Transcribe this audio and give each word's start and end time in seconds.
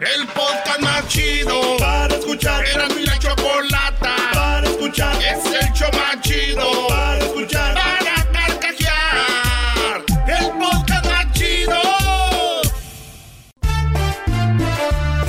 El 0.00 0.26
podcast 0.28 0.80
más 0.80 1.06
chido 1.08 1.76
para 1.78 2.14
escuchar. 2.14 2.64
Era 2.66 2.88
mi 2.88 3.02
la 3.04 3.18
chocolata 3.18 4.16
para 4.32 4.66
escuchar. 4.66 5.14
Es 5.22 5.44
el 5.44 5.72
show 5.74 5.90
más 5.92 6.18
chido 6.22 6.88
para 6.88 7.18
escuchar. 7.18 7.74
Para 7.74 8.32
carcajear. 8.32 10.04
El 10.26 10.50
podcast 10.58 11.04
más 11.04 11.32
chido. 11.32 11.80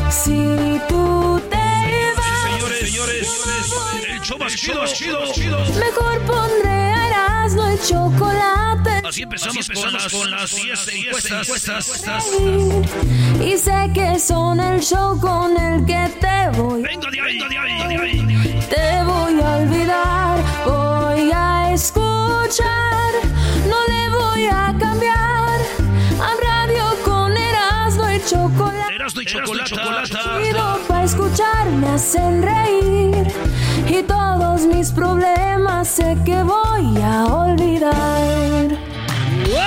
Si 0.10 0.82
tú 0.88 1.42
te 1.50 2.14
vas, 2.16 2.52
Señores, 2.54 2.80
señores, 2.80 3.28
el 4.08 4.22
show 4.22 4.38
más 4.38 4.56
chido, 4.56 4.86
chido, 5.34 5.60
mejor 5.80 6.22
pondré 6.22 6.81
chocolate. 7.88 9.02
Así 9.08 9.24
empezamos, 9.24 9.70
con, 9.70 9.94
las, 9.94 10.12
con 10.12 10.32
las 10.32 10.56
10 10.56 10.88
encuestas. 10.88 11.48
encuestas. 11.48 12.28
Y 13.42 13.58
sé 13.58 13.92
que 13.94 14.20
son 14.20 14.60
el 14.60 14.82
show 14.82 15.20
con 15.20 15.58
el 15.58 15.86
que 15.86 16.10
te 16.20 16.58
voy. 16.58 16.82
Venga 16.82 17.10
de 17.10 17.22
ahí, 17.22 17.40
venga 17.40 17.50
de 17.50 17.58
ahí, 17.58 18.26
de 18.26 18.36
ahí. 18.36 18.60
Te 18.70 19.04
voy 19.04 19.42
a 19.42 19.58
olvidar, 19.58 20.40
voy 20.66 21.32
a 21.34 21.73
escuchar, 21.73 23.12
no 23.68 23.78
le 23.88 24.10
voy 24.18 24.45
a 24.45 24.76
cambiar. 24.80 25.60
A 26.20 26.32
radio 26.44 26.86
con 27.04 27.36
Erasmo 27.36 28.10
y 28.12 28.22
chocolate. 28.23 28.95
Erasmo 28.95 29.22
y 29.22 29.26
chocolate. 29.26 29.76
Chido 30.44 30.80
para 30.88 31.04
escuchar, 31.04 31.70
me 31.72 31.88
hacen 31.90 32.44
reír. 32.44 33.28
Y 33.92 34.03
todos 34.03 34.61
mis 34.61 34.89
problemas 34.89 35.86
sé 35.86 36.16
que 36.25 36.42
voy 36.44 37.02
a 37.02 37.25
olvidar. 37.25 38.70
¡Wow! 39.50 39.59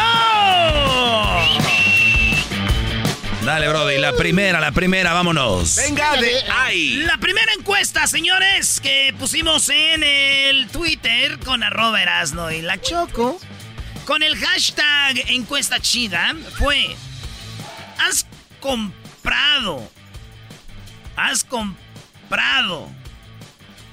Dale, 3.44 3.69
Brody, 3.69 3.98
la 3.98 4.14
primera, 4.14 4.61
la 4.61 4.72
primera, 4.72 5.12
vámonos. 5.12 5.77
Venga 5.77 6.16
de 6.16 6.42
ahí. 6.50 7.03
La 7.05 7.19
primera 7.19 7.53
encuesta, 7.53 8.06
señores, 8.06 8.81
que 8.81 9.14
pusimos 9.19 9.69
en 9.69 10.03
el 10.03 10.69
Twitter 10.69 11.38
con 11.41 11.62
arroba 11.62 12.00
Erasno 12.00 12.50
y 12.50 12.62
la 12.62 12.81
Choco, 12.81 13.38
con 14.06 14.22
el 14.22 14.38
hashtag 14.38 15.19
encuesta 15.32 15.81
chida, 15.81 16.34
fue, 16.56 16.97
¿has 17.99 18.26
comprado, 18.59 19.87
has 21.15 21.44
comprado 21.44 22.88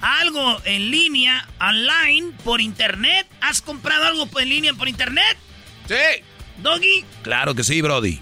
algo 0.01 0.59
en 0.65 0.91
línea, 0.91 1.47
online, 1.59 2.33
por 2.43 2.59
internet? 2.61 3.27
¿Has 3.41 3.61
comprado 3.61 4.05
algo 4.05 4.27
en 4.39 4.49
línea 4.49 4.73
por 4.73 4.87
internet? 4.89 5.37
Sí. 5.87 6.23
Doggy, 6.57 7.05
Claro 7.23 7.55
que 7.55 7.63
sí, 7.63 7.81
Brody. 7.81 8.19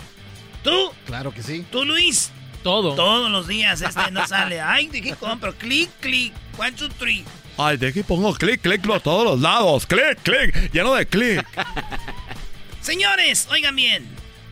tú, 0.64 0.92
Claro 1.06 1.34
que 1.34 1.44
sí. 1.44 1.66
tú 1.72 1.84
Luis. 1.86 2.32
Todo. 2.64 2.94
Todos 2.96 3.32
los 3.32 3.48
días 3.48 3.82
este 3.82 4.12
no 4.12 4.28
sale. 4.28 4.60
Ay, 4.62 4.88
¿de 4.88 5.02
qué 5.02 5.16
compro? 5.16 5.56
Clic, 5.56 5.90
clic. 6.02 6.34
One, 6.58 6.74
two, 6.74 6.90
three. 6.90 7.24
Ay, 7.58 7.78
de 7.78 7.88
aquí 7.88 8.04
pongo 8.04 8.34
clic, 8.34 8.62
clic 8.62 8.82
por 8.86 9.00
todos 9.02 9.24
los 9.26 9.40
lados. 9.42 9.86
Clic, 9.86 10.18
clic, 10.24 10.72
lleno 10.72 10.94
de 10.94 11.06
clic. 11.06 11.46
Señores, 12.82 13.48
oigan 13.52 13.76
bien. 13.76 14.08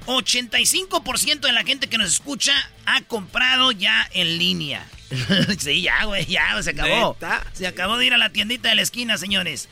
85% 0.08 1.42
de 1.42 1.52
la 1.52 1.64
gente 1.64 1.88
que 1.88 1.98
nos 1.98 2.12
escucha 2.12 2.54
ha 2.86 3.02
comprado 3.02 3.72
ya 3.72 4.10
en 4.14 4.38
línea. 4.38 4.88
sí, 5.60 5.82
ya, 5.82 6.06
güey, 6.06 6.26
ya, 6.26 6.62
se 6.62 6.72
acabó. 6.72 7.14
¿Neta? 7.14 7.46
Se 7.54 7.68
acabó 7.68 7.98
de 7.98 8.08
ir 8.08 8.14
a 8.14 8.18
la 8.18 8.32
tiendita 8.32 8.70
de 8.70 8.76
la 8.76 8.82
esquina, 8.82 9.18
señores. 9.18 9.70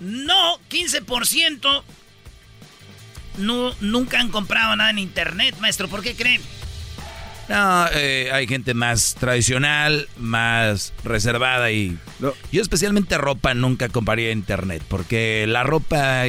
No, 0.00 0.58
15% 0.70 1.82
no, 3.38 3.74
nunca 3.80 4.20
han 4.20 4.30
comprado 4.30 4.76
nada 4.76 4.90
en 4.90 4.98
internet, 4.98 5.56
maestro. 5.60 5.88
¿Por 5.88 6.02
qué 6.02 6.14
creen? 6.14 6.40
No, 7.48 7.86
eh, 7.94 8.30
hay 8.32 8.46
gente 8.46 8.74
más 8.74 9.14
tradicional, 9.14 10.08
más 10.18 10.92
reservada 11.02 11.70
y... 11.70 11.96
No. 12.18 12.34
Yo 12.52 12.60
especialmente 12.60 13.16
ropa 13.16 13.54
nunca 13.54 13.88
compraría 13.88 14.30
en 14.30 14.38
internet, 14.38 14.82
porque 14.86 15.46
la 15.48 15.62
ropa... 15.62 16.24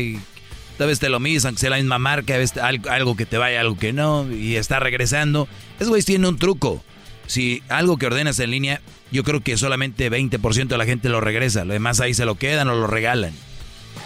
Tal 0.80 0.88
vez 0.88 0.98
te 1.00 1.10
lo 1.10 1.20
mismo, 1.20 1.50
aunque 1.50 1.60
sea 1.60 1.72
la 1.72 1.76
misma 1.76 2.00
marca, 2.00 2.36
a 2.36 2.38
veces 2.38 2.58
algo, 2.58 3.18
que 3.18 3.26
te 3.26 3.38
vaya, 3.38 3.60
algo 3.60 3.78
que 3.78 3.92
no, 3.92 4.32
y 4.32 4.56
está 4.56 4.80
regresando. 4.80 5.50
Esos 5.76 5.90
güeyes 5.90 6.06
tienen 6.06 6.26
un 6.26 6.40
truco. 6.40 6.82
Si 7.28 7.62
algo 7.68 7.98
que 7.98 8.06
ordenas 8.06 8.40
en 8.40 8.52
línea, 8.52 8.80
yo 9.12 9.26
creo 9.26 9.42
que 9.42 9.58
solamente 9.58 10.10
20% 10.10 10.68
de 10.70 10.78
la 10.78 10.86
gente 10.86 11.10
lo 11.10 11.20
regresa. 11.20 11.66
Lo 11.66 11.74
demás 11.74 12.00
ahí 12.00 12.14
se 12.14 12.24
lo 12.24 12.36
quedan 12.36 12.70
o 12.70 12.76
lo 12.76 12.88
regalan. 12.88 13.34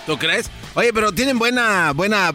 ¿Tú 0.07 0.17
crees? 0.17 0.49
Oye, 0.73 0.91
pero 0.93 1.11
tienen 1.11 1.37
buena, 1.37 1.91
buena, 1.91 2.33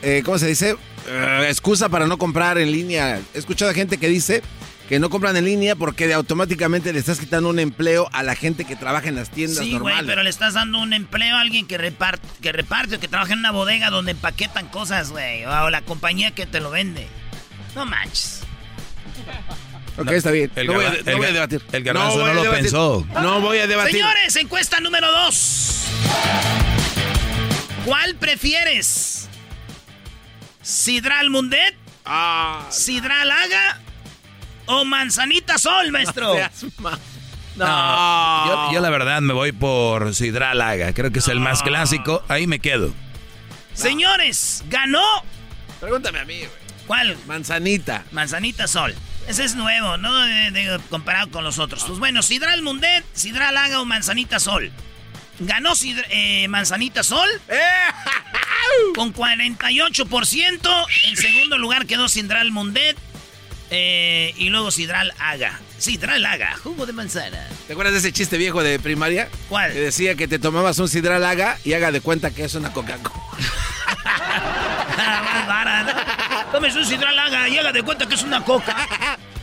eh, 0.00 0.22
¿cómo 0.24 0.38
se 0.38 0.46
dice? 0.46 0.76
Eh, 1.06 1.46
excusa 1.46 1.90
para 1.90 2.06
no 2.06 2.16
comprar 2.16 2.56
en 2.56 2.72
línea. 2.72 3.20
He 3.34 3.38
escuchado 3.38 3.70
a 3.70 3.74
gente 3.74 3.98
que 3.98 4.08
dice 4.08 4.42
que 4.88 4.98
no 4.98 5.08
compran 5.08 5.36
en 5.36 5.46
línea 5.46 5.76
porque 5.76 6.06
de 6.06 6.14
automáticamente 6.14 6.92
le 6.92 6.98
estás 6.98 7.18
quitando 7.18 7.48
un 7.48 7.58
empleo 7.58 8.08
a 8.12 8.22
la 8.22 8.34
gente 8.34 8.64
que 8.66 8.76
trabaja 8.76 9.08
en 9.08 9.16
las 9.16 9.30
tiendas 9.30 9.58
Sí, 9.58 9.70
güey, 9.70 9.78
normales. 9.78 10.06
pero 10.06 10.22
le 10.22 10.28
estás 10.30 10.54
dando 10.54 10.78
un 10.78 10.92
empleo 10.92 11.36
a 11.36 11.40
alguien 11.40 11.66
que 11.66 11.78
reparte, 11.78 12.26
que 12.42 12.52
reparte 12.52 12.96
o 12.96 13.00
que 13.00 13.08
trabaja 13.08 13.32
en 13.32 13.38
una 13.38 13.50
bodega 13.50 13.88
donde 13.90 14.10
empaquetan 14.12 14.66
cosas, 14.68 15.10
güey. 15.10 15.44
O 15.46 15.70
la 15.70 15.80
compañía 15.82 16.32
que 16.32 16.44
te 16.46 16.60
lo 16.60 16.70
vende. 16.70 17.06
No 17.74 17.86
manches. 17.86 18.42
Ok, 19.96 20.10
está 20.10 20.30
bien. 20.32 20.50
El 20.56 20.66
no, 20.66 20.74
voy 20.74 20.84
a, 20.84 20.90
no 20.90 21.16
voy 21.16 21.26
a 21.26 21.32
debatir. 21.32 21.62
el 21.72 21.82
garbanzo 21.84 22.18
no 22.18 22.34
lo 22.34 22.42
debatir. 22.42 22.62
pensó. 22.64 23.06
No 23.22 23.40
voy 23.40 23.58
a 23.58 23.66
debatir. 23.66 23.92
Señores, 23.94 24.36
encuesta 24.36 24.80
número 24.80 25.10
dos. 25.10 25.86
¿Cuál 27.84 28.16
prefieres? 28.16 29.28
¿Sidral 30.62 31.30
Mundet? 31.30 31.74
Ah, 32.04 32.66
¿Sidral 32.70 33.30
Haga? 33.30 33.80
¿O 34.66 34.84
Manzanita 34.84 35.58
Sol, 35.58 35.90
maestro? 35.92 36.34
No, 37.56 37.66
No. 37.66 38.46
yo, 38.46 38.72
yo 38.72 38.80
la 38.80 38.90
verdad 38.90 39.20
me 39.20 39.32
voy 39.32 39.52
por 39.52 40.12
Sidral 40.14 40.60
Haga. 40.60 40.92
Creo 40.92 41.12
que 41.12 41.20
es 41.20 41.28
el 41.28 41.38
más 41.38 41.62
clásico. 41.62 42.24
Ahí 42.28 42.48
me 42.48 42.58
quedo. 42.58 42.92
Señores, 43.74 44.64
ganó. 44.68 45.04
Pregúntame 45.78 46.18
a 46.18 46.24
mí, 46.24 46.38
güey. 46.38 46.50
¿Cuál? 46.88 47.16
Manzanita. 47.26 48.04
Manzanita 48.10 48.66
Sol. 48.66 48.92
Ese 49.28 49.44
es 49.44 49.54
nuevo, 49.54 49.96
¿no? 49.98 50.12
De- 50.22 50.50
de- 50.50 50.80
comparado 50.90 51.30
con 51.30 51.44
los 51.44 51.60
otros. 51.60 51.84
Pues 51.84 51.98
bueno, 52.00 52.22
Sidral 52.22 52.60
Mundet, 52.62 53.04
Sidral 53.12 53.56
Haga 53.56 53.80
o 53.80 53.84
Manzanita 53.84 54.40
Sol. 54.40 54.72
Ganó 55.38 55.76
Sidra- 55.76 56.06
eh, 56.10 56.48
Manzanita 56.48 57.04
Sol 57.04 57.28
con 58.96 59.14
48%. 59.14 60.86
En 61.08 61.16
segundo 61.16 61.56
lugar 61.58 61.86
quedó 61.86 62.08
Sidral 62.08 62.50
Mundet. 62.50 62.96
Eh, 63.76 64.32
y 64.36 64.50
luego 64.50 64.70
Sidral 64.70 65.12
Haga. 65.18 65.58
Sidral 65.78 66.24
Haga, 66.24 66.56
jugo 66.62 66.86
de 66.86 66.92
manzana. 66.92 67.44
¿Te 67.66 67.72
acuerdas 67.72 67.94
de 67.94 67.98
ese 67.98 68.12
chiste 68.12 68.38
viejo 68.38 68.62
de 68.62 68.78
primaria? 68.78 69.28
¿Cuál? 69.48 69.72
Que 69.72 69.80
decía 69.80 70.14
que 70.14 70.28
te 70.28 70.38
tomabas 70.38 70.78
un 70.78 70.88
sidral 70.88 71.24
haga 71.24 71.58
y 71.64 71.72
haga 71.72 71.90
de 71.90 72.00
cuenta 72.00 72.30
que 72.30 72.44
es 72.44 72.54
una 72.54 72.72
Coca-Cola. 72.72 73.14
Tómese 76.52 76.78
un 76.78 76.86
Sidral 76.86 77.18
Haga 77.18 77.48
y 77.48 77.58
haga 77.58 77.72
de 77.72 77.82
cuenta 77.82 78.06
que 78.06 78.14
es 78.14 78.22
una 78.22 78.44
coca. 78.44 78.76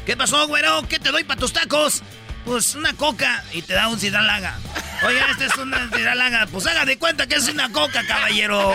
¿Qué 0.05 0.15
pasó, 0.15 0.47
güero? 0.47 0.81
¿Qué 0.87 0.97
te 0.97 1.11
doy 1.11 1.25
para 1.25 1.41
tus 1.41 1.51
tacos? 1.51 2.01
Pues 2.45 2.73
una 2.75 2.93
coca 2.93 3.43
y 3.51 3.61
te 3.61 3.73
da 3.73 3.89
un 3.89 3.99
Sidral 3.99 4.29
Haga. 4.29 4.57
Oiga, 5.05 5.27
este 5.31 5.47
es 5.47 5.57
una 5.57 5.89
Sidral 5.89 6.21
Haga. 6.21 6.47
Pues 6.47 6.65
haga 6.67 6.85
de 6.85 6.97
cuenta 6.97 7.27
que 7.27 7.35
es 7.35 7.49
una 7.49 7.69
coca, 7.69 8.07
caballero. 8.07 8.73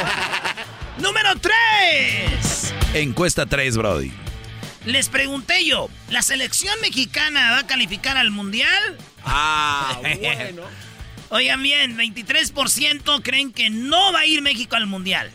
Número 0.98 1.30
3. 1.40 2.74
Encuesta 2.92 3.46
3, 3.46 3.78
Brody. 3.78 4.12
Les 4.86 5.08
pregunté 5.08 5.64
yo, 5.66 5.90
¿la 6.10 6.22
selección 6.22 6.74
mexicana 6.80 7.50
va 7.50 7.58
a 7.58 7.66
calificar 7.66 8.16
al 8.16 8.30
mundial? 8.30 8.96
Ah, 9.24 9.98
bueno. 10.20 10.62
Oigan 11.28 11.60
bien, 11.62 11.98
23% 11.98 13.20
creen 13.22 13.52
que 13.52 13.68
no 13.68 14.12
va 14.12 14.20
a 14.20 14.26
ir 14.26 14.42
México 14.42 14.76
al 14.76 14.86
mundial. 14.86 15.30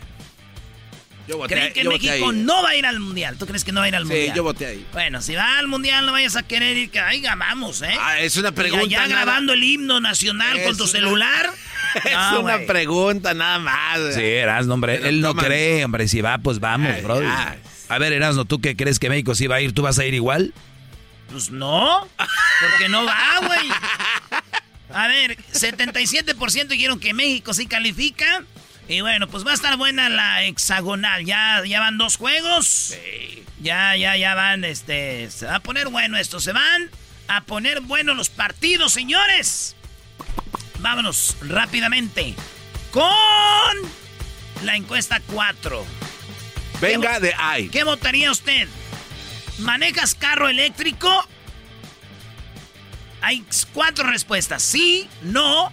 Yo 1.28 1.36
voté, 1.36 1.54
Creen 1.54 1.72
que 1.72 1.84
yo 1.84 1.90
voté 1.90 2.06
México 2.08 2.30
ahí. 2.30 2.36
no 2.38 2.62
va 2.62 2.70
a 2.70 2.76
ir 2.76 2.86
al 2.86 2.98
mundial. 2.98 3.36
¿Tú 3.38 3.46
crees 3.46 3.62
que 3.62 3.70
no 3.72 3.80
va 3.80 3.84
a 3.86 3.88
ir 3.88 3.94
al 3.96 4.04
Sí, 4.04 4.08
mundial? 4.12 4.34
yo 4.36 4.42
voté 4.42 4.66
ahí. 4.66 4.86
Bueno, 4.92 5.20
si 5.22 5.34
va 5.34 5.58
al 5.58 5.68
mundial, 5.68 6.04
no 6.06 6.12
vayas 6.12 6.34
a 6.34 6.42
querer 6.42 6.76
ir. 6.76 6.90
Que, 6.90 6.98
ay, 6.98 7.22
vamos, 7.38 7.82
¿eh? 7.82 7.94
Ah, 8.00 8.18
es 8.20 8.36
una 8.38 8.50
pregunta. 8.52 8.86
Y 8.86 8.94
allá 8.94 9.06
nada- 9.06 9.22
grabando 9.22 9.52
el 9.52 9.62
himno 9.62 10.00
nacional 10.00 10.56
Es 10.56 10.66
con 10.66 10.76
tu 10.78 10.84
una- 10.84 10.92
celular. 10.92 11.50
Es 12.06 12.12
No, 12.14 12.40
una 12.40 12.58
pregunta 12.66 13.34
nada 13.34 13.58
más. 13.58 13.98
Sí, 14.14 14.22
Erasno, 14.22 14.74
hombre. 14.74 14.96
Pero 14.96 15.08
Él 15.10 15.20
no 15.20 15.34
cree, 15.34 15.84
hombre. 15.84 16.08
Si 16.08 16.22
va, 16.22 16.38
pues 16.38 16.58
vamos, 16.58 16.90
Ay, 16.96 17.02
Brody. 17.02 17.26
ya. 17.26 17.56
A 17.92 17.98
ver, 17.98 18.14
Erasno, 18.14 18.46
¿tú 18.46 18.58
qué 18.58 18.74
crees 18.74 18.98
que 18.98 19.10
México 19.10 19.34
sí 19.34 19.46
va 19.46 19.56
a 19.56 19.60
ir? 19.60 19.74
¿Tú 19.74 19.82
vas 19.82 19.98
a 19.98 20.06
ir 20.06 20.14
igual? 20.14 20.54
Pues 21.30 21.50
no, 21.50 22.08
porque 22.62 22.88
no 22.88 23.04
va, 23.04 23.38
güey. 23.46 23.68
A 24.94 25.08
ver, 25.08 25.36
77% 25.52 26.68
dijeron 26.68 26.98
que 26.98 27.12
México 27.12 27.52
sí 27.52 27.66
califica. 27.66 28.44
Y 28.88 29.02
bueno, 29.02 29.28
pues 29.28 29.46
va 29.46 29.50
a 29.50 29.54
estar 29.54 29.76
buena 29.76 30.08
la 30.08 30.42
hexagonal. 30.42 31.26
Ya, 31.26 31.62
ya 31.66 31.80
van 31.80 31.98
dos 31.98 32.16
juegos. 32.16 32.96
Ya, 33.60 33.94
ya, 33.94 34.16
ya 34.16 34.34
van, 34.34 34.64
este. 34.64 35.30
Se 35.30 35.44
va 35.44 35.56
a 35.56 35.60
poner 35.60 35.88
bueno 35.88 36.16
esto. 36.16 36.40
Se 36.40 36.52
van 36.52 36.88
a 37.28 37.42
poner 37.42 37.82
bueno 37.82 38.14
los 38.14 38.30
partidos, 38.30 38.94
señores. 38.94 39.76
Vámonos 40.78 41.36
rápidamente 41.42 42.34
con 42.90 43.02
la 44.62 44.76
encuesta 44.76 45.20
4. 45.26 46.11
Venga 46.82 47.20
de 47.20 47.34
ahí. 47.38 47.68
¿Qué 47.68 47.84
votaría 47.84 48.30
usted? 48.30 48.68
¿Manejas 49.58 50.14
carro 50.14 50.48
eléctrico? 50.48 51.08
Hay 53.20 53.44
cuatro 53.72 54.08
respuestas. 54.10 54.62
Sí, 54.62 55.08
no, 55.22 55.72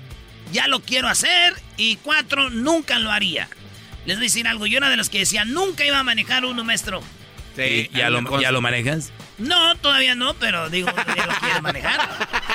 ya 0.51 0.67
lo 0.67 0.81
quiero 0.81 1.07
hacer. 1.07 1.53
Y 1.77 1.95
cuatro, 1.97 2.49
nunca 2.49 2.99
lo 2.99 3.11
haría. 3.11 3.49
Les 4.05 4.17
voy 4.17 4.25
a 4.25 4.27
decir 4.27 4.47
algo. 4.47 4.67
Yo 4.67 4.77
era 4.77 4.89
de 4.89 4.97
los 4.97 5.09
que 5.09 5.19
decía, 5.19 5.45
nunca 5.45 5.85
iba 5.85 5.99
a 5.99 6.03
manejar 6.03 6.45
uno, 6.45 6.63
maestro. 6.63 7.01
Sí, 7.55 7.89
¿Ya, 7.93 8.09
lo, 8.09 8.39
¿Ya 8.39 8.51
lo 8.51 8.61
manejas? 8.61 9.11
No, 9.37 9.75
todavía 9.77 10.15
no, 10.15 10.33
pero 10.35 10.69
digo, 10.69 10.87
ya 11.15 11.25
lo 11.25 11.33
quiere 11.33 11.61
manejar. 11.61 11.99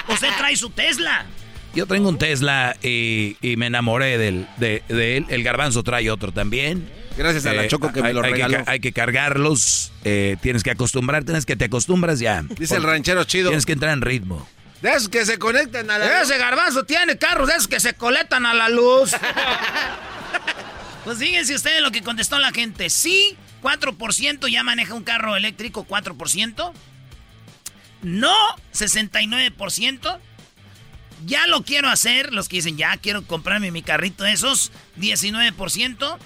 Usted 0.09 0.29
trae 0.39 0.57
su 0.57 0.71
Tesla. 0.71 1.27
Yo 1.75 1.87
tengo 1.87 2.09
un 2.09 2.19
Tesla 2.19 2.77
y, 2.83 3.37
y 3.43 3.57
me 3.57 3.67
enamoré 3.67 4.17
del, 4.17 4.47
de, 4.59 4.83
de 4.89 5.17
él. 5.17 5.27
El 5.29 5.43
garbanzo 5.43 5.83
trae 5.83 6.09
otro 6.11 6.31
también. 6.33 6.89
Gracias 7.17 7.47
a 7.47 7.53
la 7.53 7.65
Eh, 7.65 7.69
Choco 7.69 7.93
que 7.93 8.03
me 8.03 8.13
lo 8.13 8.23
hay 8.23 8.33
regaló. 8.33 8.65
hay 8.67 8.81
que 8.81 8.93
cargarlos. 8.93 9.93
eh, 10.05 10.37
tienes 10.43 10.63
que 10.63 10.71
acostumbrarte. 10.71 11.27
Tienes 11.27 11.47
que 11.47 11.57
te 11.57 11.67
acostumbras 11.67 12.19
ya. 12.19 12.43
Dice 12.59 12.77
el 12.77 12.83
ranchero 12.83 13.25
chido. 13.25 13.51
Tienes 13.51 13.67
que 13.67 13.73
entrar 13.73 13.93
en 13.93 14.01
ritmo. 14.03 14.47
De 14.83 14.91
esos 14.91 15.09
que 15.09 15.25
se 15.25 15.39
conectan 15.39 15.91
a 15.91 15.97
la... 15.99 16.21
Ese 16.23 16.37
garbanzo 16.37 16.85
tiene 16.85 17.17
carros 17.17 17.49
de 17.49 17.55
esos 17.55 17.69
que 17.69 17.81
se 17.81 17.95
coletan 17.95 18.45
a 18.45 18.53
la 18.53 18.69
luz. 18.69 19.13
pues 21.05 21.19
fíjense 21.19 21.55
ustedes 21.55 21.81
lo 21.81 21.91
que 21.91 22.03
contestó 22.03 22.39
la 22.39 22.53
gente. 22.53 22.91
Sí, 22.91 23.37
4% 23.63 24.49
ya 24.51 24.63
maneja 24.63 24.93
un 24.95 25.05
carro 25.05 25.37
eléctrico, 25.37 25.87
4%. 25.87 26.73
No, 28.03 28.35
69%. 28.75 30.19
Ya 31.25 31.47
lo 31.47 31.63
quiero 31.63 31.89
hacer. 31.89 32.35
Los 32.35 32.49
que 32.51 32.57
dicen, 32.57 32.77
ya 32.77 32.95
quiero 32.99 33.27
comprarme 33.27 33.71
mi 33.71 33.83
carrito 33.83 34.25
de 34.25 34.33
esos, 34.33 34.71
19%. 35.01 36.19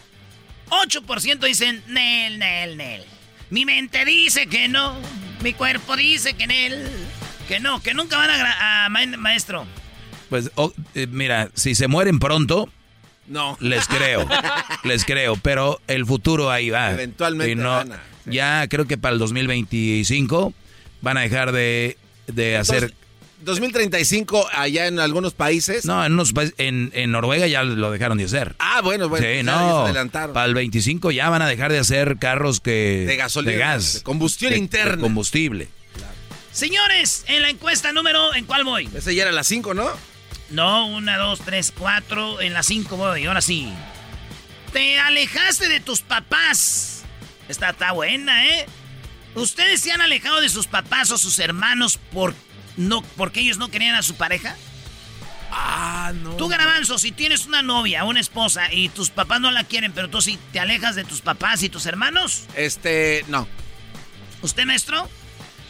8% 0.70 1.38
dicen, 1.46 1.82
Nel, 1.88 2.38
Nel, 2.38 2.76
Nel. 2.76 3.02
Mi 3.50 3.64
mente 3.64 4.04
dice 4.04 4.46
que 4.46 4.68
no. 4.68 4.96
Mi 5.42 5.52
cuerpo 5.52 5.96
dice 5.96 6.34
que 6.34 6.46
Nel. 6.46 6.88
Que 7.46 7.60
no, 7.60 7.80
que 7.82 7.94
nunca 7.94 8.16
van 8.18 8.30
a, 8.30 8.38
gra- 8.38 8.56
a 8.86 8.88
ma- 8.90 9.16
maestro. 9.16 9.66
Pues, 10.28 10.50
oh, 10.56 10.72
eh, 10.94 11.06
mira, 11.06 11.48
si 11.54 11.74
se 11.74 11.88
mueren 11.88 12.18
pronto, 12.18 12.68
No. 13.26 13.56
les 13.60 13.86
creo. 13.88 14.28
les 14.84 15.04
creo. 15.04 15.36
Pero 15.36 15.80
el 15.86 16.04
futuro 16.04 16.50
ahí 16.50 16.68
va. 16.70 16.90
Eventualmente 16.92 17.52
Y 17.52 17.54
no- 17.54 17.84
Ya 18.26 18.66
creo 18.68 18.86
que 18.86 18.98
para 18.98 19.14
el 19.14 19.18
2025 19.18 20.52
van 21.00 21.16
a 21.16 21.20
dejar 21.22 21.52
de, 21.52 21.96
de 22.26 22.56
hacer... 22.58 22.92
Entonces, 23.38 23.60
2035 23.60 24.48
allá 24.52 24.86
en 24.88 24.98
algunos 24.98 25.32
países. 25.32 25.84
No, 25.84 26.04
en, 26.04 26.12
unos 26.14 26.32
países- 26.32 26.54
en, 26.58 26.90
en 26.94 27.12
Noruega 27.12 27.46
ya 27.46 27.62
lo 27.62 27.90
dejaron 27.90 28.18
de 28.18 28.24
hacer. 28.24 28.56
Ah, 28.58 28.80
bueno, 28.82 29.08
bueno. 29.08 29.26
sí, 29.26 29.42
no. 29.44 29.84
adelantaron. 29.84 30.34
Para 30.34 30.46
el 30.46 30.54
25 30.54 31.10
ya 31.12 31.30
van 31.30 31.42
a 31.42 31.46
dejar 31.48 31.70
de 31.70 31.78
hacer 31.78 32.16
carros 32.18 32.60
que... 32.60 33.04
De 33.06 33.16
gasolina, 33.16 33.52
De 33.52 33.58
gas. 33.58 33.94
de 33.94 34.02
combustión 34.02 34.52
De- 34.52 34.58
interna. 34.58 34.96
de 34.96 35.02
combustible. 35.02 35.68
Señores, 36.52 37.24
en 37.28 37.42
la 37.42 37.50
encuesta 37.50 37.92
número, 37.92 38.34
¿en 38.34 38.44
cuál 38.44 38.64
voy? 38.64 38.88
Ese 38.94 39.14
ya 39.14 39.22
era 39.22 39.32
las 39.32 39.46
5, 39.46 39.74
¿no? 39.74 39.88
No, 40.50 40.86
una, 40.86 41.16
dos, 41.18 41.40
tres, 41.44 41.72
cuatro. 41.76 42.40
En 42.40 42.54
la 42.54 42.62
cinco 42.62 42.96
voy, 42.96 43.26
ahora 43.26 43.40
sí. 43.42 43.70
Te 44.72 44.98
alejaste 44.98 45.68
de 45.68 45.78
tus 45.80 46.00
papás. 46.00 47.02
Esta 47.48 47.70
está 47.70 47.92
buena, 47.92 48.46
¿eh? 48.46 48.66
¿Ustedes 49.34 49.80
se 49.82 49.92
han 49.92 50.00
alejado 50.00 50.40
de 50.40 50.48
sus 50.48 50.66
papás 50.66 51.10
o 51.10 51.18
sus 51.18 51.38
hermanos 51.38 51.98
por 52.12 52.34
no, 52.78 53.02
porque 53.16 53.40
ellos 53.40 53.58
no 53.58 53.68
querían 53.70 53.94
a 53.94 54.02
su 54.02 54.14
pareja? 54.14 54.56
Ah, 55.50 56.12
no. 56.22 56.36
Tú, 56.36 56.48
Garbanzo, 56.48 56.98
si 56.98 57.12
tienes 57.12 57.46
una 57.46 57.62
novia, 57.62 58.04
una 58.04 58.20
esposa 58.20 58.72
y 58.72 58.88
tus 58.88 59.10
papás 59.10 59.40
no 59.40 59.50
la 59.50 59.64
quieren, 59.64 59.92
pero 59.92 60.08
tú 60.08 60.20
sí 60.20 60.38
te 60.52 60.60
alejas 60.60 60.94
de 60.94 61.04
tus 61.04 61.20
papás 61.20 61.62
y 61.62 61.68
tus 61.68 61.84
hermanos, 61.86 62.44
Este, 62.54 63.24
no. 63.28 63.46
¿usted, 64.42 64.64
maestro? 64.64 65.08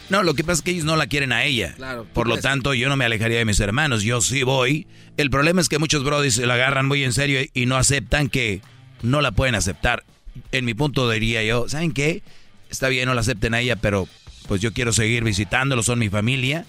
No, 0.09 0.23
lo 0.23 0.33
que 0.33 0.43
pasa 0.43 0.53
es 0.55 0.61
que 0.63 0.71
ellos 0.71 0.85
no 0.85 0.95
la 0.95 1.05
quieren 1.07 1.31
a 1.31 1.43
ella. 1.43 1.73
Claro, 1.75 2.05
Por 2.13 2.27
lo 2.27 2.37
tanto, 2.37 2.73
yo 2.73 2.89
no 2.89 2.95
me 2.97 3.05
alejaría 3.05 3.37
de 3.37 3.45
mis 3.45 3.59
hermanos. 3.59 4.01
Yo 4.01 4.21
sí 4.21 4.41
voy. 4.41 4.87
El 5.17 5.29
problema 5.29 5.61
es 5.61 5.69
que 5.69 5.77
muchos 5.77 6.03
brodis 6.03 6.33
se 6.35 6.47
la 6.47 6.55
agarran 6.55 6.87
muy 6.87 7.03
en 7.03 7.13
serio 7.13 7.39
y 7.53 7.65
no 7.67 7.77
aceptan 7.77 8.27
que 8.27 8.61
no 9.03 9.21
la 9.21 9.31
pueden 9.31 9.53
aceptar. 9.53 10.03
En 10.51 10.65
mi 10.65 10.73
punto 10.73 11.09
diría 11.09 11.43
yo, 11.43 11.69
¿saben 11.69 11.91
qué? 11.91 12.23
Está 12.71 12.89
bien, 12.89 13.05
no 13.05 13.13
la 13.13 13.21
acepten 13.21 13.53
a 13.53 13.59
ella, 13.59 13.75
pero 13.75 14.07
pues 14.47 14.61
yo 14.61 14.73
quiero 14.73 14.91
seguir 14.93 15.23
visitándolos, 15.23 15.85
son 15.85 15.99
mi 15.99 16.09
familia. 16.09 16.65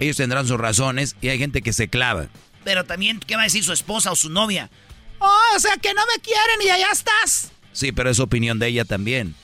Ellos 0.00 0.16
tendrán 0.16 0.46
sus 0.46 0.58
razones 0.58 1.14
y 1.20 1.28
hay 1.28 1.38
gente 1.38 1.62
que 1.62 1.72
se 1.72 1.88
clava. 1.88 2.26
Pero 2.64 2.84
también, 2.84 3.20
¿qué 3.20 3.36
va 3.36 3.42
a 3.42 3.44
decir 3.44 3.62
su 3.64 3.72
esposa 3.72 4.10
o 4.10 4.16
su 4.16 4.28
novia? 4.30 4.70
Oh, 5.18 5.56
o 5.56 5.60
sea 5.60 5.76
que 5.76 5.92
no 5.94 6.02
me 6.14 6.20
quieren 6.22 6.60
y 6.64 6.70
allá 6.70 6.88
estás. 6.92 7.52
Sí, 7.72 7.92
pero 7.92 8.10
es 8.10 8.18
opinión 8.18 8.58
de 8.58 8.66
ella 8.68 8.84
también. 8.84 9.34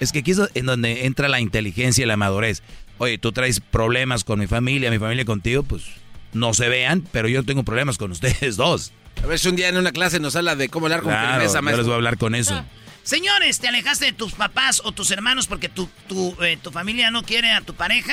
Es 0.00 0.12
que 0.12 0.18
aquí 0.20 0.32
es 0.32 0.40
en 0.54 0.66
donde 0.66 1.06
entra 1.06 1.28
la 1.28 1.40
inteligencia 1.40 2.02
y 2.02 2.06
la 2.06 2.16
madurez. 2.16 2.62
Oye, 2.98 3.18
tú 3.18 3.32
traes 3.32 3.60
problemas 3.60 4.24
con 4.24 4.38
mi 4.38 4.46
familia, 4.46 4.90
mi 4.90 4.98
familia 4.98 5.24
contigo, 5.24 5.62
pues 5.62 5.84
no 6.32 6.52
se 6.54 6.68
vean, 6.68 7.06
pero 7.12 7.28
yo 7.28 7.44
tengo 7.44 7.62
problemas 7.62 7.98
con 7.98 8.10
ustedes 8.12 8.56
dos. 8.56 8.92
A 9.22 9.26
ver 9.26 9.38
si 9.38 9.48
un 9.48 9.56
día 9.56 9.68
en 9.68 9.76
una 9.78 9.92
clase 9.92 10.20
nos 10.20 10.36
habla 10.36 10.56
de 10.56 10.68
cómo 10.68 10.86
hablar 10.86 11.00
con 11.02 11.10
Claro, 11.12 11.28
firmeza, 11.34 11.52
yo 11.52 11.54
les 11.60 11.64
maestro. 11.64 11.84
voy 11.84 11.92
a 11.92 11.96
hablar 11.96 12.18
con 12.18 12.34
eso. 12.34 12.64
Señores, 13.02 13.60
¿te 13.60 13.68
alejaste 13.68 14.06
de 14.06 14.12
tus 14.12 14.32
papás 14.34 14.82
o 14.84 14.92
tus 14.92 15.10
hermanos 15.10 15.46
porque 15.46 15.68
tu, 15.68 15.88
tu, 16.08 16.36
eh, 16.42 16.58
tu 16.60 16.70
familia 16.72 17.10
no 17.10 17.22
quiere 17.22 17.52
a 17.52 17.60
tu 17.60 17.74
pareja? 17.74 18.12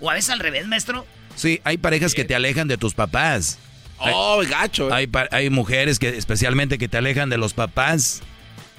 O 0.00 0.10
a 0.10 0.14
veces 0.14 0.30
al 0.30 0.38
revés, 0.38 0.66
maestro. 0.66 1.06
Sí, 1.36 1.60
hay 1.64 1.78
parejas 1.78 2.14
que 2.14 2.24
te 2.24 2.34
alejan 2.34 2.68
de 2.68 2.76
tus 2.78 2.94
papás. 2.94 3.58
Oh, 3.98 4.42
gacho. 4.48 4.96
eh. 4.96 5.08
Hay, 5.30 5.50
mujeres 5.50 5.98
que 5.98 6.08
especialmente 6.16 6.78
que 6.78 6.88
te 6.88 6.98
alejan 6.98 7.30
de 7.30 7.38
los 7.38 7.54
papás. 7.54 8.22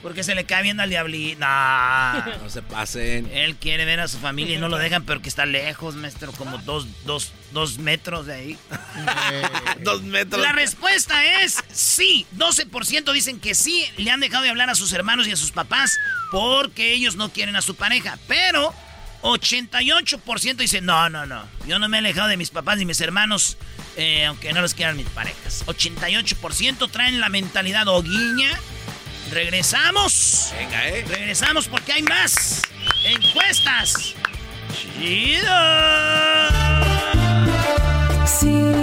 Porque 0.02 0.22
se 0.24 0.36
le 0.36 0.44
cae 0.44 0.64
bien 0.64 0.82
al 0.82 0.90
diablito. 0.90 1.40
No. 1.40 2.26
No 2.44 2.50
se 2.50 2.62
pasen. 2.62 3.30
Él 3.32 3.56
quiere 3.56 3.86
ver 3.86 4.02
a 4.02 4.10
su 4.10 4.18
familia 4.18 4.58
y 4.58 4.60
no 4.60 4.68
lo 4.68 4.78
dejan, 4.78 5.04
pero 5.06 5.22
que 5.22 5.30
está 5.30 5.46
lejos, 5.46 5.96
maestro, 5.96 6.34
como 6.34 6.58
dos, 6.60 6.88
dos, 7.06 7.32
dos 7.54 7.78
metros 7.78 8.26
de 8.26 8.34
ahí. 8.34 8.58
Dos 9.80 10.02
metros. 10.04 10.42
La 10.42 10.52
respuesta 10.52 11.42
es 11.42 11.64
sí. 11.72 12.26
12% 12.38 13.14
dicen 13.14 13.40
que 13.40 13.56
sí 13.56 13.86
le 13.98 14.12
han 14.12 14.20
dejado 14.20 14.44
de 14.44 14.50
hablar 14.50 14.70
a 14.70 14.76
sus 14.76 14.92
hermanos 14.94 15.28
y 15.28 15.32
a 15.32 15.36
sus 15.38 15.52
papás 15.52 15.98
porque 16.32 16.94
ellos 16.94 17.16
no 17.16 17.30
quieren 17.30 17.56
a 17.56 17.62
su 17.62 17.76
pareja. 17.76 18.18
Pero 18.28 18.74
88% 19.24 20.56
dicen 20.58 20.86
no, 20.86 21.10
no, 21.10 21.26
no. 21.26 21.44
Yo 21.66 21.80
no 21.80 21.88
me 21.88 21.98
he 21.98 22.00
alejado 22.00 22.28
de 22.28 22.38
mis 22.38 22.50
papás 22.50 22.78
ni 22.78 22.86
mis 22.86 23.00
hermanos, 23.02 23.58
eh, 23.96 24.26
aunque 24.26 24.52
no 24.54 24.62
los 24.62 24.74
quieran 24.74 24.98
mis 24.98 25.08
parejas. 25.08 25.64
88% 25.66 26.92
traen 26.92 27.20
la 27.22 27.30
mentalidad 27.30 27.88
hoguiña. 27.88 28.60
Regresamos. 29.32 30.52
Venga, 30.58 30.88
eh. 30.90 31.06
Regresamos 31.08 31.68
porque 31.68 31.94
hay 31.94 32.04
más 32.04 32.62
encuestas. 33.06 34.14
Chido. 35.00 35.50
Tú 38.42 38.83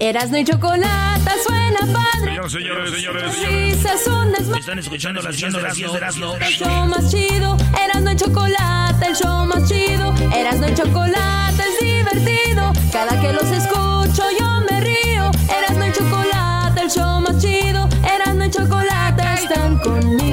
Erasmo 0.00 0.38
y 0.38 0.44
Chocolata 0.44 1.32
suena 1.46 1.80
padre. 1.92 2.30
Señores, 2.48 2.52
señores, 2.52 2.94
señores, 2.94 3.48
risas 3.50 4.00
son 4.02 4.32
desmadre. 4.32 4.60
Están 4.60 4.78
escuchando 4.78 5.20
las 5.20 5.36
10 5.36 5.52
de 5.52 5.60
las 5.60 5.76
10 5.76 5.92
de 5.92 5.98
Erasmo. 5.98 6.36
El 6.36 6.52
show 6.54 6.86
más 6.86 7.10
chido, 7.10 7.56
Erasmo 7.84 8.10
y 8.10 8.16
Chocolata, 8.16 9.06
el 9.06 9.14
show 9.14 9.44
más 9.44 9.68
chido, 9.68 10.14
Erasmo 10.34 10.68
y 10.68 10.74
Chocolata 10.74 11.62
es 11.70 11.84
divertido. 11.84 12.72
Cada 12.90 13.20
que 13.20 13.30
los 13.34 13.44
escucho 13.44 14.22
yo 14.38 14.60
me 14.70 14.80
río. 14.80 15.30
Erasmo 15.58 15.84
y 15.84 15.92
Chocolata, 15.92 16.80
el 16.80 16.90
show 16.90 17.20
más 17.20 17.38
chido, 17.38 17.86
Erasmo 18.02 18.44
y 18.44 18.50
Chocolata 18.50 19.34
están 19.34 19.78
conmigo. 19.80 20.29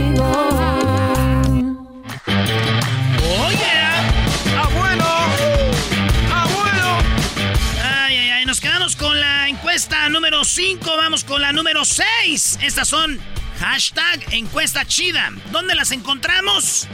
Encuesta 9.77 10.09
número 10.09 10.43
5, 10.43 10.97
vamos 10.97 11.23
con 11.23 11.39
la 11.39 11.51
número 11.51 11.85
6. 11.85 12.57
Estas 12.63 12.87
son 12.87 13.19
hashtag 13.59 14.33
encuesta 14.33 14.85
chida. 14.85 15.31
¿Dónde 15.51 15.75
las 15.75 15.91
encontramos? 15.91 16.87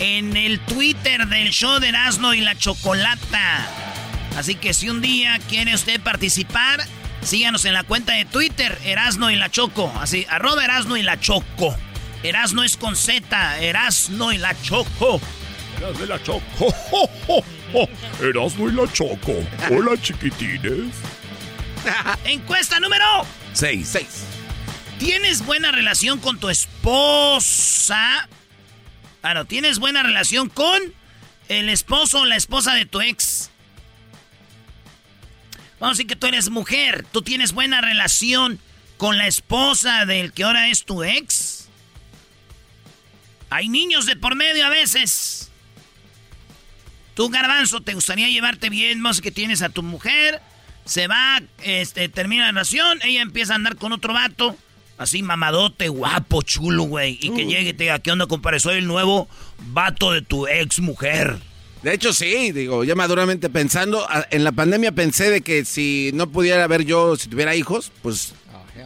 En 0.00 0.36
el 0.36 0.60
Twitter 0.60 1.28
del 1.28 1.48
show 1.48 1.80
de 1.80 1.88
Erasmo 1.88 2.34
y 2.34 2.42
la 2.42 2.54
Chocolata. 2.54 3.66
Así 4.36 4.54
que 4.54 4.74
si 4.74 4.90
un 4.90 5.00
día 5.00 5.38
quiere 5.48 5.74
usted 5.74 5.98
participar, 5.98 6.84
síganos 7.22 7.64
en 7.64 7.72
la 7.72 7.84
cuenta 7.84 8.12
de 8.12 8.26
Twitter, 8.26 8.78
Erasno 8.84 9.30
y 9.30 9.36
la 9.36 9.50
Choco. 9.50 9.90
Así, 9.98 10.26
arroba 10.28 10.62
Erasno 10.62 10.98
y 10.98 11.02
la 11.02 11.18
Choco. 11.18 11.74
Erasno 12.22 12.64
es 12.64 12.76
con 12.76 12.96
Z, 12.96 13.60
Erasno 13.62 14.30
y 14.34 14.36
la 14.36 14.54
Choco. 14.60 15.22
Erasmo 15.78 16.04
y 16.04 16.08
la 16.08 16.22
Choco. 16.22 16.74
Erasmo 18.20 18.68
y 18.68 18.72
la 18.72 18.92
Choco. 18.92 19.32
Hola, 19.70 19.98
chiquitines. 20.02 20.92
Encuesta 22.24 22.80
número 22.80 23.04
6. 23.52 23.88
6. 23.88 24.06
¿Tienes 24.98 25.44
buena 25.44 25.72
relación 25.72 26.20
con 26.20 26.38
tu 26.38 26.48
esposa? 26.48 28.28
Ah, 29.22 29.34
no, 29.34 29.44
¿tienes 29.44 29.78
buena 29.78 30.02
relación 30.02 30.48
con 30.48 30.80
el 31.48 31.68
esposo 31.68 32.20
o 32.20 32.24
la 32.24 32.36
esposa 32.36 32.74
de 32.74 32.86
tu 32.86 33.00
ex? 33.00 33.50
Vamos 35.78 35.94
a 35.94 35.98
decir 35.98 36.06
que 36.06 36.16
tú 36.16 36.26
eres 36.26 36.48
mujer. 36.48 37.04
¿Tú 37.12 37.22
tienes 37.22 37.52
buena 37.52 37.80
relación 37.80 38.58
con 38.96 39.18
la 39.18 39.26
esposa 39.26 40.06
del 40.06 40.32
que 40.32 40.44
ahora 40.44 40.68
es 40.68 40.84
tu 40.84 41.04
ex? 41.04 41.68
Hay 43.50 43.68
niños 43.68 44.06
de 44.06 44.16
por 44.16 44.34
medio 44.34 44.64
a 44.64 44.70
veces. 44.70 45.50
Tú, 47.14 47.28
Garbanzo, 47.28 47.80
¿te 47.82 47.94
gustaría 47.94 48.28
llevarte 48.28 48.70
bien? 48.70 49.02
Decir 49.02 49.22
que 49.22 49.30
tienes 49.30 49.62
a 49.62 49.68
tu 49.68 49.82
mujer. 49.82 50.40
Se 50.86 51.06
va, 51.08 51.42
este, 51.62 52.08
termina 52.08 52.44
la 52.46 52.52
relación. 52.52 52.98
Ella 53.04 53.20
empieza 53.22 53.52
a 53.52 53.56
andar 53.56 53.76
con 53.76 53.92
otro 53.92 54.14
vato. 54.14 54.56
Así 54.98 55.22
mamadote, 55.22 55.88
guapo, 55.88 56.40
chulo, 56.40 56.84
güey. 56.84 57.18
Y 57.20 57.30
que 57.34 57.44
llegue 57.44 57.68
y 57.70 57.72
te 57.74 57.84
diga, 57.84 57.98
¿qué 57.98 58.12
onda, 58.12 58.26
compadre? 58.26 58.60
Soy 58.60 58.78
el 58.78 58.86
nuevo 58.86 59.28
vato 59.58 60.12
de 60.12 60.22
tu 60.22 60.46
ex 60.46 60.80
mujer. 60.80 61.36
De 61.82 61.92
hecho, 61.92 62.14
sí, 62.14 62.50
digo, 62.52 62.82
ya 62.82 62.94
maduramente 62.94 63.50
pensando, 63.50 64.06
a- 64.10 64.26
en 64.30 64.42
la 64.42 64.52
pandemia 64.52 64.92
pensé 64.92 65.28
de 65.30 65.42
que 65.42 65.66
si 65.66 66.10
no 66.14 66.28
pudiera 66.30 66.66
ver 66.66 66.84
yo, 66.86 67.14
si 67.16 67.28
tuviera 67.28 67.54
hijos, 67.54 67.92
pues 68.02 68.32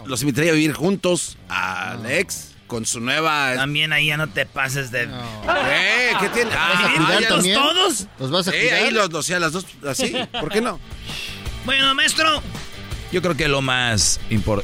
los 0.07 0.21
invitaría 0.23 0.51
a 0.51 0.55
vivir 0.55 0.73
juntos 0.73 1.39
al 1.49 2.11
ex 2.11 2.55
con 2.67 2.87
su 2.87 2.99
nueva... 3.01 3.55
También 3.55 3.93
ahí 3.93 4.07
ya 4.07 4.17
no 4.17 4.29
te 4.29 4.47
pases 4.47 4.91
de... 4.91 5.05
¿Eh? 5.05 6.11
¿Qué 6.21 6.29
tiene? 6.31 6.51
Ah, 6.57 6.93
¿Vivirlos 6.99 7.45
ya 7.45 7.55
todos? 7.55 7.75
los- 7.77 8.07
¿Los 8.19 8.31
vas 8.33 8.49
a 8.49 8.51
ahí 8.51 8.91
los, 8.91 9.13
o 9.15 9.23
sea, 9.23 9.39
las 9.39 9.53
dos, 9.53 9.65
así, 9.87 10.13
¿por 10.41 10.51
qué 10.51 10.61
no? 10.61 10.79
Bueno, 11.65 11.95
maestro, 11.95 12.43
Yo 13.13 13.23
creo 13.23 13.37
que 13.37 13.49
lo 13.49 13.61
más, 13.61 14.21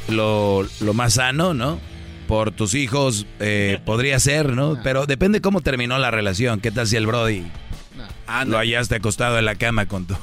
lo, 0.09 0.67
lo 0.81 0.95
más 0.95 1.15
sano, 1.15 1.55
¿no? 1.55 1.81
Por 2.29 2.51
tus 2.51 2.75
hijos 2.75 3.27
eh, 3.41 3.79
podría 3.85 4.19
ser, 4.19 4.51
¿no? 4.53 4.81
Pero 4.83 5.07
depende 5.07 5.41
cómo 5.41 5.61
terminó 5.61 5.99
la 5.99 6.11
relación. 6.11 6.61
¿Qué 6.61 6.71
tal 6.71 6.87
si 6.87 6.97
el 6.97 7.07
Brody 7.07 7.45
Ah, 8.29 8.45
lo 8.45 8.59
hallaste 8.59 8.97
acostado 8.97 9.39
en 9.39 9.45
la 9.45 9.55
cama 9.55 9.87
con 9.87 10.07
tu... 10.07 10.17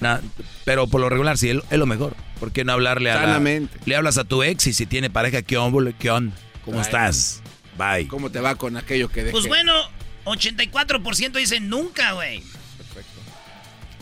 Nah, 0.00 0.18
pero 0.64 0.86
por 0.88 1.00
lo 1.00 1.08
regular 1.08 1.38
sí, 1.38 1.48
es, 1.50 1.78
lo 1.78 1.86
mejor. 1.86 2.14
¿Por 2.38 2.52
qué 2.52 2.64
no 2.64 2.72
hablarle 2.74 3.10
a 3.10 3.14
la- 3.14 3.20
Sanamente. 3.22 3.78
Le 3.86 3.96
hablas 3.96 4.18
a 4.18 4.24
tu 4.24 4.42
ex 4.42 4.66
y 4.66 4.72
si 4.74 4.84
tiene 4.86 5.08
pareja, 5.08 5.40
¿qué 5.42 5.56
onda? 5.56 5.92
¿Qué 5.98 6.10
onda? 6.10 6.36
¿Cómo 6.64 6.78
Ay. 6.78 6.82
estás? 6.82 7.42
Bye. 7.78 8.08
¿Cómo 8.08 8.30
te 8.30 8.40
va 8.40 8.56
con 8.56 8.76
aquello 8.76 9.08
que 9.08 9.20
dejé? 9.20 9.32
pues 9.32 9.46
bueno, 9.46 9.72
84% 10.26 11.32
dicen 11.32 11.68
nunca, 11.70 12.12
güey. 12.12 12.42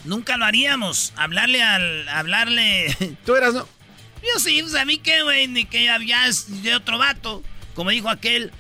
Nunca 0.07 0.37
lo 0.37 0.45
haríamos. 0.45 1.13
Hablarle 1.17 1.63
al... 1.63 2.09
Hablarle... 2.09 2.97
Tú 3.27 3.35
eras, 3.35 3.55
¿no? 3.55 3.69
Yo 4.23 4.41
sí, 4.41 4.61
pues 4.63 4.75
a 4.75 4.85
mí 4.85 4.99
qué, 4.99 5.23
güey, 5.23 5.47
ni 5.47 5.65
que 5.67 5.85
ya 5.85 6.27
es 6.27 6.63
de 6.63 6.75
otro 6.75 6.99
vato. 6.99 7.43
Como 7.75 7.91
dijo 7.91 8.09
aquel, 8.09 8.51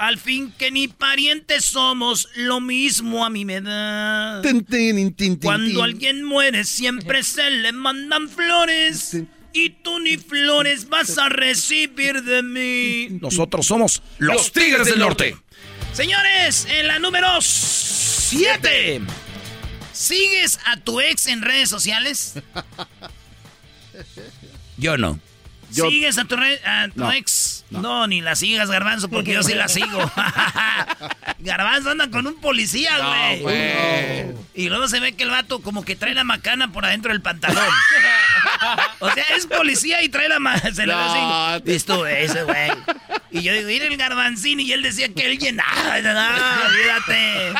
al 0.00 0.18
fin 0.18 0.52
que 0.58 0.70
ni 0.70 0.88
parientes 0.88 1.64
somos, 1.64 2.28
lo 2.34 2.60
mismo 2.60 3.24
a 3.24 3.30
mí 3.30 3.44
me 3.44 3.60
da. 3.60 4.40
Tin, 4.42 4.64
tin, 4.64 4.96
tin, 4.96 5.14
tin, 5.14 5.36
Cuando 5.36 5.82
alguien 5.82 6.24
muere 6.24 6.64
siempre 6.64 7.22
se 7.22 7.50
le 7.50 7.72
mandan 7.72 8.28
flores. 8.28 9.16
Y 9.52 9.70
tú 9.70 9.98
ni 10.00 10.16
flores 10.16 10.88
vas 10.88 11.18
a 11.18 11.28
recibir 11.28 12.22
de 12.22 12.42
mí. 12.42 13.18
Nosotros 13.20 13.66
somos 13.66 14.02
los 14.18 14.52
Tigres 14.52 14.86
del 14.86 15.00
Norte. 15.00 15.36
Señores, 15.92 16.66
en 16.70 16.86
la 16.86 16.98
número 16.98 17.40
7. 17.40 19.02
¿Sigues 20.00 20.58
a 20.64 20.78
tu 20.78 20.98
ex 21.00 21.26
en 21.26 21.42
redes 21.42 21.68
sociales? 21.68 22.34
Yo 24.78 24.96
no. 24.96 25.18
Yo- 25.72 25.88
¿Sigues 25.88 26.18
a 26.18 26.24
tu, 26.24 26.36
re- 26.36 26.60
a 26.64 26.88
tu 26.88 26.98
No, 27.00 27.12
ex? 27.12 27.64
No. 27.70 28.06
ni 28.08 28.20
la 28.22 28.34
sigas, 28.34 28.70
Garbanzo, 28.70 29.08
porque 29.08 29.32
yo 29.34 29.42
sí 29.44 29.54
la 29.54 29.68
sigo. 29.68 30.10
Garbanzo 31.38 31.90
anda 31.90 32.10
con 32.10 32.26
un 32.26 32.40
policía, 32.40 32.98
güey. 33.42 34.34
Y 34.54 34.68
luego 34.68 34.88
se 34.88 34.98
ve 35.00 35.12
que 35.12 35.22
el 35.24 35.30
vato 35.30 35.60
como 35.60 35.84
que 35.84 35.94
trae 35.96 36.14
la 36.14 36.24
macana 36.24 36.72
por 36.72 36.84
adentro 36.86 37.12
del 37.12 37.20
pantalón. 37.22 37.62
o 38.98 39.10
sea, 39.12 39.24
es 39.36 39.46
policía 39.46 40.02
y 40.02 40.08
trae 40.08 40.28
la 40.28 40.40
macana. 40.40 40.74
Se 40.74 40.86
le 40.86 40.94
ve 40.94 41.00
así. 41.00 41.62
Esto, 41.66 42.06
ese, 42.06 42.42
güey. 42.42 42.70
Y 43.30 43.42
yo 43.42 43.52
digo, 43.52 43.68
mira 43.68 43.84
el 43.86 43.96
garbanzín. 43.96 44.58
Y 44.60 44.72
él 44.72 44.82
decía 44.82 45.08
que 45.14 45.30
él 45.30 45.38
llenaba. 45.38 46.00
No, 46.00 46.66
olvídate. 46.66 47.52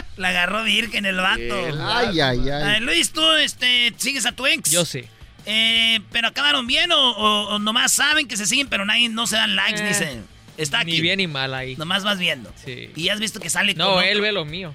La 0.16 0.28
agarró 0.28 0.62
virgen 0.64 1.04
el 1.06 1.16
vato. 1.16 1.40
Ay, 1.80 2.20
ay, 2.20 2.40
Ay, 2.48 2.50
ay. 2.50 2.80
Luis, 2.80 3.10
¿tú 3.12 3.22
este, 3.34 3.92
sigues 3.98 4.24
a 4.26 4.32
tu 4.32 4.46
ex? 4.46 4.70
Yo 4.70 4.84
sí. 4.84 5.04
Eh, 5.44 6.00
pero 6.10 6.28
acabaron 6.28 6.66
bien 6.66 6.90
o, 6.90 6.96
o- 6.98 7.54
o 7.54 7.58
nomás 7.58 7.92
saben 7.92 8.26
que 8.26 8.36
se 8.36 8.46
siguen, 8.46 8.68
pero 8.68 8.84
nadie 8.84 9.08
no 9.08 9.26
se 9.26 9.36
dan 9.36 9.54
likes 9.54 9.82
ni 9.82 9.90
Eh, 9.90 9.94
se. 9.94 10.20
Está 10.56 10.80
aquí. 10.80 10.92
Ni 10.92 11.00
bien 11.02 11.18
ni 11.18 11.26
mal 11.26 11.52
ahí. 11.54 11.76
Nomás 11.76 12.02
vas 12.02 12.18
viendo. 12.18 12.52
Sí. 12.64 12.90
Y 12.96 13.04
ya 13.04 13.12
has 13.12 13.20
visto 13.20 13.38
que 13.40 13.50
sale 13.50 13.74
con 13.74 13.78
No, 13.84 13.88
otro. 13.90 14.02
él 14.02 14.20
ve 14.22 14.32
lo 14.32 14.44
mío. 14.46 14.74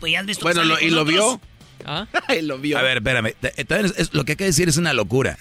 Pues 0.00 0.12
ya 0.12 0.20
has 0.20 0.26
visto 0.26 0.42
Bueno, 0.44 0.62
que 0.62 0.66
lo- 0.66 0.74
sale 0.74 0.86
¿y 0.86 0.88
con 0.90 0.96
lo 0.96 1.02
otros. 1.02 1.14
vio? 1.14 1.40
¿Ah? 1.84 2.06
Ay, 2.28 2.42
lo 2.42 2.58
vio. 2.58 2.78
A 2.78 2.82
ver, 2.82 2.98
espérame. 2.98 3.34
Es- 3.42 4.12
lo 4.14 4.24
que 4.24 4.32
hay 4.32 4.36
que 4.36 4.44
decir 4.44 4.68
es 4.68 4.76
una 4.76 4.92
locura. 4.92 5.38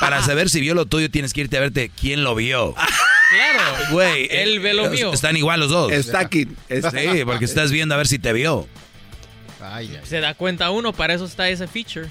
Para 0.00 0.22
saber 0.22 0.48
si 0.50 0.60
vio 0.60 0.74
lo 0.74 0.86
tuyo, 0.86 1.10
tienes 1.10 1.32
que 1.32 1.40
irte 1.42 1.56
a 1.56 1.60
verte 1.60 1.90
quién 2.00 2.22
lo 2.24 2.34
vio. 2.34 2.74
Claro. 2.74 3.92
Güey. 3.92 4.28
Él 4.30 4.60
ve 4.60 4.74
lo 4.74 4.86
eh, 4.86 4.90
mío. 4.90 5.12
Están 5.12 5.36
igual 5.36 5.60
los 5.60 5.70
dos. 5.70 5.92
Está 5.92 6.20
aquí. 6.20 6.48
está- 6.68 6.90
Sí, 6.90 7.24
porque 7.24 7.44
estás 7.44 7.70
viendo 7.72 7.94
a 7.94 7.98
ver 7.98 8.06
si 8.08 8.18
te 8.18 8.32
vio. 8.32 8.68
Ay, 9.60 9.94
ay. 9.94 10.00
Se 10.06 10.20
da 10.20 10.34
cuenta 10.34 10.70
uno, 10.70 10.92
para 10.92 11.14
eso 11.14 11.24
está 11.24 11.48
ese 11.48 11.66
feature. 11.68 12.08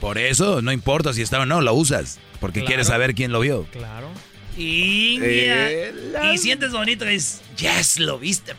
Por 0.00 0.18
eso, 0.18 0.62
no 0.62 0.72
importa 0.72 1.12
si 1.12 1.22
está 1.22 1.40
o 1.40 1.46
no, 1.46 1.60
lo 1.60 1.74
usas. 1.74 2.18
Porque 2.40 2.60
Claro. 2.60 2.66
quieres 2.68 2.86
saber 2.86 3.14
quién 3.14 3.32
lo 3.32 3.40
vio. 3.40 3.64
Claro. 3.72 4.08
India. 4.56 5.70
Eh, 5.70 5.92
la- 6.12 6.32
Y 6.34 6.38
sientes 6.38 6.72
bonito 6.72 7.04
dices, 7.04 7.40
yes, 7.56 7.98
lo 7.98 8.18
viste. 8.18 8.54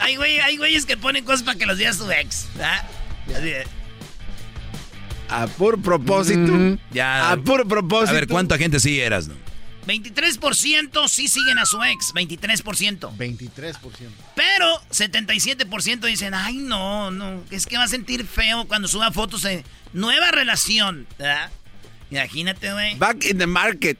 Hay, 0.00 0.16
güey, 0.16 0.38
hay 0.40 0.56
güeyes 0.56 0.86
que 0.86 0.96
ponen 0.96 1.24
cosas 1.24 1.42
para 1.42 1.58
que 1.58 1.66
los 1.66 1.78
vea 1.78 1.92
su 1.92 2.10
ex. 2.10 2.46
¿ah? 2.62 2.84
Así 3.36 3.52
A 5.28 5.46
puro 5.46 5.78
propósito. 5.78 6.78
Ya. 6.92 7.30
A 7.32 7.36
puro 7.36 7.66
propósito. 7.66 8.10
A 8.10 8.14
ver, 8.14 8.28
¿cuánta 8.28 8.58
gente 8.58 8.80
sí 8.80 9.00
eras? 9.00 9.28
No? 9.28 9.34
23% 9.86 11.08
sí 11.08 11.28
siguen 11.28 11.58
a 11.58 11.66
su 11.66 11.82
ex, 11.82 12.14
23%. 12.14 13.16
23%. 13.16 13.74
Pero 14.34 14.80
77% 14.90 16.00
dicen, 16.06 16.34
ay 16.34 16.58
no, 16.58 17.10
no, 17.10 17.42
es 17.50 17.66
que 17.66 17.76
va 17.76 17.84
a 17.84 17.88
sentir 17.88 18.26
feo 18.26 18.66
cuando 18.66 18.86
suba 18.86 19.10
fotos 19.10 19.42
de 19.42 19.64
nueva 19.92 20.30
relación. 20.30 21.06
¿verdad? 21.18 21.50
Imagínate, 22.16 22.72
güey. 22.72 22.94
Back 22.96 23.24
in 23.24 23.38
the 23.38 23.46
market. 23.46 23.98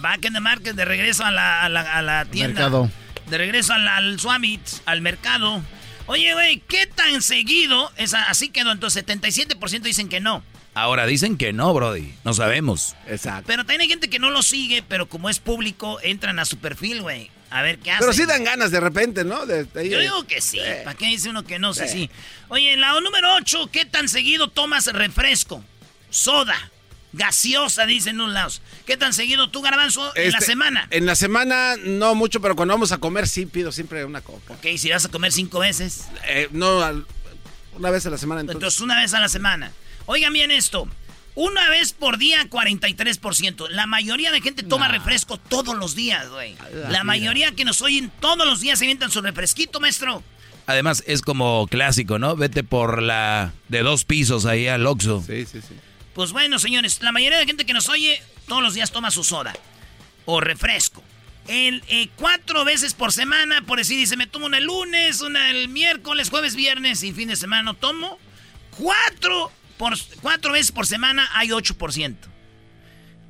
Back 0.00 0.24
in 0.24 0.32
the 0.34 0.40
market, 0.40 0.74
de 0.74 0.84
regreso 0.84 1.24
a 1.24 1.30
la, 1.30 1.62
a 1.62 1.68
la, 1.68 1.80
a 1.96 2.02
la 2.02 2.24
tienda. 2.26 2.60
Mercado. 2.62 2.90
De 3.28 3.38
regreso 3.38 3.72
al, 3.72 3.86
al 3.88 4.18
Swamit, 4.20 4.60
al 4.86 5.00
mercado. 5.00 5.62
Oye, 6.06 6.32
güey, 6.32 6.60
¿qué 6.68 6.86
tan 6.86 7.20
seguido? 7.22 7.92
Es 7.96 8.14
a- 8.14 8.24
así 8.24 8.48
quedó, 8.48 8.72
entonces 8.72 9.04
77% 9.06 9.80
dicen 9.82 10.08
que 10.08 10.20
no. 10.20 10.42
Ahora 10.74 11.06
dicen 11.06 11.36
que 11.36 11.52
no, 11.52 11.74
Brody. 11.74 12.14
No 12.24 12.34
sabemos. 12.34 12.94
Exacto. 13.08 13.44
Pero 13.46 13.62
también 13.64 13.80
hay 13.82 13.88
gente 13.88 14.08
que 14.08 14.18
no 14.18 14.30
lo 14.30 14.42
sigue, 14.42 14.82
pero 14.86 15.08
como 15.08 15.28
es 15.28 15.38
público, 15.40 15.98
entran 16.02 16.38
a 16.38 16.44
su 16.44 16.58
perfil, 16.58 17.02
güey. 17.02 17.30
A 17.50 17.62
ver 17.62 17.78
qué 17.78 17.90
hacen. 17.90 18.00
Pero 18.00 18.12
sí 18.12 18.24
dan 18.26 18.44
ganas 18.44 18.70
de 18.70 18.78
repente, 18.80 19.24
¿no? 19.24 19.44
De- 19.46 19.64
de 19.64 19.80
ahí- 19.80 19.88
Yo 19.90 19.98
digo 20.00 20.24
que 20.26 20.40
sí. 20.40 20.60
¿Para 20.84 20.96
qué 20.96 21.06
dice 21.06 21.30
uno 21.30 21.44
que 21.44 21.58
no? 21.58 21.74
Sí. 21.74 22.08
Oye, 22.48 22.76
la 22.76 22.98
número 23.00 23.34
8, 23.34 23.68
¿qué 23.72 23.84
tan 23.84 24.08
seguido 24.08 24.48
tomas 24.48 24.86
refresco? 24.86 25.64
Soda. 26.10 26.56
Gaseosa, 27.18 27.84
dicen 27.84 28.20
unos 28.20 28.32
lados. 28.32 28.62
¿Qué 28.86 28.96
tan 28.96 29.12
seguido 29.12 29.50
tú, 29.50 29.60
Garbanzo, 29.60 30.10
en 30.16 30.30
la 30.32 30.38
Este, 30.38 30.52
semana? 30.52 30.86
En 30.90 31.04
la 31.04 31.14
semana 31.14 31.74
no 31.84 32.14
mucho, 32.14 32.40
pero 32.40 32.56
cuando 32.56 32.72
vamos 32.74 32.92
a 32.92 32.98
comer 32.98 33.28
sí 33.28 33.44
pido 33.44 33.72
siempre 33.72 34.04
una 34.04 34.20
coca. 34.22 34.54
Ok, 34.54 34.66
si 34.78 34.88
vas 34.90 35.04
a 35.04 35.08
comer 35.10 35.32
cinco 35.32 35.58
veces. 35.58 36.04
Eh, 36.28 36.48
no, 36.52 36.80
al- 36.82 37.04
una 37.74 37.90
vez 37.90 38.06
a 38.06 38.10
la 38.10 38.18
semana 38.18 38.40
entonces. 38.40 38.56
Entonces, 38.60 38.80
una 38.80 38.98
vez 39.00 39.12
a 39.14 39.20
la 39.20 39.28
semana. 39.28 39.72
Oigan 40.06 40.32
bien 40.32 40.50
esto. 40.50 40.88
Una 41.34 41.68
vez 41.70 41.92
por 41.92 42.18
día, 42.18 42.48
43%. 42.48 43.68
La 43.68 43.86
mayoría 43.86 44.32
de 44.32 44.40
gente 44.40 44.62
toma 44.64 44.88
refresco 44.88 45.36
todos 45.38 45.76
los 45.76 45.94
días, 45.94 46.28
güey. 46.30 46.56
La 46.88 47.04
mayoría 47.04 47.52
que 47.52 47.64
nos 47.64 47.80
oyen 47.82 48.10
todos 48.20 48.44
los 48.46 48.60
días 48.60 48.78
se 48.80 48.86
inventan 48.86 49.10
su 49.12 49.20
refresquito, 49.20 49.78
maestro. 49.78 50.22
Además, 50.66 51.04
es 51.06 51.22
como 51.22 51.66
clásico, 51.70 52.18
¿no? 52.18 52.34
Vete 52.36 52.64
por 52.64 53.02
la 53.02 53.52
de 53.68 53.82
dos 53.82 54.04
pisos 54.04 54.46
ahí 54.46 54.66
al 54.66 54.84
Oxxo. 54.86 55.22
Sí, 55.26 55.46
sí, 55.46 55.60
sí. 55.60 55.74
Pues 56.18 56.32
bueno, 56.32 56.58
señores, 56.58 57.00
la 57.00 57.12
mayoría 57.12 57.38
de 57.38 57.46
gente 57.46 57.64
que 57.64 57.72
nos 57.72 57.88
oye 57.88 58.20
todos 58.48 58.60
los 58.60 58.74
días 58.74 58.90
toma 58.90 59.12
su 59.12 59.22
soda 59.22 59.54
o 60.24 60.40
refresco. 60.40 61.00
El, 61.46 61.80
eh, 61.86 62.08
cuatro 62.16 62.64
veces 62.64 62.92
por 62.92 63.12
semana, 63.12 63.62
por 63.62 63.78
decir, 63.78 63.96
dice, 63.96 64.16
me 64.16 64.26
tomo 64.26 64.46
una 64.46 64.58
el 64.58 64.64
lunes, 64.64 65.20
una 65.20 65.48
el 65.52 65.68
miércoles, 65.68 66.28
jueves, 66.30 66.56
viernes 66.56 67.04
y 67.04 67.12
fin 67.12 67.28
de 67.28 67.36
semana 67.36 67.62
no 67.62 67.74
tomo. 67.74 68.18
Cuatro, 68.76 69.52
por, 69.76 69.96
cuatro 70.20 70.54
veces 70.54 70.72
por 70.72 70.88
semana 70.88 71.28
hay 71.34 71.50
8%. 71.50 72.16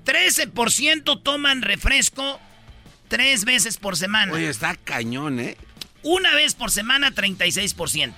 13% 0.07 1.23
toman 1.23 1.61
refresco 1.61 2.41
tres 3.09 3.45
veces 3.45 3.77
por 3.77 3.99
semana. 3.99 4.33
Oye, 4.33 4.49
está 4.49 4.75
cañón, 4.77 5.41
¿eh? 5.41 5.59
Una 6.05 6.35
vez 6.35 6.55
por 6.55 6.71
semana, 6.71 7.11
36%. 7.11 8.15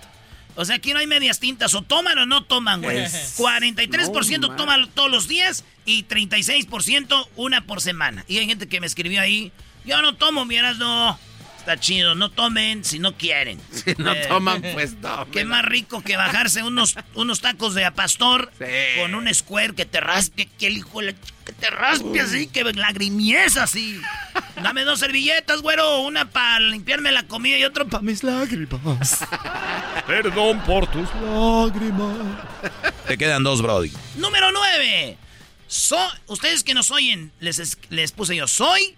O 0.57 0.65
sea, 0.65 0.77
aquí 0.77 0.93
no 0.93 0.99
hay 0.99 1.07
medias 1.07 1.39
tintas. 1.41 1.75
O 1.75 1.83
toman 1.83 2.19
o 2.19 2.27
no 2.27 2.45
toman, 2.45 2.83
güey. 2.83 2.99
Es- 2.99 3.37
43% 3.39 4.39
no, 4.41 4.57
toman 4.57 4.89
todos 4.91 5.11
los 5.11 5.29
días 5.29 5.65
y 5.85 6.05
36% 6.05 7.29
una 7.37 7.67
por 7.67 7.81
semana. 7.81 8.25
Y 8.29 8.39
hay 8.39 8.47
gente 8.47 8.69
que 8.69 8.81
me 8.81 8.87
escribió 8.87 9.21
ahí, 9.21 9.53
yo 9.85 10.01
no 10.03 10.15
tomo, 10.17 10.45
miras, 10.45 10.79
no. 10.79 11.19
Está 11.59 11.79
chido, 11.79 12.15
no 12.15 12.31
tomen 12.31 12.85
si 12.87 12.99
no 12.99 13.17
quieren. 13.17 13.61
Si 13.73 13.95
no 13.99 14.13
Eh, 14.15 14.27
toman, 14.29 14.63
pues 14.73 14.95
no. 14.95 15.31
Qué 15.31 15.45
más 15.45 15.63
rico 15.65 16.03
que 16.03 16.17
bajarse 16.17 16.63
unos, 16.63 16.97
unos 17.15 17.41
tacos 17.41 17.75
de 17.75 17.85
a 17.85 17.93
pastor 17.95 18.51
Sí. 18.59 18.65
con 19.01 19.15
un 19.15 19.33
square 19.35 19.75
que 19.75 19.85
te 19.85 20.01
raspe, 20.01 20.47
que 20.59 20.67
el 20.69 20.79
hijo 20.79 21.01
de 21.01 21.07
la 21.07 21.13
ch- 21.13 21.17
que 21.51 21.61
te 21.61 21.71
raspe 21.71 22.21
así, 22.21 22.47
que 22.47 22.63
lagrimiez 22.65 23.57
así. 23.57 24.01
Dame 24.63 24.85
dos 24.85 25.01
servilletas, 25.01 25.61
güero, 25.63 26.01
una 26.03 26.31
para 26.31 26.61
limpiarme 26.61 27.11
la 27.13 27.25
comida 27.25 27.59
y 27.59 27.65
otra 27.65 27.85
para 27.85 28.03
mis 28.03 28.23
lágrimas. 28.23 29.19
Perdón 30.07 30.61
por 30.65 30.87
tus 30.91 31.09
lágrimas. 31.15 32.17
Te 33.07 33.19
quedan 33.19 33.43
dos, 33.43 33.63
Brody. 33.63 33.91
Número 34.17 34.53
9. 34.53 35.17
ustedes 36.27 36.63
que 36.63 36.75
nos 36.75 36.91
oyen, 36.91 37.33
les, 37.41 37.59
es- 37.59 37.79
les 37.89 38.13
puse 38.13 38.37
yo, 38.37 38.47
soy 38.47 38.95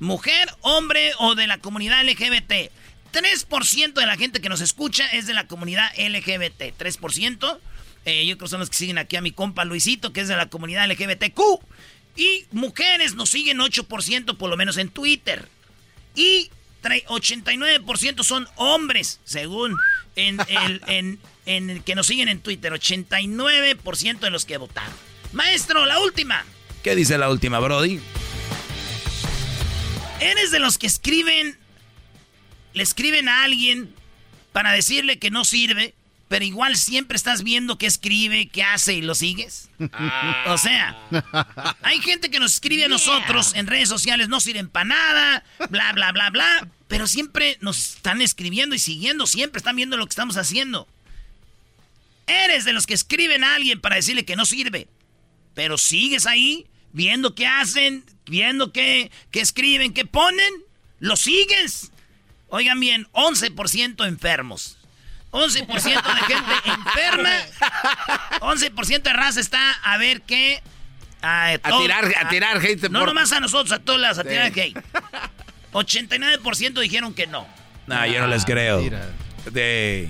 mujer, 0.00 0.48
hombre 0.60 1.12
o 1.18 1.34
de 1.34 1.46
la 1.46 1.58
comunidad 1.58 2.04
LGBT. 2.04 2.70
3% 3.12 3.92
de 3.94 4.06
la 4.06 4.16
gente 4.16 4.40
que 4.40 4.48
nos 4.50 4.60
escucha 4.60 5.06
es 5.08 5.26
de 5.26 5.32
la 5.34 5.46
comunidad 5.46 5.90
LGBT. 5.96 6.74
3%. 6.78 7.58
Eh, 8.04 8.26
yo 8.26 8.36
creo 8.36 8.46
que 8.46 8.50
son 8.50 8.60
los 8.60 8.70
que 8.70 8.76
siguen 8.76 8.98
aquí 8.98 9.16
a 9.16 9.20
mi 9.20 9.32
compa 9.32 9.64
Luisito, 9.64 10.12
que 10.12 10.20
es 10.20 10.28
de 10.28 10.36
la 10.36 10.48
comunidad 10.48 10.88
LGBTQ. 10.90 11.40
Y 12.16 12.46
mujeres 12.52 13.14
nos 13.14 13.30
siguen 13.30 13.58
8% 13.58 14.36
por 14.36 14.50
lo 14.50 14.56
menos 14.56 14.76
en 14.78 14.88
Twitter. 14.88 15.48
Y 16.14 16.50
tre- 16.82 17.04
89% 17.06 18.24
son 18.24 18.48
hombres, 18.56 19.20
según 19.24 19.76
en 20.16 20.38
el, 20.48 20.80
en, 20.86 21.18
en 21.46 21.70
el 21.70 21.84
que 21.84 21.94
nos 21.94 22.06
siguen 22.06 22.28
en 22.28 22.40
Twitter. 22.40 22.72
89% 22.72 24.18
de 24.20 24.30
los 24.30 24.44
que 24.44 24.56
votaron. 24.56 24.92
Maestro, 25.32 25.84
la 25.86 26.00
última. 26.00 26.44
¿Qué 26.82 26.96
dice 26.96 27.18
la 27.18 27.28
última, 27.30 27.58
Brody? 27.60 28.00
¿Eres 30.20 30.50
de 30.50 30.58
los 30.58 30.78
que 30.78 30.86
escriben, 30.88 31.56
le 32.74 32.82
escriben 32.82 33.28
a 33.28 33.44
alguien 33.44 33.94
para 34.52 34.72
decirle 34.72 35.18
que 35.18 35.30
no 35.30 35.44
sirve, 35.44 35.94
pero 36.28 36.44
igual 36.44 36.76
siempre 36.76 37.16
estás 37.16 37.42
viendo 37.42 37.78
qué 37.78 37.86
escribe, 37.86 38.48
qué 38.48 38.62
hace 38.62 38.94
y 38.94 39.02
lo 39.02 39.14
sigues? 39.14 39.70
O 40.46 40.58
sea, 40.58 40.96
hay 41.82 42.00
gente 42.00 42.30
que 42.30 42.38
nos 42.38 42.54
escribe 42.54 42.84
a 42.84 42.88
nosotros 42.88 43.54
en 43.54 43.66
redes 43.66 43.88
sociales, 43.88 44.28
no 44.28 44.40
sirven 44.40 44.68
para 44.68 44.84
nada, 44.84 45.44
bla, 45.70 45.92
bla, 45.92 46.12
bla, 46.12 46.30
bla, 46.30 46.68
pero 46.86 47.06
siempre 47.06 47.56
nos 47.60 47.94
están 47.94 48.20
escribiendo 48.20 48.74
y 48.74 48.78
siguiendo, 48.78 49.26
siempre 49.26 49.58
están 49.58 49.76
viendo 49.76 49.96
lo 49.96 50.06
que 50.06 50.10
estamos 50.10 50.36
haciendo. 50.36 50.86
Eres 52.26 52.64
de 52.64 52.74
los 52.74 52.86
que 52.86 52.94
escriben 52.94 53.42
a 53.42 53.54
alguien 53.54 53.80
para 53.80 53.96
decirle 53.96 54.26
que 54.26 54.36
no 54.36 54.44
sirve, 54.44 54.86
pero 55.54 55.78
sigues 55.78 56.26
ahí 56.26 56.66
viendo 56.92 57.34
qué 57.34 57.46
hacen, 57.46 58.04
viendo 58.26 58.72
qué, 58.72 59.10
qué 59.30 59.40
escriben, 59.40 59.94
qué 59.94 60.04
ponen, 60.04 60.52
lo 60.98 61.16
sigues. 61.16 61.90
Oigan 62.48 62.80
bien, 62.80 63.06
11% 63.12 64.06
enfermos. 64.06 64.77
11% 65.30 65.66
de 65.66 66.34
gente 66.34 66.54
enferma. 66.64 67.30
11% 68.40 69.02
de 69.02 69.12
raza 69.12 69.40
está 69.40 69.72
a 69.82 69.98
ver 69.98 70.22
qué. 70.22 70.62
A, 71.22 71.58
todo- 71.68 71.80
tirar- 71.82 72.14
a 72.16 72.28
tirar 72.28 72.56
hate 72.58 72.88
No 72.90 73.00
por- 73.00 73.08
nomás 73.08 73.32
a 73.32 73.40
nosotros, 73.40 73.72
a 73.72 73.78
todas 73.80 74.00
las, 74.00 74.18
a 74.18 74.22
Sí. 74.22 74.28
tirar 74.28 74.46
hate. 74.46 74.76
89% 75.72 76.80
dijeron 76.80 77.12
que 77.14 77.26
no. 77.26 77.46
No, 77.86 78.06
yo 78.06 78.20
no 78.20 78.26
les 78.26 78.44
creo. 78.44 78.80
De... 79.50 80.08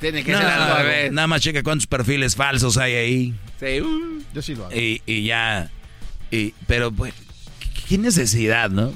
Tiene 0.00 0.22
que 0.24 0.32
No, 0.32 0.38
ser 0.38 0.46
al 0.48 0.76
revés. 0.84 1.12
nada 1.12 1.26
más 1.26 1.40
checa 1.40 1.62
cuántos 1.62 1.86
perfiles 1.86 2.36
falsos 2.36 2.76
hay 2.76 2.94
ahí. 2.94 3.34
Sí, 3.58 3.80
uh. 3.80 4.22
Yo 4.34 4.42
sí 4.42 4.54
lo 4.54 4.66
hago. 4.66 4.74
Y, 4.76 5.00
y 5.06 5.24
ya. 5.24 5.70
Y, 6.30 6.52
pero, 6.66 6.92
pues, 6.92 7.14
¿qué 7.88 7.96
necesidad, 7.98 8.68
no? 8.70 8.92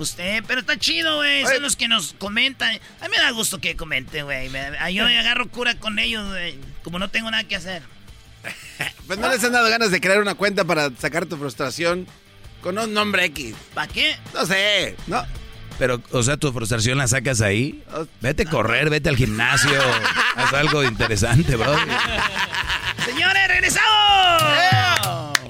Pues, 0.00 0.14
eh, 0.16 0.42
pero 0.46 0.60
está 0.60 0.78
chido, 0.78 1.16
güey. 1.16 1.44
Son 1.44 1.60
los 1.60 1.76
que 1.76 1.86
nos 1.86 2.14
comentan. 2.14 2.70
A 3.02 3.04
mí 3.04 3.10
me 3.10 3.18
da 3.18 3.32
gusto 3.32 3.60
que 3.60 3.76
comenten, 3.76 4.24
güey. 4.24 4.50
Yo 4.94 5.04
agarro 5.04 5.46
cura 5.50 5.74
con 5.74 5.98
ellos, 5.98 6.26
güey. 6.26 6.58
Como 6.82 6.98
no 6.98 7.10
tengo 7.10 7.30
nada 7.30 7.44
que 7.44 7.56
hacer. 7.56 7.82
Pues 9.06 9.18
no 9.18 9.28
les 9.28 9.44
han 9.44 9.52
dado 9.52 9.68
ganas 9.68 9.90
de 9.90 10.00
crear 10.00 10.22
una 10.22 10.36
cuenta 10.36 10.64
para 10.64 10.88
sacar 10.98 11.26
tu 11.26 11.36
frustración 11.36 12.06
con 12.62 12.78
un 12.78 12.94
nombre 12.94 13.26
X. 13.26 13.54
¿Para 13.74 13.92
qué? 13.92 14.16
No 14.32 14.46
sé, 14.46 14.96
¿no? 15.06 15.22
Pero, 15.78 16.00
o 16.12 16.22
sea, 16.22 16.38
tu 16.38 16.50
frustración 16.50 16.96
la 16.96 17.06
sacas 17.06 17.42
ahí. 17.42 17.84
Vete 18.22 18.44
a 18.44 18.46
correr, 18.46 18.88
vete 18.88 19.10
al 19.10 19.16
gimnasio. 19.16 19.78
haz 20.34 20.54
algo 20.54 20.82
interesante, 20.82 21.56
bro. 21.56 21.76
Señores, 23.04 23.48
regresamos. 23.48 24.80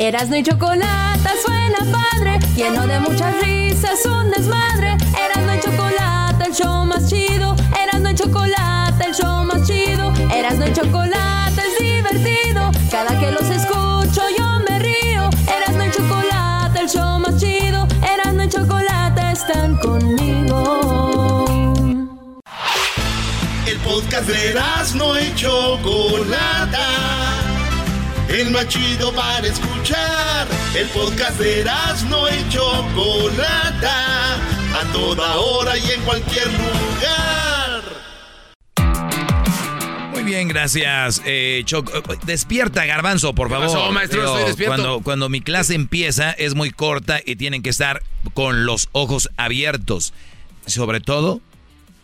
Erasno 0.02 0.36
y 0.38 0.42
chocolate 0.42 1.30
suena 1.44 1.78
padre, 1.92 2.38
lleno 2.56 2.86
de 2.86 3.00
muchas 3.00 3.38
risas, 3.42 3.69
un 4.04 4.30
desmadre. 4.30 4.98
Erasno 5.18 5.54
y 5.54 5.60
chocolate, 5.60 6.44
el 6.44 6.52
show 6.54 6.84
más 6.84 7.08
chido. 7.08 7.56
Erasno 7.82 8.10
y 8.10 8.14
chocolate, 8.14 9.06
el 9.06 9.14
show 9.14 9.42
más 9.44 9.66
chido. 9.66 10.12
Erasno 10.30 10.66
y 10.66 10.72
chocolate 10.72 11.62
es 11.66 11.78
divertido. 11.82 12.70
Cada 12.90 13.18
que 13.18 13.32
los 13.32 13.48
escucho 13.48 14.20
yo 14.38 14.58
me 14.68 14.80
río. 14.80 15.30
Erasno 15.48 15.86
y 15.86 15.90
chocolate, 15.92 16.80
el 16.80 16.88
show 16.88 17.18
más 17.20 17.38
chido. 17.38 17.88
Erasno 18.02 18.44
y 18.44 18.48
chocolate 18.50 19.32
están 19.32 19.76
conmigo. 19.76 21.46
El 23.66 23.78
podcast 23.78 24.28
de 24.28 24.54
no 24.94 25.18
y 25.18 25.34
Chocolata. 25.34 27.39
El 28.30 28.50
más 28.52 28.68
chido 28.68 29.12
para 29.12 29.44
escuchar. 29.44 30.46
El 30.76 30.86
podcast 30.90 31.38
de 31.40 31.64
no 32.08 32.28
y 32.28 32.48
Chocolata. 32.48 34.36
A 34.36 34.92
toda 34.92 35.36
hora 35.36 35.76
y 35.76 35.90
en 35.90 36.00
cualquier 36.02 36.46
lugar. 36.46 37.82
Muy 40.12 40.22
bien, 40.22 40.46
gracias. 40.46 41.20
Eh, 41.26 41.62
Choco. 41.64 41.92
Eh, 41.96 42.18
Despierta, 42.24 42.84
Garbanzo, 42.84 43.34
por 43.34 43.48
¿Qué 43.48 43.54
favor. 43.54 43.66
pasó, 43.66 43.90
maestro? 43.90 44.24
Estoy 44.24 44.44
despierto. 44.44 44.76
Cuando, 44.76 45.00
cuando 45.00 45.28
mi 45.28 45.40
clase 45.40 45.74
empieza 45.74 46.30
es 46.30 46.54
muy 46.54 46.70
corta 46.70 47.20
y 47.24 47.34
tienen 47.34 47.62
que 47.62 47.70
estar 47.70 48.00
con 48.34 48.64
los 48.64 48.88
ojos 48.92 49.28
abiertos. 49.38 50.12
Sobre 50.66 51.00
todo, 51.00 51.40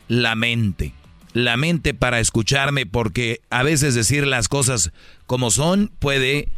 la 0.08 0.34
mente. 0.34 0.92
La 1.36 1.58
mente 1.58 1.92
para 1.92 2.18
escucharme 2.18 2.86
porque 2.86 3.42
a 3.50 3.62
veces 3.62 3.94
decir 3.94 4.26
las 4.26 4.48
cosas 4.48 4.90
como 5.26 5.50
son 5.50 5.92
puede 5.98 6.48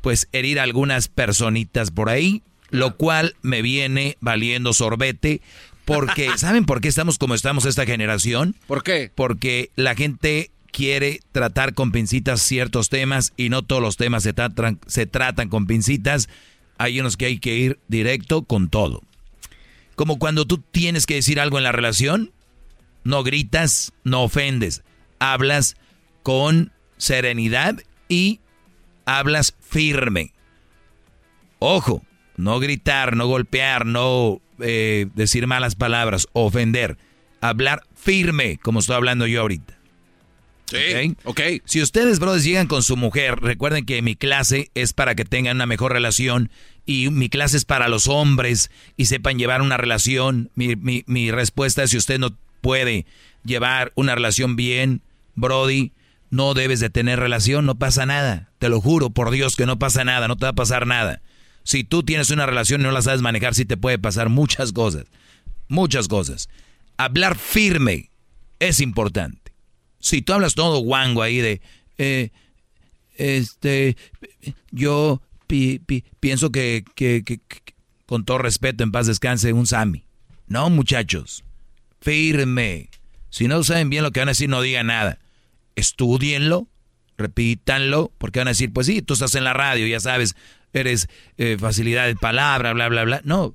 pues 0.00 0.26
herir 0.32 0.58
a 0.58 0.62
algunas 0.62 1.08
personitas 1.08 1.90
por 1.90 2.08
ahí, 2.08 2.42
lo 2.70 2.96
cual 2.96 3.36
me 3.42 3.60
viene 3.60 4.16
valiendo 4.20 4.72
sorbete 4.72 5.42
porque 5.84 6.30
¿saben 6.38 6.64
por 6.64 6.80
qué 6.80 6.88
estamos 6.88 7.18
como 7.18 7.34
estamos 7.34 7.66
esta 7.66 7.84
generación? 7.84 8.56
¿Por 8.66 8.82
qué? 8.82 9.12
Porque 9.14 9.68
la 9.76 9.94
gente 9.94 10.50
quiere 10.70 11.20
tratar 11.32 11.74
con 11.74 11.92
pincitas 11.92 12.40
ciertos 12.40 12.88
temas 12.88 13.34
y 13.36 13.50
no 13.50 13.60
todos 13.60 13.82
los 13.82 13.98
temas 13.98 14.22
se 14.22 14.32
tratan, 14.32 14.80
se 14.86 15.04
tratan 15.04 15.50
con 15.50 15.66
pincitas. 15.66 16.30
Hay 16.78 16.98
unos 16.98 17.18
que 17.18 17.26
hay 17.26 17.38
que 17.38 17.54
ir 17.54 17.78
directo 17.86 18.44
con 18.44 18.70
todo. 18.70 19.02
Como 19.94 20.18
cuando 20.18 20.46
tú 20.46 20.56
tienes 20.56 21.04
que 21.04 21.16
decir 21.16 21.38
algo 21.38 21.58
en 21.58 21.64
la 21.64 21.72
relación, 21.72 22.32
no 23.04 23.22
gritas, 23.22 23.92
no 24.04 24.22
ofendes, 24.22 24.82
hablas 25.18 25.76
con 26.22 26.72
serenidad 26.96 27.82
y 28.08 28.40
hablas 29.04 29.54
firme. 29.60 30.32
Ojo, 31.58 32.02
no 32.36 32.58
gritar, 32.58 33.16
no 33.16 33.26
golpear, 33.26 33.86
no 33.86 34.40
eh, 34.60 35.06
decir 35.14 35.46
malas 35.46 35.74
palabras, 35.74 36.28
ofender. 36.32 36.96
Hablar 37.40 37.82
firme, 37.94 38.58
como 38.62 38.80
estoy 38.80 38.96
hablando 38.96 39.26
yo 39.26 39.40
ahorita. 39.40 39.78
Sí, 40.66 41.16
ok. 41.24 41.40
Si 41.64 41.82
ustedes, 41.82 42.18
brothers, 42.18 42.44
llegan 42.44 42.66
con 42.66 42.82
su 42.82 42.96
mujer, 42.96 43.36
recuerden 43.40 43.84
que 43.84 44.00
mi 44.00 44.16
clase 44.16 44.70
es 44.74 44.92
para 44.92 45.14
que 45.14 45.24
tengan 45.24 45.56
una 45.56 45.66
mejor 45.66 45.92
relación 45.92 46.50
y 46.86 47.10
mi 47.10 47.28
clase 47.28 47.58
es 47.58 47.64
para 47.64 47.88
los 47.88 48.08
hombres 48.08 48.70
y 48.96 49.04
sepan 49.06 49.38
llevar 49.38 49.60
una 49.60 49.76
relación. 49.76 50.50
Mi, 50.54 50.74
mi, 50.76 51.04
mi 51.06 51.30
respuesta 51.30 51.82
es 51.82 51.90
si 51.90 51.98
usted 51.98 52.18
no 52.18 52.34
puede 52.62 53.04
llevar 53.44 53.92
una 53.96 54.14
relación 54.14 54.56
bien, 54.56 55.02
Brody, 55.34 55.92
no 56.30 56.54
debes 56.54 56.80
de 56.80 56.88
tener 56.88 57.20
relación, 57.20 57.66
no 57.66 57.74
pasa 57.74 58.06
nada. 58.06 58.48
Te 58.58 58.70
lo 58.70 58.80
juro 58.80 59.10
por 59.10 59.30
Dios 59.30 59.54
que 59.56 59.66
no 59.66 59.78
pasa 59.78 60.04
nada, 60.04 60.28
no 60.28 60.36
te 60.36 60.46
va 60.46 60.50
a 60.50 60.54
pasar 60.54 60.86
nada. 60.86 61.20
Si 61.64 61.84
tú 61.84 62.02
tienes 62.02 62.30
una 62.30 62.46
relación 62.46 62.80
y 62.80 62.84
no 62.84 62.90
la 62.92 63.02
sabes 63.02 63.20
manejar, 63.20 63.54
sí 63.54 63.66
te 63.66 63.76
puede 63.76 63.98
pasar 63.98 64.30
muchas 64.30 64.72
cosas. 64.72 65.04
Muchas 65.68 66.08
cosas. 66.08 66.48
Hablar 66.96 67.36
firme 67.36 68.08
es 68.58 68.80
importante. 68.80 69.52
Si 69.98 70.22
tú 70.22 70.32
hablas 70.32 70.54
todo 70.54 70.78
guango 70.78 71.22
ahí 71.22 71.38
de, 71.38 71.60
eh, 71.98 72.30
este, 73.16 73.96
yo 74.70 75.22
pi- 75.46 75.78
pi- 75.80 76.04
pienso 76.20 76.50
que, 76.50 76.84
que- 76.94 77.22
que- 77.24 77.38
que- 77.38 77.74
con 78.06 78.24
todo 78.24 78.38
respeto, 78.38 78.82
en 78.84 78.92
paz 78.92 79.06
descanse, 79.06 79.52
un 79.52 79.66
Sami. 79.66 80.04
No, 80.48 80.68
muchachos, 80.70 81.44
firme. 82.02 82.90
Si 83.30 83.48
no 83.48 83.62
saben 83.64 83.88
bien 83.88 84.02
lo 84.02 84.10
que 84.10 84.20
van 84.20 84.28
a 84.28 84.32
decir, 84.32 84.48
no 84.48 84.60
digan 84.60 84.88
nada. 84.88 85.18
Estudienlo, 85.74 86.68
repítanlo, 87.16 88.12
porque 88.18 88.40
van 88.40 88.48
a 88.48 88.50
decir, 88.50 88.72
pues 88.72 88.86
sí, 88.86 89.00
tú 89.00 89.14
estás 89.14 89.34
en 89.34 89.44
la 89.44 89.54
radio, 89.54 89.86
ya 89.86 90.00
sabes, 90.00 90.36
eres 90.74 91.08
eh, 91.38 91.56
facilidad 91.58 92.06
de 92.06 92.16
palabra, 92.16 92.72
bla, 92.74 92.88
bla, 92.88 93.04
bla. 93.04 93.20
No, 93.24 93.54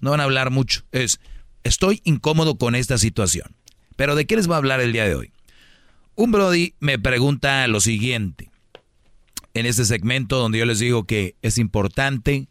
no 0.00 0.10
van 0.10 0.20
a 0.20 0.24
hablar 0.24 0.50
mucho. 0.50 0.82
Es, 0.92 1.20
estoy 1.64 2.00
incómodo 2.04 2.56
con 2.56 2.74
esta 2.74 2.96
situación. 2.96 3.54
Pero 3.96 4.14
¿de 4.14 4.26
qué 4.26 4.36
les 4.36 4.46
voy 4.46 4.54
a 4.54 4.58
hablar 4.58 4.80
el 4.80 4.92
día 4.92 5.04
de 5.04 5.14
hoy? 5.14 5.32
Un 6.14 6.32
Brody 6.32 6.74
me 6.80 6.98
pregunta 6.98 7.66
lo 7.66 7.80
siguiente. 7.80 8.50
En 9.52 9.66
este 9.66 9.84
segmento 9.84 10.38
donde 10.38 10.58
yo 10.58 10.64
les 10.64 10.78
digo 10.78 11.04
que 11.04 11.34
es 11.42 11.58
importante 11.58 12.48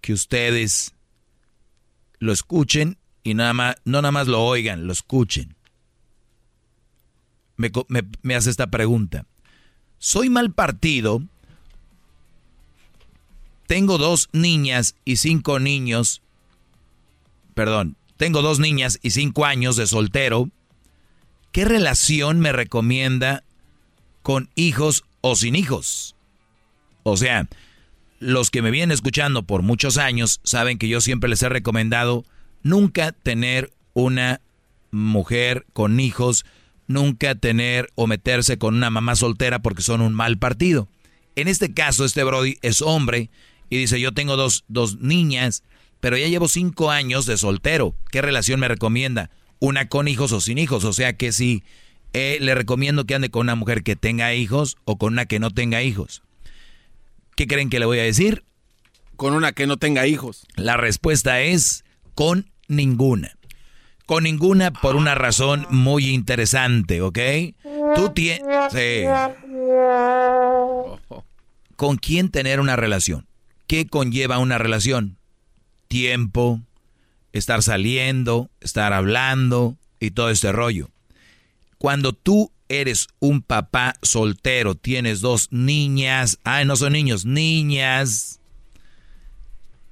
que 0.00 0.12
ustedes 0.12 0.94
lo 2.18 2.32
escuchen 2.32 2.96
y 3.24 3.34
nada 3.34 3.52
más, 3.54 3.76
no 3.84 4.00
nada 4.02 4.12
más 4.12 4.28
lo 4.28 4.42
oigan, 4.44 4.86
lo 4.86 4.92
escuchen. 4.92 5.56
Me, 7.56 7.70
me- 7.88 8.02
me 8.22 8.34
hace 8.34 8.50
esta 8.50 8.68
pregunta. 8.68 9.26
¿Soy 9.98 10.28
mal 10.30 10.52
partido? 10.52 11.22
Tengo 13.66 13.98
dos 13.98 14.28
niñas 14.32 14.94
y 15.04 15.16
cinco 15.16 15.58
niños. 15.58 16.22
Perdón, 17.54 17.96
tengo 18.16 18.42
dos 18.42 18.58
niñas 18.60 18.98
y 19.02 19.10
cinco 19.10 19.46
años 19.46 19.76
de 19.76 19.86
soltero. 19.86 20.50
¿Qué 21.52 21.64
relación 21.64 22.40
me 22.40 22.52
recomienda 22.52 23.44
con 24.22 24.50
hijos 24.54 25.04
o 25.20 25.36
sin 25.36 25.54
hijos? 25.54 26.16
O 27.04 27.16
sea, 27.16 27.48
los 28.18 28.50
que 28.50 28.60
me 28.60 28.70
vienen 28.70 28.92
escuchando 28.92 29.44
por 29.44 29.62
muchos 29.62 29.96
años 29.96 30.40
saben 30.42 30.78
que 30.78 30.88
yo 30.88 31.00
siempre 31.00 31.30
les 31.30 31.42
he 31.42 31.48
recomendado 31.48 32.24
nunca 32.64 33.12
tener 33.12 33.72
una 33.92 34.40
mujer 34.90 35.64
con 35.72 36.00
hijos, 36.00 36.44
nunca 36.88 37.36
tener 37.36 37.90
o 37.94 38.08
meterse 38.08 38.58
con 38.58 38.74
una 38.74 38.90
mamá 38.90 39.14
soltera 39.14 39.60
porque 39.60 39.82
son 39.82 40.00
un 40.00 40.14
mal 40.14 40.38
partido. 40.38 40.88
En 41.36 41.46
este 41.46 41.72
caso, 41.72 42.04
este 42.04 42.24
Brody 42.24 42.58
es 42.62 42.82
hombre 42.82 43.30
y 43.70 43.78
dice, 43.78 44.00
yo 44.00 44.12
tengo 44.12 44.36
dos, 44.36 44.64
dos 44.66 44.98
niñas, 44.98 45.62
pero 46.00 46.16
ya 46.16 46.26
llevo 46.26 46.48
cinco 46.48 46.90
años 46.90 47.26
de 47.26 47.36
soltero. 47.38 47.94
¿Qué 48.10 48.20
relación 48.22 48.60
me 48.60 48.68
recomienda? 48.68 49.30
Una 49.60 49.88
con 49.88 50.08
hijos 50.08 50.32
o 50.32 50.40
sin 50.40 50.58
hijos. 50.58 50.84
O 50.84 50.92
sea 50.92 51.14
que 51.14 51.32
si 51.32 51.62
eh, 52.12 52.38
le 52.40 52.54
recomiendo 52.54 53.04
que 53.04 53.14
ande 53.14 53.30
con 53.30 53.42
una 53.42 53.54
mujer 53.54 53.82
que 53.82 53.96
tenga 53.96 54.34
hijos 54.34 54.76
o 54.84 54.96
con 54.98 55.14
una 55.14 55.26
que 55.26 55.38
no 55.38 55.50
tenga 55.50 55.82
hijos. 55.82 56.22
¿Qué 57.36 57.46
creen 57.46 57.70
que 57.70 57.80
le 57.80 57.86
voy 57.86 57.98
a 57.98 58.04
decir? 58.04 58.44
Con 59.16 59.34
una 59.34 59.52
que 59.52 59.66
no 59.66 59.76
tenga 59.76 60.06
hijos. 60.06 60.46
La 60.56 60.76
respuesta 60.76 61.40
es 61.40 61.84
con 62.14 62.50
ninguna. 62.68 63.36
Con 64.06 64.24
ninguna 64.24 64.70
por 64.70 64.96
una 64.96 65.14
razón 65.14 65.66
muy 65.70 66.10
interesante, 66.10 67.00
¿ok? 67.00 67.18
Tú 67.94 68.10
tienes... 68.10 68.42
¿Con 71.76 71.96
quién 71.96 72.30
tener 72.30 72.60
una 72.60 72.76
relación? 72.76 73.26
¿Qué 73.66 73.86
conlleva 73.86 74.38
una 74.38 74.58
relación? 74.58 75.16
Tiempo, 75.88 76.60
estar 77.32 77.62
saliendo, 77.62 78.50
estar 78.60 78.92
hablando 78.92 79.76
y 80.00 80.10
todo 80.10 80.30
este 80.30 80.52
rollo. 80.52 80.90
Cuando 81.78 82.12
tú 82.12 82.52
eres 82.68 83.08
un 83.18 83.42
papá 83.42 83.94
soltero, 84.02 84.74
tienes 84.74 85.20
dos 85.20 85.48
niñas, 85.50 86.38
ay, 86.44 86.64
no 86.64 86.76
son 86.76 86.92
niños, 86.92 87.24
niñas. 87.24 88.40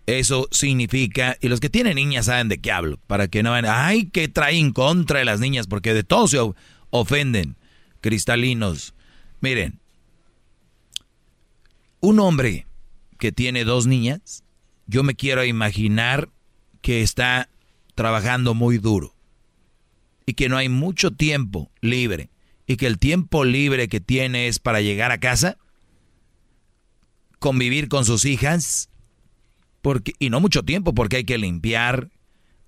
Eso 0.06 0.48
significa, 0.50 1.36
y 1.40 1.48
los 1.48 1.60
que 1.60 1.70
tienen 1.70 1.94
niñas 1.94 2.26
saben 2.26 2.48
de 2.48 2.60
qué 2.60 2.72
hablo, 2.72 2.98
para 3.06 3.28
que 3.28 3.42
no 3.42 3.50
vayan, 3.50 3.72
ay, 3.72 4.06
que 4.06 4.28
traen 4.28 4.72
contra 4.72 5.20
de 5.20 5.24
las 5.24 5.38
niñas, 5.38 5.66
porque 5.66 5.94
de 5.94 6.02
todos 6.02 6.30
se 6.32 6.38
ofenden, 6.90 7.56
cristalinos. 8.00 8.94
Miren, 9.40 9.80
un 12.00 12.18
hombre 12.18 12.66
que 13.18 13.30
tiene 13.30 13.64
dos 13.64 13.86
niñas, 13.86 14.42
yo 14.88 15.04
me 15.04 15.14
quiero 15.14 15.44
imaginar 15.44 16.28
que 16.80 17.02
está 17.02 17.48
trabajando 17.94 18.54
muy 18.54 18.78
duro 18.78 19.14
y 20.26 20.34
que 20.34 20.48
no 20.48 20.56
hay 20.56 20.68
mucho 20.68 21.12
tiempo 21.12 21.70
libre 21.80 22.30
y 22.66 22.76
que 22.76 22.86
el 22.86 22.98
tiempo 22.98 23.44
libre 23.44 23.88
que 23.88 24.00
tiene 24.00 24.48
es 24.48 24.58
para 24.58 24.80
llegar 24.80 25.12
a 25.12 25.18
casa, 25.18 25.58
convivir 27.38 27.88
con 27.88 28.04
sus 28.04 28.24
hijas, 28.24 28.88
y 30.18 30.30
no 30.30 30.40
mucho 30.40 30.62
tiempo 30.62 30.94
porque 30.94 31.16
hay 31.16 31.24
que 31.24 31.38
limpiar, 31.38 32.10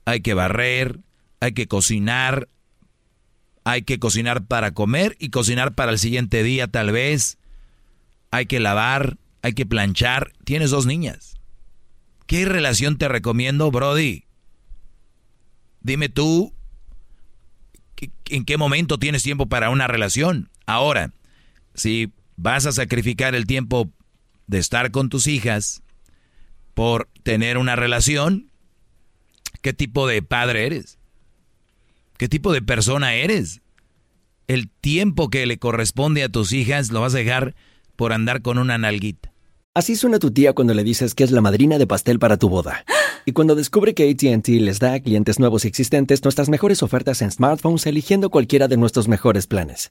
hay 0.05 0.21
que 0.21 0.35
barrer, 0.35 1.01
hay 1.41 1.53
que 1.53 1.69
cocinar, 1.69 2.49
hay 3.65 3.83
que 3.83 3.99
cocinar 3.99 4.47
para 4.47 4.73
comer 4.73 5.17
y 5.19 5.31
cocinar 5.31 5.75
para 5.75 5.93
el 5.93 5.99
siguiente 5.99 6.43
día 6.43 6.67
tal 6.69 6.93
vez, 6.93 7.39
hay 8.31 8.47
que 8.47 8.61
lavar, 8.61 9.17
hay 9.43 9.53
que 9.53 9.67
planchar, 9.67 10.33
tienes 10.45 10.71
dos 10.71 10.87
niñas. 10.87 11.37
¿Qué 12.27 12.45
relación 12.47 12.99
te 12.99 13.09
recomiendo, 13.09 13.71
Brody? 13.71 14.25
Dime 15.83 16.09
tú, 16.09 16.53
¿qué- 17.95 18.11
¿en 18.31 18.45
qué 18.45 18.57
momento 18.57 18.99
tienes 18.99 19.23
tiempo 19.23 19.47
para 19.47 19.71
una 19.71 19.87
relación? 19.87 20.51
Ahora, 20.67 21.13
si 21.75 22.11
vas 22.37 22.67
a 22.67 22.73
sacrificar 22.73 23.35
el 23.35 23.47
tiempo 23.47 23.91
de 24.47 24.59
estar 24.59 24.91
con 24.91 25.09
tus 25.11 25.27
hijas 25.27 25.83
por 26.75 27.09
tener 27.23 27.57
una 27.57 27.77
relación, 27.77 28.51
¿qué 29.63 29.73
tipo 29.73 30.07
de 30.07 30.23
padre 30.23 30.67
eres? 30.67 30.99
¿Qué 32.19 32.29
tipo 32.29 32.53
de 32.53 32.63
persona 32.63 33.15
eres? 33.15 33.63
El 34.47 34.69
tiempo 34.69 35.31
que 35.31 35.47
le 35.47 35.59
corresponde 35.59 36.23
a 36.23 36.29
tus 36.29 36.53
hijas 36.53 36.91
lo 36.91 37.01
vas 37.01 37.15
a 37.15 37.19
dejar 37.19 37.55
por 37.97 38.13
andar 38.13 38.43
con 38.43 38.59
una 38.59 38.77
nalguita. 38.77 39.33
Así 39.73 39.97
suena 39.97 40.21
tu 40.21 40.31
tía 40.31 40.53
cuando 40.53 40.75
le 40.75 40.85
dices 40.85 41.15
que 41.15 41.25
es 41.25 41.33
la 41.33 41.41
madrina 41.41 41.79
de 41.79 41.87
pastel 41.87 42.19
para 42.19 42.37
tu 42.37 42.49
boda. 42.49 42.85
Y 43.27 43.33
cuando 43.33 43.55
descubre 43.55 43.95
que 43.95 44.09
ATT 44.09 44.49
les 44.49 44.79
da 44.79 44.93
a 44.93 45.01
clientes 45.01 45.41
nuevos 45.41 45.65
y 45.65 45.69
existentes 45.69 46.23
nuestras 46.23 46.49
mejores 46.49 46.83
ofertas 46.83 47.23
en 47.23 47.31
smartphones 47.31 47.87
eligiendo 47.87 48.31
cualquiera 48.31 48.69
de 48.69 48.77
nuestros 48.77 49.09
mejores 49.09 49.47
planes. 49.47 49.91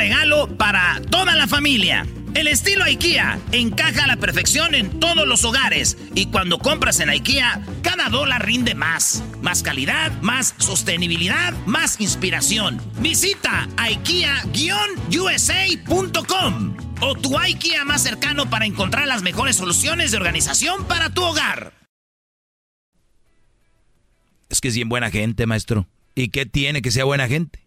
regalo 0.01 0.47
para 0.57 0.99
toda 1.11 1.35
la 1.35 1.47
familia. 1.47 2.07
El 2.33 2.47
estilo 2.47 2.83
IKEA 2.85 3.37
encaja 3.51 4.05
a 4.05 4.07
la 4.07 4.17
perfección 4.17 4.73
en 4.73 4.99
todos 4.99 5.27
los 5.27 5.45
hogares 5.45 5.95
y 6.15 6.25
cuando 6.25 6.57
compras 6.57 6.99
en 7.01 7.09
IKEA, 7.09 7.63
cada 7.83 8.09
dólar 8.09 8.43
rinde 8.43 8.73
más. 8.73 9.23
Más 9.43 9.61
calidad, 9.61 10.11
más 10.21 10.55
sostenibilidad, 10.57 11.53
más 11.67 12.01
inspiración. 12.01 12.81
Visita 12.99 13.69
IKEA-USA.com 13.77 16.77
o 17.01 17.13
tu 17.13 17.37
IKEA 17.37 17.85
más 17.85 18.01
cercano 18.01 18.49
para 18.49 18.65
encontrar 18.65 19.07
las 19.07 19.21
mejores 19.21 19.57
soluciones 19.57 20.09
de 20.09 20.17
organización 20.17 20.85
para 20.85 21.11
tu 21.11 21.21
hogar. 21.21 21.73
Es 24.49 24.61
que 24.61 24.69
es 24.69 24.73
bien 24.73 24.89
buena 24.89 25.11
gente, 25.11 25.45
maestro. 25.45 25.85
¿Y 26.15 26.29
qué 26.29 26.47
tiene 26.47 26.81
que 26.81 26.89
sea 26.89 27.03
buena 27.03 27.27
gente? 27.27 27.60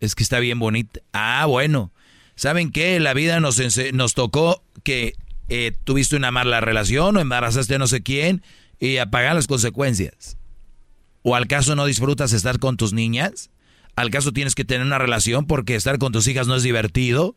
Es 0.00 0.14
que 0.14 0.22
está 0.22 0.38
bien 0.38 0.58
bonita. 0.58 1.00
Ah, 1.12 1.46
bueno. 1.46 1.92
¿Saben 2.34 2.70
qué? 2.70 3.00
La 3.00 3.14
vida 3.14 3.40
nos, 3.40 3.60
nos 3.92 4.14
tocó 4.14 4.62
que 4.84 5.14
eh, 5.48 5.72
tuviste 5.84 6.14
una 6.14 6.30
mala 6.30 6.60
relación 6.60 7.16
o 7.16 7.20
embarazaste 7.20 7.78
no 7.78 7.86
sé 7.86 8.02
quién 8.02 8.42
y 8.78 8.98
a 8.98 9.10
pagar 9.10 9.34
las 9.34 9.46
consecuencias. 9.46 10.36
¿O 11.22 11.34
al 11.34 11.48
caso 11.48 11.74
no 11.74 11.86
disfrutas 11.86 12.32
estar 12.32 12.58
con 12.58 12.76
tus 12.76 12.92
niñas? 12.92 13.50
¿Al 13.96 14.10
caso 14.10 14.32
tienes 14.32 14.54
que 14.54 14.64
tener 14.64 14.86
una 14.86 14.98
relación 14.98 15.46
porque 15.46 15.74
estar 15.74 15.98
con 15.98 16.12
tus 16.12 16.28
hijas 16.28 16.46
no 16.46 16.54
es 16.54 16.62
divertido? 16.62 17.34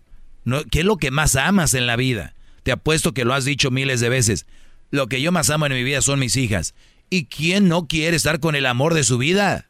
¿Qué 0.70 0.82
es 0.82 0.86
lo 0.86 0.98
que 0.98 1.10
más 1.10 1.36
amas 1.36 1.74
en 1.74 1.88
la 1.88 1.96
vida? 1.96 2.36
Te 2.64 2.72
apuesto 2.72 3.14
que 3.14 3.26
lo 3.26 3.34
has 3.34 3.46
dicho 3.46 3.72
miles 3.72 4.00
de 4.00 4.10
veces. 4.10 4.46
Lo 4.92 5.08
que 5.08 5.22
yo 5.22 5.32
más 5.32 5.50
amo 5.50 5.66
en 5.66 5.74
mi 5.74 5.84
vida 5.84 6.02
son 6.02 6.20
mis 6.20 6.38
hijas. 6.38 6.76
¿Y 7.10 7.26
quién 7.26 7.68
no 7.68 7.88
quiere 7.88 8.16
estar 8.16 8.40
con 8.40 8.56
el 8.56 8.66
amor 8.66 8.94
de 8.94 9.04
su 9.04 9.18
vida? 9.18 9.68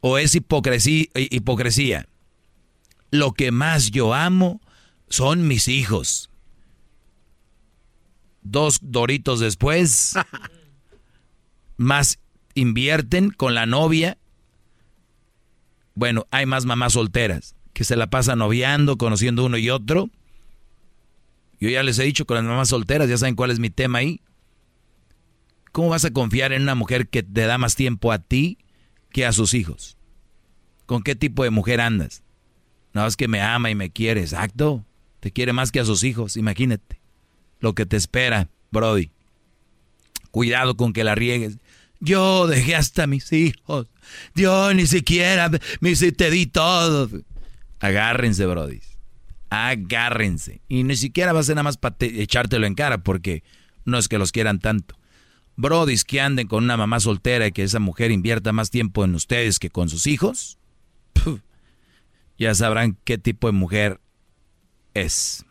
¿O 0.00 0.18
es 0.18 0.34
hipocresía? 0.34 1.06
hipocresía? 1.14 2.06
Lo 3.10 3.32
que 3.32 3.50
más 3.52 3.90
yo 3.90 4.14
amo 4.14 4.60
son 5.08 5.46
mis 5.46 5.68
hijos. 5.68 6.30
Dos 8.42 8.78
doritos 8.82 9.40
después, 9.40 10.14
más 11.76 12.18
invierten 12.54 13.30
con 13.30 13.54
la 13.54 13.66
novia. 13.66 14.16
Bueno, 15.94 16.26
hay 16.30 16.46
más 16.46 16.64
mamás 16.64 16.94
solteras 16.94 17.54
que 17.74 17.84
se 17.84 17.96
la 17.96 18.08
pasan 18.08 18.38
noviando, 18.38 18.96
conociendo 18.96 19.44
uno 19.44 19.58
y 19.58 19.70
otro. 19.70 20.08
Yo 21.58 21.68
ya 21.68 21.82
les 21.82 21.98
he 21.98 22.04
dicho 22.04 22.24
con 22.24 22.36
las 22.36 22.44
mamás 22.44 22.68
solteras, 22.68 23.08
ya 23.08 23.18
saben 23.18 23.34
cuál 23.34 23.50
es 23.50 23.58
mi 23.58 23.68
tema 23.68 23.98
ahí. 23.98 24.22
¿Cómo 25.72 25.90
vas 25.90 26.04
a 26.04 26.10
confiar 26.10 26.52
en 26.52 26.62
una 26.62 26.74
mujer 26.74 27.08
que 27.08 27.22
te 27.22 27.42
da 27.42 27.58
más 27.58 27.76
tiempo 27.76 28.12
a 28.12 28.18
ti 28.18 28.58
que 29.12 29.26
a 29.26 29.32
sus 29.32 29.54
hijos? 29.54 29.96
¿Con 30.86 31.02
qué 31.02 31.14
tipo 31.14 31.44
de 31.44 31.50
mujer 31.50 31.80
andas? 31.80 32.22
No, 32.92 33.06
es 33.06 33.16
que 33.16 33.28
me 33.28 33.40
ama 33.40 33.70
y 33.70 33.74
me 33.74 33.90
quiere, 33.90 34.22
exacto. 34.22 34.84
Te 35.20 35.30
quiere 35.30 35.52
más 35.52 35.70
que 35.70 35.80
a 35.80 35.84
sus 35.84 36.02
hijos, 36.02 36.36
imagínate. 36.36 37.00
Lo 37.60 37.74
que 37.74 37.86
te 37.86 37.96
espera, 37.96 38.48
Brody. 38.70 39.10
Cuidado 40.30 40.76
con 40.76 40.92
que 40.92 41.04
la 41.04 41.14
riegues. 41.14 41.58
Yo 42.00 42.46
dejé 42.46 42.74
hasta 42.74 43.06
mis 43.06 43.32
hijos. 43.32 43.86
Yo 44.34 44.72
ni 44.72 44.86
siquiera 44.86 45.50
me 45.80 45.94
te 45.94 46.30
di 46.30 46.46
todo. 46.46 47.10
Agárrense, 47.78 48.46
Brody. 48.46 48.80
Agárrense. 49.50 50.62
Y 50.68 50.84
ni 50.84 50.96
siquiera 50.96 51.32
va 51.32 51.40
a 51.40 51.44
ser 51.44 51.56
nada 51.56 51.64
más 51.64 51.76
para 51.76 51.96
echártelo 52.00 52.66
en 52.66 52.74
cara, 52.74 53.02
porque 53.02 53.42
no 53.84 53.98
es 53.98 54.08
que 54.08 54.18
los 54.18 54.32
quieran 54.32 54.58
tanto. 54.58 54.96
Brodis 55.60 56.04
que 56.04 56.20
anden 56.20 56.46
con 56.46 56.64
una 56.64 56.76
mamá 56.76 57.00
soltera 57.00 57.46
y 57.46 57.52
que 57.52 57.62
esa 57.62 57.78
mujer 57.78 58.10
invierta 58.10 58.52
más 58.52 58.70
tiempo 58.70 59.04
en 59.04 59.14
ustedes 59.14 59.58
que 59.58 59.70
con 59.70 59.88
sus 59.88 60.06
hijos, 60.06 60.58
ya 62.38 62.54
sabrán 62.54 62.96
qué 63.04 63.18
tipo 63.18 63.46
de 63.46 63.52
mujer 63.52 64.00
es. 64.94 65.44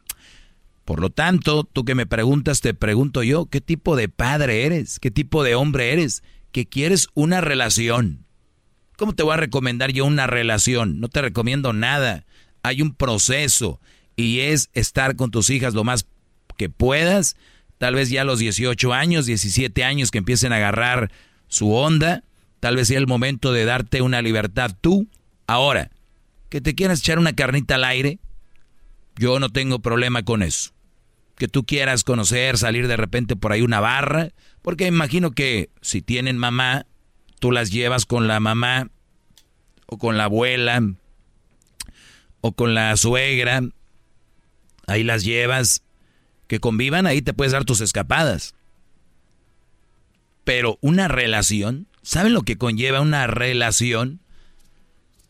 Por 0.85 1.01
lo 1.01 1.11
tanto, 1.11 1.63
tú 1.63 1.85
que 1.85 1.93
me 1.93 2.07
preguntas, 2.07 2.61
te 2.61 2.73
pregunto 2.73 3.21
yo, 3.21 3.45
¿qué 3.45 3.61
tipo 3.61 3.95
de 3.95 4.09
padre 4.09 4.65
eres? 4.65 4.99
¿Qué 4.99 5.11
tipo 5.11 5.43
de 5.43 5.53
hombre 5.53 5.93
eres? 5.93 6.23
Que 6.51 6.65
quieres 6.65 7.09
una 7.13 7.41
relación. 7.41 8.25
¿Cómo 8.97 9.13
te 9.13 9.21
voy 9.21 9.33
a 9.33 9.37
recomendar 9.37 9.91
yo 9.91 10.05
una 10.05 10.25
relación? 10.25 10.99
No 10.99 11.07
te 11.07 11.21
recomiendo 11.21 11.73
nada. 11.73 12.25
Hay 12.63 12.81
un 12.81 12.95
proceso 12.95 13.79
y 14.15 14.39
es 14.39 14.71
estar 14.73 15.15
con 15.15 15.29
tus 15.29 15.51
hijas 15.51 15.75
lo 15.75 15.83
más 15.83 16.07
que 16.57 16.69
puedas. 16.69 17.37
Tal 17.79 17.95
vez 17.95 18.09
ya 18.09 18.21
a 18.21 18.25
los 18.25 18.39
18 18.39 18.93
años, 18.93 19.25
17 19.25 19.83
años 19.83 20.11
que 20.11 20.19
empiecen 20.19 20.53
a 20.53 20.57
agarrar 20.57 21.11
su 21.47 21.73
onda. 21.73 22.23
Tal 22.59 22.75
vez 22.75 22.89
sea 22.89 22.99
el 22.99 23.07
momento 23.07 23.53
de 23.53 23.65
darte 23.65 24.01
una 24.01 24.21
libertad 24.21 24.75
tú. 24.79 25.07
Ahora, 25.47 25.89
que 26.49 26.59
te 26.59 26.75
quieras 26.75 26.99
echar 26.99 27.19
una 27.19 27.33
carnita 27.33 27.75
al 27.75 27.85
aire, 27.85 28.19
yo 29.15 29.39
no 29.39 29.49
tengo 29.49 29.79
problema 29.79 30.23
con 30.23 30.43
eso. 30.43 30.71
Que 31.37 31.47
tú 31.47 31.65
quieras 31.65 32.03
conocer, 32.03 32.57
salir 32.57 32.89
de 32.89 32.97
repente 32.97 33.37
por 33.37 33.53
ahí 33.53 33.61
una 33.61 33.79
barra, 33.79 34.29
porque 34.61 34.85
imagino 34.85 35.31
que 35.31 35.69
si 35.81 36.01
tienen 36.01 36.37
mamá, 36.37 36.85
tú 37.39 37.53
las 37.53 37.71
llevas 37.71 38.05
con 38.05 38.27
la 38.27 38.41
mamá 38.41 38.89
o 39.85 39.97
con 39.97 40.17
la 40.17 40.25
abuela 40.25 40.83
o 42.41 42.51
con 42.51 42.73
la 42.73 42.95
suegra, 42.97 43.61
ahí 44.85 45.03
las 45.03 45.23
llevas, 45.23 45.81
que 46.49 46.59
convivan, 46.59 47.05
ahí 47.05 47.21
te 47.21 47.33
puedes 47.33 47.53
dar 47.53 47.63
tus 47.63 47.79
escapadas. 47.79 48.55
Pero 50.43 50.79
una 50.81 51.07
relación, 51.07 51.87
¿saben 52.01 52.33
lo 52.33 52.41
que 52.41 52.57
conlleva 52.57 53.01
una 53.01 53.27
relación? 53.27 54.19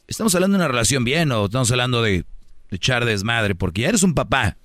¿Estamos 0.08 0.34
hablando 0.34 0.58
de 0.58 0.64
una 0.64 0.72
relación 0.72 1.04
bien 1.04 1.32
o 1.34 1.46
estamos 1.46 1.70
hablando 1.72 2.02
de, 2.02 2.24
echar 2.72 3.04
desmadre? 3.04 3.54
Porque 3.54 3.82
ya 3.82 3.90
eres 3.90 4.04
un 4.04 4.16
papá. 4.16 4.56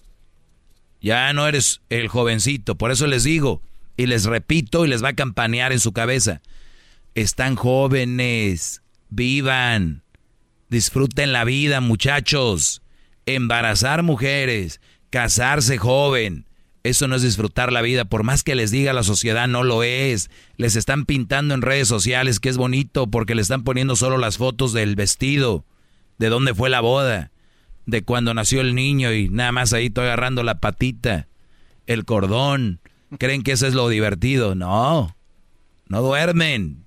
Ya 1.02 1.32
no 1.32 1.48
eres 1.48 1.80
el 1.90 2.06
jovencito. 2.06 2.76
Por 2.76 2.92
eso 2.92 3.08
les 3.08 3.24
digo 3.24 3.60
y 3.96 4.06
les 4.06 4.24
repito 4.24 4.84
y 4.84 4.88
les 4.88 5.02
va 5.02 5.08
a 5.08 5.16
campanear 5.16 5.72
en 5.72 5.80
su 5.80 5.92
cabeza. 5.92 6.40
Están 7.16 7.56
jóvenes. 7.56 8.82
Vivan. 9.10 10.04
Disfruten 10.70 11.32
la 11.32 11.42
vida, 11.42 11.80
muchachos. 11.80 12.80
Embarazar 13.26 14.04
mujeres. 14.04 14.80
Casarse 15.14 15.78
joven. 15.78 16.44
Eso 16.82 17.06
no 17.06 17.14
es 17.14 17.22
disfrutar 17.22 17.72
la 17.72 17.82
vida, 17.82 18.04
por 18.04 18.24
más 18.24 18.42
que 18.42 18.56
les 18.56 18.72
diga 18.72 18.92
la 18.92 19.04
sociedad, 19.04 19.46
no 19.46 19.62
lo 19.62 19.84
es. 19.84 20.28
Les 20.56 20.74
están 20.74 21.04
pintando 21.04 21.54
en 21.54 21.62
redes 21.62 21.86
sociales 21.86 22.40
que 22.40 22.48
es 22.48 22.56
bonito 22.56 23.06
porque 23.06 23.36
le 23.36 23.42
están 23.42 23.62
poniendo 23.62 23.94
solo 23.94 24.18
las 24.18 24.38
fotos 24.38 24.72
del 24.72 24.96
vestido, 24.96 25.64
de 26.18 26.30
dónde 26.30 26.52
fue 26.52 26.68
la 26.68 26.80
boda, 26.80 27.30
de 27.86 28.02
cuando 28.02 28.34
nació 28.34 28.60
el 28.60 28.74
niño 28.74 29.12
y 29.12 29.28
nada 29.28 29.52
más 29.52 29.72
ahí 29.72 29.86
estoy 29.86 30.06
agarrando 30.06 30.42
la 30.42 30.58
patita, 30.58 31.28
el 31.86 32.04
cordón. 32.04 32.80
¿Creen 33.16 33.44
que 33.44 33.52
eso 33.52 33.68
es 33.68 33.74
lo 33.74 33.88
divertido? 33.88 34.56
No, 34.56 35.16
no 35.86 36.02
duermen. 36.02 36.86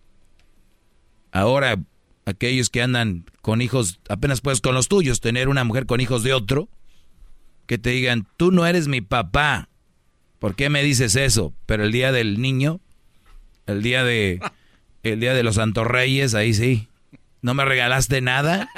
Ahora, 1.31 1.81
aquellos 2.25 2.69
que 2.69 2.81
andan 2.81 3.23
con 3.41 3.61
hijos, 3.61 4.01
apenas 4.09 4.41
puedes 4.41 4.59
con 4.59 4.75
los 4.75 4.89
tuyos, 4.89 5.21
tener 5.21 5.47
una 5.47 5.63
mujer 5.63 5.85
con 5.85 6.01
hijos 6.01 6.23
de 6.23 6.33
otro, 6.33 6.67
que 7.67 7.77
te 7.77 7.91
digan, 7.91 8.27
tú 8.38 8.51
no 8.51 8.65
eres 8.65 8.88
mi 8.88 9.01
papá 9.01 9.69
¿Por 10.39 10.56
qué 10.56 10.69
me 10.69 10.84
dices 10.84 11.15
eso? 11.15 11.53
Pero 11.65 11.84
el 11.84 11.91
día 11.91 12.12
del 12.12 12.41
niño, 12.41 12.80
el 13.65 13.82
día 13.82 14.03
de 14.03 14.39
el 15.03 15.19
día 15.19 15.34
de 15.34 15.43
los 15.43 15.56
Santos 15.56 15.88
Reyes, 15.88 16.36
ahí 16.36 16.53
sí. 16.53 16.88
¿No 17.41 17.53
me 17.53 17.65
regalaste 17.65 18.21
nada? 18.21 18.69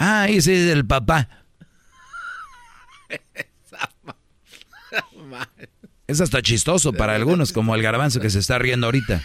Ah, 0.00 0.22
ahí 0.22 0.40
sí 0.40 0.52
es 0.52 0.70
el 0.70 0.86
papá. 0.86 1.28
Es 6.06 6.20
hasta 6.20 6.40
chistoso 6.40 6.92
para 6.92 7.16
algunos, 7.16 7.52
como 7.52 7.74
el 7.74 7.82
garbanzo 7.82 8.20
que 8.20 8.30
se 8.30 8.38
está 8.38 8.58
riendo 8.58 8.86
ahorita. 8.86 9.24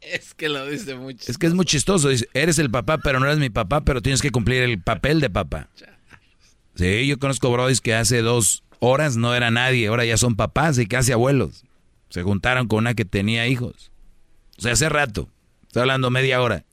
Es 0.00 0.34
que 0.34 0.50
lo 0.50 0.66
dice 0.66 0.96
mucho. 0.96 1.24
Es 1.26 1.38
que 1.38 1.46
es 1.46 1.54
muy 1.54 1.64
chistoso. 1.64 2.10
Dice, 2.10 2.28
eres 2.34 2.58
el 2.58 2.70
papá, 2.70 2.98
pero 2.98 3.20
no 3.20 3.26
eres 3.26 3.38
mi 3.38 3.48
papá, 3.48 3.80
pero 3.80 4.02
tienes 4.02 4.20
que 4.20 4.30
cumplir 4.30 4.62
el 4.62 4.80
papel 4.82 5.20
de 5.20 5.30
papá. 5.30 5.70
Sí, 6.74 7.06
yo 7.06 7.18
conozco 7.18 7.50
brodis 7.50 7.80
que 7.80 7.94
hace 7.94 8.22
dos 8.22 8.64
horas 8.80 9.16
no 9.16 9.34
era 9.34 9.50
nadie, 9.50 9.86
ahora 9.86 10.04
ya 10.04 10.16
son 10.16 10.36
papás 10.36 10.78
y 10.78 10.86
casi 10.86 11.12
abuelos. 11.12 11.64
Se 12.08 12.22
juntaron 12.22 12.68
con 12.68 12.80
una 12.80 12.94
que 12.94 13.04
tenía 13.04 13.46
hijos. 13.46 13.90
O 14.58 14.62
sea, 14.62 14.72
hace 14.72 14.88
rato. 14.88 15.28
Estoy 15.66 15.82
hablando 15.82 16.10
media 16.10 16.40
hora. 16.40 16.64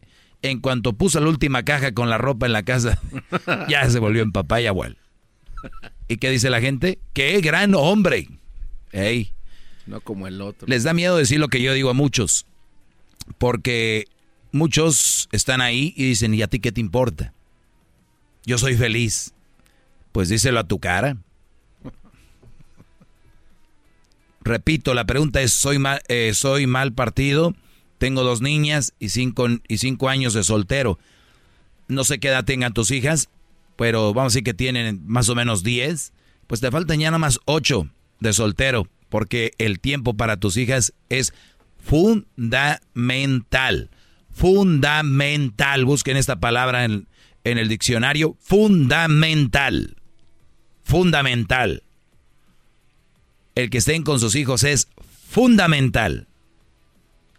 En 0.41 0.59
cuanto 0.59 0.93
puso 0.93 1.19
la 1.19 1.29
última 1.29 1.63
caja 1.63 1.93
con 1.93 2.09
la 2.09 2.17
ropa 2.17 2.45
en 2.45 2.53
la 2.53 2.63
casa, 2.63 2.99
ya 3.69 3.89
se 3.89 3.99
volvió 3.99 4.23
en 4.23 4.31
papá 4.31 4.61
y 4.61 4.67
abuelo. 4.67 4.95
¿Y 6.07 6.17
qué 6.17 6.29
dice 6.29 6.49
la 6.49 6.61
gente? 6.61 6.99
¡Qué 7.13 7.39
gran 7.41 7.73
hombre! 7.75 8.27
Ey. 8.91 9.33
No 9.85 10.01
como 10.01 10.27
el 10.27 10.41
otro. 10.41 10.67
Les 10.67 10.83
da 10.83 10.93
miedo 10.93 11.15
decir 11.17 11.39
lo 11.39 11.47
que 11.47 11.61
yo 11.61 11.73
digo 11.73 11.89
a 11.89 11.93
muchos. 11.93 12.45
Porque 13.37 14.05
muchos 14.51 15.29
están 15.31 15.61
ahí 15.61 15.93
y 15.95 16.05
dicen, 16.05 16.33
¿y 16.33 16.41
a 16.41 16.47
ti 16.47 16.59
qué 16.59 16.71
te 16.71 16.81
importa? 16.81 17.33
Yo 18.45 18.57
soy 18.57 18.75
feliz. 18.75 19.33
Pues 20.11 20.29
díselo 20.29 20.59
a 20.59 20.67
tu 20.67 20.79
cara. 20.79 21.17
Repito, 24.43 24.93
la 24.93 25.05
pregunta 25.05 25.41
es, 25.41 25.53
¿soy 25.53 25.77
mal, 25.77 26.01
eh, 26.07 26.31
soy 26.33 26.67
mal 26.67 26.93
partido? 26.93 27.53
Tengo 27.99 28.23
dos 28.23 28.41
niñas 28.41 28.93
y 28.99 29.09
cinco, 29.09 29.47
y 29.67 29.77
cinco 29.77 30.09
años 30.09 30.33
de 30.33 30.43
soltero. 30.43 30.97
No 31.87 32.03
sé 32.03 32.19
qué 32.19 32.29
edad 32.29 32.43
tengan 32.43 32.73
tus 32.73 32.89
hijas, 32.89 33.29
pero 33.75 34.13
vamos 34.13 34.33
a 34.33 34.33
decir 34.33 34.43
que 34.43 34.55
tienen 34.55 35.03
más 35.05 35.29
o 35.29 35.35
menos 35.35 35.63
diez. 35.63 36.11
Pues 36.47 36.59
te 36.59 36.71
faltan 36.71 36.99
ya 36.99 37.11
nada 37.11 37.19
más 37.19 37.39
ocho 37.45 37.87
de 38.19 38.33
soltero, 38.33 38.87
porque 39.09 39.51
el 39.59 39.79
tiempo 39.79 40.15
para 40.15 40.37
tus 40.37 40.57
hijas 40.57 40.93
es 41.09 41.33
fundamental. 41.77 43.91
Fundamental. 44.31 45.85
Busquen 45.85 46.17
esta 46.17 46.39
palabra 46.39 46.85
en, 46.85 47.07
en 47.43 47.59
el 47.59 47.67
diccionario. 47.67 48.35
Fundamental. 48.39 50.00
Fundamental. 50.91 51.83
El 53.55 53.69
que 53.69 53.77
estén 53.77 54.03
con 54.03 54.19
sus 54.19 54.35
hijos 54.35 54.65
es 54.65 54.89
fundamental. 55.29 56.27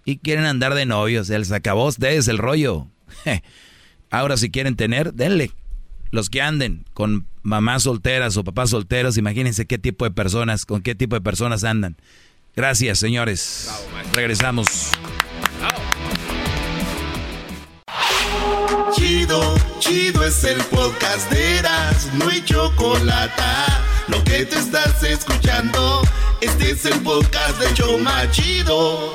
Y 0.06 0.16
quieren 0.16 0.46
andar 0.46 0.72
de 0.72 0.86
novios. 0.86 1.28
El 1.28 1.44
sacabos 1.44 1.98
es 2.00 2.28
el 2.28 2.38
rollo. 2.38 2.86
Ahora 4.10 4.38
si 4.38 4.50
quieren 4.50 4.74
tener, 4.74 5.12
denle. 5.12 5.50
Los 6.10 6.30
que 6.30 6.40
anden 6.40 6.86
con 6.94 7.26
mamás 7.42 7.82
solteras 7.82 8.38
o 8.38 8.44
papás 8.44 8.70
solteros, 8.70 9.18
imagínense 9.18 9.66
qué 9.66 9.76
tipo 9.76 10.06
de 10.06 10.12
personas, 10.12 10.64
con 10.64 10.80
qué 10.80 10.94
tipo 10.94 11.14
de 11.14 11.20
personas 11.20 11.62
andan. 11.62 11.98
Gracias, 12.56 13.00
señores. 13.00 13.68
Regresamos. 14.14 14.92
Chido, 18.94 19.54
chido 19.78 20.24
es 20.24 20.44
el 20.44 20.58
podcast 20.64 21.30
de 21.30 21.58
Eras, 21.58 22.08
no 22.14 22.28
hay 22.28 22.44
chocolate. 22.44 23.42
Lo 24.08 24.22
que 24.24 24.44
te 24.44 24.58
estás 24.58 25.02
escuchando, 25.02 26.02
este 26.40 26.72
es 26.72 26.84
el 26.84 27.00
podcast 27.00 27.58
de 27.58 27.72
Choma 27.74 28.30
Chido. 28.30 29.14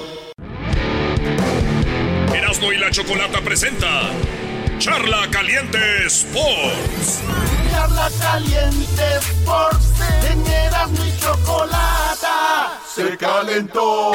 Erasmo 2.34 2.74
y 2.74 2.78
la 2.78 2.90
Chocolata 2.92 3.42
presenta 3.42 4.10
Charla 4.80 5.28
Caliente 5.32 6.06
Sports. 6.08 7.22
Charla 7.72 8.10
Caliente 8.20 9.04
Sports, 9.20 9.88
en 10.32 10.48
Erasmo 10.48 11.06
y 11.06 11.20
Chocolata 11.20 12.80
se 12.98 13.16
calentó. 13.18 14.12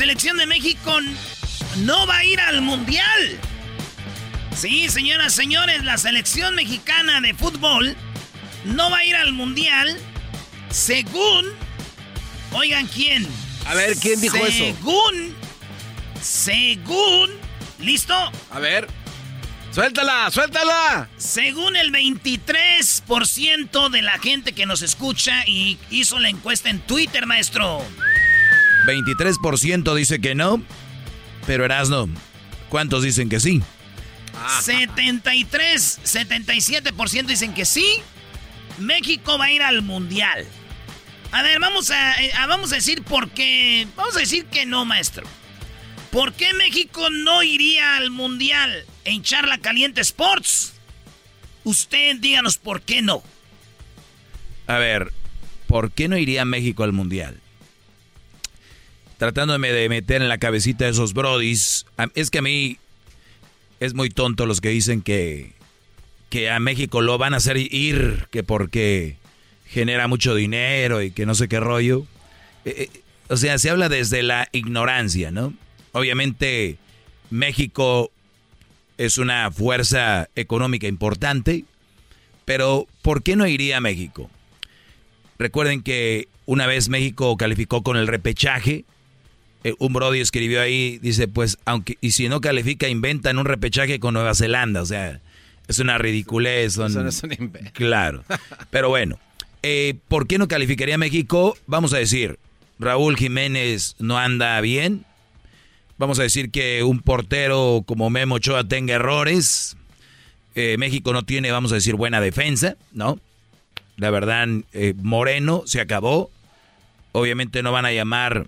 Selección 0.00 0.38
de 0.38 0.46
México 0.46 0.98
no 1.80 2.06
va 2.06 2.16
a 2.16 2.24
ir 2.24 2.40
al 2.40 2.62
mundial. 2.62 3.38
Sí, 4.56 4.88
señoras, 4.88 5.34
señores, 5.34 5.84
la 5.84 5.98
selección 5.98 6.54
mexicana 6.54 7.20
de 7.20 7.34
fútbol 7.34 7.94
no 8.64 8.90
va 8.90 8.96
a 8.96 9.04
ir 9.04 9.14
al 9.14 9.34
mundial 9.34 9.94
según... 10.70 11.44
Oigan, 12.52 12.86
¿quién? 12.86 13.28
A 13.66 13.74
ver, 13.74 13.94
¿quién 13.98 14.18
dijo 14.22 14.38
eso? 14.38 14.50
Según... 14.50 15.36
Según... 16.22 17.32
¿Listo? 17.78 18.14
A 18.52 18.58
ver. 18.58 18.88
Suéltala, 19.70 20.30
suéltala. 20.30 21.10
Según 21.18 21.76
el 21.76 21.92
23% 21.92 23.90
de 23.90 24.00
la 24.00 24.18
gente 24.18 24.54
que 24.54 24.64
nos 24.64 24.80
escucha 24.80 25.46
y 25.46 25.78
hizo 25.90 26.18
la 26.18 26.30
encuesta 26.30 26.70
en 26.70 26.80
Twitter, 26.80 27.26
maestro. 27.26 27.84
23% 28.86 29.94
dice 29.94 30.20
que 30.20 30.34
no, 30.34 30.62
pero 31.46 31.64
Erasno, 31.64 32.08
¿cuántos 32.68 33.02
dicen 33.02 33.28
que 33.28 33.40
sí? 33.40 33.62
73, 34.62 36.00
77% 36.04 37.26
dicen 37.26 37.52
que 37.54 37.64
sí. 37.64 37.86
México 38.78 39.36
va 39.38 39.46
a 39.46 39.52
ir 39.52 39.62
al 39.62 39.82
mundial. 39.82 40.46
A 41.32 41.42
ver, 41.42 41.60
vamos 41.60 41.90
a, 41.90 42.20
eh, 42.22 42.32
a- 42.32 42.46
vamos 42.46 42.72
a 42.72 42.76
decir 42.76 43.02
por 43.02 43.30
qué. 43.30 43.86
Vamos 43.96 44.16
a 44.16 44.20
decir 44.20 44.46
que 44.46 44.66
no, 44.66 44.84
maestro. 44.84 45.24
¿Por 46.10 46.32
qué 46.32 46.54
México 46.54 47.08
no 47.10 47.42
iría 47.42 47.96
al 47.96 48.10
mundial 48.10 48.84
en 49.04 49.22
Charla 49.22 49.58
Caliente 49.58 50.00
Sports? 50.00 50.72
Usted 51.62 52.16
díganos 52.16 52.56
por 52.58 52.82
qué 52.82 53.02
no. 53.02 53.22
A 54.66 54.78
ver, 54.78 55.12
¿por 55.66 55.92
qué 55.92 56.08
no 56.08 56.16
iría 56.16 56.44
México 56.44 56.82
al 56.82 56.92
Mundial? 56.92 57.40
Tratándome 59.20 59.70
de 59.70 59.90
meter 59.90 60.22
en 60.22 60.30
la 60.30 60.38
cabecita 60.38 60.86
de 60.86 60.92
esos 60.92 61.12
brodis. 61.12 61.84
Es 62.14 62.30
que 62.30 62.38
a 62.38 62.42
mí 62.42 62.78
es 63.78 63.92
muy 63.92 64.08
tonto 64.08 64.46
los 64.46 64.62
que 64.62 64.70
dicen 64.70 65.02
que, 65.02 65.52
que 66.30 66.48
a 66.48 66.58
México 66.58 67.02
lo 67.02 67.18
van 67.18 67.34
a 67.34 67.36
hacer 67.36 67.58
ir, 67.58 68.28
que 68.30 68.42
porque 68.42 69.16
genera 69.66 70.08
mucho 70.08 70.34
dinero 70.34 71.02
y 71.02 71.10
que 71.10 71.26
no 71.26 71.34
sé 71.34 71.48
qué 71.48 71.60
rollo. 71.60 72.06
Eh, 72.64 72.88
eh, 72.94 73.00
o 73.28 73.36
sea, 73.36 73.58
se 73.58 73.68
habla 73.68 73.90
desde 73.90 74.22
la 74.22 74.48
ignorancia, 74.52 75.30
¿no? 75.30 75.52
Obviamente 75.92 76.78
México 77.28 78.10
es 78.96 79.18
una 79.18 79.50
fuerza 79.50 80.30
económica 80.34 80.86
importante, 80.86 81.66
pero 82.46 82.86
¿por 83.02 83.22
qué 83.22 83.36
no 83.36 83.46
iría 83.46 83.76
a 83.76 83.80
México? 83.82 84.30
Recuerden 85.38 85.82
que 85.82 86.26
una 86.46 86.66
vez 86.66 86.88
México 86.88 87.36
calificó 87.36 87.82
con 87.82 87.98
el 87.98 88.06
repechaje. 88.06 88.86
Eh, 89.62 89.74
un 89.78 89.92
Brody 89.92 90.20
escribió 90.20 90.60
ahí, 90.60 90.98
dice, 90.98 91.28
pues, 91.28 91.58
aunque, 91.64 91.98
y 92.00 92.12
si 92.12 92.28
no 92.28 92.40
califica, 92.40 92.88
inventan 92.88 93.38
un 93.38 93.44
repechaje 93.44 94.00
con 94.00 94.14
Nueva 94.14 94.34
Zelanda. 94.34 94.82
O 94.82 94.86
sea, 94.86 95.20
es 95.68 95.78
una 95.78 95.98
ridiculez. 95.98 96.74
Son, 96.74 96.90
Eso 96.90 97.02
no 97.02 97.08
es 97.08 97.22
un 97.22 97.32
invento. 97.32 97.70
Claro. 97.74 98.24
Pero 98.70 98.88
bueno, 98.88 99.18
eh, 99.62 99.96
¿por 100.08 100.26
qué 100.26 100.38
no 100.38 100.48
calificaría 100.48 100.96
México? 100.96 101.56
Vamos 101.66 101.92
a 101.92 101.98
decir, 101.98 102.38
Raúl 102.78 103.16
Jiménez 103.16 103.96
no 103.98 104.18
anda 104.18 104.58
bien. 104.60 105.04
Vamos 105.98 106.18
a 106.18 106.22
decir 106.22 106.50
que 106.50 106.82
un 106.82 107.00
portero 107.00 107.84
como 107.86 108.08
Memo 108.08 108.36
Ochoa 108.36 108.64
tenga 108.64 108.94
errores. 108.94 109.76
Eh, 110.54 110.76
México 110.78 111.12
no 111.12 111.24
tiene, 111.24 111.52
vamos 111.52 111.72
a 111.72 111.74
decir, 111.74 111.94
buena 111.94 112.22
defensa, 112.22 112.76
¿no? 112.92 113.20
La 113.98 114.10
verdad, 114.10 114.48
Moreno 114.96 115.64
se 115.66 115.78
acabó. 115.78 116.30
Obviamente 117.12 117.62
no 117.62 117.70
van 117.70 117.84
a 117.84 117.92
llamar 117.92 118.46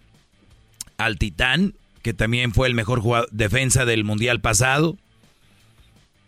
al 1.04 1.18
Titán, 1.18 1.74
que 2.02 2.14
también 2.14 2.52
fue 2.52 2.68
el 2.68 2.74
mejor 2.74 3.00
jugador, 3.00 3.28
defensa 3.30 3.84
del 3.84 4.04
Mundial 4.04 4.40
pasado. 4.40 4.96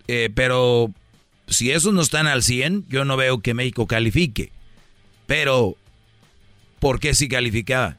Eh, 0.06 0.30
pero 0.34 0.92
si 1.46 1.70
esos 1.70 1.92
no 1.92 2.02
están 2.02 2.26
al 2.26 2.42
100, 2.42 2.86
yo 2.88 3.04
no 3.04 3.16
veo 3.16 3.40
que 3.40 3.54
México 3.54 3.86
califique. 3.86 4.52
Pero, 5.26 5.76
¿por 6.78 7.00
qué 7.00 7.14
si 7.14 7.28
calificaba? 7.28 7.96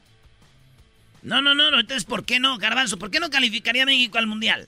No, 1.24 1.42
no, 1.42 1.56
no, 1.56 1.72
no. 1.72 1.80
Entonces, 1.80 2.06
¿por 2.06 2.24
qué 2.24 2.40
no, 2.40 2.58
Garbanzo? 2.58 2.98
¿Por 2.98 3.10
qué 3.10 3.20
no 3.20 3.30
calificaría 3.30 3.86
México 3.86 4.18
al 4.18 4.28
mundial? 4.28 4.68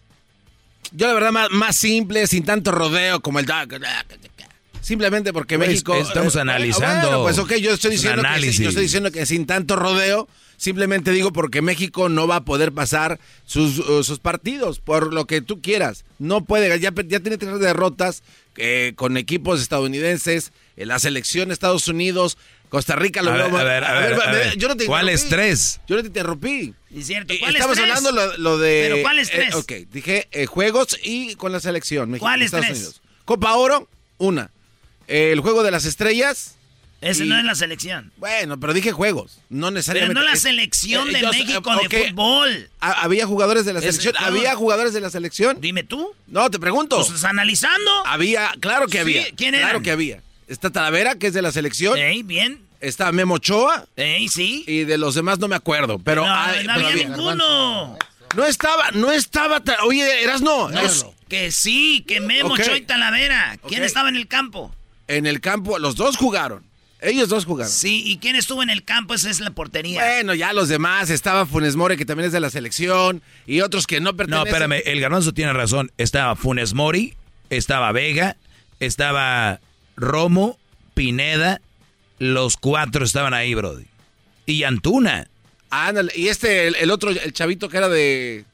Yo 0.91 1.07
la 1.07 1.13
verdad 1.13 1.31
más, 1.31 1.51
más 1.51 1.75
simple, 1.75 2.25
sin 2.27 2.43
tanto 2.43 2.71
rodeo 2.71 3.21
como 3.21 3.39
el... 3.39 3.45
simplemente 4.87 5.33
porque 5.33 5.57
Pues, 5.57 5.69
México... 5.69 5.95
estamos 5.97 6.35
eh, 6.37 6.39
analizando 6.39 7.07
bueno, 7.07 7.23
pues 7.23 7.37
ok, 7.39 7.55
yo 7.55 7.73
estoy 7.73 7.91
diciendo 7.91 8.23
que, 8.23 8.51
yo 8.53 8.69
estoy 8.69 8.83
diciendo 8.83 9.11
que 9.11 9.25
sin 9.25 9.45
tanto 9.45 9.75
rodeo, 9.75 10.29
simplemente 10.55 11.11
digo 11.11 11.33
porque 11.33 11.61
México 11.61 12.07
no 12.07 12.25
va 12.25 12.37
a 12.37 12.45
poder 12.45 12.71
pasar 12.71 13.19
sus, 13.45 13.79
uh, 13.79 14.01
sus 14.03 14.19
partidos, 14.19 14.79
por 14.79 15.13
lo 15.13 15.25
que 15.25 15.41
tú 15.41 15.61
quieras. 15.61 16.05
No 16.19 16.45
puede, 16.45 16.69
ya, 16.79 16.93
ya 17.05 17.19
tiene 17.19 17.37
tres 17.37 17.59
derrotas 17.59 18.23
eh, 18.55 18.93
con 18.95 19.17
equipos 19.17 19.61
estadounidenses, 19.61 20.53
en 20.77 20.87
la 20.87 20.99
selección 20.99 21.49
de 21.49 21.53
Estados 21.53 21.89
Unidos, 21.89 22.37
Costa 22.69 22.95
Rica 22.95 23.21
lo 23.21 23.31
A 23.31 23.35
veo... 23.35 23.51
ver, 23.51 23.59
a 23.59 23.63
ver, 23.65 23.83
a 23.83 23.93
ver, 23.99 24.13
a 24.21 24.31
me- 24.31 24.37
ver. 24.37 24.57
yo 24.57 24.69
no 24.69 24.77
te 24.77 24.85
¿Cuáles 24.85 25.23
interrumpí. 25.23 25.47
tres? 25.49 25.79
Yo 25.87 25.95
no 25.97 26.01
te 26.01 26.07
interrumpí. 26.07 26.73
Es 26.95 27.07
cierto. 27.07 27.33
Eh, 27.33 27.39
¿Cuáles 27.39 27.55
Estamos 27.61 27.77
hablando 27.77 28.11
lo, 28.13 28.37
lo 28.37 28.57
de... 28.57 28.87
¿Pero 28.89 29.01
cuáles 29.03 29.27
eh, 29.29 29.33
tres? 29.35 29.55
ok, 29.55 29.71
dije 29.91 30.27
eh, 30.31 30.45
juegos 30.45 30.97
y 31.03 31.35
con 31.35 31.51
la 31.51 31.59
selección. 31.59 32.09
México, 32.09 32.23
¿Cuáles 32.25 32.45
Estados 32.45 32.65
tres? 32.67 32.77
Unidos. 32.79 33.01
Copa 33.25 33.53
Oro, 33.55 33.89
una. 34.17 34.49
El 35.07 35.39
juego 35.39 35.63
de 35.63 35.71
las 35.71 35.85
estrellas. 35.85 36.55
Ese 36.99 37.25
y- 37.25 37.29
no 37.29 37.37
es 37.37 37.45
la 37.45 37.53
selección. 37.53 38.11
Bueno, 38.17 38.59
pero 38.59 38.73
dije 38.73 38.91
juegos, 38.91 39.37
no 39.49 39.67
Pero 39.67 39.71
necesariamente. 39.71 40.13
no 40.19 40.21
la 40.25 40.35
selección 40.35 41.09
eh, 41.09 41.13
de 41.13 41.21
yo- 41.21 41.29
México 41.31 41.71
de 41.87 42.07
fútbol. 42.07 42.69
¿ha- 42.79 43.03
¿Había 43.03 43.27
jugadores 43.27 43.65
de 43.65 43.73
la 43.73 43.81
selección? 43.81 44.15
¿Había 44.17 44.55
jugadores 44.55 44.93
de 44.93 45.01
la 45.01 45.09
selección? 45.11 45.61
Dime 45.61 45.83
tú. 45.83 46.11
No, 46.25 46.49
te 46.49 46.57
pregunto. 46.59 46.95
¿Pues 46.95 47.07
estás 47.09 47.25
analizando? 47.25 47.91
Había, 48.07 48.51
claro 48.59 48.87
que 48.87 48.93
Sí, 48.93 48.97
había. 48.99 49.23
¿quién 49.35 49.53
Claro 49.53 49.67
eran? 49.69 49.83
que 49.83 49.91
había. 49.91 50.21
Está 50.47 50.71
Talavera, 50.71 51.15
que 51.19 51.27
es 51.27 51.33
de 51.33 51.41
la 51.43 51.51
selección. 51.51 51.97
Ey, 51.99 52.23
bien. 52.23 52.61
Está 52.81 53.11
Memo 53.11 53.35
Ochoa. 53.35 53.85
Ey, 53.95 54.27
sí. 54.27 54.63
Y 54.67 54.83
de 54.85 54.97
los 54.97 55.13
demás 55.13 55.37
no 55.39 55.47
me 55.47 55.55
acuerdo. 55.55 55.99
Pero, 55.99 56.25
no, 56.25 56.33
hay- 56.33 56.65
no 56.65 56.73
pero 56.75 56.87
había 56.87 57.03
había. 57.03 57.09
ninguno. 57.09 57.97
No 58.35 58.45
estaba, 58.45 58.89
no 58.91 59.11
estaba. 59.11 59.59
ta- 59.63 59.77
Oye, 59.85 60.23
eras 60.23 60.41
no. 60.41 60.69
Que 61.29 61.51
sí, 61.51 62.03
que 62.07 62.21
Memo, 62.21 62.53
Ok. 62.53 62.59
Ochoa 62.61 62.77
y 62.77 62.81
Talavera. 62.81 63.57
¿Quién 63.67 63.83
estaba 63.83 64.09
en 64.09 64.15
el 64.15 64.27
campo? 64.27 64.73
En 65.07 65.25
el 65.25 65.39
campo, 65.41 65.79
los 65.79 65.95
dos 65.95 66.17
jugaron. 66.17 66.63
Ellos 66.99 67.29
dos 67.29 67.45
jugaron. 67.45 67.71
Sí, 67.71 68.01
¿y 68.05 68.17
quién 68.17 68.35
estuvo 68.35 68.63
en 68.63 68.69
el 68.71 68.83
campo? 68.83 69.13
Esa 69.13 69.29
es 69.29 69.39
la 69.39 69.51
portería. 69.51 70.03
Bueno, 70.03 70.33
ya 70.33 70.51
los 70.53 70.67
demás. 70.67 71.09
Estaba 71.11 71.45
Funes 71.45 71.75
Mori, 71.75 71.95
que 71.95 72.05
también 72.05 72.25
es 72.27 72.33
de 72.33 72.39
la 72.39 72.49
selección. 72.49 73.21
Y 73.45 73.61
otros 73.61 73.85
que 73.85 73.99
no 73.99 74.11
No, 74.11 74.17
pertenecen. 74.17 74.47
espérame, 74.47 74.81
el 74.85 74.99
garbanzo 74.99 75.31
tiene 75.33 75.53
razón. 75.53 75.91
Estaba 75.97 76.35
Funes 76.35 76.73
Mori, 76.73 77.13
estaba 77.51 77.91
Vega, 77.91 78.35
estaba 78.79 79.59
Romo, 79.95 80.57
Pineda, 80.95 81.61
los 82.19 82.57
cuatro 82.57 83.05
estaban 83.05 83.33
ahí, 83.33 83.53
Brody. 83.53 83.85
Y 84.47 84.63
Antuna. 84.63 85.27
Ándale, 85.69 86.11
y 86.15 86.29
este, 86.29 86.67
el, 86.67 86.75
el 86.75 86.89
otro, 86.91 87.11
el 87.11 87.33
chavito 87.33 87.69
que 87.69 87.77
era 87.77 87.89
de... 87.89 88.45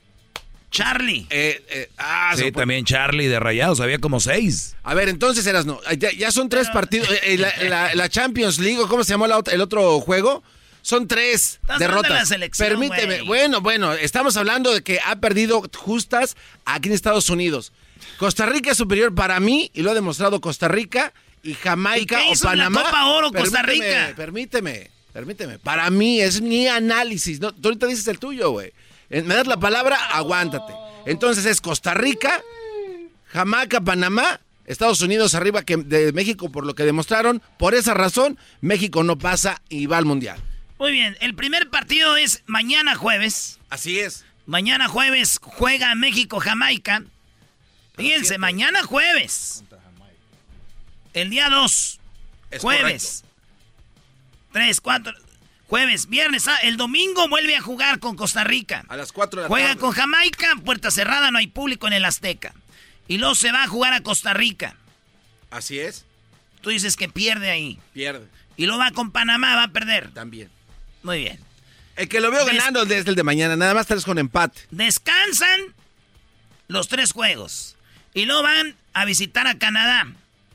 Charlie. 0.74 1.28
Eh, 1.30 1.64
eh, 1.70 1.90
ah, 2.00 2.34
Sí, 2.36 2.52
también 2.52 2.84
Charlie 2.84 3.28
de 3.28 3.40
Rayados, 3.40 3.80
había 3.80 4.00
como 4.00 4.20
seis. 4.20 4.76
A 4.84 4.94
ver, 4.96 5.08
entonces 5.08 5.46
eras 5.46 5.66
no. 5.66 5.80
Ya, 5.98 6.12
ya 6.12 6.32
son 6.32 6.50
tres 6.50 6.68
partidos. 6.70 7.10
Eh, 7.10 7.20
eh, 7.24 7.38
la, 7.38 7.54
la- 7.70 7.96
la 7.96 8.10
Champions 8.10 8.58
League, 8.60 8.80
¿o 8.80 8.88
¿cómo 8.88 9.04
se 9.04 9.12
llamó 9.14 9.28
la 9.28 9.42
el 9.52 9.62
otro 9.62 10.00
juego? 10.02 10.44
Son 10.82 11.08
tres 11.08 11.60
Estás 11.62 11.80
derrotas. 11.80 12.10
de 12.10 12.16
la 12.16 12.26
selección, 12.26 12.68
Permíteme. 12.68 13.22
Bueno, 13.22 13.62
bueno, 13.62 13.94
estamos 13.94 14.36
hablando 14.36 14.74
de 14.74 14.82
que 14.82 15.00
ha 15.06 15.16
perdido 15.18 15.62
justas 15.78 16.36
aquí 16.66 16.90
en 16.90 16.96
Estados 16.96 17.30
Unidos. 17.30 17.72
Costa 18.18 18.46
Rica 18.48 18.72
es 18.72 18.78
superior 18.78 19.14
para 19.16 19.40
mí 19.40 19.72
y 19.74 19.82
lo 19.84 19.92
ha 19.92 19.94
demostrado 19.94 20.42
Costa 20.42 20.68
Rica 20.68 21.14
y 21.44 21.54
Jamaica 21.54 22.20
¿Y 22.22 22.24
qué 22.26 22.30
o 22.30 22.34
hizo 22.34 22.52
en 22.52 22.58
la 22.58 22.64
Panamá. 22.66 22.84
Copa 22.84 23.06
Oro 23.06 23.32
Costa 23.32 23.62
Permíteme, 23.62 24.00
Rica? 24.08 24.16
Permíteme, 24.16 24.90
permíteme. 25.14 25.60
Para 25.60 25.90
mí 25.90 26.20
es 26.20 26.42
mi 26.42 26.68
análisis. 26.68 27.40
No, 27.40 27.54
tú 27.54 27.70
ahorita 27.70 27.86
dices 27.88 28.08
el 28.08 28.20
tuyo, 28.20 28.50
güey. 28.52 28.74
Me 29.22 29.36
das 29.36 29.46
la 29.48 29.58
palabra, 29.58 29.96
aguántate. 30.12 30.74
Entonces 31.06 31.46
es 31.46 31.62
Costa 31.62 31.94
Rica, 31.94 32.42
Jamaica, 33.28 33.82
Panamá, 33.82 34.40
Estados 34.66 35.02
Unidos 35.02 35.36
arriba 35.36 35.64
que 35.64 35.78
de 35.78 36.12
México 36.14 36.52
por 36.52 36.66
lo 36.66 36.74
que 36.74 36.84
demostraron. 36.84 37.42
Por 37.60 37.76
esa 37.76 37.94
razón, 37.94 38.40
México 38.62 39.04
no 39.04 39.18
pasa 39.18 39.62
y 39.70 39.86
va 39.86 39.98
al 39.98 40.06
Mundial. 40.06 40.40
Muy 40.80 40.92
bien, 40.92 41.16
el 41.22 41.36
primer 41.36 41.70
partido 41.70 42.18
es 42.18 42.44
mañana 42.48 42.96
jueves. 42.96 43.60
Así 43.70 44.00
es. 44.00 44.26
Mañana 44.46 44.88
jueves 44.88 45.40
juega 45.42 45.94
México-Jamaica. 45.96 47.04
Fíjense, 47.96 48.38
mañana 48.38 48.84
jueves. 48.84 49.64
El 51.14 51.30
día 51.30 51.50
2. 51.50 52.00
Es 52.52 52.62
Jueves. 52.62 53.24
3, 54.52 54.82
4. 54.82 55.14
Jueves, 55.74 56.08
viernes. 56.08 56.48
ah, 56.48 56.56
el 56.62 56.78
domingo 56.78 57.28
vuelve 57.30 57.56
a 57.56 57.62
jugar 57.62 57.98
con 57.98 58.16
Costa 58.16 58.44
Rica. 58.44 58.86
A 58.90 58.96
las 58.96 59.12
4 59.12 59.40
de 59.40 59.44
la 59.46 59.48
Juega 59.48 59.70
tarde. 59.70 59.80
con 59.82 59.92
Jamaica, 59.92 60.56
puerta 60.64 60.92
cerrada, 60.92 61.32
no 61.32 61.40
hay 61.40 61.48
público 61.48 61.88
en 61.88 61.94
el 61.94 62.06
Azteca. 62.06 62.54
Y 63.08 63.18
luego 63.18 63.34
se 63.34 63.52
va 63.52 63.64
a 63.64 63.68
jugar 63.68 63.92
a 63.94 64.02
Costa 64.02 64.36
Rica. 64.36 64.76
Así 65.50 65.80
es. 65.80 66.06
Tú 66.62 66.70
dices 66.70 66.96
que 66.96 67.10
pierde 67.10 67.50
ahí. 67.50 67.80
Pierde. 67.92 68.28
Y 68.56 68.68
luego 68.68 68.82
va 68.82 68.92
con 68.92 69.10
Panamá, 69.10 69.56
va 69.56 69.64
a 69.64 69.68
perder. 69.70 70.12
También. 70.14 70.52
Muy 71.02 71.18
bien. 71.24 71.40
El 71.96 72.08
que 72.08 72.22
lo 72.22 72.30
veo 72.30 72.46
Des- 72.46 72.56
ganando 72.56 72.86
desde 72.86 73.10
el 73.10 73.16
de 73.16 73.24
mañana, 73.24 73.56
nada 73.56 73.74
más 73.74 73.88
tres 73.88 74.06
con 74.06 74.20
empate. 74.20 74.62
Descansan 74.70 75.60
los 76.68 76.88
tres 76.88 77.14
juegos. 77.14 77.78
Y 78.14 78.26
luego 78.26 78.44
van 78.44 78.76
a 78.94 79.06
visitar 79.06 79.48
a 79.48 79.58
Canadá 79.58 80.06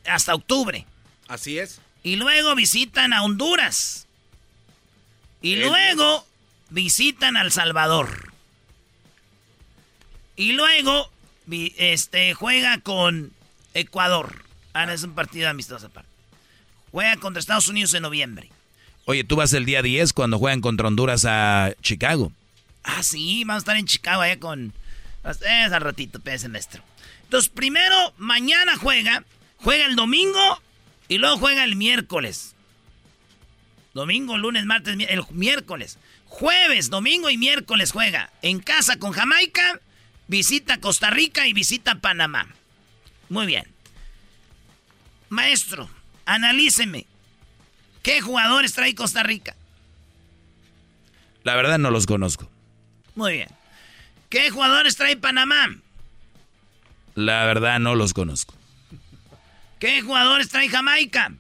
hasta 0.06 0.32
octubre. 0.36 0.86
Así 1.26 1.58
es. 1.58 1.80
Y 2.04 2.14
luego 2.14 2.54
visitan 2.54 3.12
a 3.12 3.24
Honduras. 3.24 4.04
Y 5.41 5.55
El 5.55 5.61
luego 5.62 6.26
visitan 6.70 7.36
a 7.36 7.43
El 7.43 7.53
Salvador. 7.53 8.32
Y 10.36 10.53
luego 10.53 11.11
este, 11.76 12.34
juega 12.34 12.78
con 12.78 13.32
Ecuador. 13.74 14.45
Ahora 14.72 14.95
es 14.95 15.03
un 15.03 15.14
partido 15.14 15.49
amistoso 15.49 15.86
aparte. 15.86 16.09
Juega 16.93 17.16
contra 17.16 17.41
Estados 17.41 17.68
Unidos 17.68 17.95
en 17.95 18.03
noviembre. 18.03 18.51
Oye, 19.05 19.24
tú 19.24 19.36
vas 19.36 19.53
el 19.53 19.64
día 19.64 19.82
10 19.82 20.12
cuando 20.12 20.39
juegan 20.39 20.61
contra 20.61 20.89
Honduras 20.89 21.24
a 21.24 21.72
Chicago. 21.80 22.32
Ah, 22.84 23.03
sí, 23.03 23.45
vamos 23.45 23.61
a 23.61 23.64
estar 23.64 23.76
en 23.76 23.86
Chicago 23.86 24.22
allá 24.22 24.39
con... 24.39 24.72
Es 25.24 25.72
al 25.72 25.80
ratito, 25.80 26.20
pese 26.20 26.49
maestro. 26.49 26.82
Entonces, 27.24 27.51
primero, 27.51 28.14
mañana 28.16 28.76
juega. 28.76 29.24
Juega 29.59 29.86
el 29.86 29.97
domingo 29.97 30.62
y 31.09 31.18
luego 31.18 31.36
juega 31.39 31.64
el 31.64 31.76
miércoles. 31.76 32.55
Domingo, 33.95 34.36
lunes, 34.36 34.64
martes, 34.64 34.97
el 35.09 35.24
miércoles. 35.30 35.99
Jueves, 36.26 36.91
domingo 36.91 37.30
y 37.30 37.36
miércoles 37.36 37.93
juega. 37.93 38.30
En 38.43 38.61
casa 38.61 38.99
con 38.99 39.12
Jamaica, 39.12 39.80
visita 40.26 40.80
Costa 40.80 41.11
Rica 41.11 41.47
y 41.47 41.53
visita 41.53 41.97
Panamá. 41.97 42.49
Muy 43.28 43.47
bien. 43.47 43.64
Maestro, 45.30 45.89
analíceme. 46.26 47.07
¿Qué 48.03 48.20
jugadores 48.20 48.74
trae 48.74 48.95
Costa 48.95 49.22
Rica? 49.22 49.57
La 51.43 51.57
verdad 51.57 51.78
no 51.78 51.91
los 51.91 52.07
conozco. 52.07 52.51
Muy 53.14 53.32
bien. 53.32 53.49
¿Qué 54.28 54.51
jugadores 54.51 54.97
trae 54.97 55.16
Panamá? 55.16 55.76
La 57.14 57.45
verdad 57.47 57.80
no 57.80 57.95
los 57.95 58.12
conozco. 58.12 58.55
¿Qué 59.78 60.03
jugadores 60.03 60.49
trae 60.49 60.68
Jamaica? 60.68 61.32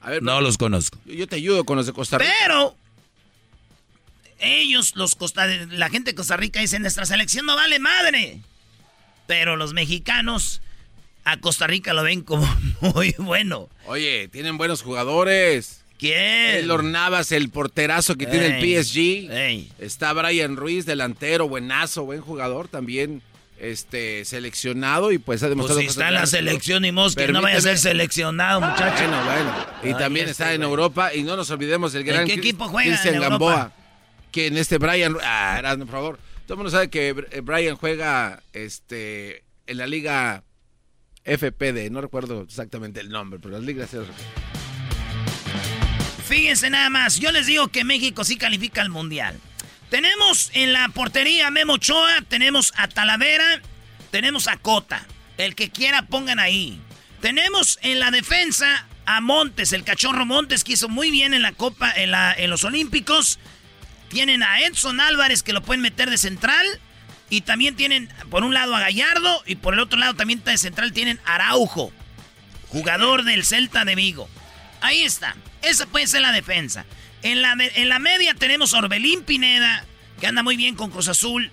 A 0.00 0.10
ver, 0.10 0.22
No 0.22 0.40
los 0.40 0.56
conozco. 0.58 0.98
yo 1.06 1.26
te 1.26 1.36
ayudo 1.36 1.64
con 1.64 1.76
los 1.76 1.86
de 1.86 1.92
Costa 1.92 2.18
Rica. 2.18 2.30
Pero 2.42 2.76
ellos, 4.40 4.94
los 4.94 5.14
Costa, 5.16 5.46
la 5.46 5.90
gente 5.90 6.12
de 6.12 6.14
Costa 6.14 6.36
Rica 6.36 6.60
dice, 6.60 6.78
nuestra 6.78 7.04
selección 7.06 7.46
no 7.46 7.56
vale 7.56 7.78
madre. 7.78 8.40
Pero 9.26 9.56
los 9.56 9.72
mexicanos 9.74 10.62
a 11.24 11.36
Costa 11.38 11.66
Rica 11.66 11.92
lo 11.92 12.02
ven 12.02 12.22
como 12.22 12.46
muy 12.80 13.14
bueno. 13.18 13.68
Oye, 13.86 14.28
tienen 14.28 14.56
buenos 14.56 14.82
jugadores. 14.82 15.82
¿Quién? 15.98 16.70
El 16.70 16.92
Navas, 16.92 17.32
el 17.32 17.50
porterazo 17.50 18.14
que 18.14 18.26
tiene 18.26 18.58
el 18.60 18.84
PSG. 18.84 18.98
ey. 19.32 19.72
Está 19.80 20.12
Brian 20.12 20.56
Ruiz, 20.56 20.86
delantero, 20.86 21.48
buenazo, 21.48 22.04
buen 22.04 22.20
jugador 22.20 22.68
también. 22.68 23.20
Este, 23.60 24.24
seleccionado 24.24 25.10
y 25.10 25.18
pues 25.18 25.42
ha 25.42 25.46
Pues 25.46 25.50
demostrado 25.50 25.80
si 25.80 25.86
cosas 25.86 25.96
está 25.98 26.08
en 26.08 26.14
la 26.14 26.26
selección 26.26 26.84
y 26.84 26.92
mos, 26.92 27.16
que 27.16 27.26
no 27.28 27.42
vaya 27.42 27.58
a 27.58 27.60
ser 27.60 27.76
seleccionado, 27.78 28.60
muchacho. 28.60 29.02
Bueno, 29.08 29.24
bueno. 29.24 29.54
Y 29.82 29.86
Ay, 29.88 29.94
también 29.94 30.26
este 30.28 30.42
está 30.44 30.54
en. 30.54 30.62
Europa 30.62 31.12
y 31.12 31.24
no 31.24 31.36
nos 31.36 31.50
olvidemos 31.50 31.92
del 31.92 32.04
gran 32.04 32.24
qué 32.26 32.34
Cris- 32.34 32.38
equipo 32.38 32.68
juega 32.68 32.90
Cristian 32.90 33.14
en 33.16 33.22
Europa? 33.24 33.30
Gamboa. 33.46 33.72
Que 34.30 34.46
en 34.46 34.56
este 34.58 34.78
Brian, 34.78 35.16
ah, 35.24 35.74
por 35.78 35.88
favor. 35.88 36.18
Todo 36.46 36.54
el 36.54 36.56
mundo 36.58 36.70
sabe 36.70 36.88
que 36.88 37.08
eh, 37.32 37.40
Brian 37.40 37.74
juega 37.76 38.42
este 38.52 39.42
en 39.66 39.76
la 39.78 39.86
liga 39.88 40.44
FPD, 41.24 41.90
no 41.90 42.00
recuerdo 42.00 42.42
exactamente 42.42 43.00
el 43.00 43.08
nombre, 43.10 43.38
pero 43.42 43.54
las 43.56 43.64
ligas 43.64 43.92
es- 43.92 44.06
Fíjense 46.26 46.68
nada 46.70 46.90
más, 46.90 47.18
yo 47.18 47.32
les 47.32 47.46
digo 47.46 47.68
que 47.68 47.84
México 47.84 48.22
sí 48.22 48.36
califica 48.36 48.82
al 48.82 48.90
Mundial. 48.90 49.38
Tenemos 49.90 50.50
en 50.52 50.72
la 50.72 50.88
portería 50.90 51.50
Memo 51.50 51.74
Ochoa, 51.74 52.22
tenemos 52.28 52.72
a 52.76 52.88
Talavera, 52.88 53.60
tenemos 54.10 54.46
a 54.48 54.56
Cota. 54.56 55.06
El 55.38 55.54
que 55.54 55.70
quiera 55.70 56.02
pongan 56.02 56.38
ahí. 56.40 56.80
Tenemos 57.20 57.78
en 57.82 58.00
la 58.00 58.10
defensa 58.10 58.86
a 59.06 59.20
Montes, 59.20 59.72
el 59.72 59.84
cachorro 59.84 60.26
Montes 60.26 60.64
que 60.64 60.72
hizo 60.72 60.88
muy 60.88 61.10
bien 61.10 61.32
en 61.32 61.42
la 61.42 61.52
Copa, 61.52 61.90
en, 61.96 62.12
en 62.14 62.50
los 62.50 62.64
Olímpicos. 62.64 63.38
Tienen 64.10 64.42
a 64.42 64.60
Edson 64.60 65.00
Álvarez 65.00 65.42
que 65.42 65.52
lo 65.52 65.62
pueden 65.62 65.80
meter 65.80 66.10
de 66.10 66.18
central. 66.18 66.66
Y 67.30 67.42
también 67.42 67.76
tienen 67.76 68.08
por 68.30 68.42
un 68.42 68.54
lado 68.54 68.74
a 68.74 68.80
Gallardo 68.80 69.42
y 69.44 69.56
por 69.56 69.74
el 69.74 69.80
otro 69.80 69.98
lado 69.98 70.14
también 70.14 70.42
de 70.44 70.56
central 70.56 70.92
tienen 70.92 71.20
Araujo. 71.26 71.92
jugador 72.68 73.24
del 73.24 73.44
Celta 73.44 73.84
de 73.84 73.94
Vigo. 73.94 74.28
Ahí 74.80 75.02
está. 75.02 75.36
Esa 75.60 75.86
puede 75.86 76.06
ser 76.06 76.22
la 76.22 76.32
defensa. 76.32 76.86
En 77.22 77.42
la, 77.42 77.56
en 77.58 77.88
la 77.88 77.98
media 77.98 78.34
tenemos 78.34 78.74
a 78.74 78.78
Orbelín 78.78 79.22
Pineda, 79.22 79.84
que 80.20 80.26
anda 80.26 80.42
muy 80.42 80.56
bien 80.56 80.74
con 80.74 80.90
Cruz 80.90 81.08
Azul. 81.08 81.50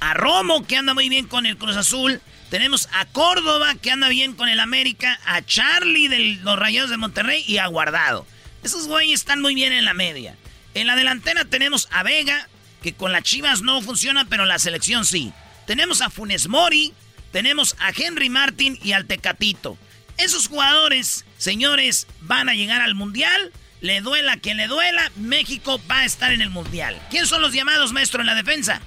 A 0.00 0.14
Romo, 0.14 0.66
que 0.66 0.76
anda 0.76 0.94
muy 0.94 1.08
bien 1.08 1.26
con 1.26 1.46
el 1.46 1.56
Cruz 1.56 1.76
Azul. 1.76 2.20
Tenemos 2.50 2.88
a 2.92 3.06
Córdoba, 3.06 3.74
que 3.76 3.90
anda 3.90 4.08
bien 4.08 4.34
con 4.34 4.48
el 4.48 4.60
América. 4.60 5.18
A 5.24 5.42
Charlie 5.42 6.08
de 6.08 6.38
los 6.42 6.58
Rayados 6.58 6.90
de 6.90 6.96
Monterrey 6.96 7.44
y 7.46 7.58
a 7.58 7.66
Guardado. 7.66 8.26
Esos 8.62 8.88
güeyes 8.88 9.20
están 9.20 9.40
muy 9.40 9.54
bien 9.54 9.72
en 9.72 9.84
la 9.84 9.94
media. 9.94 10.36
En 10.74 10.86
la 10.86 10.96
delantera 10.96 11.44
tenemos 11.44 11.88
a 11.90 12.02
Vega, 12.02 12.48
que 12.82 12.94
con 12.94 13.12
las 13.12 13.22
Chivas 13.22 13.62
no 13.62 13.80
funciona, 13.82 14.24
pero 14.24 14.46
la 14.46 14.58
selección 14.58 15.04
sí. 15.04 15.32
Tenemos 15.66 16.00
a 16.00 16.10
Funes 16.10 16.48
Mori, 16.48 16.92
tenemos 17.30 17.76
a 17.78 17.90
Henry 17.96 18.28
Martin 18.28 18.78
y 18.82 18.92
al 18.92 19.06
Tecatito. 19.06 19.78
Esos 20.18 20.48
jugadores, 20.48 21.24
señores, 21.38 22.06
van 22.20 22.48
a 22.48 22.54
llegar 22.54 22.80
al 22.80 22.94
Mundial. 22.94 23.52
Le 23.82 24.00
duela 24.00 24.36
quien 24.38 24.56
le 24.56 24.68
duela, 24.68 25.10
México 25.16 25.78
va 25.90 26.00
a 26.00 26.04
estar 26.06 26.32
en 26.32 26.40
el 26.40 26.48
Mundial. 26.50 26.98
¿Quién 27.10 27.26
son 27.26 27.42
los 27.42 27.52
llamados, 27.52 27.92
maestro, 27.92 28.20
en 28.20 28.26
la 28.28 28.34
defensa? 28.34 28.80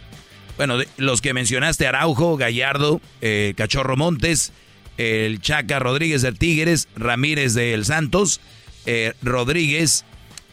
Bueno, 0.58 0.78
de- 0.78 0.88
los 0.98 1.22
que 1.22 1.34
mencionaste, 1.34 1.86
Araujo, 1.86 2.38
Gallardo, 2.38 3.02
eh, 3.22 3.54
Cachorro 3.58 3.98
Montes, 3.98 4.54
el 4.98 5.42
Chaca 5.42 5.80
Rodríguez 5.80 6.22
del 6.22 6.40
Tigres, 6.40 6.88
Ramírez 6.96 7.54
del 7.54 7.84
Santos, 7.86 8.40
eh, 8.86 9.14
Rodríguez, 9.22 10.06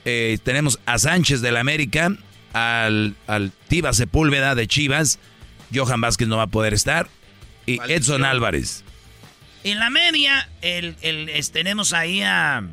eh, 0.04 0.38
tenemos 0.42 0.80
a 0.86 0.98
Sánchez 0.98 1.40
del 1.40 1.56
América, 1.56 2.16
al, 2.52 3.14
al 3.28 3.52
Tiva 3.68 3.92
Sepúlveda 3.92 4.56
de 4.56 4.66
Chivas, 4.66 5.20
Johan 5.72 6.00
Vázquez 6.00 6.26
no 6.26 6.36
va 6.38 6.42
a 6.44 6.46
poder 6.48 6.74
estar, 6.74 7.08
y 7.64 7.78
Edson 7.88 8.24
Álvarez. 8.24 8.82
En 9.62 9.78
la 9.78 9.88
media, 9.90 10.48
el, 10.62 10.96
el- 11.02 11.28
es- 11.28 11.52
tenemos 11.52 11.92
ahí 11.92 12.22
a 12.22 12.64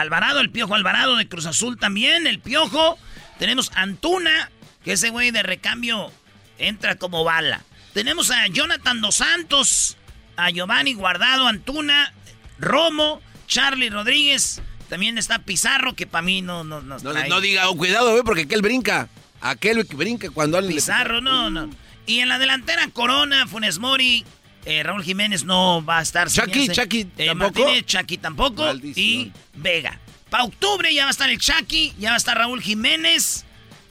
Alvarado, 0.00 0.40
el 0.40 0.50
Piojo 0.50 0.74
Alvarado 0.74 1.16
de 1.16 1.28
Cruz 1.28 1.46
Azul 1.46 1.78
también, 1.78 2.26
el 2.26 2.40
Piojo. 2.40 2.98
Tenemos 3.38 3.70
a 3.74 3.82
Antuna, 3.82 4.50
que 4.84 4.92
ese 4.92 5.10
güey 5.10 5.30
de 5.30 5.42
recambio 5.42 6.12
entra 6.58 6.96
como 6.96 7.24
bala. 7.24 7.62
Tenemos 7.92 8.30
a 8.30 8.46
Jonathan 8.48 9.00
Dos 9.00 9.16
Santos, 9.16 9.96
a 10.36 10.50
Giovanni 10.50 10.94
Guardado, 10.94 11.46
Antuna, 11.46 12.12
Romo, 12.58 13.20
Charlie 13.46 13.90
Rodríguez. 13.90 14.62
También 14.88 15.18
está 15.18 15.40
Pizarro, 15.40 15.94
que 15.94 16.06
para 16.06 16.22
mí 16.22 16.42
no, 16.42 16.62
no, 16.62 16.80
no, 16.80 16.98
No, 16.98 17.40
diga, 17.40 17.68
oh, 17.68 17.76
cuidado, 17.76 18.12
güey, 18.12 18.22
porque 18.22 18.42
aquel 18.42 18.62
brinca. 18.62 19.08
Aquel 19.40 19.86
que 19.86 19.96
brinca 19.96 20.30
cuando 20.30 20.56
alguien 20.58 20.74
le- 20.74 20.80
Pizarro, 20.80 21.20
no, 21.20 21.50
no. 21.50 21.68
Y 22.06 22.20
en 22.20 22.28
la 22.28 22.38
delantera, 22.38 22.88
Corona, 22.92 23.46
Funes 23.48 23.78
Mori, 23.78 24.24
eh, 24.66 24.82
Raúl 24.82 25.02
Jiménez 25.04 25.44
no 25.44 25.84
va 25.84 25.98
a 26.00 26.02
estar. 26.02 26.28
Chucky. 26.30 26.68
Chucky, 26.68 27.06
Eh, 27.16 27.26
¿tampoco? 27.26 27.60
Martínez, 27.60 27.86
Chucky 27.86 28.18
tampoco. 28.18 28.64
Maldición. 28.64 29.06
Y 29.06 29.32
Vega. 29.54 29.98
Para 30.28 30.44
octubre 30.44 30.92
ya 30.92 31.04
va 31.04 31.08
a 31.08 31.12
estar 31.12 31.30
el 31.30 31.38
Chucky, 31.38 31.94
ya 31.98 32.10
va 32.10 32.14
a 32.14 32.18
estar 32.18 32.36
Raúl 32.36 32.60
Jiménez. 32.60 33.44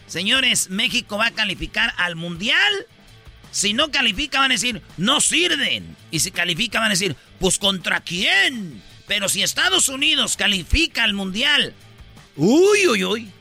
Señores, 0.07 0.69
México 0.69 1.17
va 1.17 1.27
a 1.27 1.31
calificar 1.31 1.93
al 1.97 2.15
Mundial. 2.15 2.85
Si 3.51 3.73
no 3.73 3.89
califica 3.89 4.39
van 4.39 4.51
a 4.51 4.55
decir, 4.55 4.81
no 4.97 5.21
sirven. 5.21 5.95
Y 6.11 6.19
si 6.19 6.31
califica 6.31 6.79
van 6.79 6.87
a 6.87 6.89
decir, 6.91 7.15
pues 7.39 7.57
contra 7.57 8.01
quién. 8.01 8.81
Pero 9.07 9.29
si 9.29 9.43
Estados 9.43 9.87
Unidos 9.87 10.35
califica 10.35 11.03
al 11.03 11.13
Mundial, 11.13 11.73
uy, 12.35 12.87
uy, 12.87 13.03
uy. 13.05 13.31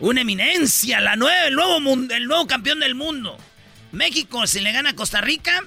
Una 0.00 0.20
eminencia, 0.22 1.00
la 1.00 1.16
nueva, 1.16 1.46
el, 1.48 1.54
nuevo, 1.54 1.76
el 2.14 2.24
nuevo 2.26 2.46
campeón 2.46 2.80
del 2.80 2.94
mundo. 2.94 3.36
México, 3.92 4.46
si 4.46 4.60
le 4.60 4.72
gana 4.72 4.90
a 4.90 4.94
Costa 4.94 5.20
Rica, 5.20 5.64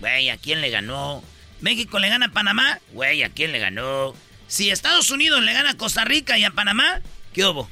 güey, 0.00 0.30
¿a 0.30 0.36
quién 0.36 0.60
le 0.60 0.70
ganó? 0.70 1.22
México 1.60 1.98
le 1.98 2.08
gana 2.08 2.26
a 2.26 2.30
Panamá, 2.30 2.78
güey, 2.92 3.22
¿a 3.22 3.30
quién 3.30 3.52
le 3.52 3.58
ganó? 3.58 4.14
Si 4.48 4.70
Estados 4.70 5.10
Unidos 5.10 5.42
le 5.42 5.52
gana 5.52 5.70
a 5.70 5.76
Costa 5.76 6.04
Rica 6.04 6.38
y 6.38 6.44
a 6.44 6.50
Panamá, 6.50 7.00
¿qué 7.32 7.44
hubo? 7.44 7.68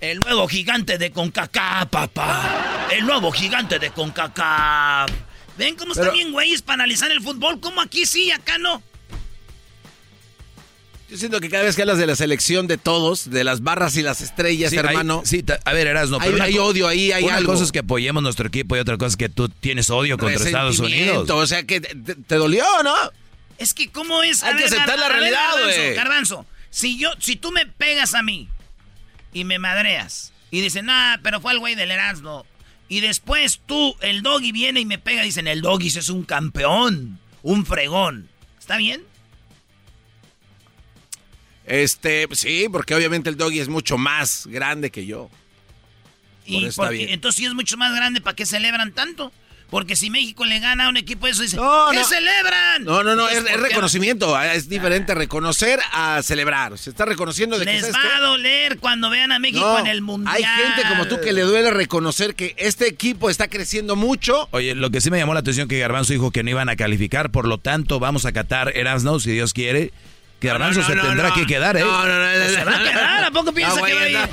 El 0.00 0.18
nuevo 0.20 0.48
gigante 0.48 0.98
de 0.98 1.12
CONCACAF, 1.12 1.88
papá. 1.88 2.88
El 2.90 3.06
nuevo 3.06 3.30
gigante 3.30 3.78
de 3.78 3.90
CONCACAF. 3.90 5.10
¿Ven 5.56 5.76
cómo 5.76 5.92
están 5.92 6.06
Pero- 6.06 6.16
bien 6.16 6.32
güeyes 6.32 6.62
para 6.62 6.74
analizar 6.82 7.10
el 7.12 7.20
fútbol? 7.22 7.60
¿Cómo 7.60 7.80
aquí 7.80 8.04
sí 8.06 8.24
y 8.24 8.30
acá 8.32 8.58
no? 8.58 8.82
Yo 11.12 11.18
siento 11.18 11.40
que 11.40 11.50
cada 11.50 11.64
vez 11.64 11.76
que 11.76 11.82
hablas 11.82 11.98
de 11.98 12.06
la 12.06 12.16
selección 12.16 12.66
de 12.66 12.78
todos, 12.78 13.28
de 13.28 13.44
las 13.44 13.60
barras 13.62 13.96
y 13.98 14.02
las 14.02 14.22
estrellas, 14.22 14.70
Sí, 14.70 14.78
hay- 14.78 14.84
hermano. 14.86 15.20
sí, 15.26 15.44
a 15.66 15.72
ver, 15.74 15.86
Erasno. 15.86 16.16
Hay- 16.18 16.40
hay 16.40 16.56
odio 16.58 16.88
ahí, 16.88 17.12
hay 17.12 17.24
una 17.24 17.36
algo. 17.36 17.52
cosa 17.52 17.64
es 17.64 17.70
que 17.70 17.80
apoyemos 17.80 18.22
nuestro 18.22 18.48
equipo 18.48 18.76
y 18.76 18.78
otra 18.78 18.96
cosa 18.96 19.08
es 19.08 19.16
que 19.18 19.28
tú 19.28 19.50
tienes 19.50 19.90
odio 19.90 20.16
contra 20.16 20.42
Estados 20.42 20.78
Unidos. 20.78 21.28
O 21.28 21.46
sea, 21.46 21.64
que 21.64 21.82
te, 21.82 21.94
te- 22.14 22.34
dolió, 22.36 22.64
¿no? 22.82 22.94
Es 23.58 23.74
que 23.74 23.90
cómo 23.90 24.22
es. 24.22 24.42
Hay 24.42 24.54
A 24.54 24.56
que 24.56 24.62
ver, 24.64 24.72
aceptar 24.72 24.98
la 24.98 25.08
realidad, 25.10 25.50
güey. 25.62 25.94
Garbanzo, 25.94 26.46
si 26.70 26.98
yo, 26.98 27.10
si 27.18 27.36
tú 27.36 27.52
me 27.52 27.66
pegas 27.66 28.14
a 28.14 28.22
mí 28.22 28.48
y 29.34 29.44
me 29.44 29.58
madreas 29.58 30.32
y 30.50 30.62
dicen, 30.62 30.88
ah, 30.88 31.20
pero 31.22 31.42
fue 31.42 31.52
el 31.52 31.58
güey 31.58 31.74
del 31.74 31.90
Erasmo. 31.90 32.46
Y 32.88 33.00
después 33.00 33.60
tú, 33.66 33.94
el 34.00 34.22
doggy 34.22 34.50
viene 34.52 34.80
y 34.80 34.86
me 34.86 34.98
pega, 34.98 35.22
dicen, 35.22 35.46
el 35.46 35.60
doggy 35.60 35.88
es 35.88 36.08
un 36.08 36.24
campeón, 36.24 37.18
un 37.42 37.66
fregón. 37.66 38.30
¿Está 38.58 38.78
bien? 38.78 39.02
Este, 41.72 42.28
sí, 42.32 42.66
porque 42.70 42.94
obviamente 42.94 43.30
el 43.30 43.36
doggy 43.38 43.60
es 43.60 43.68
mucho 43.68 43.96
más 43.96 44.46
grande 44.46 44.90
que 44.90 45.06
yo. 45.06 45.30
Por 46.76 46.94
Y 46.94 47.04
entonces 47.12 47.38
si 47.38 47.46
es 47.46 47.54
mucho 47.54 47.78
más 47.78 47.94
grande, 47.94 48.20
¿para 48.20 48.36
qué 48.36 48.44
celebran 48.44 48.92
tanto? 48.92 49.32
Porque 49.70 49.96
si 49.96 50.10
México 50.10 50.44
le 50.44 50.58
gana 50.60 50.84
a 50.84 50.88
un 50.90 50.98
equipo 50.98 51.24
de 51.24 51.32
eso, 51.32 51.40
dicen, 51.40 51.58
No, 51.58 51.86
¿qué 51.92 51.96
no. 51.96 52.04
celebran? 52.04 52.84
No, 52.84 53.02
no, 53.02 53.16
no, 53.16 53.26
es, 53.26 53.42
reconocimiento. 53.58 54.36
ah, 54.36 54.52
Es 54.52 54.68
diferente 54.68 55.14
reconocer 55.14 55.80
a 55.92 56.20
celebrar. 56.22 56.76
Se 56.76 56.90
está 56.90 57.06
reconociendo 57.06 57.58
de 57.58 57.64
que 57.64 57.72
Les 57.72 57.80
¿sabes 57.80 57.96
va 57.96 58.02
qué? 58.02 58.08
a 58.16 58.20
doler 58.20 58.78
cuando 58.78 59.08
vean 59.08 59.32
a 59.32 59.38
México 59.38 59.60
No, 59.64 59.78
en 59.78 59.86
el 59.86 60.02
Mundial. 60.02 60.36
Hay 60.36 60.44
gente 60.44 60.82
como 60.90 61.06
tú 61.06 61.20
que 61.22 61.32
le 61.32 61.40
duele 61.40 61.70
reconocer 61.70 62.34
que 62.34 62.54
este 62.58 62.86
equipo 62.86 63.30
está 63.30 63.48
creciendo 63.48 63.96
mucho. 63.96 64.46
Oye, 64.50 64.74
lo 64.74 64.90
que 64.90 65.00
sí 65.00 65.10
me 65.10 65.16
llamó 65.16 65.32
la 65.32 65.40
atención 65.40 65.68
que 65.68 65.78
Garbanzo 65.78 66.12
dijo 66.12 66.32
que 66.32 66.42
no 66.42 66.50
iban 66.50 66.68
a 66.68 66.76
calificar, 66.76 67.30
por 67.30 67.48
lo 67.48 67.56
tanto 67.56 67.98
vamos 67.98 68.26
a 68.26 68.32
Qatar 68.32 68.76
Erasno, 68.76 69.20
si 69.20 69.30
Dios 69.32 69.54
quiere. 69.54 69.90
Que 70.42 70.48
Garbanzo 70.48 70.80
no, 70.80 70.86
se 70.88 70.94
no, 70.96 71.02
tendrá 71.02 71.28
no. 71.28 71.34
que 71.36 71.46
quedar, 71.46 71.76
¿eh? 71.76 71.80
No, 71.80 72.04
no, 72.04 72.18
no, 72.18 72.38
no, 72.38 72.48
Se 72.50 72.64
va 72.64 72.76
a 72.76 72.82
quedar, 72.82 73.24
¿a 73.24 73.30
poco 73.30 73.52
piensa 73.54 73.76
No, 73.76 73.84
que 73.84 73.94
va 73.94 74.00
a 74.02 74.08
ir? 74.08 74.18
no. 74.18 74.26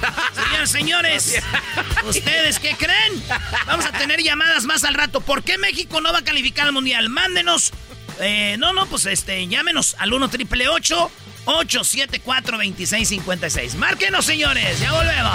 Señores, 0.44 0.72
señores, 0.72 1.42
¿ustedes 2.04 2.60
qué 2.60 2.76
creen? 2.76 3.24
Vamos 3.68 3.86
a 3.86 3.92
tener 3.92 4.20
llamadas 4.24 4.66
más 4.66 4.84
al 4.84 4.96
rato. 4.96 5.22
¿Por 5.22 5.44
qué 5.44 5.58
México 5.60 6.02
no 6.02 6.12
va 6.12 6.18
a 6.20 6.24
calificar 6.24 6.66
al 6.66 6.74
Mundial? 6.74 7.10
Mándenos. 7.10 7.72
eh, 8.20 8.56
no, 8.58 8.74
no, 8.74 8.88
pues 8.88 9.06
este, 9.06 9.48
llámenos 9.48 9.96
al 10.00 10.12
1 10.12 10.30
triple 10.30 10.68
874 10.68 12.58
2656 12.58 13.76
Márquenos, 13.76 14.26
señores, 14.26 14.80
ya 14.80 14.92
volvemos. 14.92 15.32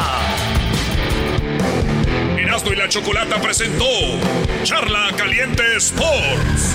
Erasmo 2.39 2.73
y 2.73 2.77
la 2.77 2.89
Chocolata 2.89 3.41
presentó 3.41 3.87
Charla 4.65 5.11
Caliente 5.17 5.77
Sports. 5.77 6.75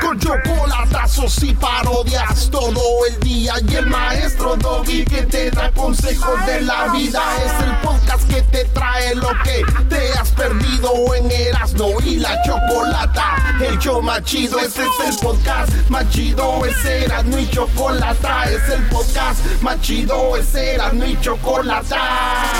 Con 0.00 0.18
chocolatazos 0.18 1.42
y 1.42 1.52
parodias 1.54 2.48
todo 2.50 2.80
el 3.08 3.20
día. 3.20 3.54
Y 3.68 3.74
el 3.74 3.86
maestro 3.86 4.56
Dobby 4.56 5.04
que 5.04 5.22
te 5.22 5.50
da 5.50 5.70
consejos 5.72 6.46
de 6.46 6.62
la 6.62 6.88
vida. 6.92 7.22
Es 7.44 7.64
el 7.64 7.76
podcast 7.78 8.28
que 8.28 8.42
te 8.42 8.64
trae 8.66 9.14
lo 9.14 9.28
que 9.44 9.62
te 9.88 10.12
has 10.14 10.30
perdido 10.30 11.14
en 11.14 11.30
Erasmo 11.30 11.92
y 12.04 12.16
la 12.16 12.40
Chocolata. 12.42 13.36
El 13.60 13.78
show 13.78 14.00
más 14.00 14.22
chido, 14.22 14.58
este 14.58 14.82
es 14.82 15.08
el 15.08 15.16
podcast 15.18 15.72
más 15.88 16.08
chido. 16.10 16.64
Es 16.64 16.84
Erasmo 16.84 17.38
y 17.38 17.50
Chocolata. 17.50 18.44
Es 18.44 18.68
el 18.70 18.82
podcast 18.88 19.44
más 19.62 19.80
chido. 19.80 20.36
Es 20.36 20.54
Erasmo 20.54 21.04
y 21.04 21.20
Chocolata. 21.20 21.96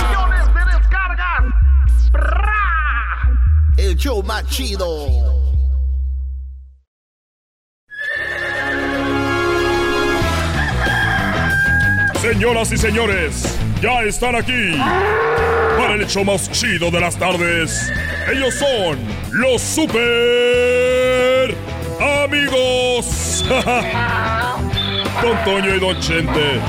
Millones 0.08 0.46
de 0.54 0.78
descargas. 0.78 1.44
El 3.76 3.96
show 3.96 4.22
más 4.22 4.46
chido. 4.46 5.39
Señoras 12.20 12.70
y 12.70 12.76
señores, 12.76 13.58
ya 13.80 14.02
están 14.02 14.36
aquí 14.36 14.76
para 15.78 15.94
el 15.94 16.02
hecho 16.02 16.22
más 16.22 16.50
chido 16.50 16.90
de 16.90 17.00
las 17.00 17.16
tardes. 17.16 17.90
Ellos 18.30 18.54
son 18.56 18.98
los 19.32 19.62
super 19.62 21.54
amigos. 22.22 23.42
Don 25.22 25.44
Toño 25.46 25.74
y 25.74 25.80
Don 25.80 25.98
Chente. 26.00 26.60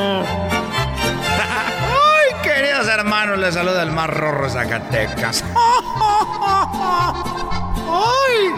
le 3.34 3.50
saluda 3.50 3.82
el 3.82 3.90
más 3.90 4.08
rorro 4.08 4.48
Zacatecas. 4.48 5.42
¡Ay! 7.88 8.52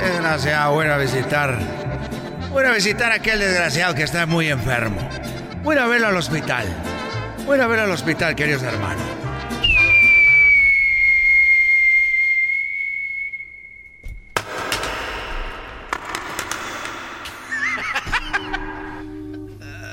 Desgraciado, 0.00 0.74
voy 0.74 0.86
a 0.86 0.96
visitar. 0.98 1.58
Voy 2.52 2.64
a 2.64 2.72
visitar 2.72 3.10
a 3.10 3.16
aquel 3.16 3.40
desgraciado 3.40 3.94
que 3.94 4.04
está 4.04 4.26
muy 4.26 4.48
enfermo. 4.48 5.00
Voy 5.64 5.76
a 5.76 5.86
verlo 5.86 6.06
al 6.06 6.16
hospital. 6.16 6.66
Voy 7.44 7.58
a 7.58 7.66
verlo 7.66 7.84
al 7.84 7.90
hospital, 7.90 8.36
queridos 8.36 8.62
hermanos. 8.62 9.02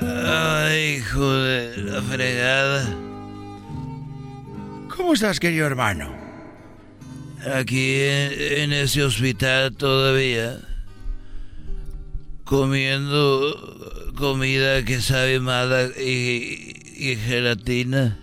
Ay, 0.28 0.98
hijo 0.98 1.32
de 1.32 1.76
la 1.78 2.02
fregada. 2.02 3.05
¿Cómo 4.96 5.12
estás, 5.12 5.38
querido 5.38 5.66
hermano? 5.66 6.16
Aquí 7.54 8.00
en, 8.00 8.32
en 8.32 8.72
ese 8.72 9.04
hospital 9.04 9.76
todavía. 9.76 10.58
Comiendo 12.44 14.12
comida 14.16 14.84
que 14.84 15.02
sabe 15.02 15.38
mala 15.38 15.88
y, 15.98 16.72
y 16.96 17.16
gelatina. 17.16 18.18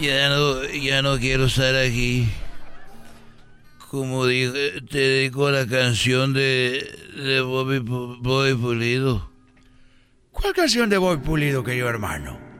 Ya 0.00 0.28
no, 0.28 0.64
ya 0.64 1.02
no 1.02 1.18
quiero 1.18 1.44
estar 1.44 1.76
aquí. 1.76 2.28
Como 3.90 4.26
dije, 4.26 4.80
te 4.90 4.98
dedico 4.98 5.46
a 5.46 5.52
la 5.52 5.66
canción 5.66 6.32
de, 6.32 6.98
de 7.16 7.40
Bobby, 7.42 7.78
Bobby 7.78 8.54
Pulido. 8.54 9.30
¿Cuál 10.32 10.52
canción 10.52 10.90
de 10.90 10.98
Boy 10.98 11.18
Pulido, 11.18 11.62
querido 11.62 11.88
hermano? 11.88 12.51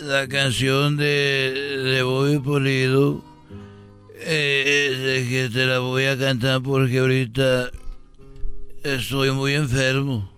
La 0.00 0.26
canción 0.28 0.96
de, 0.96 1.82
de 1.84 2.02
Bobby 2.02 2.38
Pulido. 2.38 3.22
eh, 4.22 4.96
de 5.24 5.28
que 5.28 5.48
te 5.52 5.66
la 5.66 5.78
voy 5.78 6.04
a 6.04 6.18
cantar 6.18 6.62
porque 6.62 6.98
ahorita 6.98 7.70
estoy 8.82 9.30
muy 9.30 9.54
enfermo. 9.54 10.30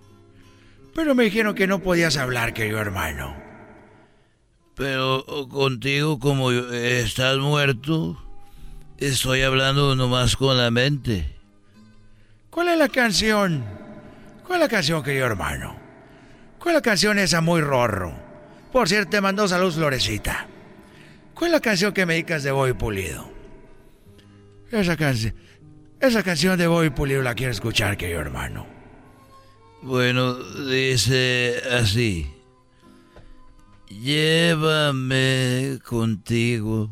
Pero 0.94 1.14
me 1.14 1.24
dijeron 1.24 1.54
que 1.54 1.66
no 1.66 1.80
podías 1.80 2.16
hablar, 2.16 2.52
querido 2.54 2.78
hermano. 2.78 3.34
Pero 4.74 5.24
contigo, 5.48 6.18
como 6.18 6.50
estás 6.50 7.38
muerto, 7.38 8.20
estoy 8.98 9.42
hablando 9.42 9.94
nomás 9.96 10.36
con 10.36 10.56
la 10.58 10.70
mente. 10.70 11.28
¿Cuál 12.50 12.68
es 12.68 12.78
la 12.78 12.88
canción? 12.88 13.64
¿Cuál 14.46 14.60
es 14.60 14.64
la 14.64 14.68
canción, 14.68 15.02
querido 15.02 15.26
hermano? 15.26 15.76
¿Cuál 16.58 16.74
es 16.74 16.78
la 16.78 16.82
canción 16.82 17.18
esa 17.18 17.40
muy 17.40 17.60
rorro? 17.60 18.14
Por 18.72 18.88
cierto, 18.88 19.10
te 19.10 19.20
mandó 19.20 19.46
salud 19.46 19.70
Florecita. 19.70 20.46
¿Cuál 21.34 21.48
es 21.48 21.52
la 21.52 21.60
canción 21.60 21.92
que 21.92 22.06
me 22.06 22.14
dedicas 22.14 22.42
de 22.42 22.52
Boy 22.52 22.72
Pulido? 22.72 23.30
Esa 24.70 24.96
canción. 24.96 25.34
Esa 26.00 26.22
canción 26.22 26.58
de 26.58 26.66
Boy 26.66 26.88
Pulido 26.90 27.22
la 27.22 27.34
quiero 27.34 27.52
escuchar, 27.52 27.98
querido 27.98 28.20
hermano. 28.20 28.66
Bueno, 29.82 30.34
dice 30.34 31.60
así. 31.70 32.26
Llévame 33.90 35.78
contigo, 35.84 36.90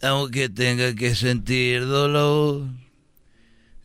aunque 0.00 0.48
tenga 0.48 0.94
que 0.94 1.14
sentir 1.14 1.86
dolor. 1.86 2.68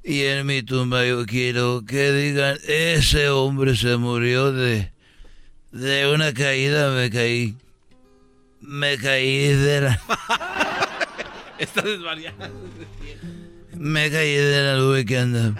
Y 0.01 0.21
en 0.21 0.45
mi 0.45 0.63
tumba 0.63 1.05
yo 1.05 1.25
quiero 1.25 1.83
que 1.85 2.13
digan, 2.13 2.57
ese 2.67 3.29
hombre 3.29 3.75
se 3.75 3.97
murió 3.97 4.53
de, 4.53 4.92
de 5.73 6.07
una 6.07 6.33
caída, 6.33 6.91
me 6.91 7.09
caí. 7.09 7.55
Me 8.61 8.97
caí 8.97 9.47
de 9.47 9.81
la... 9.81 9.99
Está 11.57 11.81
desvariando. 11.81 12.49
Me 13.75 14.09
caí 14.09 14.35
de 14.35 14.63
la 14.63 14.77
nube 14.77 15.03
que 15.03 15.17
anda. 15.17 15.53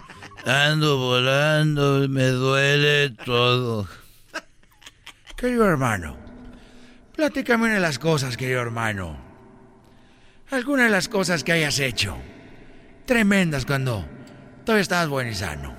Ando 0.45 0.97
volando, 0.97 2.07
me 2.07 2.27
duele 2.27 3.09
todo. 3.25 3.87
Querido 5.35 5.65
hermano, 5.65 6.15
platícame 7.15 7.65
una 7.65 7.73
de 7.75 7.79
las 7.79 7.99
cosas, 7.99 8.37
querido 8.37 8.61
hermano. 8.61 9.17
Alguna 10.51 10.83
de 10.83 10.89
las 10.89 11.09
cosas 11.09 11.43
que 11.43 11.53
hayas 11.53 11.79
hecho. 11.79 12.15
Tremendas 13.05 13.65
cuando 13.65 14.05
todavía 14.63 14.83
estabas 14.83 15.09
bueno 15.09 15.31
y 15.31 15.35
sano. 15.35 15.75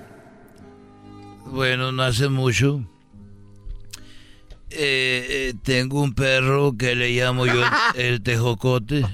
Bueno, 1.45 1.91
no 1.91 2.03
hace 2.03 2.27
mucho. 2.27 2.83
Eh, 4.77 5.25
eh, 5.29 5.53
tengo 5.63 6.01
un 6.01 6.13
perro 6.13 6.75
que 6.77 6.95
le 6.95 7.11
llamo 7.11 7.45
yo 7.45 7.63
el, 7.63 7.69
el 8.05 8.21
tejocote. 8.21 9.05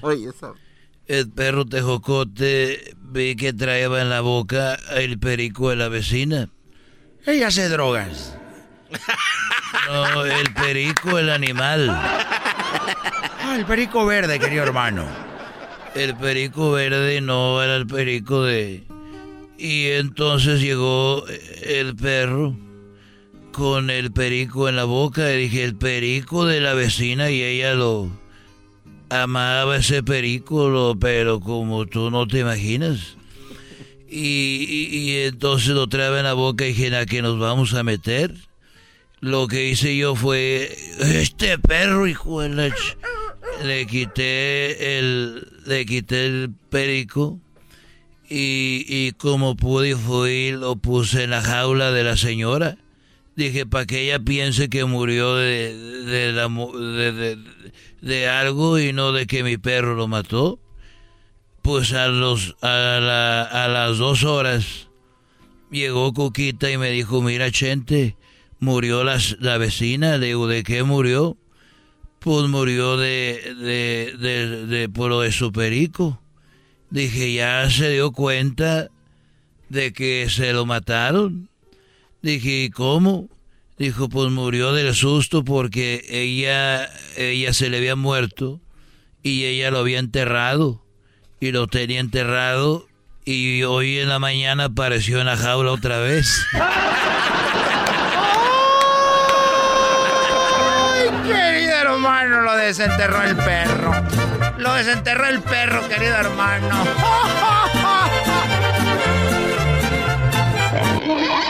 El 1.07 1.29
perro 1.29 1.65
tejocote 1.65 2.95
vi 2.97 3.35
que 3.35 3.53
traía 3.53 3.85
en 3.85 4.09
la 4.09 4.21
boca 4.21 4.79
el 4.95 5.19
perico 5.19 5.69
de 5.69 5.75
la 5.75 5.87
vecina. 5.87 6.49
Ella 7.27 7.47
hace 7.47 7.69
drogas. 7.69 8.35
No, 9.87 10.25
el 10.25 10.51
perico, 10.53 11.19
el 11.19 11.29
animal. 11.29 11.89
Ah, 11.91 13.55
el 13.57 13.65
perico 13.65 14.05
verde, 14.05 14.39
querido 14.39 14.63
hermano. 14.63 15.05
El 15.93 16.15
perico 16.15 16.71
verde 16.71 17.21
no 17.21 17.61
era 17.61 17.75
el 17.75 17.85
perico 17.85 18.43
de... 18.43 18.83
Y 19.57 19.87
entonces 19.91 20.59
llegó 20.59 21.23
el 21.27 21.95
perro 21.95 22.55
con 23.51 23.89
el 23.89 24.11
perico 24.11 24.69
en 24.69 24.75
la 24.75 24.85
boca 24.85 25.33
y 25.33 25.43
dije, 25.43 25.63
el 25.63 25.75
perico 25.75 26.45
de 26.45 26.61
la 26.61 26.73
vecina 26.73 27.29
y 27.29 27.41
ella 27.41 27.73
lo 27.73 28.09
amaba 29.09 29.77
ese 29.77 30.03
perico, 30.03 30.69
lo, 30.69 30.97
pero 30.97 31.39
como 31.39 31.85
tú 31.85 32.09
no 32.09 32.27
te 32.27 32.39
imaginas. 32.39 33.17
Y, 34.09 35.15
entonces 35.23 35.69
lo 35.69 35.87
trae 35.87 36.17
en 36.17 36.23
la 36.23 36.33
boca 36.33 36.65
y 36.65 36.69
dije, 36.69 36.95
¿a 36.95 37.05
qué 37.05 37.21
nos 37.21 37.39
vamos 37.39 37.73
a 37.73 37.83
meter? 37.83 38.33
Lo 39.19 39.47
que 39.47 39.69
hice 39.69 39.95
yo 39.95 40.15
fue, 40.15 40.75
este 40.99 41.57
perro, 41.59 42.07
hijo 42.07 42.41
de 42.41 42.49
la 42.49 42.67
ch-". 42.67 42.97
Le 43.63 43.85
quité 43.85 44.97
el, 44.97 45.47
le 45.65 45.85
quité 45.85 46.25
el 46.25 46.51
perico 46.69 47.39
y, 48.27 48.85
y 48.87 49.11
como 49.11 49.55
pude 49.55 49.95
fui 49.95 50.51
lo 50.51 50.77
puse 50.77 51.23
en 51.23 51.29
la 51.29 51.41
jaula 51.41 51.91
de 51.91 52.03
la 52.03 52.17
señora. 52.17 52.77
Dije, 53.35 53.65
para 53.65 53.85
que 53.85 54.01
ella 54.03 54.19
piense 54.19 54.69
que 54.69 54.85
murió 54.85 55.35
de, 55.35 55.73
de, 58.01 58.27
algo 58.27 58.77
y 58.79 58.91
no 58.93 59.11
de 59.13 59.25
que 59.25 59.43
mi 59.43 59.57
perro 59.57 59.95
lo 59.95 60.07
mató. 60.07 60.59
Pues 61.61 61.93
a, 61.93 62.07
los, 62.07 62.55
a, 62.61 62.99
la- 63.01 63.43
a 63.43 63.67
las 63.67 63.97
dos 63.99 64.23
horas 64.23 64.89
llegó 65.69 66.11
Cuquita 66.13 66.69
y 66.71 66.77
me 66.77 66.89
dijo, 66.89 67.21
mira 67.21 67.51
Chente, 67.51 68.17
murió 68.59 69.03
la, 69.03 69.17
la 69.39 69.57
vecina. 69.57 70.17
Le 70.17 70.27
digo, 70.27 70.47
¿de 70.47 70.63
qué 70.63 70.83
murió? 70.83 71.37
Pues 72.19 72.47
murió 72.49 72.97
de, 72.97 73.53
de, 73.59 74.15
de, 74.17 74.65
de- 74.65 74.89
por 74.89 75.09
lo 75.09 75.21
de 75.21 75.31
su 75.31 75.51
perico. 75.51 76.21
Dije, 76.89 77.33
ya 77.33 77.69
se 77.69 77.89
dio 77.91 78.11
cuenta 78.11 78.89
de 79.69 79.93
que 79.93 80.27
se 80.29 80.51
lo 80.51 80.65
mataron. 80.65 81.50
Dije, 82.21 82.65
¿y 82.65 82.69
cómo? 82.69 83.29
Dijo, 83.79 84.07
pues 84.07 84.29
murió 84.29 84.73
del 84.73 84.93
susto 84.93 85.43
porque 85.43 86.05
ella, 86.07 86.87
ella 87.17 87.51
se 87.51 87.69
le 87.69 87.77
había 87.77 87.95
muerto 87.95 88.61
y 89.23 89.45
ella 89.45 89.71
lo 89.71 89.79
había 89.79 89.97
enterrado 89.97 90.85
y 91.39 91.51
lo 91.51 91.65
tenía 91.65 91.99
enterrado 91.99 92.85
y 93.25 93.63
hoy 93.63 93.97
en 93.97 94.09
la 94.09 94.19
mañana 94.19 94.65
apareció 94.65 95.19
en 95.19 95.25
la 95.25 95.35
jaula 95.35 95.71
otra 95.71 95.97
vez. 95.97 96.45
Ay, 96.53 96.61
querido 101.25 101.73
hermano, 101.73 102.41
lo 102.41 102.55
desenterró 102.55 103.23
el 103.23 103.35
perro. 103.35 103.93
Lo 104.59 104.73
desenterró 104.73 105.25
el 105.25 105.41
perro, 105.41 105.89
querido 105.89 106.15
hermano. 106.17 106.83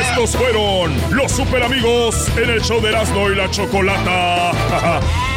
Estos 0.00 0.36
fueron 0.36 0.92
los 1.10 1.30
super 1.30 1.62
amigos 1.62 2.28
en 2.36 2.50
el 2.50 2.60
show 2.62 2.80
de 2.80 2.88
Erasmo 2.88 3.30
y 3.30 3.36
la 3.36 3.50
Chocolata. 3.50 4.50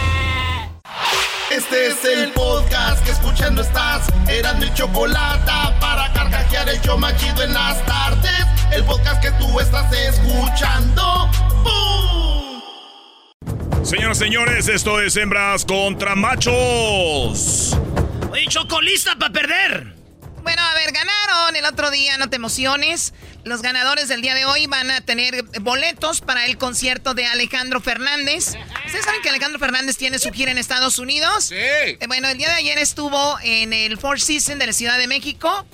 Este 1.51 1.87
es 1.87 2.03
el 2.03 2.31
podcast 2.31 3.05
que 3.05 3.11
escuchando 3.11 3.61
estás. 3.61 4.09
Eran 4.27 4.59
mi 4.59 4.73
chocolate 4.73 5.51
para 5.79 6.11
carcajear 6.11 6.67
el 6.67 6.81
show 6.81 6.97
machido 6.97 7.43
en 7.43 7.53
las 7.53 7.85
tardes. 7.85 8.45
El 8.73 8.83
podcast 8.83 9.21
que 9.21 9.31
tú 9.33 9.59
estás 9.59 9.89
escuchando. 9.93 11.29
¡Bum! 11.63 12.61
Señoras 13.85 14.17
y 14.17 14.19
señores, 14.25 14.67
esto 14.67 14.99
es 14.99 15.15
Hembras 15.15 15.63
contra 15.63 16.15
Machos. 16.15 17.77
Oye, 18.31 18.47
Choco, 18.47 18.81
¿lista 18.81 19.15
para 19.15 19.31
perder? 19.31 20.04
Bueno, 20.45 20.61
a 20.61 20.75
ver, 20.75 20.91
ganaron 20.91 21.55
el 21.55 21.65
otro 21.65 21.89
día, 21.89 22.19
no 22.19 22.29
te 22.29 22.35
emociones. 22.35 23.13
Los 23.45 23.63
ganadores 23.63 24.09
del 24.09 24.21
día 24.21 24.35
de 24.35 24.45
hoy 24.45 24.67
van 24.67 24.91
a 24.91 25.01
tener 25.01 25.43
boletos 25.61 26.21
para 26.21 26.45
el 26.45 26.59
concierto 26.59 27.15
de 27.15 27.25
Alejandro 27.25 27.81
Fernández. 27.81 28.53
¿Ustedes 28.85 29.05
saben 29.05 29.23
que 29.23 29.29
Alejandro 29.29 29.57
Fernández 29.57 29.97
tiene 29.97 30.19
su 30.19 30.31
gira 30.31 30.51
en 30.51 30.59
Estados 30.59 30.99
Unidos? 30.99 31.45
Sí. 31.45 31.55
Eh, 31.55 31.97
bueno, 32.05 32.27
el 32.27 32.37
día 32.37 32.49
de 32.49 32.57
ayer 32.57 32.77
estuvo 32.77 33.39
en 33.41 33.73
el 33.73 33.97
Four 33.97 34.21
Seasons 34.21 34.59
de 34.59 34.67
la 34.67 34.73
Ciudad 34.73 34.99
de 34.99 35.07
México 35.07 35.65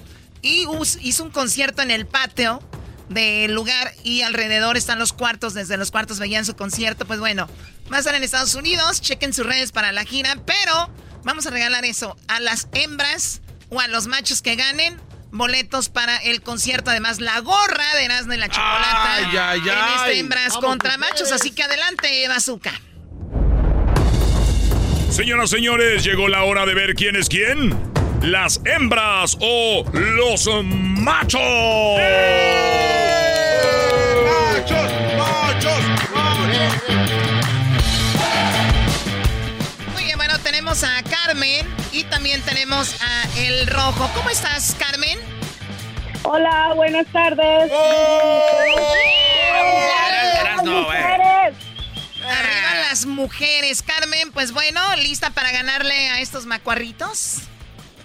y 0.42 0.66
hizo 1.02 1.24
un 1.26 1.32
concierto 1.32 1.82
en 1.82 1.92
el 1.92 2.08
patio 2.08 2.64
del 3.10 3.54
lugar 3.54 3.94
y 4.06 4.22
alrededor 4.22 4.78
están 4.78 5.00
los 5.00 5.12
cuartos. 5.12 5.54
Desde 5.54 5.76
los 5.76 5.92
cuartos 5.92 6.18
veían 6.18 6.46
su 6.46 6.56
concierto. 6.56 7.06
Pues 7.06 7.20
bueno, 7.20 7.50
va 7.92 7.98
a 7.98 8.00
estar 8.00 8.16
en 8.16 8.24
Estados 8.24 8.56
Unidos. 8.56 9.02
Chequen 9.02 9.34
sus 9.34 9.46
redes 9.46 9.74
para 9.74 9.92
la 9.92 10.06
gira. 10.06 10.38
Pero 10.46 10.90
vamos 11.26 11.46
a 11.46 11.50
regalar 11.50 11.84
eso 11.84 12.16
a 12.30 12.40
las 12.40 12.70
hembras 12.72 13.42
o 13.72 13.80
a 13.80 13.88
los 13.88 14.06
machos 14.08 14.42
que 14.42 14.56
ganen 14.56 15.00
boletos 15.32 15.90
para 15.90 16.18
el 16.18 16.42
concierto. 16.42 16.92
Además, 16.92 17.20
la 17.20 17.40
gorra 17.40 17.96
de 17.96 18.06
Erasmo 18.06 18.34
y 18.34 18.38
la 18.38 18.50
Chocolata 18.50 19.16
ay, 19.16 19.38
ay, 19.38 19.60
en 19.60 19.96
este 19.96 20.20
hembras 20.20 20.58
contra 20.58 20.98
machos. 20.98 21.32
Así 21.32 21.52
que 21.52 21.64
adelante, 21.64 22.28
Bazooka. 22.28 22.74
Señoras, 25.10 25.50
señores, 25.50 26.04
llegó 26.04 26.28
la 26.28 26.44
hora 26.44 26.66
de 26.66 26.74
ver 26.74 26.96
quién 26.96 27.16
es 27.16 27.30
quién. 27.30 27.78
Las 28.22 28.62
hembras 28.66 29.38
o 29.40 29.86
los 29.94 30.48
machos. 30.64 31.42
¡Machos! 34.54 34.92
¡Machos! 35.18 35.80
Muy 39.94 40.04
bien, 40.04 40.18
bueno, 40.18 40.38
tenemos 40.40 40.84
a 40.84 41.02
Carmen 41.04 41.81
y 42.02 42.04
también 42.06 42.42
tenemos 42.42 42.96
a 43.02 43.24
El 43.38 43.68
Rojo. 43.68 44.10
¿Cómo 44.16 44.30
estás, 44.30 44.76
Carmen? 44.80 45.20
Hola, 46.24 46.74
buenas 46.76 47.06
tardes. 47.08 47.72
Arriba 52.24 52.74
las 52.90 53.06
mujeres. 53.06 53.84
Carmen, 53.84 54.32
pues 54.32 54.52
bueno, 54.52 54.82
¿lista 54.98 55.30
para 55.30 55.52
ganarle 55.52 56.10
a 56.10 56.22
estos 56.22 56.48
macuarritos? 56.48 57.42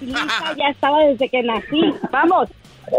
Lista, 0.01 0.55
ya 0.59 0.69
estaba 0.71 0.99
desde 1.05 1.31
que 1.31 1.43
nací. 1.43 1.95
Vamos. 2.11 2.51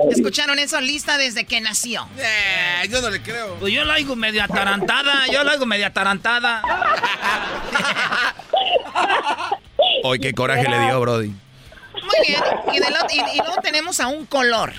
¿Escucharon 0.09 0.57
eso? 0.57 0.81
Lista 0.81 1.17
desde 1.17 1.45
que 1.45 1.61
nació. 1.61 2.07
Eh, 2.17 2.87
yo 2.89 3.01
no 3.01 3.09
le 3.09 3.21
creo. 3.21 3.55
Pues 3.55 3.71
yo 3.71 3.85
la 3.85 3.93
oigo 3.93 4.15
medio 4.15 4.43
atarantada, 4.43 5.27
yo 5.31 5.43
la 5.43 5.53
oigo 5.53 5.67
medio 5.67 5.85
atarantada. 5.85 6.61
Hoy 10.07 10.19
qué 10.19 10.33
coraje 10.33 10.67
le 10.69 10.79
dio, 10.79 10.99
Brody. 11.01 11.27
Muy 11.29 12.27
bien. 12.27 12.41
Y, 12.73 12.79
de 12.79 12.89
lo- 12.89 13.05
y- 13.09 13.35
y 13.35 13.39
luego 13.39 13.61
tenemos 13.61 13.99
a 13.99 14.07
un 14.07 14.25
color. 14.25 14.73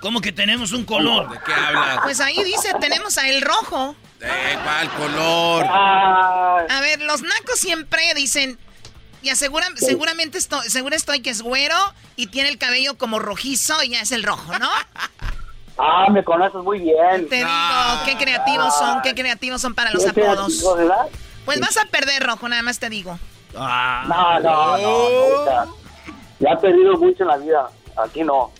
¿Cómo 0.00 0.20
que 0.20 0.32
tenemos 0.32 0.72
un 0.72 0.84
color? 0.84 1.30
¿De 1.30 1.38
qué 1.46 1.52
hablas? 1.54 2.00
Pues 2.02 2.20
ahí 2.20 2.42
dice, 2.42 2.72
tenemos 2.80 3.16
a 3.18 3.28
el 3.28 3.40
rojo. 3.42 3.94
¿De 4.18 4.28
cuál 4.64 4.90
color? 4.94 5.64
A 5.68 6.80
ver, 6.80 7.00
los 7.02 7.22
nacos 7.22 7.58
siempre 7.60 8.02
dicen, 8.14 8.58
y 9.22 9.28
aseguran, 9.30 9.76
seguramente 9.76 10.38
estoy, 10.38 10.68
segura 10.68 10.96
estoy 10.96 11.20
que 11.22 11.30
es 11.30 11.42
güero 11.42 11.76
y 12.16 12.26
tiene 12.26 12.48
el 12.48 12.58
cabello 12.58 12.98
como 12.98 13.20
rojizo 13.20 13.80
y 13.84 13.90
ya 13.90 14.00
es 14.00 14.10
el 14.10 14.24
rojo, 14.24 14.58
¿no? 14.58 14.68
Ah, 15.78 16.06
me 16.10 16.24
conoces 16.24 16.60
muy 16.62 16.80
bien. 16.80 17.28
Te 17.28 17.36
digo, 17.36 17.48
qué 18.04 18.16
creativos 18.16 18.76
son, 18.76 19.02
qué 19.02 19.14
creativos 19.14 19.60
son 19.60 19.74
para 19.74 19.92
los 19.92 20.04
¿Qué 20.04 20.12
te 20.12 20.26
apodos. 20.26 20.64
Pues 21.44 21.60
vas 21.60 21.76
a 21.76 21.84
perder, 21.86 22.24
rojo, 22.24 22.48
nada 22.48 22.62
más 22.62 22.78
te 22.80 22.88
digo. 22.90 23.18
No, 23.54 24.40
no, 24.40 24.78
no, 24.78 25.38
nunca. 25.38 25.66
Ya 26.40 26.50
he 26.50 26.56
perdido 26.56 26.96
mucho 26.96 27.22
en 27.22 27.28
la 27.28 27.36
vida. 27.36 27.70
Aquí 27.96 28.22
no. 28.22 28.52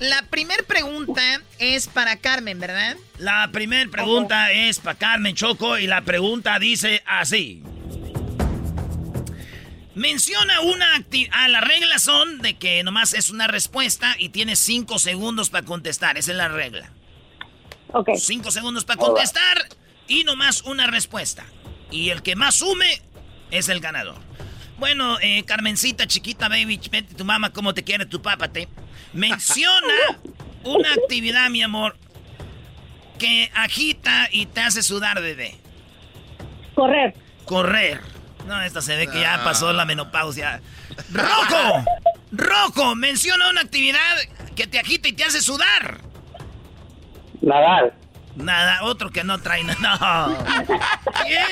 La 0.00 0.22
primer 0.28 0.64
pregunta 0.64 1.22
es 1.58 1.86
para 1.86 2.16
Carmen, 2.16 2.58
¿verdad? 2.58 2.96
La 3.18 3.48
primera 3.52 3.88
pregunta 3.90 4.50
es 4.52 4.80
para 4.80 4.98
Carmen 4.98 5.34
Choco 5.34 5.78
y 5.78 5.86
la 5.86 6.02
pregunta 6.02 6.58
dice 6.58 7.02
así. 7.06 7.62
Menciona 9.94 10.60
una 10.60 10.96
actividad. 10.96 11.30
Ah, 11.34 11.48
las 11.48 11.62
reglas 11.62 12.02
son 12.02 12.38
de 12.38 12.58
que 12.58 12.82
nomás 12.82 13.14
es 13.14 13.30
una 13.30 13.46
respuesta 13.46 14.16
y 14.18 14.30
tienes 14.30 14.58
cinco 14.58 14.98
segundos 14.98 15.50
para 15.50 15.64
contestar. 15.64 16.18
Esa 16.18 16.32
es 16.32 16.36
la 16.36 16.48
regla. 16.48 16.90
Ok. 17.92 18.10
Cinco 18.16 18.50
segundos 18.50 18.84
para 18.84 18.98
contestar 18.98 19.68
y 20.08 20.24
nomás 20.24 20.62
una 20.62 20.88
respuesta. 20.88 21.44
Y 21.92 22.10
el 22.10 22.22
que 22.22 22.34
más 22.34 22.56
sume 22.56 23.00
es 23.50 23.68
el 23.68 23.80
ganador. 23.80 24.16
Bueno, 24.78 25.18
eh, 25.20 25.44
Carmencita, 25.44 26.06
chiquita, 26.06 26.48
baby, 26.48 26.80
vete 26.90 27.14
tu 27.14 27.24
mamá, 27.24 27.50
cómo 27.50 27.74
te 27.74 27.84
quiere 27.84 28.06
tu 28.06 28.20
papá, 28.20 28.48
te. 28.48 28.68
Menciona 29.12 29.94
una 30.64 30.92
actividad, 30.92 31.48
mi 31.50 31.62
amor, 31.62 31.96
que 33.18 33.50
agita 33.54 34.28
y 34.32 34.46
te 34.46 34.60
hace 34.60 34.82
sudar, 34.82 35.20
bebé. 35.22 35.56
Correr. 36.74 37.14
Correr. 37.44 38.00
No, 38.46 38.60
esta 38.60 38.82
se 38.82 38.96
ve 38.96 39.06
que 39.06 39.20
ya 39.20 39.42
pasó 39.44 39.72
la 39.72 39.84
menopausia. 39.84 40.60
¡Rojo! 41.12 41.84
¡Rojo! 42.32 42.94
Menciona 42.94 43.48
una 43.48 43.62
actividad 43.62 44.16
que 44.54 44.66
te 44.66 44.78
agita 44.78 45.08
y 45.08 45.12
te 45.12 45.24
hace 45.24 45.40
sudar. 45.40 46.00
Nadar. 47.40 47.94
Nada, 48.36 48.82
otro 48.82 49.10
que 49.10 49.24
no 49.24 49.38
trae 49.38 49.62
nada. 49.64 50.28
No. 50.64 51.28
Yeah, 51.28 51.46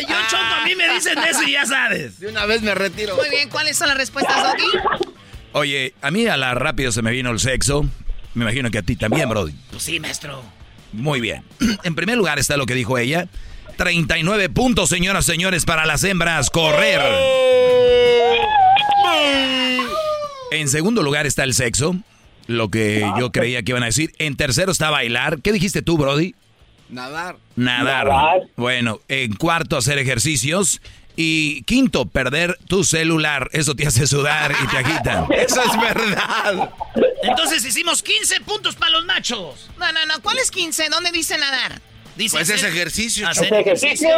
yo 0.00 0.16
choco, 0.30 0.42
a 0.42 0.64
mí 0.64 0.74
me 0.74 0.88
dicen 0.94 1.18
eso 1.18 1.42
y 1.42 1.52
ya 1.52 1.66
sabes. 1.66 2.20
De 2.20 2.28
una 2.28 2.46
vez 2.46 2.62
me 2.62 2.74
retiro. 2.74 3.16
Muy 3.16 3.28
bien, 3.28 3.48
¿cuáles 3.48 3.76
son 3.76 3.88
las 3.88 3.96
respuestas, 3.96 4.36
Doggy? 4.42 5.08
Oye, 5.52 5.94
a 6.00 6.10
mí 6.10 6.26
a 6.26 6.36
la 6.36 6.54
rápido 6.54 6.92
se 6.92 7.02
me 7.02 7.10
vino 7.10 7.30
el 7.30 7.40
sexo. 7.40 7.84
Me 8.34 8.44
imagino 8.44 8.70
que 8.70 8.78
a 8.78 8.82
ti 8.82 8.96
también, 8.96 9.28
Brody. 9.28 9.54
Pues 9.70 9.82
sí, 9.82 9.98
maestro. 10.00 10.42
Muy 10.92 11.20
bien. 11.20 11.42
En 11.82 11.94
primer 11.94 12.16
lugar 12.16 12.38
está 12.38 12.56
lo 12.56 12.66
que 12.66 12.74
dijo 12.74 12.96
ella. 12.98 13.28
39 13.76 14.48
puntos, 14.50 14.88
señoras 14.88 15.24
y 15.28 15.32
señores, 15.32 15.64
para 15.64 15.86
las 15.86 16.02
hembras. 16.04 16.50
Correr. 16.50 17.00
En 20.50 20.68
segundo 20.68 21.02
lugar 21.02 21.26
está 21.26 21.44
el 21.44 21.54
sexo. 21.54 21.96
Lo 22.48 22.68
que 22.70 23.06
yo 23.20 23.30
creía 23.30 23.62
que 23.62 23.70
iban 23.72 23.84
a 23.84 23.86
decir. 23.86 24.12
En 24.18 24.36
tercero 24.36 24.72
está 24.72 24.90
bailar. 24.90 25.40
¿Qué 25.42 25.52
dijiste 25.52 25.80
tú, 25.82 25.96
Brody? 25.96 26.34
Nadar. 26.88 27.36
Nadar. 27.54 28.06
Nadar. 28.08 28.40
Bueno, 28.56 28.98
en 29.08 29.34
cuarto, 29.34 29.76
hacer 29.76 29.98
ejercicios. 29.98 30.80
Y 31.14 31.62
quinto, 31.64 32.06
perder 32.06 32.56
tu 32.68 32.84
celular. 32.84 33.50
Eso 33.52 33.74
te 33.74 33.86
hace 33.86 34.06
sudar 34.06 34.52
y 34.64 34.66
te 34.68 34.78
agita. 34.78 35.26
Eso 35.36 35.62
es 35.62 35.80
verdad. 35.80 36.70
Entonces 37.22 37.64
hicimos 37.64 38.02
15 38.02 38.40
puntos 38.42 38.76
para 38.76 38.92
los 38.92 39.04
machos. 39.04 39.68
No, 39.78 39.92
no, 39.92 40.06
no, 40.06 40.22
¿cuál 40.22 40.38
es 40.38 40.50
15? 40.50 40.88
¿Dónde 40.88 41.10
dice 41.12 41.36
nadar? 41.36 41.80
Dice 42.16 42.36
Pues 42.36 42.48
es 42.50 42.62
ejercicio. 42.64 43.28
hacer 43.28 43.46
Ese 43.46 43.60
ejercicio. 43.60 44.08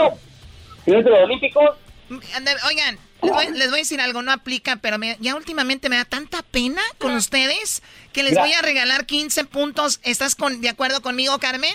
¿Y 0.87 0.91
no 0.93 1.03
te 1.03 1.11
los 1.11 1.19
olímpicos? 1.25 1.71
Ande- 2.35 2.57
Oigan, 2.69 2.97
les 3.23 3.33
voy, 3.33 3.47
les 3.53 3.69
voy 3.71 3.79
a 3.79 3.83
decir 3.83 4.01
algo, 4.01 4.23
no 4.23 4.33
aplica, 4.33 4.77
pero 4.77 4.99
me- 4.99 5.17
ya 5.21 5.35
últimamente 5.35 5.89
me 5.89 5.97
da 5.97 6.05
tanta 6.05 6.43
pena 6.43 6.83
con 6.99 7.15
ustedes 7.15 7.83
que 8.13 8.23
les 8.23 8.35
voy 8.39 8.53
a 8.53 8.63
regalar 8.63 9.07
15 9.07 9.45
puntos. 9.45 10.01
¿Estás 10.03 10.35
con, 10.35 10.61
de 10.61 10.69
acuerdo 10.69 11.01
conmigo, 11.03 11.39
Carmen? 11.39 11.75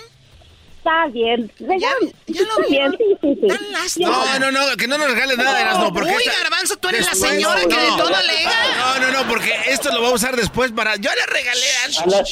Está 0.78 1.06
bien. 1.12 1.50
Ya, 1.58 1.88
ya 2.28 2.42
lo 2.42 2.68
bien, 2.68 2.92
sí, 2.96 3.04
sí, 3.20 3.38
sí. 3.40 3.46
Tan 3.48 3.72
lástima. 3.72 4.08
No, 4.08 4.38
no, 4.38 4.52
no, 4.52 4.76
que 4.76 4.86
no 4.86 4.96
nos 4.98 5.10
regales 5.10 5.36
nada, 5.36 5.60
Erasmo, 5.60 5.92
porque 5.92 6.10
Uy, 6.14 6.22
esta- 6.24 6.38
Garbanzo, 6.42 6.76
tú 6.76 6.88
eres 6.90 7.06
la 7.06 7.14
señora 7.14 7.60
que 7.62 7.66
de 7.76 7.88
no. 7.88 7.96
todo 7.96 8.14
alega. 8.14 8.52
No, 8.78 9.00
no, 9.00 9.10
no, 9.12 9.28
porque 9.28 9.52
esto 9.66 9.88
lo 9.90 9.96
vamos 10.02 10.12
a 10.22 10.26
usar 10.26 10.36
después 10.36 10.70
para. 10.70 10.94
Yo 10.96 11.10
le 11.12 11.26
regalé 11.26 11.66
a. 11.84 12.24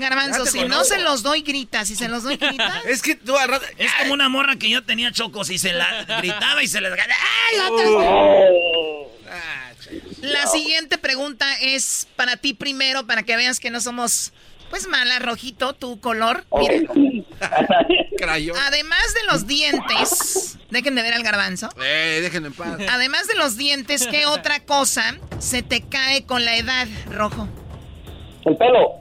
Garbanzo, 0.00 0.46
si 0.46 0.64
no 0.64 0.84
se 0.84 0.98
los 1.00 1.22
doy, 1.22 1.42
gritas. 1.42 1.88
Si 1.88 1.96
se 1.96 2.08
los 2.08 2.22
doy, 2.22 2.36
gritas. 2.36 2.84
Es 2.86 3.02
que 3.02 3.14
tú 3.14 3.36
al 3.36 3.48
rato- 3.48 3.66
Es 3.78 3.92
como 3.94 4.12
una 4.14 4.28
morra 4.28 4.56
que 4.56 4.68
yo 4.70 4.82
tenía 4.84 5.12
chocos 5.12 5.50
y 5.50 5.58
se 5.58 5.72
la 5.72 6.04
gritaba 6.20 6.62
y 6.62 6.68
se 6.68 6.80
les... 6.80 6.92
¡Ay, 6.92 7.56
La 10.20 10.46
siguiente 10.46 10.98
pregunta 10.98 11.46
es 11.60 12.08
para 12.16 12.36
ti 12.36 12.54
primero, 12.54 13.06
para 13.06 13.22
que 13.22 13.36
veas 13.36 13.60
que 13.60 13.70
no 13.70 13.80
somos, 13.80 14.32
pues, 14.70 14.86
mala, 14.88 15.18
rojito, 15.18 15.74
tu 15.74 16.00
color. 16.00 16.44
Mira, 16.58 16.82
Crayón. 18.18 18.56
además 18.66 19.14
de 19.14 19.24
los 19.32 19.46
dientes, 19.46 20.58
dejen 20.70 20.94
de 20.94 21.02
ver 21.02 21.14
al 21.14 21.22
garbanzo. 21.22 21.68
Eh, 21.82 22.18
déjenme 22.22 22.48
en 22.48 22.54
paz. 22.54 22.78
Además 22.90 23.26
de 23.28 23.34
los 23.36 23.56
dientes, 23.56 24.06
¿qué 24.08 24.26
otra 24.26 24.60
cosa 24.60 25.16
se 25.38 25.62
te 25.62 25.82
cae 25.82 26.24
con 26.24 26.44
la 26.44 26.56
edad, 26.56 26.86
rojo? 27.10 27.48
El 28.44 28.56
pelo. 28.56 29.00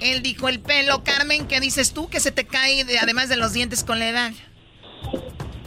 Él 0.00 0.22
dijo 0.22 0.48
el 0.48 0.60
pelo. 0.60 1.02
Carmen, 1.04 1.46
¿qué 1.48 1.60
dices 1.60 1.92
tú 1.92 2.08
que 2.08 2.20
se 2.20 2.30
te 2.30 2.46
cae 2.46 2.84
de- 2.84 2.98
además 2.98 3.28
de 3.28 3.36
los 3.36 3.52
dientes 3.52 3.84
con 3.84 3.98
la 3.98 4.08
edad? 4.08 4.32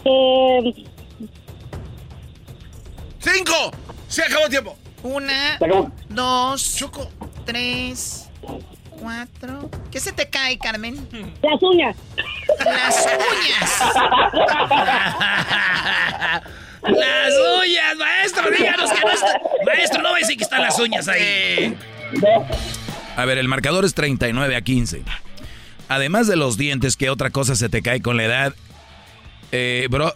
Eh, 0.06 0.74
¡Cinco! 3.20 3.72
Se 4.08 4.24
acabó 4.24 4.46
el 4.46 4.50
tiempo. 4.50 4.78
Una, 5.04 5.56
acabó. 5.56 5.92
dos, 6.10 6.76
Choco. 6.76 7.10
tres, 7.46 8.28
cuatro. 9.00 9.70
¿Qué 9.92 10.00
se 10.00 10.12
te 10.12 10.30
cae, 10.30 10.58
Carmen? 10.58 10.96
las 11.42 11.62
uñas. 11.64 11.96
Las 12.66 13.06
uñas. 13.06 14.40
Las 16.82 17.34
uñas, 17.62 17.96
maestro, 17.98 18.50
díganos 18.52 18.90
que 18.92 19.02
no 19.02 19.12
está... 19.12 19.42
Maestro, 19.66 20.02
no 20.02 20.10
va 20.12 20.16
a 20.16 20.20
decir 20.20 20.38
que 20.38 20.44
están 20.44 20.62
las 20.62 20.80
uñas 20.80 21.08
ahí. 21.10 21.78
A 23.20 23.26
ver, 23.26 23.38
el 23.38 23.50
marcador 23.50 23.84
es 23.84 23.94
39 23.96 24.56
a 24.56 24.62
15. 24.62 25.04
Además 25.90 26.28
de 26.28 26.38
los 26.38 26.56
dientes, 26.56 26.96
¿qué 26.96 27.10
otra 27.10 27.32
cosa 27.32 27.54
se 27.54 27.68
te 27.68 27.82
cae 27.82 28.02
con 28.02 28.16
la 28.16 28.24
edad? 28.24 28.56
Eh, 29.52 29.88
bro, 29.90 30.14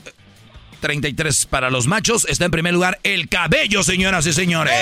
33 0.79 1.47
para 1.47 1.69
los 1.69 1.85
machos. 1.85 2.25
Está 2.29 2.45
en 2.45 2.51
primer 2.51 2.73
lugar 2.73 3.01
el 3.03 3.27
cabello, 3.27 3.83
señoras 3.83 4.25
y 4.25 4.31
señores. 4.31 4.73
A 4.73 4.79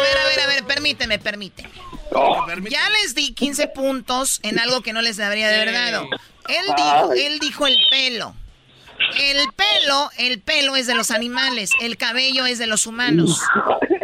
ver, 0.00 0.18
a 0.18 0.24
ver, 0.24 0.40
a 0.40 0.46
ver, 0.46 0.64
permíteme, 0.64 1.18
permíteme. 1.18 1.68
Ya 2.70 2.88
les 3.02 3.14
di 3.14 3.34
15 3.34 3.66
puntos 3.68 4.40
en 4.44 4.58
algo 4.58 4.80
que 4.80 4.94
no 4.94 5.02
les 5.02 5.18
debería 5.18 5.48
de 5.48 5.56
haber 5.60 5.74
dado. 5.74 6.08
Él 6.48 6.64
dijo, 6.74 7.12
él 7.12 7.38
dijo 7.38 7.66
el 7.66 7.76
pelo. 7.90 8.34
El 9.18 9.38
pelo, 9.54 10.10
el 10.18 10.40
pelo 10.40 10.76
es 10.76 10.86
de 10.86 10.94
los 10.94 11.10
animales, 11.10 11.70
el 11.80 11.96
cabello 11.96 12.46
es 12.46 12.58
de 12.58 12.66
los 12.66 12.86
humanos. 12.86 13.40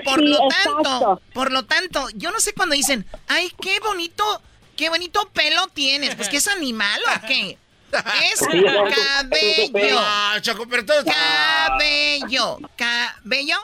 Por 0.05 0.21
Sí, 0.21 0.27
lo 0.27 0.39
tanto, 0.49 0.81
exacto. 0.81 1.21
por 1.33 1.53
lo 1.53 1.65
tanto, 1.65 2.09
yo 2.15 2.31
no 2.31 2.41
sé 2.41 2.53
cuando 2.55 2.75
dicen, 2.75 3.07
ay, 3.29 3.53
qué 3.61 3.79
bonito, 3.81 4.25
qué 4.77 4.89
bonito 4.89 5.29
pelo 5.33 5.67
tienes. 5.69 6.15
Pues 6.15 6.29
que 6.29 6.39
es 6.39 6.49
animal 6.49 7.01
o 7.17 7.27
qué? 7.27 7.59
Es 8.33 8.41
cabello. 8.41 9.99
Ah, 9.99 10.37
Choco, 10.41 10.67
pero 10.69 10.85
todo- 10.85 11.05
Cabello. 11.05 12.59
Cabello 12.77 13.57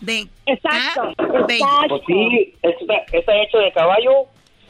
de 0.00 0.28
Exacto, 0.46 1.12
cabello. 1.16 1.66
Pues 1.88 2.02
sí, 2.06 2.54
está, 2.62 2.94
está 3.12 3.32
hecho 3.42 3.58
de 3.58 3.72
caballo. 3.72 4.10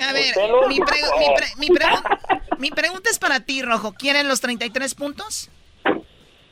A 0.01 0.13
ver, 0.13 0.35
mi, 0.69 0.81
pre- 0.81 0.99
mi, 1.19 1.27
pre- 1.37 1.53
mi 1.59 1.69
pregun- 1.69 2.19
mi 2.59 2.71
pregunta 2.71 3.11
es 3.11 3.19
para 3.19 3.41
ti, 3.41 3.63
Rojo. 3.63 3.93
¿Quieren 3.93 4.29
los 4.29 4.41
33 4.41 4.95
puntos? 4.95 5.49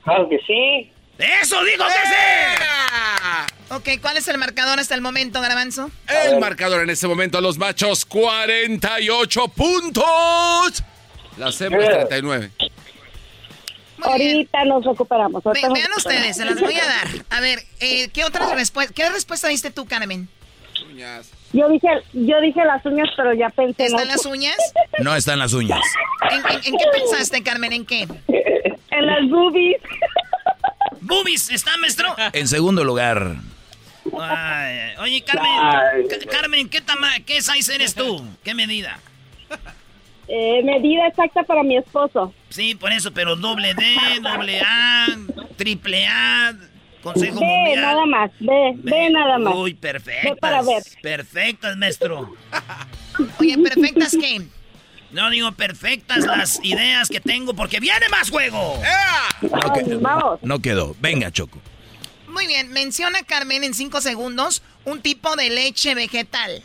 Claro 0.05 0.29
que 0.29 0.39
sí. 0.47 0.91
¡Eso 1.19 1.63
digo 1.65 1.85
que 1.85 1.93
sí! 1.93 3.75
Ok, 3.75 4.01
¿cuál 4.01 4.17
es 4.17 4.27
el 4.29 4.39
marcador 4.39 4.79
hasta 4.81 4.95
el 4.95 5.01
momento, 5.03 5.41
Garbanzo? 5.41 5.91
El 6.09 6.41
marcador 6.41 6.83
en 6.83 6.91
este 6.91 7.07
momento 7.07 7.39
a 7.39 7.41
los 7.41 7.59
machos, 7.59 8.05
48 8.07 9.49
puntos. 9.49 10.83
Las 11.37 11.61
hembras, 11.61 11.89
39. 11.91 12.51
Ahorita 14.03 14.65
nos 14.65 14.85
recuperamos. 14.85 15.43
Ve- 15.45 15.49
ahorita 15.51 15.69
nos 15.69 15.75
vean 15.79 15.89
recuperamos. 15.91 15.97
ustedes, 15.99 16.37
se 16.37 16.45
las 16.47 16.61
voy 16.61 16.75
a 16.75 16.85
dar. 16.87 17.07
A 17.29 17.41
ver, 17.41 17.61
eh, 17.81 18.09
¿qué 18.09 18.25
otra 18.25 18.55
respuesta? 18.55 18.95
¿Qué 18.95 19.09
respuesta 19.11 19.49
diste 19.49 19.71
tú, 19.71 19.85
Carmen? 19.87 20.29
Yo 21.53 21.69
dije, 21.69 21.89
yo 22.13 22.41
dije 22.41 22.65
las 22.65 22.85
uñas, 22.87 23.09
pero 23.17 23.35
ya 23.35 23.49
pensé 23.51 23.85
en 23.87 23.89
¿Están 23.93 24.09
las 24.09 24.25
uñas? 24.25 24.57
No 25.01 25.15
están 25.15 25.39
las 25.39 25.53
uñas. 25.53 25.81
¿En, 26.31 26.39
en- 26.39 26.65
en 26.65 26.79
qué 26.79 26.85
pensaste, 26.93 27.43
Carmen? 27.43 27.73
¿En 27.73 27.85
qué? 27.87 28.09
En 28.91 29.07
las 29.07 29.29
boobies. 29.29 29.81
¿Boobies 31.01 31.51
está, 31.51 31.77
maestro? 31.79 32.15
En 32.33 32.49
segundo 32.49 32.85
lugar, 32.85 33.37
Ay, 34.19 34.97
oye, 34.99 35.23
Carmen, 35.23 35.51
Ay. 35.53 36.27
Carmen, 36.31 36.69
¿qué, 36.69 36.81
tama 36.81 37.09
¿qué 37.25 37.41
size 37.43 37.75
eres 37.75 37.95
tú? 37.95 38.25
¿Qué 38.43 38.55
medida? 38.55 38.99
Eh, 40.27 40.63
medida 40.63 41.07
exacta 41.09 41.43
para 41.43 41.63
mi 41.63 41.77
esposo. 41.77 42.33
Sí, 42.49 42.75
por 42.75 42.93
eso, 42.93 43.13
pero 43.13 43.37
doble 43.37 43.75
D, 43.75 43.85
doble 44.23 44.61
A, 44.61 45.07
triple 45.57 46.07
A, 46.07 46.55
Consejo 47.03 47.41
Ve, 47.41 47.47
Mundial. 47.47 47.81
nada 47.83 48.07
más. 48.07 48.31
Ve, 48.41 48.73
ve 48.77 49.11
nada 49.11 49.39
más. 49.39 49.55
Uy, 49.55 49.75
perfectas. 49.75 50.39
para 50.39 50.63
ver. 50.63 50.83
Perfectas, 51.03 51.77
maestro. 51.77 52.35
Oye, 53.39 53.59
¿perfectas 53.59 54.17
qué? 54.21 54.43
No 55.13 55.29
digo 55.31 55.51
perfectas 55.53 56.25
las 56.25 56.61
ideas 56.65 57.09
que 57.09 57.21
tengo 57.21 57.55
porque 57.55 57.81
viene 57.81 58.09
más 58.11 58.31
juego. 58.31 58.81
no, 59.43 59.73
que- 59.73 59.95
vamos. 59.97 60.39
no 60.43 60.61
quedó. 60.61 60.95
Venga, 61.01 61.31
Choco. 61.33 61.59
Muy 62.29 62.47
bien, 62.47 62.71
menciona 62.73 63.23
Carmen 63.25 63.65
en 63.65 63.75
cinco 63.75 64.01
segundos 64.01 64.63
un 64.85 65.03
tipo 65.03 65.35
de 65.35 65.51
leche 65.51 65.95
vegetal. 65.97 66.63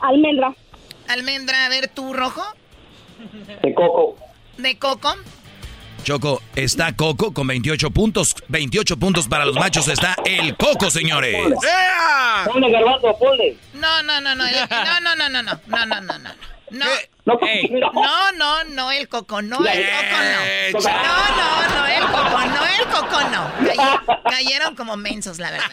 Almendra. 0.00 0.54
Almendra, 1.08 1.66
a 1.66 1.68
ver, 1.68 1.88
tú, 1.88 2.12
Rojo, 2.12 2.44
De 3.62 3.74
coco. 3.74 4.16
de 4.58 4.78
coco. 4.78 5.14
Choco, 6.08 6.40
está 6.56 6.96
Coco 6.96 7.34
con 7.34 7.46
28 7.46 7.90
puntos. 7.90 8.34
28 8.48 8.96
puntos 8.96 9.28
para 9.28 9.44
los 9.44 9.56
machos 9.56 9.88
está 9.88 10.16
el 10.24 10.56
Coco, 10.56 10.90
señores. 10.90 11.36
¡Ea! 11.36 12.44
Ponle, 12.46 12.70
garbanzo, 12.70 13.14
ponle. 13.18 13.54
No, 13.74 14.02
no, 14.04 14.18
no, 14.18 14.34
no. 14.34 14.44
No, 14.44 15.00
no, 15.02 15.14
no, 15.16 15.28
no, 15.28 15.42
no. 15.42 15.60
No, 15.66 15.84
no, 15.84 16.00
no, 16.00 16.18
no. 16.18 16.30
No. 16.70 16.86
Hey. 17.42 17.70
no, 17.92 18.32
no, 18.38 18.64
no, 18.64 18.90
el 18.90 19.06
coco, 19.06 19.42
no, 19.42 19.58
el 19.58 19.84
coco, 19.84 20.80
no. 20.80 20.80
No, 20.80 20.92
no, 21.36 21.76
no, 21.76 21.86
el 21.86 22.04
coco, 22.06 22.38
no, 22.40 22.64
el 22.64 22.86
coco, 22.90 23.20
no. 23.30 23.52
Cayeron, 23.66 24.22
cayeron 24.30 24.76
como 24.76 24.96
mensos, 24.96 25.38
la 25.38 25.50
verdad. 25.50 25.70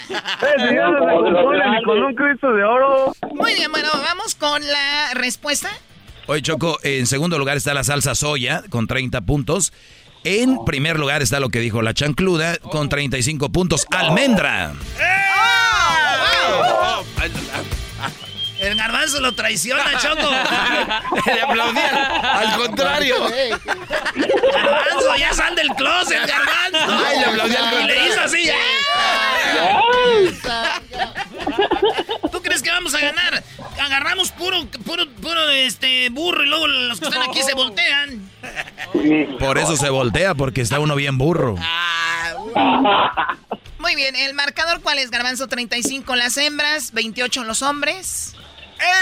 con 1.85 2.03
un 2.03 2.13
cristo 2.13 2.51
de 2.51 2.61
oro. 2.61 3.13
Muy 3.31 3.53
bien, 3.53 3.71
bueno, 3.71 3.89
vamos 4.03 4.35
con 4.35 4.61
la 4.67 5.13
respuesta. 5.13 5.69
Oye, 6.27 6.41
Choco, 6.41 6.79
en 6.81 7.05
segundo 7.05 7.37
lugar 7.37 7.55
está 7.55 7.73
la 7.73 7.83
salsa 7.83 8.15
soya 8.15 8.63
con 8.69 8.87
30 8.87 9.21
puntos. 9.21 9.71
En 10.25 10.65
primer 10.65 10.97
lugar 10.97 11.21
está 11.21 11.39
lo 11.39 11.49
que 11.49 11.59
dijo 11.59 11.83
la 11.83 11.93
chancluda 11.93 12.57
con 12.57 12.89
35 12.89 13.51
puntos. 13.51 13.85
Almendra. 13.91 14.73
El 18.59 18.75
garbanzo 18.75 19.19
lo 19.19 19.35
traiciona, 19.35 19.83
Choco. 19.99 20.27
Le 21.27 21.41
aplaudían. 21.41 21.95
Al 21.95 22.55
contrario. 22.57 23.15
Garbanzo, 24.15 25.15
ya 25.19 25.31
sal 25.31 25.55
del 25.55 25.69
closet, 25.75 26.25
garbanzo. 26.25 27.05
Ay, 27.05 27.19
le 27.19 27.25
aplaudí 27.25 27.55
al 27.55 27.81
y 27.81 27.85
le 27.85 28.07
hizo 28.07 28.21
así. 28.21 28.49
¿Tú 32.31 32.41
crees 32.41 32.61
que 32.61 32.69
vamos 32.69 32.93
a 32.95 32.99
ganar? 32.99 33.43
Agarramos 33.79 34.31
puro, 34.31 34.65
puro, 34.85 35.09
puro 35.21 35.49
este 35.49 36.09
burro 36.09 36.43
y 36.43 36.47
luego 36.47 36.67
los 36.67 36.99
que 36.99 37.07
están 37.07 37.23
aquí 37.23 37.41
se 37.41 37.53
voltean. 37.53 38.29
Por 39.39 39.57
eso 39.57 39.77
se 39.77 39.89
voltea, 39.89 40.35
porque 40.35 40.61
está 40.61 40.79
uno 40.79 40.95
bien 40.95 41.17
burro. 41.17 41.55
Muy 43.79 43.95
bien, 43.95 44.15
¿el 44.15 44.33
marcador 44.33 44.81
cuál 44.81 44.99
es, 44.99 45.11
Garbanzo? 45.11 45.47
35 45.47 46.15
las 46.15 46.37
hembras, 46.37 46.91
28 46.93 47.43
los 47.43 47.61
hombres. 47.61 48.35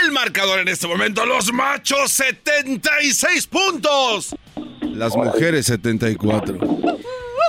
El 0.03 0.11
marcador 0.11 0.59
en 0.59 0.67
este 0.67 0.87
momento, 0.87 1.25
los 1.25 1.51
machos, 1.51 2.11
76 2.11 3.47
puntos. 3.47 4.35
Las 4.81 5.15
mujeres, 5.15 5.65
74. 5.67 6.57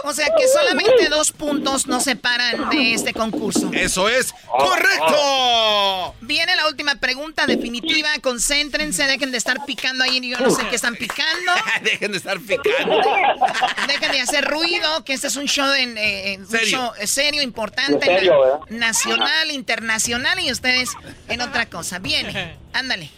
O 0.07 0.13
sea 0.13 0.27
que 0.27 0.47
solamente 0.49 1.09
dos 1.09 1.33
puntos 1.33 1.87
nos 1.87 2.05
separan 2.05 2.69
de 2.71 2.93
este 2.95 3.13
concurso. 3.15 3.71
Eso 3.73 4.09
es 4.09 4.35
correcto. 4.49 6.15
Viene 6.21 6.55
la 6.57 6.69
última 6.69 6.95
pregunta 6.97 7.47
definitiva. 7.47 8.09
Concéntrense, 8.23 9.07
dejen 9.07 9.33
de 9.33 9.39
estar 9.39 9.65
picando 9.65 10.05
ahí. 10.05 10.21
Yo 10.31 10.39
no 10.39 10.51
sé 10.51 10.67
qué 10.69 10.77
están 10.77 10.95
picando. 10.97 11.53
Dejen 11.83 12.13
de 12.13 12.19
estar 12.19 12.39
picando. 12.41 13.01
Dejen 13.89 14.13
de 14.13 14.21
hacer 14.21 14.45
ruido, 14.45 15.05
que 15.05 15.13
este 15.15 15.27
es 15.29 15.37
un 15.37 15.47
show, 15.47 15.73
en, 15.73 15.97
eh, 15.99 16.35
en- 16.35 16.43
un 16.43 16.51
Serio. 16.51 16.69
show, 16.79 16.91
eh, 16.99 17.07
serio, 17.07 17.43
importante, 17.43 18.11
En 18.11 18.19
serio, 18.19 18.33
na- 18.33 18.39
¿verdad? 18.39 18.61
nacional, 18.71 19.51
internacional 19.51 20.41
y 20.41 20.53
ustedes 20.53 20.91
en 21.29 21.41
otra 21.41 21.67
cosa. 21.67 21.99
Viene, 21.99 22.57
ándale. 22.73 23.11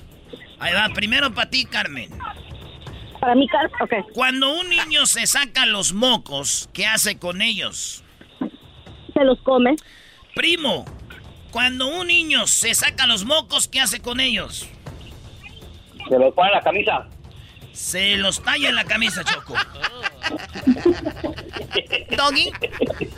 Ahí 0.59 0.73
va, 0.73 0.89
primero 0.95 1.35
para 1.35 1.51
ti, 1.51 1.65
Carmen. 1.67 2.11
Para 3.27 3.35
mi 3.35 3.49
cara, 3.49 3.69
ok. 3.81 3.93
Cuando 4.15 4.55
un 4.55 4.69
niño 4.69 5.05
se 5.05 5.27
saca 5.27 5.67
los 5.67 5.93
mocos, 5.93 6.71
¿qué 6.73 6.87
hace 6.87 7.19
con 7.19 7.43
ellos? 7.43 8.05
Se 9.13 9.25
los 9.25 9.41
come. 9.41 9.75
Primo, 10.37 10.85
cuando 11.51 11.89
un 11.89 12.07
niño 12.07 12.47
se 12.47 12.73
saca 12.77 13.09
los 13.09 13.25
mocos, 13.25 13.67
¿qué 13.67 13.81
hace 13.81 14.01
con 14.01 14.21
ellos? 14.21 14.69
Se 16.09 16.17
lo 16.17 16.33
pone 16.33 16.51
en 16.51 16.55
la 16.55 16.63
camisa. 16.63 17.09
Se 17.73 18.17
los 18.17 18.41
talla 18.45 18.69
en 18.69 18.77
la 18.77 18.85
camisa, 18.85 19.25
Choco. 19.25 19.57
Doggy, 22.17 22.53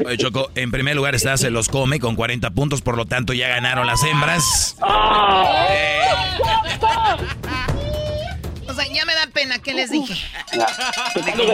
Oye, 0.07 0.17
Choco, 0.17 0.51
en 0.55 0.71
primer 0.71 0.97
lugar 0.97 1.15
está 1.15 1.37
Se 1.37 1.51
los 1.51 1.69
come 1.69 2.01
con 2.01 2.17
40 2.17 2.49
puntos, 2.53 2.81
por 2.81 2.97
lo 2.97 3.05
tanto 3.05 3.35
ya 3.35 3.49
ganaron 3.49 3.87
las 3.87 4.03
hembras. 4.05 4.75
o 4.81 4.87
sea, 4.87 6.09
ya 8.87 9.05
me 9.05 9.15
da 9.15 9.27
pena, 9.33 9.59
¿qué 9.59 9.75
les 9.75 9.91
dije? 9.91 10.15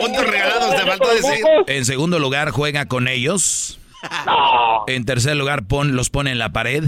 Puntos 0.00 0.26
regalados, 0.26 0.76
te 0.76 0.86
faltó 0.86 1.08
decir. 1.14 1.44
En 1.66 1.84
segundo 1.84 2.18
lugar 2.18 2.50
juega 2.50 2.86
con 2.86 3.08
ellos. 3.08 3.78
En 4.86 5.04
tercer 5.04 5.36
lugar 5.36 5.66
pon, 5.66 5.96
los 5.96 6.10
pone 6.10 6.30
en 6.30 6.38
la 6.38 6.52
pared. 6.52 6.84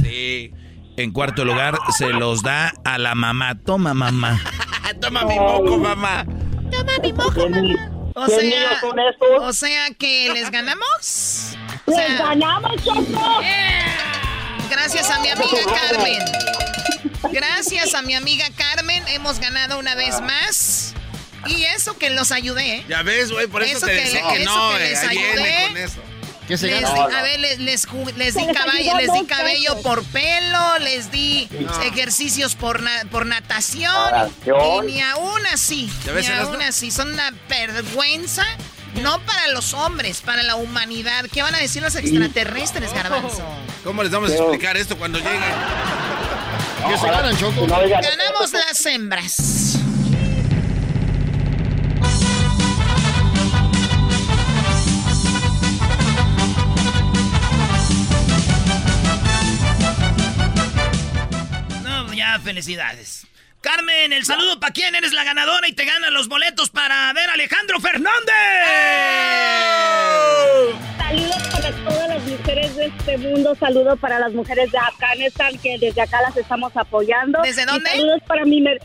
En 0.97 1.13
cuarto 1.13 1.45
lugar 1.45 1.79
se 1.97 2.09
los 2.09 2.43
da 2.43 2.73
a 2.85 2.99
la 2.99 3.15
mamá. 3.15 3.55
Toma, 3.59 3.95
mamá. 3.95 4.41
Toma 5.01 5.25
mi 5.25 5.39
moco, 5.39 5.79
mamá. 5.79 6.25
Toma 6.71 6.93
mi 7.03 7.13
moco, 7.13 7.49
mamá. 7.49 7.91
O 8.19 8.25
¿Qué 8.25 8.41
sea, 9.53 9.89
o 9.91 9.95
que 9.99 10.31
les 10.33 10.51
ganamos. 10.51 11.55
O 11.85 11.93
sea, 11.93 12.09
¡Les 12.09 12.19
ganamos, 12.19 12.83
Choco! 12.83 13.41
Gracias 14.71 15.11
a 15.11 15.21
mi 15.21 15.29
amiga 15.29 15.59
Carmen. 15.91 16.19
Gracias 17.33 17.95
a 17.95 18.03
mi 18.03 18.15
amiga 18.15 18.47
Carmen 18.57 19.03
hemos 19.09 19.39
ganado 19.41 19.79
una 19.79 19.95
vez 19.95 20.21
más. 20.21 20.95
Y 21.47 21.63
eso 21.65 21.97
que 21.97 22.11
los 22.11 22.33
ayudé, 22.33 22.77
¿eh? 22.79 22.85
Ya 22.89 23.03
ves, 23.03 23.31
güey, 23.31 23.47
por 23.47 23.63
eso, 23.63 23.77
Eso 23.79 23.87
te 23.87 23.95
que 23.97 24.01
decía 24.03 24.23
que 24.33 24.43
eso 24.43 24.57
no, 24.57 24.77
que 24.77 24.85
eh, 24.87 24.91
les 24.91 25.05
ayudé. 25.05 25.67
con 25.69 25.77
eso. 25.77 26.01
¿Qué 26.49 26.57
se 26.57 26.69
les 26.69 26.85
a 26.85 27.23
ver, 27.23 27.41
les, 27.41 27.59
les, 27.59 27.87
les 28.17 28.35
di 28.37 28.47
caballo, 28.53 28.97
les 28.99 29.13
di 29.13 29.25
cabello 29.27 29.71
pesos. 29.77 29.83
por 29.83 30.05
pelo, 30.05 30.79
les 30.79 31.11
di 31.11 31.49
ejercicios 31.85 32.55
por, 32.55 32.83
na- 32.83 33.03
por 33.11 33.27
natación. 33.27 33.93
Y 34.45 34.87
ni 34.87 35.01
aún 35.03 35.45
así, 35.53 35.91
¿Ya 36.05 36.13
ves, 36.13 36.29
ni 36.29 36.35
aún 36.35 36.63
así, 36.63 36.91
son 36.93 37.13
una 37.13 37.33
vergüenza. 37.49 38.45
No 39.03 39.21
para 39.27 39.49
los 39.49 39.75
hombres, 39.75 40.23
para 40.23 40.43
la 40.43 40.55
humanidad. 40.55 41.27
¿Qué 41.33 41.43
van 41.43 41.55
a 41.55 41.59
decir 41.59 41.83
los 41.83 41.95
extraterrestres, 41.97 42.93
Garbanzo? 42.95 43.43
¿Cómo 43.85 44.03
les 44.03 44.11
vamos 44.11 44.31
a 44.31 44.37
explicar 44.37 44.77
esto 44.77 44.97
cuando 44.97 45.19
lleguen? 45.19 45.43
Ganamos 48.01 48.53
las 48.53 48.87
hembras. 48.87 49.79
No, 61.83 62.13
ya, 62.13 62.39
felicidades. 62.43 63.27
Carmen, 63.71 64.13
el 64.13 64.25
saludo 64.25 64.61
para 64.61 64.73
quién 64.73 64.95
eres 64.95 65.13
la 65.13 65.25
ganadora 65.25 65.67
y 65.67 65.73
te 65.73 65.85
ganan 65.85 66.15
los 66.15 66.29
boletos 66.29 66.71
para 66.71 67.13
ver 67.15 67.29
a 67.29 67.33
Alejandro 67.33 67.81
Fernández. 67.81 68.33
Saludos 70.97 71.43
para 71.51 71.73
todas 71.85 72.09
las 72.09 72.23
mujeres 72.23 72.77
de 72.77 72.87
este 72.87 73.19
mundo, 73.19 73.57
saludos 73.59 73.99
para 73.99 74.21
las 74.21 74.33
mujeres 74.35 74.71
de 74.71 74.79
Afganistán 74.79 75.59
que 75.59 75.79
desde 75.81 76.01
acá 76.01 76.21
las 76.23 76.37
estamos 76.37 76.77
apoyando. 76.77 77.41
¿Desde 77.43 77.63
Y 77.63 77.67
dónde? 77.67 77.91
saludos 77.91 78.23
para 78.29 78.45
mi 78.45 78.61
mer- 78.61 78.81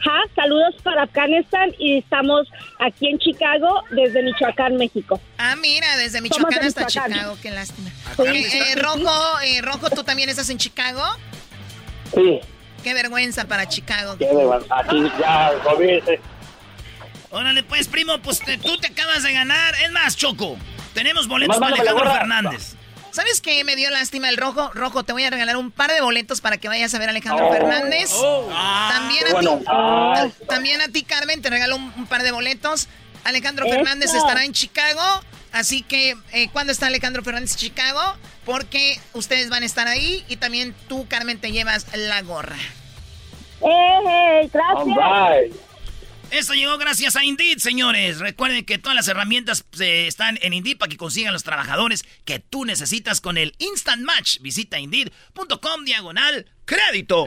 Ja, 0.00 0.12
saludos 0.34 0.74
para 0.82 1.02
Afganistán 1.04 1.70
y 1.78 1.98
estamos 1.98 2.48
aquí 2.80 3.08
en 3.08 3.18
Chicago 3.20 3.82
desde 3.90 4.22
Michoacán, 4.24 4.76
México. 4.76 5.20
Ah, 5.38 5.54
mira, 5.56 5.96
desde 5.96 6.18
Somos 6.18 6.22
Michoacán 6.38 6.60
de 6.60 6.66
hasta 6.66 6.84
Michoacán. 6.86 7.12
Chicago, 7.12 7.38
qué 7.40 7.50
lástima. 7.52 7.90
Sí. 8.16 8.22
Eh, 8.26 8.48
eh, 8.72 8.74
Rojo, 8.76 9.40
eh, 9.44 9.60
Rojo, 9.62 9.90
¿tú 9.90 10.02
también 10.02 10.28
estás 10.28 10.50
en 10.50 10.58
Chicago? 10.58 11.02
Sí, 12.14 12.40
Qué 12.82 12.94
vergüenza 12.94 13.44
para 13.46 13.68
Chicago. 13.68 14.16
qué 14.18 14.26
de- 14.26 14.66
aquí 14.70 15.12
ya, 15.20 15.52
olvídese. 15.64 16.20
Órale, 17.30 17.62
pues, 17.62 17.88
primo, 17.88 18.18
pues 18.22 18.38
te- 18.40 18.56
tú 18.58 18.78
te 18.78 18.86
acabas 18.88 19.22
de 19.22 19.32
ganar. 19.32 19.74
Es 19.84 19.90
más, 19.90 20.16
Choco, 20.16 20.56
tenemos 20.94 21.28
boletos 21.28 21.58
para 21.58 21.74
Alejandro. 21.74 22.10
Fernández. 22.12 22.74
¿Sabes 23.10 23.40
qué 23.40 23.64
me 23.64 23.74
dio 23.74 23.90
lástima 23.90 24.28
el 24.28 24.36
rojo? 24.36 24.70
Rojo, 24.74 25.02
te 25.02 25.12
voy 25.12 25.24
a 25.24 25.30
regalar 25.30 25.56
un 25.56 25.70
par 25.70 25.90
de 25.92 26.00
boletos 26.00 26.40
para 26.40 26.56
que 26.58 26.68
vayas 26.68 26.94
a 26.94 26.98
ver 26.98 27.08
a 27.08 27.10
Alejandro 27.10 27.48
Oh. 27.48 27.52
Fernández. 27.52 28.10
también, 28.90 29.26
a 29.26 29.32
Bueno, 29.32 29.58
ti, 29.58 29.64
ah. 29.66 30.28
también 30.48 30.80
a 30.80 30.88
ti, 30.88 31.02
Carmen, 31.02 31.42
te 31.42 31.50
regalo 31.50 31.76
un, 31.76 31.92
un 31.96 32.06
par 32.06 32.22
de 32.22 32.30
boletos. 32.32 32.86
Alejandro. 33.24 33.66
Fernández 33.68 34.14
estará 34.14 34.44
en 34.44 34.52
Chicago. 34.52 35.02
Así 35.52 35.82
que, 35.82 36.16
eh, 36.32 36.48
¿cuándo 36.52 36.72
está 36.72 36.86
Alejandro 36.86 37.22
Fernández 37.22 37.52
en 37.52 37.58
Chicago? 37.58 38.00
Porque 38.44 39.00
ustedes 39.12 39.50
van 39.50 39.62
a 39.62 39.66
estar 39.66 39.88
ahí 39.88 40.24
y 40.28 40.36
también 40.36 40.74
tú, 40.88 41.06
Carmen, 41.08 41.38
te 41.38 41.52
llevas 41.52 41.86
la 41.94 42.22
gorra. 42.22 42.58
¡Eh, 43.60 43.98
eh, 44.06 44.50
gracias! 44.52 44.98
Alright. 44.98 45.68
Esto 46.30 46.52
llegó 46.52 46.76
gracias 46.76 47.16
a 47.16 47.24
Indeed, 47.24 47.58
señores. 47.58 48.18
Recuerden 48.18 48.64
que 48.64 48.76
todas 48.76 48.94
las 48.94 49.08
herramientas 49.08 49.64
eh, 49.80 50.06
están 50.06 50.38
en 50.42 50.52
Indeed 50.52 50.76
para 50.76 50.90
que 50.90 50.98
consigan 50.98 51.32
los 51.32 51.42
trabajadores 51.42 52.04
que 52.26 52.38
tú 52.38 52.66
necesitas 52.66 53.22
con 53.22 53.38
el 53.38 53.54
Instant 53.58 54.02
Match. 54.02 54.38
Visita 54.40 54.78
Indeed.com 54.78 55.84
diagonal 55.84 56.46
crédito. 56.66 57.26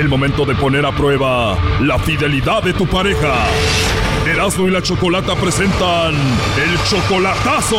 El 0.00 0.08
momento 0.08 0.46
de 0.46 0.54
poner 0.54 0.86
a 0.86 0.92
prueba 0.92 1.58
la 1.82 1.98
fidelidad 1.98 2.62
de 2.62 2.72
tu 2.72 2.86
pareja. 2.86 3.34
Erasmo 4.26 4.66
y 4.66 4.70
la 4.70 4.80
Chocolata 4.80 5.34
presentan 5.34 6.14
el 6.14 6.82
chocolatazo. 6.88 7.76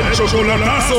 El 0.00 0.12
chocolatazo. 0.16 0.94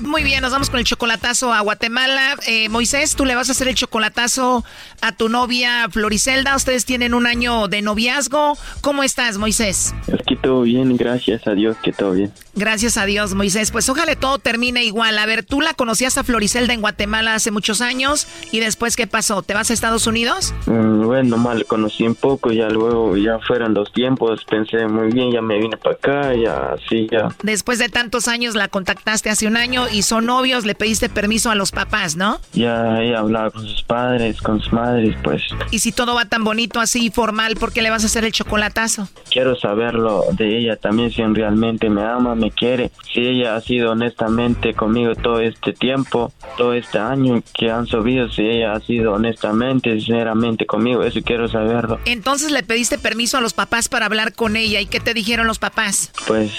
Muy 0.00 0.22
bien, 0.22 0.40
nos 0.40 0.52
vamos 0.52 0.70
con 0.70 0.78
el 0.78 0.86
chocolatazo 0.86 1.52
a 1.52 1.60
Guatemala. 1.60 2.36
Eh, 2.46 2.70
Moisés, 2.70 3.14
tú 3.14 3.26
le 3.26 3.34
vas 3.34 3.50
a 3.50 3.52
hacer 3.52 3.68
el 3.68 3.74
chocolatazo 3.74 4.64
a 5.02 5.12
tu 5.12 5.28
novia 5.28 5.88
Floricelda. 5.90 6.56
Ustedes 6.56 6.86
tienen 6.86 7.12
un 7.12 7.26
año 7.26 7.68
de 7.68 7.82
noviazgo. 7.82 8.56
¿Cómo 8.80 9.02
estás, 9.02 9.36
Moisés? 9.36 9.92
Aquí 10.18 10.33
todo 10.44 10.62
bien, 10.62 10.96
gracias 10.96 11.46
a 11.46 11.54
Dios 11.54 11.76
que 11.82 11.92
todo 11.92 12.12
bien. 12.12 12.32
Gracias 12.56 12.96
a 12.98 13.04
Dios, 13.04 13.34
Moisés. 13.34 13.72
Pues 13.72 13.88
ojalá 13.88 14.14
todo 14.14 14.38
termine 14.38 14.84
igual. 14.84 15.18
A 15.18 15.26
ver, 15.26 15.42
tú 15.44 15.60
la 15.60 15.74
conocías 15.74 16.16
a 16.18 16.22
Floricelda 16.24 16.72
en 16.72 16.80
Guatemala 16.82 17.34
hace 17.34 17.50
muchos 17.50 17.80
años 17.80 18.28
y 18.52 18.60
después, 18.60 18.94
¿qué 18.94 19.08
pasó? 19.08 19.42
¿Te 19.42 19.54
vas 19.54 19.70
a 19.70 19.72
Estados 19.74 20.06
Unidos? 20.06 20.54
Mm, 20.66 21.02
Bueno, 21.04 21.36
mal 21.36 21.64
conocí 21.66 22.04
un 22.06 22.14
poco, 22.14 22.52
ya 22.52 22.68
luego 22.68 23.16
ya 23.16 23.38
fueron 23.40 23.74
los 23.74 23.92
tiempos, 23.92 24.44
pensé 24.48 24.86
muy 24.86 25.12
bien, 25.12 25.32
ya 25.32 25.42
me 25.42 25.58
vine 25.58 25.76
para 25.76 25.96
acá, 25.96 26.34
ya 26.34 26.74
así, 26.74 27.08
ya. 27.10 27.28
Después 27.42 27.78
de 27.80 27.88
tantos 27.88 28.28
años 28.28 28.54
la 28.54 28.68
contactaste 28.68 29.30
hace 29.30 29.46
un 29.48 29.56
año 29.56 29.86
y 29.90 30.02
son 30.02 30.26
novios, 30.26 30.64
le 30.64 30.74
pediste 30.76 31.08
permiso 31.08 31.50
a 31.50 31.54
los 31.56 31.72
papás, 31.72 32.14
¿no? 32.16 32.40
Ya 32.52 33.02
he 33.02 33.16
hablado 33.16 33.50
con 33.52 33.62
sus 33.66 33.82
padres, 33.82 34.40
con 34.40 34.60
sus 34.60 34.72
madres, 34.72 35.16
pues 35.24 35.42
Y 35.72 35.80
si 35.80 35.90
todo 35.92 36.14
va 36.14 36.24
tan 36.26 36.44
bonito 36.44 36.78
así, 36.80 37.10
formal, 37.10 37.56
¿por 37.56 37.72
qué 37.72 37.82
le 37.82 37.90
vas 37.90 38.04
a 38.04 38.06
hacer 38.06 38.24
el 38.24 38.32
chocolatazo? 38.32 39.08
quiero 39.30 39.56
saberlo 39.56 40.24
de 40.36 40.58
ella 40.58 40.76
también, 40.76 41.10
si 41.10 41.22
realmente 41.22 41.88
me 41.90 42.02
ama, 42.02 42.34
me 42.34 42.50
quiere, 42.50 42.90
si 43.12 43.20
ella 43.20 43.56
ha 43.56 43.60
sido 43.60 43.92
honestamente 43.92 44.74
conmigo 44.74 45.14
todo 45.14 45.40
este 45.40 45.72
tiempo, 45.72 46.32
todo 46.56 46.72
este 46.74 46.98
año 46.98 47.42
que 47.54 47.70
han 47.70 47.86
subido, 47.86 48.28
si 48.30 48.42
ella 48.42 48.72
ha 48.72 48.80
sido 48.80 49.14
honestamente, 49.14 49.92
sinceramente 50.00 50.66
conmigo, 50.66 51.02
eso 51.02 51.20
quiero 51.24 51.48
saberlo. 51.48 51.98
Entonces 52.04 52.50
le 52.50 52.62
pediste 52.62 52.98
permiso 52.98 53.38
a 53.38 53.40
los 53.40 53.54
papás 53.54 53.88
para 53.88 54.06
hablar 54.06 54.34
con 54.34 54.56
ella. 54.56 54.80
¿Y 54.80 54.86
qué 54.86 55.00
te 55.00 55.14
dijeron 55.14 55.46
los 55.46 55.58
papás? 55.58 56.12
Pues 56.26 56.50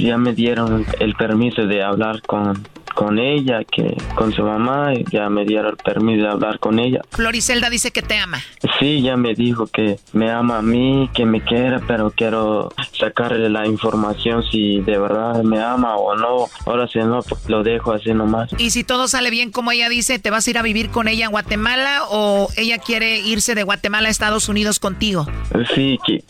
ya 0.00 0.18
me 0.18 0.32
dieron 0.32 0.86
el 0.98 1.14
permiso 1.14 1.66
de 1.66 1.82
hablar 1.82 2.22
con, 2.22 2.66
con 2.94 3.18
ella, 3.18 3.64
que 3.64 3.96
con 4.14 4.32
su 4.32 4.42
mamá, 4.42 4.92
ya 5.10 5.28
me 5.28 5.44
dieron 5.44 5.72
el 5.72 5.76
permiso 5.76 6.22
de 6.22 6.28
hablar 6.28 6.58
con 6.58 6.78
ella. 6.78 7.00
Floricelda 7.10 7.70
dice 7.70 7.90
que 7.90 8.02
te 8.02 8.18
ama. 8.18 8.38
Sí, 8.78 9.02
ya 9.02 9.16
me 9.16 9.34
dijo 9.34 9.66
que 9.66 9.98
me 10.12 10.30
ama 10.30 10.58
a 10.58 10.62
mí, 10.62 11.10
que 11.14 11.24
me 11.24 11.42
quiere, 11.42 11.78
pero 11.86 12.10
quiero 12.10 12.72
sacarle 12.98 13.48
la 13.48 13.66
información 13.66 14.42
si 14.50 14.80
de 14.80 14.98
verdad 14.98 15.42
me 15.42 15.60
ama 15.60 15.96
o 15.96 16.16
no. 16.16 16.46
Ahora 16.66 16.86
si 16.88 16.98
no, 16.98 17.22
pues 17.22 17.48
lo 17.48 17.62
dejo 17.62 17.92
así 17.92 18.12
nomás. 18.12 18.50
Y 18.58 18.70
si 18.70 18.84
todo 18.84 19.08
sale 19.08 19.30
bien 19.30 19.50
como 19.50 19.72
ella 19.72 19.88
dice, 19.88 20.18
¿te 20.18 20.30
vas 20.30 20.46
a 20.46 20.50
ir 20.50 20.58
a 20.58 20.62
vivir 20.62 20.90
con 20.90 21.08
ella 21.08 21.26
a 21.26 21.30
Guatemala 21.30 22.02
o 22.10 22.48
ella 22.56 22.78
quiere 22.78 23.20
irse 23.20 23.54
de 23.54 23.62
Guatemala 23.62 24.08
a 24.08 24.10
Estados 24.10 24.48
Unidos 24.48 24.78
contigo? 24.78 25.26
Sí, 25.74 25.98
que, 26.06 26.22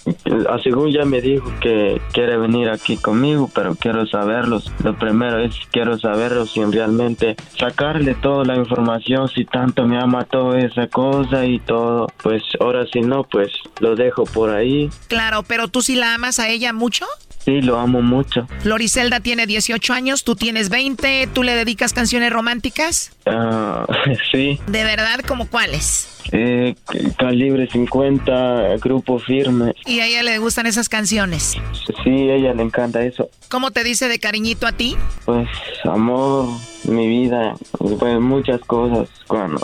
ah, 0.49 0.59
según 0.63 0.91
ya 0.93 1.05
me 1.05 1.21
dijo 1.21 1.53
que 1.61 2.01
quiere 2.13 2.37
venir 2.37 2.69
aquí 2.69 2.97
conmigo, 2.97 3.51
pero 3.55 3.75
quiero 3.75 4.07
saberlo. 4.07 4.61
Lo 4.85 4.97
primero 4.97 5.39
es 5.39 5.55
quiero 5.71 5.99
saberlo 5.99 6.47
si 6.53 6.65
realmente 6.65 7.37
sacarle 7.59 8.15
toda 8.15 8.45
la 8.45 8.57
información, 8.57 9.29
si 9.29 9.45
tanto 9.45 9.87
me 9.87 9.99
ama 9.99 10.25
toda 10.25 10.59
esa 10.59 10.87
cosa 10.89 11.47
y 11.47 11.59
todo. 11.61 12.09
Pues 12.23 12.43
ahora 12.61 12.87
si 12.93 13.01
no, 13.01 13.25
pues 13.25 13.53
lo 13.81 13.97
dejo 13.97 14.25
por 14.25 14.51
ahí. 14.51 14.91
Claro, 15.09 15.43
pero 15.43 15.69
tú 15.69 15.83
sí 15.83 15.97
la 15.97 16.15
amas 16.15 16.39
a 16.39 16.49
ella 16.49 16.73
mucho. 16.73 17.07
Sí, 17.45 17.63
lo 17.63 17.79
amo 17.79 18.03
mucho. 18.03 18.47
Floricelda 18.61 19.21
tiene 19.21 19.47
18 19.47 19.95
años, 19.95 20.25
tú 20.25 20.37
tienes 20.37 20.69
20, 20.69 21.29
¿tú 21.33 21.43
le 21.43 21.55
dedicas 21.55 21.95
canciones 21.95 22.31
románticas? 22.33 23.13
Ah, 23.25 23.87
sí, 24.33 24.61
¿De 24.67 24.85
verdad 24.85 25.21
como 25.27 25.49
cuáles? 25.49 26.20
Eh, 26.33 26.75
calibre 27.19 27.69
50, 27.69 28.77
grupo 28.79 29.19
firme. 29.19 29.75
Y 29.87 30.01
a 30.01 30.07
ella 30.07 30.23
le 30.23 30.39
gustan 30.39 30.67
esas 30.67 30.89
canciones. 30.89 31.57
Sí, 32.05 32.11
a 32.31 32.35
ella 32.35 32.55
le 32.55 32.63
encanta 32.63 33.03
eso. 33.03 33.29
¿Cómo 33.49 33.71
te 33.71 33.85
dice 33.85 34.09
de 34.09 34.19
cariñito 34.19 34.67
a 34.67 34.73
ti? 34.73 34.97
Pues 35.25 35.49
amor, 35.85 36.47
mi 36.85 37.09
vida, 37.09 37.55
pues 37.99 38.21
muchas 38.21 38.61
cosas. 38.61 39.09
Bueno, 39.29 39.59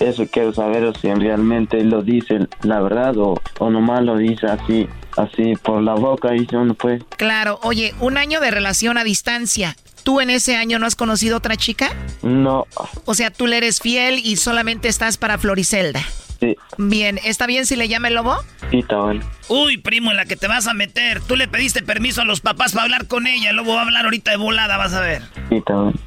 eso 0.00 0.26
quiero 0.30 0.52
saber 0.52 0.92
si 1.00 1.12
realmente 1.12 1.82
lo 1.84 2.02
dice 2.02 2.46
la 2.62 2.80
verdad 2.80 3.16
o, 3.18 3.40
o 3.58 3.70
nomás 3.70 4.02
lo 4.04 4.16
dice 4.16 4.46
así, 4.46 4.88
así 5.16 5.54
por 5.62 5.82
la 5.82 5.94
boca, 5.94 6.30
dice 6.30 6.56
uno 6.56 6.74
pues. 6.74 7.02
Claro, 7.16 7.58
oye, 7.62 7.94
un 8.00 8.16
año 8.16 8.40
de 8.40 8.50
relación 8.50 8.98
a 8.98 9.04
distancia. 9.04 9.76
¿Tú 10.02 10.20
en 10.20 10.30
ese 10.30 10.56
año 10.56 10.78
no 10.78 10.86
has 10.86 10.96
conocido 10.96 11.36
otra 11.36 11.56
chica? 11.56 11.90
No, 12.22 12.66
O 13.04 13.14
sea, 13.14 13.30
tú 13.30 13.46
le 13.46 13.56
eres 13.58 13.80
fiel 13.80 14.18
y 14.18 14.36
solamente 14.36 14.88
estás 14.88 15.16
para 15.16 15.38
Floricelda. 15.38 16.00
Sí. 16.40 16.56
Bien, 16.76 17.20
¿está 17.22 17.46
bien 17.46 17.66
si 17.66 17.76
le 17.76 17.86
llama 17.86 18.08
el 18.08 18.14
lobo? 18.14 18.36
Sí, 18.70 18.80
está 18.80 18.96
bueno. 18.96 19.24
Uy, 19.48 19.76
primo, 19.76 20.10
en 20.10 20.16
la 20.16 20.24
que 20.24 20.34
te 20.34 20.48
vas 20.48 20.66
a 20.66 20.74
meter. 20.74 21.20
Tú 21.20 21.36
le 21.36 21.46
pediste 21.46 21.82
permiso 21.82 22.22
a 22.22 22.24
los 22.24 22.40
papás 22.40 22.72
para 22.72 22.82
hablar 22.84 23.06
con 23.06 23.28
ella. 23.28 23.50
El 23.50 23.56
lobo 23.56 23.74
va 23.74 23.82
a 23.82 23.84
hablar 23.84 24.06
ahorita 24.06 24.32
de 24.32 24.38
volada, 24.38 24.76
vas 24.76 24.92
a 24.92 25.00
ver. 25.00 25.22
Sí, 25.48 25.56
está 25.56 25.74
bueno. 25.74 25.98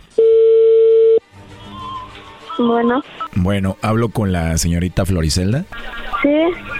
Bueno, 2.57 3.03
Bueno, 3.35 3.77
hablo 3.81 4.09
con 4.09 4.31
la 4.31 4.57
señorita 4.57 5.05
Floricelda. 5.05 5.65
sí, 6.21 6.29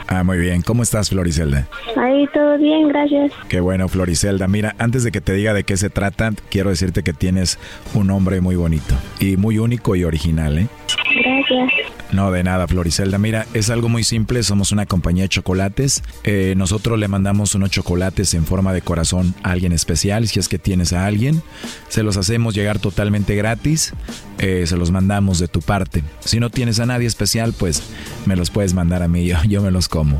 Ah, 0.07 0.23
muy 0.23 0.37
bien. 0.37 0.61
¿Cómo 0.61 0.83
estás, 0.83 1.09
Floricelda? 1.09 1.67
ahí 1.97 2.27
todo 2.33 2.57
bien, 2.57 2.87
gracias. 2.89 3.31
Qué 3.49 3.59
bueno, 3.59 3.87
Floricelda. 3.87 4.47
Mira, 4.47 4.75
antes 4.77 5.03
de 5.03 5.11
que 5.11 5.21
te 5.21 5.33
diga 5.33 5.53
de 5.53 5.63
qué 5.63 5.77
se 5.77 5.89
trata, 5.89 6.31
quiero 6.49 6.69
decirte 6.69 7.03
que 7.03 7.13
tienes 7.13 7.57
un 7.93 8.07
nombre 8.07 8.39
muy 8.41 8.55
bonito 8.55 8.93
y 9.19 9.35
muy 9.37 9.57
único 9.57 9.95
y 9.95 10.03
original, 10.03 10.59
¿eh? 10.59 10.67
Gracias. 11.15 11.71
No, 12.11 12.31
de 12.31 12.43
nada, 12.43 12.67
Floricelda. 12.67 13.17
Mira, 13.17 13.45
es 13.53 13.69
algo 13.69 13.89
muy 13.89 14.03
simple. 14.03 14.43
Somos 14.43 14.71
una 14.71 14.85
compañía 14.85 15.23
de 15.23 15.29
chocolates. 15.29 16.03
Eh, 16.23 16.53
nosotros 16.55 16.99
le 16.99 17.07
mandamos 17.07 17.55
unos 17.55 17.71
chocolates 17.71 18.33
en 18.35 18.45
forma 18.45 18.73
de 18.73 18.81
corazón 18.81 19.33
a 19.43 19.51
alguien 19.51 19.71
especial. 19.71 20.27
Si 20.27 20.39
es 20.39 20.47
que 20.47 20.59
tienes 20.59 20.93
a 20.93 21.05
alguien, 21.05 21.41
se 21.89 22.03
los 22.03 22.15
hacemos 22.17 22.53
llegar 22.53 22.79
totalmente 22.79 23.35
gratis. 23.35 23.93
Eh, 24.37 24.65
se 24.67 24.77
los 24.77 24.91
mandamos 24.91 25.39
de 25.39 25.47
tu 25.47 25.61
parte. 25.65 26.03
Si 26.19 26.39
no 26.39 26.49
tienes 26.49 26.79
a 26.79 26.85
nadie 26.85 27.07
especial, 27.07 27.53
pues 27.57 27.83
me 28.25 28.35
los 28.35 28.49
puedes 28.49 28.73
mandar 28.73 29.03
a 29.03 29.07
mí. 29.07 29.25
Yo, 29.25 29.37
yo 29.47 29.61
me 29.61 29.71
los 29.71 29.89
como. 29.89 30.19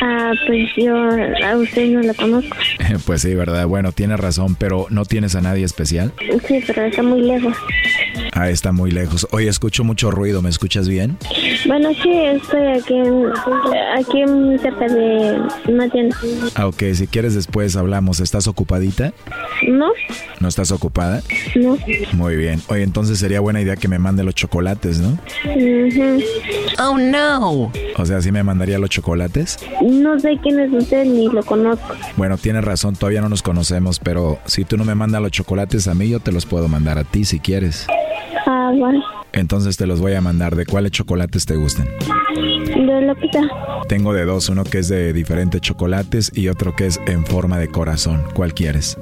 Ah, 0.00 0.32
pues 0.46 0.68
yo 0.76 0.96
a 0.96 1.56
usted 1.56 1.88
no 1.90 2.02
lo 2.02 2.14
conozco. 2.14 2.56
Pues 3.06 3.22
sí, 3.22 3.34
¿verdad? 3.34 3.66
Bueno, 3.66 3.92
tienes 3.92 4.20
razón, 4.20 4.54
pero 4.54 4.86
¿no 4.90 5.04
tienes 5.04 5.34
a 5.34 5.40
nadie 5.40 5.64
especial? 5.64 6.12
Sí, 6.46 6.62
pero 6.66 6.84
está 6.84 7.02
muy 7.02 7.22
lejos. 7.22 7.56
Ah, 8.32 8.50
está 8.50 8.72
muy 8.72 8.90
lejos. 8.90 9.26
Oye, 9.30 9.48
escucho 9.48 9.84
mucho 9.84 10.10
ruido. 10.10 10.42
¿Me 10.42 10.50
escuchas 10.50 10.88
bien? 10.88 11.16
Bueno, 11.66 11.90
sí, 12.02 12.10
estoy 12.12 12.66
aquí, 12.66 12.94
aquí 13.96 14.22
cerca 14.60 14.88
de 14.88 15.40
una 15.68 15.88
tienda. 15.88 16.16
Ah, 16.54 16.66
ok. 16.66 16.82
Si 16.94 17.06
quieres 17.06 17.34
después 17.34 17.76
hablamos. 17.76 18.20
¿Estás 18.20 18.46
ocupadita? 18.46 19.12
¿No? 19.68 19.90
¿No 20.40 20.48
estás 20.48 20.70
ocupada? 20.70 21.22
No. 21.54 21.78
Muy 22.12 22.36
bien. 22.36 22.60
Oye, 22.68 22.82
entonces 22.82 23.18
sería 23.18 23.40
buena 23.40 23.60
idea 23.60 23.76
que 23.76 23.88
me 23.88 23.98
mande 23.98 24.24
los 24.24 24.34
chocolates, 24.34 24.61
¿no? 25.00 25.18
Oh, 26.78 26.96
no. 26.98 27.72
O 27.96 28.06
sea, 28.06 28.22
¿sí 28.22 28.32
me 28.32 28.42
mandaría 28.42 28.78
los 28.78 28.90
chocolates? 28.90 29.58
No 29.82 30.18
sé 30.18 30.38
quién 30.42 30.58
es 30.60 30.72
usted 30.72 31.04
ni 31.04 31.28
lo 31.28 31.42
conozco. 31.42 31.94
Bueno, 32.16 32.38
tienes 32.38 32.64
razón, 32.64 32.96
todavía 32.96 33.20
no 33.20 33.28
nos 33.28 33.42
conocemos, 33.42 33.98
pero 33.98 34.38
si 34.46 34.64
tú 34.64 34.76
no 34.76 34.84
me 34.84 34.94
mandas 34.94 35.20
los 35.22 35.30
chocolates 35.30 35.88
a 35.88 35.94
mí, 35.94 36.08
yo 36.08 36.20
te 36.20 36.32
los 36.32 36.46
puedo 36.46 36.68
mandar 36.68 36.98
a 36.98 37.04
ti 37.04 37.24
si 37.24 37.40
quieres. 37.40 37.86
Ah, 38.46 38.72
bueno. 38.74 39.21
Entonces 39.32 39.76
te 39.76 39.86
los 39.86 40.00
voy 40.00 40.14
a 40.14 40.20
mandar. 40.20 40.56
¿De 40.56 40.66
cuáles 40.66 40.92
chocolates 40.92 41.46
te 41.46 41.56
gustan? 41.56 41.86
De 42.36 43.02
lo 43.02 43.14
que 43.14 43.28
sea. 43.32 43.42
Tengo 43.88 44.12
de 44.12 44.24
dos, 44.24 44.48
uno 44.48 44.64
que 44.64 44.78
es 44.78 44.88
de 44.88 45.12
diferentes 45.12 45.60
chocolates 45.60 46.30
y 46.34 46.48
otro 46.48 46.74
que 46.74 46.86
es 46.86 47.00
en 47.06 47.24
forma 47.26 47.58
de 47.58 47.68
corazón. 47.68 48.24
¿Cuál 48.34 48.54
quieres? 48.54 48.98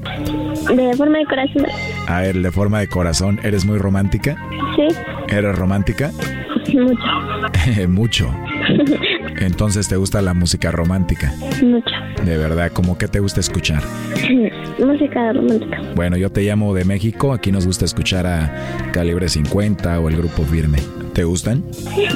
De 0.75 0.95
forma 0.97 1.19
de 1.19 1.25
corazón. 1.27 1.67
A 2.07 2.21
ver, 2.21 2.41
de 2.41 2.51
forma 2.51 2.81
de 2.81 2.89
corazón, 2.89 3.41
¿eres 3.43 3.65
muy 3.65 3.79
romántica? 3.79 4.37
Sí, 4.77 4.89
¿Eres 5.29 5.57
romántica? 5.57 6.11
mucho. 6.73 7.89
Mucho. 7.89 8.35
Entonces 9.41 9.89
te 9.89 9.97
gusta 9.97 10.23
la 10.23 10.35
música 10.35 10.71
romántica. 10.71 11.33
Mucho. 11.63 11.91
De 12.25 12.37
verdad, 12.37 12.71
¿cómo 12.73 12.99
que 12.99 13.09
te 13.09 13.21
gusta 13.21 13.41
escuchar? 13.41 13.83
Música 14.79 15.33
romántica. 15.33 15.81
Bueno, 15.95 16.17
yo 16.17 16.31
te 16.31 16.43
llamo 16.43 16.75
de 16.75 16.85
México, 16.85 17.33
aquí 17.33 17.51
nos 17.51 17.67
gusta 17.67 17.85
escuchar 17.87 18.27
a 18.27 18.91
Calibre 18.93 19.29
50 19.29 19.99
o 19.99 20.09
el 20.09 20.17
Grupo 20.17 20.43
Firme. 20.45 20.79
¿Te 21.13 21.25
gustan? 21.25 21.65
Sí, 21.73 22.07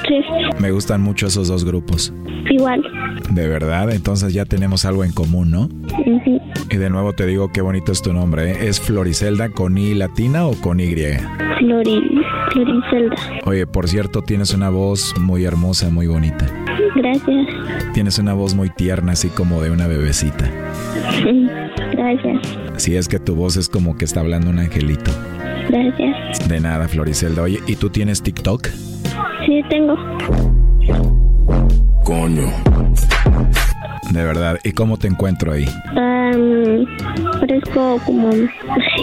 Me 0.61 0.71
gustan 0.71 1.03
mucho 1.03 1.27
esos 1.27 1.49
dos 1.49 1.65
grupos. 1.65 2.13
igual. 2.51 2.83
De 3.31 3.49
verdad, 3.49 3.91
entonces 3.93 4.33
ya 4.33 4.45
tenemos 4.45 4.85
algo 4.85 5.03
en 5.05 5.13
común, 5.13 5.51
¿no? 5.51 5.63
Ujú. 5.65 6.41
Y 6.71 6.77
de 6.77 6.91
nuevo 6.91 7.13
te 7.13 7.27
digo 7.27 7.51
qué 7.53 7.61
bonito 7.61 7.91
es 7.93 8.03
tu 8.03 8.13
nombre, 8.13 8.53
¿eh? 8.53 8.69
¿Es 8.69 8.81
Floricelda 8.81 9.49
con 9.49 9.77
I 9.79 9.95
latina 9.95 10.47
o 10.47 10.53
con 10.61 10.79
Y? 10.81 10.95
Flori, 11.59 12.03
Floricelda. 12.53 13.17
Oye, 13.45 13.67
por 13.67 13.89
cierto, 13.89 14.23
tienes 14.23 14.53
una 14.55 14.69
voz 14.71 15.15
muy 15.19 15.45
hermosa, 15.45 15.91
muy 15.91 16.07
bonita. 16.07 16.47
Gracias. 16.95 17.47
Tienes 17.95 18.19
una 18.19 18.35
voz 18.35 18.55
muy 18.55 18.71
tierna, 18.71 19.13
así 19.13 19.29
como 19.29 19.61
de 19.63 19.71
una 19.71 19.87
bebecita. 19.87 20.51
Gracias. 21.93 22.43
Si 22.77 22.97
es 22.97 23.09
que 23.09 23.19
tu 23.19 23.35
voz 23.35 23.57
es 23.57 23.69
como 23.69 23.97
que 23.97 24.05
está 24.05 24.21
hablando 24.21 24.51
un 24.51 24.59
angelito. 24.59 25.11
Gracias. 25.69 26.49
De 26.49 26.61
nada, 26.61 26.89
Floricelda. 26.89 27.43
Oye, 27.43 27.61
¿y 27.67 27.77
tú 27.77 27.91
tienes 27.91 28.23
TikTok? 28.23 28.69
Sí, 29.47 29.63
tengo. 29.69 29.97
Coño. 32.05 32.51
De 34.11 34.23
verdad, 34.25 34.59
¿y 34.63 34.73
cómo 34.73 34.99
te 34.99 35.09
encuentro 35.09 35.53
ahí? 35.53 35.65
Um, 35.97 36.87
parezco 37.41 37.99
como... 38.05 38.31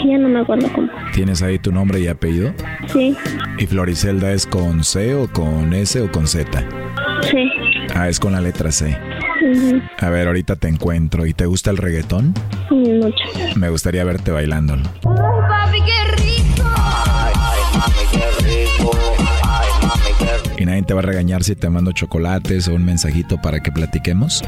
Ya 0.08 0.18
no 0.18 0.30
me 0.30 0.40
acuerdo 0.40 0.70
cómo. 0.74 0.88
¿Tienes 1.14 1.42
ahí 1.42 1.60
tu 1.60 1.72
nombre 1.72 2.00
y 2.00 2.08
apellido? 2.08 2.54
Sí, 2.88 3.16
¿Y 3.58 3.66
Floricelda 3.66 4.32
es 4.32 4.46
con 4.48 4.84
C 4.84 5.14
o 5.16 5.28
con 5.32 5.74
S 5.74 6.00
o 6.02 6.12
con 6.12 6.28
Z? 6.28 6.64
sí. 7.30 7.50
Ah, 7.94 8.08
es 8.08 8.20
con 8.20 8.32
la 8.32 8.42
letra 8.42 8.72
C. 8.72 8.98
A 10.00 10.10
ver, 10.10 10.28
ahorita 10.28 10.56
te 10.56 10.68
encuentro. 10.70 11.26
¿Y 11.26 11.34
te 11.34 11.46
gusta 11.46 11.72
el 11.72 11.78
reggaetón? 11.78 12.34
Mucho. 12.70 13.16
Me 13.58 13.70
gustaría 13.70 14.04
verte 14.06 14.32
bailándolo. 14.32 14.84
Ay, 14.84 15.42
papi, 15.50 15.78
qué 15.84 15.92
rico. 16.06 16.11
¿Y 20.58 20.66
nadie 20.66 20.84
te 20.84 20.94
va 20.94 21.00
a 21.00 21.04
regañar 21.04 21.44
si 21.44 21.56
te 21.56 21.70
mando 21.70 21.92
chocolates 21.92 22.68
o 22.68 22.76
un 22.76 22.86
mensajito 22.86 23.42
para 23.42 23.62
que 23.62 23.72
platiquemos? 23.72 24.44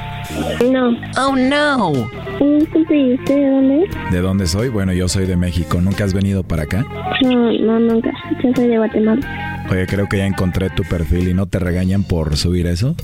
No. 0.69 0.95
Oh, 1.17 1.35
no. 1.35 1.91
¿Y 2.39 2.63
usted 2.63 3.35
de 3.35 3.49
dónde 3.49 3.83
es? 3.85 4.11
¿De 4.11 4.19
dónde 4.21 4.45
soy? 4.45 4.69
Bueno, 4.69 4.93
yo 4.93 5.07
soy 5.07 5.25
de 5.25 5.35
México. 5.35 5.81
¿Nunca 5.81 6.03
has 6.03 6.13
venido 6.13 6.43
para 6.43 6.63
acá? 6.63 6.85
No, 7.23 7.51
no, 7.51 7.79
nunca. 7.79 8.11
Yo 8.43 8.51
soy 8.55 8.67
de 8.67 8.77
Guatemala. 8.77 9.65
Oye, 9.71 9.87
creo 9.87 10.07
que 10.07 10.17
ya 10.17 10.25
encontré 10.27 10.69
tu 10.69 10.83
perfil 10.83 11.29
y 11.29 11.33
no 11.33 11.47
te 11.47 11.57
regañan 11.57 12.03
por 12.03 12.37
subir 12.37 12.67
eso. 12.67 12.95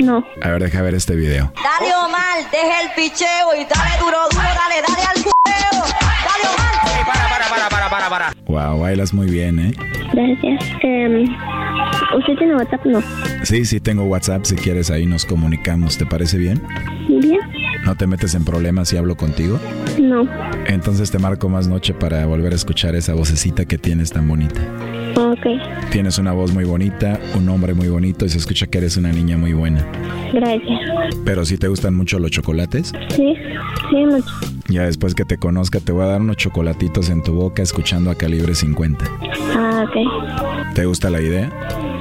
No. 0.00 0.24
A 0.42 0.48
ver, 0.48 0.62
deja 0.62 0.82
ver 0.82 0.94
este 0.94 1.14
video. 1.14 1.52
Dale 1.54 1.94
Omar, 2.04 2.38
deja 2.50 2.80
el 2.82 2.90
picheo 2.96 3.54
y 3.54 3.64
dale 3.64 3.98
duro, 4.00 4.16
duro, 4.30 4.42
dale, 4.42 4.82
dale 4.86 5.02
al. 5.02 5.22
Dale 5.22 6.48
Omar. 6.48 7.06
para, 7.06 7.28
para, 7.28 7.48
para, 7.48 7.69
Wow, 8.46 8.80
bailas 8.80 9.12
muy 9.12 9.30
bien, 9.30 9.58
¿eh? 9.58 9.72
Gracias. 10.12 10.64
Em, 10.82 11.22
¿Usted 12.18 12.34
tiene 12.38 12.56
WhatsApp? 12.56 12.84
No. 12.84 13.02
Sí, 13.42 13.64
sí, 13.64 13.80
tengo 13.80 14.04
WhatsApp. 14.04 14.44
Si 14.44 14.56
quieres, 14.56 14.90
ahí 14.90 15.06
nos 15.06 15.24
comunicamos. 15.24 15.96
¿Te 15.98 16.06
parece 16.06 16.38
bien? 16.38 16.62
¿Bien? 17.08 17.40
¿No 17.84 17.94
te 17.96 18.06
metes 18.06 18.34
en 18.34 18.44
problemas 18.44 18.88
si 18.88 18.96
hablo 18.96 19.16
contigo? 19.16 19.58
No. 20.00 20.22
Entonces 20.66 21.10
te 21.10 21.18
marco 21.18 21.48
más 21.48 21.66
noche 21.66 21.94
para 21.94 22.24
volver 22.26 22.52
a 22.52 22.56
escuchar 22.56 22.94
esa 22.94 23.14
vocecita 23.14 23.64
que 23.64 23.78
tienes 23.78 24.10
tan 24.12 24.28
bonita. 24.28 24.60
Ok. 25.16 25.46
Tienes 25.90 26.18
una 26.18 26.32
voz 26.32 26.52
muy 26.52 26.64
bonita, 26.64 27.18
un 27.34 27.46
nombre 27.46 27.74
muy 27.74 27.88
bonito 27.88 28.24
y 28.24 28.28
se 28.28 28.38
escucha 28.38 28.66
que 28.66 28.78
eres 28.78 28.96
una 28.96 29.10
niña 29.12 29.36
muy 29.36 29.52
buena. 29.54 29.84
Gracias. 30.32 30.80
Pero 31.24 31.44
si 31.44 31.56
te 31.58 31.68
gustan 31.68 31.94
mucho 31.94 32.18
los 32.18 32.30
chocolates, 32.30 32.92
Sí, 33.08 33.34
sí, 33.90 33.96
mucho. 34.06 34.26
ya 34.68 34.82
después 34.84 35.14
que 35.14 35.24
te 35.24 35.36
conozca 35.38 35.80
te 35.80 35.90
voy 35.92 36.04
a 36.04 36.08
dar 36.08 36.20
unos 36.20 36.36
chocolatitos 36.36 37.08
en 37.10 37.22
tu 37.22 37.32
boca 37.32 37.62
escuchando 37.62 38.10
a 38.10 38.14
calibre 38.14 38.54
50. 38.54 39.04
Ah, 39.56 39.84
ok. 39.88 40.74
¿Te 40.74 40.84
gusta 40.84 41.10
la 41.10 41.20
idea? 41.20 41.50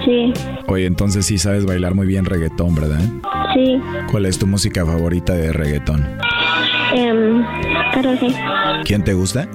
Sí, 0.05 0.33
Oye, 0.67 0.85
entonces 0.85 1.25
sí 1.25 1.37
sabes 1.37 1.65
bailar 1.65 1.93
muy 1.95 2.07
bien 2.07 2.25
reggaetón, 2.25 2.75
¿verdad? 2.75 3.01
sí. 3.53 3.79
¿Cuál 4.11 4.25
es 4.25 4.37
tu 4.39 4.47
música 4.47 4.85
favorita 4.85 5.33
de 5.33 5.51
reggaetón? 5.51 6.07
Em, 6.93 7.43
Carol 7.93 8.17
G. 8.17 8.33
¿Quién 8.85 9.03
te 9.03 9.13
gusta? 9.13 9.47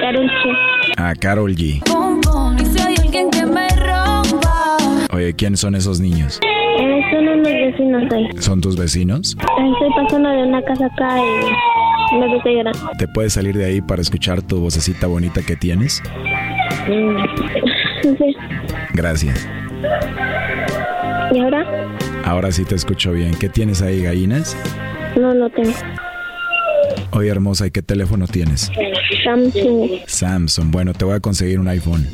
Carol 0.00 0.26
G. 0.26 0.56
A 0.96 1.14
Carol 1.14 1.54
G. 1.54 1.82
Pum, 1.84 2.20
pum, 2.20 2.56
y 2.60 2.64
si 2.66 2.80
hay 2.80 2.94
alguien 2.96 3.30
que 3.30 3.44
me 3.46 3.68
rompa. 3.68 4.76
Oye, 5.12 5.34
¿quiénes 5.34 5.60
son 5.60 5.74
esos 5.74 6.00
niños? 6.00 6.38
Eh, 6.80 7.00
son 7.12 7.28
unos 7.28 7.42
vecinos 7.48 8.12
ahí. 8.12 8.28
¿Son 8.40 8.60
tus 8.60 8.76
vecinos? 8.76 9.36
Estoy 9.40 9.90
pasando 10.04 10.28
de 10.28 10.42
una 10.44 10.62
casa 10.62 10.86
acá 10.86 11.16
y 12.12 12.18
me 12.18 12.26
puse 12.36 12.54
llorando. 12.54 12.90
¿Te 12.98 13.08
puedes 13.08 13.32
salir 13.32 13.56
de 13.56 13.64
ahí 13.64 13.80
para 13.80 14.02
escuchar 14.02 14.42
tu 14.42 14.60
vocecita 14.60 15.06
bonita 15.06 15.40
que 15.42 15.56
tienes? 15.56 16.02
Mm, 16.88 17.16
Sí. 18.18 18.36
Gracias. 18.94 19.48
¿Y 21.32 21.38
ahora? 21.40 21.64
Ahora 22.24 22.52
sí 22.52 22.64
te 22.64 22.74
escucho 22.74 23.12
bien. 23.12 23.32
¿Qué 23.38 23.48
tienes 23.48 23.82
ahí, 23.82 24.02
gallinas? 24.02 24.56
No 25.16 25.32
lo 25.34 25.48
tengo. 25.50 25.72
Oye, 27.12 27.30
hermosa, 27.30 27.66
¿y 27.66 27.70
qué 27.70 27.82
teléfono 27.82 28.26
tienes? 28.26 28.70
Samsung. 29.24 29.90
Samsung. 30.06 30.70
Bueno, 30.70 30.92
te 30.92 31.04
voy 31.04 31.14
a 31.16 31.20
conseguir 31.20 31.58
un 31.58 31.68
iPhone. 31.68 32.06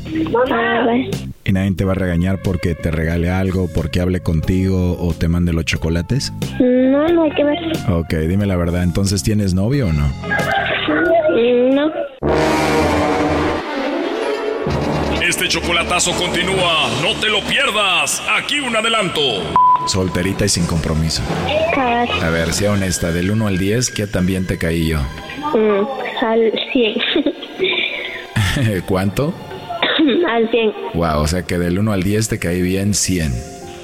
Ah, 0.51 0.83
vale. 0.85 1.09
¿Y 1.43 1.51
nadie 1.51 1.71
te 1.73 1.85
va 1.85 1.91
a 1.91 1.95
regañar 1.95 2.41
porque 2.41 2.75
te 2.75 2.91
regale 2.91 3.29
algo, 3.29 3.67
porque 3.73 3.99
hable 4.01 4.21
contigo 4.21 4.97
o 4.99 5.13
te 5.13 5.27
mande 5.27 5.53
los 5.53 5.65
chocolates? 5.65 6.33
No, 6.59 7.07
no 7.07 7.23
hay 7.23 7.31
que 7.31 7.43
ver. 7.43 7.57
Ok, 7.89 8.13
dime 8.27 8.45
la 8.45 8.55
verdad. 8.55 8.83
¿Entonces 8.83 9.21
tienes 9.23 9.53
novio 9.53 9.87
o 9.87 9.93
no? 9.93 10.07
Mm, 11.35 11.75
No. 11.75 11.91
Este 15.27 15.47
chocolatazo 15.47 16.11
continúa. 16.11 16.87
No 17.01 17.13
te 17.19 17.29
lo 17.29 17.39
pierdas. 17.41 18.21
Aquí 18.29 18.59
un 18.59 18.75
adelanto. 18.75 19.21
Solterita 19.87 20.45
y 20.45 20.49
sin 20.49 20.65
compromiso. 20.67 21.21
A 22.21 22.29
ver, 22.29 22.53
sea 22.53 22.71
honesta, 22.71 23.11
del 23.11 23.31
1 23.31 23.47
al 23.47 23.57
10, 23.57 23.91
¿qué 23.91 24.07
también 24.07 24.45
te 24.47 24.57
caí 24.57 24.89
yo? 24.89 24.99
Mm, 25.53 26.23
al 26.23 26.51
100. 26.71 26.95
¿Cuánto? 28.87 29.33
al 30.29 30.49
100. 30.49 30.73
Wow, 30.93 31.21
o 31.21 31.27
sea 31.27 31.43
que 31.43 31.57
del 31.57 31.79
1 31.79 31.91
al 31.91 32.03
10 32.03 32.29
te 32.29 32.39
caí 32.39 32.61
bien 32.61 32.93
100. 32.93 33.31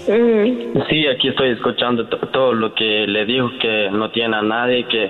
Mm. 0.08 0.82
Sí, 0.90 1.06
aquí 1.08 1.30
estoy 1.30 1.52
escuchando 1.52 2.08
to- 2.08 2.18
todo 2.30 2.54
lo 2.54 2.74
que 2.74 3.06
le 3.08 3.26
dijo, 3.26 3.50
que 3.62 3.90
no 3.92 4.10
tiene 4.12 4.36
a 4.38 4.42
nadie, 4.42 4.86
que... 4.88 5.10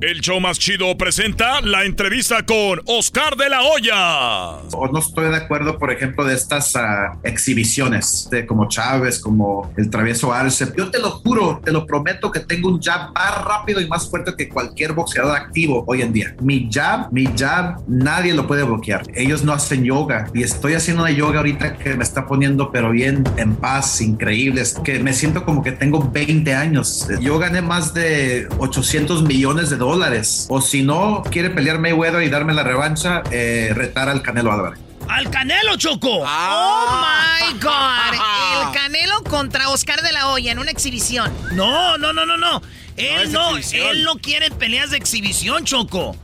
El 0.00 0.20
show 0.20 0.38
más 0.38 0.60
chido 0.60 0.96
presenta 0.96 1.60
la 1.60 1.84
entrevista 1.84 2.46
con 2.46 2.80
Oscar 2.86 3.34
de 3.34 3.48
la 3.48 3.62
Hoya. 3.62 4.62
no 4.92 4.98
estoy 5.00 5.28
de 5.28 5.36
acuerdo, 5.36 5.76
por 5.76 5.90
ejemplo, 5.90 6.24
de 6.24 6.36
estas 6.36 6.76
ah, 6.76 7.18
exhibiciones, 7.24 8.28
de 8.30 8.46
como 8.46 8.68
Chávez, 8.68 9.18
como 9.18 9.72
el 9.76 9.90
travieso 9.90 10.32
Arce. 10.32 10.72
Yo 10.76 10.88
te 10.92 11.00
lo 11.00 11.10
juro, 11.10 11.60
te 11.64 11.72
lo 11.72 11.84
prometo 11.84 12.30
que 12.30 12.38
tengo 12.38 12.68
un 12.68 12.80
jab 12.80 13.12
más 13.12 13.44
rápido 13.44 13.80
y 13.80 13.88
más 13.88 14.08
fuerte 14.08 14.34
que 14.38 14.48
cualquier 14.48 14.92
boxeador 14.92 15.34
activo 15.34 15.82
hoy 15.88 16.02
en 16.02 16.12
día. 16.12 16.36
Mi 16.40 16.68
jab, 16.70 17.12
mi 17.12 17.26
jab, 17.36 17.80
nadie 17.88 18.34
lo 18.34 18.46
puede 18.46 18.62
bloquear. 18.62 19.02
Ellos 19.16 19.42
no 19.42 19.52
hacen 19.52 19.82
yoga 19.82 20.30
y 20.32 20.44
estoy 20.44 20.74
haciendo 20.74 21.02
una 21.02 21.10
yoga 21.10 21.38
ahorita 21.38 21.76
que 21.76 21.96
me 21.96 22.04
está 22.04 22.24
poniendo, 22.24 22.70
pero 22.70 22.92
bien 22.92 23.24
en 23.36 23.56
paz, 23.56 24.00
increíble. 24.00 24.60
Es 24.60 24.74
que 24.74 25.00
me 25.00 25.12
siento 25.12 25.44
como 25.44 25.60
que 25.60 25.72
tengo 25.72 26.08
20 26.08 26.54
años. 26.54 27.08
Yo 27.20 27.40
gané 27.40 27.62
más 27.62 27.94
de 27.94 28.46
800 28.58 29.24
millones 29.24 29.70
de 29.70 29.76
dólares. 29.76 29.87
O 30.50 30.60
si 30.60 30.82
no, 30.82 31.22
quiere 31.30 31.48
pelear 31.48 31.78
Mayweather 31.78 32.22
y 32.22 32.28
darme 32.28 32.52
la 32.52 32.62
revancha, 32.62 33.22
eh, 33.30 33.72
retar 33.74 34.10
al 34.10 34.20
Canelo 34.20 34.52
Álvarez. 34.52 34.78
¡Al 35.08 35.30
Canelo, 35.30 35.76
Choco! 35.78 36.24
Oh 36.26 37.00
my 37.00 37.58
God. 37.58 38.12
El 38.66 38.78
Canelo 38.78 39.24
contra 39.24 39.70
Oscar 39.70 40.02
de 40.02 40.12
la 40.12 40.28
Hoya 40.28 40.52
en 40.52 40.58
una 40.58 40.70
exhibición. 40.70 41.32
No, 41.52 41.96
no, 41.96 42.12
no, 42.12 42.26
no, 42.26 42.36
no. 42.36 42.60
Él 42.98 43.32
no, 43.32 43.56
exhibición. 43.56 43.96
él 43.96 44.04
no 44.04 44.16
quiere 44.16 44.50
peleas 44.50 44.90
de 44.90 44.98
exhibición, 44.98 45.64
Choco. 45.64 46.14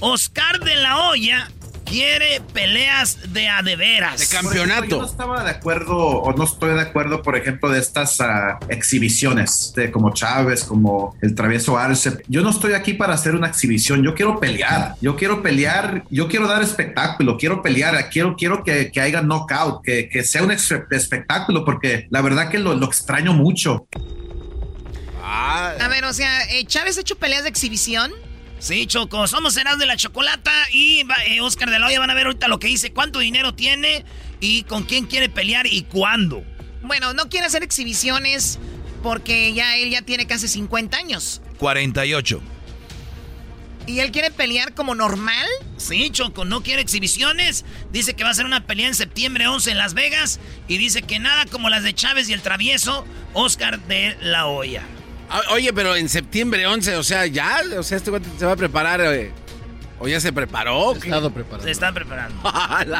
Oscar 0.00 0.60
de 0.60 0.74
la 0.76 1.08
Hoya 1.08 1.50
quiere 1.94 2.40
peleas 2.52 3.32
de 3.32 3.48
a 3.48 3.62
de 3.62 3.76
veras. 3.76 4.14
Por 4.14 4.52
ejemplo, 4.56 4.88
Yo 4.88 4.98
no 4.98 5.06
estaba 5.06 5.44
de 5.44 5.50
acuerdo 5.50 5.96
o 5.96 6.32
no 6.32 6.42
estoy 6.42 6.74
de 6.74 6.80
acuerdo, 6.80 7.22
por 7.22 7.36
ejemplo, 7.36 7.70
de 7.70 7.78
estas 7.78 8.20
ah, 8.20 8.58
exhibiciones, 8.68 9.72
de 9.76 9.92
como 9.92 10.12
Chávez, 10.12 10.64
como 10.64 11.16
el 11.22 11.36
travieso 11.36 11.78
Arce. 11.78 12.18
Yo 12.26 12.42
no 12.42 12.50
estoy 12.50 12.72
aquí 12.72 12.94
para 12.94 13.14
hacer 13.14 13.36
una 13.36 13.46
exhibición. 13.46 14.02
Yo 14.02 14.14
quiero 14.14 14.40
pelear. 14.40 14.96
Yo 15.00 15.14
quiero 15.14 15.40
pelear. 15.40 16.02
Yo 16.10 16.26
quiero 16.26 16.48
dar 16.48 16.62
espectáculo. 16.62 17.36
Quiero 17.38 17.62
pelear. 17.62 18.10
Quiero, 18.10 18.34
quiero 18.36 18.64
que, 18.64 18.90
que 18.90 19.00
haya 19.00 19.22
knockout, 19.22 19.84
que, 19.84 20.08
que 20.08 20.24
sea 20.24 20.42
un 20.42 20.50
espectáculo, 20.50 21.64
porque 21.64 22.08
la 22.10 22.22
verdad 22.22 22.48
que 22.48 22.58
lo, 22.58 22.74
lo 22.74 22.86
extraño 22.86 23.34
mucho. 23.34 23.86
A 25.22 25.88
ver, 25.88 26.04
o 26.04 26.12
sea, 26.12 26.42
eh, 26.50 26.64
¿Chávez 26.66 26.98
ha 26.98 27.02
hecho 27.02 27.16
peleas 27.16 27.44
de 27.44 27.50
exhibición? 27.50 28.12
Sí, 28.64 28.86
Choco, 28.86 29.26
somos 29.26 29.58
Eras 29.58 29.76
de 29.76 29.84
la 29.84 29.94
Chocolata 29.94 30.50
y 30.72 31.04
eh, 31.26 31.42
Oscar 31.42 31.68
de 31.68 31.78
la 31.78 31.86
Hoya 31.86 32.00
van 32.00 32.08
a 32.08 32.14
ver 32.14 32.24
ahorita 32.24 32.48
lo 32.48 32.58
que 32.58 32.68
dice, 32.68 32.94
cuánto 32.94 33.18
dinero 33.18 33.52
tiene 33.52 34.06
y 34.40 34.62
con 34.62 34.84
quién 34.84 35.04
quiere 35.04 35.28
pelear 35.28 35.66
y 35.66 35.82
cuándo. 35.82 36.42
Bueno, 36.80 37.12
no 37.12 37.28
quiere 37.28 37.46
hacer 37.46 37.62
exhibiciones 37.62 38.58
porque 39.02 39.52
ya 39.52 39.76
él 39.76 39.90
ya 39.90 40.00
tiene 40.00 40.26
casi 40.26 40.48
50 40.48 40.96
años. 40.96 41.42
48. 41.58 42.40
¿Y 43.86 43.98
él 43.98 44.10
quiere 44.10 44.30
pelear 44.30 44.72
como 44.72 44.94
normal? 44.94 45.46
Sí, 45.76 46.08
Choco, 46.08 46.46
no 46.46 46.62
quiere 46.62 46.80
exhibiciones. 46.80 47.66
Dice 47.92 48.14
que 48.14 48.22
va 48.22 48.30
a 48.30 48.32
hacer 48.32 48.46
una 48.46 48.66
pelea 48.66 48.88
en 48.88 48.94
septiembre 48.94 49.46
11 49.46 49.72
en 49.72 49.76
Las 49.76 49.92
Vegas 49.92 50.40
y 50.68 50.78
dice 50.78 51.02
que 51.02 51.18
nada 51.18 51.44
como 51.44 51.68
las 51.68 51.82
de 51.82 51.92
Chávez 51.92 52.30
y 52.30 52.32
el 52.32 52.40
travieso 52.40 53.04
Oscar 53.34 53.78
de 53.80 54.16
la 54.22 54.46
Hoya. 54.46 54.86
O- 55.50 55.54
Oye, 55.54 55.72
pero 55.72 55.96
en 55.96 56.08
septiembre 56.08 56.66
11, 56.66 56.96
o 56.96 57.02
sea, 57.02 57.26
ya, 57.26 57.60
o 57.78 57.82
sea, 57.82 57.96
este 57.98 58.10
cuate 58.10 58.26
se 58.38 58.46
va 58.46 58.52
a 58.52 58.56
preparar, 58.56 59.00
eh, 59.00 59.32
o 59.98 60.08
ya 60.08 60.20
se 60.20 60.32
preparó. 60.32 60.94
Estado 60.94 61.32
Se 61.62 61.70
están 61.70 61.94
preparando. 61.94 62.40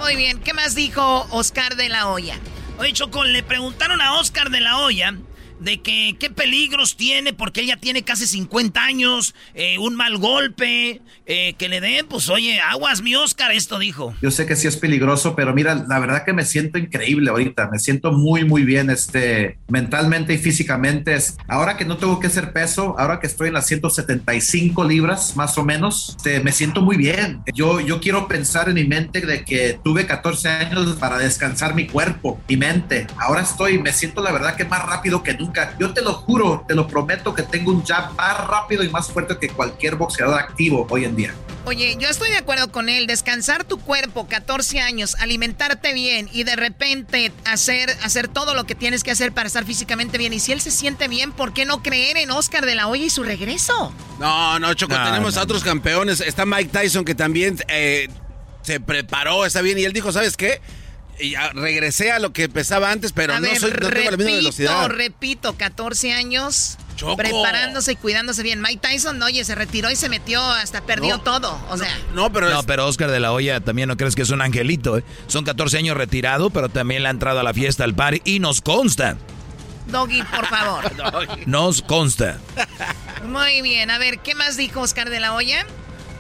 Muy 0.01 0.16
bien, 0.16 0.40
¿qué 0.40 0.52
más 0.52 0.74
dijo 0.74 1.27
Oscar 1.31 1.77
de 1.77 1.89
la 1.89 2.09
Hoya? 2.09 2.36
Oye, 2.78 2.93
Choco, 2.93 3.24
le 3.24 3.43
preguntaron 3.43 4.01
a 4.01 4.15
Oscar 4.15 4.51
de 4.51 4.61
la 4.61 4.78
Hoya 4.78 5.15
de 5.60 5.81
que 5.81 6.16
qué 6.18 6.31
peligros 6.31 6.97
tiene 6.97 7.32
porque 7.32 7.62
ella 7.62 7.76
tiene 7.76 8.02
casi 8.02 8.26
50 8.26 8.82
años, 8.82 9.35
eh, 9.55 9.78
un 9.78 9.94
mal 9.97 10.18
golpe, 10.18 11.01
eh, 11.26 11.55
que 11.59 11.68
le 11.68 11.81
den, 11.81 12.06
pues 12.06 12.28
oye, 12.28 12.60
aguas 12.60 13.02
mi 13.02 13.14
Oscar, 13.14 13.52
esto 13.52 13.78
dijo. 13.78 14.14
Yo 14.20 14.31
sé 14.31 14.47
que 14.47 14.56
sí 14.56 14.66
es 14.66 14.76
peligroso, 14.76 15.35
pero 15.35 15.55
mira, 15.55 15.74
la 15.74 15.98
verdad 15.98 16.24
que 16.24 16.32
me 16.32 16.44
siento 16.44 16.78
increíble 16.78 17.31
ahorita, 17.31 17.68
me 17.70 17.78
siento 17.78 18.12
muy, 18.12 18.44
muy 18.44 18.64
bien, 18.64 18.90
este, 18.90 19.59
mentalmente 19.68 20.35
y 20.35 20.39
físicamente. 20.39 21.16
Ahora 21.48 21.76
que 21.76 21.85
no 21.85 21.97
tengo 21.97 22.18
que 22.18 22.26
hacer 22.26 22.52
peso, 22.52 22.97
ahora 22.98 23.20
que 23.20 23.26
estoy 23.26 23.48
en 23.48 23.55
las 23.55 23.66
175 23.66 24.85
libras, 24.85 25.36
más 25.36 25.56
o 25.59 25.64
menos, 25.64 26.14
este, 26.16 26.40
me 26.40 26.52
siento 26.52 26.82
muy 26.82 26.97
bien. 26.97 27.43
Yo, 27.55 27.81
yo 27.81 28.01
quiero 28.01 28.26
pensar 28.26 28.68
en 28.68 28.74
mi 28.74 28.85
mente 28.85 29.20
de 29.20 29.44
que 29.44 29.78
tuve 29.82 30.06
14 30.06 30.48
años 30.48 30.97
para 30.97 31.18
descansar 31.18 31.74
mi 31.74 31.86
cuerpo, 31.86 32.40
mi 32.48 32.56
mente. 32.56 33.06
Ahora 33.18 33.43
estoy, 33.43 33.78
me 33.78 33.93
siento 33.93 34.22
la 34.22 34.32
verdad 34.32 34.56
que 34.56 34.64
más 34.64 34.85
rápido 34.85 35.22
que 35.22 35.35
nunca. 35.35 35.43
Yo 35.78 35.92
te 35.92 36.02
lo 36.02 36.14
juro, 36.14 36.64
te 36.66 36.74
lo 36.74 36.86
prometo 36.86 37.34
que 37.34 37.42
tengo 37.42 37.72
un 37.72 37.84
jab 37.84 38.14
más 38.14 38.46
rápido 38.46 38.82
y 38.82 38.88
más 38.88 39.08
fuerte 39.08 39.38
que 39.38 39.48
cualquier 39.48 39.96
boxeador 39.96 40.38
activo 40.38 40.86
hoy 40.90 41.04
en 41.04 41.16
día. 41.16 41.34
Oye, 41.66 41.96
yo 41.98 42.08
estoy 42.08 42.30
de 42.30 42.36
acuerdo 42.36 42.70
con 42.70 42.90
él. 42.90 43.06
Descansar 43.06 43.64
tu 43.64 43.78
cuerpo 43.78 44.28
14 44.28 44.80
años, 44.80 45.16
alimentarte 45.18 45.94
bien 45.94 46.28
y 46.30 46.44
de 46.44 46.56
repente 46.56 47.32
hacer, 47.46 47.90
hacer 48.02 48.28
todo 48.28 48.54
lo 48.54 48.64
que 48.64 48.74
tienes 48.74 49.02
que 49.02 49.10
hacer 49.10 49.32
para 49.32 49.46
estar 49.46 49.64
físicamente 49.64 50.18
bien. 50.18 50.34
Y 50.34 50.40
si 50.40 50.52
él 50.52 50.60
se 50.60 50.70
siente 50.70 51.08
bien, 51.08 51.32
¿por 51.32 51.54
qué 51.54 51.64
no 51.64 51.82
creer 51.82 52.18
en 52.18 52.30
Oscar 52.30 52.66
de 52.66 52.74
la 52.74 52.86
Hoya 52.86 53.06
y 53.06 53.10
su 53.10 53.22
regreso? 53.22 53.94
No, 54.18 54.58
no, 54.58 54.74
Choco, 54.74 54.94
No, 54.94 55.04
tenemos 55.04 55.34
no, 55.34 55.40
a 55.40 55.44
otros 55.44 55.64
campeones. 55.64 56.20
Está 56.20 56.44
Mike 56.44 56.70
Tyson 56.70 57.04
que 57.04 57.14
también 57.14 57.56
eh, 57.68 58.08
se 58.60 58.80
preparó, 58.80 59.46
está 59.46 59.62
bien. 59.62 59.78
Y 59.78 59.84
él 59.84 59.94
dijo, 59.94 60.12
¿sabes 60.12 60.36
qué? 60.36 60.60
Y 61.20 61.31
ya 61.31 61.51
regresé 61.53 62.11
a 62.12 62.19
lo 62.19 62.32
que 62.32 62.49
pesaba 62.49 62.91
antes, 62.91 63.12
pero 63.12 63.35
A 63.35 63.41
no, 63.41 63.47
ver, 63.49 63.59
soy, 63.59 63.70
no 63.70 63.77
tengo 63.77 63.91
la 63.91 64.01
misma 64.01 64.11
repito, 64.11 64.36
velocidad. 64.36 64.89
repito, 64.89 65.57
14 65.57 66.12
años 66.12 66.77
Choco. 66.97 67.16
preparándose 67.16 67.93
y 67.93 67.97
cuidándose 67.97 68.43
bien. 68.43 68.61
Mike 68.61 68.81
Tyson, 68.89 69.23
oye, 69.23 69.45
se 69.45 69.55
retiró 69.55 69.91
y 69.91 69.97
se 69.97 70.09
metió, 70.09 70.43
hasta 70.43 70.81
perdió 70.82 71.19
No, 71.19 71.23
todo. 71.23 71.59
O 71.70 71.77
sea, 71.77 71.89
No, 72.15 72.32
pero 72.32 72.51
No, 72.51 72.62
pero 72.65 72.86
Oscar 72.86 73.11
de 73.11 73.20
la 73.20 73.32
Hoya 73.32 73.61
también 73.61 73.89
no 73.89 73.97
crees 73.97 74.15
que 74.16 74.23
es 74.23 74.31
un 74.31 74.43
angelito, 74.43 74.99
¿eh? 74.99 75.05
Son 75.28 75.45
14 75.45 75.78
años 75.78 75.97
retirado, 75.97 76.51
pero 76.51 76.69
también 76.69 77.03
le 77.03 77.09
ha 77.09 77.12
entrado 77.12 77.39
a 77.41 77.43
la 77.45 77.55
fiesta 77.55 77.85
al 77.85 77.95
party 77.95 78.20
y 78.24 78.41
nos 78.41 78.61
consta. 78.61 79.16
Doggy, 79.86 80.23
por 80.23 80.47
favor. 80.47 80.85
Nos 81.47 81.82
consta. 81.82 82.39
Muy 83.27 83.61
bien, 83.62 83.91
a 83.91 83.99
ver, 83.99 84.19
¿qué 84.20 84.35
más 84.35 84.57
dijo 84.57 84.81
Oscar 84.81 85.11
de 85.11 85.20
la 85.20 85.35
Hoya? 85.35 85.66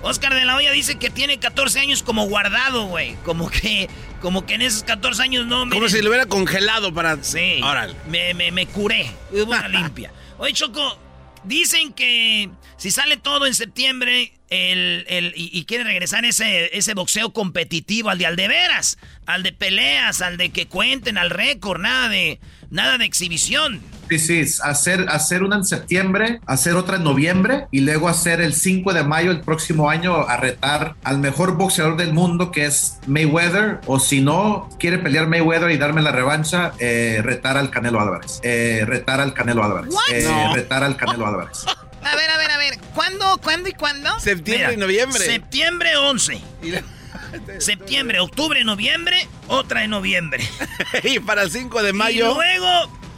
Oscar 0.02 0.34
de 0.34 0.44
la 0.44 0.54
Hoya 0.56 0.70
dice 0.72 0.96
que 0.96 1.08
tiene 1.08 1.38
14 1.38 1.80
años 1.80 2.02
como 2.02 2.26
guardado, 2.26 2.84
güey. 2.86 3.14
Como 3.24 3.48
que, 3.48 3.88
como 4.24 4.46
que 4.46 4.54
en 4.54 4.62
esos 4.62 4.84
14 4.84 5.22
años 5.22 5.46
no 5.46 5.66
me... 5.66 5.74
Como 5.76 5.86
si 5.90 6.00
lo 6.00 6.08
hubiera 6.08 6.24
congelado 6.24 6.94
para... 6.94 7.22
Sí. 7.22 7.60
Órale. 7.62 7.94
Me, 8.08 8.32
me, 8.32 8.50
me 8.52 8.66
curé. 8.66 9.10
Hubo 9.30 9.52
una 9.52 9.68
limpia. 9.68 10.10
Oye, 10.38 10.54
Choco, 10.54 10.98
dicen 11.44 11.92
que 11.92 12.48
si 12.78 12.90
sale 12.90 13.18
todo 13.18 13.46
en 13.46 13.54
septiembre 13.54 14.32
el, 14.48 15.04
el- 15.08 15.34
y, 15.36 15.50
y 15.52 15.66
quiere 15.66 15.84
regresar 15.84 16.24
ese, 16.24 16.74
ese 16.76 16.94
boxeo 16.94 17.34
competitivo, 17.34 18.08
al 18.08 18.16
de 18.16 18.24
al 18.24 18.36
de 18.36 18.48
veras, 18.48 18.96
al 19.26 19.42
de 19.42 19.52
peleas, 19.52 20.22
al 20.22 20.38
de 20.38 20.48
que 20.48 20.68
cuenten, 20.68 21.18
al 21.18 21.28
récord, 21.28 21.82
nada 21.82 22.08
de, 22.08 22.40
nada 22.70 22.96
de 22.96 23.04
exhibición. 23.04 23.82
Sí, 24.08 24.18
sí, 24.18 24.44
hacer, 24.62 25.06
hacer 25.08 25.42
una 25.42 25.56
en 25.56 25.64
septiembre, 25.64 26.40
hacer 26.46 26.74
otra 26.74 26.96
en 26.96 27.04
noviembre 27.04 27.66
y 27.70 27.80
luego 27.80 28.08
hacer 28.08 28.40
el 28.40 28.54
5 28.54 28.92
de 28.92 29.02
mayo 29.04 29.30
el 29.30 29.40
próximo 29.40 29.90
año 29.90 30.14
a 30.28 30.36
retar 30.36 30.94
al 31.04 31.18
mejor 31.18 31.56
boxeador 31.56 31.96
del 31.96 32.12
mundo 32.12 32.50
que 32.50 32.66
es 32.66 32.98
Mayweather 33.06 33.80
o 33.86 33.98
si 33.98 34.20
no 34.20 34.68
quiere 34.78 34.98
pelear 34.98 35.26
Mayweather 35.26 35.70
y 35.70 35.78
darme 35.78 36.02
la 36.02 36.12
revancha, 36.12 36.72
eh, 36.78 37.20
retar 37.22 37.56
al 37.56 37.70
Canelo 37.70 38.00
Álvarez. 38.00 38.40
Eh, 38.42 38.84
retar 38.86 39.20
al 39.20 39.34
Canelo 39.34 39.64
Álvarez. 39.64 39.94
Eh, 40.12 40.24
No. 40.24 40.54
Retar 40.54 40.84
al 40.84 40.96
Canelo 40.96 41.26
Álvarez. 41.26 41.64
A 42.04 42.16
ver, 42.16 42.30
a 42.30 42.36
ver, 42.36 42.50
a 42.50 42.58
ver. 42.58 42.78
¿Cuándo, 42.94 43.38
cuándo 43.42 43.66
y 43.70 43.72
cuándo? 43.72 44.20
Septiembre 44.20 44.74
y 44.74 44.76
noviembre. 44.76 45.24
Septiembre 45.24 45.96
11. 45.96 46.38
septiembre, 47.58 48.20
octubre, 48.20 48.62
noviembre, 48.62 49.26
otra 49.48 49.84
en 49.84 49.90
noviembre. 49.90 50.44
y 51.02 51.18
para 51.20 51.42
el 51.42 51.50
5 51.50 51.82
de 51.82 51.92
mayo. 51.94 52.30
Y 52.30 52.34
luego 52.34 52.68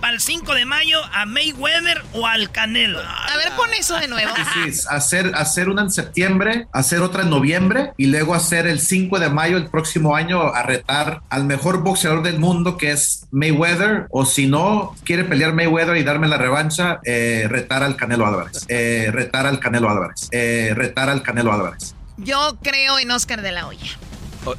para 0.00 0.14
el 0.14 0.20
5 0.20 0.54
de 0.54 0.64
mayo 0.64 1.00
a 1.12 1.26
Mayweather 1.26 2.02
o 2.12 2.26
al 2.26 2.50
Canelo. 2.50 3.00
A 3.00 3.36
ver, 3.36 3.52
pon 3.56 3.72
eso 3.78 3.96
de 3.98 4.08
nuevo. 4.08 4.32
Sí, 4.54 4.80
hacer, 4.90 5.32
hacer 5.34 5.68
una 5.68 5.82
en 5.82 5.90
septiembre, 5.90 6.66
hacer 6.72 7.00
otra 7.00 7.22
en 7.22 7.30
noviembre 7.30 7.92
y 7.96 8.06
luego 8.06 8.34
hacer 8.34 8.66
el 8.66 8.80
5 8.80 9.18
de 9.18 9.30
mayo 9.30 9.56
el 9.56 9.68
próximo 9.68 10.16
año 10.16 10.42
a 10.42 10.62
retar 10.62 11.22
al 11.30 11.44
mejor 11.44 11.82
boxeador 11.82 12.22
del 12.22 12.38
mundo 12.38 12.76
que 12.76 12.92
es 12.92 13.26
Mayweather 13.30 14.06
o 14.10 14.24
si 14.24 14.46
no 14.46 14.94
quiere 15.04 15.24
pelear 15.24 15.52
Mayweather 15.52 15.96
y 15.96 16.04
darme 16.04 16.28
la 16.28 16.38
revancha, 16.38 17.00
eh, 17.04 17.46
retar 17.48 17.82
al 17.82 17.96
Canelo 17.96 18.26
Álvarez. 18.26 18.64
Eh, 18.68 19.10
retar 19.12 19.46
al 19.46 19.60
Canelo 19.60 19.90
Álvarez. 19.90 20.28
Eh, 20.32 20.72
retar 20.74 21.10
al 21.10 21.22
Canelo 21.22 21.52
Álvarez. 21.52 21.94
Yo 22.18 22.58
creo 22.62 22.98
en 22.98 23.10
Oscar 23.10 23.42
de 23.42 23.52
la 23.52 23.66
Hoya. 23.66 23.98
Oh, 24.44 24.54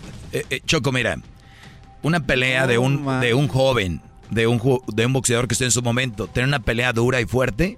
Choco, 0.65 0.91
mira, 0.91 1.17
una 2.01 2.19
pelea 2.19 2.67
de, 2.67 2.77
un, 2.77 3.19
de 3.21 3.33
un 3.33 3.47
joven 3.47 4.01
de 4.31 4.47
un, 4.47 4.61
de 4.93 5.05
un 5.05 5.13
boxeador 5.13 5.47
que 5.47 5.53
esté 5.53 5.65
en 5.65 5.71
su 5.71 5.81
momento, 5.81 6.27
tener 6.27 6.47
una 6.47 6.59
pelea 6.59 6.93
dura 6.93 7.21
y 7.21 7.25
fuerte, 7.25 7.77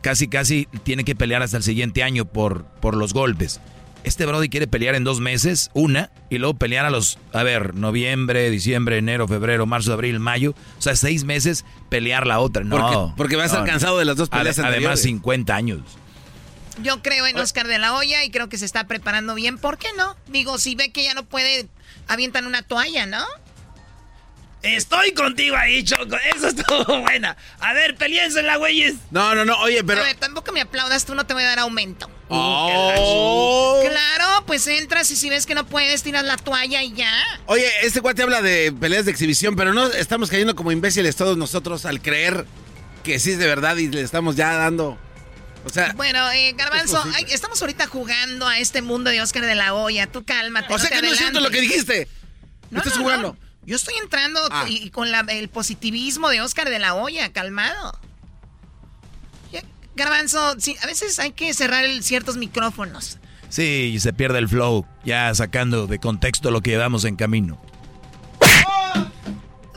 casi 0.00 0.28
casi 0.28 0.68
tiene 0.82 1.04
que 1.04 1.14
pelear 1.14 1.42
hasta 1.42 1.56
el 1.56 1.62
siguiente 1.62 2.02
año 2.02 2.24
por, 2.24 2.64
por 2.64 2.96
los 2.96 3.12
golpes. 3.12 3.60
Este 4.02 4.24
Brody 4.24 4.48
quiere 4.48 4.66
pelear 4.66 4.94
en 4.94 5.04
dos 5.04 5.20
meses, 5.20 5.70
una, 5.74 6.10
y 6.30 6.38
luego 6.38 6.54
pelear 6.54 6.86
a 6.86 6.90
los, 6.90 7.18
a 7.34 7.42
ver, 7.42 7.74
noviembre, 7.74 8.48
diciembre, 8.48 8.96
enero, 8.96 9.28
febrero, 9.28 9.66
marzo, 9.66 9.92
abril, 9.92 10.20
mayo. 10.20 10.54
O 10.78 10.82
sea, 10.82 10.96
seis 10.96 11.24
meses 11.24 11.66
pelear 11.90 12.26
la 12.26 12.40
otra. 12.40 12.64
No. 12.64 13.14
Porque, 13.16 13.36
va 13.36 13.42
a 13.42 13.46
estar 13.46 13.64
cansado 13.66 13.98
de 13.98 14.06
las 14.06 14.16
dos 14.16 14.30
peleas 14.30 14.58
Además, 14.58 15.02
50 15.02 15.54
años. 15.54 15.80
Yo 16.82 17.02
creo 17.02 17.26
en 17.26 17.36
Oscar 17.38 17.66
de 17.66 17.78
la 17.78 17.94
Hoya 17.94 18.24
y 18.24 18.30
creo 18.30 18.48
que 18.48 18.56
se 18.56 18.64
está 18.64 18.84
preparando 18.84 19.34
bien. 19.34 19.58
¿Por 19.58 19.76
qué 19.76 19.88
no? 19.98 20.16
Digo, 20.28 20.58
si 20.58 20.74
ve 20.76 20.90
que 20.90 21.04
ya 21.04 21.12
no 21.12 21.24
puede, 21.24 21.68
avientan 22.08 22.46
una 22.46 22.62
toalla, 22.62 23.04
¿no? 23.04 23.22
Estoy 24.62 25.12
contigo 25.12 25.56
ahí, 25.56 25.82
Choco. 25.84 26.16
Eso 26.36 26.48
estuvo 26.48 27.00
buena. 27.00 27.36
A 27.60 27.72
ver, 27.72 27.96
la 28.42 28.56
güeyes. 28.56 28.94
No, 29.10 29.34
no, 29.34 29.44
no. 29.44 29.58
Oye, 29.60 29.82
pero. 29.84 30.02
A 30.02 30.04
ver, 30.04 30.16
tampoco 30.16 30.52
me 30.52 30.60
aplaudas, 30.60 31.06
tú 31.06 31.14
no 31.14 31.24
te 31.24 31.32
voy 31.34 31.44
a 31.44 31.46
dar 31.46 31.60
aumento. 31.60 32.10
Oh. 32.28 33.80
Claro, 33.82 34.44
pues 34.46 34.66
entras 34.66 35.10
y 35.10 35.16
si 35.16 35.30
ves 35.30 35.46
que 35.46 35.54
no 35.54 35.66
puedes, 35.66 36.02
tiras 36.02 36.24
la 36.24 36.36
toalla 36.36 36.82
y 36.82 36.92
ya. 36.92 37.12
Oye, 37.46 37.66
este 37.82 38.00
cuate 38.00 38.22
habla 38.22 38.42
de 38.42 38.72
peleas 38.72 39.06
de 39.06 39.10
exhibición, 39.10 39.56
pero 39.56 39.72
no 39.72 39.86
estamos 39.86 40.30
cayendo 40.30 40.54
como 40.54 40.72
imbéciles 40.72 41.16
todos 41.16 41.36
nosotros 41.36 41.86
al 41.86 42.02
creer 42.02 42.46
que 43.02 43.18
sí 43.18 43.32
es 43.32 43.38
de 43.38 43.46
verdad 43.46 43.76
y 43.76 43.88
le 43.88 44.02
estamos 44.02 44.36
ya 44.36 44.52
dando. 44.54 44.98
O 45.64 45.68
sea, 45.68 45.92
bueno, 45.94 46.30
eh, 46.30 46.54
Garbanzo, 46.56 47.02
estamos 47.28 47.60
ahorita 47.60 47.86
jugando 47.86 48.46
a 48.46 48.58
este 48.58 48.80
mundo 48.80 49.10
de 49.10 49.20
Oscar 49.20 49.44
de 49.44 49.54
la 49.54 49.74
Hoya. 49.74 50.06
Tú 50.06 50.24
cálmate. 50.24 50.72
O 50.72 50.78
sea 50.78 50.90
que 50.90 51.02
no 51.02 51.08
es 51.08 51.18
cierto 51.18 51.40
lo 51.40 51.50
que 51.50 51.60
dijiste. 51.60 52.08
No, 52.70 52.78
estás 52.78 52.96
jugando. 52.96 53.36
Yo 53.64 53.76
estoy 53.76 53.94
entrando 54.02 54.40
ah. 54.50 54.64
y, 54.68 54.90
con 54.90 55.08
el 55.28 55.48
positivismo 55.48 56.28
de 56.28 56.40
Oscar 56.40 56.68
de 56.70 56.78
la 56.78 56.94
Hoya, 56.94 57.32
calmado. 57.32 57.98
Garbanzo, 59.96 60.58
sí, 60.58 60.76
a 60.82 60.86
veces 60.86 61.18
hay 61.18 61.32
que 61.32 61.52
cerrar 61.52 61.84
ciertos 62.02 62.36
micrófonos. 62.36 63.18
Sí, 63.48 63.98
se 64.00 64.12
pierde 64.12 64.38
el 64.38 64.48
flow, 64.48 64.86
ya 65.04 65.34
sacando 65.34 65.86
de 65.86 65.98
contexto 65.98 66.50
lo 66.50 66.62
que 66.62 66.70
llevamos 66.70 67.04
en 67.04 67.16
camino. 67.16 67.60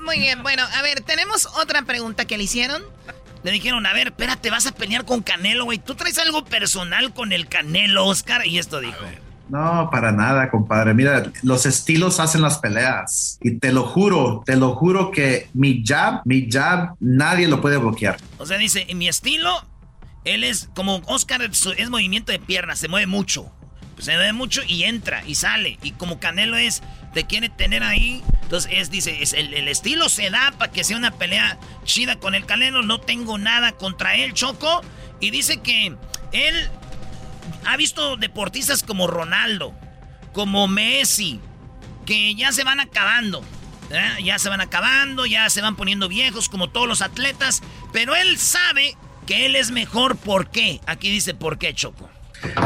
Muy 0.02 0.20
bien, 0.20 0.44
bueno, 0.44 0.64
a 0.76 0.82
ver, 0.82 1.02
tenemos 1.02 1.48
otra 1.58 1.82
pregunta 1.82 2.26
que 2.26 2.38
le 2.38 2.44
hicieron. 2.44 2.84
Le 3.44 3.52
dijeron, 3.52 3.86
a 3.86 3.94
ver, 3.94 4.08
espérate, 4.08 4.50
vas 4.50 4.68
a 4.68 4.72
pelear 4.74 5.04
con 5.06 5.22
Canelo, 5.22 5.66
güey. 5.66 5.78
Tú 5.78 5.96
traes 5.96 6.18
algo 6.20 6.46
personal 6.46 7.14
con 7.14 7.34
el 7.34 7.48
Canelo, 7.48 8.06
Oscar. 8.06 8.46
Y 8.46 8.58
esto 8.58 8.80
dijo. 8.80 9.06
No, 9.50 9.90
para 9.92 10.12
nada, 10.12 10.50
compadre. 10.50 10.94
Mira, 10.94 11.32
los 11.44 11.66
estilos 11.66 12.20
hacen 12.20 12.42
las 12.42 12.58
peleas. 12.60 13.38
Y 13.42 13.60
te 13.60 13.72
lo 13.72 13.84
juro, 13.84 14.42
te 14.46 14.56
lo 14.56 14.76
juro 14.76 15.12
que 15.12 15.50
mi 15.54 15.84
jab, 15.86 16.22
mi 16.26 16.50
jab, 16.50 16.96
nadie 17.00 17.48
lo 17.48 17.62
puede 17.62 17.78
bloquear. 17.78 18.18
O 18.38 18.46
sea, 18.46 18.58
dice, 18.58 18.88
mi 18.96 19.08
estilo, 19.08 19.64
él 20.24 20.44
es 20.44 20.70
como 20.76 21.02
Oscar, 21.06 21.42
es 21.42 21.90
movimiento 21.90 22.32
de 22.32 22.40
piernas, 22.40 22.80
se 22.80 22.88
mueve 22.88 23.08
mucho. 23.08 23.52
se 24.00 24.14
mueve 24.14 24.34
mucho 24.34 24.62
y 24.68 24.84
entra 24.84 25.24
y 25.26 25.36
sale. 25.36 25.78
Y 25.84 25.92
como 25.92 26.20
Canelo 26.20 26.58
es, 26.58 26.82
te 27.14 27.26
quiere 27.26 27.50
tener 27.50 27.84
ahí. 27.84 28.24
Entonces, 28.44 28.72
es, 28.74 28.92
dice, 28.92 29.22
es 29.22 29.34
el, 29.34 29.54
el 29.54 29.68
estilo 29.68 30.10
se 30.10 30.30
da 30.30 30.54
para 30.58 30.72
que 30.72 30.84
sea 30.84 30.98
una 30.98 31.12
pelea 31.12 31.60
chida 31.84 32.16
con 32.16 32.34
el 32.34 32.46
Canelo. 32.46 32.82
No 32.82 33.00
tengo 33.00 33.38
nada 33.38 33.74
contra 33.74 34.16
él, 34.16 34.34
Choco. 34.34 34.82
Y 35.20 35.32
dice 35.32 35.62
que 35.62 35.96
él 36.32 36.70
ha 37.66 37.78
visto 37.78 38.18
deportistas 38.18 38.84
como 38.84 39.08
Ronaldo, 39.08 39.74
como 40.34 40.68
Messi, 40.68 41.40
que 42.06 42.36
ya 42.36 42.52
se 42.52 42.64
van 42.64 42.80
acabando. 42.80 43.44
¿eh? 43.92 44.24
Ya 44.24 44.40
se 44.40 44.50
van 44.50 44.62
acabando, 44.62 45.26
ya 45.26 45.50
se 45.50 45.62
van 45.62 45.76
poniendo 45.76 46.08
viejos 46.08 46.50
como 46.50 46.70
todos 46.70 46.88
los 46.88 47.02
atletas. 47.02 47.62
Pero 47.92 48.16
él 48.16 48.38
sabe 48.38 48.96
que 49.26 49.46
él 49.46 49.56
es 49.56 49.72
mejor. 49.72 50.18
¿Por 50.18 50.50
qué? 50.50 50.82
Aquí 50.86 51.10
dice 51.10 51.34
por 51.34 51.58
qué, 51.58 51.74
Choco. 51.74 52.10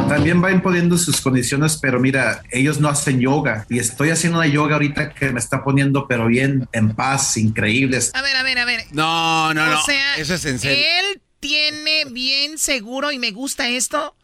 También 0.10 0.44
va 0.44 0.52
imponiendo 0.52 0.98
sus 0.98 1.22
condiciones, 1.22 1.78
pero 1.80 2.00
mira, 2.00 2.42
ellos 2.50 2.80
no 2.80 2.90
hacen 2.90 3.20
yoga 3.20 3.68
y 3.70 3.78
estoy 3.78 4.10
haciendo 4.10 4.40
una 4.40 4.48
yoga 4.48 4.74
ahorita 4.74 5.14
que 5.14 5.30
me 5.32 5.40
está 5.40 5.64
poniendo, 5.64 6.08
pero 6.08 6.26
bien 6.26 6.68
en 6.72 6.96
paz, 6.96 7.38
increíbles. 7.38 8.12
A 8.16 8.24
ver, 8.24 8.36
a 8.36 8.42
ver, 8.42 8.58
a 8.58 8.66
ver. 8.66 8.86
No, 8.92 9.54
no, 9.54 9.68
no. 9.68 9.80
Eso 10.18 10.34
es 10.34 10.46
en 10.46 10.58
serio. 10.58 10.84
Él 10.84 11.22
tiene 11.40 12.06
bien 12.10 12.58
seguro 12.58 13.12
y 13.12 13.20
me 13.20 13.30
gusta 13.30 13.70
esto 13.70 14.16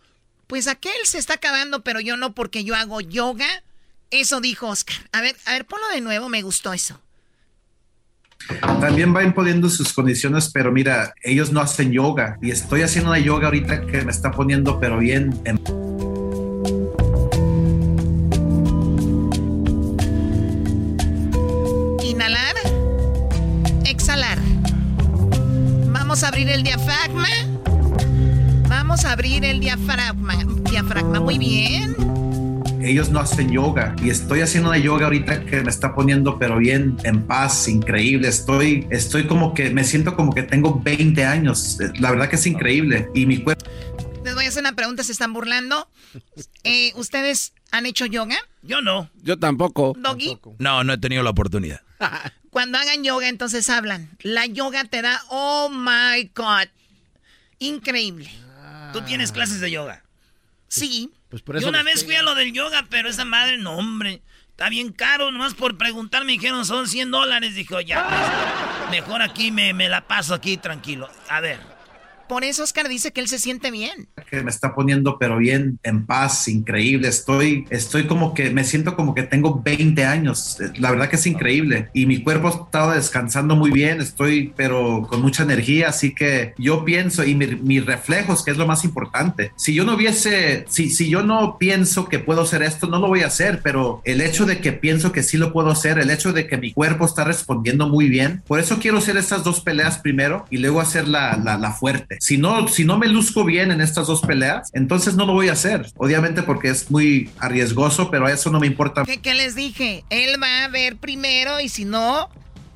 pues 0.53 0.67
aquel 0.67 0.93
se 1.05 1.17
está 1.17 1.33
acabando, 1.33 1.81
pero 1.81 1.99
yo 1.99 2.15
no 2.15 2.35
porque 2.35 2.63
yo 2.63 2.75
hago 2.75 3.01
yoga. 3.01 3.47
Eso 4.11 4.39
dijo 4.39 4.67
Oscar. 4.67 4.95
A 5.11 5.19
ver, 5.19 5.35
a 5.47 5.53
ver, 5.53 5.65
ponlo 5.65 5.87
de 5.87 5.99
nuevo, 5.99 6.29
me 6.29 6.43
gustó 6.43 6.73
eso. 6.73 7.01
También 8.79 9.15
va 9.15 9.23
imponiendo 9.23 9.67
sus 9.67 9.91
condiciones, 9.91 10.51
pero 10.53 10.71
mira, 10.71 11.15
ellos 11.23 11.51
no 11.51 11.59
hacen 11.59 11.91
yoga 11.91 12.37
y 12.39 12.51
estoy 12.51 12.83
haciendo 12.83 13.09
una 13.09 13.17
yoga 13.17 13.47
ahorita 13.47 13.87
que 13.87 14.03
me 14.03 14.11
está 14.11 14.29
poniendo, 14.29 14.79
pero 14.79 14.99
bien. 14.99 15.33
En... 15.43 15.59
Inhalar, 22.03 22.57
exhalar. 23.85 24.37
Vamos 25.87 26.21
a 26.21 26.27
abrir 26.27 26.47
el 26.49 26.61
diafragma. 26.61 27.52
Vamos 28.93 29.05
a 29.05 29.13
abrir 29.13 29.43
el 29.43 29.59
diafragma. 29.59 30.35
Diafragma, 30.69 31.19
muy 31.19 31.39
bien. 31.39 31.95
Ellos 32.79 33.09
no 33.09 33.21
hacen 33.21 33.51
yoga 33.51 33.95
y 33.99 34.11
estoy 34.11 34.41
haciendo 34.41 34.69
una 34.69 34.77
yoga 34.77 35.05
ahorita 35.05 35.45
que 35.45 35.63
me 35.63 35.71
está 35.71 35.95
poniendo 35.95 36.37
pero 36.37 36.59
bien 36.59 36.95
en 37.03 37.25
paz, 37.25 37.67
increíble. 37.67 38.27
Estoy, 38.27 38.85
estoy 38.91 39.25
como 39.25 39.55
que 39.55 39.71
me 39.71 39.83
siento 39.83 40.15
como 40.15 40.31
que 40.31 40.43
tengo 40.43 40.79
20 40.79 41.25
años. 41.25 41.79
La 41.99 42.11
verdad 42.11 42.29
que 42.29 42.35
es 42.35 42.45
increíble 42.45 43.09
y 43.15 43.25
mi 43.25 43.39
cuerpo. 43.39 43.65
Les 44.23 44.35
voy 44.35 44.45
a 44.45 44.49
hacer 44.49 44.61
una 44.61 44.75
pregunta, 44.75 45.03
se 45.03 45.13
están 45.13 45.33
burlando. 45.33 45.89
Eh, 46.63 46.93
¿Ustedes 46.95 47.53
han 47.71 47.87
hecho 47.87 48.05
yoga? 48.05 48.37
Yo 48.61 48.83
no. 48.83 49.09
Yo 49.23 49.39
tampoco. 49.39 49.95
¿Doggy? 49.97 50.37
No, 50.59 50.83
no 50.83 50.93
he 50.93 50.97
tenido 50.99 51.23
la 51.23 51.31
oportunidad. 51.31 51.81
Cuando 52.51 52.77
hagan 52.77 53.03
yoga, 53.03 53.27
entonces 53.27 53.71
hablan. 53.71 54.11
La 54.21 54.45
yoga 54.45 54.83
te 54.83 55.01
da, 55.01 55.19
oh 55.29 55.69
my 55.71 56.29
God, 56.35 56.67
increíble. 57.57 58.42
¿Tú 58.93 59.01
tienes 59.01 59.31
clases 59.31 59.59
de 59.59 59.71
yoga? 59.71 60.03
Sí. 60.67 61.11
Pues 61.29 61.41
por 61.41 61.55
eso 61.55 61.65
Yo 61.65 61.69
una 61.69 61.81
vez 61.83 62.05
fui 62.05 62.15
a 62.15 62.21
lo 62.21 62.35
del 62.35 62.53
yoga, 62.53 62.85
pero 62.89 63.09
esa 63.09 63.25
madre, 63.25 63.57
no, 63.57 63.75
hombre. 63.75 64.21
Está 64.49 64.69
bien 64.69 64.91
caro, 64.91 65.31
nomás 65.31 65.55
por 65.55 65.77
preguntar 65.77 66.23
me 66.25 66.33
dijeron 66.33 66.63
son 66.63 66.87
100 66.87 67.09
dólares. 67.09 67.55
Dijo, 67.55 67.81
ya, 67.81 68.07
pues, 68.07 68.91
mejor 68.91 69.23
aquí 69.23 69.51
me, 69.51 69.73
me 69.73 69.89
la 69.89 70.07
paso 70.07 70.35
aquí 70.35 70.57
tranquilo. 70.57 71.09
A 71.27 71.41
ver. 71.41 71.59
Por 72.27 72.43
eso 72.43 72.63
Oscar 72.63 72.87
dice 72.87 73.11
que 73.11 73.21
él 73.21 73.27
se 73.27 73.39
siente 73.39 73.71
bien. 73.71 74.07
Que 74.29 74.41
me 74.41 74.49
está 74.49 74.73
poniendo 74.73 75.17
pero 75.19 75.37
bien, 75.37 75.79
en 75.83 76.05
paz, 76.05 76.47
increíble. 76.47 77.07
Estoy, 77.07 77.65
estoy 77.69 78.07
como 78.07 78.33
que, 78.33 78.49
me 78.49 78.63
siento 78.63 78.95
como 78.95 79.13
que 79.13 79.23
tengo 79.23 79.61
20 79.63 80.05
años. 80.05 80.57
La 80.77 80.91
verdad 80.91 81.09
que 81.09 81.17
es 81.17 81.27
increíble. 81.27 81.89
Y 81.93 82.05
mi 82.05 82.23
cuerpo 82.23 82.49
estado 82.49 82.91
descansando 82.91 83.55
muy 83.55 83.71
bien. 83.71 84.01
Estoy, 84.01 84.53
pero 84.55 85.05
con 85.09 85.21
mucha 85.21 85.43
energía. 85.43 85.89
Así 85.89 86.15
que 86.15 86.53
yo 86.57 86.85
pienso, 86.85 87.23
y 87.23 87.35
mis 87.35 87.85
reflejos, 87.85 88.43
que 88.43 88.51
es 88.51 88.57
lo 88.57 88.67
más 88.67 88.83
importante. 88.83 89.51
Si 89.55 89.73
yo 89.73 89.83
no 89.83 89.95
hubiese, 89.95 90.65
si, 90.69 90.89
si 90.89 91.09
yo 91.09 91.23
no 91.23 91.57
pienso 91.57 92.07
que 92.09 92.19
puedo 92.19 92.41
hacer 92.41 92.63
esto, 92.63 92.87
no 92.87 92.99
lo 92.99 93.07
voy 93.07 93.21
a 93.21 93.27
hacer. 93.27 93.61
Pero 93.63 94.01
el 94.05 94.21
hecho 94.21 94.45
de 94.45 94.59
que 94.59 94.71
pienso 94.71 95.11
que 95.11 95.23
sí 95.23 95.37
lo 95.37 95.53
puedo 95.53 95.69
hacer, 95.69 95.99
el 95.99 96.09
hecho 96.09 96.33
de 96.33 96.47
que 96.47 96.57
mi 96.57 96.73
cuerpo 96.73 97.05
está 97.05 97.23
respondiendo 97.23 97.89
muy 97.89 98.09
bien. 98.09 98.41
Por 98.47 98.59
eso 98.59 98.79
quiero 98.79 98.97
hacer 98.99 99.17
estas 99.17 99.43
dos 99.43 99.61
peleas 99.61 99.99
primero 99.99 100.45
y 100.49 100.57
luego 100.57 100.81
hacer 100.81 101.07
la, 101.07 101.37
la 101.37 101.71
fuerte. 101.71 102.12
Si 102.19 102.37
no, 102.37 102.67
si 102.67 102.85
no 102.85 102.97
me 102.97 103.07
luzco 103.07 103.43
bien 103.43 103.71
en 103.71 103.81
estas 103.81 104.07
dos 104.07 104.21
peleas, 104.21 104.69
entonces 104.73 105.15
no 105.15 105.25
lo 105.25 105.33
voy 105.33 105.49
a 105.49 105.53
hacer. 105.53 105.87
Obviamente 105.95 106.43
porque 106.43 106.69
es 106.69 106.89
muy 106.91 107.29
arriesgoso, 107.39 108.09
pero 108.09 108.25
a 108.25 108.31
eso 108.31 108.51
no 108.51 108.59
me 108.59 108.67
importa. 108.67 109.03
¿Qué, 109.03 109.33
les 109.33 109.55
dije? 109.55 110.03
Él 110.09 110.41
va 110.41 110.65
a 110.65 110.67
ver 110.67 110.97
primero 110.97 111.59
y 111.59 111.69
si 111.69 111.85
no, 111.85 112.29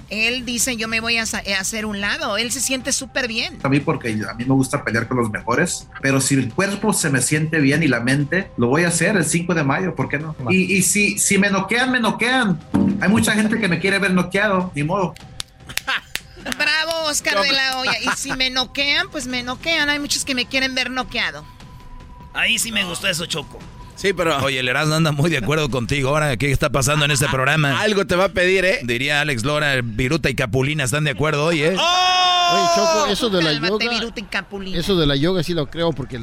él 0.09 0.45
dice 0.45 0.77
yo 0.77 0.87
me 0.87 0.99
voy 0.99 1.17
a, 1.17 1.23
hacer 1.23 1.85
un 1.85 2.01
lado, 2.01 2.37
él 2.37 2.51
se 2.51 2.59
siente 2.59 2.91
súper 2.91 3.27
bien. 3.27 3.57
A 3.63 3.69
mí 3.69 3.79
porque 3.79 4.09
a 4.09 4.33
mí 4.33 4.45
me 4.45 4.53
gusta 4.53 4.83
pelear 4.83 5.07
con 5.07 5.17
los 5.17 5.29
mejores, 5.29 5.87
pero 6.01 6.21
si 6.21 6.35
el 6.35 6.53
cuerpo 6.53 6.93
se 6.93 7.09
me 7.09 7.21
siente 7.21 7.59
bien 7.59 7.83
y 7.83 7.87
la 7.87 7.99
mente, 7.99 8.51
lo 8.57 8.67
voy 8.67 8.83
a 8.83 8.89
hacer 8.89 9.17
el 9.17 9.25
5 9.25 9.53
de 9.53 9.63
mayo, 9.63 9.95
¿por 9.95 10.09
qué 10.09 10.19
no? 10.19 10.35
Y, 10.49 10.77
y 10.77 10.81
si, 10.81 11.17
si 11.17 11.37
me 11.37 11.49
noquean, 11.49 11.91
me 11.91 11.99
noquean. 11.99 12.59
Hay 13.01 13.09
mucha 13.09 13.33
gente 13.33 13.59
que 13.59 13.67
me 13.67 13.79
quiere 13.79 13.99
ver 13.99 14.13
noqueado, 14.13 14.71
ni 14.73 14.83
modo. 14.83 15.13
Bravo, 16.57 16.86
Oscar 17.05 17.41
de 17.41 17.51
la 17.51 17.77
Hoya. 17.79 17.99
Y 18.01 18.09
si 18.17 18.31
me 18.33 18.49
noquean, 18.49 19.09
pues 19.09 19.27
me 19.27 19.43
noquean. 19.43 19.89
Hay 19.89 19.99
muchos 19.99 20.25
que 20.25 20.35
me 20.35 20.45
quieren 20.45 20.75
ver 20.75 20.89
noqueado. 20.89 21.45
Ahí 22.33 22.59
sí 22.59 22.71
me 22.71 22.83
gustó 22.83 23.07
eso, 23.07 23.25
Choco. 23.25 23.59
Sí, 23.95 24.13
pero. 24.13 24.37
Oye, 24.43 24.59
el 24.59 24.67
Erasmo 24.69 24.93
anda 24.93 25.11
muy 25.11 25.29
de 25.31 25.37
acuerdo 25.37 25.69
contigo. 25.69 26.09
Ahora, 26.09 26.37
¿qué 26.37 26.51
está 26.51 26.69
pasando 26.69 27.05
en 27.05 27.11
este 27.11 27.27
programa? 27.27 27.79
Algo 27.81 28.05
te 28.05 28.15
va 28.15 28.25
a 28.25 28.29
pedir, 28.29 28.63
¿eh? 28.63 28.79
Diría 28.83 29.21
Alex 29.21 29.43
Lora, 29.43 29.81
Viruta 29.83 30.29
y 30.29 30.35
Capulina 30.35 30.83
están 30.83 31.03
de 31.03 31.11
acuerdo 31.11 31.45
hoy, 31.45 31.63
¿eh? 31.63 31.75
¡Oh! 31.77 32.49
Oye, 32.53 32.67
Choco, 32.75 33.07
eso 33.11 33.29
de 33.29 33.41
la 33.41 33.53
yoga. 33.53 33.89
Viruta 33.89 34.19
y 34.19 34.23
Capulina. 34.23 34.77
Eso 34.77 34.95
de 34.95 35.07
la 35.07 35.15
yoga 35.15 35.43
sí 35.43 35.53
lo 35.53 35.67
creo 35.69 35.91
porque 35.93 36.19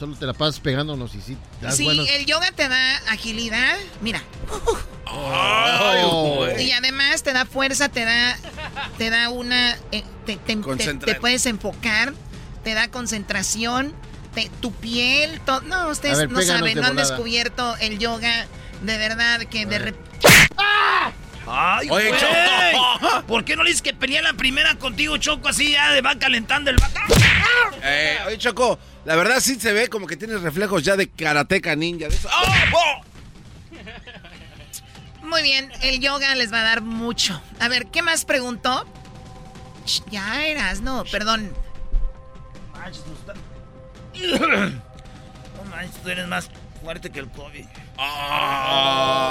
solo 0.00 0.16
te 0.16 0.24
la 0.24 0.32
pasas 0.32 0.60
pegándonos 0.60 1.14
y 1.14 1.20
sí. 1.20 1.36
sí, 1.72 1.86
el 1.86 2.24
yoga 2.24 2.50
te 2.52 2.66
da 2.68 2.96
agilidad. 3.10 3.76
Mira. 4.00 4.22
y 6.58 6.72
además 6.72 7.22
te 7.22 7.34
da 7.34 7.44
fuerza, 7.44 7.90
te 7.90 8.06
da, 8.06 8.38
te 8.96 9.10
da 9.10 9.28
una. 9.28 9.76
Eh, 9.92 10.02
te, 10.24 10.36
te 10.36 11.14
puedes 11.16 11.44
enfocar, 11.44 12.14
te 12.64 12.72
da 12.72 12.88
concentración 12.88 13.94
tu 14.62 14.72
piel, 14.72 15.38
todo. 15.42 15.60
No, 15.62 15.90
ustedes 15.90 16.30
no 16.30 16.40
saben, 16.40 16.80
no 16.80 16.86
han 16.86 16.96
descubierto 16.96 17.76
el 17.76 17.98
yoga 17.98 18.46
de 18.80 18.96
verdad 18.96 19.40
que 19.42 19.66
de 19.66 19.78
repente. 19.80 20.28
¡Ah! 20.56 21.12
¡Ay, 21.46 21.88
Oye, 21.90 22.12
Choco! 22.16 23.26
¿Por 23.26 23.44
qué 23.44 23.56
no 23.56 23.64
le 23.64 23.70
dices 23.70 23.82
que 23.82 23.92
peleé 23.92 24.22
la 24.22 24.34
primera 24.34 24.76
contigo, 24.76 25.16
Choco, 25.18 25.48
así 25.48 25.72
ya 25.72 25.90
de 25.90 26.00
va 26.00 26.18
calentando 26.18 26.70
el 26.70 26.76
vaca? 26.76 27.02
Eh, 27.82 28.18
oye, 28.26 28.38
Choco, 28.38 28.78
la 29.04 29.16
verdad 29.16 29.40
sí 29.40 29.58
se 29.58 29.72
ve 29.72 29.88
como 29.88 30.06
que 30.06 30.16
tienes 30.16 30.42
reflejos 30.42 30.82
ya 30.82 30.96
de 30.96 31.08
karateca 31.08 31.74
ninja. 31.76 32.08
De 32.08 32.14
eso. 32.14 32.28
¡Oh! 32.28 33.02
Muy 35.22 35.42
bien, 35.42 35.70
el 35.82 36.00
yoga 36.00 36.34
les 36.34 36.52
va 36.52 36.60
a 36.60 36.64
dar 36.64 36.82
mucho. 36.82 37.40
A 37.60 37.68
ver, 37.68 37.86
¿qué 37.86 38.02
más 38.02 38.24
preguntó? 38.24 38.84
Ya 40.10 40.44
eras, 40.44 40.80
no, 40.80 41.04
perdón. 41.04 41.52
No 45.56 45.64
manches, 45.70 46.02
tú 46.02 46.08
eres 46.08 46.26
más 46.26 46.50
fuerte 46.82 47.10
que 47.10 47.20
el 47.20 47.28
COVID. 47.30 47.64
Ah. 47.96 49.30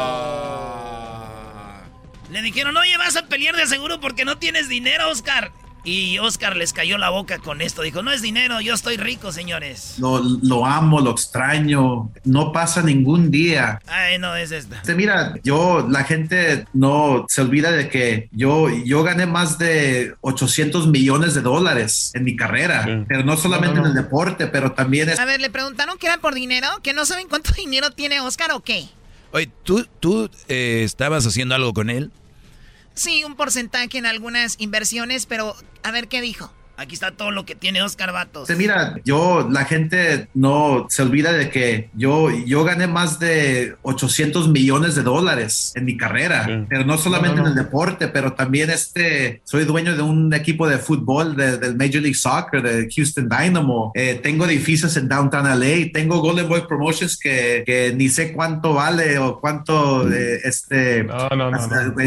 Le 2.31 2.41
dijeron, 2.41 2.77
oye, 2.77 2.97
vas 2.97 3.15
a 3.17 3.27
pelear 3.27 3.55
de 3.55 3.67
seguro 3.67 3.99
porque 3.99 4.25
no 4.25 4.37
tienes 4.37 4.69
dinero, 4.69 5.09
Oscar. 5.09 5.51
Y 5.90 6.20
Oscar 6.20 6.56
les 6.56 6.72
cayó 6.72 6.99
la 6.99 7.10
boca 7.10 7.40
con 7.40 7.61
esto. 7.61 7.82
Dijo, 7.82 8.03
no 8.03 8.11
es 8.11 8.22
dinero, 8.22 8.61
yo 8.61 8.76
estoy 8.76 8.98
rico, 8.98 9.32
señores. 9.32 9.95
Lo, 9.98 10.20
lo 10.20 10.64
amo, 10.64 11.02
lo 11.02 11.10
extraño. 11.10 12.11
No 12.26 12.52
pasa 12.52 12.84
ningún 12.84 13.32
día. 13.32 13.82
Ay, 13.88 14.20
no, 14.20 14.36
es 14.36 14.52
esta. 14.52 14.76
Este, 14.76 14.94
mira, 14.94 15.34
yo, 15.44 15.88
la 15.90 16.03
gente 16.03 16.68
no 16.74 17.26
se 17.28 17.41
olvida 17.41 17.72
de 17.72 17.90
que 17.90 18.30
yo, 18.32 18.70
yo 18.70 19.02
gané 19.02 19.26
más 19.26 19.57
de 19.57 20.14
800 20.22 20.86
millones 20.90 21.34
de 21.34 21.41
dólares 21.41 22.11
en 22.14 22.24
mi 22.24 22.36
carrera. 22.36 23.06
Pero 23.07 23.24
no 23.24 23.36
solamente 23.36 23.80
en 23.80 23.88
el 23.88 23.95
deporte, 23.95 24.45
pero 24.45 24.74
también 24.74 25.10
es... 25.10 25.20
A 25.20 25.26
ver, 25.26 25.41
le 25.41 25.49
preguntaron 25.49 25.98
que 25.98 26.06
era 26.06 26.20
por 26.20 26.36
dinero, 26.36 26.68
que 26.84 26.94
no 26.94 27.03
saben 27.07 27.28
cuánto 27.28 27.52
dinero 27.57 27.90
tiene 27.90 28.22
Oscar 28.22 28.52
o 28.52 28.60
qué. 28.60 28.90
Oye, 29.32 29.49
¿tú, 29.64 29.88
tú 29.99 30.30
eh, 30.49 30.84
estabas 30.84 31.26
haciendo 31.26 31.56
algo 31.56 31.74
con 31.74 31.90
él? 31.90 32.11
Sí, 32.99 33.23
un 33.23 33.38
porcentaje 33.38 33.97
en 33.97 34.05
algunas 34.05 34.59
inversiones, 34.59 35.26
pero 35.26 35.55
a 35.84 35.91
ver 35.91 36.09
qué 36.09 36.19
dijo. 36.19 36.51
Aquí 36.80 36.93
está 36.93 37.11
todo 37.11 37.31
lo 37.31 37.45
que 37.45 37.56
tiene 37.56 37.81
Oscar 37.81 38.14
Vatos. 38.14 38.49
Mira, 38.57 38.95
yo, 39.03 39.49
la 39.51 39.65
gente 39.65 40.30
no 40.34 40.85
se 40.88 41.01
olvida 41.01 41.34
de 41.34 41.49
que 41.49 41.89
yo, 41.93 42.30
yo 42.31 42.64
gané 42.64 42.88
más 42.88 43.19
de 43.19 43.76
800 43.81 44.47
millones 44.47 44.95
de 44.95 45.03
dólares 45.03 45.73
en 45.76 45.84
mi 45.84 45.97
carrera, 45.97 46.65
pero 46.69 46.85
no 46.85 46.97
solamente 46.97 47.41
en 47.41 47.47
el 47.47 47.56
deporte, 47.56 48.07
pero 48.07 48.31
también 48.31 48.69
este, 48.69 49.41
soy 49.43 49.65
dueño 49.65 49.93
de 49.97 50.03
un 50.03 50.34
equipo 50.34 50.69
de 50.69 50.77
fútbol 50.77 51.35
del 51.35 51.76
Major 51.76 52.01
League 52.01 52.14
Soccer, 52.14 52.61
de 52.61 52.88
Houston 52.95 53.27
Dynamo. 53.27 53.91
Eh, 53.93 54.18
tengo 54.23 54.45
edificios 54.45 54.95
en 54.95 55.10
Downtown 55.10 55.60
LA, 55.60 55.91
tengo 55.91 56.22
Golden 56.22 56.47
Boy 56.47 56.61
Promotions 56.65 57.19
que, 57.19 57.64
que 57.65 57.93
ni 57.93 58.07
sé 58.07 58.31
cuánto 58.31 58.73
vale 58.73 59.18
o 59.18 59.38
cuánto, 59.41 60.10
eh, 60.10 60.39
este, 60.45 60.99
en 60.99 61.07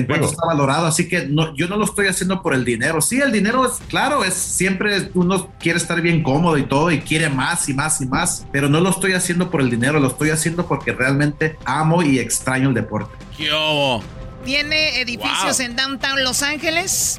cuánto 0.07 0.31
está 0.31 0.47
valorado. 0.47 0.87
Así 0.87 1.09
que 1.09 1.27
no, 1.27 1.55
yo 1.55 1.69
no 1.69 1.77
lo 1.77 1.85
estoy 1.85 2.07
haciendo 2.07 2.41
por 2.41 2.55
el 2.55 2.65
dinero. 2.65 3.03
Sí, 3.03 3.21
el 3.21 3.33
dinero 3.33 3.67
es, 3.67 3.73
claro, 3.89 4.25
es 4.25 4.62
siempre 4.63 5.11
uno 5.15 5.51
quiere 5.59 5.77
estar 5.77 6.01
bien 6.01 6.23
cómodo 6.23 6.57
y 6.57 6.63
todo 6.63 6.93
y 6.93 7.01
quiere 7.01 7.29
más 7.29 7.69
y 7.69 7.75
más 7.75 8.01
y 8.01 8.07
más, 8.07 8.47
pero 8.53 8.69
no 8.69 8.79
lo 8.79 8.91
estoy 8.91 9.13
haciendo 9.13 9.51
por 9.51 9.61
el 9.61 9.71
dinero, 9.71 9.99
lo 9.99 10.07
estoy 10.07 10.31
haciendo 10.31 10.69
porque 10.69 10.93
realmente 10.93 11.59
amo 11.65 12.01
y 12.05 12.21
extraño 12.21 12.69
el 12.69 12.75
deporte. 12.75 13.13
Tiene 14.45 15.01
edificios 15.01 15.59
en 15.59 15.75
Downtown 15.75 16.23
Los 16.23 16.45
Ángeles, 16.45 17.19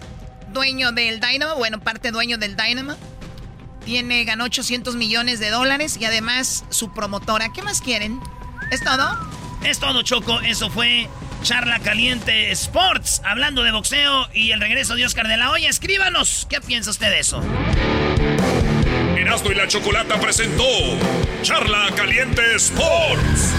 dueño 0.53 0.93
del 0.93 1.19
Dynamo, 1.19 1.57
bueno, 1.57 1.81
parte 1.81 2.11
dueño 2.11 2.37
del 2.37 2.55
Dynamo. 2.55 2.93
Tiene, 3.83 4.23
ganó 4.23 4.45
800 4.45 4.95
millones 4.95 5.41
de 5.41 5.49
dólares 5.49 5.97
y 5.99 6.05
además 6.05 6.63
su 6.69 6.93
promotora. 6.93 7.51
¿Qué 7.51 7.61
más 7.61 7.81
quieren? 7.81 8.21
¿Es 8.71 8.81
todo? 8.81 9.17
Es 9.65 9.79
todo, 9.79 10.01
Choco. 10.03 10.39
Eso 10.39 10.69
fue 10.69 11.09
Charla 11.43 11.79
Caliente 11.79 12.51
Sports, 12.51 13.21
hablando 13.25 13.63
de 13.63 13.71
boxeo 13.71 14.29
y 14.33 14.51
el 14.51 14.61
regreso 14.61 14.95
de 14.95 15.05
Oscar 15.05 15.27
de 15.27 15.35
la 15.35 15.51
Hoya. 15.51 15.69
Escríbanos, 15.69 16.47
¿qué 16.49 16.61
piensa 16.61 16.89
usted 16.89 17.09
de 17.09 17.19
eso? 17.19 17.43
Erasmo 19.17 19.51
y 19.51 19.55
la 19.55 19.67
Chocolata 19.67 20.17
presentó 20.21 20.63
Charla 21.41 21.89
Caliente 21.97 22.55
Sports. 22.55 23.53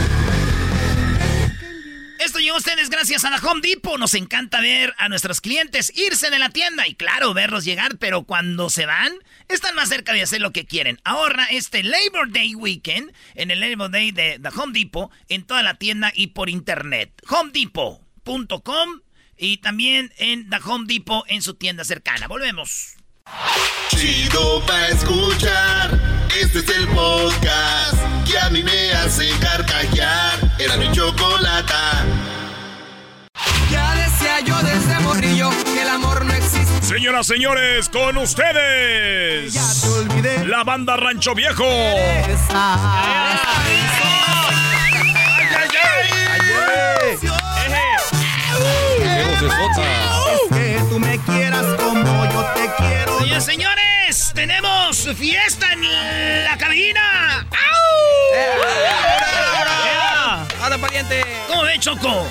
Esto 2.24 2.38
llegó 2.38 2.54
a 2.54 2.58
ustedes 2.58 2.88
gracias 2.88 3.26
a 3.26 3.30
la 3.30 3.36
Home 3.36 3.60
Depot. 3.60 3.98
Nos 3.98 4.14
encanta 4.14 4.62
ver 4.62 4.94
a 4.96 5.10
nuestros 5.10 5.42
clientes 5.42 5.92
irse 5.94 6.30
de 6.30 6.38
la 6.38 6.48
tienda 6.48 6.88
y 6.88 6.94
claro, 6.94 7.34
verlos 7.34 7.66
llegar, 7.66 7.98
pero 7.98 8.22
cuando 8.22 8.70
se 8.70 8.86
van, 8.86 9.12
están 9.48 9.74
más 9.74 9.90
cerca 9.90 10.14
de 10.14 10.22
hacer 10.22 10.40
lo 10.40 10.50
que 10.50 10.64
quieren. 10.64 10.98
Ahorra 11.04 11.44
este 11.50 11.82
Labor 11.82 12.32
Day 12.32 12.54
Weekend 12.54 13.12
en 13.34 13.50
el 13.50 13.60
Labor 13.60 13.90
Day 13.90 14.10
de 14.10 14.40
The 14.42 14.48
Home 14.58 14.72
Depot 14.72 15.10
en 15.28 15.44
toda 15.44 15.62
la 15.62 15.74
tienda 15.74 16.12
y 16.14 16.28
por 16.28 16.48
internet. 16.48 17.12
HomeDepot.com 17.28 19.00
y 19.36 19.58
también 19.58 20.10
en 20.16 20.48
The 20.48 20.60
Home 20.64 20.86
Depot 20.88 21.24
en 21.28 21.42
su 21.42 21.54
tienda 21.54 21.84
cercana. 21.84 22.26
Volvemos. 22.26 22.94
Chido 23.90 24.64
pa 24.64 24.88
escuchar. 24.88 26.23
Este 26.40 26.58
es 26.58 26.68
el 26.68 26.88
podcast 26.88 27.94
que 28.26 28.36
a 28.38 28.50
mí 28.50 28.62
me 28.64 28.92
hace 28.92 29.30
carcajear. 29.38 30.38
Era 30.58 30.76
mi 30.76 30.90
chocolate. 30.90 31.72
Ya 33.70 33.94
decía 33.94 34.40
yo 34.40 34.56
desde 34.62 34.98
morrillo 35.00 35.50
que 35.64 35.82
el 35.82 35.88
amor 35.88 36.24
no 36.24 36.34
existe. 36.34 36.82
Señoras, 36.82 37.28
señores, 37.28 37.88
con 37.88 38.16
ustedes. 38.16 39.54
La 40.46 40.64
banda 40.64 40.96
Rancho 40.96 41.34
Viejo. 41.36 41.64
Que 50.50 50.82
tú 50.90 50.98
me 50.98 51.18
quieras 51.20 51.64
como 51.78 52.24
yo 52.32 52.44
te 52.54 52.68
quiero. 52.76 53.20
Señores, 53.20 53.44
señores, 53.44 53.84
tenemos 54.46 55.08
fiesta 55.16 55.72
en 55.72 56.44
la 56.44 56.58
cabina. 56.58 57.46
¡Au! 57.50 58.36
¡Ahora, 60.60 60.76
pariente! 60.76 61.24
¿Cómo 61.48 61.62
ve, 61.62 61.78
Choco? 61.78 62.28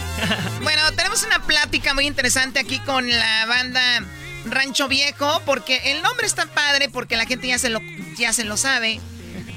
bueno, 0.61 0.91
tenemos 0.95 1.23
una 1.23 1.40
plática 1.40 1.95
muy 1.95 2.06
interesante 2.06 2.60
aquí 2.60 2.77
con 2.81 3.10
la 3.10 3.48
banda 3.48 4.06
Rancho 4.45 4.88
Viejo, 4.88 5.41
porque 5.44 5.91
el 5.91 6.03
nombre 6.03 6.27
está 6.27 6.45
padre, 6.45 6.88
porque 6.88 7.18
la 7.18 7.26
gente 7.26 7.48
ya 7.48 7.57
se 7.57 7.69
lo, 7.69 7.81
ya 8.15 8.31
se 8.31 8.44
lo 8.44 8.57
sabe. 8.57 8.99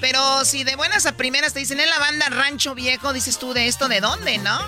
Pero 0.00 0.44
si 0.44 0.64
de 0.64 0.76
buenas 0.76 1.06
a 1.06 1.16
primeras 1.16 1.52
te 1.52 1.60
dicen 1.60 1.80
en 1.80 1.88
la 1.88 1.98
banda 1.98 2.28
Rancho 2.28 2.74
Viejo, 2.74 3.12
dices 3.12 3.38
tú 3.38 3.52
de 3.54 3.66
esto 3.66 3.88
de 3.88 4.00
dónde, 4.00 4.38
¿no? 4.38 4.58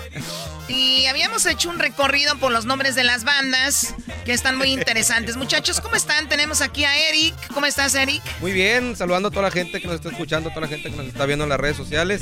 Y 0.67 1.07
habíamos 1.07 1.45
hecho 1.45 1.69
un 1.69 1.79
recorrido 1.79 2.37
por 2.37 2.51
los 2.51 2.65
nombres 2.65 2.95
de 2.95 3.03
las 3.03 3.23
bandas 3.23 3.95
que 4.25 4.33
están 4.33 4.55
muy 4.55 4.71
interesantes. 4.71 5.35
Muchachos, 5.35 5.81
¿cómo 5.81 5.95
están? 5.95 6.29
Tenemos 6.29 6.61
aquí 6.61 6.85
a 6.85 6.95
Eric. 7.09 7.35
¿Cómo 7.53 7.65
estás, 7.65 7.95
Eric? 7.95 8.21
Muy 8.39 8.51
bien, 8.51 8.95
saludando 8.95 9.29
a 9.29 9.31
toda 9.31 9.43
la 9.43 9.51
gente 9.51 9.81
que 9.81 9.87
nos 9.87 9.95
está 9.95 10.09
escuchando, 10.09 10.49
a 10.49 10.53
toda 10.53 10.67
la 10.67 10.71
gente 10.71 10.91
que 10.91 10.95
nos 10.95 11.07
está 11.07 11.25
viendo 11.25 11.43
en 11.43 11.49
las 11.49 11.59
redes 11.59 11.77
sociales. 11.77 12.21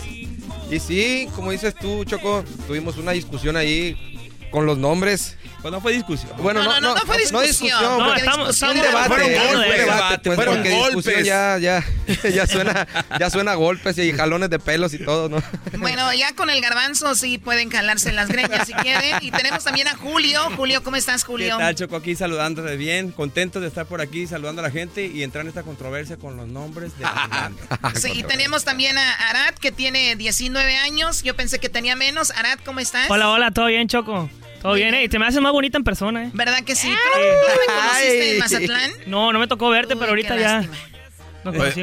Y 0.69 0.79
sí, 0.79 1.29
como 1.35 1.51
dices 1.51 1.75
tú, 1.75 2.05
Choco, 2.05 2.43
tuvimos 2.67 2.97
una 2.97 3.11
discusión 3.11 3.57
ahí 3.57 4.29
con 4.51 4.65
los 4.65 4.77
nombres. 4.77 5.35
Pues 5.61 5.71
no 5.71 5.81
fue 5.81 5.91
discusión. 5.93 6.31
Bueno, 6.37 6.63
no, 6.63 6.79
no, 6.79 6.93
no, 6.93 7.01
fue 7.01 7.17
discusión. 7.17 7.33
No, 7.41 7.47
discusión, 7.47 7.81
No, 7.81 8.05
porque 8.05 8.19
estamos- 8.21 8.47
discusión, 8.47 8.77
estamos- 8.77 8.87
debate. 8.87 9.07
fueron 9.09 9.27
Fue 9.27 9.47
golpes. 9.57 9.79
debate, 9.79 10.19
pues, 10.23 10.35
Fueron 10.35 10.63
golpes. 10.63 11.25
ya, 11.25 11.57
ya, 11.57 11.83
ya 12.33 12.47
suena, 12.47 12.87
ya 13.19 13.29
suena 13.29 13.51
a 13.51 13.55
golpes 13.55 13.97
y 13.97 14.13
jalones 14.13 14.49
de 14.51 14.59
pelos 14.59 14.93
y 14.93 14.99
todo, 14.99 15.29
¿no? 15.29 15.41
Bueno, 15.79 16.13
ya 16.13 16.33
con 16.35 16.49
el 16.51 16.61
garbanzo 16.61 17.15
sí 17.15 17.37
pueden 17.39 17.69
calarse 17.69 18.11
las 18.13 18.29
greñas 18.29 18.67
si 18.67 18.73
quieren. 18.73 19.17
Y 19.21 19.31
tenemos 19.31 19.63
también 19.63 19.87
a 19.87 19.95
Julio. 19.95 20.41
Julio, 20.55 20.83
¿cómo 20.83 20.95
estás, 20.95 21.23
¿Qué 21.23 21.27
Julio? 21.31 21.57
tal, 21.57 21.73
Choco? 21.75 21.95
Aquí 21.95 22.15
saludándote 22.15 22.77
bien, 22.77 23.11
contento 23.11 23.59
de 23.59 23.67
estar 23.67 23.85
por 23.87 23.99
aquí 23.99 24.27
saludando 24.27 24.61
a 24.61 24.65
la 24.65 24.71
gente 24.71 25.07
y 25.07 25.23
entrar 25.23 25.41
en 25.41 25.49
esta 25.49 25.63
controversia 25.63 26.17
con 26.17 26.37
los 26.37 26.47
nombres 26.47 26.97
de 26.99 27.05
Orlando. 27.05 27.59
Sí, 27.95 28.11
y 28.13 28.23
tenemos 28.23 28.63
también 28.63 28.97
a 28.97 29.11
Arad, 29.29 29.55
que 29.55 29.71
tiene 29.71 30.15
19 30.15 30.77
años. 30.77 31.23
Yo 31.23 31.35
pensé 31.35 31.59
que 31.59 31.67
tenía 31.69 31.95
menos. 31.95 32.31
Arad, 32.31 32.59
¿cómo 32.63 32.79
estás? 32.79 33.09
Hola, 33.09 33.29
hola, 33.29 33.51
¿todo 33.51 33.65
bien, 33.65 33.87
Choco? 33.87 34.29
¿Todo 34.61 34.73
bien? 34.73 34.93
Ey, 34.93 35.07
te 35.07 35.19
me 35.19 35.25
haces 35.25 35.41
más 35.41 35.51
bonita 35.51 35.77
en 35.77 35.83
persona, 35.83 36.25
¿eh? 36.25 36.29
¿Verdad 36.33 36.63
que 36.63 36.75
sí? 36.75 36.87
¿Tú 36.89 36.93
no, 36.93 37.23
tú 37.23 37.47
no 37.47 37.59
me 37.59 37.81
conociste 37.81 38.31
en 38.33 38.39
Mazatlán? 38.39 38.91
No, 39.05 39.33
no 39.33 39.39
me 39.39 39.47
tocó 39.47 39.69
verte, 39.69 39.95
pero 39.95 40.09
ahorita 40.09 40.35
ya. 40.35 40.53
lástima. 40.59 40.75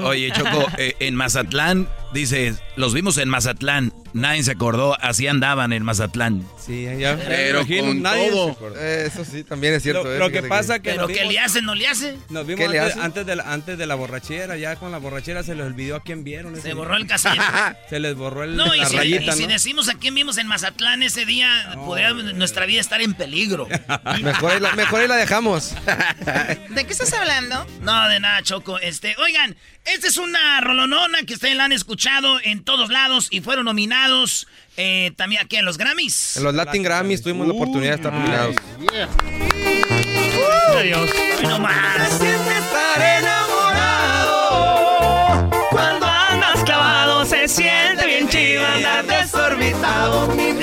Oye, 0.03 0.31
Choco, 0.32 0.66
eh, 0.78 0.95
en 1.01 1.15
Mazatlán, 1.15 1.89
dice, 2.12 2.55
los 2.77 2.95
vimos 2.95 3.19
en 3.19 3.28
Mazatlán. 3.28 3.93
Nadie 4.12 4.45
se 4.45 4.53
acordó, 4.53 4.97
así 5.03 5.27
andaban 5.27 5.73
en 5.73 5.82
Mazatlán. 5.82 6.47
Sí, 6.65 6.86
ya. 7.01 7.16
Pero 7.16 7.66
con 7.66 8.01
nadie 8.01 8.31
todo. 8.31 8.57
se. 8.77 9.07
Eso 9.07 9.24
sí, 9.24 9.43
también 9.43 9.74
es 9.74 9.82
cierto. 9.82 10.05
Lo, 10.05 10.15
eh, 10.15 10.19
lo 10.20 10.31
que 10.31 10.45
pasa 10.45 10.78
que 10.78 10.93
¿Pero 10.93 11.09
qué 11.09 11.24
le 11.24 11.41
hace, 11.41 11.61
no 11.62 11.74
le 11.74 11.89
hace? 11.89 12.16
nos 12.31 12.47
vimos 12.47 12.65
¿Qué 12.65 12.69
le 12.70 12.78
antes, 12.78 12.95
hace? 12.97 13.05
antes 13.05 13.27
de 13.27 13.35
la, 13.35 13.53
antes 13.53 13.77
de 13.77 13.86
la 13.86 13.97
borrachera, 13.97 14.57
ya 14.57 14.77
con 14.77 14.93
la 14.93 14.99
borrachera 14.99 15.43
se 15.43 15.57
les 15.57 15.66
olvidó 15.66 15.97
a 15.97 16.03
quién 16.05 16.23
vieron. 16.23 16.53
ese 16.53 16.62
Se 16.62 16.69
día. 16.69 16.74
borró 16.77 16.95
el 16.97 17.09
casero. 17.09 17.43
Se 17.91 17.99
les 17.99 18.15
borró 18.15 18.45
el, 18.45 18.55
No, 18.57 18.73
y 18.73 18.85
si, 18.86 18.97
rayita, 18.97 19.32
y 19.35 19.36
si 19.36 19.43
¿no? 19.43 19.49
decimos 19.49 19.89
a 19.89 19.95
quién 19.95 20.15
vimos 20.15 20.39
en 20.39 20.47
Mazatlán 20.47 21.03
ese 21.03 21.27
día, 21.27 21.73
podría 21.85 22.12
nuestra 22.12 22.66
vida 22.66 22.81
estar 22.81 23.01
en 23.03 23.15
peligro. 23.15 23.66
Mejor 24.23 24.53
ahí, 24.53 24.61
la, 24.61 24.77
mejor 24.77 25.01
ahí 25.01 25.09
la 25.09 25.16
dejamos. 25.16 25.74
¿De 26.70 26.85
qué 26.85 26.93
estás 26.93 27.12
hablando? 27.15 27.66
No, 27.81 28.09
de 28.09 28.20
nada, 28.20 28.43
Choco. 28.43 28.78
Este, 28.78 29.16
oigan, 29.19 29.53
esta 29.85 30.06
es 30.06 30.16
una 30.16 30.60
rolonona 30.60 31.22
que 31.24 31.35
ustedes 31.35 31.56
la 31.56 31.64
han 31.64 31.72
escuchado 31.72 32.40
en 32.43 32.64
todos 32.64 32.90
lados 32.90 33.28
y 33.31 33.40
fueron 33.40 33.66
nominados 33.66 34.47
eh, 34.76 35.12
también 35.16 35.43
aquí 35.43 35.56
en 35.56 35.64
los 35.64 35.78
Grammys. 35.78 36.36
En 36.36 36.44
los 36.44 36.55
Latin 36.55 36.82
Grammys 36.82 37.22
tuvimos 37.22 37.47
la 37.47 37.55
oportunidad 37.55 37.90
de 37.90 37.97
estar 37.97 38.12
nominados. 38.12 38.56
Adiós. 40.76 41.10
Hoy 41.39 41.47
no 41.47 41.59
más. 41.59 42.20
estar 42.20 43.01
enamorado. 43.18 44.31
Cuando 45.70 46.06
andas 46.06 46.64
clavado 46.64 47.24
se 47.24 47.47
siente 47.48 48.06
bien 48.06 48.28
chido 48.28 48.66
andar 48.66 49.06
desorbitado. 49.06 50.28
Mi 50.35 50.44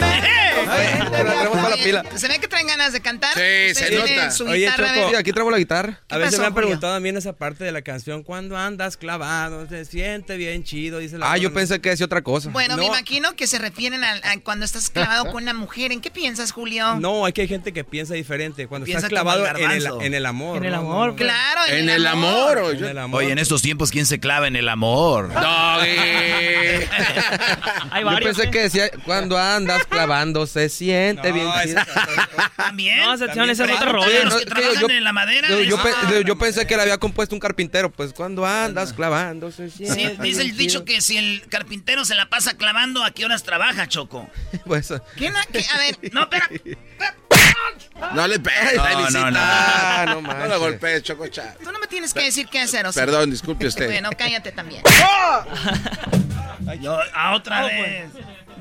Ay, 0.71 0.99
te 1.11 1.23
la 1.23 1.33
traemos 1.33 1.57
para 1.57 1.69
la 1.75 1.83
pila. 1.83 2.03
Se 2.15 2.27
ve 2.27 2.39
que 2.39 2.47
traen 2.63 2.67
ganas 2.79 2.93
de 2.93 3.01
cantar. 3.01 3.33
Sí, 3.33 3.39
Ustedes 3.71 3.77
se 3.77 3.91
nota. 3.95 4.31
Su 4.31 4.45
Oye, 4.45 4.59
guitarra, 4.65 4.87
Choco, 4.87 4.89
a 4.89 4.93
Sí, 5.05 5.11
ver. 5.11 5.15
aquí 5.17 5.31
traigo 5.33 5.51
la 5.51 5.57
guitarra. 5.57 5.99
A 6.09 6.17
veces 6.17 6.31
pasó, 6.31 6.41
me 6.41 6.47
han 6.47 6.53
Julio? 6.53 6.67
preguntado 6.67 6.93
también 6.95 7.17
esa 7.17 7.33
parte 7.33 7.63
de 7.63 7.71
la 7.71 7.81
canción, 7.81 8.23
cuando 8.23 8.57
andas 8.57 8.97
clavado, 8.97 9.67
se 9.67 9.85
siente 9.85 10.37
bien 10.37 10.63
chido, 10.63 10.99
dice 10.99 11.17
la 11.17 11.31
Ah, 11.31 11.37
yo 11.37 11.53
pensé 11.53 11.79
que 11.81 11.89
decía 11.89 12.05
otra 12.05 12.21
cosa. 12.21 12.49
Bueno, 12.49 12.75
me 12.77 12.83
No. 12.83 12.87
imagino 12.89 13.35
que 13.35 13.47
se 13.47 13.57
refieren 13.59 14.03
a, 14.03 14.11
a 14.23 14.39
cuando 14.43 14.65
estás 14.65 14.89
clavado 14.89 15.25
con 15.31 15.43
una 15.43 15.53
mujer. 15.53 15.91
¿En 15.91 16.01
qué 16.01 16.11
piensas, 16.11 16.51
Julio? 16.51 16.95
No, 16.95 17.25
hay 17.25 17.33
que 17.33 17.41
hay 17.41 17.47
gente 17.47 17.73
que 17.73 17.83
piensa 17.83 18.13
diferente. 18.13 18.67
Cuando 18.67 18.85
Piensa 18.85 19.07
estás 19.07 19.11
el 19.11 19.15
clavado 19.15 19.45
en 19.47 19.71
el, 19.71 19.87
en 20.01 20.13
el 20.13 20.25
amor. 20.25 20.57
En 20.57 20.65
el 20.65 20.73
amor, 20.73 21.07
No, 21.07 21.11
no, 21.11 21.15
Claro, 21.15 21.61
En 21.69 21.89
el 21.89 22.05
amor. 22.07 22.57
o 22.57 22.71
en 22.71 22.83
el 22.83 22.97
amor. 22.97 23.21
Oye, 23.23 23.31
en 23.31 23.39
estos 23.39 23.61
tiempos, 23.61 23.91
¿quién 23.91 24.05
se 24.05 24.19
clava 24.19 24.47
en 24.47 24.55
el 24.55 24.67
amor? 24.69 25.31
Hay 27.91 28.03
Yo 28.03 28.19
pensé 28.19 28.43
¿eh? 28.43 28.51
que 28.51 28.59
decía, 28.63 28.89
cuando 29.05 29.37
andas 29.37 29.85
clavando 29.85 30.45
se 30.47 30.69
siente 30.69 31.29
No, 31.29 31.35
bien 31.35 31.47
chido. 31.63 31.81
También. 32.55 32.99
No, 32.99 33.13
esa 33.13 33.27
También 33.27 33.49
esa 33.49 33.65
es 33.65 33.71
otra. 33.71 33.91
Oye, 33.99 34.23
los 34.25 34.35
que 34.35 34.39
yo- 34.41 34.45
trabajan 34.45 34.81
yo- 34.81 34.89
en 34.89 35.03
la 35.03 35.13
madera. 35.13 35.47
Yo, 35.49 35.61
yo 35.61 35.77
dicen- 35.77 35.93
pe- 36.09 36.23
yo 36.25 36.37
pensé 36.37 36.67
que 36.67 36.75
la 36.77 36.83
había 36.83 36.97
compuesto 36.97 37.33
un 37.35 37.39
carpintero, 37.39 37.91
pues 37.91 38.13
cuando 38.13 38.45
andas 38.45 38.93
clavando 38.93 39.51
Sí, 39.51 39.69
dice 40.21 40.41
el 40.41 40.55
dicho 40.57 40.85
que 40.85 41.01
si 41.01 41.17
el 41.17 41.43
carpintero 41.49 42.05
se 42.05 42.15
la 42.15 42.29
pasa 42.29 42.55
clavando, 42.57 43.03
¿a 43.03 43.11
qué 43.11 43.25
horas 43.25 43.43
trabaja, 43.43 43.87
Choco? 43.87 44.29
Pues, 44.65 44.93
¿Qué 45.17 45.29
na- 45.29 45.45
qué? 45.51 45.65
A 45.73 45.77
ver, 45.79 45.97
no, 46.13 46.21
espera. 46.23 46.49
No 48.13 48.27
le 48.27 48.39
pegues, 48.39 48.75
No, 48.75 48.83
Felicita. 48.83 49.19
no, 49.19 49.31
no. 49.31 49.39
Ah, 49.41 50.05
no 50.07 50.21
No 50.21 50.47
lo 50.47 50.59
golpees, 50.59 51.03
Chococha. 51.03 51.55
Tú 51.63 51.71
no 51.71 51.79
me 51.79 51.87
tienes 51.87 52.13
que 52.13 52.23
decir 52.23 52.47
qué 52.47 52.59
hacer, 52.59 52.85
o 52.85 52.91
sea. 52.91 53.05
Perdón, 53.05 53.29
disculpe 53.31 53.67
usted. 53.67 53.85
Bueno, 53.91 54.09
cállate 54.17 54.51
también. 54.51 54.81
Yo, 56.79 56.97
a 57.13 57.33
otra 57.35 57.63
vez. 57.65 58.05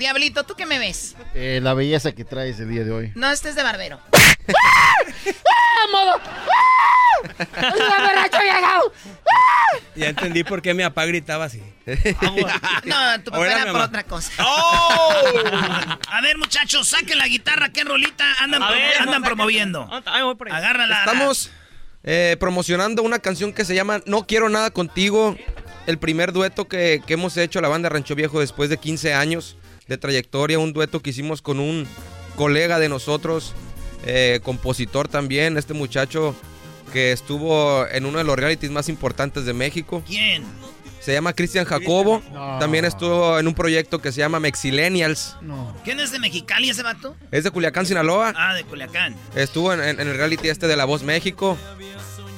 Diablito, 0.00 0.44
¿tú 0.44 0.54
qué 0.54 0.64
me 0.64 0.78
ves? 0.78 1.14
Eh, 1.34 1.60
la 1.62 1.74
belleza 1.74 2.12
que 2.12 2.24
traes 2.24 2.58
el 2.58 2.70
día 2.70 2.84
de 2.84 2.90
hoy. 2.90 3.12
No 3.14 3.30
estés 3.30 3.54
de 3.54 3.62
barbero. 3.62 4.00
Ya 9.94 10.08
entendí 10.08 10.42
por 10.44 10.62
qué 10.62 10.72
mi 10.72 10.82
papá 10.82 11.04
gritaba 11.04 11.44
así. 11.44 11.62
No, 12.84 13.22
tu 13.22 13.30
papá 13.30 13.36
Ahora 13.36 13.52
era 13.62 13.72
por 13.72 13.80
otra 13.82 14.04
cosa. 14.04 14.32
¡Oh! 14.42 15.14
A 16.08 16.20
ver, 16.22 16.38
muchachos, 16.38 16.88
saquen 16.88 17.18
la 17.18 17.26
guitarra. 17.28 17.68
¿Qué 17.70 17.84
rolita 17.84 18.24
andan, 18.40 18.62
A 18.62 18.68
promo- 18.70 18.74
ver, 18.80 19.02
andan 19.02 19.20
no, 19.20 19.26
promoviendo? 19.26 20.02
Ay, 20.06 20.22
voy 20.22 20.34
por 20.36 20.48
ahí. 20.48 20.54
Agárrala. 20.56 21.00
Estamos 21.00 21.50
eh, 22.04 22.36
promocionando 22.40 23.02
una 23.02 23.18
canción 23.18 23.52
que 23.52 23.64
se 23.64 23.74
llama 23.74 24.00
No 24.06 24.26
Quiero 24.26 24.48
Nada 24.48 24.70
Contigo. 24.70 25.36
El 25.86 25.98
primer 25.98 26.32
dueto 26.32 26.68
que, 26.68 27.02
que 27.06 27.14
hemos 27.14 27.36
hecho 27.36 27.60
la 27.60 27.68
banda 27.68 27.88
Rancho 27.88 28.14
Viejo 28.14 28.40
después 28.40 28.70
de 28.70 28.78
15 28.78 29.12
años 29.14 29.56
de 29.90 29.98
trayectoria. 29.98 30.58
Un 30.58 30.72
dueto 30.72 31.00
que 31.00 31.10
hicimos 31.10 31.42
con 31.42 31.60
un 31.60 31.86
colega 32.36 32.78
de 32.78 32.88
nosotros, 32.88 33.52
eh, 34.06 34.40
compositor 34.42 35.08
también. 35.08 35.58
Este 35.58 35.74
muchacho 35.74 36.34
que 36.92 37.12
estuvo 37.12 37.86
en 37.88 38.06
uno 38.06 38.18
de 38.18 38.24
los 38.24 38.36
realities 38.36 38.70
más 38.70 38.88
importantes 38.88 39.44
de 39.44 39.52
México. 39.52 40.02
¿Quién? 40.06 40.44
Se 41.00 41.12
llama 41.12 41.32
Cristian 41.32 41.64
Jacobo. 41.64 42.22
No. 42.32 42.58
También 42.60 42.84
estuvo 42.84 43.38
en 43.38 43.48
un 43.48 43.54
proyecto 43.54 44.00
que 44.00 44.12
se 44.12 44.18
llama 44.18 44.38
Mexilenials. 44.38 45.36
No. 45.40 45.74
¿Quién 45.84 45.98
es 45.98 46.12
de 46.12 46.18
Mexicali 46.20 46.70
ese 46.70 46.82
vato? 46.82 47.16
Es 47.32 47.42
de 47.44 47.50
Culiacán, 47.50 47.84
Sinaloa. 47.86 48.32
Ah, 48.36 48.54
de 48.54 48.62
Culiacán. 48.64 49.16
Estuvo 49.34 49.72
en, 49.72 49.80
en- 49.80 49.98
en 50.00 50.08
el 50.08 50.16
reality 50.16 50.48
este 50.48 50.66
de 50.68 50.76
La 50.76 50.84
Voz 50.84 51.02
México 51.02 51.56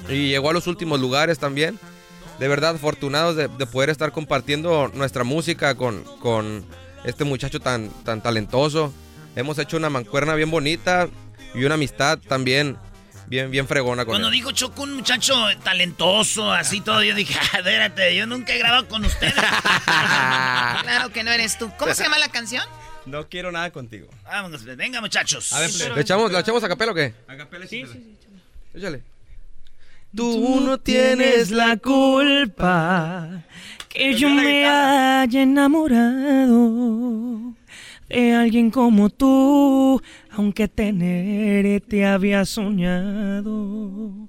y 0.09 0.29
llegó 0.29 0.51
a 0.51 0.53
los 0.55 0.66
últimos 0.66 1.01
lugares 1.01 1.39
también. 1.39 1.79
De 2.39 2.49
verdad, 2.49 2.74
afortunados 2.77 3.37
de, 3.37 3.49
de 3.49 3.66
poder 3.66 3.91
estar 3.91 4.11
compartiendo 4.11 4.91
nuestra 4.95 5.23
música 5.23 5.74
con, 5.74 6.03
con 6.20 6.65
este 7.05 7.24
muchacho 7.24 7.61
tan, 7.61 7.91
tan 8.05 8.23
talentoso. 8.23 8.93
Hemos 9.37 9.59
hecho 9.59 9.77
una 9.77 9.91
mancuerna 9.91 10.35
bien 10.35 10.51
bonita 10.51 11.09
y 11.55 11.65
una 11.65 11.74
amistad 11.74 12.19
también 12.19 12.77
bien, 13.27 13.51
bien 13.51 13.66
fregona 13.66 14.05
con 14.05 14.12
Cuando 14.12 14.29
él. 14.29 14.35
dijo 14.35 14.53
Choco, 14.53 14.83
un 14.83 14.95
muchacho 14.95 15.35
talentoso, 15.62 16.53
así 16.53 16.81
todo, 16.81 17.03
yo 17.03 17.15
dije, 17.15 17.35
"Ah, 17.53 17.59
espérate, 17.59 18.15
yo 18.15 18.27
nunca 18.27 18.53
he 18.55 18.59
grabado 18.59 18.89
con 18.89 19.05
ustedes. 19.05 19.35
claro 19.85 21.11
que 21.12 21.23
no 21.24 21.31
eres 21.31 21.59
tú. 21.59 21.70
¿Cómo 21.79 21.95
se 21.95 22.03
llama 22.05 22.19
la 22.19 22.29
canción? 22.29 22.65
No 23.07 23.29
quiero 23.29 23.51
nada 23.51 23.70
contigo. 23.70 24.09
Vámonos, 24.24 24.65
venga, 24.65 25.01
muchachos. 25.01 25.53
A 25.53 25.61
ver, 25.61 25.70
plebe. 25.73 25.95
¿Le 25.97 26.01
echamos, 26.03 26.31
¿La 26.31 26.41
echamos 26.41 26.62
a 26.62 26.69
capela 26.69 26.93
o 26.93 26.95
qué? 26.95 27.15
Sí, 27.69 27.85
sí, 27.91 28.16
Échale. 28.74 29.03
Tú 30.15 30.61
no 30.61 30.79
tienes 30.79 31.51
la 31.51 31.79
culpa 31.79 33.43
que 33.93 34.14
yo 34.14 34.31
me 34.31 34.66
haya 34.66 35.43
enamorado 35.43 37.55
de 38.09 38.35
alguien 38.35 38.70
como 38.70 39.10
tú, 39.10 40.01
aunque 40.31 40.69
tenerte 40.69 42.06
había 42.06 42.44
soñado. 42.44 44.28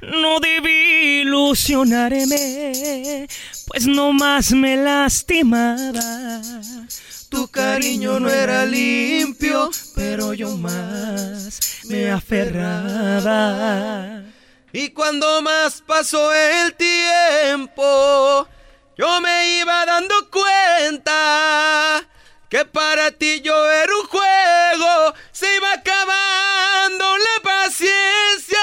No 0.00 0.38
debí 0.40 1.22
ilusionarme, 1.22 3.26
pues 3.66 3.84
no 3.86 4.12
más 4.12 4.52
me 4.52 4.76
lastimaba. 4.76 6.40
Tu 7.28 7.48
cariño 7.48 8.20
no 8.20 8.30
era 8.30 8.64
limpio, 8.66 9.70
pero 9.94 10.34
yo 10.34 10.56
más 10.56 11.84
me 11.88 12.10
aferraba. 12.10 13.42
Y 14.72 14.90
cuando 14.90 15.42
más 15.42 15.82
pasó 15.86 16.32
el 16.34 16.74
tiempo, 16.74 18.48
yo 18.96 19.20
me 19.20 19.60
iba 19.60 19.86
dando 19.86 20.14
cuenta 20.30 22.02
que 22.48 22.64
para 22.64 23.10
ti 23.10 23.40
yo 23.40 23.70
era 23.70 23.92
un 24.02 24.06
juego, 24.08 25.14
se 25.30 25.56
iba 25.56 25.72
acabando 25.72 27.16
la 27.18 27.42
paciencia. 27.42 28.58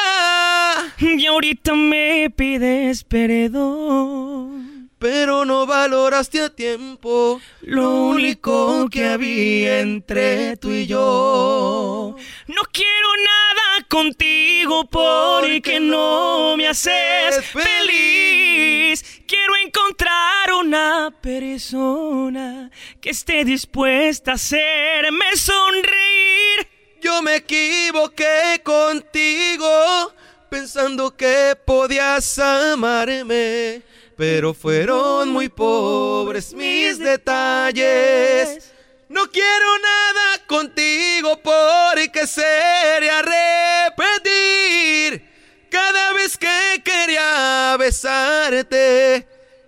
Y 1.00 1.26
ahorita 1.26 1.74
me 1.74 2.30
pides 2.30 3.04
perdón. 3.04 4.69
Pero 5.00 5.46
no 5.46 5.66
valoraste 5.66 6.42
a 6.42 6.50
tiempo 6.50 7.40
Lo 7.62 7.90
único 8.08 8.90
que 8.90 9.06
había 9.08 9.80
entre 9.80 10.58
tú 10.58 10.72
y 10.72 10.86
yo. 10.88 12.16
No 12.48 12.62
quiero 12.72 13.10
nada 13.24 13.86
contigo 13.88 14.86
porque 14.86 15.80
no 15.80 16.56
me 16.58 16.68
haces 16.68 17.46
feliz. 17.46 19.22
Quiero 19.26 19.56
encontrar 19.66 20.54
una 20.54 21.14
persona 21.22 22.70
que 23.00 23.12
esté 23.12 23.46
dispuesta 23.46 24.32
a 24.32 24.36
hacerme 24.36 25.36
sonreír. 25.36 26.68
Yo 27.02 27.22
me 27.22 27.38
equivoqué 27.38 28.62
contigo, 28.64 30.14
pensando 30.50 31.16
que 31.16 31.56
podías 31.66 32.38
amarme, 32.40 33.82
pero 34.20 34.54
fueron 34.54 35.30
muy 35.30 35.48
pobres 35.48 36.54
mis 36.54 37.00
detalles. 37.00 38.70
No 39.08 39.32
quiero 39.32 39.80
nada 39.82 40.46
contigo 40.46 41.40
porque 41.42 42.28
sería 42.28 43.22
repetir 43.88 45.24
cada 45.72 46.12
vez 46.12 46.38
que 46.38 46.84
quería 46.84 47.78
besarte 47.80 49.26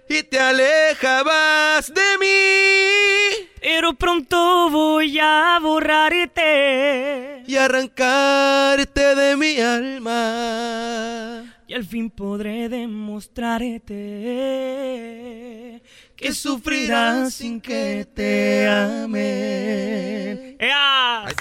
y 0.10 0.24
te 0.24 0.38
alejabas 0.38 1.94
de 1.94 2.18
mí. 2.20 3.48
Pero 3.62 3.94
pronto 3.94 4.70
voy 4.70 5.18
a 5.18 5.60
borrarte 5.62 7.44
y 7.48 7.56
arrancarte 7.56 9.16
de 9.16 9.38
mi 9.38 9.62
alma. 9.62 11.51
Y 11.72 11.74
al 11.74 11.86
fin 11.86 12.10
podré 12.10 12.68
demostrarte 12.68 13.82
que 16.18 16.34
sufrirás 16.34 17.36
sin 17.36 17.62
que 17.62 18.06
te 18.14 18.68
ame. 18.68 20.58
¡Ea! 20.60 21.28
¡Ahí 21.28 21.34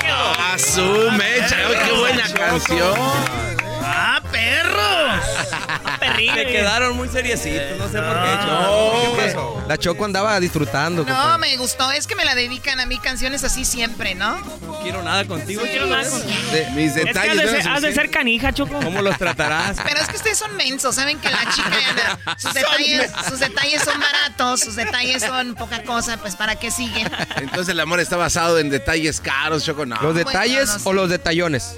quedó! 0.00 0.34
¡Ah, 0.38 0.56
su 0.56 1.10
mecha! 1.18 1.56
¡Ay, 1.66 1.74
¡Qué 1.84 1.92
buena 1.98 2.32
canción! 2.32 3.61
¡Ah, 3.92 4.20
perros! 4.30 5.24
Se 6.02 6.46
quedaron 6.46 6.96
muy 6.96 7.08
seriecitos, 7.08 7.78
no 7.78 7.88
sé 7.88 7.98
por 8.00 8.22
qué. 8.22 8.36
No, 8.46 9.16
¿Qué 9.16 9.22
pasó? 9.26 9.64
La 9.68 9.78
Choco 9.78 10.04
andaba 10.04 10.38
disfrutando. 10.40 11.02
No, 11.04 11.08
compadre. 11.08 11.38
me 11.38 11.56
gustó. 11.56 11.90
Es 11.90 12.06
que 12.06 12.14
me 12.14 12.24
la 12.24 12.34
dedican 12.34 12.80
a 12.80 12.86
mí 12.86 12.98
canciones 12.98 13.44
así 13.44 13.64
siempre, 13.64 14.14
¿no? 14.14 14.38
No 14.38 14.80
quiero 14.82 15.02
nada 15.02 15.24
contigo. 15.24 15.62
No 15.62 15.68
quiero 15.68 15.86
nada 15.86 16.08
contigo. 16.08 16.38
Mis 16.74 16.96
Es 16.96 17.04
que 17.04 17.18
has 17.18 17.36
de, 17.36 17.48
ser, 17.48 17.68
has 17.68 17.82
de 17.82 17.92
ser 17.92 18.10
canija, 18.10 18.52
Choco. 18.52 18.80
¿Cómo 18.80 19.00
los 19.02 19.16
tratarás? 19.18 19.76
Pero 19.84 20.00
es 20.00 20.08
que 20.08 20.16
ustedes 20.16 20.38
son 20.38 20.56
mensos, 20.56 20.94
saben 20.94 21.18
que 21.18 21.30
la 21.30 21.50
chica 21.50 21.70
anda- 21.90 22.36
sus 22.38 22.54
detalles, 22.54 23.10
sus 23.28 23.38
detalles 23.40 23.82
son 23.82 24.00
baratos, 24.00 24.60
sus 24.60 24.76
detalles 24.76 25.22
son 25.22 25.54
poca 25.54 25.82
cosa, 25.82 26.18
pues 26.18 26.36
para 26.36 26.56
qué 26.56 26.70
siguen. 26.70 27.10
Entonces 27.36 27.68
el 27.70 27.80
amor 27.80 28.00
está 28.00 28.16
basado 28.16 28.58
en 28.58 28.70
detalles 28.70 29.20
caros, 29.20 29.64
Choco. 29.64 29.86
No. 29.86 29.96
¿Los 30.02 30.14
detalles 30.14 30.68
no 30.84 30.90
o 30.90 30.92
los 30.92 31.10
detallones? 31.10 31.76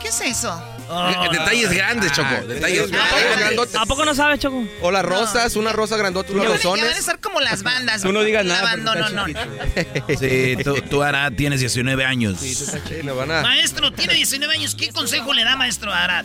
¿Qué 0.00 0.08
es 0.08 0.20
eso? 0.20 0.62
Eh, 0.88 1.28
Detalles 1.32 1.72
grandes, 1.72 2.12
Choco. 2.12 2.28
Ah, 2.30 2.40
Detalles 2.46 2.90
detalles 2.90 3.38
grandes. 3.38 3.74
¿A 3.74 3.86
poco 3.86 4.04
no 4.04 4.14
sabes, 4.14 4.38
Choco? 4.40 4.64
O 4.82 4.90
las 4.90 5.04
rosas, 5.04 5.56
una 5.56 5.72
rosa 5.72 5.96
grandota, 5.96 6.32
unos 6.32 6.44
Ya 6.44 6.48
van, 6.50 6.58
ya 6.60 6.68
van 6.68 6.78
a 6.78 6.82
rosones. 6.82 6.98
estar 6.98 7.18
como 7.20 7.40
las 7.40 7.62
bandas. 7.62 8.02
Tú 8.02 8.12
no 8.12 8.22
digas 8.22 8.44
nada, 8.44 8.76
no, 8.76 8.94
está 8.94 9.10
no. 9.10 9.26
Sí, 10.18 10.56
tú, 10.62 10.74
tú 10.88 11.02
Arad, 11.02 11.32
tienes 11.32 11.60
19 11.60 12.04
años. 12.04 12.40
Le 12.90 13.12
van 13.12 13.30
a- 13.30 13.42
Maestro, 13.42 13.92
tiene 13.92 14.14
19 14.14 14.54
años. 14.54 14.74
¿Qué 14.74 14.90
consejo 14.92 15.32
le 15.34 15.44
da, 15.44 15.56
maestro 15.56 15.92
Arad? 15.92 16.24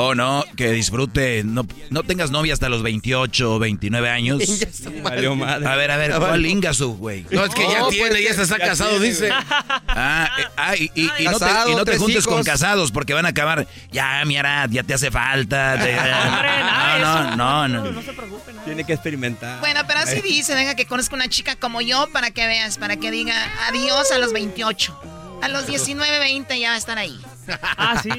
Oh, 0.00 0.14
no, 0.14 0.44
que 0.56 0.70
disfrute. 0.70 1.42
No, 1.44 1.66
no 1.90 2.02
tengas 2.04 2.30
novia 2.30 2.54
hasta 2.54 2.68
los 2.68 2.84
28 2.84 3.54
o 3.54 3.58
29 3.58 4.08
años. 4.08 4.42
Valió 5.02 5.34
madre. 5.34 5.66
A 5.66 5.74
ver, 5.74 5.90
a 5.90 5.96
ver, 5.96 6.12
¿cuál 6.16 6.46
Ingasu, 6.46 6.94
güey? 6.96 7.26
No, 7.32 7.44
es 7.44 7.52
que 7.52 7.62
ya 7.68 7.80
No, 7.80 7.88
tiene, 7.88 8.08
pues, 8.10 8.22
ya 8.24 8.34
se 8.34 8.42
está 8.42 8.58
ya 8.58 8.66
casado, 8.66 8.90
tiene, 8.90 9.06
dice. 9.06 9.30
Ah, 9.32 10.30
eh, 10.38 10.44
ah, 10.56 10.76
y, 10.76 10.90
y- 10.94 11.10
y 11.18 11.24
no 11.24 11.32
te, 11.32 11.38
Casado, 11.40 11.70
y 11.70 11.74
no 11.74 11.78
te 11.84 11.90
tres 11.90 11.98
juntes 12.00 12.26
con 12.28 12.44
casados 12.44 12.92
porque 12.92 13.12
van 13.12 13.26
a 13.26 13.30
acabar. 13.30 13.66
Ya, 13.90 14.22
mi 14.24 14.36
Arad, 14.36 14.70
ya 14.70 14.84
te 14.84 14.94
hace 14.94 15.10
falta. 15.10 15.76
te- 15.82 15.96
no, 15.96 16.98
no, 17.00 17.36
no, 17.36 17.68
no. 17.68 17.90
No 17.90 18.02
se 18.02 18.12
preocupen. 18.12 18.54
¿no? 18.54 18.62
Tiene 18.62 18.84
que 18.84 18.92
experimentar. 18.92 19.58
Bueno, 19.58 19.80
pero 19.88 19.98
así 19.98 20.20
dice, 20.20 20.54
venga 20.54 20.76
que 20.76 20.86
conozca 20.86 21.16
una 21.16 21.26
chica 21.28 21.56
como 21.56 21.80
yo 21.80 22.06
para 22.12 22.30
que 22.30 22.46
veas, 22.46 22.78
para 22.78 22.98
que 22.98 23.10
diga 23.10 23.34
adiós 23.66 24.12
a 24.12 24.18
los 24.18 24.32
28. 24.32 24.96
A 25.40 25.48
los 25.48 25.66
19, 25.66 26.18
20 26.18 26.58
ya 26.58 26.70
va 26.70 26.74
a 26.74 26.78
estar 26.78 26.98
ahí. 26.98 27.18
Ah, 27.80 28.00
sí. 28.02 28.10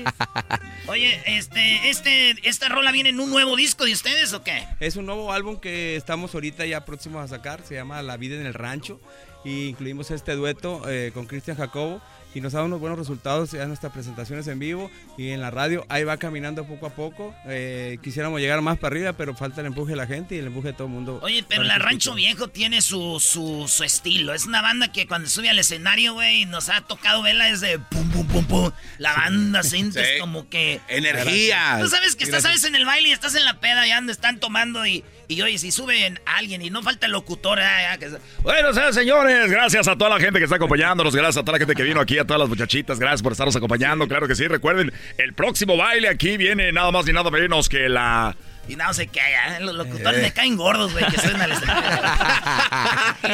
Oye, 0.87 1.21
este, 1.25 1.89
este, 1.89 2.35
esta 2.47 2.69
rola 2.69 2.91
viene 2.91 3.09
en 3.09 3.19
un 3.19 3.29
nuevo 3.29 3.55
disco 3.55 3.85
de 3.85 3.93
ustedes 3.93 4.33
o 4.33 4.43
qué? 4.43 4.65
Es 4.79 4.95
un 4.95 5.05
nuevo 5.05 5.31
álbum 5.31 5.59
que 5.59 5.95
estamos 5.95 6.33
ahorita 6.33 6.65
ya 6.65 6.85
próximos 6.85 7.23
a 7.23 7.27
sacar, 7.27 7.61
se 7.63 7.75
llama 7.75 8.01
La 8.01 8.17
vida 8.17 8.35
en 8.35 8.45
el 8.45 8.55
rancho 8.55 8.99
y 9.43 9.67
incluimos 9.67 10.09
este 10.11 10.33
dueto 10.33 10.81
eh, 10.89 11.11
con 11.13 11.27
Cristian 11.27 11.57
Jacobo 11.57 12.01
y 12.35 12.41
nos 12.41 12.53
ha 12.53 12.57
dado 12.57 12.67
unos 12.67 12.79
buenos 12.79 12.99
resultados 12.99 13.51
ya 13.51 13.63
en 13.63 13.69
nuestras 13.69 13.91
presentaciones 13.91 14.47
en 14.47 14.59
vivo 14.59 14.91
y 15.17 15.29
en 15.29 15.41
la 15.41 15.51
radio, 15.51 15.85
ahí 15.89 16.03
va 16.03 16.17
caminando 16.17 16.65
poco 16.65 16.85
a 16.87 16.89
poco, 16.91 17.33
Eh, 17.47 17.97
quisiéramos 18.03 18.39
llegar 18.39 18.61
más 18.61 18.77
para 18.77 18.93
arriba 18.95 19.13
pero 19.13 19.33
falta 19.35 19.61
el 19.61 19.67
empuje 19.67 19.91
de 19.91 19.97
la 19.97 20.07
gente 20.07 20.35
y 20.35 20.39
el 20.39 20.47
empuje 20.47 20.67
de 20.69 20.73
todo 20.73 20.87
el 20.87 20.93
mundo. 20.93 21.19
Oye, 21.23 21.43
pero 21.47 21.63
la 21.63 21.77
Rancho. 21.79 22.13
Viejo 22.13 22.47
tiene 22.49 22.81
su, 22.81 23.19
su, 23.19 23.65
su 23.67 23.83
estilo. 23.83 24.33
Es 24.33 24.45
una 24.45 24.61
banda 24.61 24.91
que 24.91 25.07
cuando 25.07 25.29
sube 25.29 25.49
al 25.49 25.57
escenario, 25.59 26.13
güey, 26.13 26.45
nos 26.45 26.69
ha 26.69 26.81
tocado 26.81 27.21
verla 27.21 27.45
desde 27.45 27.79
pum, 27.79 28.09
pum, 28.11 28.27
pum, 28.27 28.45
pum. 28.45 28.71
La 28.97 29.13
banda 29.13 29.63
sientes 29.63 30.05
Sí. 30.07 30.19
como 30.19 30.49
que... 30.49 30.81
Energía. 30.87 31.77
Tú 31.81 31.87
sabes 31.87 32.15
que 32.15 32.23
estás, 32.23 32.43
sabes, 32.43 32.63
en 32.63 32.75
el 32.75 32.85
baile 32.85 33.09
y 33.09 33.11
estás 33.11 33.35
en 33.35 33.45
la 33.45 33.59
peda 33.59 33.87
y 33.87 33.91
donde 33.91 34.11
están 34.13 34.39
tomando 34.39 34.85
y, 34.85 35.03
y 35.29 35.41
oye, 35.43 35.57
si 35.59 35.71
suben 35.71 36.19
a 36.25 36.37
alguien 36.37 36.61
y 36.61 36.69
no 36.71 36.81
falta 36.83 37.05
el 37.05 37.11
locutor, 37.13 37.59
ah, 37.59 37.91
ah, 37.93 37.97
que- 37.97 38.09
Bueno, 38.41 38.73
señores, 38.73 38.95
señores, 38.95 39.49
gracias 39.51 39.87
a 39.87 39.95
toda 39.95 40.09
la 40.09 40.19
gente 40.19 40.39
que 40.39 40.45
está 40.45 40.55
acompañándonos, 40.57 41.15
gracias 41.15 41.37
a 41.37 41.41
toda 41.45 41.53
la 41.53 41.59
gente 41.59 41.75
que 41.75 41.83
vino 41.83 42.01
aquí, 42.01 42.17
a 42.17 42.25
todas 42.25 42.39
las 42.41 42.49
muchachitas, 42.49 42.99
gracias 42.99 43.21
por 43.21 43.31
estarnos 43.31 43.55
acompañando, 43.55 44.07
claro 44.07 44.27
que 44.27 44.35
sí, 44.35 44.47
recuerden, 44.47 44.91
el 45.17 45.33
próximo 45.33 45.77
baile 45.77 46.09
aquí 46.09 46.35
viene 46.35 46.71
nada 46.71 46.91
más 46.91 47.05
ni 47.05 47.13
nada 47.13 47.29
menos 47.31 47.69
que 47.69 47.87
la... 47.87 48.35
y 48.69 48.75
no 48.75 48.93
sé 48.93 49.07
qué, 49.07 49.19
ah, 49.21 49.59
los 49.59 49.75
locutores 49.75 50.21
me 50.21 50.31
caen 50.31 50.55
gordos, 50.55 50.91
güey, 50.93 51.05
que 51.05 51.19
suben 51.19 51.41
al 51.41 51.51
escenario. 51.51 51.89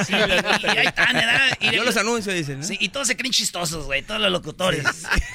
Sí, 0.05 0.13
y, 0.13 0.65
y 0.65 0.69
ahí 0.77 0.85
están, 0.87 1.13
¿verdad? 1.13 1.57
Y, 1.59 1.71
Yo 1.75 1.83
los 1.83 1.97
anuncio, 1.97 2.33
dicen. 2.33 2.59
¿no? 2.59 2.65
Sí, 2.65 2.77
y 2.79 2.89
todos 2.89 3.07
se 3.07 3.15
creen 3.15 3.31
chistosos, 3.31 3.85
güey, 3.85 4.01
todos 4.01 4.19
los 4.21 4.31
locutores. 4.31 4.83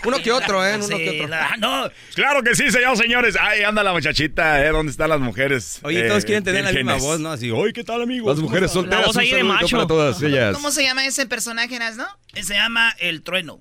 Uno 0.04 0.18
que 0.22 0.32
otro, 0.32 0.66
¿eh? 0.66 0.74
Uno 0.76 0.84
Sí, 0.86 0.94
que 0.96 1.10
otro. 1.22 1.28
la- 1.28 1.56
no, 1.58 1.90
Claro 2.14 2.42
que 2.42 2.54
sí, 2.54 2.70
señores, 2.70 2.98
señores, 2.98 3.36
ahí 3.40 3.62
anda 3.62 3.82
la 3.82 3.92
muchachita, 3.92 4.64
¿eh? 4.64 4.70
¿Dónde 4.70 4.90
están 4.92 5.08
las 5.10 5.20
mujeres? 5.20 5.78
Oye, 5.82 6.04
Eh, 6.06 6.08
todos 6.08 6.24
quieren 6.24 6.44
tener 6.44 6.64
la 6.64 6.72
misma 6.72 6.94
voz, 6.96 7.20
¿no? 7.20 7.30
Así, 7.32 7.50
oye, 7.50 7.72
¿qué 7.72 7.84
tal, 7.84 8.02
amigos? 8.02 8.34
Las 8.36 8.42
mujeres 8.42 8.70
¿Cómo 8.72 8.84
están?" 8.84 9.02
solteras, 9.02 9.06
voz 9.06 9.16
ahí 9.16 9.32
un 9.32 9.36
de 9.38 9.44
macho. 9.44 9.76
para 9.76 9.86
todas 9.86 10.22
ellas. 10.22 10.54
¿Cómo 10.54 10.70
se 10.70 10.82
llama 10.82 11.04
ese 11.06 11.26
personaje, 11.26 11.78
no? 11.78 12.06
se 12.34 12.54
llama 12.54 12.94
El 12.98 13.22
Trueno. 13.22 13.58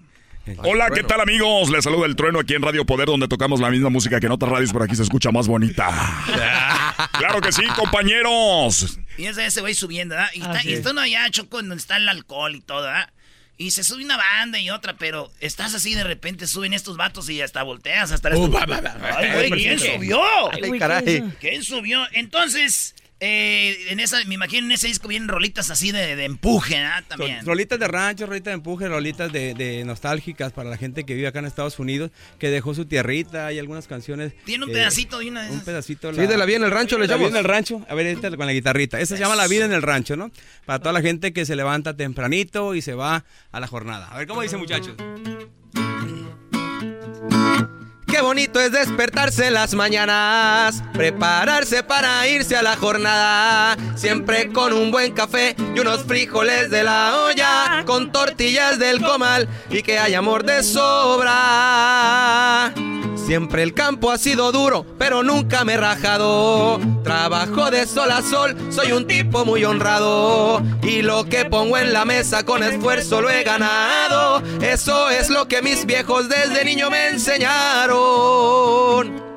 Hola, 0.57 0.89
¿qué 0.93 1.03
tal 1.03 1.21
amigos? 1.21 1.69
Les 1.69 1.83
saluda 1.83 2.05
el 2.05 2.15
trueno 2.15 2.39
aquí 2.39 2.53
en 2.53 2.61
Radio 2.61 2.85
Poder, 2.85 3.07
donde 3.07 3.27
tocamos 3.27 3.59
la 3.59 3.69
misma 3.69 3.89
música 3.89 4.19
que 4.19 4.25
en 4.25 4.31
otras 4.31 4.51
radios, 4.51 4.71
pero 4.71 4.85
aquí 4.85 4.95
se 4.95 5.03
escucha 5.03 5.31
más 5.31 5.47
bonita. 5.47 5.89
claro 7.17 7.41
que 7.41 7.51
sí, 7.51 7.63
compañeros. 7.75 8.99
Y 9.17 9.25
ese, 9.25 9.45
ese 9.45 9.61
güey 9.61 9.73
subiendo, 9.73 10.15
¿verdad? 10.15 10.29
Y, 10.33 10.39
está, 10.41 10.51
Así 10.53 10.69
y 10.69 10.73
es. 10.73 10.79
está 10.79 10.91
uno 10.91 11.01
allá, 11.01 11.29
Choco, 11.29 11.57
donde 11.57 11.75
está 11.75 11.97
el 11.97 12.09
alcohol 12.09 12.55
y 12.55 12.61
todo, 12.61 12.83
¿verdad? 12.83 13.09
Y 13.57 13.71
se 13.71 13.83
sube 13.83 14.05
una 14.05 14.15
banda 14.15 14.57
y 14.59 14.69
otra, 14.69 14.95
pero 14.95 15.31
estás 15.41 15.75
así 15.75 15.93
de 15.93 16.05
repente, 16.05 16.47
suben 16.47 16.73
estos 16.73 16.95
vatos 16.95 17.29
y 17.29 17.41
hasta 17.41 17.61
volteas, 17.63 18.11
hasta... 18.11 18.31
tú. 18.31 18.49
Ay, 19.17 19.31
güey, 19.33 19.51
¿quién 19.51 19.79
subió? 19.79 20.21
Ay. 20.51 21.33
¿Quién 21.41 21.63
subió? 21.63 22.03
Entonces, 22.13 22.95
eh, 23.21 23.77
en 23.89 23.99
esa, 23.99 24.23
me 24.25 24.35
imagino 24.35 24.65
en 24.65 24.71
ese 24.71 24.87
disco 24.87 25.07
vienen 25.07 25.27
rolitas 25.27 25.69
así 25.69 25.91
de, 25.91 26.15
de 26.15 26.25
empuje, 26.25 26.75
¿verdad? 26.75 27.03
También. 27.07 27.37
Son 27.39 27.47
Rolitas 27.47 27.79
de 27.79 27.87
rancho, 27.87 28.25
rolitas 28.25 28.45
de 28.51 28.55
empuje, 28.55 28.87
rolitas 28.87 29.31
de, 29.31 29.53
de 29.53 29.83
nostálgicas 29.83 30.53
para 30.53 30.69
la 30.69 30.77
gente 30.77 31.03
que 31.03 31.13
vive 31.15 31.27
acá 31.27 31.39
en 31.39 31.45
Estados 31.45 31.79
Unidos, 31.79 32.11
que 32.39 32.49
dejó 32.49 32.73
su 32.73 32.85
tierrita, 32.85 33.47
hay 33.47 33.59
algunas 33.59 33.87
canciones. 33.87 34.33
Tiene 34.45 34.63
un 34.65 34.71
eh, 34.71 34.73
pedacito 34.73 35.19
de 35.19 35.29
una 35.29 35.43
de 35.43 35.51
Un 35.51 35.61
pedacito. 35.61 36.13
Sí, 36.13 36.21
de 36.27 36.37
la 36.37 36.45
vida 36.45 36.57
en 36.57 36.63
el 36.63 36.71
rancho 36.71 36.97
le 36.97 37.07
La 37.07 37.15
vida 37.15 37.25
echamos. 37.27 37.31
en 37.31 37.37
el 37.37 37.43
rancho, 37.43 37.85
a 37.89 37.95
ver, 37.95 38.07
ahorita 38.07 38.37
con 38.37 38.45
la 38.45 38.53
guitarrita. 38.53 38.99
Esa 38.99 39.15
se 39.15 39.21
llama 39.21 39.35
La 39.35 39.47
vida 39.47 39.65
en 39.65 39.73
el 39.73 39.81
rancho, 39.81 40.15
¿no? 40.15 40.31
Para 40.65 40.79
toda 40.79 40.93
la 40.93 41.01
gente 41.01 41.33
que 41.33 41.45
se 41.45 41.55
levanta 41.55 41.95
tempranito 41.97 42.73
y 42.75 42.81
se 42.81 42.93
va 42.93 43.25
a 43.51 43.59
la 43.59 43.67
jornada. 43.67 44.07
A 44.11 44.17
ver, 44.17 44.27
¿cómo 44.27 44.41
dice, 44.41 44.55
muchachos? 44.57 44.95
Qué 48.19 48.25
bonito 48.25 48.59
es 48.59 48.73
despertarse 48.73 49.49
las 49.49 49.73
mañanas, 49.75 50.83
prepararse 50.91 51.83
para 51.83 52.27
irse 52.27 52.57
a 52.57 52.61
la 52.61 52.75
jornada, 52.75 53.77
siempre 53.95 54.51
con 54.51 54.73
un 54.73 54.91
buen 54.91 55.13
café 55.13 55.55
y 55.73 55.79
unos 55.79 56.03
frijoles 56.03 56.69
de 56.69 56.83
la 56.83 57.15
olla, 57.17 57.85
con 57.85 58.11
tortillas 58.11 58.77
del 58.77 59.01
comal 59.01 59.47
y 59.69 59.83
que 59.83 59.99
haya 59.99 60.17
amor 60.17 60.43
de 60.43 60.63
sobra. 60.63 61.29
Siempre 63.29 63.61
el 63.61 63.75
campo 63.75 64.09
ha 64.09 64.17
sido 64.17 64.51
duro, 64.51 64.87
pero 64.97 65.21
nunca 65.21 65.63
me 65.63 65.73
he 65.73 65.77
rajado. 65.77 66.79
Trabajo 67.03 67.69
de 67.69 67.85
sol 67.85 68.09
a 68.09 68.23
sol, 68.23 68.57
soy 68.71 68.91
un 68.91 69.05
tipo 69.05 69.45
muy 69.45 69.63
honrado. 69.63 70.63
Y 70.81 71.03
lo 71.03 71.25
que 71.25 71.45
pongo 71.45 71.77
en 71.77 71.93
la 71.93 72.05
mesa 72.05 72.43
con 72.43 72.63
esfuerzo 72.63 73.21
lo 73.21 73.29
he 73.29 73.43
ganado. 73.43 74.41
Eso 74.61 75.11
es 75.11 75.29
lo 75.29 75.47
que 75.47 75.61
mis 75.61 75.85
viejos 75.85 76.27
desde 76.27 76.65
niño 76.65 76.89
me 76.89 77.09
enseñaron. 77.09 78.08
Oh. 78.11 79.28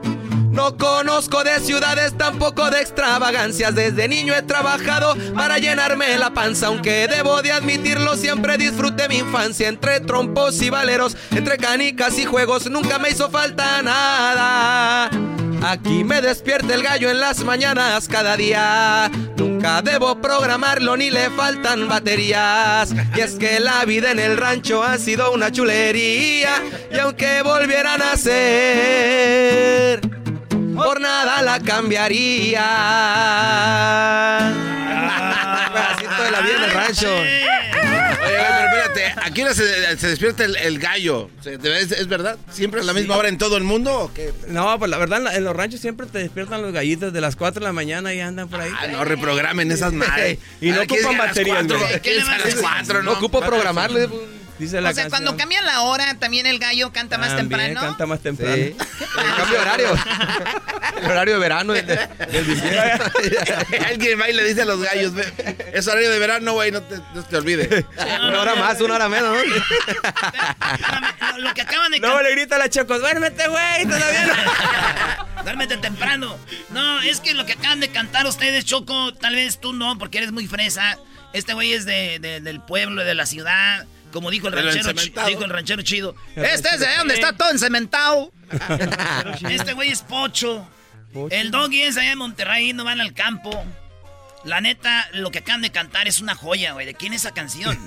No 0.53 0.77
conozco 0.77 1.43
de 1.45 1.59
ciudades, 1.61 2.17
tampoco 2.19 2.71
de 2.71 2.83
extravagancias. 2.83 3.75
Desde 3.75 4.07
niño 4.07 4.35
he 4.35 4.43
trabajado 4.43 5.17
para 5.35 5.57
llenarme 5.57 6.19
la 6.19 6.35
panza. 6.35 6.67
Aunque 6.67 7.09
debo 7.09 7.41
de 7.41 7.53
admitirlo, 7.53 8.17
siempre 8.17 8.59
disfruté 8.59 9.09
mi 9.09 9.17
infancia. 9.17 9.69
Entre 9.69 10.01
trompos 10.01 10.61
y 10.61 10.69
valeros, 10.69 11.17
entre 11.31 11.57
canicas 11.57 12.19
y 12.19 12.27
juegos, 12.27 12.69
nunca 12.71 12.99
me 12.99 13.09
hizo 13.09 13.31
falta 13.31 13.81
nada. 13.81 15.11
Aquí 15.65 16.05
me 16.05 16.21
despierta 16.21 16.75
el 16.75 16.83
gallo 16.83 17.09
en 17.09 17.19
las 17.21 17.45
mañanas 17.45 18.07
cada 18.07 18.37
día. 18.37 19.11
Nunca 19.39 19.81
debo 19.81 20.21
programarlo 20.21 20.99
ni 20.99 21.09
le 21.09 21.31
faltan 21.31 21.89
baterías. 21.89 22.93
Y 23.17 23.21
es 23.21 23.37
que 23.37 23.59
la 23.59 23.87
vida 23.87 24.11
en 24.11 24.19
el 24.19 24.37
rancho 24.37 24.83
ha 24.83 24.99
sido 24.99 25.33
una 25.33 25.51
chulería. 25.51 26.63
Y 26.93 26.99
aunque 26.99 27.41
volviera 27.41 27.95
a 27.95 27.99
nacer, 27.99 29.23
por 30.75 31.01
nada 31.01 31.43
la 31.43 31.61
cambiaría. 31.61 32.63
Pedacito 35.73 36.23
de 36.25 36.31
la 36.31 36.41
vida 36.41 36.57
en 36.57 36.63
el 36.65 36.71
rancho. 36.71 37.15
Oye, 37.15 37.43
pero 38.25 38.81
espérate, 38.81 39.21
¿a 39.27 39.31
qué 39.33 39.45
hora 39.45 39.55
se, 39.55 39.97
se 39.99 40.07
despierta 40.09 40.45
el, 40.45 40.57
el 40.57 40.79
gallo? 40.79 41.31
¿Se- 41.43 41.55
¿Es, 41.55 41.93
es 41.93 42.09
verdad? 42.09 42.37
¿Siempre 42.51 42.81
a 42.81 42.85
la 42.85 42.93
misma 42.93 43.17
hora 43.17 43.29
en 43.29 43.39
todo 43.39 43.57
el 43.57 43.65
mundo 43.65 43.93
o 44.01 44.13
qué? 44.15 44.33
No, 44.49 44.79
pues 44.79 44.91
la 44.91 44.99
verdad, 44.99 45.35
en 45.35 45.45
los 45.45 45.55
ranchos 45.57 45.81
siempre 45.81 46.07
te 46.07 46.19
despiertan 46.19 46.63
los 46.63 46.73
gallitos 46.73 47.13
de 47.13 47.21
las 47.21 47.37
4 47.37 47.61
de 47.61 47.67
la 47.67 47.73
mañana 47.73 48.13
y 48.15 48.21
andan 48.21 48.49
por 48.49 48.61
ahí. 48.61 48.71
Ah, 48.79 48.87
no 48.89 49.05
reprogramen 49.05 49.71
esas 49.73 49.93
madres. 50.03 50.39
y 50.61 50.71
no 50.71 50.81
Ah, 50.83 50.87
¿qué 50.87 50.95
es 50.97 51.05
ocupan 51.05 51.27
baterías. 51.27 51.67
¿Qué 52.03 52.19
es 52.19 52.29
a 52.29 52.39
las 52.39 52.55
cuatro, 52.57 53.03
No 53.03 53.13
ocupo 53.13 53.41
programarle. 53.41 54.09
Dice 54.63 54.81
la 54.81 54.91
O 54.91 54.95
sea, 54.95 55.05
canción. 55.05 55.11
cuando 55.25 55.37
cambian 55.37 55.67
la 55.67 55.81
hora, 55.83 56.15
también 56.19 56.47
el 56.47 56.59
gallo 56.61 56.93
canta 56.93 57.19
más 57.19 57.37
temprano. 57.37 57.81
canta 57.81 58.07
más 58.07 58.21
temprano. 58.21 58.55
Sí. 58.55 58.77
Cambio 59.37 59.55
de 59.57 59.59
horario. 59.59 59.89
El 61.03 61.11
horario 61.11 61.35
de 61.35 61.41
verano. 61.41 61.75
el 61.75 61.85
de-. 61.87 61.99
Alguien 63.89 64.21
va 64.21 64.31
y 64.31 64.33
le 64.35 64.45
dice 64.45 64.63
a 64.63 64.65
los 64.65 64.81
gallos, 64.81 65.15
"Ve, 65.15 65.25
es 65.75 65.87
horario 65.89 66.11
de 66.11 66.19
verano, 66.19 66.53
güey, 66.53 66.71
no 66.71 66.81
te, 66.83 66.97
no 67.15 67.23
te 67.25 67.37
olvides. 67.37 67.85
Una 67.99 68.41
hora 68.41 68.55
más, 68.55 68.81
una 68.81 68.95
hora 68.95 69.09
menos. 69.09 69.37
¿no? 69.37 69.43
Lo, 71.33 71.39
lo 71.49 71.55
que 71.55 71.63
acaban 71.63 71.91
de 71.93 72.01
cantar. 72.01 72.23
le 72.23 72.31
grita 72.33 72.57
a 72.57 72.59
la 72.59 72.69
Choco, 72.71 72.99
duérmete, 72.99 73.49
güey, 73.49 73.85
todavía 73.85 74.27
no. 74.27 75.43
Duérmete 75.43 75.77
temprano. 75.79 76.39
No, 76.71 77.01
es 77.01 77.19
que 77.21 77.35
lo 77.35 77.45
que 77.47 77.55
acaban 77.55 77.81
de 77.81 77.89
cantar 77.91 78.27
ustedes, 78.27 78.65
Choco, 78.65 79.13
tal 79.15 79.35
vez 79.35 79.59
tú 79.61 79.73
no, 79.73 79.99
porque 79.99 80.19
eres 80.19 80.31
muy 80.31 80.47
fresa. 80.47 80.99
Este 81.33 81.53
güey 81.55 81.73
es 81.73 81.85
de, 81.85 82.19
de- 82.21 82.41
del 82.41 82.61
pueblo, 82.61 83.03
de 83.05 83.15
la 83.15 83.27
ciudad. 83.27 83.87
Como 84.13 84.31
dijo 84.31 84.49
el 84.49 84.55
ranchero, 84.55 84.93
dijo 85.27 85.45
el 85.45 85.51
ranchero 85.51 85.83
chido. 85.83 86.15
El 86.37 86.45
Este 86.45 86.69
es 86.75 86.81
de 86.81 86.87
donde 86.99 87.15
está 87.15 87.33
todo 87.33 87.51
encementado. 87.51 88.33
este 89.51 89.73
güey 89.73 89.91
es 89.91 90.03
pocho. 90.03 90.69
El 91.31 91.51
doggy 91.51 91.83
es 91.83 91.97
allá 91.97 92.11
de 92.11 92.17
Monterrey, 92.17 92.73
no 92.73 92.85
van 92.85 93.01
al 93.01 93.13
campo. 93.13 93.65
La 94.45 94.61
neta, 94.61 95.09
lo 95.13 95.31
que 95.31 95.39
acaban 95.39 95.63
de 95.63 95.71
cantar 95.71 96.09
es 96.09 96.21
una 96.21 96.35
joya, 96.35 96.73
güey. 96.73 96.87
¿De 96.87 96.95
quién 96.95 97.13
es 97.13 97.23
esa 97.23 97.33
canción? 97.33 97.79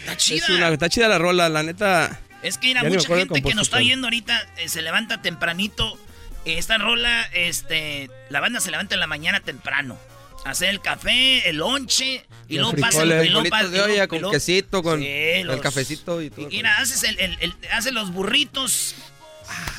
Está 0.00 0.16
chida. 0.16 0.44
Es 0.44 0.50
una- 0.50 0.68
está 0.68 0.88
chida 0.88 1.08
la 1.08 1.18
rola, 1.18 1.48
la 1.48 1.62
neta. 1.62 2.20
Es 2.42 2.58
que 2.58 2.68
mira, 2.68 2.84
mucha 2.84 3.08
gente 3.08 3.42
que 3.42 3.54
nos 3.54 3.66
está 3.66 3.78
viendo 3.78 4.06
ahorita 4.06 4.46
eh, 4.56 4.68
se 4.68 4.82
levanta 4.82 5.20
tempranito. 5.20 5.98
Esta 6.44 6.78
rola, 6.78 7.22
este, 7.32 8.08
la 8.30 8.38
banda 8.40 8.60
se 8.60 8.70
levanta 8.70 8.94
en 8.94 9.00
la 9.00 9.08
mañana 9.08 9.40
temprano. 9.40 9.98
Hacer 10.46 10.68
el 10.70 10.80
café, 10.80 11.48
el 11.48 11.56
lonche, 11.56 12.24
y 12.48 12.56
luego 12.56 12.72
pasa 12.74 13.02
el 13.02 13.08
de 13.08 13.26
y 13.26 13.80
olla 13.80 14.06
con 14.06 14.30
quesito, 14.30 14.82
con 14.82 15.00
Sí, 15.00 15.06
el 15.08 15.46
los- 15.48 15.60
cafecito 15.60 16.22
y 16.22 16.30
todo. 16.30 16.42
y 16.48 16.56
mira, 16.56 16.78
haces, 16.78 17.02
el, 17.02 17.18
el- 17.18 17.36
el- 17.40 17.54
haces 17.72 17.92
los 17.92 18.12
burritos 18.12 18.94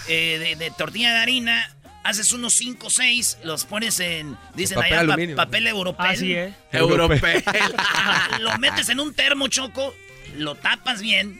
eh, 0.07 0.38
de, 0.39 0.56
de 0.56 0.72
tortilla 0.72 1.14
de 1.14 1.19
harina, 1.19 1.73
haces 2.03 2.31
unos 2.34 2.53
5 2.53 2.88
o 2.88 2.89
6, 2.89 3.38
los 3.44 3.65
pones 3.65 3.99
en, 3.99 4.38
dicen 4.56 4.76
Papel 4.76 4.94
allá, 5.11 5.35
pa- 5.35 5.45
papel 5.45 5.68
europeo. 5.68 6.06
Así 6.06 6.34
es. 6.34 6.53
Europeo. 6.72 7.19
lo 8.39 8.57
metes 8.57 8.89
en 8.89 8.99
un 8.99 9.14
termo 9.14 9.48
choco, 9.48 9.94
lo 10.35 10.56
tapas 10.56 11.02
bien, 11.02 11.39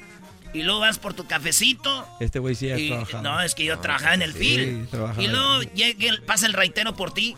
y 0.54 0.64
luego 0.64 0.80
vas 0.80 0.98
por 0.99 1.14
tu 1.14 1.28
cafecito. 1.28 2.08
Este 2.22 2.40
güey 2.40 2.56
sí 2.56 2.72
ha 2.72 2.78
y- 2.80 2.90
no, 3.22 3.41
es 3.41 3.56
que 3.56 3.66
yo 3.66 3.80
trabajaba 3.80 4.14
en 4.14 4.22
el 4.22 4.32
sí, 4.34 4.40
fil. 4.40 4.88
trabajaba 4.90 5.22
Y 5.24 5.28
luego 5.28 5.62
llega 5.74 6.10
el- 6.10 6.22
pasa 6.24 6.45
el 6.48 6.54
raitero 6.54 6.95
por 6.95 7.14
ti. 7.14 7.36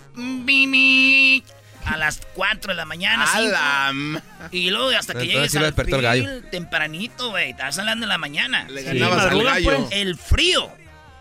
A 1.90 1.98
las 1.98 2.22
4 2.36 2.74
de 2.74 2.78
la 2.78 2.86
mañana. 2.86 3.24
A 3.24 3.28
cinco. 3.38 3.52
la 3.52 3.88
m- 3.92 4.22
Y 4.52 4.70
luego 4.70 4.90
hasta 4.90 5.14
que 5.14 5.20
Entonces 5.24 5.34
llegues 5.36 5.52
sí 5.52 5.58
al 5.58 5.64
despertó 5.66 5.96
el 5.98 6.02
gallo. 6.02 6.24
fil, 6.26 6.50
tempranito, 6.50 7.30
güey. 7.32 7.52
Estás 7.52 7.78
hablando 7.80 8.06
en 8.06 8.10
la 8.10 8.18
mañana. 8.18 8.66
Le 8.70 8.84
ganabas 8.84 9.20
al 9.20 9.26
madrugan, 9.32 9.54
gallo. 9.56 9.76
pues. 9.88 9.90
El 9.92 10.16
frío. 10.18 10.72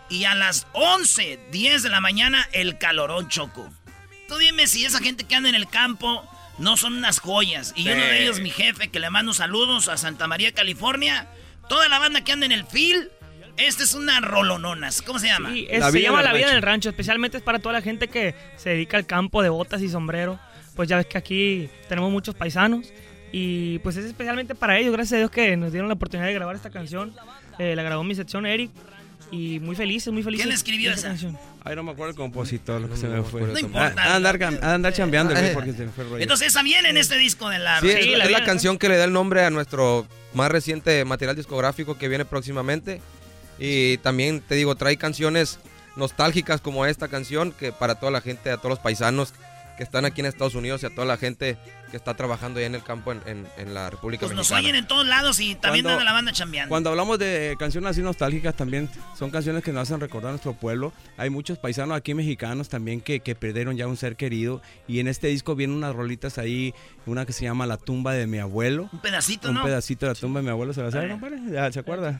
Y 0.09 0.25
a 0.25 0.33
las 0.35 0.65
11, 0.73 1.39
10 1.51 1.83
de 1.83 1.89
la 1.89 2.01
mañana, 2.01 2.47
el 2.51 2.77
calorón 2.77 3.29
choco. 3.29 3.69
Tú 4.27 4.37
dime 4.37 4.67
si 4.67 4.85
esa 4.85 4.99
gente 4.99 5.23
que 5.23 5.35
anda 5.35 5.49
en 5.49 5.55
el 5.55 5.67
campo 5.67 6.27
no 6.57 6.77
son 6.77 6.93
unas 6.97 7.19
joyas. 7.19 7.73
Y 7.75 7.83
Sí. 7.83 7.89
uno 7.89 8.01
de 8.03 8.23
ellos, 8.23 8.39
mi 8.39 8.49
jefe, 8.49 8.89
que 8.89 8.99
le 8.99 9.09
mando 9.09 9.33
saludos 9.33 9.87
a 9.87 9.97
Santa 9.97 10.27
María, 10.27 10.51
California. 10.53 11.27
Toda 11.67 11.87
la 11.89 11.99
banda 11.99 12.23
que 12.23 12.31
anda 12.31 12.45
en 12.45 12.51
el 12.51 12.65
fil. 12.65 13.09
Esta 13.57 13.83
es 13.83 13.93
una 13.93 14.19
rolononas. 14.21 15.01
¿Cómo 15.01 15.19
se 15.19 15.27
llama? 15.27 15.51
Sí, 15.51 15.67
es- 15.69 15.83
se 15.91 16.01
llama 16.01 16.23
La 16.23 16.31
vida 16.33 16.43
en 16.45 16.47
rancho. 16.53 16.55
el 16.57 16.61
rancho. 16.63 16.89
Especialmente 16.89 17.37
es 17.37 17.43
para 17.43 17.59
toda 17.59 17.73
la 17.73 17.81
gente 17.81 18.07
que 18.07 18.33
se 18.57 18.69
dedica 18.69 18.97
al 18.97 19.05
campo 19.05 19.43
de 19.43 19.49
botas 19.49 19.81
y 19.81 19.89
sombrero. 19.89 20.39
Pues 20.79 20.87
ya 20.87 20.95
ves 20.95 21.07
que 21.07 21.17
aquí 21.17 21.69
tenemos 21.89 22.09
muchos 22.09 22.33
paisanos. 22.35 22.93
Y 23.33 23.79
pues 23.79 23.97
es 23.97 24.05
especialmente 24.05 24.55
para 24.55 24.79
ellos. 24.79 24.93
Gracias 24.93 25.11
a 25.11 25.17
Dios 25.17 25.29
que 25.29 25.57
nos 25.57 25.73
dieron 25.73 25.89
la 25.89 25.95
oportunidad 25.95 26.27
de 26.29 26.33
grabar 26.33 26.55
esta 26.55 26.69
canción. 26.69 27.13
Eh, 27.57 27.75
la 27.75 27.83
grabó 27.83 28.01
mi 28.05 28.15
sección 28.15 28.45
Eric. 28.45 28.71
Y 29.29 29.59
muy 29.59 29.75
felices, 29.75 30.13
muy 30.13 30.23
felices. 30.23 30.45
¿Quién 30.45 30.55
escribió 30.55 30.91
de 30.91 30.95
esa? 30.95 31.09
canción. 31.09 31.37
Ay, 31.65 31.75
no 31.75 31.83
me 31.83 31.91
acuerdo 31.91 32.11
el 32.11 32.15
compositor, 32.15 32.79
lo 32.79 32.89
que 32.89 32.95
se 32.95 33.09
me 33.09 33.21
fue. 33.23 33.41
No 33.41 33.59
importa. 33.59 33.93
Ah, 33.97 34.15
andar, 34.15 34.41
a 34.41 34.73
andar 34.73 34.93
chambeando, 34.93 35.33
güey, 35.33 35.53
porque 35.53 35.73
se 35.73 35.83
me 35.83 35.91
fue 35.91 36.05
el 36.05 36.11
rollo. 36.11 36.21
Entonces 36.21 36.47
esa 36.47 36.63
viene 36.63 36.87
en 36.87 36.95
este 36.95 37.17
disco 37.17 37.49
de 37.49 37.59
la... 37.59 37.81
Sí, 37.81 37.89
es, 37.89 38.05
Sí, 38.05 38.11
la, 38.11 38.19
la 38.19 38.23
es 38.23 38.31
la 38.31 38.45
canción 38.45 38.77
que 38.77 38.87
le 38.87 38.95
da 38.95 39.03
el 39.03 39.11
nombre 39.11 39.43
a 39.43 39.49
nuestro 39.49 40.07
más 40.33 40.49
reciente 40.49 41.03
material 41.03 41.35
discográfico 41.35 41.97
que 41.97 42.07
viene 42.07 42.23
próximamente. 42.23 43.01
Y 43.59 43.97
también 43.97 44.39
te 44.39 44.55
digo, 44.55 44.75
trae 44.75 44.95
canciones 44.95 45.59
nostálgicas 45.97 46.61
como 46.61 46.85
esta 46.85 47.09
canción, 47.09 47.51
que 47.51 47.73
para 47.73 47.95
toda 47.95 48.13
la 48.13 48.21
gente, 48.21 48.49
a 48.49 48.55
todos 48.55 48.69
los 48.69 48.79
paisanos 48.79 49.33
que 49.79 49.83
están 49.85 50.03
aquí 50.03 50.19
en 50.19 50.27
Estados 50.27 50.55
Unidos 50.55 50.83
y 50.83 50.87
a 50.87 50.89
toda 50.89 51.07
la 51.07 51.15
gente 51.15 51.57
que 51.89 51.95
está 51.95 52.13
trabajando 52.13 52.59
ahí 52.59 52.65
en 52.65 52.75
el 52.75 52.83
campo 52.83 53.13
en, 53.13 53.21
en- 53.25 53.47
en 53.57 53.73
la 53.73 53.89
República 53.89 54.25
Pues 54.25 54.35
nos 54.35 54.51
Mexicana. 54.51 54.59
oyen 54.59 54.75
en 54.75 54.87
todos 54.87 55.07
lados 55.07 55.39
y 55.39 55.55
también 55.55 55.85
Cuando- 55.85 55.99
anda 56.01 56.03
la 56.03 56.11
banda 56.11 56.33
chambeando. 56.33 56.67
Cuando 56.69 56.89
hablamos 56.89 57.17
de 57.17 57.55
canciones 57.57 57.91
así 57.91 58.01
nostálgicas 58.01 58.55
también 58.57 58.89
son 59.17 59.31
canciones 59.31 59.63
que 59.63 59.71
nos 59.71 59.83
hacen 59.83 60.01
recordar 60.01 60.31
nuestro 60.31 60.51
pueblo. 60.53 60.91
Hay 61.15 61.29
muchos 61.29 61.57
paisanos 61.57 61.95
aquí 61.97 62.13
mexicanos 62.13 62.67
también 62.67 62.99
que, 62.99 63.21
que 63.21 63.35
perdieron 63.35 63.77
ya 63.77 63.87
un 63.87 63.95
ser 63.95 64.17
querido 64.17 64.61
y 64.85 64.99
en 64.99 65.07
este 65.07 65.27
disco 65.27 65.55
vienen 65.55 65.77
unas 65.77 65.95
rolitas 65.95 66.37
ahí, 66.37 66.73
una 67.05 67.25
que 67.25 67.31
se 67.31 67.45
llama 67.45 67.65
La 67.65 67.77
tumba 67.77 68.11
de 68.13 68.27
mi 68.27 68.39
abuelo. 68.39 68.89
Un 68.91 68.99
pedacito, 68.99 69.47
Un 69.47 69.55
¿no? 69.55 69.63
pedacito 69.63 70.05
de 70.07 70.13
la 70.13 70.19
tumba 70.19 70.41
de 70.41 70.43
mi 70.43 70.49
abuelo, 70.51 70.73
¿se 70.73 70.83
la 70.83 70.91
sabe, 70.91 71.09
compadre? 71.09 71.71
¿Se 71.71 71.79
acuerda? 71.79 72.19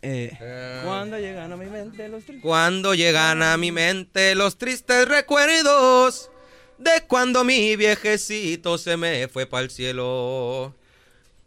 Eh, 0.00 0.82
cuando 0.84 1.18
llegan 1.18 1.52
a 1.52 1.56
mi 1.56 1.66
mente 1.66 2.08
los 2.08 2.24
tristes. 2.24 2.42
Cuando 2.42 2.94
llegan 2.94 3.42
a 3.42 3.56
mi 3.56 3.72
mente 3.72 4.34
los 4.34 4.56
tristes 4.56 5.08
recuerdos 5.08 6.30
de 6.78 7.02
cuando 7.06 7.44
mi 7.44 7.76
viejecito 7.76 8.78
se 8.78 8.96
me 8.96 9.28
fue 9.28 9.46
para 9.46 9.64
el 9.64 9.70
cielo. 9.70 10.74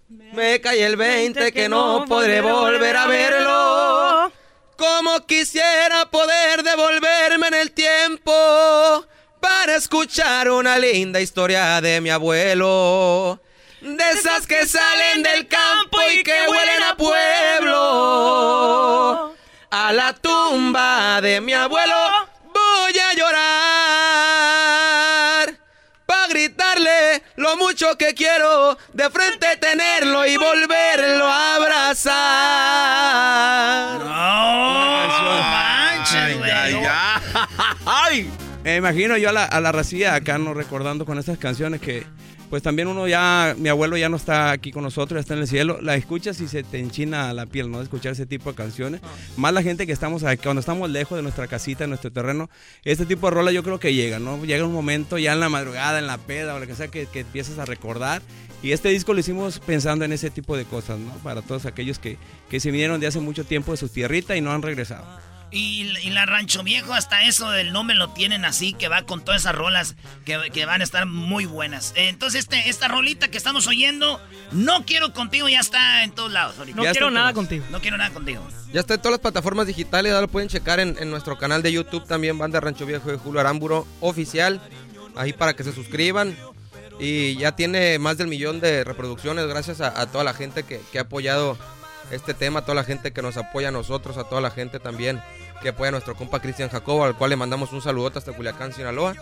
Me 0.10 0.60
cae 0.60 0.86
el 0.86 0.98
20 0.98 1.54
que 1.54 1.70
no 1.70 2.06
podré 2.08 2.42
volver 2.42 2.98
a 2.98 3.08
verlo. 3.08 4.32
Como 4.78 5.26
quisiera 5.26 6.10
poder 6.10 6.64
devolverme 6.64 7.48
en 7.48 7.54
el 7.54 7.72
tiempo 7.72 9.06
para 9.40 9.76
escuchar 9.76 10.50
una 10.50 10.78
linda 10.78 11.22
historia 11.22 11.80
de 11.80 12.02
mi 12.02 12.10
abuelo. 12.10 13.40
De 13.82 14.12
esas 14.12 14.46
que 14.46 14.68
salen 14.68 15.24
del 15.24 15.48
campo 15.48 15.98
y 16.14 16.24
que 16.24 16.34
huelen 16.48 16.84
a 16.84 16.96
pueblo. 16.98 17.61
A 19.74 19.94
la 19.94 20.12
tumba 20.12 21.22
de 21.22 21.40
mi 21.40 21.54
abuelo 21.54 21.96
voy 22.54 23.00
a 23.00 23.14
llorar. 23.14 23.40
Pa' 26.06 26.28
gritarle 26.28 27.24
lo 27.38 27.56
mucho 27.56 27.98
que 27.98 28.14
quiero, 28.14 28.78
de 28.92 29.10
frente 29.10 29.48
tenerlo 29.62 30.28
y 30.28 30.36
volverlo 30.36 31.26
a 31.26 31.56
abrazar. 31.56 32.12
No, 34.02 34.10
ay, 35.56 36.02
ay, 36.54 36.76
ay. 37.86 38.30
Me 38.66 38.76
imagino 38.76 39.16
yo 39.16 39.30
a 39.30 39.32
la, 39.32 39.46
a 39.46 39.62
la 39.62 39.72
racía 39.72 40.16
acá 40.16 40.38
no 40.38 40.54
recordando 40.54 41.06
con 41.06 41.18
esas 41.18 41.38
canciones 41.38 41.80
que 41.80 42.06
pues 42.52 42.62
también 42.62 42.90
uno 42.90 43.08
ya, 43.08 43.56
mi 43.58 43.70
abuelo 43.70 43.96
ya 43.96 44.10
no 44.10 44.18
está 44.18 44.52
aquí 44.52 44.74
con 44.74 44.84
nosotros, 44.84 45.16
ya 45.16 45.22
está 45.22 45.36
en 45.36 45.40
el 45.40 45.48
cielo. 45.48 45.80
La 45.82 45.96
escuchas 45.96 46.42
y 46.42 46.50
se 46.50 46.64
te 46.64 46.80
enchina 46.80 47.34
la 47.34 47.46
piel, 47.46 47.72
¿no? 47.72 47.78
De 47.78 47.86
escuchar 47.86 48.12
ese 48.12 48.26
tipo 48.26 48.52
de 48.52 48.58
canciones. 48.58 49.00
Más 49.38 49.54
la 49.54 49.64
gente 49.64 49.88
que 49.88 49.94
estamos 49.94 50.26
aquí, 50.26 50.44
cuando 50.44 50.60
estamos 50.60 50.90
lejos 50.90 51.16
de 51.16 51.22
nuestra 51.22 51.48
casita, 51.48 51.86
de 51.86 51.88
nuestro 51.88 52.12
terreno, 52.12 52.50
este 52.84 53.06
tipo 53.06 53.28
de 53.28 53.36
rola 53.36 53.54
yo 53.54 53.64
creo 53.64 53.80
que 53.80 53.94
llega, 53.94 54.20
¿no? 54.20 54.44
Llega 54.44 54.66
un 54.66 54.74
momento 54.74 55.18
ya 55.18 55.32
en 55.32 55.40
la 55.40 55.48
madrugada, 55.48 55.98
en 55.98 56.08
la 56.08 56.18
peda 56.18 56.54
o 56.56 56.60
lo 56.60 56.68
que 56.68 56.76
sea, 56.76 56.90
que, 56.90 57.06
que 57.06 57.22
empiezas 57.22 57.58
a 57.58 57.64
recordar. 57.64 58.22
Y 58.62 58.74
este 58.74 58.90
disco 58.90 59.14
lo 59.14 59.22
hicimos 59.22 59.60
pensando 59.60 60.04
en 60.04 60.12
ese 60.12 60.30
tipo 60.30 60.58
de 60.58 60.66
cosas, 60.66 61.00
¿no? 61.00 61.14
Para 61.24 61.42
todos 61.42 61.66
aquellos 61.66 62.00
que, 62.00 62.18
que 62.50 62.60
se 62.60 62.70
vinieron 62.70 63.00
de 63.00 63.08
hace 63.08 63.22
mucho 63.22 63.46
tiempo 63.46 63.72
de 63.72 63.78
su 63.78 63.88
tierrita 63.88 64.36
y 64.36 64.42
no 64.42 64.52
han 64.52 64.62
regresado. 64.62 65.06
Y, 65.54 65.82
y 66.02 66.10
la 66.12 66.26
Rancho 66.26 66.64
Viejo, 66.64 66.94
hasta 66.94 67.26
eso 67.26 67.52
del 67.52 67.74
nombre 67.74 67.96
lo 67.98 68.10
tienen 68.12 68.46
así, 68.46 68.72
que 68.72 68.88
va 68.88 69.02
con 69.02 69.24
todas 69.24 69.42
esas 69.42 69.54
rolas 69.54 69.96
que, 70.26 70.40
que 70.54 70.66
van 70.66 70.80
a 70.80 70.84
estar 70.86 71.06
muy 71.06 71.46
buenas. 71.46 71.92
Eh, 71.98 72.08
Entonces, 72.08 72.42
este, 72.44 72.70
esta 72.70 72.88
rolita 72.88 73.28
que 73.30 73.38
estamos 73.38 73.68
oyendo, 73.68 74.22
No 74.54 74.86
Quiero 74.86 75.12
Contigo, 75.14 75.50
ya 75.50 75.60
está 75.60 76.04
en 76.04 76.12
todos 76.12 76.32
lados. 76.32 76.58
ahorita. 76.58 76.78
No 76.78 76.84
Ya 76.86 76.92
quiero 76.94 77.12
nada 77.12 77.34
contigo. 77.34 77.66
No 77.70 77.82
quiero 77.82 77.98
nada 77.98 78.12
contigo. 78.12 78.48
Ya 78.72 78.80
está 78.80 78.94
en 78.94 79.02
todas 79.02 79.12
las 79.12 79.20
plataformas 79.20 79.68
digitales, 79.68 80.14
ya 80.14 80.22
lo 80.22 80.30
pueden 80.30 80.48
checar 80.48 80.80
en, 80.80 80.96
en 80.98 81.12
nuestro 81.12 81.38
canal 81.38 81.62
de 81.62 81.74
YouTube 81.74 82.08
también, 82.08 82.38
Banda 82.38 82.62
Rancho 82.62 82.86
Viejo 82.86 83.12
de 83.12 83.18
Julio 83.18 83.42
Aramburo 83.42 83.86
Oficial, 84.00 84.62
ahí 85.18 85.34
para 85.34 85.54
que 85.54 85.66
se 85.66 85.74
suscriban. 85.74 86.34
Y 86.98 87.36
ya 87.36 87.54
tiene 87.58 88.00
más 88.00 88.18
del 88.18 88.28
millón 88.28 88.62
de 88.62 88.86
reproducciones 88.86 89.48
gracias 89.48 89.82
a, 89.82 90.00
a 90.00 90.06
toda 90.10 90.24
la 90.24 90.34
gente 90.34 90.64
que, 90.64 90.80
que 90.92 91.00
ha 91.00 91.02
apoyado 91.02 91.58
este 92.12 92.34
tema, 92.34 92.60
a 92.60 92.62
toda 92.64 92.76
la 92.76 92.84
gente 92.84 93.12
que 93.12 93.22
nos 93.22 93.38
apoya 93.38 93.70
a 93.70 93.72
nosotros, 93.72 94.18
a 94.18 94.24
toda 94.24 94.42
la 94.42 94.52
gente 94.52 94.80
también 94.80 95.22
que 95.62 95.70
apoya 95.70 95.90
a 95.90 95.92
nuestro 95.92 96.16
compa 96.16 96.40
Cristian 96.40 96.70
Jacobo, 96.70 97.06
al 97.06 97.16
cual 97.16 97.30
le 97.30 97.36
mandamos 97.36 97.72
un 97.72 97.82
saludote 97.82 98.20
hasta 98.20 98.34
Culiacán, 98.34 98.74
Sinaloa. 98.74 99.16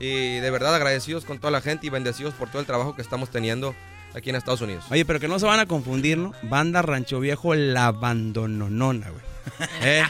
Y 0.00 0.38
de 0.38 0.50
verdad 0.50 0.74
agradecidos 0.74 1.24
con 1.24 1.38
toda 1.38 1.50
la 1.50 1.60
gente 1.60 1.86
y 1.86 1.90
bendecidos 1.90 2.34
por 2.34 2.48
todo 2.48 2.60
el 2.60 2.66
trabajo 2.66 2.94
que 2.94 3.02
estamos 3.02 3.30
teniendo 3.30 3.74
aquí 4.14 4.30
en 4.30 4.36
Estados 4.36 4.60
Unidos. 4.60 4.84
Oye, 4.90 5.04
pero 5.04 5.18
que 5.18 5.28
no 5.28 5.38
se 5.38 5.46
van 5.46 5.60
a 5.60 5.66
confundir, 5.66 6.18
¿no? 6.18 6.32
Banda 6.42 6.82
Rancho 6.82 7.20
Viejo 7.20 7.54
La 7.54 7.86
Abandononona, 7.86 9.10
güey. 9.10 9.22
¿Eh? 9.82 10.04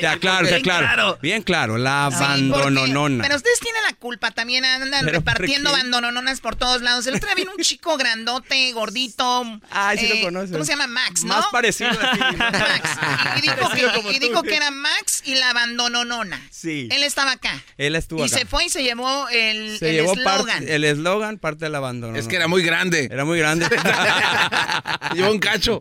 Ya, 0.00 0.16
claro, 0.18 0.44
ya, 0.46 0.50
Bien 0.56 0.62
claro. 0.62 1.18
Bien 1.22 1.42
claro, 1.42 1.78
La 1.78 2.10
Sí. 2.10 2.50
Pero 2.50 3.36
ustedes 3.36 3.60
tienen 3.60 3.82
la 3.88 3.94
culpa, 3.98 4.30
también 4.30 4.64
andan 4.64 5.04
¿Pero 5.04 5.20
por 5.22 5.32
repartiendo 5.34 5.70
qué? 5.70 5.76
bandonononas 5.76 6.40
por 6.40 6.56
todos 6.56 6.82
lados. 6.82 7.06
El 7.06 7.14
otro 7.14 7.26
día 7.26 7.34
vino 7.34 7.52
un 7.56 7.62
chico 7.62 7.96
grandote, 7.96 8.72
gordito. 8.72 9.60
Ay, 9.70 9.98
sí 9.98 10.08
lo 10.08 10.14
eh, 10.16 10.22
conoces. 10.22 10.52
¿Cómo 10.52 10.64
se 10.64 10.72
llama? 10.72 10.86
Max, 10.86 11.24
¿no? 11.24 11.34
Más 11.34 11.46
parecido 11.52 11.90
a 11.90 12.12
ti. 12.12 12.18
Max. 12.38 12.90
Y, 13.36 13.38
y 13.38 13.42
dijo, 13.42 13.70
que, 13.70 14.12
y 14.12 14.18
dijo 14.18 14.42
era 14.52 14.70
Max 14.70 15.22
y 15.24 15.34
la 15.36 15.50
abandononona. 15.50 16.40
Sí. 16.50 16.88
Él 16.90 17.02
estaba 17.04 17.32
acá. 17.32 17.62
Él 17.78 17.96
estuvo 17.96 18.20
Y 18.20 18.26
acá. 18.28 18.38
se 18.38 18.46
fue 18.46 18.66
y 18.66 18.68
se 18.68 18.82
llevó 18.82 19.28
el 19.30 19.78
Se 19.78 19.90
el 19.90 19.96
llevó 19.96 20.12
eslogan. 20.12 20.46
parte, 20.58 20.74
el 20.74 20.84
eslogan, 20.84 21.38
parte 21.38 21.64
del 21.64 21.74
abandono. 21.74 22.16
Es 22.18 22.28
que 22.28 22.36
era 22.36 22.48
muy 22.48 22.62
grande. 22.62 23.08
Era 23.10 23.24
muy 23.24 23.38
grande. 23.38 23.66
Llevó 25.14 25.30
un 25.30 25.38
cacho. 25.38 25.80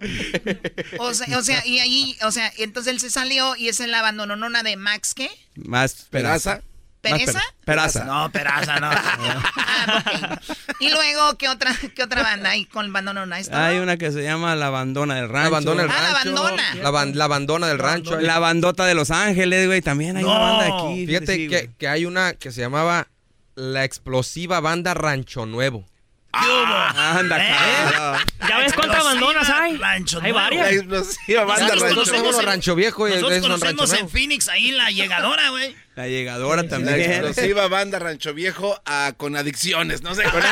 O 1.00 1.14
sea, 1.14 1.38
o 1.38 1.42
sea, 1.42 1.66
y 1.66 1.80
ahí, 1.80 2.18
o 2.24 2.32
sea, 2.32 2.52
entonces 2.58 2.91
él 2.92 3.00
se 3.00 3.10
salió 3.10 3.56
y 3.56 3.70
es 3.70 3.80
la 3.80 4.00
abandononona 4.00 4.62
de 4.62 4.78
Max, 4.78 5.14
¿qué? 5.16 5.30
Más 5.56 5.94
peraza. 6.12 6.62
¿Pereza? 7.02 7.42
Peraza. 7.66 8.04
No, 8.06 8.32
peraza, 8.32 8.80
no. 8.80 8.92
Y 10.80 10.90
luego, 10.92 11.36
¿qué 11.38 11.50
otra, 11.50 11.76
qué 11.96 12.04
otra 12.04 12.22
banda 12.24 12.52
hay 12.52 12.66
con 12.66 12.94
estaba? 13.40 13.68
Hay 13.68 13.80
una 13.80 13.98
que 13.98 14.12
se 14.12 14.24
llama 14.24 14.56
La 14.56 14.68
Abandona 14.68 15.16
del 15.16 15.28
Rancho. 15.30 15.42
La 15.42 15.48
abandona 15.48 15.82
del 15.84 15.92
Ah, 15.92 15.96
la 15.96 16.14
rancho. 16.14 16.30
abandona. 16.38 16.76
La, 16.76 16.92
ban- 16.92 17.14
la 17.16 17.24
abandona 17.26 17.68
del 17.68 17.80
rancho. 17.80 18.20
La 18.20 18.40
bandota 18.40 18.86
de 18.86 18.94
Los 18.94 19.10
Ángeles, 19.12 19.66
güey. 19.68 19.82
También 19.82 20.18
hay 20.18 20.24
una 20.24 20.38
banda 20.38 20.66
aquí. 20.66 21.08
Fíjate 21.08 21.36
sí, 21.36 21.48
que, 21.48 21.72
que 21.78 21.88
hay 21.88 22.06
una 22.06 22.34
que 22.34 22.52
se 22.52 22.62
llamaba 22.62 23.08
La 23.56 23.84
Explosiva 23.84 24.60
Banda 24.60 24.94
Rancho 24.94 25.46
Nuevo. 25.46 25.88
Anda, 26.34 27.38
cara. 27.38 28.20
¿Ya 28.48 28.58
ves 28.60 28.74
cuántas 28.74 29.00
abandonas 29.02 29.50
hay? 29.50 29.76
Rancho 29.78 30.20
Hay 30.22 30.32
varias. 30.32 30.66
La 30.66 30.72
explosiva 30.74 31.44
banda 31.46 31.62
Nosotros 31.68 31.84
rancho. 31.84 31.96
conocemos 32.12 32.46
Rancho 32.46 32.76
Viejo 32.76 33.08
y 33.08 33.12
Nosotros 33.12 33.38
es 33.38 33.44
un 33.44 33.50
Rancho 33.52 33.66
conocemos 33.76 34.02
en 34.02 34.10
Phoenix 34.10 34.48
ahí 34.48 34.72
la 34.72 34.90
llegadora, 34.92 35.50
güey. 35.50 35.76
La 35.96 36.08
llegadora 36.08 36.64
La 36.64 36.70
también. 36.70 37.02
explosiva 37.02 37.68
banda 37.68 38.00
Rancho 38.00 38.34
Viejo 38.34 38.80
ah, 38.86 39.14
con 39.18 39.36
adicciones, 39.36 40.02
no 40.04 40.16
sé. 40.16 40.24
Con... 40.24 40.42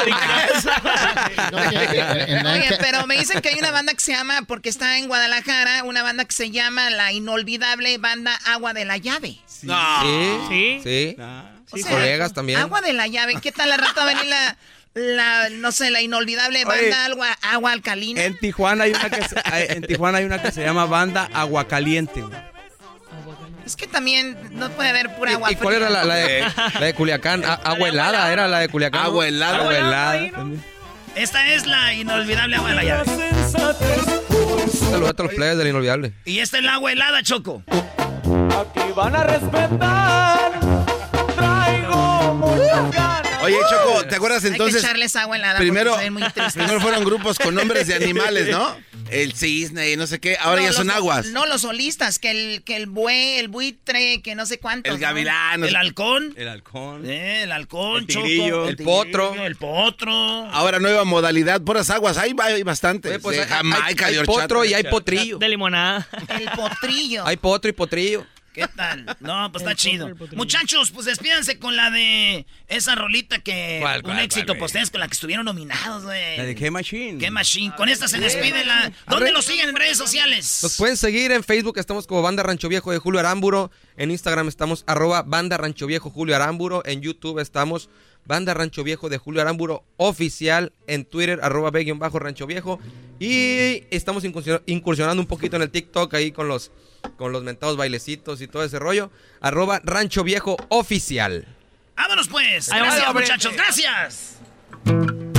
Oye, 1.52 2.76
pero 2.80 3.06
me 3.06 3.18
dicen 3.18 3.40
que 3.40 3.50
hay 3.50 3.58
una 3.58 3.70
banda 3.70 3.92
que 3.94 4.00
se 4.00 4.12
llama, 4.12 4.42
porque 4.46 4.68
está 4.68 4.98
en 4.98 5.08
Guadalajara, 5.08 5.84
una 5.84 6.02
banda 6.02 6.24
que 6.24 6.32
se 6.32 6.50
llama 6.50 6.90
la 6.90 7.12
inolvidable 7.12 7.98
banda 7.98 8.38
Agua 8.46 8.72
de 8.72 8.84
la 8.84 8.96
Llave. 8.96 9.38
No. 9.62 10.48
Sí, 10.48 10.80
sí. 10.84 11.16
O 11.18 11.76
Sí, 11.76 11.82
sea, 11.84 11.92
colegas 11.92 12.32
también. 12.32 12.58
Agua 12.58 12.80
de 12.80 12.92
la 12.92 13.06
Llave. 13.06 13.34
¿Qué 13.40 13.52
tal 13.52 13.68
la 13.68 13.76
rata 13.76 14.02
a 14.02 14.06
venir 14.06 14.24
la, 14.26 14.56
la, 14.94 15.48
no 15.50 15.72
sé, 15.72 15.90
la 15.90 16.00
inolvidable 16.02 16.64
Oye. 16.64 16.90
banda 16.90 17.04
agua, 17.06 17.28
agua 17.42 17.72
alcalina? 17.72 18.24
En 18.24 18.38
Tijuana 18.38 18.84
hay 18.84 18.90
una 18.92 19.08
que 19.10 19.22
se, 19.28 19.72
en 19.72 19.82
Tijuana 19.82 20.18
hay 20.18 20.24
una 20.24 20.42
que 20.42 20.50
se 20.52 20.62
llama 20.64 20.86
Banda 20.86 21.28
Aguacaliente. 21.32 22.22
güey. 22.22 22.38
Es 23.64 23.76
que 23.76 23.86
también 23.86 24.36
no 24.52 24.68
puede 24.70 24.88
haber 24.88 25.14
pura 25.14 25.30
¿Y, 25.30 25.34
agua 25.34 25.52
y 25.52 25.54
cuál 25.56 25.74
era 25.76 25.90
la, 25.90 26.04
la 26.04 26.14
de, 26.16 26.44
la 26.80 26.86
de 26.86 26.94
Culiacán? 26.94 27.44
A- 27.44 27.54
agua 27.54 27.88
helada, 27.88 28.32
era 28.32 28.48
la 28.48 28.58
de 28.58 28.68
Culiacán. 28.68 29.02
Agua 29.04 29.28
helada. 29.28 29.58
Agua 29.58 29.76
helada. 29.78 30.30
Esta 31.14 31.46
es 31.48 31.66
la 31.66 31.92
inolvidable 31.94 32.56
agua 32.56 32.70
de 32.70 32.74
la 32.76 32.82
llave. 32.84 33.04
Saludos 33.50 35.14
a 35.18 35.22
los 35.22 35.34
players 35.34 35.58
del 35.58 35.68
inolvidable. 35.68 36.12
Y 36.24 36.40
esta 36.40 36.58
es 36.58 36.64
la 36.64 36.74
agua 36.74 36.90
helada, 36.92 37.22
Choco. 37.22 37.62
Aquí 37.68 38.92
van 38.96 39.14
a 39.14 39.22
respetar. 39.24 40.50
Traigo 41.36 42.34
muchas 42.34 42.90
ganas. 42.90 43.19
Oye, 43.42 43.56
Choco, 43.70 44.04
¿te 44.06 44.16
acuerdas 44.16 44.44
Hay 44.44 44.50
que 44.50 44.54
entonces? 44.56 44.82
echarles 44.84 45.16
agua 45.16 45.38
Primero, 45.56 45.96
ven 45.96 46.12
muy 46.12 46.22
tristes. 46.22 46.52
primero 46.54 46.80
fueron 46.80 47.04
grupos 47.04 47.38
con 47.38 47.54
nombres 47.54 47.86
de 47.86 47.94
animales, 47.94 48.48
¿no? 48.48 48.76
El 49.10 49.32
cisne 49.32 49.90
y 49.90 49.96
no 49.96 50.06
sé 50.06 50.20
qué. 50.20 50.36
Ahora 50.40 50.60
No, 50.62 50.68
ya 50.68 50.72
son 50.72 50.86
los- 50.86 50.94
aguas. 50.96 51.26
No, 51.26 51.44
los 51.46 51.62
solistas, 51.62 52.20
que 52.20 52.30
el, 52.30 52.62
que 52.62 52.76
el 52.76 52.86
bue, 52.86 53.40
el 53.40 53.48
buitre, 53.48 54.22
que 54.22 54.36
no 54.36 54.46
sé 54.46 54.58
cuántos. 54.60 54.94
El 54.94 55.00
¿no? 55.00 55.06
gavilán. 55.06 55.64
El 55.64 55.74
halcón. 55.74 56.32
El 56.36 56.48
halcón. 56.48 57.02
Eh, 57.10 57.42
el 57.42 57.50
halcón, 57.50 58.02
El 58.02 58.06
Choco. 58.06 58.68
El 58.68 58.76
potro. 58.76 59.34
El 59.34 59.56
potro. 59.56 60.12
Ahora 60.12 60.78
nueva 60.78 61.04
modalidad, 61.04 61.60
puras 61.60 61.90
aguas. 61.90 62.18
Hay 62.18 62.34
bastantes. 62.62 63.10
Oye, 63.10 63.18
pues 63.20 63.36
de 63.38 63.42
hay- 63.42 63.48
Jamaica, 63.48 63.86
hay, 63.86 63.94
de 63.96 64.04
hay 64.04 64.16
horchata. 64.18 64.40
potro 64.42 64.64
y 64.64 64.74
hay 64.74 64.84
potrillo. 64.84 65.38
De 65.38 65.48
limonada. 65.48 66.06
El 66.28 66.48
potrillo. 66.50 67.26
Hay 67.26 67.36
potro 67.36 67.68
y 67.68 67.72
potrillo. 67.72 68.24
¿Qué 68.52 68.66
tal? 68.66 69.16
No, 69.20 69.50
pues 69.52 69.62
está 69.62 69.76
chido. 69.76 70.10
Muchachos, 70.32 70.90
pues 70.90 71.06
despídanse 71.06 71.58
con 71.58 71.76
la 71.76 71.90
de 71.90 72.46
esa 72.66 72.96
rolita 72.96 73.38
que. 73.38 73.78
¿Cuál, 73.80 74.02
un 74.04 74.18
éxito, 74.18 74.48
cuál, 74.48 74.58
pues 74.58 74.70
ustedes 74.70 74.90
con 74.90 75.00
la 75.00 75.06
que 75.06 75.14
estuvieron 75.14 75.44
nominados, 75.44 76.04
güey. 76.04 76.36
La 76.36 76.44
de 76.44 76.54
K-Machine. 76.56 77.18
Qué 77.18 77.30
machine. 77.30 77.74
Con 77.76 77.88
esta 77.88 78.08
se 78.08 78.18
despide 78.18 78.64
la. 78.64 78.92
¿Dónde 79.08 79.30
lo 79.30 79.40
siguen 79.42 79.68
en 79.68 79.76
redes 79.76 79.96
sociales? 79.96 80.60
Nos 80.62 80.76
pueden 80.76 80.96
seguir 80.96 81.30
en 81.30 81.44
Facebook, 81.44 81.78
estamos 81.78 82.06
como 82.06 82.22
Banda 82.22 82.42
Rancho 82.42 82.68
Viejo 82.68 82.90
de 82.90 82.98
Julio 82.98 83.20
Aramburo. 83.20 83.70
En 83.96 84.10
Instagram 84.10 84.48
estamos 84.48 84.82
arroba 84.86 85.22
Banda 85.22 85.56
Rancho 85.56 85.86
Viejo 85.86 86.10
Julio 86.10 86.34
Aramburo. 86.34 86.82
En 86.84 87.02
YouTube 87.02 87.38
estamos 87.38 87.88
Banda 88.24 88.54
Rancho 88.54 88.84
Viejo 88.84 89.08
de 89.08 89.18
Julio 89.18 89.40
Aramburo 89.42 89.84
Oficial. 89.96 90.72
En 90.86 91.04
Twitter 91.04 91.40
arroba 91.42 91.70
B-Bajo 91.70 92.18
Rancho 92.18 92.46
Viejo. 92.46 92.78
Y 93.18 93.84
estamos 93.90 94.24
incursion- 94.24 94.62
incursionando 94.66 95.20
un 95.20 95.26
poquito 95.26 95.56
en 95.56 95.62
el 95.62 95.70
TikTok 95.70 96.14
ahí 96.14 96.32
con 96.32 96.48
los, 96.48 96.70
con 97.16 97.32
los 97.32 97.42
mentados 97.42 97.76
bailecitos 97.76 98.40
y 98.40 98.46
todo 98.48 98.64
ese 98.64 98.78
rollo. 98.78 99.10
Arroba 99.40 99.80
Rancho 99.84 100.24
Viejo 100.24 100.56
Oficial. 100.68 101.46
Vámonos 101.96 102.28
pues. 102.28 102.68
Gracias, 102.68 103.12
muchachos. 103.14 103.52
Gracias. 103.54 105.29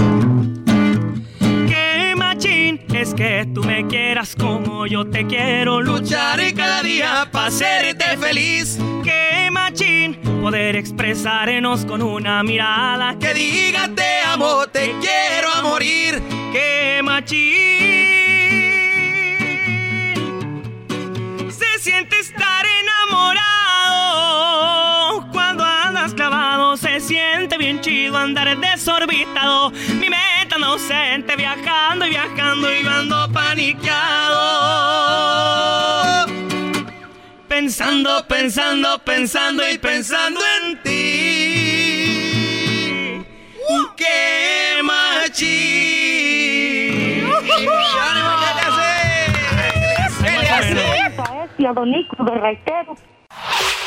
Es 2.94 3.14
que 3.14 3.48
tú 3.54 3.64
me 3.64 3.88
quieras 3.88 4.36
como 4.36 4.86
yo 4.86 5.06
te 5.06 5.26
quiero. 5.26 5.82
Lucharé 5.82 6.54
cada 6.54 6.82
día 6.84 7.28
para 7.32 7.48
hacerte 7.48 8.18
feliz. 8.18 8.78
Qué 9.04 9.50
machín 9.52 10.16
poder 10.42 10.76
expresarnos 10.76 11.86
con 11.86 12.02
una 12.02 12.44
mirada 12.44 13.18
que 13.20 13.34
diga 13.34 13.90
te 13.96 14.22
amo, 14.26 14.68
te 14.68 14.96
quiero 15.00 15.52
a 15.54 15.62
morir. 15.62 16.22
Qué 16.52 17.02
machín 17.04 17.72
se 21.50 21.80
siente 21.80 22.20
estar 22.20 22.66
enamorado 22.66 23.42
se 26.78 27.00
siente 27.00 27.58
bien 27.58 27.82
chido 27.82 28.18
andar 28.18 28.58
desorbitado. 28.58 29.72
Mi 29.72 30.10
meta 30.10 30.58
no 30.60 30.78
siente 30.78 31.36
viajando 31.36 32.06
y 32.06 32.10
viajando 32.12 32.74
y 32.74 32.86
ando 32.86 33.32
paniqueado. 33.32 34.42
Pensando, 37.48 38.26
pensando, 38.28 39.00
pensando 39.00 39.70
y 39.70 39.78
pensando 39.78 40.40
en 40.62 40.82
ti. 40.84 40.90
¡Qué 42.86 43.26
Uh. 43.70 43.88
¡Qué 43.96 44.82
machín! 44.84 45.52
Uh 47.26 47.32
-huh. 47.32 47.92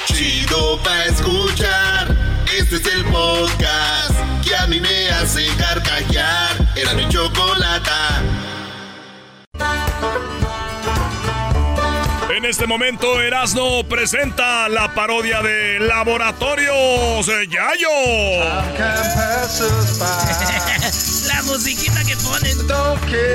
Chido 0.06 0.78
pa' 0.82 1.05
escuchar. 1.06 2.44
Este 2.56 2.76
es 2.76 2.86
el 2.86 3.05
podcast 3.06 4.14
que 4.47 4.55
a 4.55 4.68
mí 4.68 4.81
me 4.81 5.10
hace 5.10 5.44
carcajear. 5.56 6.51
Era 6.76 6.94
mi 6.94 7.09
chocolata. 7.09 8.22
En 12.36 12.44
este 12.44 12.68
momento, 12.68 13.20
Erasno 13.20 13.82
presenta 13.89 14.68
la 14.68 14.94
parodia 14.94 15.43
de 15.43 15.81
Laboratorios 15.81 17.26
Yayo. 17.26 17.89
La 21.26 21.43
musiquita 21.43 22.05
que 22.05 22.16
ponen. 22.18 22.56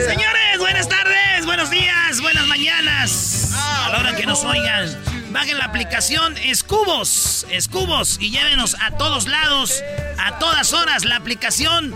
Señores, 0.08 0.60
buenas 0.60 0.88
tardes, 0.88 1.46
buenos 1.46 1.70
días, 1.70 2.22
buenas 2.22 2.48
mañanas. 2.48 3.50
A 3.54 3.90
la 3.90 4.00
hora 4.00 4.16
que 4.16 4.26
nos 4.26 4.46
oigan, 4.46 4.98
bajen 5.32 5.58
la 5.58 5.66
aplicación 5.66 6.38
Escubos, 6.38 7.46
Escubos 7.50 8.18
y 8.20 8.32
llévenos 8.32 8.76
a 8.80 8.92
todos 8.92 9.28
lados, 9.28 9.84
a 10.18 10.40
todas 10.40 10.74
horas. 10.74 11.06
La 11.06 11.18
aplicación 11.18 11.96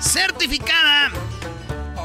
certificada 0.00 1.10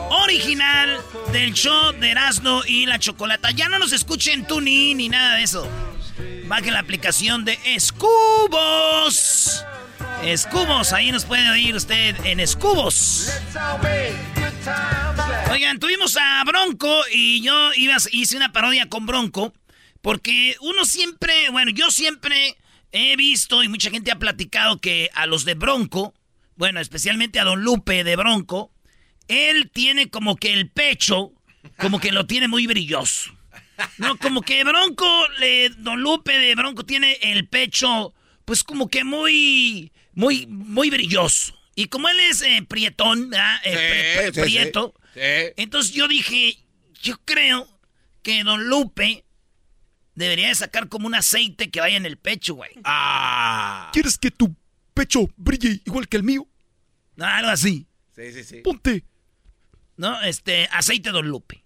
original 0.09 0.97
del 1.31 1.53
show 1.53 1.93
de 1.93 2.11
Erasmo 2.11 2.61
y 2.65 2.85
la 2.85 2.99
Chocolata. 2.99 3.51
Ya 3.51 3.69
no 3.69 3.79
nos 3.79 3.93
escuchen 3.93 4.45
tuning 4.45 4.97
ni 4.97 5.09
nada 5.09 5.35
de 5.35 5.43
eso. 5.43 5.67
Bajen 6.45 6.73
la 6.73 6.79
aplicación 6.79 7.45
de 7.45 7.57
Escubos. 7.65 9.65
Escubos, 10.23 10.93
ahí 10.93 11.11
nos 11.11 11.25
puede 11.25 11.49
oír 11.49 11.75
usted 11.75 12.15
en 12.25 12.39
Escubos. 12.39 13.31
Oigan, 15.51 15.79
tuvimos 15.79 16.17
a 16.17 16.43
Bronco 16.43 17.01
y 17.11 17.41
yo 17.41 17.73
iba, 17.75 17.95
hice 18.11 18.35
una 18.35 18.51
parodia 18.51 18.89
con 18.89 19.05
Bronco. 19.05 19.53
Porque 20.01 20.55
uno 20.61 20.85
siempre, 20.85 21.49
bueno, 21.51 21.71
yo 21.71 21.91
siempre 21.91 22.55
he 22.91 23.15
visto 23.15 23.63
y 23.63 23.67
mucha 23.67 23.91
gente 23.91 24.11
ha 24.11 24.19
platicado 24.19 24.79
que 24.79 25.09
a 25.13 25.25
los 25.25 25.45
de 25.45 25.53
Bronco, 25.53 26.13
bueno, 26.55 26.79
especialmente 26.79 27.39
a 27.39 27.43
Don 27.43 27.61
Lupe 27.63 28.03
de 28.03 28.15
Bronco, 28.15 28.71
él 29.27 29.69
tiene 29.71 30.09
como 30.09 30.35
que 30.35 30.53
el 30.53 30.69
pecho, 30.69 31.33
como 31.77 31.99
que 31.99 32.11
lo 32.11 32.25
tiene 32.25 32.47
muy 32.47 32.65
brilloso. 32.67 33.31
No, 33.97 34.17
como 34.17 34.41
que 34.41 34.63
Bronco, 34.63 35.05
le, 35.39 35.69
Don 35.69 36.01
Lupe 36.01 36.37
de 36.37 36.55
Bronco 36.55 36.85
tiene 36.85 37.17
el 37.21 37.47
pecho, 37.47 38.13
pues 38.45 38.63
como 38.63 38.89
que 38.89 39.03
muy, 39.03 39.91
muy, 40.13 40.47
muy 40.47 40.89
brilloso. 40.89 41.57
Y 41.75 41.85
como 41.85 42.09
él 42.09 42.19
es 42.19 42.41
eh, 42.41 42.65
prietón, 42.67 43.29
¿verdad? 43.29 43.61
Eh, 43.63 44.31
Sí, 44.33 44.33
sí, 44.33 44.41
prieto, 44.41 44.93
sí. 45.13 45.19
entonces 45.55 45.93
yo 45.93 46.07
dije, 46.09 46.57
yo 47.01 47.17
creo 47.23 47.67
que 48.21 48.43
Don 48.43 48.67
Lupe 48.67 49.23
debería 50.19 50.49
de 50.49 50.55
sacar 50.55 50.89
como 50.89 51.07
un 51.07 51.15
aceite 51.15 51.71
que 51.71 51.79
vaya 51.79 51.97
en 51.97 52.05
el 52.05 52.17
pecho, 52.17 52.53
güey. 52.55 52.71
Ah. 52.83 53.89
¿Quieres 53.93 54.17
que 54.17 54.31
tu 54.31 54.55
pecho 54.93 55.29
brille 55.37 55.81
igual 55.85 56.07
que 56.07 56.17
el 56.17 56.23
mío? 56.23 56.47
Algo 57.19 57.49
así. 57.49 57.87
Sí, 58.15 58.31
sí, 58.33 58.43
sí. 58.43 58.57
Ponte. 58.61 59.03
¿no? 59.97 60.21
Este, 60.21 60.67
aceite 60.71 61.09
Don 61.11 61.27
Lupe. 61.27 61.63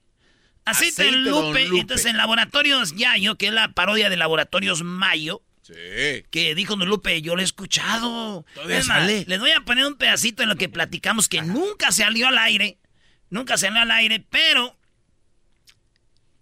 Aceite, 0.66 1.02
Aceite 1.04 1.12
Don 1.22 1.24
Don 1.34 1.48
Lupe. 1.48 1.66
Lupe. 1.66 1.82
Entonces, 1.82 2.06
en 2.08 2.18
Laboratorios 2.18 2.96
Yayo, 2.96 3.36
que 3.38 3.48
es 3.48 3.54
la 3.54 3.74
parodia 3.74 4.10
de 4.10 4.18
Laboratorios 4.18 4.84
Mayo, 4.84 5.44
Sí. 5.62 5.74
que 6.32 6.56
dijo 6.56 6.76
Don 6.76 6.88
Lupe, 6.90 7.22
yo 7.22 7.36
lo 7.36 7.42
he 7.42 7.46
escuchado. 7.46 8.46
Es 8.70 8.88
más, 8.88 9.08
les 9.08 9.40
voy 9.40 9.52
a 9.52 9.62
poner 9.62 9.86
un 9.86 9.96
pedacito 9.96 10.44
en 10.44 10.50
lo 10.50 10.56
que 10.56 10.70
platicamos 10.70 11.28
que 11.30 11.42
nunca 11.42 11.92
salió 11.92 12.28
al 12.28 12.38
aire. 12.38 12.80
Nunca 13.30 13.58
salió 13.58 13.82
al 13.82 13.92
aire, 13.92 14.20
pero 14.30 14.78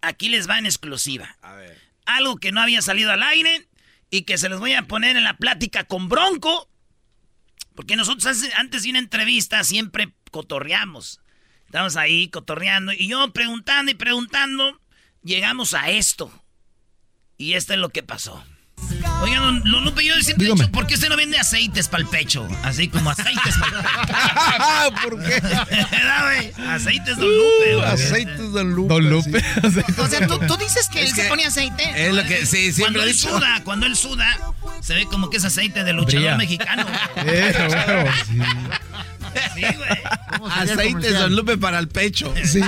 aquí 0.01 0.29
les 0.29 0.49
va 0.49 0.57
en 0.57 0.65
exclusiva. 0.65 1.37
A 1.41 1.53
ver. 1.55 1.77
Algo 2.15 2.37
que 2.37 2.51
no 2.51 2.61
había 2.61 2.81
salido 2.81 3.11
al 3.11 3.23
aire 3.23 3.67
y 4.09 4.23
que 4.23 4.37
se 4.37 4.49
los 4.49 4.59
voy 4.59 4.73
a 4.73 4.87
poner 4.87 5.17
en 5.17 5.23
la 5.23 5.37
plática 5.37 5.83
con 5.85 6.09
Bronco. 6.09 6.69
Porque 7.75 7.95
nosotros 7.95 8.43
antes 8.55 8.83
de 8.83 8.89
una 8.89 8.99
entrevista 8.99 9.63
siempre 9.63 10.13
cotorreamos. 10.31 11.21
Estamos 11.65 11.95
ahí 11.95 12.27
cotorreando 12.29 12.91
y 12.91 13.07
yo 13.07 13.31
preguntando 13.31 13.91
y 13.91 13.95
preguntando, 13.95 14.81
llegamos 15.23 15.73
a 15.73 15.89
esto. 15.89 16.31
Y 17.37 17.53
esto 17.53 17.73
es 17.73 17.79
lo 17.79 17.89
que 17.89 18.03
pasó. 18.03 18.43
Oigan, 19.21 19.41
don, 19.41 19.71
don 19.71 19.85
Lupe, 19.85 20.03
yo 20.05 20.15
siempre 20.21 20.47
he 20.47 20.51
dicho, 20.51 20.71
¿por 20.71 20.87
qué 20.87 20.95
usted 20.95 21.09
no 21.09 21.17
vende 21.17 21.37
aceites 21.39 21.87
para 21.87 22.03
el 22.03 22.09
pecho? 22.09 22.47
Así 22.63 22.87
como 22.87 23.09
aceites 23.09 23.55
para 23.57 23.77
el 23.77 23.83
pecho. 23.83 25.01
¿Por 25.09 25.23
qué? 25.23 25.39
¿Verdad, 25.91 26.23
güey? 26.25 26.67
Aceites 26.69 27.17
Don 27.17 27.27
Lupe, 27.29 27.75
güey. 27.75 27.85
Aceites 27.85 28.51
Don 28.51 28.71
Lupe. 28.75 28.93
Don 28.93 29.09
Lupe. 29.09 29.43
O 29.97 30.07
sea, 30.07 30.27
¿tú, 30.27 30.39
tú 30.47 30.57
dices 30.57 30.89
que 30.89 31.03
Es 31.03 31.09
él 31.09 31.15
que 31.15 31.21
se 31.23 31.29
pone 31.29 31.45
aceite. 31.45 32.07
Es 32.07 32.13
lo 32.13 32.23
que, 32.23 32.45
sí, 32.45 32.71
siempre 32.73 32.83
Cuando 32.83 32.99
he 33.01 33.03
él 33.03 33.11
dicho. 33.13 33.29
suda, 33.29 33.61
cuando 33.63 33.85
él 33.85 33.95
suda, 33.95 34.37
se 34.81 34.93
ve 34.95 35.05
como 35.05 35.29
que 35.29 35.37
es 35.37 35.45
aceite 35.45 35.83
de 35.83 35.93
luchador 35.93 36.19
Brilla. 36.21 36.37
mexicano. 36.37 36.85
Eh, 37.25 37.53
huevo, 37.69 38.09
sí. 38.27 38.39
Sí, 39.55 39.61
güey. 39.75 40.51
Aceites 40.51 41.13
Don 41.19 41.35
Lupe 41.35 41.57
para 41.57 41.79
el 41.79 41.87
pecho. 41.87 42.33
Sí, 42.43 42.61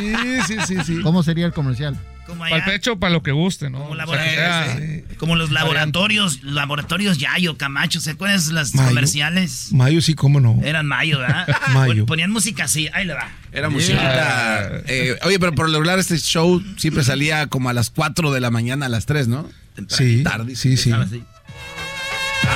sí, 0.48 0.58
sí, 0.68 0.78
sí. 0.86 1.02
¿Cómo 1.02 1.24
sería 1.24 1.46
el 1.46 1.54
comercial? 1.54 1.98
Como 2.34 2.50
Para 2.50 2.58
el 2.58 2.64
pecho, 2.64 2.98
para 3.00 3.14
lo 3.14 3.24
que 3.24 3.32
guste, 3.32 3.70
¿no? 3.70 3.80
como, 3.80 3.92
O 3.92 3.96
sea, 3.96 4.06
que 4.06 4.36
laboratorios, 4.36 5.06
sea- 5.08 5.18
como 5.18 5.36
los 5.36 5.52
laboratorios, 5.52 6.44
laboratorios 6.44 7.18
Yayo, 7.18 7.58
Camacho, 7.58 8.00
¿se 8.02 8.12
acuerdan 8.12 8.46
de 8.46 8.54
las 8.54 8.74
Mayo. 8.76 8.90
comerciales? 8.90 9.68
Mayo 9.72 10.02
sí, 10.02 10.14
cómo 10.16 10.40
no. 10.40 10.60
Eran 10.64 10.86
Mayo, 10.86 11.20
¿verdad? 11.20 11.48
Mayo. 11.74 12.06
Ponían 12.06 12.32
música 12.32 12.66
así, 12.66 12.90
ahí 12.94 13.06
le 13.06 13.14
va. 13.14 13.30
Era 13.52 13.70
musiquita. 13.70 14.82
eh, 14.88 15.18
oye, 15.24 15.40
pero 15.40 15.54
por 15.54 15.68
lo 15.70 15.74
regular 15.80 16.00
este 16.00 16.18
show 16.18 16.62
siempre 16.78 17.04
salía 17.04 17.48
como 17.48 17.70
a 17.70 17.74
las 17.74 17.90
4 17.90 18.32
de 18.32 18.40
la 18.42 18.50
mañana 18.52 18.88
a 18.88 18.90
las 18.90 19.06
3, 19.06 19.28
¿no? 19.28 19.50
Sí, 19.88 20.24
Tarde. 20.24 20.56
sí, 20.56 20.76
sí. 20.78 20.92
Así. 20.92 21.24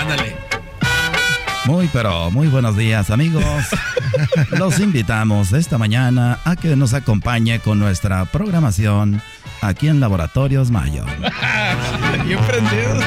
Ándale. 0.02 0.36
Muy, 1.66 1.90
pero 1.92 2.32
muy 2.32 2.48
buenos 2.48 2.78
días, 2.78 3.10
amigos. 3.10 3.44
Los 4.52 4.80
invitamos 4.80 5.52
esta 5.52 5.78
mañana 5.78 6.40
a 6.46 6.56
que 6.56 6.76
nos 6.78 6.94
acompañe 6.94 7.60
con 7.60 7.78
nuestra 7.80 8.24
programación 8.26 9.22
aquí 9.62 9.88
en 9.88 10.00
Laboratorios 10.00 10.72
Mayo. 10.72 11.06
Bien 12.26 12.40
prendido. 12.40 13.00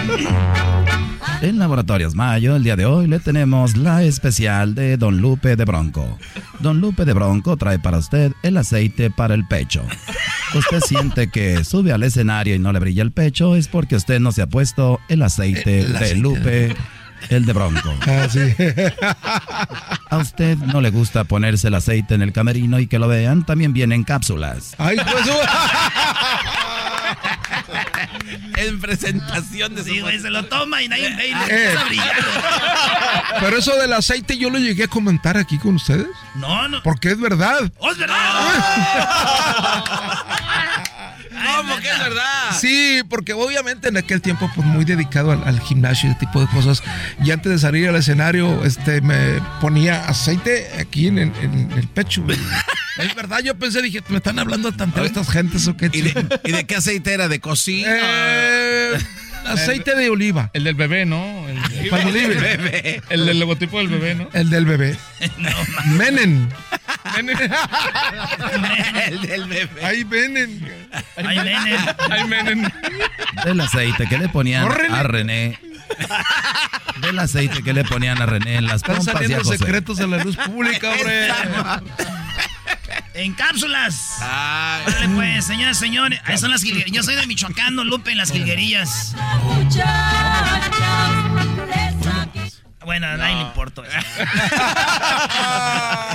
En 1.42 1.58
Laboratorios 1.58 2.14
Mayo, 2.14 2.56
el 2.56 2.64
día 2.64 2.76
de 2.76 2.84
hoy 2.84 3.06
le 3.06 3.18
tenemos 3.18 3.76
la 3.76 4.02
especial 4.02 4.74
de 4.74 4.98
Don 4.98 5.18
Lupe 5.18 5.56
de 5.56 5.64
Bronco. 5.64 6.18
Don 6.58 6.80
Lupe 6.80 7.06
de 7.06 7.14
Bronco 7.14 7.56
trae 7.56 7.78
para 7.78 7.98
usted 7.98 8.32
el 8.42 8.58
aceite 8.58 9.10
para 9.10 9.34
el 9.34 9.46
pecho. 9.46 9.82
Usted 10.54 10.80
siente 10.80 11.30
que 11.30 11.64
sube 11.64 11.92
al 11.92 12.02
escenario 12.02 12.54
y 12.54 12.58
no 12.58 12.72
le 12.72 12.78
brilla 12.78 13.02
el 13.02 13.12
pecho, 13.12 13.56
es 13.56 13.68
porque 13.68 13.96
usted 13.96 14.20
no 14.20 14.32
se 14.32 14.42
ha 14.42 14.46
puesto 14.48 15.00
el 15.08 15.22
aceite 15.22 15.80
El 15.80 15.92
de 15.92 15.96
aceite. 15.96 16.16
Lupe, 16.16 16.76
el 17.28 17.46
de 17.46 17.52
Bronco. 17.52 17.94
Ah, 18.06 18.26
sí. 18.28 18.40
A 20.10 20.18
usted 20.18 20.58
no 20.58 20.80
le 20.80 20.90
gusta 20.90 21.24
ponerse 21.24 21.68
el 21.68 21.74
aceite 21.74 22.14
en 22.14 22.22
el 22.22 22.32
camerino 22.32 22.78
y 22.80 22.86
que 22.86 22.98
lo 22.98 23.08
vean, 23.08 23.46
también 23.46 23.72
viene 23.72 23.94
en 23.94 24.04
cápsulas. 24.04 24.74
Ay, 24.78 24.96
pues. 24.96 25.24
En 28.66 28.80
presentación 28.80 29.74
de 29.74 29.82
su 29.82 29.88
Sí, 29.90 30.00
güey, 30.00 30.18
se 30.20 30.30
lo 30.30 30.44
toma 30.46 30.82
y 30.82 30.88
nadie 30.88 31.14
ve 31.16 31.28
y 31.28 31.34
le 31.34 31.40
Eh. 31.44 31.72
empieza 31.72 31.80
a 31.80 31.84
brillar. 31.84 32.16
Pero 33.40 33.56
eso 33.58 33.76
del 33.76 33.92
aceite 33.92 34.36
yo 34.38 34.50
lo 34.50 34.58
llegué 34.58 34.84
a 34.84 34.88
comentar 34.88 35.36
aquí 35.36 35.58
con 35.58 35.74
ustedes. 35.76 36.06
No, 36.34 36.68
no. 36.68 36.82
Porque 36.82 37.10
es 37.10 37.20
verdad. 37.20 37.70
¡Oh, 37.78 37.90
es 37.90 37.98
verdad! 37.98 38.16
¿Cómo 41.62 41.76
que 41.80 41.90
es 41.90 41.98
verdad? 41.98 42.50
Sí, 42.60 43.02
porque 43.08 43.32
obviamente 43.32 43.88
en 43.88 43.96
aquel 43.96 44.20
tiempo 44.20 44.50
pues 44.54 44.66
muy 44.66 44.84
dedicado 44.84 45.32
al, 45.32 45.42
al 45.44 45.60
gimnasio 45.60 46.08
y 46.08 46.12
ese 46.12 46.20
tipo 46.20 46.40
de 46.40 46.46
cosas. 46.48 46.82
Y 47.22 47.30
antes 47.30 47.52
de 47.52 47.58
salir 47.58 47.88
al 47.88 47.96
escenario, 47.96 48.64
este 48.64 49.00
me 49.00 49.40
ponía 49.60 50.04
aceite 50.06 50.68
aquí 50.78 51.06
en, 51.08 51.18
el- 51.18 51.32
en 51.42 51.72
el 51.72 51.88
pecho. 51.88 52.24
es 52.98 53.14
verdad, 53.14 53.40
yo 53.40 53.56
pensé, 53.58 53.82
dije, 53.82 54.02
me 54.08 54.16
están 54.18 54.38
hablando 54.38 54.72
tanto 54.72 55.04
estas 55.04 55.28
gentes 55.30 55.66
o 55.68 55.76
qué. 55.76 55.90
¿Y 55.92 56.02
de, 56.02 56.38
y 56.44 56.52
de 56.52 56.64
qué 56.66 56.76
aceite 56.76 57.12
era? 57.12 57.28
¿De 57.28 57.40
cocina? 57.40 57.88
Eh, 57.92 58.98
aceite 59.46 59.94
de 59.96 60.10
oliva. 60.10 60.50
El 60.52 60.64
del 60.64 60.74
bebé, 60.74 61.06
¿no? 61.06 61.48
El, 61.48 61.56
el 61.86 61.92
oliva. 61.92 62.40
Bebé. 62.40 63.02
el 63.08 63.26
del 63.26 63.40
logotipo 63.40 63.78
del 63.78 63.88
bebé, 63.88 64.14
¿no? 64.14 64.28
El 64.32 64.50
del 64.50 64.66
bebé. 64.66 64.96
Menen. 65.86 66.48
El 69.06 69.20
del 69.22 69.44
bebé. 69.46 69.84
Ahí 69.84 70.04
venen. 70.04 70.68
Ahí 71.16 71.38
viene. 71.40 71.76
Ay, 72.10 72.24
menen. 72.28 72.72
Del 73.44 73.60
aceite 73.60 74.06
que 74.08 74.18
le 74.18 74.28
ponían 74.28 74.62
No, 74.62 74.68
René. 74.74 74.96
a 74.96 75.02
René. 75.02 75.58
Del 77.00 77.18
aceite 77.18 77.62
que 77.62 77.72
le 77.72 77.84
ponían 77.84 78.20
a 78.20 78.26
René 78.26 78.56
en 78.56 78.66
las 78.66 78.76
Están 78.76 78.96
pompas 78.96 79.14
y 79.14 79.16
a 79.16 79.20
saliendo 79.20 79.44
José. 79.44 79.58
secretos 79.58 80.00
a 80.00 80.06
la 80.06 80.18
luz 80.22 80.36
pública, 80.36 80.90
hombre. 80.90 81.28
En 83.20 83.34
cápsulas. 83.34 84.16
Ay. 84.22 84.82
Vale, 84.86 85.08
pues, 85.14 85.44
señoras 85.44 85.78
señores. 85.78 86.18
Ahí 86.24 86.38
son 86.38 86.50
las 86.50 86.62
jilguerillas. 86.62 86.96
Yo 86.96 87.02
soy 87.02 87.16
de 87.16 87.26
Michoacán, 87.26 87.76
Don 87.76 87.86
Lupe, 87.86 88.12
en 88.12 88.16
las 88.16 88.32
jilguerillas. 88.32 89.14
Bueno, 92.82 93.06
a 93.06 93.16
nadie 93.18 93.36
le 93.36 93.42
importa. 93.42 93.82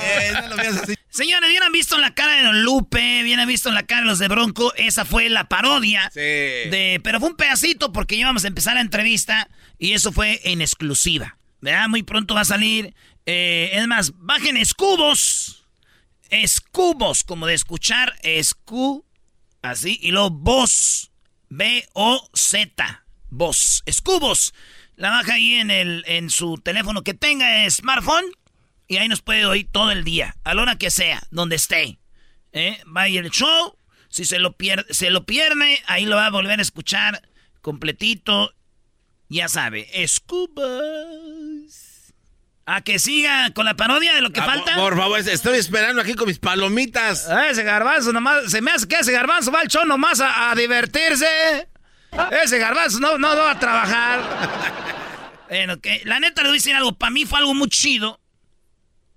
Eh, 0.02 0.34
no 0.50 0.56
así. 0.56 0.96
Señores, 1.10 1.50
bien 1.50 1.64
han 1.64 1.72
visto 1.72 1.96
en 1.96 2.02
la 2.02 2.14
cara 2.14 2.36
de 2.36 2.44
Don 2.44 2.64
Lupe, 2.64 3.24
bien 3.24 3.40
han 3.40 3.48
visto 3.48 3.70
en 3.70 3.76
la 3.76 3.84
cara 3.84 4.02
de 4.02 4.08
los 4.08 4.20
de 4.20 4.28
Bronco. 4.28 4.74
Esa 4.76 5.06
fue 5.06 5.30
la 5.30 5.48
parodia. 5.48 6.12
De, 6.14 7.00
pero 7.04 7.20
fue 7.20 7.30
un 7.30 7.36
pedacito 7.36 7.92
porque 7.92 8.16
íbamos 8.16 8.44
a 8.46 8.48
empezar 8.48 8.76
la 8.76 8.82
entrevista 8.82 9.48
y 9.78 9.94
eso 9.94 10.12
fue 10.12 10.42
en 10.44 10.62
exclusiva. 10.62 11.38
¿Verdad? 11.62 11.88
Muy 11.88 12.04
pronto 12.04 12.34
va 12.34 12.42
a 12.42 12.46
salir. 12.46 12.96
Eh, 13.26 13.72
es 13.74 13.88
más, 13.88 14.14
bajen 14.16 14.58
escubos. 14.58 15.45
Escubos, 16.30 17.24
como 17.24 17.48
de 17.48 17.54
escuchar. 17.54 18.14
Escu. 18.24 19.06
Así. 19.62 20.00
Y 20.02 20.12
luego 20.12 20.32
voz. 20.32 21.12
B-O-Z. 21.50 23.06
Voz. 23.30 23.84
Escubos. 23.86 24.54
La 24.96 25.10
baja 25.10 25.34
ahí 25.34 25.56
en, 25.56 25.72
el, 25.72 26.04
en 26.08 26.30
su 26.30 26.58
teléfono 26.58 27.04
que 27.04 27.14
tenga 27.14 27.70
smartphone. 27.70 28.26
Y 28.88 28.98
ahí 28.98 29.08
nos 29.08 29.22
puede 29.22 29.46
oír 29.46 29.68
todo 29.72 29.92
el 29.92 30.04
día, 30.04 30.36
a 30.44 30.54
la 30.54 30.62
hora 30.62 30.78
que 30.78 30.92
sea, 30.92 31.24
donde 31.32 31.56
esté. 31.56 32.00
¿Eh? 32.52 32.80
Vaya 32.86 33.20
el 33.20 33.32
show. 33.32 33.78
Si 34.10 34.26
se 34.26 34.40
lo, 34.40 34.56
pierde, 34.56 34.94
se 34.94 35.10
lo 35.10 35.26
pierde, 35.26 35.82
ahí 35.88 36.06
lo 36.06 36.16
va 36.16 36.28
a 36.28 36.32
volver 36.32 36.60
a 36.60 36.62
escuchar 36.62 37.28
completito. 37.62 38.54
Ya 39.28 39.50
sabe, 39.50 39.90
Scubas. 40.08 41.25
A 42.68 42.82
que 42.82 42.98
siga 42.98 43.52
con 43.54 43.66
la 43.66 43.76
parodia 43.76 44.14
de 44.16 44.22
lo 44.22 44.32
que 44.32 44.40
Ah, 44.40 44.46
falta. 44.46 44.76
Por, 44.76 44.98
favor, 44.98 45.20
estoy 45.20 45.60
esperando 45.60 46.02
aquí 46.02 46.16
con 46.16 46.28
mis 46.28 46.40
palomitas. 46.40 47.30
Ah, 47.30 47.50
ese 47.50 47.64
garbanzo 47.64 48.12
nomás, 48.12 48.50
se 48.50 48.62
me 48.62 48.72
hace 48.72 48.88
que 48.88 48.96
ese 48.96 49.12
garbanzo 49.12 49.52
va 49.52 49.62
al 49.62 49.68
show 49.68 49.86
nomás 49.86 50.20
a, 50.20 50.50
a 50.52 50.56
divertirse. 50.56 51.68
Ese 52.44 52.58
garbanzo 52.58 53.00
no, 53.00 53.18
no 53.20 53.36
va 53.36 53.52
a 53.52 53.60
trabajar. 53.60 54.22
bueno, 55.50 55.80
que 55.80 56.02
la 56.06 56.20
neta 56.20 56.42
le 56.42 56.50
voy 56.50 56.56
a 56.58 56.60
decir 56.60 56.76
algo, 56.76 56.94
para 56.94 57.12
mí 57.12 57.26
fue 57.26 57.38
algo 57.40 57.54
muy 57.54 57.70
chido. 57.70 58.20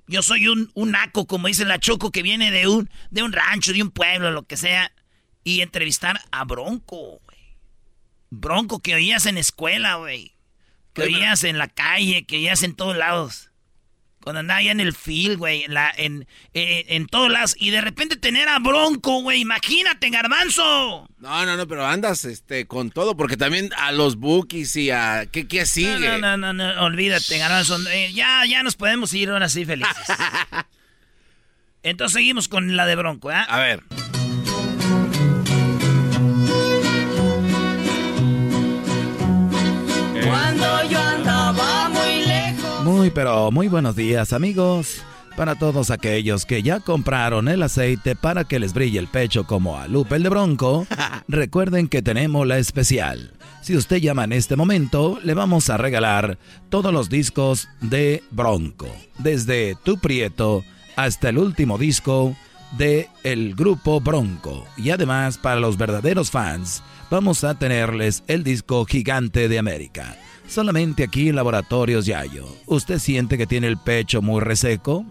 Yo 0.06 0.22
soy 0.22 0.48
un, 0.48 0.70
un 0.74 0.90
naco, 0.90 1.26
como 1.26 1.48
dice 1.48 1.64
la 1.64 1.78
Choco, 1.78 2.10
que 2.10 2.22
viene 2.22 2.50
de 2.50 2.66
un, 2.66 2.90
de 3.10 3.22
un 3.22 3.32
rancho, 3.32 3.72
de 3.72 3.82
un 3.82 3.90
pueblo, 3.90 4.30
lo 4.30 4.42
que 4.42 4.56
sea. 4.56 4.92
Y 5.44 5.60
entrevistar 5.62 6.20
a 6.30 6.44
Bronco, 6.44 7.20
güey. 7.24 7.56
Bronco 8.30 8.80
que 8.80 8.94
oías 8.94 9.24
en 9.26 9.38
escuela, 9.38 9.94
güey. 9.96 10.34
Que 10.98 11.14
oías 11.14 11.44
en 11.44 11.58
la 11.58 11.68
calle, 11.68 12.24
que 12.26 12.36
oías 12.36 12.62
en 12.62 12.74
todos 12.74 12.96
lados. 12.96 13.44
Cuando 14.20 14.40
andaba 14.40 14.58
allá 14.58 14.72
en 14.72 14.80
el 14.80 14.92
field, 14.94 15.38
güey, 15.38 15.62
en, 15.62 15.72
la- 15.74 15.92
en, 15.96 16.26
eh, 16.52 16.84
en 16.88 17.06
todos 17.06 17.30
lados. 17.30 17.54
Y 17.58 17.70
de 17.70 17.80
repente 17.80 18.16
tener 18.16 18.48
a 18.48 18.58
Bronco, 18.58 19.22
güey. 19.22 19.40
Imagínate, 19.40 20.10
garbanzo. 20.10 21.08
No, 21.18 21.46
no, 21.46 21.56
no, 21.56 21.66
pero 21.66 21.86
andas 21.86 22.24
este, 22.26 22.66
con 22.66 22.90
todo, 22.90 23.16
porque 23.16 23.36
también 23.36 23.70
a 23.78 23.92
los 23.92 24.16
bookies 24.16 24.76
y 24.76 24.90
a... 24.90 25.26
¿Qué, 25.30 25.46
qué 25.48 25.64
sigue? 25.64 25.98
No, 25.98 26.18
no, 26.18 26.36
no, 26.36 26.52
no, 26.52 26.74
no, 26.74 26.82
olvídate, 26.84 27.38
garbanzo. 27.38 27.78
Eh, 27.88 28.12
ya, 28.12 28.44
ya 28.46 28.62
nos 28.62 28.76
podemos 28.76 29.14
ir 29.14 29.30
ahora 29.30 29.48
sí 29.48 29.64
felices. 29.64 29.94
Entonces 31.82 32.14
seguimos 32.14 32.48
con 32.48 32.76
la 32.76 32.84
de 32.86 32.96
Bronco, 32.96 33.30
¿eh? 33.30 33.36
A 33.48 33.58
ver. 33.60 33.84
Cuando 40.24 40.67
Muy 43.08 43.14
pero 43.14 43.50
muy 43.50 43.68
buenos 43.68 43.96
días 43.96 44.34
amigos. 44.34 45.02
Para 45.34 45.54
todos 45.54 45.90
aquellos 45.90 46.44
que 46.44 46.62
ya 46.62 46.80
compraron 46.80 47.48
el 47.48 47.62
aceite 47.62 48.14
para 48.14 48.44
que 48.44 48.58
les 48.58 48.74
brille 48.74 48.98
el 48.98 49.08
pecho 49.08 49.46
como 49.46 49.78
a 49.78 49.88
Lupe 49.88 50.16
el 50.16 50.24
de 50.24 50.28
Bronco, 50.28 50.86
recuerden 51.26 51.88
que 51.88 52.02
tenemos 52.02 52.46
la 52.46 52.58
especial. 52.58 53.32
Si 53.62 53.74
usted 53.74 53.96
llama 53.96 54.24
en 54.24 54.34
este 54.34 54.56
momento, 54.56 55.18
le 55.24 55.32
vamos 55.32 55.70
a 55.70 55.78
regalar 55.78 56.36
todos 56.68 56.92
los 56.92 57.08
discos 57.08 57.70
de 57.80 58.22
Bronco, 58.30 58.94
desde 59.16 59.74
Tu 59.84 59.98
Prieto 59.98 60.62
hasta 60.94 61.30
el 61.30 61.38
último 61.38 61.78
disco 61.78 62.36
de 62.76 63.08
el 63.22 63.54
grupo 63.54 64.02
Bronco. 64.02 64.66
Y 64.76 64.90
además, 64.90 65.38
para 65.38 65.60
los 65.60 65.78
verdaderos 65.78 66.30
fans, 66.30 66.82
vamos 67.10 67.42
a 67.42 67.54
tenerles 67.54 68.22
el 68.26 68.44
disco 68.44 68.84
Gigante 68.84 69.48
de 69.48 69.58
América. 69.58 70.14
Solamente 70.48 71.04
aquí 71.04 71.28
en 71.28 71.36
Laboratorios 71.36 72.06
Yayo. 72.06 72.46
¿Usted 72.66 72.98
siente 72.98 73.36
que 73.36 73.46
tiene 73.46 73.66
el 73.66 73.76
pecho 73.76 74.22
muy 74.22 74.40
reseco? 74.40 75.04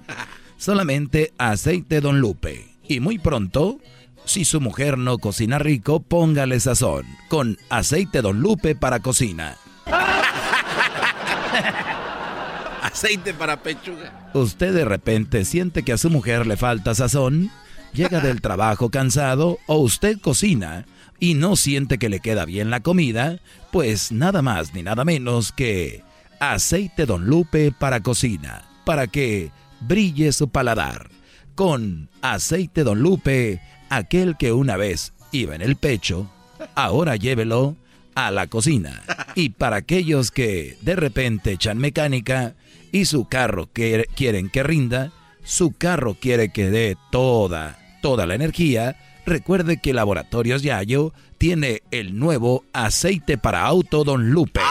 Solamente 0.58 1.32
aceite 1.38 2.02
Don 2.02 2.20
Lupe. 2.20 2.68
Y 2.88 3.00
muy 3.00 3.20
pronto, 3.20 3.78
si 4.26 4.46
su 4.46 4.60
mujer 4.60 4.98
no 4.98 5.20
cocina 5.20 5.60
rico, 5.60 6.00
póngale 6.00 6.60
sazón. 6.60 7.06
Con 7.30 7.60
aceite 7.70 8.24
Don 8.24 8.40
Lupe 8.40 8.74
para 8.74 9.00
cocina. 9.00 9.58
Aceite 12.82 13.34
para 13.34 13.62
pechuga. 13.62 14.32
¿Usted 14.34 14.74
de 14.74 14.86
repente 14.86 15.46
siente 15.46 15.84
que 15.84 15.94
a 15.94 15.98
su 15.98 16.10
mujer 16.10 16.48
le 16.48 16.58
falta 16.58 16.96
sazón? 16.96 17.52
¿Llega 17.94 18.22
del 18.22 18.42
trabajo 18.42 18.90
cansado 18.90 19.60
o 19.68 19.78
usted 19.78 20.20
cocina 20.20 20.86
y 21.20 21.34
no 21.34 21.56
siente 21.56 21.98
que 21.98 22.10
le 22.10 22.20
queda 22.20 22.46
bien 22.46 22.70
la 22.70 22.82
comida? 22.82 23.40
Pues 23.72 24.12
nada 24.12 24.42
más 24.42 24.74
ni 24.74 24.84
nada 24.84 25.04
menos 25.06 25.52
que 25.52 26.04
aceite 26.40 27.06
Don 27.06 27.26
Lupe 27.26 27.72
para 27.72 28.02
cocina, 28.02 28.68
para 28.86 29.08
que 29.08 29.52
brille 29.82 30.32
su 30.32 30.50
paladar. 30.50 31.10
Con 31.56 32.10
aceite 32.22 32.84
Don 32.84 33.00
Lupe, 33.02 33.60
aquel 33.90 34.38
que 34.38 34.52
una 34.54 34.78
vez 34.78 35.14
iba 35.32 35.56
en 35.56 35.62
el 35.62 35.76
pecho, 35.76 36.30
ahora 36.76 37.16
llévelo 37.16 37.76
a 38.16 38.32
la 38.32 38.48
cocina. 38.48 39.02
Y 39.36 39.50
para 39.50 39.78
aquellos 39.78 40.32
que 40.32 40.78
de 40.82 40.96
repente 40.96 41.52
echan 41.54 41.78
mecánica 41.78 42.56
y 42.92 43.06
su 43.06 43.26
carro 43.28 43.72
que- 43.72 44.06
quieren 44.16 44.50
que 44.50 44.64
rinda, 44.64 45.12
su 45.44 45.72
carro 45.72 46.16
quiere 46.20 46.50
que 46.50 46.70
dé 46.70 46.98
toda, 47.12 47.78
toda 48.02 48.26
la 48.26 48.36
energía, 48.36 48.96
recuerde 49.28 49.78
que 49.78 49.94
Laboratorios 49.94 50.64
Yayo 50.64 51.14
tiene 51.38 51.84
el 51.92 52.18
nuevo 52.18 52.64
aceite 52.74 53.38
para 53.38 53.66
auto 53.66 54.04
Don 54.04 54.32
Lupe. 54.32 54.60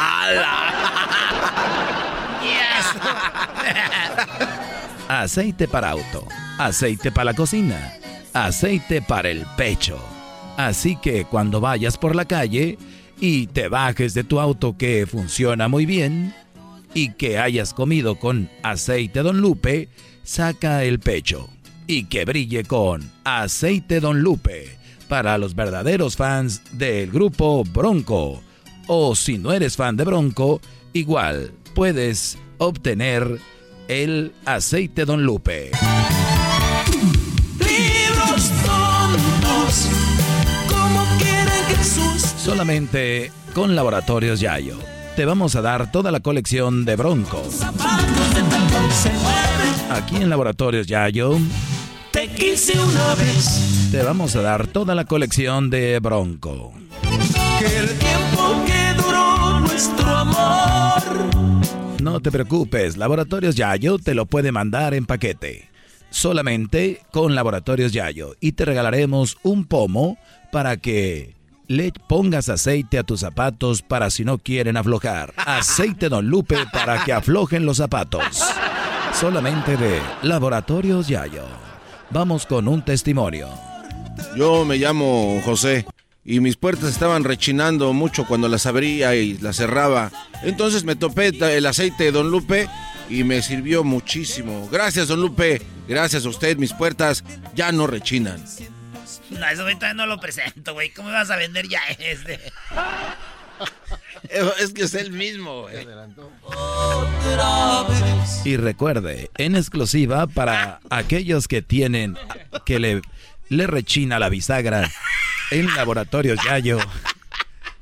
Aceite 5.09 5.69
para 5.69 5.91
auto, 5.91 6.27
aceite 6.59 7.12
para 7.12 7.27
la 7.27 7.35
cocina, 7.35 7.93
aceite 8.33 9.01
para 9.01 9.28
el 9.28 9.47
pecho. 9.57 10.05
Así 10.57 10.97
que 10.97 11.24
cuando 11.27 11.61
vayas 11.61 11.97
por 11.97 12.16
la 12.16 12.24
calle 12.24 12.77
y 13.20 13.47
te 13.47 13.69
bajes 13.69 14.15
de 14.15 14.24
tu 14.24 14.41
auto 14.41 14.77
que 14.77 15.07
funciona 15.07 15.69
muy 15.69 15.87
bien 15.87 16.35
y 16.93 17.12
que 17.12 17.39
hayas 17.39 17.73
comido 17.73 18.19
con 18.19 18.51
aceite 18.65 19.23
Don 19.23 19.41
Lupe, 19.41 19.89
saca 20.24 20.83
el 20.83 20.99
pecho 20.99 21.49
y 21.87 22.05
que 22.05 22.25
brille 22.25 22.65
con 22.65 23.11
aceite 23.25 24.01
Don 24.01 24.21
Lupe 24.21 24.77
para 25.09 25.39
los 25.39 25.55
verdaderos 25.55 26.17
fans 26.17 26.63
del 26.73 27.11
grupo 27.11 27.65
Bronco. 27.65 28.43
O 28.89 29.15
si 29.15 29.39
no 29.39 29.53
eres 29.53 29.77
fan 29.77 29.97
de 29.97 30.05
Bronco, 30.05 30.61
igual 30.93 31.53
puedes 31.75 32.39
obtener 32.59 33.39
el 33.89 34.33
aceite 34.45 35.05
Don 35.05 35.25
Lupe. 35.25 35.71
Libros 37.59 38.51
tontos. 38.65 39.89
Como 40.69 41.07
Solamente 42.39 43.31
con 43.55 43.75
Laboratorios 43.75 44.41
Yayo. 44.41 44.77
Te 45.17 45.25
vamos 45.25 45.57
a 45.57 45.63
dar 45.63 45.91
toda 45.91 46.11
la 46.11 46.21
colección 46.21 46.85
de 46.85 46.95
Bronco. 46.97 47.43
Aquí 49.91 50.17
en 50.17 50.29
Laboratorios 50.29 50.87
Yayo 50.87 51.39
Te 52.17 52.29
quise 52.29 52.73
una 52.81 53.15
vez. 53.17 53.91
te 53.91 54.03
vamos 54.03 54.35
a 54.37 54.41
dar 54.41 54.67
toda 54.67 54.95
la 54.95 55.05
colección 55.05 55.69
de 55.69 55.99
Bronco. 56.01 56.73
Que 57.59 57.77
el 57.77 57.89
tiempo 57.99 58.65
que 58.65 58.95
duró 59.03 59.61
nuestro 59.61 60.09
amor. 60.09 61.03
No 62.01 62.21
te 62.21 62.33
preocupes, 62.33 62.97
Laboratorios 62.97 63.55
Yayo 63.55 63.99
te 63.99 64.15
lo 64.15 64.25
puede 64.25 64.51
mandar 64.51 64.95
en 64.95 65.05
paquete. 65.05 65.69
Solamente 66.09 67.03
con 67.13 67.35
Laboratorios 67.35 67.93
Yayo. 67.93 68.35
Y 68.41 68.53
te 68.53 68.65
regalaremos 68.65 69.37
un 69.43 69.67
pomo 69.67 70.17
para 70.51 70.79
que 70.79 71.35
le 71.69 71.93
pongas 72.09 72.49
aceite 72.49 72.99
a 72.99 73.03
tus 73.03 73.21
zapatos 73.21 73.83
para 73.83 74.09
si 74.09 74.25
no 74.25 74.39
quieren 74.39 74.79
aflojar. 74.79 75.35
Aceite 75.37 76.09
Don 76.09 76.27
Lupe 76.27 76.57
para 76.73 77.05
que 77.05 77.13
aflojen 77.13 77.67
los 77.67 77.77
zapatos. 77.77 78.43
Solamente 79.13 79.77
de 79.77 80.01
Laboratorios 80.23 81.09
Yayo. 81.09 81.45
Vamos 82.11 82.47
con 82.47 82.69
un 82.69 82.85
testimonio. 82.85 83.49
Yo 84.37 84.65
me 84.65 84.77
llamo 84.77 85.41
José 85.45 85.87
y 86.24 86.41
mis 86.41 86.57
puertas 86.57 86.91
estaban 86.91 87.24
rechinando 87.24 87.93
mucho 87.93 88.27
cuando 88.27 88.49
las 88.49 88.66
abría 88.66 89.15
y 89.15 89.39
las 89.39 89.57
cerraba. 89.57 90.11
Entonces 90.43 90.85
me 90.85 90.97
topé 90.97 91.28
el 91.28 91.66
aceite 91.66 92.05
de 92.05 92.12
Don 92.12 92.31
Lupe 92.31 92.69
y 93.09 93.24
me 93.24 93.43
sirvió 93.43 93.85
muchísimo. 93.85 94.69
Gracias, 94.70 95.09
Don 95.09 95.20
Lupe. 95.20 95.62
Gracias 95.89 96.24
a 96.24 96.28
usted, 96.28 96.57
mis 96.57 96.73
puertas 96.73 97.24
ya 97.55 97.70
no 97.73 97.87
rechinan. 97.87 98.43
No, 99.31 99.49
eso 99.49 99.62
ahorita 99.62 99.95
no 99.95 100.07
lo 100.07 100.20
presento, 100.20 100.73
güey. 100.74 100.91
¿Cómo 100.91 101.09
me 101.09 101.15
vas 101.15 101.31
a 101.31 101.37
vender 101.37 101.69
ya 101.69 101.81
este? 101.99 102.41
Es 104.59 104.73
que 104.73 104.83
es 104.83 104.95
el 104.95 105.12
mismo, 105.12 105.62
güey. 105.62 105.87
Y 108.45 108.57
recuerde, 108.57 109.31
en 109.37 109.57
exclusiva 109.57 110.27
para 110.27 110.81
aquellos 110.91 111.49
que 111.49 111.62
tienen, 111.62 112.16
que 112.65 112.78
le, 112.78 113.03
le 113.49 113.66
rechina 113.66 114.19
la 114.19 114.28
bisagra 114.28 114.91
en 115.51 115.74
Laboratorios 115.74 116.39
Yayo. 116.45 116.78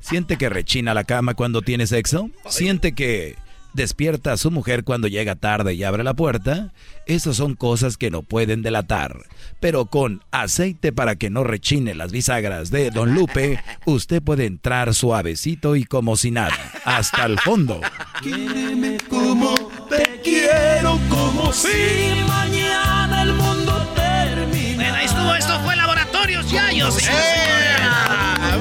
¿Siente 0.00 0.36
que 0.36 0.48
rechina 0.48 0.92
la 0.92 1.04
cama 1.04 1.34
cuando 1.34 1.62
tiene 1.62 1.86
sexo? 1.86 2.30
¿Siente 2.48 2.94
que 2.94 3.36
despierta 3.74 4.32
a 4.32 4.36
su 4.36 4.50
mujer 4.50 4.84
cuando 4.84 5.08
llega 5.08 5.34
tarde 5.34 5.74
y 5.74 5.84
abre 5.84 6.04
la 6.04 6.14
puerta? 6.14 6.72
Esas 7.06 7.36
son 7.36 7.54
cosas 7.54 7.96
que 7.96 8.10
no 8.10 8.22
pueden 8.22 8.62
delatar. 8.62 9.18
Pero 9.60 9.86
con 9.86 10.22
aceite 10.30 10.92
para 10.92 11.16
que 11.16 11.30
no 11.30 11.44
rechine 11.44 11.94
las 11.94 12.12
bisagras 12.12 12.70
de 12.70 12.90
Don 12.90 13.14
Lupe, 13.14 13.60
usted 13.84 14.22
puede 14.22 14.46
entrar 14.46 14.94
suavecito 14.94 15.76
y 15.76 15.84
como 15.84 16.16
si 16.16 16.30
nada, 16.30 16.56
hasta 16.84 17.26
el 17.26 17.38
fondo. 17.38 17.80
Quiereme 18.22 18.96
como 19.08 19.54
te 19.88 20.20
quiero, 20.22 20.98
como 21.08 21.52
si 21.52 21.68
mañana 22.26 23.22
el 23.22 23.34
mundo 23.34 23.86
termina. 23.94 24.76
Bueno, 24.76 24.94
ahí 24.94 25.06
estuvo, 25.06 25.34
esto 25.34 25.60
fue 25.60 25.76
Laboratorios 25.76 26.50
Yayos. 26.50 26.94
señores. 26.94 27.24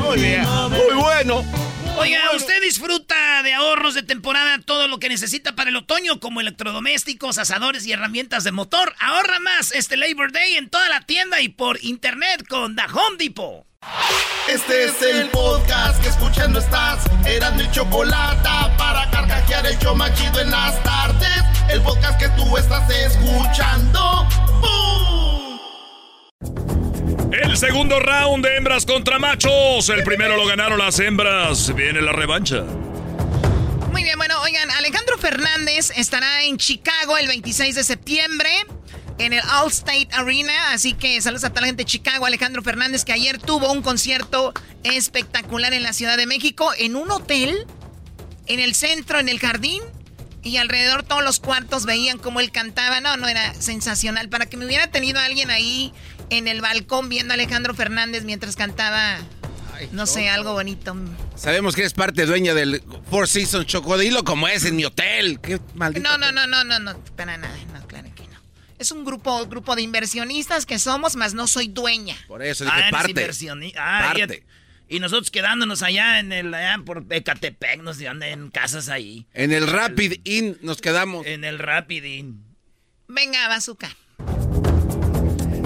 muy 0.06 0.20
bien. 0.20 0.44
Muy 0.70 1.02
bueno. 1.02 1.63
Oiga, 2.04 2.36
usted 2.36 2.62
disfruta 2.62 3.42
de 3.44 3.54
ahorros 3.54 3.94
de 3.94 4.04
temporada, 4.04 4.60
todo 4.60 4.90
lo 4.90 5.00
que 5.00 5.08
necesita 5.08 5.56
para 5.56 5.70
el 5.70 5.78
otoño, 5.78 6.20
como 6.20 6.42
electrodomésticos, 6.42 7.38
asadores 7.38 7.86
y 7.86 7.94
herramientas 7.94 8.44
de 8.44 8.52
motor. 8.52 8.94
Ahorra 9.00 9.40
más 9.40 9.72
este 9.72 9.96
Labor 9.96 10.34
Day 10.34 10.56
en 10.56 10.70
toda 10.70 10.90
la 10.90 11.00
tienda 11.00 11.40
y 11.40 11.48
por 11.48 11.82
internet 11.82 12.46
con 12.50 12.76
The 12.76 12.84
Home 12.94 13.16
Depot. 13.18 13.66
Este 14.50 14.84
es 14.84 15.02
el 15.02 15.30
podcast 15.30 16.04
que 16.04 16.10
escuchando 16.10 16.60
estás. 16.60 17.06
Eran 17.26 17.56
mi 17.56 17.72
chocolate 17.72 18.50
para 18.78 19.10
carcajear 19.10 19.66
el 19.66 19.80
show 19.80 19.96
machido 19.96 20.42
en 20.42 20.52
las 20.52 20.84
tardes. 20.84 21.42
El 21.70 21.82
podcast 21.84 22.20
que 22.20 22.28
tú 22.30 22.58
estás 22.58 22.90
escuchando. 22.90 24.28
¡Bum! 24.60 26.73
El 27.42 27.58
segundo 27.58 28.00
round 28.00 28.46
de 28.46 28.58
hembras 28.58 28.86
contra 28.86 29.18
machos. 29.18 29.90
El 29.90 30.04
primero 30.04 30.38
lo 30.38 30.46
ganaron 30.46 30.78
las 30.78 31.00
hembras. 31.00 31.74
Viene 31.74 32.00
la 32.00 32.12
revancha. 32.12 32.62
Muy 33.92 34.04
bien, 34.04 34.16
bueno, 34.18 34.40
oigan, 34.42 34.70
Alejandro 34.70 35.18
Fernández 35.18 35.92
estará 35.96 36.44
en 36.44 36.58
Chicago 36.58 37.18
el 37.18 37.28
26 37.28 37.74
de 37.74 37.84
septiembre 37.84 38.50
en 39.18 39.34
el 39.34 39.42
Allstate 39.50 40.10
Arena, 40.12 40.74
así 40.74 40.94
que 40.94 41.20
saludos 41.22 41.44
a 41.46 41.50
toda 41.50 41.62
la 41.62 41.68
gente 41.68 41.82
de 41.82 41.90
Chicago, 41.90 42.28
Alejandro 42.28 42.62
Fernández 42.62 43.04
que 43.04 43.14
ayer 43.14 43.40
tuvo 43.40 43.72
un 43.72 43.82
concierto 43.82 44.54
espectacular 44.84 45.74
en 45.74 45.82
la 45.82 45.94
Ciudad 45.94 46.18
de 46.18 46.28
México 46.28 46.72
en 46.78 46.96
un 46.96 47.10
hotel 47.10 47.66
en 48.46 48.60
el 48.60 48.76
centro, 48.76 49.20
en 49.20 49.28
el 49.28 49.40
jardín 49.40 49.82
y 50.44 50.58
alrededor 50.58 51.04
todos 51.04 51.24
los 51.24 51.40
cuartos 51.40 51.86
veían 51.86 52.18
cómo 52.20 52.42
él 52.42 52.52
cantaba, 52.52 53.00
no, 53.00 53.18
no 53.18 53.28
era 53.28 53.54
sensacional, 53.56 54.30
para 54.30 54.46
que 54.46 54.58
me 54.58 54.66
hubiera 54.66 54.88
tenido 54.88 55.20
alguien 55.20 55.50
ahí 55.50 55.94
en 56.38 56.48
el 56.48 56.62
balcón 56.62 57.10
viendo 57.10 57.34
a 57.34 57.36
Alejandro 57.36 57.74
Fernández 57.74 58.24
mientras 58.24 58.56
cantaba 58.56 59.20
no 59.92 60.06
sé, 60.06 60.30
algo 60.30 60.54
bonito. 60.54 60.96
Sabemos 61.36 61.76
que 61.76 61.82
eres 61.82 61.94
parte 61.94 62.26
dueña 62.26 62.54
del 62.54 62.82
Four 63.10 63.28
Seasons 63.28 63.66
Chocodilo 63.66 64.24
como 64.24 64.48
es 64.48 64.64
en 64.66 64.76
mi 64.76 64.86
hotel. 64.86 65.40
Qué 65.42 65.60
maldito. 65.74 66.08
No, 66.10 66.18
no, 66.18 66.32
no, 66.32 66.48
no, 66.48 66.64
no, 66.64 66.80
no, 66.80 66.98
para 67.16 67.38
nada, 67.38 67.56
no, 67.74 67.86
claro 67.88 68.08
que 68.16 68.24
no. 68.24 68.40
Es 68.80 68.92
un 68.92 69.04
grupo, 69.04 69.46
grupo 69.48 69.76
de 69.76 69.82
inversionistas 69.82 70.66
que 70.66 70.80
somos, 70.80 71.16
más 71.16 71.34
no 71.34 71.48
soy 71.48 71.68
dueña. 71.68 72.16
Por 72.28 72.44
eso 72.44 72.64
dije 72.64 72.78
Ah, 72.82 72.90
parte. 72.92 73.30
ah, 73.78 74.14
Parte. 74.16 74.46
Y, 74.88 74.98
y 74.98 75.00
nosotros 75.00 75.32
quedándonos 75.32 75.82
allá 75.82 76.20
en 76.20 76.32
el 76.32 76.54
allá 76.54 76.82
por 76.86 77.06
Ecatepec, 77.10 77.82
nos 77.82 78.00
dan 78.00 78.22
en 78.24 78.52
casas 78.52 78.90
ahí. 78.90 79.26
En 79.34 79.52
el 79.52 79.68
Rapid 79.68 80.22
Inn 80.24 80.58
nos 80.62 80.80
quedamos. 80.82 81.26
En 81.26 81.44
el 81.44 81.60
Rapid 81.60 82.04
Inn. 82.04 82.44
Venga, 83.08 83.48
bazooka. 83.50 83.90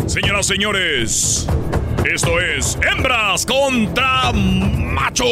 Señoras, 0.07 0.47
señores, 0.47 1.45
esto 2.09 2.39
es 2.39 2.77
hembras 2.81 3.45
contra 3.45 4.31
machos. 4.31 5.27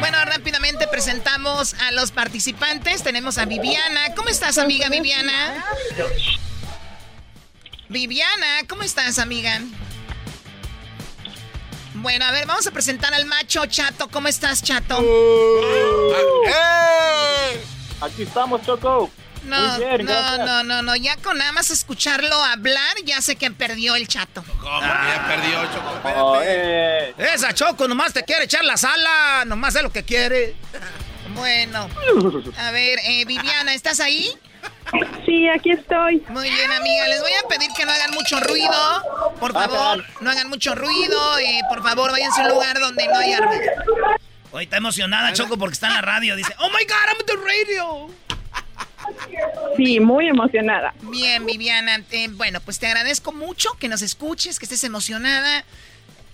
Bueno, 0.00 0.24
rápidamente 0.24 0.86
presentamos 0.88 1.74
a 1.74 1.92
los 1.92 2.12
participantes. 2.12 3.02
Tenemos 3.02 3.36
a 3.36 3.44
Viviana. 3.44 4.14
¿Cómo 4.16 4.30
estás, 4.30 4.56
amiga 4.56 4.88
Viviana? 4.88 5.64
Viviana, 7.90 8.46
¿cómo 8.66 8.82
estás, 8.82 9.18
amiga? 9.18 9.60
Bueno, 12.06 12.24
a 12.24 12.30
ver, 12.30 12.46
vamos 12.46 12.64
a 12.64 12.70
presentar 12.70 13.12
al 13.12 13.24
macho 13.26 13.66
Chato. 13.66 14.06
¿Cómo 14.06 14.28
estás, 14.28 14.62
Chato? 14.62 14.96
Aquí 18.00 18.22
estamos, 18.22 18.62
Choco. 18.64 19.10
No, 19.42 19.76
bien, 19.78 20.04
no, 20.06 20.38
no, 20.38 20.62
no, 20.62 20.82
no. 20.82 20.94
Ya 20.94 21.16
con 21.16 21.36
nada 21.36 21.50
más 21.50 21.72
escucharlo 21.72 22.32
hablar, 22.44 22.94
ya 23.04 23.20
sé 23.20 23.34
que 23.34 23.50
perdió 23.50 23.96
el 23.96 24.06
Chato. 24.06 24.44
¿Cómo? 24.60 24.80
Ya 24.82 25.24
perdió, 25.26 25.64
Choco. 25.74 26.00
Oh, 26.22 26.40
espérate. 26.40 27.24
eh, 27.24 27.34
Esa 27.34 27.52
Choco 27.52 27.88
nomás 27.88 28.12
te 28.12 28.22
quiere 28.22 28.44
echar 28.44 28.64
la 28.64 28.76
sala, 28.76 29.42
nomás 29.44 29.74
es 29.74 29.82
lo 29.82 29.90
que 29.90 30.04
quiere. 30.04 30.54
Bueno, 31.34 31.88
a 32.56 32.70
ver, 32.70 33.00
eh, 33.02 33.24
Viviana, 33.24 33.74
¿estás 33.74 33.98
ahí? 33.98 34.30
Sí, 35.24 35.48
aquí 35.48 35.70
estoy. 35.72 36.24
Muy 36.28 36.48
bien, 36.48 36.70
amiga. 36.70 37.08
Les 37.08 37.20
voy 37.20 37.32
a 37.44 37.48
pedir 37.48 37.68
que 37.76 37.84
no 37.84 37.90
hagan 37.92 38.12
mucho 38.12 38.38
ruido. 38.40 39.02
Por 39.40 39.52
favor, 39.52 40.04
no 40.20 40.30
hagan 40.30 40.48
mucho 40.48 40.74
ruido. 40.74 41.38
eh, 41.38 41.60
por 41.68 41.82
favor, 41.82 42.12
váyanse 42.12 42.40
a 42.42 42.44
un 42.44 42.50
lugar 42.50 42.78
donde 42.78 43.06
no 43.08 43.16
haya 43.18 43.40
ruido. 43.40 43.72
Hoy 44.52 44.64
está 44.64 44.76
emocionada 44.78 45.32
Choco 45.32 45.58
porque 45.58 45.74
está 45.74 45.88
en 45.88 45.94
la 45.94 46.02
radio. 46.02 46.36
Dice, 46.36 46.54
oh 46.60 46.68
my 46.68 46.84
God, 46.84 47.08
I'm 47.08 47.20
at 47.20 47.26
the 47.26 47.36
radio. 47.36 48.08
Sí, 49.76 50.00
muy 50.00 50.28
emocionada. 50.28 50.94
Bien, 51.02 51.44
Viviana. 51.44 52.02
eh, 52.10 52.28
bueno, 52.30 52.60
pues 52.60 52.78
te 52.78 52.86
agradezco 52.86 53.32
mucho 53.32 53.72
que 53.78 53.88
nos 53.88 54.02
escuches, 54.02 54.58
que 54.58 54.64
estés 54.64 54.84
emocionada. 54.84 55.64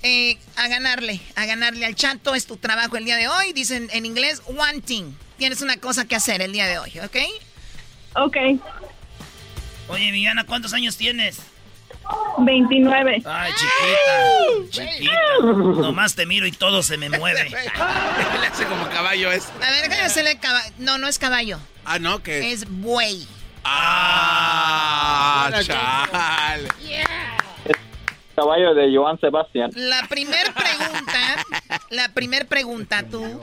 Eh, 0.05 0.37
a 0.57 0.67
ganarle, 0.69 1.21
a 1.37 1.47
ganarle 1.47 1.87
al 1.87 1.95
chato. 1.95 2.35
Es 2.35 2.47
tu 2.47 2.57
trabajo 2.57 2.97
el 2.97 3.05
día 3.05 3.17
de 3.17 3.29
hoy. 3.29 3.53
Dicen 3.53 3.89
en 3.93 4.05
inglés, 4.05 4.43
one 4.47 4.81
thing. 4.83 5.13
Tienes 5.39 5.61
una 5.63 5.77
cosa 5.79 6.05
que 6.07 6.17
hacer 6.17 6.43
el 6.43 6.53
día 6.53 6.67
de 6.67 6.79
hoy, 6.79 6.93
¿ok? 7.05 7.17
Ok, 8.15 8.37
Oye, 9.89 10.11
Viviana, 10.11 10.45
¿cuántos 10.45 10.73
años 10.73 10.97
tienes? 10.97 11.41
29. 12.39 13.23
Ay, 13.25 13.53
chiquita. 13.53 14.87
Chiquita. 14.87 15.13
Nomás 15.43 16.15
te 16.15 16.25
miro 16.25 16.47
y 16.47 16.53
todo 16.53 16.83
se 16.83 16.97
me 16.97 17.11
mueve. 17.11 17.51
Le 18.41 18.47
hace 18.47 18.65
como 18.65 18.89
caballo 18.89 19.31
es. 19.31 19.49
A 19.61 19.71
ver, 19.71 19.89
déjame 19.89 20.07
hacerle 20.07 20.39
caballo. 20.39 20.73
No, 20.79 20.99
no 20.99 21.09
es 21.09 21.19
caballo. 21.19 21.59
Ah, 21.85 21.99
no, 21.99 22.23
que. 22.23 22.53
Es 22.53 22.69
buey. 22.69 23.27
Ah, 23.65 25.51
chale. 25.63 26.69
caballo 28.35 28.75
de 28.75 28.97
Joan 28.97 29.21
Sebastián. 29.21 29.71
La 29.75 30.07
primer 30.09 30.53
pregunta, 30.53 31.45
la 31.91 32.09
primer 32.09 32.47
pregunta, 32.47 33.05
tú, 33.05 33.41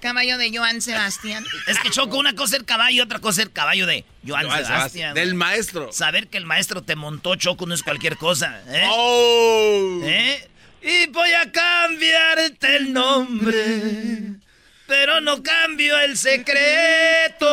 caballo 0.00 0.38
de 0.38 0.50
Joan 0.56 0.80
Sebastián. 0.80 1.44
Es 1.66 1.78
que 1.78 1.90
Choco, 1.90 2.18
una 2.18 2.34
cosa 2.34 2.56
es 2.56 2.60
el 2.60 2.66
caballo 2.66 2.96
y 2.96 3.00
otra 3.00 3.18
cosa 3.20 3.42
es 3.42 3.46
el 3.46 3.52
caballo 3.52 3.86
de 3.86 4.04
Joan 4.26 4.46
Joan 4.46 4.56
Sebastián. 4.56 4.78
Sebastián, 4.78 5.14
del 5.14 5.34
maestro. 5.34 5.92
Saber 5.92 6.28
que 6.28 6.38
el 6.38 6.46
maestro 6.46 6.82
te 6.82 6.96
montó, 6.96 7.36
Choco, 7.36 7.66
no 7.66 7.74
es 7.74 7.82
cualquier 7.82 8.16
cosa. 8.16 8.60
¿eh? 8.66 8.88
Oh. 8.90 10.00
¿Eh? 10.02 10.48
Y 10.82 11.06
voy 11.08 11.32
a 11.32 11.52
cambiarte 11.52 12.76
el 12.76 12.92
nombre, 12.92 14.32
pero 14.86 15.20
no 15.20 15.42
cambio 15.42 15.98
el 16.00 16.16
secreto. 16.16 17.46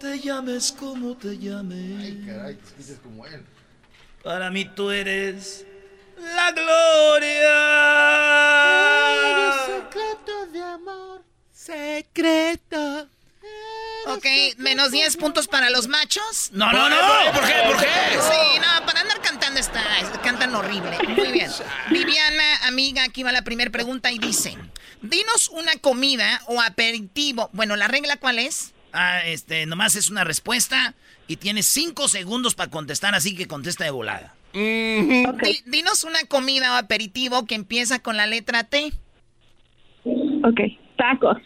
Te 0.00 0.18
llames 0.20 0.72
como 0.72 1.16
te 1.16 1.38
llames. 1.38 2.00
Ay, 2.00 2.24
caray, 2.26 2.54
te 2.54 2.64
escuchas 2.64 2.98
como 3.02 3.26
él. 3.26 3.42
Para 4.22 4.50
mí 4.50 4.64
tú 4.64 4.90
eres 4.90 5.66
la 6.34 6.52
gloria. 6.52 7.60
secreto 9.66 10.46
de 10.46 10.62
amor. 10.62 11.22
Secreto. 11.52 13.08
Ok, 14.06 14.26
menos 14.58 14.90
10 14.90 15.16
puntos 15.16 15.48
para 15.48 15.70
los 15.70 15.88
machos. 15.88 16.50
No, 16.52 16.70
no, 16.72 16.88
no. 16.90 16.96
¿Por 17.32 17.46
qué? 17.46 17.54
¿Por 17.66 17.78
qué? 17.78 17.86
Sí, 18.20 18.58
no, 18.58 18.86
para 18.86 19.00
andar 19.00 19.20
cantando 19.22 19.58
está, 19.58 19.82
cantan 20.22 20.54
horrible. 20.54 20.98
Muy 21.08 21.32
bien. 21.32 21.50
Viviana, 21.90 22.66
amiga, 22.66 23.04
aquí 23.04 23.22
va 23.22 23.32
la 23.32 23.42
primera 23.42 23.70
pregunta 23.70 24.12
y 24.12 24.18
dice, 24.18 24.58
dinos 25.00 25.48
una 25.48 25.72
comida 25.76 26.42
o 26.46 26.60
aperitivo. 26.60 27.48
Bueno, 27.54 27.76
¿la 27.76 27.88
regla 27.88 28.18
cuál 28.18 28.38
es? 28.38 28.72
Ah, 28.92 29.24
este, 29.24 29.64
nomás 29.66 29.96
es 29.96 30.10
una 30.10 30.22
respuesta 30.22 30.94
y 31.26 31.36
tienes 31.36 31.66
cinco 31.66 32.08
segundos 32.08 32.54
para 32.54 32.70
contestar, 32.70 33.14
así 33.14 33.34
que 33.34 33.48
contesta 33.48 33.84
de 33.84 33.90
volada. 33.90 34.34
Di- 34.54 35.62
dinos 35.66 36.04
una 36.04 36.20
comida 36.28 36.72
o 36.74 36.76
aperitivo 36.76 37.44
que 37.44 37.54
empieza 37.54 37.98
con 37.98 38.16
la 38.16 38.26
letra 38.26 38.64
T. 38.64 38.92
Ok, 40.04 40.60
tacos. 40.96 41.38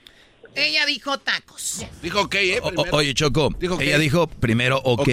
Ella 0.54 0.84
dijo 0.86 1.18
tacos. 1.18 1.86
Dijo 2.02 2.22
ok, 2.22 2.34
¿eh? 2.34 2.60
O- 2.62 2.96
oye, 2.96 3.14
Choco, 3.14 3.50
Dijo 3.58 3.80
ella 3.80 3.98
dijo 3.98 4.26
primero 4.26 4.78
ok. 4.84 5.08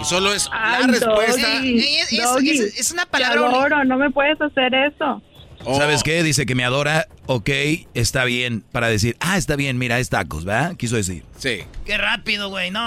Y 0.00 0.04
solo 0.04 0.32
es 0.32 0.48
la 0.50 0.86
respuesta. 0.86 1.54
Doggy, 1.56 1.78
es, 1.78 2.10
Doggy, 2.16 2.50
es- 2.50 2.80
es 2.80 2.90
una 2.92 3.06
palabra 3.06 3.48
adoro, 3.48 3.84
no 3.84 3.96
me 3.98 4.10
puedes 4.10 4.40
hacer 4.40 4.74
eso. 4.74 5.22
¿Sabes 5.64 6.02
qué? 6.02 6.22
Dice 6.22 6.46
que 6.46 6.54
me 6.54 6.64
adora, 6.64 7.06
ok, 7.26 7.50
está 7.94 8.24
bien, 8.24 8.64
para 8.72 8.88
decir, 8.88 9.16
ah, 9.20 9.36
está 9.36 9.56
bien, 9.56 9.78
mira, 9.78 9.98
es 9.98 10.08
tacos, 10.08 10.44
¿verdad? 10.44 10.76
Quiso 10.76 10.96
decir. 10.96 11.24
Sí. 11.38 11.64
Qué 11.84 11.98
rápido, 11.98 12.48
güey, 12.48 12.70
no. 12.70 12.80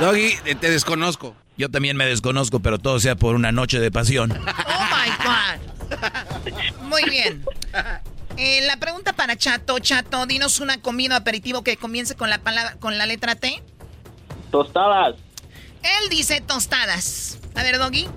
Doggy, 0.00 0.34
te 0.60 0.70
desconozco. 0.70 1.34
Yo 1.56 1.68
también 1.70 1.96
me 1.96 2.06
desconozco, 2.06 2.60
pero 2.60 2.78
todo 2.78 2.98
sea 3.00 3.16
por 3.16 3.34
una 3.34 3.52
noche 3.52 3.80
de 3.80 3.90
pasión. 3.90 4.32
Oh 4.32 4.36
my 4.36 5.10
God. 5.24 6.82
Muy 6.88 7.02
bien. 7.04 7.44
Eh, 8.36 8.62
la 8.66 8.78
pregunta 8.78 9.12
para 9.12 9.36
Chato. 9.36 9.78
Chato, 9.78 10.24
dinos 10.24 10.60
una 10.60 10.80
comida 10.80 11.16
o 11.16 11.18
aperitivo 11.18 11.62
que 11.62 11.76
comience 11.76 12.14
con 12.14 12.30
la 12.30 12.38
palabra, 12.38 12.76
con 12.80 12.96
la 12.96 13.04
letra 13.04 13.34
T. 13.34 13.62
Tostadas. 14.50 15.16
Él 15.82 16.08
dice 16.08 16.40
tostadas. 16.40 17.38
A 17.54 17.62
ver, 17.62 17.78
Doggy. 17.78 18.08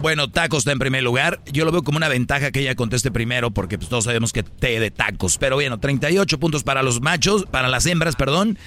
Bueno, 0.00 0.30
tacos 0.30 0.60
está 0.60 0.72
en 0.72 0.78
primer 0.78 1.02
lugar. 1.02 1.40
Yo 1.46 1.64
lo 1.64 1.72
veo 1.72 1.82
como 1.82 1.96
una 1.96 2.08
ventaja 2.08 2.52
que 2.52 2.60
ella 2.60 2.76
conteste 2.76 3.10
primero 3.10 3.50
porque 3.50 3.78
pues, 3.78 3.90
todos 3.90 4.04
sabemos 4.04 4.32
que 4.32 4.42
té 4.44 4.78
de 4.78 4.90
tacos. 4.90 5.38
Pero 5.38 5.56
bueno, 5.56 5.78
38 5.78 6.38
puntos 6.38 6.62
para 6.62 6.82
los 6.82 7.00
machos, 7.00 7.46
para 7.50 7.68
las 7.68 7.86
hembras, 7.86 8.14
perdón. 8.14 8.58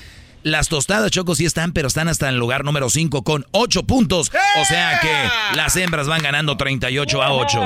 Las 0.44 0.70
tostadas, 0.70 1.12
Choco, 1.12 1.36
sí 1.36 1.45
están, 1.45 1.72
pero 1.72 1.88
están 1.88 2.08
hasta 2.08 2.28
en 2.28 2.34
el 2.34 2.40
lugar 2.40 2.66
número 2.66 2.90
5 2.90 3.24
con 3.24 3.45
8 3.52 3.84
puntos. 3.84 4.32
O 4.60 4.66
sea 4.66 4.99
que 4.99 5.56
las 5.56 5.76
hembras 5.76 6.08
van 6.08 6.22
ganando 6.22 6.58
38 6.58 7.22
a 7.22 7.34
8. 7.34 7.62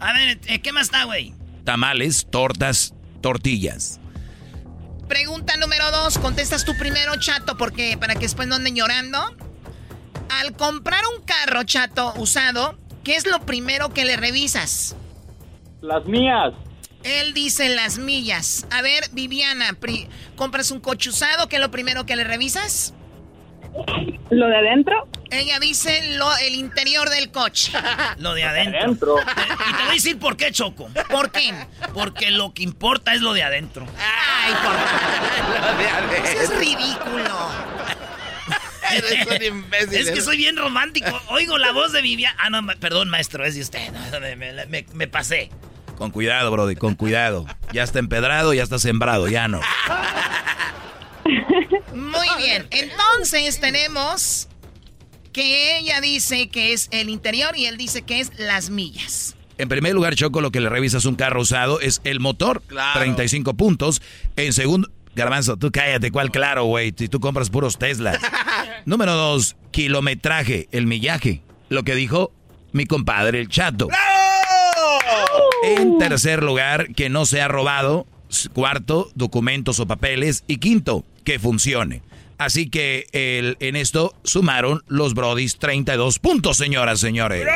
A 0.00 0.12
ver, 0.12 0.38
eh, 0.46 0.60
¿qué 0.60 0.72
más 0.72 0.84
está, 0.86 1.04
güey? 1.04 1.34
Tamales, 1.64 2.26
tortas, 2.30 2.92
tortillas. 3.22 3.98
Pregunta 5.08 5.56
número 5.56 5.90
dos. 5.90 6.18
Contestas 6.18 6.64
tú 6.64 6.76
primero, 6.78 7.16
Chato, 7.16 7.56
porque 7.56 7.96
para 7.98 8.14
que 8.14 8.20
después 8.20 8.46
no 8.46 8.56
anden 8.56 8.76
llorando. 8.76 9.34
Al 10.28 10.54
comprar 10.56 11.00
un 11.16 11.24
carro, 11.24 11.62
Chato, 11.64 12.12
usado, 12.16 12.76
¿qué 13.04 13.16
es 13.16 13.26
lo 13.26 13.40
primero 13.40 13.92
que 13.92 14.04
le 14.04 14.16
revisas? 14.16 14.96
Las 15.80 16.04
mías. 16.06 16.52
Él 17.02 17.34
dice 17.34 17.68
las 17.74 17.98
millas. 17.98 18.66
A 18.70 18.80
ver, 18.82 19.04
Viviana, 19.12 19.74
pri- 19.78 20.08
compras 20.36 20.70
un 20.70 20.80
coche 20.80 21.10
usado, 21.10 21.48
¿qué 21.48 21.56
es 21.56 21.62
lo 21.62 21.70
primero 21.70 22.06
que 22.06 22.16
le 22.16 22.24
revisas? 22.24 22.94
¿Lo 24.30 24.46
de 24.46 24.56
adentro? 24.56 25.08
Ella 25.30 25.58
dice 25.58 26.16
lo, 26.16 26.34
el 26.38 26.54
interior 26.54 27.10
del 27.10 27.30
coche. 27.32 27.72
Lo 28.18 28.32
de 28.34 28.44
adentro. 28.44 29.16
Y 29.18 29.72
te 29.72 29.82
voy 29.82 29.90
a 29.90 29.92
decir 29.94 30.18
por 30.18 30.36
qué, 30.36 30.52
Choco. 30.52 30.88
¿Por 31.10 31.32
qué? 31.32 31.52
Porque 31.92 32.30
lo 32.30 32.54
que 32.54 32.62
importa 32.62 33.14
es 33.14 33.20
lo 33.20 33.32
de 33.32 33.42
adentro. 33.42 33.84
Ay, 33.98 34.54
por 34.62 36.24
Eso 36.24 36.42
es 36.52 36.58
ridículo. 36.58 37.50
Eres 38.92 39.26
un 39.26 39.42
imbécil. 39.58 39.94
Es 39.94 40.10
que 40.10 40.20
soy 40.20 40.36
bien 40.36 40.56
romántico. 40.56 41.20
Oigo 41.28 41.58
la 41.58 41.72
voz 41.72 41.92
de 41.92 42.02
Viviana. 42.02 42.36
Ah, 42.40 42.50
no, 42.50 42.62
ma- 42.62 42.74
perdón, 42.76 43.08
maestro, 43.10 43.44
es 43.44 43.54
de 43.54 43.62
usted. 43.62 43.90
No, 44.12 44.20
me, 44.20 44.36
me- 44.36 44.66
me- 44.66 44.86
me 44.92 45.08
pasé. 45.08 45.50
Con 45.96 46.10
cuidado, 46.10 46.50
Brody, 46.50 46.74
con 46.76 46.94
cuidado. 46.96 47.46
Ya 47.72 47.82
está 47.84 47.98
empedrado, 48.00 48.52
ya 48.52 48.62
está 48.64 48.78
sembrado, 48.80 49.28
ya 49.28 49.46
no. 49.48 49.60
Muy 51.94 52.26
bien. 52.38 52.66
Entonces 52.70 53.60
tenemos 53.60 54.48
que 55.32 55.78
ella 55.78 56.00
dice 56.00 56.48
que 56.48 56.72
es 56.72 56.88
el 56.90 57.08
interior 57.08 57.56
y 57.56 57.66
él 57.66 57.76
dice 57.76 58.02
que 58.02 58.20
es 58.20 58.38
las 58.38 58.70
millas. 58.70 59.36
En 59.56 59.68
primer 59.68 59.94
lugar, 59.94 60.16
Choco, 60.16 60.40
lo 60.40 60.50
que 60.50 60.60
le 60.60 60.68
revisas 60.68 61.04
un 61.04 61.14
carro 61.14 61.40
usado 61.40 61.80
es 61.80 62.00
el 62.04 62.18
motor. 62.18 62.62
Claro. 62.66 63.00
35 63.00 63.54
puntos. 63.54 64.02
En 64.36 64.52
segundo... 64.52 64.90
Garbanzo, 65.16 65.56
tú 65.56 65.70
cállate, 65.70 66.10
¿cuál 66.10 66.32
claro, 66.32 66.64
güey? 66.64 66.92
Si 66.98 67.06
tú 67.06 67.20
compras 67.20 67.48
puros 67.48 67.78
Teslas. 67.78 68.18
Número 68.84 69.12
dos, 69.14 69.56
kilometraje, 69.70 70.68
el 70.72 70.86
millaje. 70.86 71.42
Lo 71.68 71.82
que 71.82 71.94
dijo 71.94 72.32
mi 72.72 72.86
compadre, 72.86 73.40
el 73.40 73.48
chato. 73.48 73.88
En 75.64 75.98
tercer 75.98 76.42
lugar, 76.42 76.88
que 76.94 77.08
no 77.08 77.26
sea 77.26 77.48
robado. 77.48 78.06
Cuarto, 78.52 79.10
documentos 79.14 79.78
o 79.80 79.86
papeles. 79.86 80.44
Y 80.46 80.58
quinto, 80.58 81.04
que 81.24 81.38
funcione. 81.38 82.02
Así 82.36 82.68
que 82.68 83.06
el- 83.12 83.56
en 83.60 83.76
esto 83.76 84.14
sumaron 84.24 84.82
los 84.88 85.14
Brodis 85.14 85.56
32 85.58 86.18
puntos, 86.18 86.56
señoras, 86.56 86.98
señores. 87.00 87.46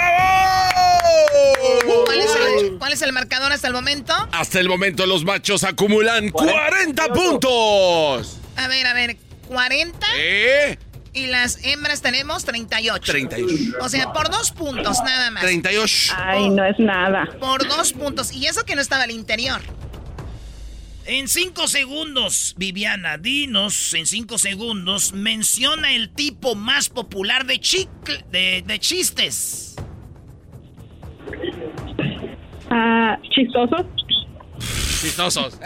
¿Cuál 2.05 2.21
es, 2.21 2.31
el, 2.63 2.79
cuál 2.79 2.93
es 2.93 3.03
el 3.03 3.13
marcador 3.13 3.53
hasta 3.53 3.67
el 3.67 3.73
momento? 3.75 4.15
Hasta 4.33 4.61
el 4.61 4.69
momento 4.69 5.05
los 5.07 5.25
machos 5.25 5.65
acumulan 5.65 6.31
40 6.31 7.09
puntos. 7.13 8.39
A 8.57 8.69
ver, 8.69 8.87
a 8.87 8.95
ver, 8.95 9.17
40 9.49 10.07
¿Eh? 10.17 10.79
Y 11.19 11.27
las 11.27 11.65
hembras 11.65 12.01
tenemos 12.01 12.45
38. 12.45 13.12
38. 13.12 13.55
O 13.81 13.89
sea, 13.89 14.12
por 14.12 14.31
dos 14.31 14.53
puntos 14.53 14.99
nada 15.05 15.31
más. 15.31 15.43
38. 15.43 16.15
Ay, 16.16 16.51
no 16.51 16.65
es 16.65 16.78
nada. 16.78 17.28
Por 17.40 17.66
dos 17.66 17.93
puntos. 17.93 18.32
Y 18.32 18.47
eso 18.47 18.65
que 18.65 18.74
no 18.74 18.81
estaba 18.81 19.05
al 19.05 19.11
interior. 19.11 19.61
En 21.07 21.27
cinco 21.27 21.69
segundos, 21.69 22.55
Viviana, 22.59 23.16
dinos 23.16 23.95
en 23.95 24.07
cinco 24.07 24.36
segundos, 24.36 25.15
menciona 25.15 25.95
el 25.95 26.11
tipo 26.11 26.55
más 26.55 26.90
popular 26.90 27.47
de, 27.47 27.59
chicle, 27.61 28.24
de, 28.31 28.62
de 28.66 28.78
chistes. 28.78 29.77
Ah, 32.70 33.19
¿Chistosos? 33.31 33.86
Chistosos. 35.01 35.59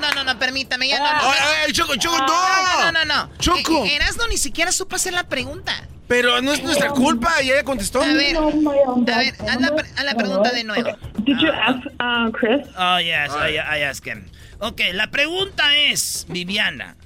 No, 0.00 0.10
no, 0.14 0.24
no, 0.24 0.38
permítame, 0.38 0.88
ya 0.88 0.98
no. 0.98 1.04
no. 1.04 1.30
Ay, 1.30 1.38
ay, 1.66 1.72
Choco, 1.72 1.96
Choco, 1.96 2.18
no. 2.18 2.26
No, 2.26 2.92
no, 2.92 3.04
no, 3.04 3.04
no. 3.04 3.38
Choco. 3.38 3.84
Erasmo 3.84 4.26
ni 4.28 4.36
siquiera 4.36 4.72
supo 4.72 4.96
hacer 4.96 5.12
la 5.12 5.24
pregunta. 5.24 5.72
Pero 6.08 6.40
no 6.42 6.52
es 6.52 6.62
nuestra 6.62 6.88
culpa, 6.90 7.40
y 7.40 7.52
ella 7.52 7.62
contestó. 7.62 8.02
A 8.02 8.06
ver, 8.06 8.36
a 8.36 8.40
ver, 8.40 9.34
haz 9.48 9.60
la, 9.60 9.72
haz 9.96 10.04
la 10.04 10.14
pregunta 10.14 10.50
de 10.50 10.64
nuevo. 10.64 10.90
Did 11.18 11.38
you 11.38 11.50
ask 11.52 11.86
uh, 12.00 12.32
Chris? 12.32 12.66
Oh, 12.76 12.98
yes, 12.98 13.30
I, 13.32 13.58
I 13.58 13.82
asked 13.84 14.12
him. 14.12 14.24
Ok, 14.58 14.80
la 14.92 15.10
pregunta 15.12 15.76
es, 15.76 16.26
Viviana, 16.28 16.96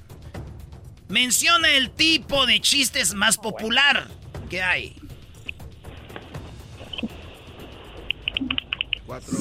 menciona 1.07 1.69
el 1.69 1.91
tipo 1.91 2.47
de 2.47 2.59
chistes 2.59 3.13
más 3.13 3.37
popular 3.37 4.07
que 4.49 4.63
hay. 4.63 4.95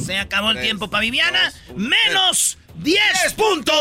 Se 0.04 0.18
acabó 0.18 0.50
el 0.50 0.60
tiempo 0.60 0.88
para 0.90 1.00
Viviana. 1.02 1.52
¡Menos 1.74 2.58
10 2.76 3.32
puntos! 3.36 3.74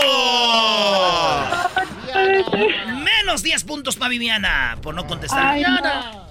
¡Menos 3.03 3.43
10 3.43 3.63
puntos 3.63 3.95
para 3.95 4.09
Viviana! 4.09 4.77
Por 4.81 4.95
no 4.95 5.05
contestar. 5.07 5.45
Ay, 5.45 5.63
Viviana. 5.63 6.27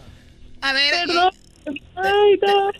A 0.61 0.73
ver, 0.73 1.07
Perdón. 1.07 1.31
Ay, 1.97 2.39
no. 2.47 2.71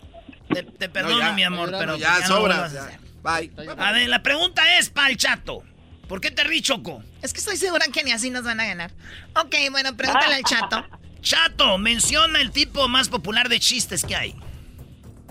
Te, 0.53 0.63
te 0.63 0.89
perdono, 0.89 1.15
No, 1.15 1.21
ya, 1.21 1.31
mi 1.33 1.43
amor, 1.43 1.71
no, 1.71 1.79
pero 1.79 1.97
ya, 1.97 2.19
no 2.19 2.27
sobra. 2.27 2.69
ya. 2.71 2.99
Bye. 3.23 3.51
A 3.77 3.91
ver, 3.91 4.09
la 4.09 4.21
pregunta 4.21 4.77
es 4.77 4.89
para 4.89 5.09
el 5.09 5.17
chato. 5.17 5.63
¿Por 6.07 6.19
qué 6.21 6.31
te 6.31 6.43
ríes, 6.43 6.63
Choco? 6.63 7.01
es 7.21 7.31
que 7.33 7.39
estoy 7.39 7.55
segura 7.55 7.85
que 7.91 8.03
ni 8.03 8.11
así 8.11 8.29
nos 8.29 8.43
van 8.43 8.59
a 8.59 8.65
ganar. 8.65 8.91
Ok, 9.35 9.55
bueno, 9.71 9.95
pregúntale 9.95 10.35
al 10.35 10.43
chato. 10.43 10.85
Chato, 11.21 11.77
menciona 11.77 12.41
el 12.41 12.51
tipo 12.51 12.87
más 12.89 13.07
popular 13.07 13.47
de 13.47 13.59
chistes 13.61 14.03
que 14.03 14.15
hay. 14.15 14.35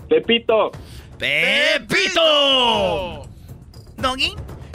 Pepito. 0.09 0.71
¡Pepito! 1.17 2.23
¿Doggy? 3.97 4.33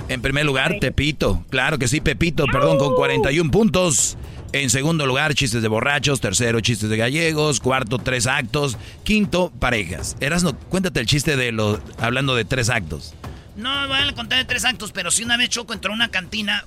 En 0.08 0.22
primer 0.22 0.46
lugar, 0.46 0.76
Tepito. 0.80 1.44
Claro 1.50 1.78
que 1.78 1.86
sí, 1.86 2.00
Pepito, 2.00 2.46
perdón, 2.46 2.78
con 2.78 2.94
41 2.94 3.50
puntos. 3.50 4.16
En 4.52 4.70
segundo 4.70 5.04
lugar, 5.06 5.34
chistes 5.34 5.60
de 5.60 5.68
borrachos. 5.68 6.20
Tercero, 6.20 6.60
chistes 6.60 6.88
de 6.88 6.96
gallegos. 6.96 7.60
Cuarto, 7.60 7.98
tres 7.98 8.26
actos. 8.26 8.78
Quinto, 9.04 9.52
parejas. 9.58 10.16
Erasno, 10.20 10.56
cuéntate 10.56 11.00
el 11.00 11.06
chiste 11.06 11.36
de 11.36 11.52
los. 11.52 11.80
hablando 11.98 12.34
de 12.34 12.46
tres 12.46 12.70
actos. 12.70 13.14
No 13.56 13.88
voy 13.88 13.98
a 13.98 14.12
contar 14.14 14.38
de 14.38 14.44
tres 14.46 14.64
actos, 14.64 14.92
pero 14.92 15.10
si 15.10 15.24
una 15.24 15.36
vez 15.36 15.50
Choco 15.50 15.74
entró 15.74 15.92
a 15.92 15.94
una 15.94 16.10
cantina, 16.10 16.64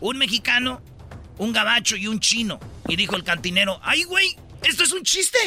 un 0.00 0.18
mexicano, 0.18 0.80
un 1.38 1.52
gabacho 1.52 1.96
y 1.96 2.06
un 2.06 2.20
chino. 2.20 2.60
Y 2.86 2.94
dijo 2.94 3.16
el 3.16 3.24
cantinero, 3.24 3.80
¡ay, 3.82 4.04
güey! 4.04 4.36
¿Esto 4.62 4.84
es 4.84 4.92
un 4.92 5.02
chiste? 5.02 5.38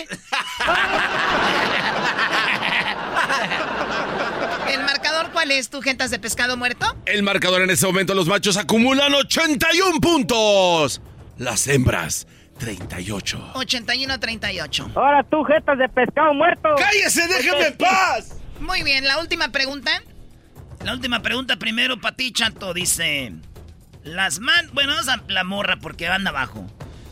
¿El 4.69 4.83
marcador 4.83 5.31
cuál 5.31 5.51
es? 5.51 5.69
¿Tu 5.69 5.81
gentas 5.81 6.11
de 6.11 6.19
pescado 6.19 6.57
muerto? 6.57 6.95
El 7.05 7.23
marcador 7.23 7.61
en 7.61 7.69
este 7.69 7.85
momento, 7.85 8.13
los 8.13 8.27
machos 8.27 8.57
acumulan 8.57 9.13
81 9.13 9.99
puntos. 9.99 11.01
Las 11.37 11.67
hembras, 11.67 12.27
38. 12.59 13.51
81-38. 13.53 14.91
Ahora 14.95 15.23
tú, 15.23 15.43
jetas 15.43 15.77
de 15.77 15.89
pescado 15.89 16.33
muerto. 16.33 16.69
¡Cállese, 16.77 17.27
déjeme 17.27 17.67
en 17.67 17.77
paz! 17.77 18.37
Muy 18.59 18.83
bien, 18.83 19.05
la 19.05 19.19
última 19.19 19.49
pregunta. 19.49 20.01
La 20.83 20.93
última 20.93 21.21
pregunta 21.21 21.57
primero 21.57 21.99
para 21.99 22.15
ti, 22.15 22.31
Chato. 22.31 22.73
Dice, 22.73 23.33
las 24.03 24.39
man... 24.39 24.69
Bueno, 24.73 24.93
vamos 24.93 25.07
a 25.09 25.21
la 25.27 25.43
morra 25.43 25.77
porque 25.77 26.07
anda 26.07 26.29
abajo. 26.31 26.65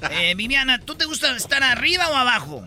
Eh, 0.09 0.33
Viviana, 0.35 0.79
¿tú 0.79 0.95
te 0.95 1.05
gusta 1.05 1.35
estar 1.35 1.63
arriba 1.63 2.09
o 2.09 2.15
abajo? 2.15 2.65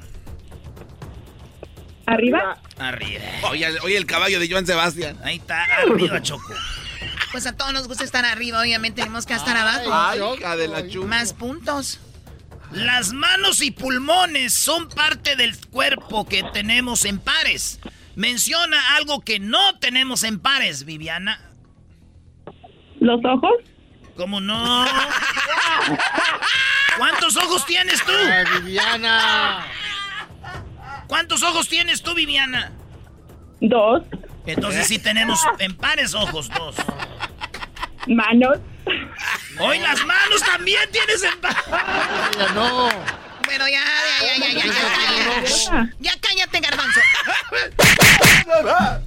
¿Arriba? 2.07 2.59
Arriba. 2.79 3.25
Oye, 3.51 3.81
oye, 3.81 3.97
el 3.97 4.07
caballo 4.07 4.39
de 4.39 4.49
Joan 4.49 4.67
Sebastián. 4.67 5.19
Ahí 5.25 5.37
está, 5.37 5.65
arriba, 5.65 6.21
Choco. 6.23 6.53
Pues 7.33 7.47
a 7.47 7.57
todos 7.57 7.73
nos 7.73 7.89
gusta 7.89 8.05
estar 8.05 8.25
arriba, 8.25 8.61
obviamente 8.61 9.03
tenemos 9.03 9.27
que 9.27 9.35
estar 9.35 9.57
abajo. 9.57 9.91
Ay, 9.93 10.21
hija 10.37 10.57
de 10.57 10.69
la 10.69 10.87
chuma. 10.87 11.09
Más 11.09 11.33
puntos. 11.33 12.01
Las 12.73 13.13
manos 13.13 13.63
y 13.63 13.71
pulmones 13.71 14.53
son 14.55 14.89
parte 14.89 15.37
del 15.37 15.57
cuerpo 15.69 16.27
que 16.27 16.43
tenemos 16.53 17.05
en 17.05 17.19
pares. 17.19 17.81
Menciona 18.17 18.97
algo 18.97 19.21
que 19.21 19.41
no 19.41 19.79
tenemos 19.79 20.23
en 20.25 20.39
pares, 20.39 20.85
Viviana. 20.85 21.41
¿Los 23.01 23.25
ojos? 23.25 23.53
¿Cómo 24.17 24.41
no? 24.41 24.85
¿Cuántos 26.99 27.37
ojos 27.37 27.67
tienes 27.67 28.01
tú? 28.05 28.13
Viviana. 28.61 29.67
¿Cuántos 31.09 31.43
ojos 31.43 31.69
tienes 31.69 32.01
tú, 32.03 32.15
Viviana? 32.15 32.71
Dos. 33.61 34.03
Entonces 34.47 34.87
sí 34.87 34.99
tenemos 34.99 35.41
en 35.59 35.75
pares 35.77 36.15
ojos, 36.15 36.49
dos. 36.51 36.77
Manos. 38.07 38.59
Hoy 39.59 39.79
las 39.79 40.05
manos 40.05 40.43
también 40.45 40.83
tienes 40.93 41.23
en 41.25 41.41
pares. 41.41 41.65
no. 42.55 42.89
Bueno, 43.45 43.69
ya, 43.69 43.83
ya, 44.21 44.37
ya, 44.39 44.49
ya, 44.53 44.65
ya, 44.65 44.65
ya, 44.65 45.45
ya. 45.45 45.91
Ya 46.01 46.13
cállate, 46.21 46.61
garbanzo. 46.61 47.01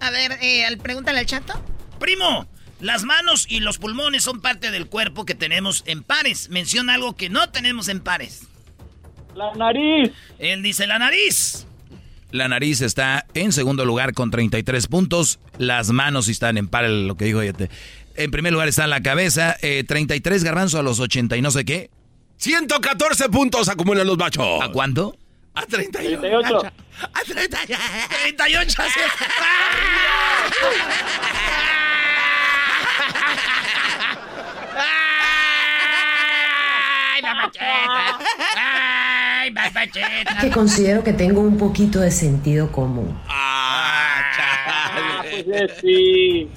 A 0.00 0.10
ver, 0.10 0.38
eh, 0.42 0.66
al- 0.66 0.78
pregúntale 0.78 1.20
al 1.20 1.26
chato. 1.26 1.54
Primo, 1.98 2.46
las 2.84 3.04
manos 3.04 3.46
y 3.48 3.60
los 3.60 3.78
pulmones 3.78 4.24
son 4.24 4.42
parte 4.42 4.70
del 4.70 4.88
cuerpo 4.88 5.24
que 5.24 5.34
tenemos 5.34 5.84
en 5.86 6.02
pares. 6.02 6.50
Menciona 6.50 6.92
algo 6.92 7.16
que 7.16 7.30
no 7.30 7.48
tenemos 7.48 7.88
en 7.88 8.00
pares. 8.00 8.46
La 9.34 9.54
nariz. 9.54 10.12
Él 10.38 10.62
dice 10.62 10.86
la 10.86 10.98
nariz. 10.98 11.66
La 12.30 12.46
nariz 12.46 12.82
está 12.82 13.24
en 13.32 13.52
segundo 13.52 13.86
lugar 13.86 14.12
con 14.12 14.30
33 14.30 14.86
puntos. 14.88 15.38
Las 15.56 15.92
manos 15.92 16.28
están 16.28 16.58
en 16.58 16.68
par, 16.68 16.86
lo 16.86 17.16
que 17.16 17.24
dijo 17.24 17.42
Yete. 17.42 17.70
En 18.16 18.30
primer 18.30 18.52
lugar 18.52 18.68
está 18.68 18.86
la 18.86 19.02
cabeza, 19.02 19.56
eh, 19.62 19.82
33 19.88 20.44
garbanzo 20.44 20.78
a 20.78 20.82
los 20.82 21.00
80 21.00 21.38
y 21.38 21.40
no 21.40 21.50
sé 21.50 21.64
qué. 21.64 21.88
114 22.36 23.30
puntos 23.30 23.70
acumulan 23.70 24.06
los 24.06 24.18
machos. 24.18 24.62
¿A 24.62 24.68
cuánto? 24.68 25.16
A 25.54 25.64
38. 25.64 26.20
38. 26.20 26.72
A 27.00 27.22
38. 27.24 27.80
38. 28.36 28.82
Que 40.40 40.50
considero 40.50 41.04
que 41.04 41.12
tengo 41.12 41.40
un 41.40 41.58
poquito 41.58 42.00
de 42.00 42.10
sentido 42.10 42.70
común. 42.72 43.20
Ah, 43.28 45.22
pues 45.22 45.44
eh, 45.48 45.68
sí. 45.80 46.50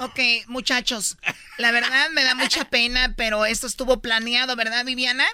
Ok, 0.00 0.18
muchachos, 0.48 1.16
la 1.58 1.70
verdad 1.70 2.10
me 2.12 2.24
da 2.24 2.34
mucha 2.34 2.64
pena, 2.64 3.14
pero 3.16 3.44
esto 3.44 3.66
estuvo 3.66 4.00
planeado, 4.00 4.56
¿verdad, 4.56 4.84
Viviana? 4.84 5.24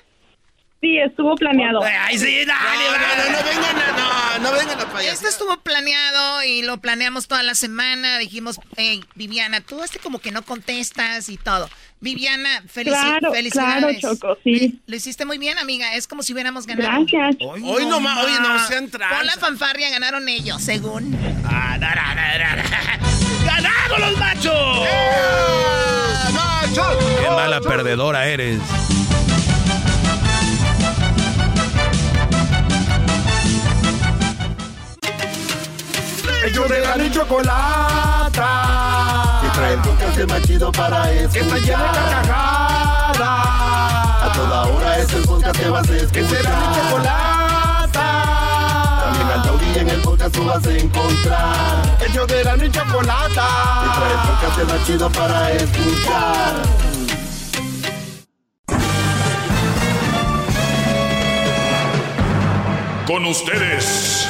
Sí, 0.80 0.98
estuvo 0.98 1.34
planeado. 1.36 1.82
¡Ay, 1.82 2.18
sí! 2.18 2.44
¡Dale, 2.44 2.84
No, 2.84 2.92
no, 2.92 3.38
no 3.38 3.44
vengan 3.44 3.76
a, 3.78 3.96
no, 4.42 4.52
vengan 4.52 4.80
a 4.80 4.86
payasear. 4.92 5.14
Esto 5.14 5.28
estuvo 5.28 5.56
planeado 5.60 6.42
y 6.44 6.62
lo 6.62 6.78
planeamos 6.78 7.28
toda 7.28 7.42
la 7.42 7.54
semana. 7.54 8.18
Dijimos, 8.18 8.58
hey, 8.76 9.04
Viviana, 9.14 9.60
tú 9.60 9.82
este 9.82 9.98
como 9.98 10.18
que 10.18 10.30
no 10.32 10.42
contestas 10.42 11.28
y 11.28 11.36
todo. 11.36 11.68
Viviana, 12.00 12.62
felici 12.66 12.96
Claro, 12.96 13.32
felicidades. 13.32 13.98
claro, 14.00 14.16
Choco, 14.16 14.38
sí. 14.42 14.80
Lo 14.86 14.96
hiciste 14.96 15.24
muy 15.26 15.38
bien, 15.38 15.58
amiga. 15.58 15.94
Es 15.94 16.06
como 16.06 16.22
si 16.22 16.32
hubiéramos 16.32 16.66
ganado. 16.66 17.04
Gracias. 17.06 17.36
Hoy 17.40 17.86
no 17.86 18.00
más, 18.00 18.24
oye, 18.24 18.38
no 18.40 18.66
sean 18.66 18.88
Con 18.88 19.26
la 19.26 19.36
fanfarria 19.38 19.90
ganaron 19.90 20.28
ellos, 20.28 20.62
según. 20.62 21.14
Ah, 21.44 21.76
da, 21.78 21.94
da, 21.94 22.14
da. 22.14 22.98
¡Ganamos 23.44 24.00
los 24.00 24.18
machos! 24.18 24.88
¡Qué 27.20 27.30
mala 27.30 27.60
perdedora 27.60 28.26
eres! 28.26 28.60
Ellos 36.42 36.68
de 36.70 36.80
la 36.80 36.96
ni 36.96 37.10
chocolata. 37.10 38.48
Que 39.42 39.48
trae 39.50 39.74
el 39.74 39.80
podcast 39.80 40.30
más 40.30 40.42
chido 40.42 40.72
para 40.72 41.12
escuchar. 41.12 41.32
Que 41.32 41.40
está 41.40 41.58
llena 41.58 41.92
de 41.92 41.98
carcajadas. 41.98 43.20
A 44.22 44.32
toda 44.34 44.62
hora 44.68 44.98
es 44.98 45.12
el 45.12 45.22
podcast 45.22 45.58
que 45.60 45.68
vas 45.68 45.88
a 45.88 45.96
escuchar. 45.96 46.12
Que 46.12 46.24
será 46.24 46.50
mi 46.56 46.74
chocolata. 46.76 48.06
También 49.04 49.28
al 49.28 49.42
taurí 49.42 49.78
en 49.78 49.88
el 49.90 50.00
podcast 50.00 50.34
tú 50.34 50.44
vas 50.46 50.66
a 50.66 50.70
encontrar. 50.70 51.96
Ellos 52.08 52.26
de 52.26 52.44
la 52.44 52.56
ni 52.56 52.70
chocolata. 52.70 53.46
Que 53.82 53.90
trae 53.98 54.12
el 54.12 54.18
podcast 54.28 54.72
más 54.72 54.86
chido 54.86 55.10
para 55.10 55.52
escuchar. 55.52 56.54
Con 63.06 63.26
ustedes. 63.26 64.29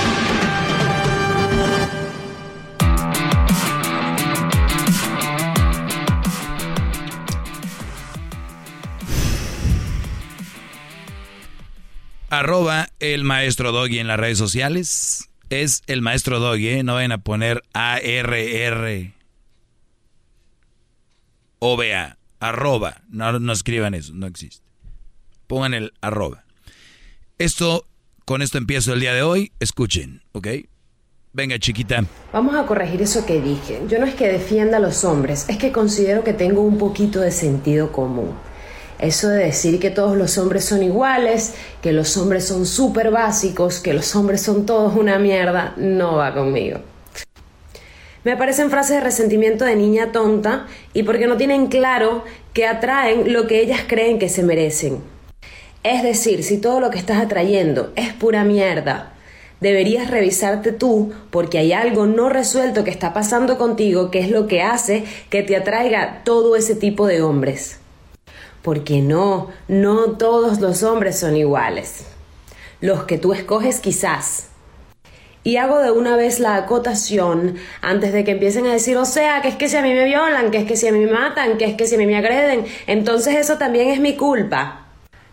Arroba 12.31 12.87
el 13.01 13.25
maestro 13.25 13.73
Doggy 13.73 13.99
en 13.99 14.07
las 14.07 14.17
redes 14.17 14.37
sociales. 14.37 15.27
Es 15.49 15.83
el 15.87 16.01
maestro 16.01 16.39
Doggy, 16.39 16.69
¿eh? 16.69 16.83
No 16.83 16.93
vayan 16.93 17.11
a 17.11 17.17
poner 17.17 17.61
A-R-R. 17.73 19.13
O 21.59 21.75
vea, 21.75 22.17
arroba. 22.39 23.01
No, 23.09 23.37
no 23.37 23.51
escriban 23.51 23.93
eso, 23.95 24.13
no 24.13 24.27
existe. 24.27 24.65
Pongan 25.47 25.73
el 25.73 25.91
arroba. 25.99 26.45
Esto, 27.37 27.85
con 28.23 28.41
esto 28.41 28.57
empiezo 28.57 28.93
el 28.93 29.01
día 29.01 29.13
de 29.13 29.23
hoy. 29.23 29.51
Escuchen, 29.59 30.21
¿ok? 30.31 30.47
Venga, 31.33 31.59
chiquita. 31.59 32.05
Vamos 32.31 32.55
a 32.55 32.65
corregir 32.65 33.01
eso 33.01 33.25
que 33.25 33.41
dije. 33.41 33.81
Yo 33.89 33.99
no 33.99 34.05
es 34.05 34.15
que 34.15 34.29
defienda 34.29 34.77
a 34.77 34.79
los 34.79 35.03
hombres, 35.03 35.49
es 35.49 35.57
que 35.57 35.73
considero 35.73 36.23
que 36.23 36.31
tengo 36.31 36.61
un 36.61 36.77
poquito 36.77 37.19
de 37.19 37.31
sentido 37.31 37.91
común. 37.91 38.33
Eso 39.01 39.29
de 39.29 39.45
decir 39.45 39.79
que 39.79 39.89
todos 39.89 40.15
los 40.15 40.37
hombres 40.37 40.63
son 40.63 40.83
iguales, 40.83 41.55
que 41.81 41.91
los 41.91 42.15
hombres 42.17 42.45
son 42.45 42.67
súper 42.67 43.09
básicos, 43.09 43.79
que 43.79 43.93
los 43.95 44.15
hombres 44.15 44.41
son 44.41 44.67
todos 44.67 44.95
una 44.95 45.17
mierda, 45.17 45.73
no 45.75 46.17
va 46.17 46.35
conmigo. 46.35 46.79
Me 48.23 48.37
parecen 48.37 48.69
frases 48.69 48.97
de 48.97 49.01
resentimiento 49.01 49.65
de 49.65 49.75
niña 49.75 50.11
tonta 50.11 50.67
y 50.93 51.01
porque 51.01 51.25
no 51.25 51.37
tienen 51.37 51.65
claro 51.65 52.23
que 52.53 52.67
atraen 52.67 53.33
lo 53.33 53.47
que 53.47 53.61
ellas 53.61 53.81
creen 53.87 54.19
que 54.19 54.29
se 54.29 54.43
merecen. 54.43 54.99
Es 55.81 56.03
decir, 56.03 56.43
si 56.43 56.59
todo 56.59 56.79
lo 56.79 56.91
que 56.91 56.99
estás 56.99 57.17
atrayendo 57.17 57.91
es 57.95 58.13
pura 58.13 58.43
mierda, 58.43 59.13
deberías 59.61 60.11
revisarte 60.11 60.71
tú 60.71 61.11
porque 61.31 61.57
hay 61.57 61.73
algo 61.73 62.05
no 62.05 62.29
resuelto 62.29 62.83
que 62.83 62.91
está 62.91 63.15
pasando 63.15 63.57
contigo 63.57 64.11
que 64.11 64.19
es 64.19 64.29
lo 64.29 64.45
que 64.45 64.61
hace 64.61 65.05
que 65.31 65.41
te 65.41 65.55
atraiga 65.55 66.21
todo 66.23 66.55
ese 66.55 66.75
tipo 66.75 67.07
de 67.07 67.23
hombres. 67.23 67.80
Porque 68.61 69.01
no, 69.01 69.49
no 69.67 70.11
todos 70.17 70.59
los 70.59 70.83
hombres 70.83 71.19
son 71.19 71.35
iguales. 71.35 72.05
Los 72.79 73.03
que 73.05 73.17
tú 73.17 73.33
escoges 73.33 73.79
quizás. 73.79 74.47
Y 75.43 75.57
hago 75.57 75.79
de 75.79 75.91
una 75.91 76.15
vez 76.15 76.39
la 76.39 76.55
acotación 76.55 77.55
antes 77.81 78.13
de 78.13 78.23
que 78.23 78.31
empiecen 78.31 78.67
a 78.67 78.73
decir, 78.73 78.95
o 78.97 79.05
sea, 79.05 79.41
que 79.41 79.47
es 79.47 79.55
que 79.55 79.69
si 79.69 79.75
a 79.75 79.81
mí 79.81 79.91
me 79.91 80.05
violan, 80.05 80.51
que 80.51 80.59
es 80.59 80.65
que 80.65 80.75
si 80.75 80.87
a 80.87 80.91
mí 80.91 80.99
me 80.99 81.11
matan, 81.11 81.57
que 81.57 81.65
es 81.65 81.75
que 81.75 81.87
si 81.87 81.95
a 81.95 81.97
mí 81.97 82.05
me 82.05 82.17
agreden, 82.17 82.65
entonces 82.85 83.35
eso 83.35 83.57
también 83.57 83.89
es 83.89 83.99
mi 83.99 84.15
culpa. 84.15 84.85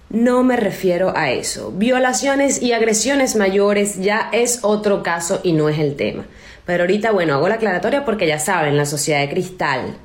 No 0.08 0.42
me 0.42 0.56
refiero 0.56 1.14
a 1.14 1.30
eso. 1.30 1.70
Violaciones 1.72 2.62
y 2.62 2.72
agresiones 2.72 3.36
mayores 3.36 4.00
ya 4.00 4.30
es 4.32 4.60
otro 4.62 5.02
caso 5.02 5.40
y 5.42 5.52
no 5.52 5.68
es 5.68 5.78
el 5.78 5.96
tema. 5.96 6.24
Pero 6.64 6.84
ahorita, 6.84 7.10
bueno, 7.10 7.34
hago 7.34 7.48
la 7.48 7.56
aclaratoria 7.56 8.06
porque 8.06 8.26
ya 8.26 8.38
saben, 8.38 8.78
la 8.78 8.86
sociedad 8.86 9.20
de 9.20 9.28
cristal. 9.28 9.98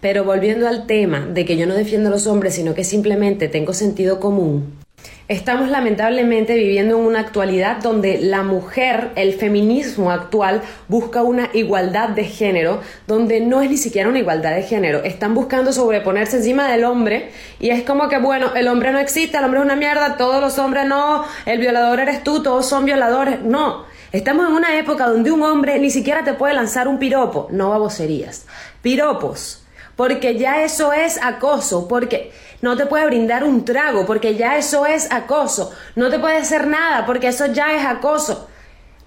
Pero 0.00 0.24
volviendo 0.24 0.66
al 0.66 0.86
tema 0.86 1.20
de 1.20 1.44
que 1.44 1.56
yo 1.56 1.66
no 1.66 1.74
defiendo 1.74 2.08
a 2.08 2.12
los 2.12 2.26
hombres, 2.26 2.54
sino 2.54 2.74
que 2.74 2.84
simplemente 2.84 3.48
tengo 3.48 3.74
sentido 3.74 4.18
común. 4.18 4.80
Estamos 5.30 5.68
lamentablemente 5.68 6.54
viviendo 6.54 6.98
en 6.98 7.04
una 7.04 7.20
actualidad 7.20 7.80
donde 7.80 8.18
la 8.18 8.42
mujer, 8.42 9.10
el 9.14 9.34
feminismo 9.34 10.10
actual, 10.10 10.62
busca 10.88 11.22
una 11.22 11.50
igualdad 11.52 12.08
de 12.08 12.24
género, 12.24 12.80
donde 13.06 13.38
no 13.38 13.62
es 13.62 13.70
ni 13.70 13.76
siquiera 13.76 14.08
una 14.08 14.18
igualdad 14.18 14.56
de 14.56 14.64
género. 14.64 15.04
Están 15.04 15.34
buscando 15.34 15.72
sobreponerse 15.72 16.38
encima 16.38 16.68
del 16.68 16.82
hombre 16.82 17.30
y 17.60 17.70
es 17.70 17.84
como 17.84 18.08
que, 18.08 18.18
bueno, 18.18 18.56
el 18.56 18.66
hombre 18.66 18.90
no 18.90 18.98
existe, 18.98 19.36
el 19.36 19.44
hombre 19.44 19.60
es 19.60 19.66
una 19.66 19.76
mierda, 19.76 20.16
todos 20.16 20.40
los 20.40 20.58
hombres 20.58 20.86
no, 20.86 21.24
el 21.46 21.60
violador 21.60 22.00
eres 22.00 22.24
tú, 22.24 22.42
todos 22.42 22.68
son 22.68 22.84
violadores. 22.84 23.40
No, 23.40 23.84
estamos 24.10 24.48
en 24.48 24.54
una 24.54 24.76
época 24.78 25.06
donde 25.06 25.30
un 25.30 25.44
hombre 25.44 25.78
ni 25.78 25.90
siquiera 25.90 26.24
te 26.24 26.34
puede 26.34 26.54
lanzar 26.54 26.88
un 26.88 26.98
piropo, 26.98 27.46
no 27.52 27.70
baboserías, 27.70 28.46
piropos 28.82 29.59
porque 30.00 30.38
ya 30.38 30.64
eso 30.64 30.94
es 30.94 31.22
acoso, 31.22 31.86
porque 31.86 32.32
No 32.62 32.74
te 32.74 32.86
puede 32.86 33.04
brindar 33.04 33.44
un 33.44 33.66
trago 33.66 34.06
porque 34.06 34.34
ya 34.34 34.56
eso 34.56 34.86
es 34.86 35.12
acoso. 35.12 35.72
No 35.94 36.08
te 36.08 36.18
puede 36.18 36.38
hacer 36.38 36.68
nada 36.68 37.04
porque 37.04 37.28
eso 37.28 37.44
ya 37.52 37.76
es 37.76 37.84
acoso. 37.84 38.48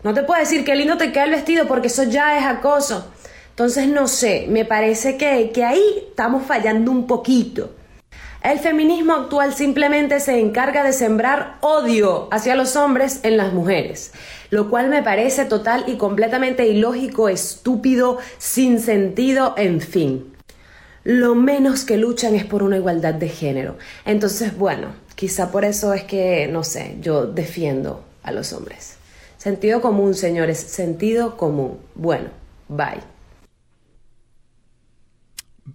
No 0.03 0.13
te 0.13 0.21
puede 0.21 0.41
decir 0.41 0.63
qué 0.63 0.75
lindo 0.75 0.95
te 0.95 1.11
queda 1.11 1.23
el 1.23 1.31
vestido 1.31 1.67
porque 1.67 1.87
eso 1.87 2.03
ya 2.03 2.37
es 2.37 2.45
acoso. 2.45 3.11
Entonces, 3.49 3.87
no 3.87 4.07
sé, 4.07 4.45
me 4.49 4.65
parece 4.65 5.17
que, 5.17 5.49
que 5.51 5.65
ahí 5.65 5.83
estamos 6.09 6.45
fallando 6.45 6.91
un 6.91 7.07
poquito. 7.07 7.71
El 8.43 8.59
feminismo 8.59 9.13
actual 9.13 9.55
simplemente 9.55 10.19
se 10.19 10.39
encarga 10.39 10.83
de 10.83 10.93
sembrar 10.93 11.57
odio 11.61 12.27
hacia 12.31 12.53
los 12.53 12.75
hombres 12.75 13.21
en 13.23 13.37
las 13.37 13.51
mujeres, 13.51 14.11
lo 14.51 14.69
cual 14.69 14.89
me 14.89 15.01
parece 15.01 15.45
total 15.45 15.85
y 15.87 15.95
completamente 15.95 16.67
ilógico, 16.67 17.29
estúpido, 17.29 18.19
sin 18.37 18.79
sentido, 18.79 19.55
en 19.57 19.81
fin. 19.81 20.32
Lo 21.03 21.35
menos 21.35 21.83
que 21.83 21.97
luchan 21.97 22.35
es 22.35 22.45
por 22.45 22.63
una 22.63 22.77
igualdad 22.77 23.13
de 23.13 23.27
género. 23.27 23.77
Entonces, 24.05 24.57
bueno, 24.57 24.95
quizá 25.15 25.51
por 25.51 25.65
eso 25.65 25.93
es 25.93 26.03
que, 26.03 26.47
no 26.47 26.63
sé, 26.63 26.97
yo 27.01 27.25
defiendo 27.25 28.05
a 28.23 28.31
los 28.31 28.53
hombres. 28.53 28.97
Sentido 29.37 29.81
común, 29.81 30.15
señores, 30.15 30.59
sentido 30.59 31.35
común. 31.35 31.79
Bueno, 31.95 32.29
bye. 32.69 33.01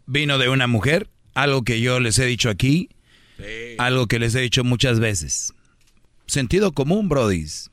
Vino 0.06 0.38
de 0.38 0.48
una 0.48 0.66
mujer, 0.66 1.08
algo 1.34 1.62
que 1.62 1.80
yo 1.80 2.00
les 2.00 2.18
he 2.18 2.24
dicho 2.24 2.48
aquí, 2.48 2.88
algo 3.76 4.06
que 4.06 4.18
les 4.18 4.34
he 4.34 4.40
dicho 4.40 4.64
muchas 4.64 5.00
veces. 5.00 5.52
Sentido 6.26 6.72
común, 6.72 7.08
brodis. 7.10 7.70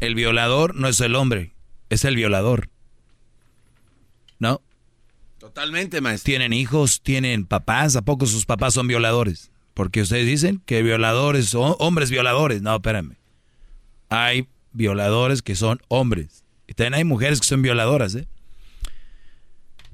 El 0.00 0.14
violador 0.14 0.74
no 0.74 0.88
es 0.88 1.00
el 1.00 1.14
hombre, 1.14 1.52
es 1.90 2.04
el 2.04 2.16
violador. 2.16 2.70
Totalmente, 5.54 6.00
maestro. 6.00 6.24
Tienen 6.24 6.52
hijos, 6.52 7.00
tienen 7.00 7.46
papás, 7.46 7.94
¿a 7.94 8.02
poco 8.02 8.26
sus 8.26 8.44
papás 8.44 8.74
son 8.74 8.88
violadores? 8.88 9.52
Porque 9.72 10.02
ustedes 10.02 10.26
dicen 10.26 10.60
que 10.66 10.82
violadores 10.82 11.46
son 11.46 11.76
hombres 11.78 12.10
violadores. 12.10 12.60
No, 12.60 12.74
espérame. 12.74 13.14
Hay 14.08 14.48
violadores 14.72 15.42
que 15.42 15.54
son 15.54 15.80
hombres. 15.86 16.44
Y 16.66 16.74
también 16.74 16.94
hay 16.94 17.04
mujeres 17.04 17.38
que 17.40 17.46
son 17.46 17.62
violadoras, 17.62 18.16
¿eh? 18.16 18.26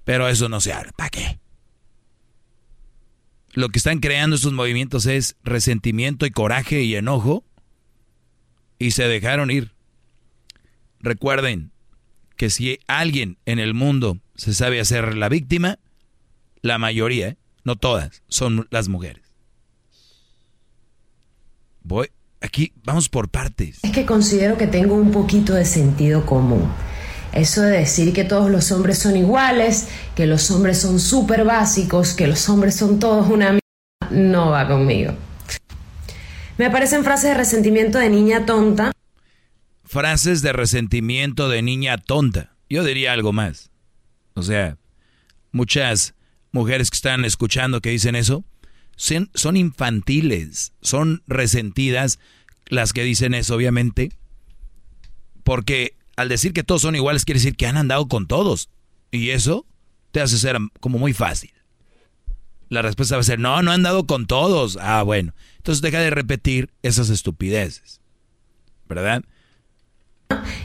Pero 0.05 0.28
eso 0.28 0.49
no 0.49 0.62
se 0.62 0.73
habla. 0.73 0.93
¿Para 0.93 1.11
qué? 1.11 1.39
Lo 3.53 3.69
que 3.69 3.81
están 3.81 4.01
creando 4.01 4.37
estos 4.37 4.55
movimientos 4.55 5.05
es 5.05 5.37
resentimiento 5.45 6.24
y 6.24 6.31
coraje 6.31 6.85
y 6.85 6.97
enojo. 6.97 7.45
Y 8.78 8.93
se 8.93 9.07
dejaron 9.09 9.51
ir. 9.51 9.73
Recuerden 11.01 11.70
que 12.39 12.49
si 12.49 12.78
alguien 12.87 13.37
en 13.45 13.59
el 13.59 13.74
mundo 13.74 14.19
se 14.41 14.55
sabe 14.55 14.81
hacer 14.81 15.19
la 15.19 15.29
víctima, 15.29 15.79
la 16.62 16.79
mayoría, 16.79 17.29
¿eh? 17.29 17.37
no 17.62 17.77
todas, 17.77 18.23
son 18.29 18.67
las 18.71 18.89
mujeres. 18.89 19.23
Voy, 21.83 22.09
aquí 22.41 22.73
vamos 22.83 23.11
por 23.11 23.29
partes. 23.29 23.81
Es 23.83 23.93
que 23.93 24.07
considero 24.07 24.57
que 24.57 24.67
tengo 24.67 24.95
un 24.95 25.11
poquito 25.11 25.53
de 25.53 25.67
sentido 25.67 26.25
común. 26.25 26.73
Eso 27.35 27.61
de 27.61 27.81
decir 27.81 28.15
que 28.15 28.25
todos 28.25 28.51
los 28.51 28.73
hombres 28.73 28.99
son 28.99 29.19
iguales, 29.19 29.89
que 30.17 30.25
los 30.25 30.51
hombres 30.51 30.81
son 30.81 31.01
súper 31.01 31.45
básicos, 31.45 32.15
que 32.15 32.27
los 32.27 32.49
hombres 32.49 32.75
son 32.75 32.99
todos 32.99 33.29
una 33.29 33.51
mierda, 33.51 34.11
no 34.11 34.49
va 34.49 34.67
conmigo. 34.67 35.12
Me 36.57 36.65
aparecen 36.65 37.05
frases 37.05 37.29
de 37.33 37.35
resentimiento 37.35 37.99
de 37.99 38.09
niña 38.09 38.47
tonta. 38.47 38.91
Frases 39.85 40.41
de 40.41 40.55
resentimiento 40.55 41.51
de 41.51 41.61
niña 41.61 41.99
tonta. 41.99 42.57
Yo 42.71 42.85
diría 42.85 43.12
algo 43.12 43.35
más. 43.35 43.69
O 44.41 44.43
sea, 44.43 44.77
muchas 45.53 46.15
mujeres 46.53 46.91
que 46.91 46.97
están 46.97 47.25
escuchando 47.25 47.81
que 47.81 47.91
dicen 47.91 48.17
eso 48.17 48.45
son, 48.97 49.57
infantiles, 49.57 50.73
son 50.83 51.23
resentidas 51.27 52.19
las 52.67 52.93
que 52.93 53.03
dicen 53.03 53.35
eso, 53.35 53.55
obviamente, 53.55 54.12
porque 55.43 55.95
al 56.17 56.29
decir 56.29 56.53
que 56.53 56.65
todos 56.65 56.83
son 56.83 56.97
iguales 56.97 57.25
quiere 57.25 57.41
decir 57.41 57.57
que 57.57 57.67
han 57.67 57.77
andado 57.77 58.09
con 58.09 58.27
todos. 58.27 58.69
Y 59.11 59.31
eso 59.31 59.67
te 60.12 60.21
hace 60.21 60.39
ser 60.39 60.59
como 60.81 60.99
muy 60.99 61.12
fácil. 61.12 61.51
La 62.69 62.83
respuesta 62.83 63.17
va 63.17 63.21
a 63.21 63.25
ser, 63.25 63.39
no, 63.39 63.62
no 63.62 63.73
han 63.73 63.81
andado 63.81 64.07
con 64.07 64.27
todos. 64.27 64.79
Ah, 64.81 65.03
bueno. 65.03 65.35
Entonces 65.57 65.83
deja 65.83 65.99
de 65.99 66.11
repetir 66.11 66.71
esas 66.83 67.09
estupideces. 67.09 68.01
¿Verdad? 68.87 69.25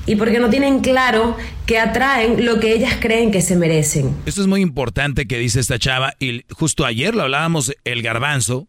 Y 0.06 0.16
porque 0.16 0.40
no 0.40 0.50
tienen 0.50 0.82
claro 0.82 1.36
que 1.66 1.80
atraen 1.80 2.46
lo 2.46 2.60
que 2.60 2.74
ellas 2.74 2.98
creen 3.00 3.32
que 3.32 3.42
se 3.42 3.56
merecen. 3.56 4.16
Esto 4.26 4.42
es 4.42 4.48
muy 4.48 4.62
importante 4.62 5.28
que 5.28 5.40
dice 5.40 5.60
esta 5.60 5.80
chava. 5.80 6.14
Y 6.20 6.44
justo 6.52 6.86
ayer 6.86 7.16
lo 7.16 7.24
hablábamos, 7.24 7.74
el 7.84 8.02
garbanzo, 8.04 8.68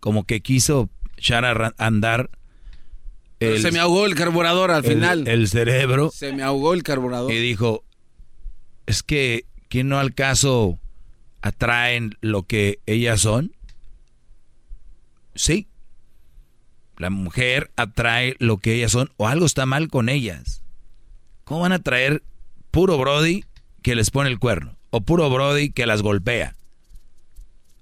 como 0.00 0.24
que 0.24 0.40
quiso 0.40 0.90
echar 1.16 1.44
a 1.44 1.74
andar 1.78 2.30
el, 3.42 3.60
se 3.60 3.72
me 3.72 3.80
ahogó 3.80 4.06
el 4.06 4.14
carburador 4.14 4.70
al 4.70 4.84
el, 4.84 4.92
final. 4.92 5.26
El 5.26 5.48
cerebro. 5.48 6.10
Se 6.14 6.32
me 6.32 6.42
ahogó 6.42 6.74
el 6.74 6.82
carburador. 6.82 7.32
Y 7.32 7.40
dijo, 7.40 7.84
es 8.86 9.02
que, 9.02 9.46
¿quién 9.68 9.88
no 9.88 9.98
al 9.98 10.14
caso 10.14 10.78
atraen 11.40 12.16
lo 12.20 12.44
que 12.44 12.78
ellas 12.86 13.20
son? 13.20 13.52
Sí. 15.34 15.66
La 17.02 17.10
mujer 17.10 17.72
atrae 17.74 18.36
lo 18.38 18.58
que 18.58 18.74
ellas 18.74 18.92
son 18.92 19.10
o 19.16 19.26
algo 19.26 19.44
está 19.44 19.66
mal 19.66 19.88
con 19.88 20.08
ellas. 20.08 20.62
¿Cómo 21.42 21.62
van 21.62 21.72
a 21.72 21.80
traer 21.80 22.22
puro 22.70 22.96
Brody 22.96 23.44
que 23.82 23.96
les 23.96 24.12
pone 24.12 24.30
el 24.30 24.38
cuerno? 24.38 24.76
O 24.90 25.00
puro 25.00 25.28
Brody 25.28 25.70
que 25.70 25.84
las 25.84 26.00
golpea. 26.00 26.54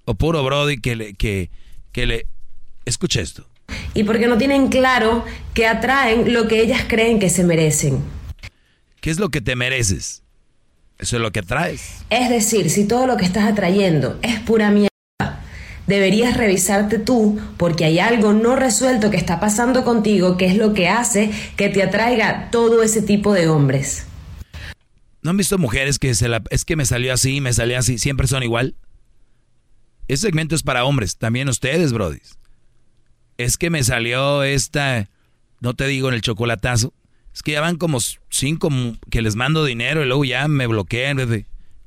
O 0.06 0.14
puro 0.14 0.42
Brody 0.42 0.80
que 0.80 0.96
le... 0.96 1.12
Que, 1.12 1.50
que 1.92 2.06
le... 2.06 2.26
Escucha 2.86 3.20
esto 3.20 3.46
y 3.92 4.04
porque 4.04 4.26
no 4.26 4.38
tienen 4.38 4.68
claro 4.68 5.22
que 5.52 5.66
atraen 5.66 6.32
lo 6.32 6.48
que 6.48 6.62
ellas 6.62 6.86
creen 6.88 7.18
que 7.18 7.28
se 7.28 7.44
merecen. 7.44 8.02
¿Qué 9.02 9.10
es 9.10 9.18
lo 9.18 9.28
que 9.28 9.42
te 9.42 9.54
mereces? 9.54 10.22
Eso 10.98 11.16
es 11.16 11.22
lo 11.22 11.30
que 11.30 11.40
atraes. 11.40 11.98
Es 12.08 12.30
decir, 12.30 12.70
si 12.70 12.86
todo 12.86 13.06
lo 13.06 13.18
que 13.18 13.26
estás 13.26 13.44
atrayendo 13.44 14.18
es 14.22 14.40
pura 14.40 14.70
mierda, 14.70 14.89
deberías 15.90 16.38
revisarte 16.38 16.98
tú 16.98 17.38
porque 17.58 17.84
hay 17.84 17.98
algo 17.98 18.32
no 18.32 18.56
resuelto 18.56 19.10
que 19.10 19.18
está 19.18 19.40
pasando 19.40 19.84
contigo 19.84 20.38
que 20.38 20.46
es 20.46 20.56
lo 20.56 20.72
que 20.72 20.88
hace 20.88 21.30
que 21.56 21.68
te 21.68 21.82
atraiga 21.82 22.48
todo 22.50 22.82
ese 22.82 23.02
tipo 23.02 23.34
de 23.34 23.48
hombres. 23.48 24.06
¿No 25.20 25.30
han 25.30 25.36
visto 25.36 25.58
mujeres 25.58 25.98
que 25.98 26.14
se 26.14 26.28
la... 26.28 26.42
es 26.48 26.64
que 26.64 26.76
me 26.76 26.86
salió 26.86 27.12
así, 27.12 27.42
me 27.42 27.52
salió 27.52 27.78
así, 27.78 27.98
siempre 27.98 28.26
son 28.26 28.42
igual? 28.42 28.74
Ese 30.08 30.22
segmento 30.22 30.54
es 30.54 30.62
para 30.62 30.84
hombres, 30.84 31.18
también 31.18 31.50
ustedes, 31.50 31.92
brodis 31.92 32.40
es 33.44 33.56
que 33.56 33.70
me 33.70 33.82
salió 33.82 34.42
esta, 34.42 35.08
no 35.60 35.74
te 35.74 35.86
digo 35.86 36.08
en 36.08 36.14
el 36.14 36.20
chocolatazo, 36.20 36.92
es 37.32 37.42
que 37.42 37.52
ya 37.52 37.62
van 37.62 37.76
como 37.76 37.98
cinco 38.28 38.68
que 39.10 39.22
les 39.22 39.34
mando 39.34 39.64
dinero 39.64 40.02
y 40.02 40.06
luego 40.06 40.24
ya 40.26 40.46
me 40.46 40.66
bloquean. 40.66 41.46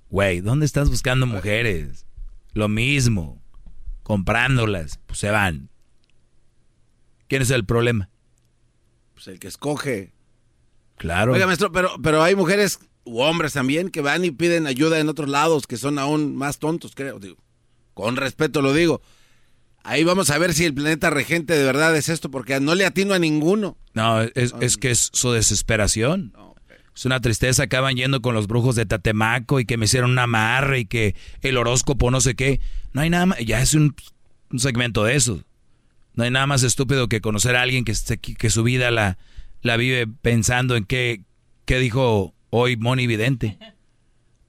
Güey, 0.10 0.42
¿dónde 0.42 0.66
estás 0.66 0.90
buscando 0.90 1.28
mujeres? 1.28 2.08
Lo 2.54 2.70
mismo, 2.70 3.43
comprándolas, 4.04 5.00
pues 5.06 5.20
se 5.20 5.32
van. 5.32 5.70
¿Quién 7.28 7.42
es 7.42 7.50
el 7.50 7.66
problema? 7.66 8.10
Pues 9.14 9.28
el 9.28 9.40
que 9.40 9.48
escoge. 9.48 10.14
Claro. 10.98 11.34
Oiga, 11.34 11.48
maestro, 11.48 11.72
pero, 11.72 11.92
pero 12.02 12.22
hay 12.22 12.36
mujeres 12.36 12.80
u 13.06 13.22
hombres 13.22 13.54
también 13.54 13.90
que 13.90 14.02
van 14.02 14.24
y 14.24 14.32
piden 14.32 14.68
ayuda 14.68 15.00
en 15.00 15.10
otros 15.10 15.30
lados 15.30 15.68
que 15.68 15.78
son 15.78 16.00
aún 16.00 16.36
más 16.36 16.60
tontos, 16.60 16.94
creo. 16.96 17.20
Digo, 17.20 17.38
con 17.94 18.16
respeto 18.16 18.62
lo 18.62 18.74
digo. 18.74 19.02
Ahí 19.84 20.04
vamos 20.06 20.30
a 20.30 20.38
ver 20.38 20.54
si 20.54 20.64
el 20.64 20.74
planeta 20.74 21.10
regente 21.10 21.58
de 21.58 21.64
verdad 21.64 21.96
es 21.98 22.08
esto, 22.08 22.32
porque 22.32 22.58
no 22.62 22.74
le 22.74 22.86
atino 22.86 23.14
a 23.14 23.20
ninguno. 23.20 23.78
No, 23.94 24.22
es, 24.22 24.54
es 24.62 24.78
que 24.78 24.92
es 24.92 25.10
su 25.12 25.32
desesperación. 25.32 26.34
Es 26.96 27.06
una 27.06 27.22
tristeza, 27.22 27.64
acaban 27.64 27.96
yendo 27.96 28.22
con 28.22 28.36
los 28.36 28.48
brujos 28.48 28.76
de 28.76 28.86
Tatemaco 28.86 29.60
y 29.60 29.66
que 29.66 29.78
me 29.78 29.86
hicieron 29.86 30.12
un 30.12 30.20
amarre 30.20 30.80
y 30.80 30.86
que 30.86 31.16
el 31.42 31.58
horóscopo 31.58 32.12
no 32.12 32.22
sé 32.22 32.36
qué. 32.36 32.60
No 32.94 33.02
hay 33.02 33.10
nada 33.10 33.26
más, 33.26 33.40
ya 33.40 33.62
es 33.62 33.74
un, 33.74 33.96
segmento 34.58 35.04
de 35.04 35.16
eso. 35.16 35.44
No 36.14 36.24
hay 36.24 36.32
nada 36.32 36.46
más 36.46 36.62
estúpido 36.62 37.08
que 37.08 37.22
conocer 37.22 37.56
a 37.56 37.64
alguien 37.64 37.86
que, 37.86 37.94
que 38.18 38.50
su 38.52 38.64
vida 38.64 38.92
la, 38.92 39.18
la 39.64 39.78
vive 39.78 40.06
pensando 40.08 40.76
en 40.76 40.86
qué, 40.86 41.22
qué 41.66 41.80
dijo 41.80 42.36
hoy 42.52 42.78
Moni 42.78 43.08
Vidente. 43.08 43.58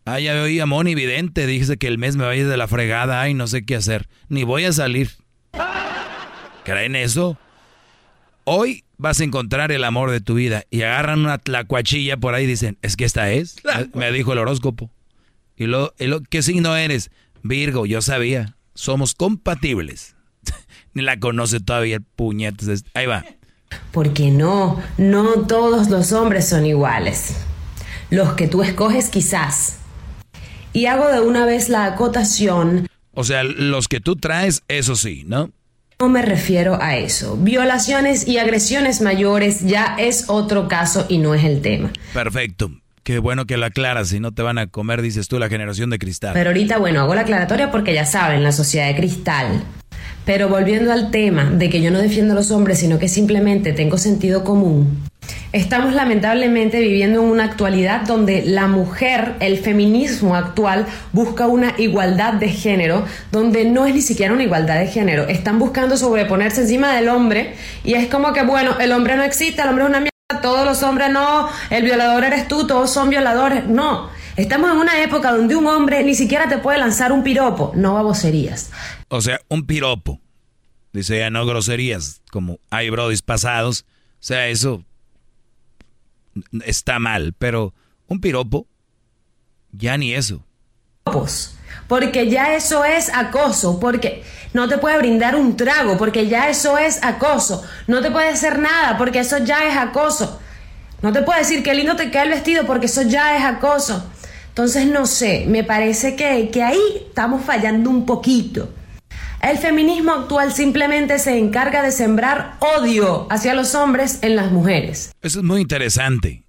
Ah, 0.04 0.20
ya 0.20 0.42
oí 0.42 0.60
a 0.60 0.66
Moni 0.66 0.94
Vidente, 0.94 1.46
dice 1.46 1.78
que 1.78 1.86
el 1.86 1.96
mes 1.96 2.16
me 2.16 2.24
vaya 2.24 2.46
de 2.46 2.56
la 2.58 2.68
fregada, 2.68 3.22
ay, 3.22 3.32
no 3.32 3.46
sé 3.46 3.64
qué 3.64 3.76
hacer, 3.76 4.06
ni 4.28 4.44
voy 4.44 4.66
a 4.66 4.72
salir. 4.72 5.10
¿Creen 6.64 6.94
eso? 6.94 7.38
Hoy 8.44 8.83
vas 8.96 9.20
a 9.20 9.24
encontrar 9.24 9.72
el 9.72 9.84
amor 9.84 10.10
de 10.10 10.20
tu 10.20 10.34
vida 10.34 10.64
y 10.70 10.82
agarran 10.82 11.20
una 11.20 11.38
tlacuachilla 11.38 12.16
por 12.16 12.34
ahí 12.34 12.44
y 12.44 12.48
dicen, 12.48 12.78
es 12.82 12.96
que 12.96 13.04
esta 13.04 13.30
es, 13.30 13.56
me 13.94 14.10
dijo 14.12 14.32
el 14.32 14.38
horóscopo. 14.38 14.90
¿Y 15.56 15.66
lo, 15.66 15.94
lo, 15.98 16.20
qué 16.22 16.42
signo 16.42 16.76
eres? 16.76 17.10
Virgo, 17.42 17.86
yo 17.86 18.02
sabía, 18.02 18.56
somos 18.74 19.14
compatibles. 19.14 20.16
Ni 20.94 21.02
la 21.02 21.18
conoce 21.18 21.60
todavía, 21.60 22.00
puñetes. 22.16 22.84
Ahí 22.94 23.06
va. 23.06 23.24
Porque 23.92 24.30
no, 24.30 24.80
no 24.98 25.46
todos 25.46 25.88
los 25.88 26.12
hombres 26.12 26.48
son 26.48 26.66
iguales. 26.66 27.36
Los 28.10 28.34
que 28.34 28.48
tú 28.48 28.62
escoges 28.62 29.08
quizás. 29.08 29.78
Y 30.72 30.86
hago 30.86 31.08
de 31.08 31.20
una 31.20 31.46
vez 31.46 31.68
la 31.68 31.86
acotación 31.86 32.88
O 33.12 33.22
sea, 33.22 33.44
los 33.44 33.86
que 33.86 34.00
tú 34.00 34.16
traes, 34.16 34.62
eso 34.66 34.96
sí, 34.96 35.24
¿no? 35.26 35.50
No 36.04 36.10
me 36.10 36.20
refiero 36.20 36.78
a 36.82 36.98
eso. 36.98 37.38
Violaciones 37.38 38.28
y 38.28 38.36
agresiones 38.36 39.00
mayores 39.00 39.62
ya 39.62 39.96
es 39.98 40.26
otro 40.28 40.68
caso 40.68 41.06
y 41.08 41.16
no 41.16 41.32
es 41.32 41.44
el 41.44 41.62
tema. 41.62 41.94
Perfecto. 42.12 42.70
Qué 43.04 43.20
bueno 43.20 43.46
que 43.46 43.56
lo 43.56 43.64
aclaras, 43.64 44.08
si 44.08 44.20
no 44.20 44.32
te 44.32 44.42
van 44.42 44.58
a 44.58 44.66
comer, 44.66 45.00
dices 45.00 45.28
tú, 45.28 45.38
la 45.38 45.48
generación 45.48 45.88
de 45.88 45.98
cristal. 45.98 46.34
Pero 46.34 46.50
ahorita, 46.50 46.76
bueno, 46.76 47.00
hago 47.00 47.14
la 47.14 47.22
aclaratoria 47.22 47.70
porque 47.70 47.94
ya 47.94 48.04
saben, 48.04 48.42
la 48.42 48.52
sociedad 48.52 48.86
de 48.88 48.96
cristal. 48.96 49.64
Pero 50.24 50.48
volviendo 50.48 50.92
al 50.92 51.10
tema 51.10 51.50
de 51.50 51.68
que 51.68 51.82
yo 51.82 51.90
no 51.90 51.98
defiendo 51.98 52.32
a 52.32 52.36
los 52.36 52.50
hombres, 52.50 52.78
sino 52.78 52.98
que 52.98 53.08
simplemente 53.08 53.72
tengo 53.72 53.98
sentido 53.98 54.44
común. 54.44 55.04
Estamos 55.52 55.92
lamentablemente 55.94 56.80
viviendo 56.80 57.22
en 57.22 57.28
una 57.28 57.44
actualidad 57.44 58.02
donde 58.06 58.42
la 58.44 58.66
mujer, 58.66 59.34
el 59.38 59.58
feminismo 59.58 60.34
actual, 60.34 60.86
busca 61.12 61.46
una 61.46 61.74
igualdad 61.78 62.34
de 62.34 62.48
género, 62.48 63.04
donde 63.30 63.64
no 63.64 63.86
es 63.86 63.94
ni 63.94 64.02
siquiera 64.02 64.32
una 64.32 64.42
igualdad 64.42 64.80
de 64.80 64.88
género. 64.88 65.28
Están 65.28 65.60
buscando 65.60 65.96
sobreponerse 65.96 66.62
encima 66.62 66.92
del 66.96 67.08
hombre 67.08 67.54
y 67.84 67.94
es 67.94 68.08
como 68.08 68.32
que, 68.32 68.42
bueno, 68.42 68.76
el 68.80 68.90
hombre 68.90 69.16
no 69.16 69.22
existe, 69.22 69.62
el 69.62 69.68
hombre 69.68 69.84
es 69.84 69.90
una 69.90 70.00
mierda, 70.00 70.42
todos 70.42 70.66
los 70.66 70.82
hombres 70.82 71.10
no, 71.10 71.48
el 71.70 71.84
violador 71.84 72.24
eres 72.24 72.48
tú, 72.48 72.66
todos 72.66 72.92
son 72.92 73.08
violadores. 73.08 73.64
No, 73.66 74.10
estamos 74.36 74.70
en 74.70 74.78
una 74.78 75.02
época 75.02 75.32
donde 75.32 75.56
un 75.56 75.66
hombre 75.66 76.02
ni 76.02 76.14
siquiera 76.14 76.48
te 76.48 76.58
puede 76.58 76.78
lanzar 76.78 77.12
un 77.12 77.22
piropo, 77.22 77.72
no 77.74 77.94
baboserías. 77.94 78.70
O 79.08 79.20
sea, 79.20 79.40
un 79.48 79.66
piropo. 79.66 80.20
Dice 80.92 81.18
ya 81.18 81.30
no 81.30 81.44
groserías, 81.44 82.22
como 82.30 82.60
hay 82.70 82.88
brodis 82.90 83.22
pasados. 83.22 83.84
O 84.20 84.26
sea, 84.26 84.48
eso 84.48 84.84
está 86.64 86.98
mal, 86.98 87.34
pero 87.36 87.74
un 88.06 88.20
piropo, 88.20 88.66
ya 89.72 89.96
ni 89.98 90.14
eso. 90.14 90.44
Porque 91.88 92.30
ya 92.30 92.54
eso 92.54 92.84
es 92.84 93.12
acoso, 93.12 93.78
porque 93.80 94.22
no 94.52 94.68
te 94.68 94.78
puede 94.78 94.98
brindar 94.98 95.36
un 95.36 95.56
trago, 95.56 95.98
porque 95.98 96.28
ya 96.28 96.48
eso 96.48 96.78
es 96.78 97.02
acoso. 97.02 97.62
No 97.86 98.00
te 98.00 98.10
puede 98.10 98.28
hacer 98.28 98.58
nada, 98.58 98.96
porque 98.96 99.18
eso 99.18 99.38
ya 99.38 99.66
es 99.68 99.76
acoso. 99.76 100.40
No 101.02 101.12
te 101.12 101.22
puede 101.22 101.40
decir 101.40 101.62
qué 101.62 101.74
lindo 101.74 101.96
te 101.96 102.10
queda 102.10 102.22
el 102.22 102.30
vestido, 102.30 102.64
porque 102.66 102.86
eso 102.86 103.02
ya 103.02 103.36
es 103.36 103.44
acoso. 103.44 104.10
Entonces, 104.54 104.86
no 104.86 105.04
sé, 105.06 105.46
me 105.48 105.64
parece 105.64 106.14
que, 106.14 106.48
que 106.50 106.62
ahí 106.62 106.78
estamos 107.08 107.44
fallando 107.44 107.90
un 107.90 108.06
poquito. 108.06 108.68
El 109.42 109.58
feminismo 109.58 110.12
actual 110.12 110.52
simplemente 110.52 111.18
se 111.18 111.36
encarga 111.36 111.82
de 111.82 111.90
sembrar 111.90 112.56
odio 112.78 113.26
hacia 113.32 113.52
los 113.52 113.74
hombres 113.74 114.20
en 114.22 114.36
las 114.36 114.52
mujeres. 114.52 115.12
Eso 115.22 115.40
es 115.40 115.44
muy 115.44 115.60
interesante. 115.60 116.44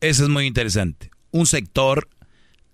Eso 0.00 0.22
es 0.22 0.30
muy 0.30 0.46
interesante. 0.46 1.10
Un 1.32 1.44
sector 1.44 2.08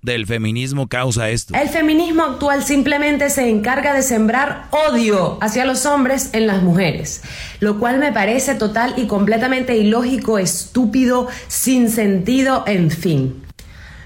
del 0.02 0.24
feminismo 0.28 0.88
causa 0.88 1.28
esto. 1.30 1.52
El 1.56 1.68
feminismo 1.68 2.22
actual 2.22 2.62
simplemente 2.62 3.28
se 3.28 3.48
encarga 3.50 3.92
de 3.92 4.02
sembrar 4.02 4.68
odio 4.70 5.36
hacia 5.40 5.64
los 5.64 5.84
hombres 5.84 6.30
en 6.32 6.46
las 6.46 6.62
mujeres, 6.62 7.22
lo 7.58 7.80
cual 7.80 7.98
me 7.98 8.12
parece 8.12 8.54
total 8.54 8.94
y 8.96 9.08
completamente 9.08 9.76
ilógico, 9.76 10.38
estúpido, 10.38 11.26
sin 11.48 11.90
sentido, 11.90 12.62
en 12.68 12.92
fin. 12.92 13.41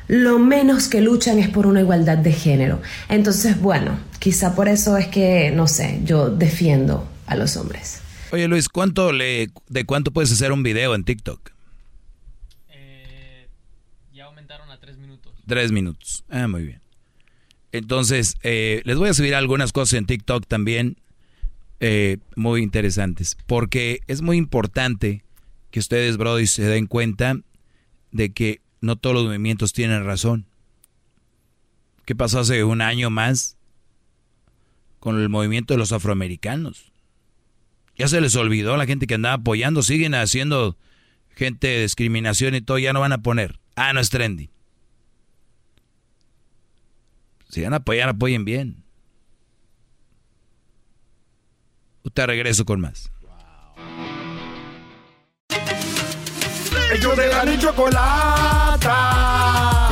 Lo 0.09 0.39
menos 0.39 0.89
que 0.89 1.01
luchan 1.01 1.39
es 1.39 1.49
por 1.49 1.67
una 1.67 1.81
igualdad 1.81 2.19
de 2.19 2.33
género. 2.33 2.81
Entonces, 3.09 3.61
bueno, 3.61 3.99
quizá 4.19 4.55
por 4.55 4.69
eso 4.69 4.97
es 4.97 5.09
que, 5.09 5.51
no 5.51 5.67
sé, 5.67 6.01
yo 6.05 6.31
defiendo 6.31 7.09
a 7.27 7.37
los 7.37 7.57
hombres. 7.57 8.01
Oye 8.33 8.49
Luis, 8.49 8.69
¿cuánto 8.69 9.13
le, 9.13 9.51
¿de 9.69 9.85
cuánto 9.85 10.13
puedes 10.13 10.33
hacer 10.33 10.53
un 10.53 10.63
video 10.63 10.95
en 10.95 11.05
TikTok? 11.05 11.57
Tres 15.47 15.71
minutos. 15.71 16.25
Ah, 16.29 16.49
muy 16.49 16.65
bien. 16.65 16.81
Entonces, 17.71 18.35
eh, 18.43 18.83
les 18.85 18.97
voy 18.97 19.09
a 19.09 19.15
subir 19.15 19.35
algunas 19.35 19.73
cosas 19.73 19.95
en 19.95 20.07
TikTok 20.07 20.47
también 20.47 20.97
eh, 21.79 22.19
muy 22.35 22.63
interesantes. 22.63 23.37
Porque 23.47 24.01
es 24.09 24.23
muy 24.23 24.39
importante 24.39 25.25
que 25.71 25.79
ustedes, 25.79 26.17
Brody, 26.17 26.47
se 26.47 26.65
den 26.65 26.87
cuenta 26.87 27.39
de 28.11 28.33
que 28.33 28.61
no 28.87 28.97
todos 28.97 29.15
los 29.15 29.25
movimientos 29.25 29.73
tienen 29.73 30.05
razón. 30.05 30.47
¿Qué 32.05 32.15
pasó 32.15 32.41
hace 32.41 32.65
un 32.65 32.81
año 32.81 33.11
más 33.11 33.57
con 35.01 35.21
el 35.21 35.29
movimiento 35.29 35.75
de 35.75 35.79
los 35.79 35.93
afroamericanos? 35.93 36.93
Ya 37.97 38.09
se 38.09 38.21
les 38.21 38.37
olvidó 38.37 38.75
a 38.75 38.77
la 38.77 38.87
gente 38.87 39.07
que 39.07 39.15
andaba 39.15 39.35
apoyando, 39.35 39.83
siguen 39.83 40.15
haciendo 40.15 40.77
gente 41.35 41.67
de 41.67 41.83
discriminación 41.83 42.55
y 42.55 42.61
todo, 42.61 42.79
ya 42.79 42.93
no 42.93 43.01
van 43.01 43.13
a 43.13 43.23
poner. 43.23 43.59
Ah, 43.75 43.93
no 43.93 44.01
es 44.01 44.11
trendy. 44.11 44.51
Si 47.49 47.63
van 47.63 47.75
a 47.75 47.77
apoyar, 47.77 48.09
apoyen 48.09 48.45
bien. 48.45 48.85
Te 52.15 52.27
regreso 52.27 52.65
con 52.65 52.81
más. 52.81 53.11
Ellos 56.97 57.15
de 57.15 57.29
la 57.29 57.45
ni 57.45 57.59
chocolata. 57.59 58.89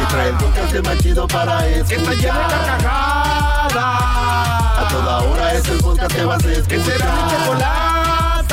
Y 0.01 0.07
trae 0.11 0.29
el 0.31 0.37
podcast 0.37 0.87
más 0.87 0.99
chido 1.03 1.29
para 1.29 1.67
escuchar. 1.67 1.87
Que 1.87 1.95
está 1.97 2.15
llena 2.15 2.39
de 2.39 2.55
carcajadas. 2.55 3.75
A 3.75 4.89
toda 4.91 5.19
hora 5.19 5.53
es 5.53 5.69
el 5.69 5.79
podcast 5.81 6.17
que 6.17 6.25
vas 6.25 6.43
a 6.43 6.53
escuchar. 6.53 6.69
Que 6.69 6.81
será 6.81 7.13
mi 7.13 7.31
chocolata. 7.31 8.47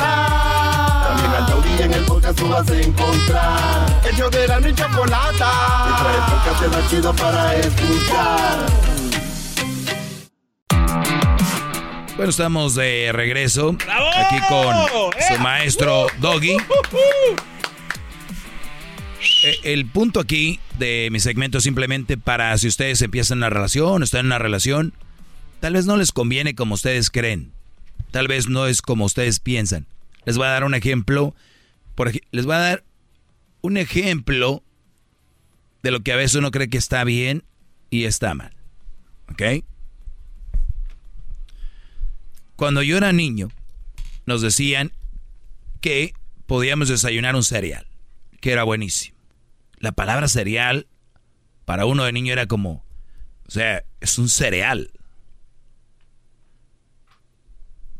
También 1.08 1.32
al 1.32 1.46
taurí 1.46 1.82
en 1.82 1.94
el 1.94 2.04
podcast 2.04 2.38
tú 2.38 2.48
vas 2.50 2.68
a 2.68 2.76
encontrar. 2.78 4.00
Ellos 4.12 4.30
de 4.30 4.46
la 4.46 4.60
ni 4.60 4.74
chocolata. 4.74 5.52
Y 5.88 5.92
trae 6.02 6.14
el 6.14 6.22
podcast 6.22 6.66
más 6.76 6.90
chido 6.90 7.14
para 7.14 7.56
escuchar. 7.56 8.58
Bueno, 12.16 12.28
estamos 12.28 12.74
de 12.74 13.12
regreso 13.14 13.74
aquí 14.14 14.38
con 14.46 14.76
su 15.26 15.38
maestro 15.38 16.08
Doggy. 16.18 16.58
Eh, 19.42 19.58
El 19.64 19.86
punto 19.86 20.20
aquí 20.20 20.60
de 20.78 21.08
mi 21.10 21.20
segmento 21.20 21.58
es 21.58 21.64
simplemente 21.64 22.16
para 22.16 22.56
si 22.58 22.68
ustedes 22.68 23.02
empiezan 23.02 23.38
una 23.38 23.50
relación, 23.50 24.02
están 24.02 24.20
en 24.20 24.26
una 24.26 24.38
relación, 24.38 24.92
tal 25.60 25.74
vez 25.74 25.86
no 25.86 25.96
les 25.96 26.12
conviene 26.12 26.54
como 26.54 26.74
ustedes 26.74 27.10
creen, 27.10 27.52
tal 28.10 28.28
vez 28.28 28.48
no 28.48 28.66
es 28.66 28.82
como 28.82 29.04
ustedes 29.04 29.40
piensan. 29.40 29.86
Les 30.24 30.36
voy 30.36 30.46
a 30.46 30.50
dar 30.50 30.64
un 30.64 30.74
ejemplo, 30.74 31.34
por, 31.94 32.12
les 32.30 32.46
voy 32.46 32.54
a 32.54 32.58
dar 32.58 32.84
un 33.62 33.76
ejemplo 33.76 34.62
de 35.82 35.90
lo 35.90 36.00
que 36.00 36.12
a 36.12 36.16
veces 36.16 36.36
uno 36.36 36.50
cree 36.50 36.68
que 36.68 36.78
está 36.78 37.02
bien 37.04 37.42
y 37.90 38.04
está 38.04 38.34
mal. 38.34 38.54
¿Ok? 39.30 39.64
Cuando 42.54 42.82
yo 42.82 42.96
era 42.96 43.12
niño, 43.12 43.50
nos 44.26 44.40
decían 44.40 44.92
que 45.80 46.14
podíamos 46.46 46.88
desayunar 46.88 47.34
un 47.34 47.42
cereal, 47.42 47.86
que 48.40 48.52
era 48.52 48.62
buenísimo. 48.62 49.21
La 49.82 49.90
palabra 49.90 50.28
cereal 50.28 50.86
para 51.64 51.86
uno 51.86 52.04
de 52.04 52.12
niño 52.12 52.32
era 52.32 52.46
como, 52.46 52.84
o 53.48 53.50
sea, 53.50 53.84
es 54.00 54.16
un 54.16 54.28
cereal. 54.28 54.92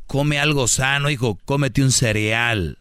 Come 0.07 0.39
algo 0.39 0.69
sano, 0.69 1.11
hijo, 1.11 1.41
cómete 1.45 1.83
un 1.83 1.91
cereal. 1.91 2.79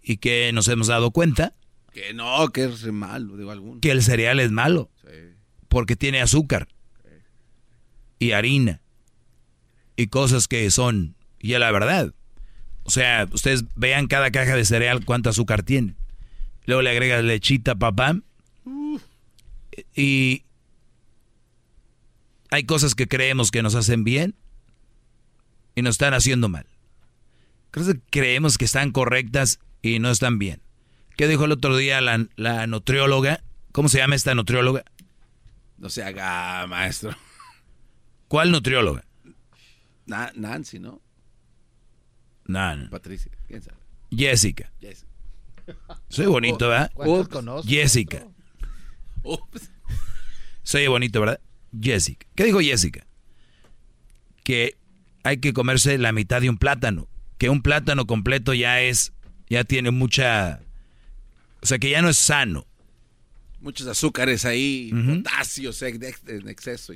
¿Y 0.00 0.18
que 0.18 0.52
nos 0.52 0.68
hemos 0.68 0.86
dado 0.86 1.10
cuenta? 1.10 1.54
Que 1.92 2.14
no, 2.14 2.48
que 2.50 2.66
es 2.66 2.84
malo, 2.92 3.36
digo 3.36 3.50
alguno. 3.50 3.80
Que 3.80 3.90
el 3.90 4.04
cereal 4.04 4.38
es 4.38 4.52
malo. 4.52 4.88
Porque 5.68 5.96
tiene 5.96 6.20
azúcar. 6.20 6.68
Y 8.20 8.30
harina. 8.30 8.82
Y 9.96 10.06
cosas 10.06 10.46
que 10.46 10.70
son, 10.70 11.16
y 11.40 11.54
es 11.54 11.58
la 11.58 11.72
verdad. 11.72 12.14
O 12.84 12.90
sea, 12.90 13.26
ustedes 13.32 13.64
vean 13.74 14.06
cada 14.06 14.30
caja 14.30 14.54
de 14.54 14.64
cereal 14.64 15.04
cuánto 15.04 15.28
azúcar 15.28 15.64
tiene. 15.64 15.96
Luego 16.70 16.82
le 16.82 16.90
agregas 16.90 17.24
lechita, 17.24 17.74
papá. 17.74 18.14
Y 19.92 20.44
hay 22.52 22.62
cosas 22.62 22.94
que 22.94 23.08
creemos 23.08 23.50
que 23.50 23.60
nos 23.60 23.74
hacen 23.74 24.04
bien 24.04 24.36
y 25.74 25.82
nos 25.82 25.94
están 25.96 26.14
haciendo 26.14 26.48
mal. 26.48 26.66
Cosas 27.72 27.94
que 27.94 28.00
creemos 28.08 28.56
que 28.56 28.66
están 28.66 28.92
correctas 28.92 29.58
y 29.82 29.98
no 29.98 30.12
están 30.12 30.38
bien. 30.38 30.62
¿Qué 31.16 31.26
dijo 31.26 31.44
el 31.44 31.50
otro 31.50 31.76
día 31.76 32.00
la, 32.00 32.24
la 32.36 32.68
nutrióloga? 32.68 33.42
¿Cómo 33.72 33.88
se 33.88 33.98
llama 33.98 34.14
esta 34.14 34.36
nutrióloga? 34.36 34.84
No 35.76 35.90
se 35.90 36.04
haga, 36.04 36.68
maestro. 36.68 37.16
¿Cuál 38.28 38.52
nutrióloga? 38.52 39.04
Na- 40.06 40.30
Nancy, 40.36 40.78
¿no? 40.78 41.02
No. 42.46 42.88
Patricia, 42.90 43.32
¿quién 43.48 43.60
sabe? 43.60 43.76
Jessica. 44.16 44.70
Jessica. 44.80 45.09
Soy 46.08 46.26
bonito, 46.26 46.68
¿verdad? 46.68 46.90
¿Cuántos 46.94 47.28
conozco? 47.28 47.68
Jessica. 47.68 48.26
Ups. 49.22 49.70
Soy 50.62 50.86
bonito, 50.86 51.20
¿verdad? 51.20 51.40
Jessica. 51.80 52.26
¿Qué 52.34 52.44
dijo 52.44 52.60
Jessica? 52.60 53.06
Que 54.44 54.76
hay 55.22 55.38
que 55.38 55.52
comerse 55.52 55.98
la 55.98 56.12
mitad 56.12 56.40
de 56.40 56.48
un 56.50 56.56
plátano. 56.58 57.08
Que 57.38 57.48
un 57.50 57.62
plátano 57.62 58.06
completo 58.06 58.54
ya 58.54 58.80
es, 58.80 59.12
ya 59.48 59.64
tiene 59.64 59.90
mucha, 59.90 60.60
o 61.62 61.66
sea, 61.66 61.78
que 61.78 61.90
ya 61.90 62.02
no 62.02 62.08
es 62.08 62.16
sano. 62.16 62.66
Muchos 63.60 63.86
azúcares 63.86 64.44
ahí, 64.44 64.90
potasios 64.92 65.82
ex- 65.82 66.22
en 66.28 66.48
exceso. 66.48 66.92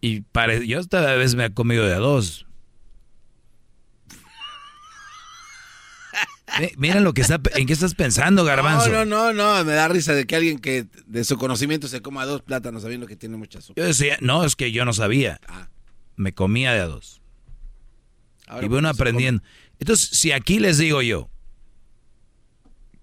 y 0.00 0.20
pare, 0.20 0.66
yo 0.66 0.78
esta 0.80 1.14
vez 1.14 1.34
me 1.34 1.46
he 1.46 1.54
comido 1.54 1.84
de 1.86 1.94
a 1.94 1.98
dos. 1.98 2.46
Eh, 6.60 6.72
Mira 6.76 7.00
lo 7.00 7.14
que 7.14 7.22
está, 7.22 7.40
en 7.54 7.66
qué 7.66 7.72
estás 7.72 7.94
pensando, 7.94 8.44
Garbanzo. 8.44 8.88
No, 8.88 9.04
no, 9.04 9.32
no, 9.32 9.56
no, 9.58 9.64
me 9.64 9.72
da 9.72 9.88
risa 9.88 10.14
de 10.14 10.26
que 10.26 10.36
alguien 10.36 10.58
que 10.58 10.86
de 11.06 11.24
su 11.24 11.38
conocimiento 11.38 11.88
se 11.88 12.02
coma 12.02 12.26
dos 12.26 12.42
plátanos 12.42 12.82
sabiendo 12.82 13.06
que 13.06 13.16
tiene 13.16 13.36
mucha 13.36 13.58
azúcar. 13.58 13.82
Yo 13.82 13.86
decía, 13.86 14.18
no, 14.20 14.44
es 14.44 14.56
que 14.56 14.72
yo 14.72 14.84
no 14.84 14.92
sabía. 14.92 15.40
Me 16.16 16.34
comía 16.34 16.72
de 16.72 16.80
a 16.80 16.86
dos. 16.86 17.22
Ahora 18.46 18.66
y 18.66 18.68
bueno, 18.68 18.88
aprendiendo. 18.88 19.42
Entonces, 19.78 20.10
si 20.10 20.32
aquí 20.32 20.58
les 20.58 20.78
digo 20.78 21.00
yo 21.02 21.30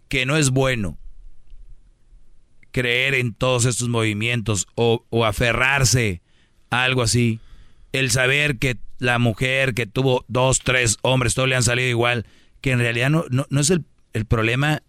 que 0.08 0.26
no 0.26 0.38
es 0.38 0.50
bueno 0.52 0.98
creer 2.72 3.16
en 3.16 3.34
todos 3.34 3.66
estos 3.66 3.90
movimientos 3.90 4.68
o, 4.76 5.06
o 5.10 5.26
aferrarse 5.26 6.22
a 6.70 6.84
algo 6.84 7.02
así, 7.02 7.40
el 7.94 8.12
saber 8.12 8.60
que 8.60 8.78
la 9.00 9.18
mujer 9.18 9.74
que 9.74 9.88
tuvo 9.88 10.26
dos, 10.28 10.60
tres 10.60 10.98
hombres, 11.02 11.34
todos 11.34 11.50
le 11.50 11.56
han 11.56 11.64
salido 11.64 11.90
igual, 11.90 12.26
que 12.62 12.72
en 12.72 12.80
realidad 12.80 13.10
no, 13.10 13.26
no, 13.30 13.46
no 13.50 13.60
es 13.62 13.70
el, 13.70 13.86
el 14.14 14.26
problema, 14.26 14.82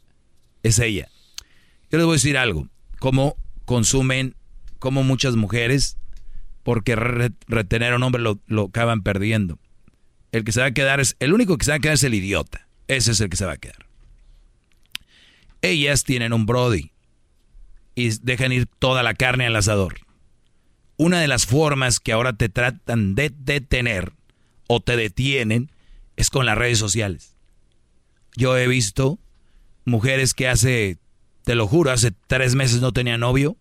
es 0.63 0.79
ella. 0.79 1.09
Yo 1.91 1.99
les 1.99 2.05
voy 2.05 2.15
a 2.15 2.17
decir 2.17 2.37
algo, 2.39 2.69
cómo 2.99 3.37
consumen, 3.65 4.35
cómo 4.79 5.03
muchas 5.03 5.37
mujeres, 5.37 5.97
porque 6.63 6.97
re- 6.97 7.33
retener 7.47 7.93
a 7.93 7.97
un 7.97 8.03
hombre 8.03 8.23
lo, 8.23 8.41
lo 8.47 8.65
acaban 8.65 9.03
perdiendo. 9.03 9.59
El 10.33 10.45
que 10.45 10.53
se 10.53 10.61
va 10.61 10.67
a 10.67 10.73
quedar 10.75 11.01
es, 11.01 11.17
el 11.19 11.33
único 11.33 11.59
que 11.59 11.65
se 11.65 11.73
va 11.73 11.77
a 11.77 11.81
quedar 11.81 11.95
es 11.95 12.05
el 12.05 12.15
idiota. 12.15 12.69
Ese 12.87 13.13
es 13.13 13.21
el 13.21 13.31
que 13.31 13.37
se 13.37 13.45
va 13.47 13.53
a 13.53 13.57
quedar. 13.57 13.87
Ellas 15.63 16.05
tienen 16.05 16.33
un 16.33 16.47
Brody 16.47 16.93
y 17.95 18.09
dejan 18.23 18.53
ir 18.53 18.67
toda 18.67 19.03
la 19.03 19.15
carne 19.15 19.47
al 19.47 19.57
asador. 19.57 19.97
Una 20.97 21.21
de 21.21 21.29
las 21.29 21.47
formas 21.47 22.01
que 22.01 22.13
ahora 22.13 22.33
te 22.33 22.49
tratan 22.49 23.15
de 23.15 23.33
detener 23.37 24.13
o 24.69 24.81
te 24.81 24.97
detienen 24.97 25.71
es 26.17 26.31
con 26.31 26.47
las 26.47 26.57
redes 26.57 26.79
sociales. 26.79 27.37
Yo 28.37 28.57
he 28.57 28.67
visto 28.69 29.19
mujeres 29.85 30.35
que 30.35 30.49
hace, 30.49 30.99
te 31.45 31.55
lo 31.55 31.67
juro, 31.67 31.91
hace 31.91 32.13
tres 32.27 32.55
meses 32.55 32.81
no 32.81 32.93
tenía 32.93 33.19
novio. 33.19 33.57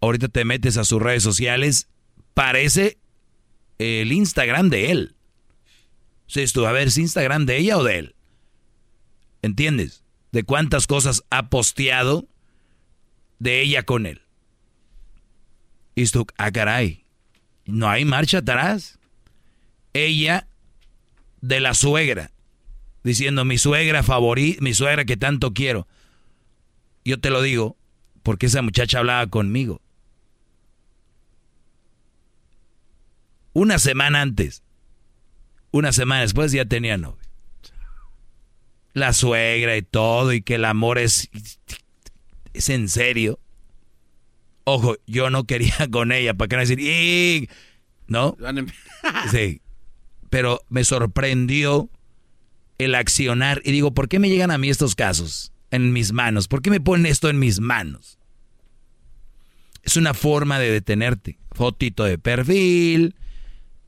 Ahorita 0.00 0.28
te 0.28 0.44
metes 0.44 0.76
a 0.76 0.84
sus 0.84 1.00
redes 1.00 1.22
sociales, 1.22 1.88
parece 2.34 2.98
el 3.78 4.12
Instagram 4.12 4.68
de 4.68 4.90
él. 4.90 5.16
Tú, 6.52 6.66
a 6.66 6.72
ver, 6.72 6.88
¿es 6.88 6.98
Instagram 6.98 7.46
de 7.46 7.58
ella 7.58 7.78
o 7.78 7.84
de 7.84 7.98
él? 7.98 8.14
¿Entiendes? 9.42 10.02
De 10.32 10.42
cuántas 10.42 10.86
cosas 10.86 11.24
ha 11.30 11.48
posteado 11.48 12.28
de 13.38 13.62
ella 13.62 13.84
con 13.84 14.06
él. 14.06 14.22
Y 15.94 16.04
tú, 16.06 16.26
ah, 16.36 16.50
caray, 16.52 17.04
no 17.64 17.88
hay 17.88 18.04
marcha 18.04 18.38
atrás. 18.38 18.98
Ella 19.94 20.46
de 21.40 21.60
la 21.60 21.72
suegra, 21.72 22.32
diciendo 23.06 23.44
mi 23.44 23.56
suegra 23.56 24.02
favorita, 24.02 24.60
mi 24.60 24.74
suegra 24.74 25.04
que 25.04 25.16
tanto 25.16 25.54
quiero. 25.54 25.86
Yo 27.04 27.20
te 27.20 27.30
lo 27.30 27.40
digo 27.40 27.76
porque 28.24 28.46
esa 28.46 28.62
muchacha 28.62 28.98
hablaba 28.98 29.28
conmigo. 29.28 29.80
Una 33.52 33.78
semana 33.78 34.22
antes, 34.22 34.64
una 35.70 35.92
semana 35.92 36.22
después 36.22 36.50
ya 36.50 36.64
tenía 36.64 36.98
novio. 36.98 37.20
La 38.92 39.12
suegra 39.12 39.76
y 39.76 39.82
todo, 39.82 40.32
y 40.32 40.42
que 40.42 40.56
el 40.56 40.64
amor 40.64 40.98
es, 40.98 41.30
es 42.54 42.68
en 42.70 42.88
serio. 42.88 43.38
Ojo, 44.64 44.96
yo 45.06 45.30
no 45.30 45.44
quería 45.44 45.76
con 45.92 46.10
ella, 46.10 46.34
para 46.34 46.48
que 46.48 46.56
no 46.56 46.60
decir, 46.62 47.48
¿no? 48.08 48.36
Sí. 49.30 49.62
Pero 50.28 50.60
me 50.68 50.82
sorprendió 50.82 51.88
el 52.78 52.94
accionar 52.94 53.62
y 53.64 53.72
digo, 53.72 53.92
¿por 53.92 54.08
qué 54.08 54.18
me 54.18 54.28
llegan 54.28 54.50
a 54.50 54.58
mí 54.58 54.68
estos 54.68 54.94
casos 54.94 55.52
en 55.70 55.92
mis 55.92 56.12
manos? 56.12 56.48
¿Por 56.48 56.62
qué 56.62 56.70
me 56.70 56.80
ponen 56.80 57.06
esto 57.06 57.28
en 57.28 57.38
mis 57.38 57.60
manos? 57.60 58.18
Es 59.82 59.96
una 59.96 60.14
forma 60.14 60.58
de 60.58 60.70
detenerte. 60.70 61.38
Fotito 61.52 62.04
de 62.04 62.18
perfil 62.18 63.14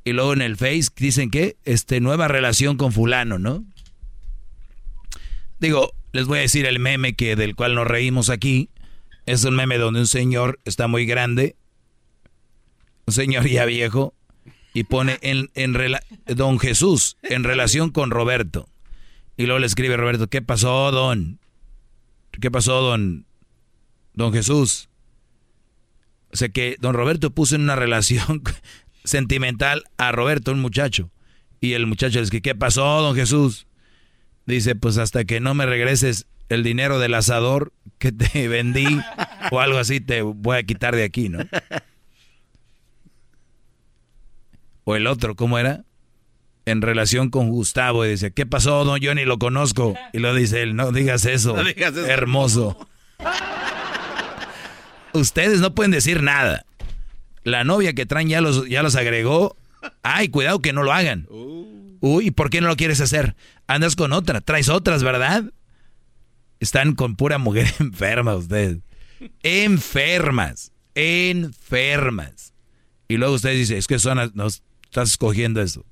y 0.04 0.12
luego 0.12 0.32
en 0.32 0.42
el 0.42 0.56
Face 0.56 0.88
dicen 0.96 1.30
que 1.30 1.56
este 1.64 2.00
nueva 2.00 2.28
relación 2.28 2.76
con 2.76 2.92
fulano, 2.92 3.38
¿no? 3.38 3.64
Digo, 5.60 5.92
les 6.12 6.26
voy 6.26 6.38
a 6.38 6.42
decir 6.42 6.66
el 6.66 6.78
meme 6.78 7.14
que 7.14 7.36
del 7.36 7.54
cual 7.54 7.74
nos 7.74 7.86
reímos 7.86 8.30
aquí. 8.30 8.70
Es 9.26 9.44
un 9.44 9.56
meme 9.56 9.76
donde 9.76 10.00
un 10.00 10.06
señor 10.06 10.60
está 10.64 10.86
muy 10.86 11.04
grande, 11.04 11.56
un 13.06 13.12
señor 13.12 13.46
ya 13.46 13.66
viejo, 13.66 14.14
y 14.72 14.84
pone 14.84 15.18
en, 15.20 15.50
en 15.54 15.76
Don 16.26 16.58
Jesús 16.58 17.18
en 17.22 17.44
relación 17.44 17.90
con 17.90 18.10
Roberto. 18.10 18.68
Y 19.38 19.46
luego 19.46 19.60
le 19.60 19.66
escribe 19.66 19.96
Roberto, 19.96 20.26
¿qué 20.26 20.42
pasó, 20.42 20.90
Don? 20.90 21.38
¿Qué 22.40 22.50
pasó, 22.50 22.82
Don, 22.82 23.24
don 24.12 24.32
Jesús? 24.32 24.88
O 26.32 26.36
sea 26.36 26.48
que 26.48 26.76
Don 26.80 26.92
Roberto 26.92 27.30
puso 27.30 27.54
en 27.54 27.62
una 27.62 27.76
relación 27.76 28.42
sentimental 29.04 29.84
a 29.96 30.10
Roberto, 30.10 30.50
un 30.50 30.60
muchacho. 30.60 31.12
Y 31.60 31.74
el 31.74 31.86
muchacho 31.86 32.16
le 32.18 32.22
dice, 32.22 32.42
¿qué 32.42 32.56
pasó, 32.56 33.00
Don 33.00 33.14
Jesús? 33.14 33.68
Dice, 34.44 34.74
pues 34.74 34.98
hasta 34.98 35.24
que 35.24 35.38
no 35.38 35.54
me 35.54 35.66
regreses 35.66 36.26
el 36.48 36.64
dinero 36.64 36.98
del 36.98 37.14
asador 37.14 37.72
que 37.98 38.10
te 38.10 38.48
vendí 38.48 38.86
o 39.52 39.60
algo 39.60 39.78
así, 39.78 40.00
te 40.00 40.22
voy 40.22 40.58
a 40.58 40.64
quitar 40.64 40.96
de 40.96 41.04
aquí, 41.04 41.28
¿no? 41.28 41.38
O 44.82 44.96
el 44.96 45.06
otro, 45.06 45.36
¿cómo 45.36 45.60
era? 45.60 45.84
En 46.70 46.82
relación 46.82 47.30
con 47.30 47.48
Gustavo, 47.48 48.04
y 48.04 48.10
dice, 48.10 48.32
¿qué 48.32 48.44
pasó, 48.46 48.84
don? 48.84 49.00
Ni 49.00 49.24
lo 49.24 49.38
conozco. 49.38 49.94
Y 50.12 50.18
lo 50.18 50.34
dice 50.34 50.62
él, 50.62 50.76
no 50.76 50.92
digas 50.92 51.24
eso. 51.24 51.56
No 51.56 51.64
digas 51.64 51.92
eso. 51.92 52.06
Hermoso. 52.06 52.88
Ustedes 55.12 55.60
no 55.60 55.74
pueden 55.74 55.90
decir 55.90 56.22
nada. 56.22 56.64
La 57.44 57.64
novia 57.64 57.94
que 57.94 58.06
traen 58.06 58.28
ya 58.28 58.40
los, 58.40 58.68
ya 58.68 58.82
los 58.82 58.94
agregó. 58.96 59.56
Ay, 60.02 60.28
cuidado 60.28 60.58
que 60.60 60.72
no 60.72 60.82
lo 60.82 60.92
hagan. 60.92 61.26
Uy, 62.00 62.30
¿por 62.30 62.50
qué 62.50 62.60
no 62.60 62.68
lo 62.68 62.76
quieres 62.76 63.00
hacer? 63.00 63.34
Andas 63.66 63.96
con 63.96 64.12
otra, 64.12 64.40
traes 64.40 64.68
otras, 64.68 65.02
¿verdad? 65.02 65.44
Están 66.60 66.94
con 66.94 67.16
pura 67.16 67.38
mujer 67.38 67.72
enferma 67.80 68.34
ustedes. 68.36 68.78
Enfermas, 69.42 70.72
enfermas. 70.94 72.52
Y 73.08 73.16
luego 73.16 73.34
ustedes 73.34 73.56
dicen, 73.58 73.78
es 73.78 73.86
que 73.86 73.98
son, 73.98 74.18
las- 74.18 74.34
no 74.34 74.46
estás 74.46 75.10
escogiendo 75.10 75.62
eso. 75.62 75.84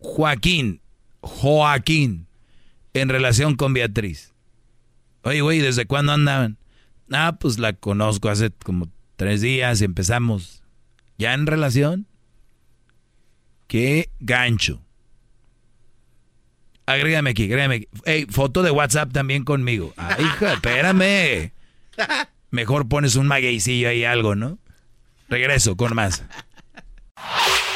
Joaquín, 0.00 0.80
Joaquín, 1.20 2.26
en 2.94 3.08
relación 3.08 3.54
con 3.54 3.72
Beatriz. 3.72 4.32
Oye, 5.22 5.42
güey, 5.42 5.60
¿desde 5.60 5.86
cuándo 5.86 6.12
andaban? 6.12 6.58
Ah, 7.12 7.36
pues 7.38 7.58
la 7.58 7.72
conozco 7.74 8.28
hace 8.28 8.50
como 8.50 8.88
tres 9.16 9.40
días 9.40 9.80
y 9.80 9.84
empezamos. 9.84 10.62
¿Ya 11.18 11.34
en 11.34 11.46
relación? 11.46 12.06
Qué 13.66 14.10
gancho. 14.20 14.80
Agrégame 16.86 17.30
aquí, 17.30 17.44
agrégame 17.44 17.74
aquí. 17.76 17.88
Ey, 18.04 18.26
foto 18.26 18.62
de 18.62 18.70
WhatsApp 18.70 19.12
también 19.12 19.44
conmigo. 19.44 19.92
Ay, 19.96 20.24
hija, 20.24 20.54
espérame. 20.54 21.52
Mejor 22.50 22.88
pones 22.88 23.14
un 23.16 23.28
magueycillo 23.28 23.90
ahí 23.90 24.04
algo, 24.04 24.34
¿no? 24.34 24.58
Regreso 25.28 25.76
con 25.76 25.94
más. 25.94 26.24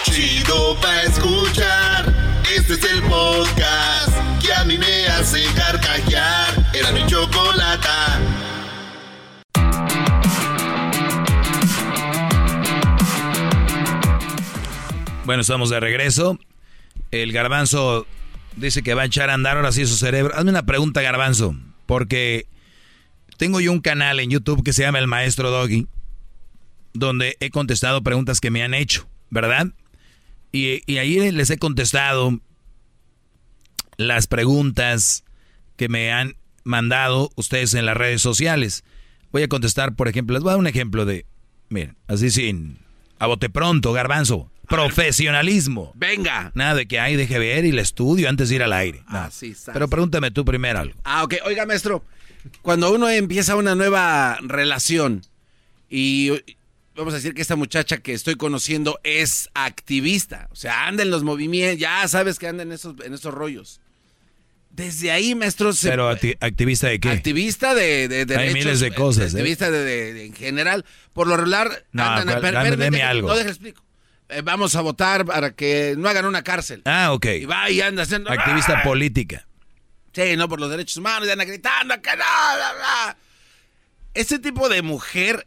Chido 0.05 0.78
pa' 0.81 1.02
escuchar. 1.02 2.15
Este 2.55 2.74
es 2.74 2.84
el 2.84 3.02
podcast 3.02 4.12
que 4.41 4.52
a 4.52 4.65
mí 4.65 4.78
me 4.78 5.07
hace 5.07 5.42
carcajear. 5.57 6.70
Era 6.73 6.92
mi 6.92 7.07
chocolata. 7.07 8.20
Bueno, 15.24 15.41
estamos 15.41 15.70
de 15.70 15.81
regreso. 15.81 16.39
El 17.10 17.33
garbanzo 17.33 18.07
dice 18.57 18.83
que 18.83 18.94
va 18.94 19.02
a 19.02 19.07
echar 19.07 19.31
a 19.31 19.34
andar 19.34 19.57
ahora 19.57 19.73
sí 19.73 19.86
su 19.86 19.97
cerebro. 19.97 20.34
Hazme 20.36 20.50
una 20.50 20.66
pregunta, 20.66 21.00
garbanzo, 21.00 21.57
porque 21.86 22.47
tengo 23.39 23.60
yo 23.60 23.73
un 23.73 23.81
canal 23.81 24.20
en 24.20 24.31
YouTube 24.31 24.62
que 24.62 24.73
se 24.73 24.83
llama 24.83 24.99
El 24.99 25.07
Maestro 25.07 25.50
Doggy, 25.50 25.86
donde 26.92 27.36
he 27.41 27.50
contestado 27.50 28.02
preguntas 28.02 28.41
que 28.41 28.50
me 28.50 28.62
han 28.62 28.74
hecho, 28.74 29.08
¿verdad? 29.31 29.68
Y, 30.55 30.83
y 30.86 30.99
ahí 30.99 31.33
les 31.33 31.50
he 31.50 31.58
contestado 31.58 32.39
las 33.97 34.28
preguntas 34.28 35.24
que 35.76 35.89
me 35.89 36.12
han 36.12 36.36
mandado 36.62 37.33
ustedes 37.34 37.74
en 37.74 37.86
las 37.86 37.97
redes 37.97 38.23
sociales. 38.23 38.84
Voy 39.33 39.42
a 39.42 39.49
contestar, 39.49 39.97
por 39.97 40.07
ejemplo, 40.07 40.34
les 40.34 40.44
voy 40.44 40.50
a 40.50 40.52
dar 40.52 40.60
un 40.60 40.68
ejemplo 40.68 41.07
de, 41.07 41.26
miren, 41.70 41.97
así 42.07 42.31
sin, 42.31 42.78
a 43.18 43.26
bote 43.26 43.50
pronto, 43.50 43.92
garbanzo, 43.92 44.49
profesionalismo. 44.68 45.91
Venga. 45.97 46.52
Nada 46.55 46.76
de 46.76 46.86
que, 46.86 47.00
ay, 47.00 47.16
deje 47.16 47.41
ver 47.41 47.65
y 47.65 47.73
le 47.73 47.83
estudio 47.83 48.28
antes 48.28 48.49
de 48.49 48.55
ir 48.55 48.62
al 48.62 48.74
aire. 48.74 49.02
Así 49.08 49.50
está. 49.50 49.73
Pero 49.73 49.89
pregúntame 49.89 50.31
tú 50.31 50.44
primero 50.44 50.78
algo. 50.78 50.94
Ah, 51.02 51.24
ok. 51.24 51.34
Oiga, 51.47 51.66
maestro, 51.66 52.05
cuando 52.62 52.94
uno 52.94 53.08
empieza 53.08 53.57
una 53.57 53.74
nueva 53.74 54.39
relación 54.41 55.23
y 55.91 56.31
vamos 56.94 57.14
a 57.14 57.16
decir 57.16 57.34
que 57.34 57.42
esta 57.42 57.56
muchacha 57.56 57.98
que 57.98 58.12
estoy 58.12 58.36
conociendo 58.36 59.00
es 59.05 59.48
activista. 59.55 60.48
O 60.52 60.56
sea, 60.56 60.86
anda 60.86 61.02
en 61.02 61.10
los 61.10 61.23
movimientos, 61.24 61.78
ya 61.81 62.06
sabes 62.08 62.39
que 62.39 62.47
anda 62.48 62.62
en 62.62 62.73
esos, 62.73 62.94
en 63.05 63.14
esos 63.14 63.32
rollos. 63.34 63.81
Desde 64.70 65.12
ahí, 65.12 65.34
maestro, 65.36 65.73
se- 65.73 65.89
Pero 65.89 66.10
acti- 66.10 66.36
activista 66.40 66.89
de 66.89 66.98
qué? 66.98 67.08
activista 67.10 67.74
de, 67.74 68.08
de 68.08 68.26
derechos. 68.26 68.55
miles 68.55 68.81
de 68.81 68.92
cosas, 68.92 69.32
¿eh? 69.32 69.36
Activista 69.36 69.70
de, 69.70 69.84
de- 69.84 70.12
de- 70.14 70.24
en 70.26 70.34
general. 70.34 70.84
Por 71.12 71.28
lo 71.28 71.36
regular, 71.36 71.84
No, 71.92 72.02
andan 72.05 72.40
per- 72.40 72.55
dame- 72.55 72.76
deme 72.76 73.02
algo. 73.02 73.28
No, 73.28 73.39
explico. 73.39 73.84
Eh, 74.28 74.40
vamos 74.42 74.74
a 74.74 74.81
votar 74.81 75.24
para 75.26 75.52
que 75.55 75.94
no 75.97 76.08
hagan 76.08 76.24
una 76.24 76.42
cárcel. 76.42 76.82
Ah, 76.86 77.12
ok. 77.12 77.26
Y 77.42 77.44
va 77.44 77.70
y 77.70 77.81
anda 77.82 78.02
haciendo. 78.02 78.31
Activista 78.31 78.81
¡Ah! 78.81 78.82
política. 78.82 79.47
Sí, 80.12 80.34
no 80.36 80.48
por 80.48 80.58
los 80.60 80.70
derechos 80.70 80.97
humanos, 80.97 81.28
y 81.28 81.31
anda 81.31 81.44
gritando 81.44 81.94
que 82.02 82.10
no, 82.10 82.16
bla, 82.16 82.73
bla. 82.76 83.16
Ese 84.14 84.39
tipo 84.40 84.68
de 84.68 84.82
mujer 84.82 85.47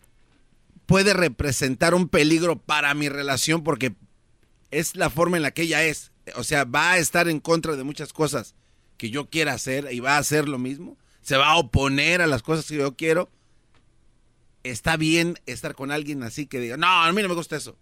puede 0.87 1.13
representar 1.13 1.93
un 1.93 2.09
peligro 2.09 2.57
para 2.59 2.93
mi 2.95 3.07
relación 3.09 3.63
porque 3.63 3.93
es 4.71 4.95
la 4.95 5.11
forma 5.11 5.37
en 5.37 5.43
la 5.43 5.51
que 5.51 5.61
ella 5.63 5.83
es. 5.83 6.11
O 6.35 6.43
sea, 6.43 6.63
va 6.63 6.93
a 6.93 6.97
estar 6.97 7.27
en 7.29 7.39
contra 7.39 7.75
de 7.75 7.83
muchas 7.83 8.11
cosas 8.13 8.55
que 8.97 9.11
yo 9.11 9.29
quiera 9.29 9.53
hacer 9.53 9.87
y 9.91 9.99
va 9.99 10.15
a 10.15 10.19
hacer 10.19 10.49
lo 10.49 10.57
mismo. 10.57 10.97
Se 11.21 11.37
va 11.37 11.49
a 11.51 11.57
oponer 11.57 12.21
a 12.21 12.27
las 12.27 12.41
cosas 12.41 12.65
que 12.65 12.75
yo 12.77 12.95
quiero. 12.95 13.29
Está 14.63 14.97
bien 14.97 15.35
estar 15.45 15.75
con 15.75 15.91
alguien 15.91 16.23
así 16.23 16.47
que 16.47 16.59
diga, 16.59 16.77
no, 16.77 16.87
a 16.87 17.11
mí 17.13 17.21
no 17.21 17.29
me 17.29 17.35
gusta 17.35 17.55
eso. 17.55 17.77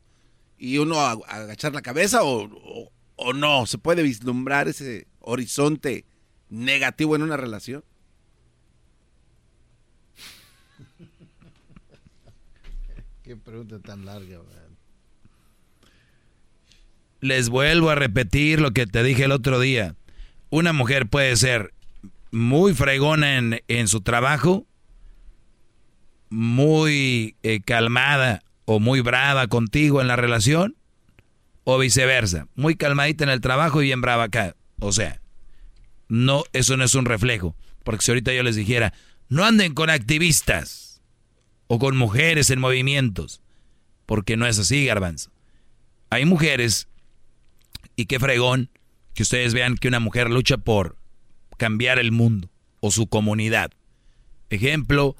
Y 0.57 0.77
uno 0.77 0.99
agachar 0.99 1.73
la 1.73 1.81
cabeza 1.81 2.23
o- 2.23 2.91
o 3.15 3.33
no. 3.33 3.65
Se 3.65 3.77
puede 3.77 4.03
vislumbrar 4.03 4.67
ese 4.67 5.07
horizonte 5.19 6.05
negativo 6.49 7.15
en 7.15 7.23
una 7.23 7.37
relación. 7.37 7.83
Qué 13.25 13.35
pregunta 13.35 13.79
tan 13.79 14.05
larga. 14.05 14.37
Les 17.21 17.49
vuelvo 17.49 17.89
a 17.89 17.95
repetir 17.95 18.61
lo 18.61 18.69
que 18.69 18.85
te 18.85 19.01
dije 19.01 19.23
el 19.23 19.31
otro 19.31 19.59
día. 19.59 19.95
Una 20.51 20.73
mujer 20.73 21.07
puede 21.07 21.35
ser 21.35 21.73
muy 22.29 22.75
fregona 22.75 23.37
en, 23.39 23.63
en 23.67 23.87
su 23.87 24.01
trabajo, 24.01 24.67
muy 26.29 27.35
eh, 27.41 27.61
calmada 27.65 28.43
o 28.65 28.79
muy 28.79 29.01
brava 29.01 29.47
contigo 29.47 30.01
en 30.01 30.07
la 30.07 30.17
relación, 30.17 30.75
o 31.63 31.79
viceversa. 31.79 32.47
Muy 32.53 32.75
calmadita 32.75 33.23
en 33.23 33.31
el 33.31 33.41
trabajo 33.41 33.81
y 33.81 33.85
bien 33.85 34.01
brava 34.01 34.25
acá. 34.25 34.55
O 34.77 34.91
sea, 34.91 35.19
no, 36.09 36.43
eso 36.53 36.77
no 36.77 36.83
es 36.83 36.93
un 36.93 37.05
reflejo. 37.05 37.55
Porque 37.83 38.05
si 38.05 38.11
ahorita 38.11 38.33
yo 38.33 38.43
les 38.43 38.55
dijera, 38.55 38.93
no 39.29 39.45
anden 39.45 39.73
con 39.73 39.89
activistas 39.89 40.84
o 41.67 41.79
con 41.79 41.97
mujeres 41.97 42.49
en 42.49 42.59
movimientos, 42.59 43.41
porque 44.05 44.37
no 44.37 44.45
es 44.45 44.59
así, 44.59 44.85
garbanzo. 44.85 45.31
Hay 46.09 46.25
mujeres, 46.25 46.87
y 47.95 48.05
qué 48.05 48.19
fregón, 48.19 48.69
que 49.13 49.23
ustedes 49.23 49.53
vean 49.53 49.75
que 49.75 49.87
una 49.87 49.99
mujer 49.99 50.29
lucha 50.29 50.57
por 50.57 50.97
cambiar 51.57 51.99
el 51.99 52.11
mundo 52.11 52.49
o 52.81 52.91
su 52.91 53.07
comunidad. 53.07 53.71
Ejemplo, 54.49 55.15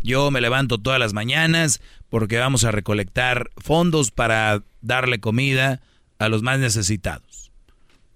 yo 0.00 0.30
me 0.30 0.40
levanto 0.40 0.78
todas 0.78 1.00
las 1.00 1.12
mañanas 1.12 1.80
porque 2.08 2.38
vamos 2.38 2.64
a 2.64 2.70
recolectar 2.70 3.50
fondos 3.56 4.10
para 4.10 4.62
darle 4.80 5.18
comida 5.18 5.80
a 6.18 6.28
los 6.28 6.42
más 6.42 6.58
necesitados. 6.58 7.50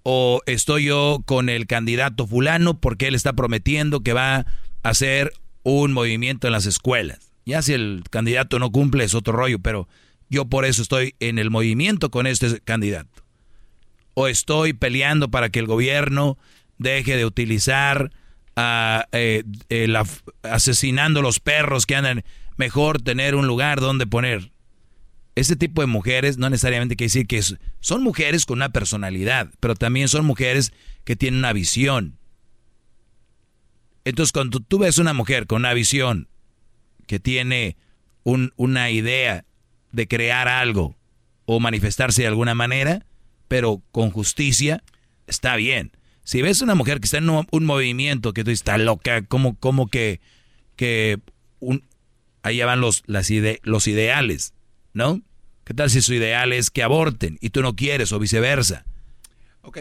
O 0.04 0.40
estoy 0.46 0.84
yo 0.84 1.22
con 1.24 1.48
el 1.48 1.66
candidato 1.66 2.26
fulano 2.26 2.80
porque 2.80 3.08
él 3.08 3.14
está 3.14 3.32
prometiendo 3.32 4.00
que 4.00 4.12
va 4.12 4.36
a 4.36 4.46
hacer 4.82 5.32
un 5.62 5.92
movimiento 5.92 6.46
en 6.46 6.52
las 6.52 6.66
escuelas. 6.66 7.31
Ya 7.44 7.62
si 7.62 7.72
el 7.72 8.04
candidato 8.10 8.58
no 8.58 8.70
cumple 8.70 9.04
es 9.04 9.14
otro 9.14 9.32
rollo, 9.32 9.58
pero 9.58 9.88
yo 10.28 10.46
por 10.46 10.64
eso 10.64 10.82
estoy 10.82 11.14
en 11.20 11.38
el 11.38 11.50
movimiento 11.50 12.10
con 12.10 12.26
este 12.26 12.60
candidato. 12.60 13.22
O 14.14 14.28
estoy 14.28 14.72
peleando 14.72 15.30
para 15.30 15.50
que 15.50 15.58
el 15.58 15.66
gobierno 15.66 16.38
deje 16.78 17.16
de 17.16 17.24
utilizar 17.24 18.12
a, 18.56 19.06
eh, 19.12 19.44
eh, 19.70 19.92
asesinando 20.42 21.22
los 21.22 21.40
perros 21.40 21.86
que 21.86 21.96
andan. 21.96 22.24
Mejor 22.56 23.00
tener 23.00 23.34
un 23.34 23.46
lugar 23.46 23.80
donde 23.80 24.06
poner. 24.06 24.52
Ese 25.34 25.56
tipo 25.56 25.80
de 25.80 25.86
mujeres 25.86 26.36
no 26.36 26.50
necesariamente 26.50 26.94
quiere 26.94 27.08
decir 27.08 27.26
que 27.26 27.42
son 27.80 28.02
mujeres 28.02 28.44
con 28.44 28.58
una 28.58 28.68
personalidad, 28.68 29.50
pero 29.60 29.74
también 29.74 30.08
son 30.08 30.26
mujeres 30.26 30.72
que 31.04 31.16
tienen 31.16 31.38
una 31.38 31.54
visión. 31.54 32.18
Entonces, 34.04 34.32
cuando 34.32 34.60
tú 34.60 34.78
ves 34.78 34.98
una 34.98 35.14
mujer 35.14 35.46
con 35.46 35.62
una 35.62 35.72
visión 35.72 36.28
que 37.12 37.20
tiene 37.20 37.76
un- 38.24 38.54
una 38.56 38.90
idea 38.90 39.44
de 39.90 40.08
crear 40.08 40.48
algo 40.48 40.96
o 41.44 41.60
manifestarse 41.60 42.22
de 42.22 42.28
alguna 42.28 42.54
manera, 42.54 43.04
pero 43.48 43.82
con 43.92 44.10
justicia, 44.10 44.82
está 45.26 45.56
bien. 45.56 45.92
Si 46.24 46.40
ves 46.40 46.62
una 46.62 46.74
mujer 46.74 47.00
que 47.00 47.04
está 47.04 47.18
en 47.18 47.28
un, 47.28 47.46
un 47.50 47.64
movimiento 47.66 48.32
que 48.32 48.44
tú 48.44 48.48
dices, 48.48 48.60
está 48.62 48.78
loca, 48.78 49.20
como, 49.26 49.56
como 49.58 49.88
que, 49.88 50.22
que 50.74 51.18
un, 51.60 51.84
ahí 52.42 52.56
ya 52.56 52.64
van 52.64 52.80
los, 52.80 53.02
las 53.04 53.28
ide- 53.30 53.60
los 53.62 53.86
ideales, 53.88 54.54
¿no? 54.94 55.20
¿Qué 55.64 55.74
tal 55.74 55.90
si 55.90 56.00
su 56.00 56.14
ideal 56.14 56.54
es 56.54 56.70
que 56.70 56.82
aborten 56.82 57.36
y 57.42 57.50
tú 57.50 57.60
no 57.60 57.76
quieres 57.76 58.10
o 58.12 58.18
viceversa? 58.18 58.86
Ok. 59.60 59.80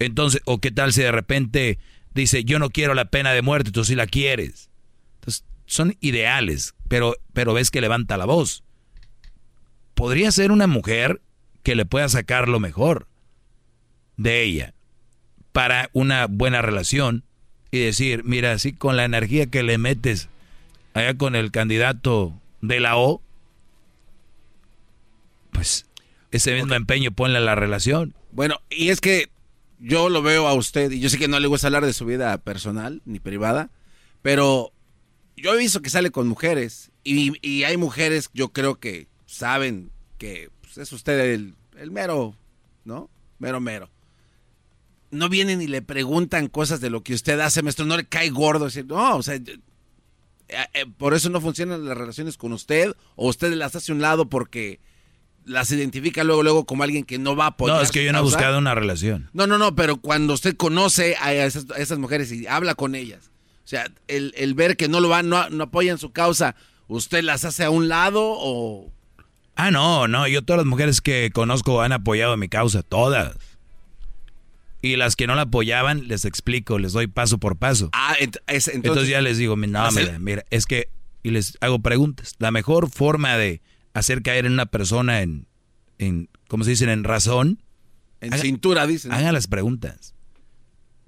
Entonces, 0.00 0.42
o 0.46 0.58
qué 0.60 0.72
tal 0.72 0.92
si 0.92 1.02
de 1.02 1.12
repente 1.12 1.78
dice, 2.12 2.42
yo 2.42 2.58
no 2.58 2.70
quiero 2.70 2.94
la 2.94 3.04
pena 3.04 3.32
de 3.32 3.42
muerte, 3.42 3.70
tú 3.70 3.84
sí 3.84 3.94
la 3.94 4.08
quieres. 4.08 4.68
Entonces, 5.20 5.44
son 5.72 5.96
ideales, 6.00 6.74
pero, 6.88 7.16
pero 7.32 7.54
ves 7.54 7.70
que 7.70 7.80
levanta 7.80 8.18
la 8.18 8.26
voz. 8.26 8.62
Podría 9.94 10.30
ser 10.30 10.52
una 10.52 10.66
mujer 10.66 11.22
que 11.62 11.74
le 11.74 11.86
pueda 11.86 12.10
sacar 12.10 12.46
lo 12.46 12.60
mejor 12.60 13.06
de 14.18 14.42
ella 14.42 14.74
para 15.52 15.88
una 15.94 16.26
buena 16.26 16.60
relación 16.60 17.24
y 17.70 17.78
decir, 17.78 18.22
mira, 18.22 18.52
así 18.52 18.74
con 18.74 18.98
la 18.98 19.04
energía 19.04 19.46
que 19.46 19.62
le 19.62 19.78
metes 19.78 20.28
allá 20.92 21.14
con 21.14 21.34
el 21.34 21.50
candidato 21.50 22.34
de 22.60 22.80
la 22.80 22.98
O, 22.98 23.22
pues 25.52 25.86
ese 26.32 26.54
mismo 26.54 26.74
empeño 26.74 27.12
ponle 27.12 27.38
a 27.38 27.40
la 27.40 27.54
relación. 27.54 28.14
Bueno, 28.30 28.60
y 28.68 28.90
es 28.90 29.00
que 29.00 29.30
yo 29.78 30.10
lo 30.10 30.20
veo 30.20 30.48
a 30.48 30.52
usted, 30.52 30.90
y 30.90 31.00
yo 31.00 31.08
sé 31.08 31.16
que 31.16 31.28
no 31.28 31.40
le 31.40 31.48
gusta 31.48 31.68
hablar 31.68 31.86
de 31.86 31.94
su 31.94 32.04
vida 32.04 32.36
personal 32.36 33.00
ni 33.06 33.20
privada, 33.20 33.70
pero 34.20 34.71
yo 35.42 35.54
he 35.54 35.58
visto 35.58 35.82
que 35.82 35.90
sale 35.90 36.12
con 36.12 36.28
mujeres, 36.28 36.92
y, 37.02 37.32
y 37.46 37.64
hay 37.64 37.76
mujeres, 37.76 38.30
yo 38.32 38.50
creo 38.52 38.78
que 38.78 39.08
saben 39.26 39.90
que 40.16 40.50
pues, 40.60 40.78
es 40.78 40.92
usted 40.92 41.18
el, 41.18 41.56
el 41.76 41.90
mero, 41.90 42.36
¿no? 42.84 43.10
Mero, 43.40 43.60
mero. 43.60 43.90
No 45.10 45.28
vienen 45.28 45.60
y 45.60 45.66
le 45.66 45.82
preguntan 45.82 46.46
cosas 46.46 46.80
de 46.80 46.90
lo 46.90 47.02
que 47.02 47.12
usted 47.12 47.40
hace, 47.40 47.60
maestro, 47.60 47.84
no 47.84 47.96
le 47.96 48.04
cae 48.04 48.30
gordo. 48.30 48.66
decir, 48.66 48.86
no, 48.86 49.16
o 49.16 49.22
sea, 49.24 49.34
eh, 49.34 49.44
eh, 50.48 50.86
por 50.96 51.12
eso 51.12 51.28
no 51.28 51.40
funcionan 51.40 51.86
las 51.86 51.98
relaciones 51.98 52.36
con 52.36 52.52
usted, 52.52 52.94
o 53.16 53.28
usted 53.28 53.52
las 53.54 53.74
hace 53.74 53.90
a 53.90 53.96
un 53.96 54.00
lado 54.00 54.28
porque 54.28 54.78
las 55.44 55.72
identifica 55.72 56.22
luego, 56.22 56.44
luego 56.44 56.66
como 56.66 56.84
alguien 56.84 57.02
que 57.02 57.18
no 57.18 57.34
va 57.34 57.46
a 57.46 57.48
apoyar. 57.48 57.78
No, 57.78 57.82
es 57.82 57.90
que 57.90 58.04
yo 58.04 58.12
no 58.12 58.20
he 58.20 58.22
buscado 58.22 58.58
una 58.58 58.76
relación. 58.76 59.28
No, 59.32 59.48
no, 59.48 59.58
no, 59.58 59.74
pero 59.74 59.96
cuando 59.96 60.34
usted 60.34 60.56
conoce 60.56 61.16
a 61.20 61.34
esas, 61.34 61.68
a 61.72 61.78
esas 61.78 61.98
mujeres 61.98 62.30
y 62.30 62.46
habla 62.46 62.76
con 62.76 62.94
ellas, 62.94 63.31
sea, 63.72 63.90
el, 64.08 64.32
el 64.36 64.54
ver 64.54 64.76
que 64.76 64.88
no 64.88 65.00
lo 65.00 65.08
van, 65.08 65.28
no, 65.28 65.48
no 65.50 65.64
apoyan 65.64 65.98
su 65.98 66.12
causa, 66.12 66.54
¿usted 66.88 67.22
las 67.22 67.44
hace 67.44 67.64
a 67.64 67.70
un 67.70 67.88
lado 67.88 68.20
o...? 68.24 68.90
Ah, 69.54 69.70
no, 69.70 70.08
no, 70.08 70.26
yo 70.28 70.42
todas 70.42 70.58
las 70.58 70.66
mujeres 70.66 71.00
que 71.00 71.30
conozco 71.32 71.82
han 71.82 71.92
apoyado 71.92 72.36
mi 72.36 72.48
causa, 72.48 72.82
todas. 72.82 73.36
Y 74.80 74.96
las 74.96 75.14
que 75.14 75.26
no 75.26 75.34
la 75.34 75.42
apoyaban, 75.42 76.08
les 76.08 76.24
explico, 76.24 76.78
les 76.78 76.92
doy 76.92 77.06
paso 77.06 77.38
por 77.38 77.56
paso. 77.56 77.90
Ah, 77.92 78.14
ent- 78.18 78.40
es- 78.48 78.66
entonces, 78.68 78.74
entonces, 78.74 79.08
ya 79.08 79.20
les 79.20 79.38
digo, 79.38 79.54
no, 79.56 79.92
mira, 79.92 80.18
mira, 80.18 80.44
es 80.50 80.66
que, 80.66 80.88
y 81.22 81.30
les 81.30 81.56
hago 81.60 81.78
preguntas. 81.80 82.34
La 82.38 82.50
mejor 82.50 82.90
forma 82.90 83.36
de 83.36 83.60
hacer 83.94 84.22
caer 84.22 84.46
en 84.46 84.52
una 84.54 84.66
persona 84.66 85.20
en, 85.22 85.46
en 85.98 86.28
¿cómo 86.48 86.64
se 86.64 86.70
dicen? 86.70 86.88
En 86.88 87.04
razón. 87.04 87.62
En 88.20 88.36
cintura, 88.38 88.86
dicen. 88.86 89.12
Hagan 89.12 89.34
las 89.34 89.46
preguntas. 89.46 90.14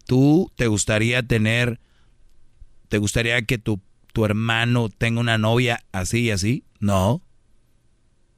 ¿Tú 0.07 0.53
te 0.57 0.67
gustaría 0.67 1.23
tener, 1.23 1.81
te 2.89 2.99
gustaría 2.99 3.43
que 3.43 3.59
tu, 3.59 3.81
tu 4.13 4.25
hermano 4.25 4.89
tenga 4.89 5.21
una 5.21 5.39
novia 5.39 5.85
así 5.93 6.21
y 6.21 6.31
así? 6.31 6.65
No. 6.81 7.23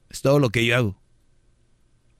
Es 0.09 0.21
todo 0.21 0.39
lo 0.39 0.49
que 0.49 0.65
yo 0.65 0.75
hago. 0.75 1.01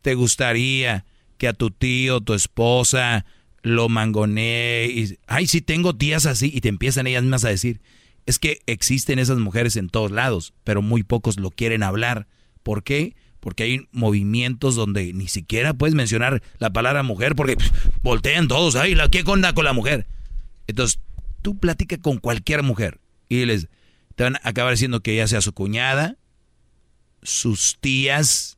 ¿Te 0.01 0.15
gustaría 0.15 1.06
que 1.38 1.47
a 1.47 1.53
tu 1.53 1.72
tío, 1.72 2.22
tu 2.22 2.33
esposa, 2.33 3.25
lo 3.61 3.89
mangonee 3.89 4.88
y, 4.88 5.19
ay, 5.27 5.47
sí 5.47 5.61
tengo 5.61 5.95
tías 5.95 6.25
así, 6.25 6.51
y 6.53 6.61
te 6.61 6.69
empiezan 6.69 7.07
ellas 7.07 7.23
mismas 7.23 7.45
a 7.45 7.49
decir, 7.49 7.81
es 8.25 8.39
que 8.39 8.59
existen 8.65 9.19
esas 9.19 9.38
mujeres 9.38 9.75
en 9.77 9.89
todos 9.89 10.11
lados, 10.11 10.53
pero 10.64 10.81
muy 10.81 11.03
pocos 11.03 11.39
lo 11.39 11.51
quieren 11.51 11.83
hablar. 11.83 12.27
¿Por 12.64 12.83
qué? 12.83 13.15
Porque 13.39 13.64
hay 13.64 13.88
movimientos 13.91 14.75
donde 14.75 15.14
ni 15.14 15.27
siquiera 15.27 15.73
puedes 15.73 15.95
mencionar 15.95 16.41
la 16.59 16.72
palabra 16.72 17.03
mujer 17.03 17.35
porque 17.35 17.56
pff, 17.56 17.72
voltean 18.03 18.47
todos, 18.47 18.75
ay, 18.75 18.95
la 18.95 19.09
¿qué 19.09 19.23
onda 19.25 19.53
con 19.53 19.65
la 19.65 19.73
mujer? 19.73 20.07
Entonces, 20.67 20.99
tú 21.48 21.58
platica 21.58 21.98
con 21.98 22.17
cualquier 22.17 22.61
mujer 22.61 23.00
y 23.30 23.45
les 23.45 23.69
te 24.16 24.24
van 24.26 24.35
a 24.35 24.42
acabar 24.43 24.74
diciendo 24.74 25.00
que 25.00 25.16
ya 25.16 25.30
sea 25.30 25.40
su 25.40 25.53
cuñada, 25.53 26.17
sus 27.24 27.77
tías, 27.80 28.58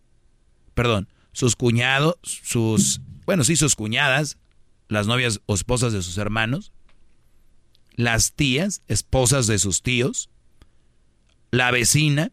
perdón, 0.73 1.07
sus 1.31 1.55
cuñados, 1.55 2.15
sus, 2.23 2.99
bueno, 3.27 3.43
sí, 3.43 3.55
sus 3.55 3.75
cuñadas, 3.75 4.39
las 4.87 5.05
novias 5.05 5.39
o 5.45 5.53
esposas 5.53 5.93
de 5.93 6.01
sus 6.01 6.17
hermanos, 6.17 6.71
las 7.93 8.33
tías, 8.33 8.81
esposas 8.87 9.45
de 9.45 9.59
sus 9.59 9.83
tíos, 9.83 10.31
la 11.51 11.69
vecina, 11.69 12.31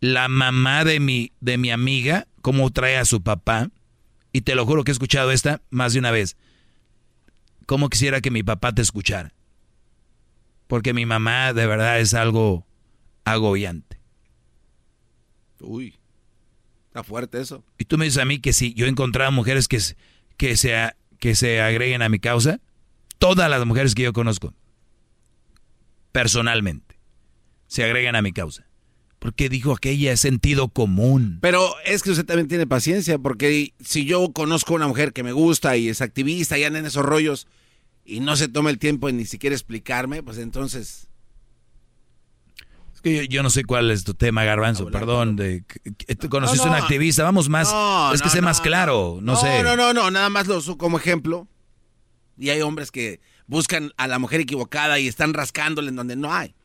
la 0.00 0.28
mamá 0.28 0.84
de 0.84 0.98
mi, 0.98 1.32
de 1.42 1.58
mi 1.58 1.70
amiga, 1.70 2.26
cómo 2.40 2.70
trae 2.70 2.96
a 2.96 3.04
su 3.04 3.22
papá, 3.22 3.68
y 4.32 4.40
te 4.40 4.54
lo 4.54 4.64
juro 4.64 4.82
que 4.82 4.92
he 4.92 4.96
escuchado 4.96 5.30
esta 5.30 5.60
más 5.68 5.92
de 5.92 5.98
una 5.98 6.10
vez. 6.10 6.38
¿Cómo 7.68 7.90
quisiera 7.90 8.22
que 8.22 8.30
mi 8.30 8.42
papá 8.42 8.72
te 8.72 8.80
escuchara? 8.80 9.34
Porque 10.68 10.94
mi 10.94 11.04
mamá 11.04 11.52
de 11.52 11.66
verdad 11.66 12.00
es 12.00 12.14
algo 12.14 12.66
agobiante. 13.26 14.00
Uy, 15.60 15.94
está 16.86 17.04
fuerte 17.04 17.38
eso. 17.42 17.62
Y 17.76 17.84
tú 17.84 17.98
me 17.98 18.06
dices 18.06 18.22
a 18.22 18.24
mí 18.24 18.38
que 18.38 18.54
si 18.54 18.72
yo 18.72 18.86
he 18.86 18.88
encontrado 18.88 19.30
mujeres 19.32 19.68
que, 19.68 19.80
se- 19.80 19.96
que, 20.38 20.56
se, 20.56 20.74
que 21.18 21.34
se 21.34 21.60
agreguen 21.60 22.00
a 22.00 22.08
mi 22.08 22.18
causa, 22.18 22.58
todas 23.18 23.50
las 23.50 23.66
mujeres 23.66 23.94
que 23.94 24.04
yo 24.04 24.14
conozco, 24.14 24.54
personalmente, 26.10 26.98
se 27.66 27.84
agregan 27.84 28.16
a 28.16 28.22
mi 28.22 28.32
causa. 28.32 28.66
Porque 29.18 29.50
dijo 29.50 29.72
aquella 29.72 30.12
es 30.12 30.20
sentido 30.20 30.68
común. 30.68 31.36
Pero 31.42 31.68
es 31.84 32.02
que 32.02 32.12
usted 32.12 32.24
también 32.24 32.48
tiene 32.48 32.66
paciencia, 32.66 33.18
porque 33.18 33.74
si 33.78 34.06
yo 34.06 34.32
conozco 34.32 34.72
a 34.72 34.76
una 34.76 34.88
mujer 34.88 35.12
que 35.12 35.22
me 35.22 35.32
gusta 35.32 35.76
y 35.76 35.90
es 35.90 36.00
activista 36.00 36.56
y 36.56 36.64
anda 36.64 36.78
en 36.78 36.86
esos 36.86 37.04
rollos 37.04 37.46
y 38.08 38.20
no 38.20 38.36
se 38.36 38.48
toma 38.48 38.70
el 38.70 38.78
tiempo 38.78 39.06
de 39.06 39.12
ni 39.12 39.26
siquiera 39.26 39.54
explicarme, 39.54 40.22
pues 40.22 40.38
entonces... 40.38 41.06
Es 42.94 43.00
que 43.02 43.14
yo, 43.14 43.22
yo 43.22 43.42
no 43.44 43.50
sé 43.50 43.64
cuál 43.64 43.90
es 43.92 44.02
tu 44.02 44.14
tema, 44.14 44.42
Garbanzo, 44.42 44.90
perdón. 44.90 45.36
De, 45.36 45.62
tú 46.18 46.28
conociste 46.28 46.66
No, 46.66 46.74
a 46.74 46.76
un 46.78 46.82
activista, 46.82 47.22
vamos 47.22 47.48
más. 47.48 47.70
No, 47.70 48.12
es 48.12 48.20
que 48.20 48.26
no, 48.26 48.32
sé 48.32 48.40
no, 48.40 48.46
más 48.46 48.60
claro, 48.60 49.18
no, 49.22 49.36
sé. 49.36 49.62
No, 49.62 49.76
no, 49.76 49.92
no, 49.92 50.10
nada 50.10 50.28
más 50.30 50.48
lo 50.48 50.56
uso 50.56 50.76
como 50.76 50.96
ejemplo. 50.98 51.46
Y 52.36 52.50
hay 52.50 52.60
hombres 52.62 52.90
que 52.90 53.20
buscan 53.46 53.92
a 53.98 54.08
la 54.08 54.18
mujer 54.18 54.40
equivocada 54.40 54.98
y 54.98 55.06
están 55.06 55.32
rascándole 55.32 55.90
en 55.90 55.96
donde 55.96 56.16
no 56.16 56.32
hay. 56.32 56.56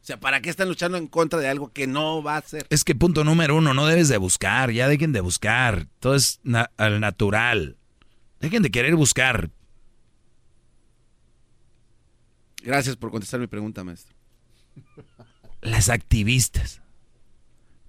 O 0.00 0.04
sea, 0.04 0.18
¿para 0.18 0.40
qué 0.40 0.48
están 0.50 0.68
luchando 0.68 0.96
en 0.96 1.08
contra 1.08 1.38
de 1.40 1.48
algo 1.48 1.72
que 1.72 1.86
no 1.86 2.22
va 2.22 2.38
a 2.38 2.42
ser? 2.42 2.66
Es 2.70 2.84
que 2.84 2.94
punto 2.94 3.22
número 3.22 3.54
uno, 3.56 3.74
no 3.74 3.84
debes 3.86 4.08
de 4.08 4.16
buscar, 4.16 4.70
ya 4.70 4.88
dejen 4.88 5.12
de 5.12 5.20
buscar. 5.20 5.88
Todo 6.00 6.14
es 6.14 6.40
na- 6.42 6.70
al 6.78 7.00
natural. 7.00 7.76
Dejen 8.40 8.62
de 8.62 8.70
querer 8.70 8.96
buscar. 8.96 9.50
Gracias 12.62 12.96
por 12.96 13.10
contestar 13.10 13.40
mi 13.40 13.46
pregunta, 13.46 13.82
maestro. 13.84 14.14
Las 15.60 15.88
activistas. 15.88 16.80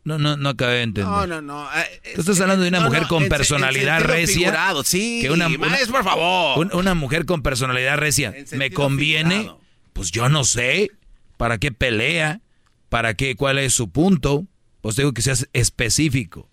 No, 0.03 0.17
no, 0.19 0.35
no 0.35 0.49
acabé 0.49 0.73
de 0.75 0.81
entender. 0.83 1.09
No, 1.11 1.25
no, 1.25 1.41
no. 1.41 1.69
eh, 1.77 2.01
Tú 2.15 2.21
estás 2.21 2.39
hablando 2.41 2.63
de 2.63 2.69
una 2.69 2.81
no, 2.81 2.87
mujer 2.87 3.03
no, 3.03 3.07
con 3.07 3.17
en 3.19 3.23
en 3.23 3.29
personalidad 3.29 3.99
sentido 3.99 4.13
recia. 4.15 4.35
figurado, 4.37 4.83
sí, 4.83 5.19
que 5.21 5.31
una, 5.31 5.47
maestro, 5.47 5.93
por 5.93 6.03
favor. 6.03 6.59
un- 6.59 6.75
una 6.75 6.93
mujer 6.93 7.25
con 7.25 7.41
personalidad 7.41 7.97
recia. 7.97 8.33
¿Me 8.51 8.71
conviene? 8.71 9.35
figurado. 9.37 9.61
Pues 9.93 10.11
yo 10.11 10.27
no 10.27 10.43
sé. 10.43 10.91
¿Para 11.37 11.57
qué 11.57 11.71
pelea? 11.71 12.41
¿Para 12.89 13.13
qué? 13.13 13.35
¿Cuál 13.35 13.59
es 13.59 13.73
su 13.73 13.89
punto? 13.91 14.45
Pues 14.81 14.97
digo 14.97 15.13
que 15.13 15.21
seas 15.21 15.47
específico. 15.53 16.49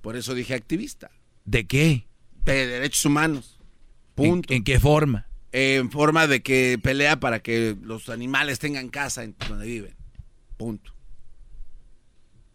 Por 0.00 0.16
eso 0.16 0.34
dije 0.34 0.54
activista. 0.54 1.10
¿De 1.44 1.66
qué? 1.66 2.06
De 2.44 2.66
derechos 2.68 3.04
humanos. 3.04 3.58
Punto. 4.14 4.52
¿En, 4.52 4.58
en 4.58 4.64
qué 4.64 4.78
forma? 4.78 5.26
En 5.52 5.90
forma 5.90 6.26
de 6.26 6.42
que 6.42 6.78
pelea 6.82 7.18
para 7.20 7.40
que 7.40 7.76
los 7.82 8.08
animales 8.08 8.58
tengan 8.58 8.88
casa 8.88 9.24
en 9.24 9.34
donde 9.48 9.66
viven. 9.66 9.96
Punto. 10.56 10.92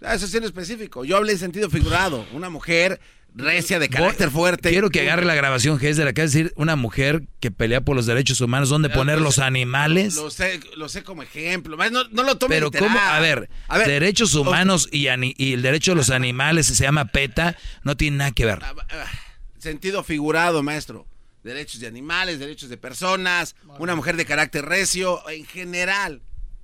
Ah, 0.02 0.14
Eso 0.16 0.26
es 0.26 0.34
en 0.36 0.44
específico. 0.44 1.06
Yo 1.06 1.18
hablé 1.18 1.34
en 1.34 1.40
sentido 1.40 1.70
figurado. 1.70 2.26
Una 2.34 2.50
mujer 2.50 3.00
recia 3.34 3.80
de 3.80 3.90
carácter 3.90 4.30
fuerte. 4.30 4.70
Quiero 4.70 4.90
que 4.90 5.02
agarre 5.02 5.26
la 5.26 5.36
grabación 5.36 5.78
la 6.06 6.14
que 6.14 6.24
es 6.24 6.32
decir 6.32 6.54
una 6.56 6.76
mujer 6.78 7.24
que 7.42 7.52
pelea 7.52 7.82
por 7.82 7.96
los 7.96 8.06
derechos 8.06 8.40
humanos, 8.40 8.70
¿dónde 8.70 8.90
poner 8.90 9.20
los 9.20 9.40
animales? 9.40 10.16
Lo 10.16 10.30
sé, 10.30 10.60
lo 10.78 10.88
sé 10.88 11.04
como 11.04 11.22
ejemplo. 11.24 11.76
No, 11.92 12.04
no 12.12 12.24
lo 12.24 12.38
tome 12.38 12.56
Pero 12.56 12.68
literal. 12.68 12.88
cómo, 12.88 13.00
a 13.00 13.20
ver, 13.20 13.50
A 13.68 13.78
ver, 13.78 13.88
derechos 13.88 14.36
humanos 14.36 14.88
y, 14.92 15.08
ani- 15.08 15.34
y 15.38 15.52
el 15.54 15.62
derecho 15.64 15.92
de 15.92 15.96
los 15.96 16.12
animales 16.12 16.68
se 16.68 16.76
llama 16.84 17.06
PETA, 17.06 17.58
no 17.84 17.98
tiene 17.98 18.18
nada 18.18 18.32
que 18.32 18.46
ver. 18.46 18.60
Ah, 18.64 18.74
Sentido 19.58 20.04
figurado, 20.04 20.62
maestro. 20.64 21.06
Derechos 21.46 21.80
de 21.80 21.88
animales, 21.88 22.40
derechos 22.40 22.70
de 22.70 22.78
personas, 22.78 23.56
una 23.80 23.96
mujer 23.96 24.18
de 24.18 24.26
carácter 24.26 24.66
recio, 24.66 25.22
en 25.30 25.46
general. 25.46 26.22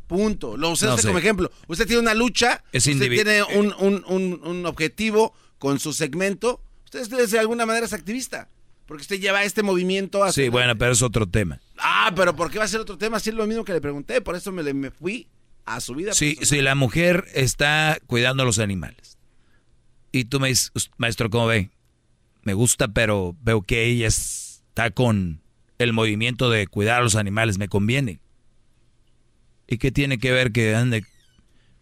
Punto. 0.07 0.57
Lo 0.57 0.71
usé 0.71 0.85
No 0.87 0.91
usted 0.93 1.03
sé. 1.03 1.07
como 1.09 1.19
ejemplo. 1.19 1.51
Usted 1.67 1.85
tiene 1.85 2.01
una 2.01 2.13
lucha, 2.15 2.63
Es 2.71 2.87
usted 2.87 3.09
tiene 3.09 3.43
un, 3.43 3.73
un- 3.79 4.03
un- 4.07 4.41
un 4.43 4.65
objetivo 4.65 5.33
con 5.59 5.79
su 5.79 5.93
segmento. 5.93 6.61
Usted 6.85 7.07
de 7.07 7.27
de 7.27 7.39
alguna 7.39 7.65
manera 7.65 7.85
es 7.85 7.93
activista. 7.93 8.49
Porque 8.87 9.03
usted 9.03 9.19
lleva 9.21 9.43
este 9.45 9.63
movimiento 9.63 10.23
a... 10.23 10.33
Sí, 10.33 10.49
bueno, 10.49 10.75
pero 10.77 10.91
es 10.91 11.01
otro 11.01 11.29
tema. 11.29 11.61
Ah, 11.77 12.11
pero 12.15 12.35
¿por 12.35 12.51
qué 12.51 12.57
va 12.57 12.65
a 12.65 12.67
ser 12.67 12.81
otro 12.81 12.97
tema? 12.97 13.19
Si 13.21 13.29
es 13.29 13.35
lo 13.35 13.47
mismo 13.47 13.63
que 13.63 13.71
le 13.73 13.79
pregunté. 13.79 14.19
Por 14.19 14.35
eso 14.35 14.51
me, 14.51 14.63
le- 14.63 14.73
me 14.73 14.91
fui 14.91 15.27
a 15.63 15.79
su 15.79 15.93
vida. 15.95 16.13
Si, 16.13 16.33
personal. 16.35 16.47
si 16.49 16.61
la 16.63 16.75
mujer 16.75 17.25
está 17.33 17.99
cuidando 18.07 18.43
a 18.43 18.45
los 18.47 18.57
animales 18.59 19.17
y 20.11 20.25
tú 20.25 20.39
me 20.41 20.49
dices, 20.49 20.71
"Us- 20.73 20.91
maestro, 20.97 21.29
¿cómo 21.29 21.45
ve? 21.47 21.69
Me 22.43 22.53
gusta, 22.55 22.87
pero 22.89 23.35
veo 23.41 23.61
que 23.61 23.85
ella 23.85 24.07
está 24.71 24.89
con 24.91 25.41
el 25.79 25.91
movimiento 25.91 26.49
de 26.49 26.65
cuidar 26.67 27.01
a 27.01 27.03
los 27.03 27.15
animales, 27.15 27.57
me 27.57 27.67
conviene. 27.67 28.21
¿Y 29.67 29.77
qué 29.77 29.91
tiene 29.91 30.17
que 30.17 30.31
ver 30.31 30.51
que 30.53 30.73
ande? 30.75 31.03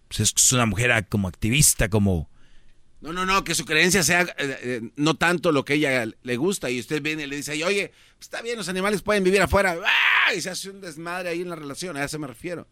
Pues 0.07 0.19
es 0.21 0.53
una 0.53 0.65
mujer 0.65 1.05
como 1.07 1.27
activista, 1.27 1.87
como... 1.89 2.29
No, 3.01 3.13
no, 3.13 3.25
no, 3.25 3.43
que 3.43 3.53
su 3.55 3.63
creencia 3.63 4.01
sea 4.03 4.23
eh, 4.23 4.27
eh, 4.39 4.81
no 4.97 5.13
tanto 5.15 5.51
lo 5.51 5.63
que 5.63 5.75
ella 5.75 6.05
le 6.23 6.35
gusta 6.37 6.69
y 6.69 6.79
usted 6.79 7.01
viene 7.01 7.23
y 7.23 7.27
le 7.27 7.37
dice, 7.37 7.53
"Ay, 7.53 7.63
oye, 7.63 7.91
pues 8.17 8.23
está 8.25 8.41
bien, 8.41 8.57
los 8.57 8.67
animales 8.67 9.01
pueden 9.03 9.23
vivir 9.23 9.41
afuera, 9.41 9.77
¡Ah! 9.85 10.33
y 10.33 10.41
se 10.41 10.49
hace 10.49 10.69
un 10.69 10.81
desmadre 10.81 11.29
ahí 11.29 11.41
en 11.41 11.49
la 11.49 11.55
relación, 11.55 11.95
a 11.95 12.03
eso 12.03 12.19
me 12.19 12.27
refiero. 12.27 12.67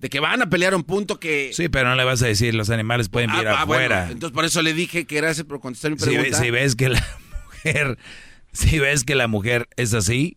De 0.00 0.08
que 0.08 0.18
van 0.18 0.42
a 0.42 0.50
pelear 0.50 0.72
a 0.72 0.76
un 0.76 0.82
punto 0.82 1.20
que... 1.20 1.50
Sí, 1.52 1.68
pero 1.68 1.88
no 1.90 1.94
le 1.94 2.02
vas 2.02 2.20
a 2.22 2.26
decir, 2.26 2.52
los 2.54 2.70
animales 2.70 3.08
pueden 3.08 3.30
Ah, 3.30 3.34
vivir 3.34 3.48
ah, 3.48 3.64
bueno, 3.64 3.84
afuera. 3.94 4.10
entonces 4.10 4.34
por 4.34 4.44
eso 4.44 4.60
le 4.62 4.72
dije 4.74 5.04
que 5.04 5.16
gracias 5.16 5.46
por 5.46 5.60
contestar 5.60 5.92
mi 5.92 5.98
si, 5.98 6.04
pregunta. 6.06 6.38
si 6.40 6.50
ves 6.50 6.74
que 6.74 6.88
la 6.88 7.06
mujer, 7.46 7.98
si 8.52 8.78
ves 8.78 9.04
que 9.04 9.14
la 9.14 9.28
mujer 9.28 9.68
es 9.76 9.94
así, 9.94 10.36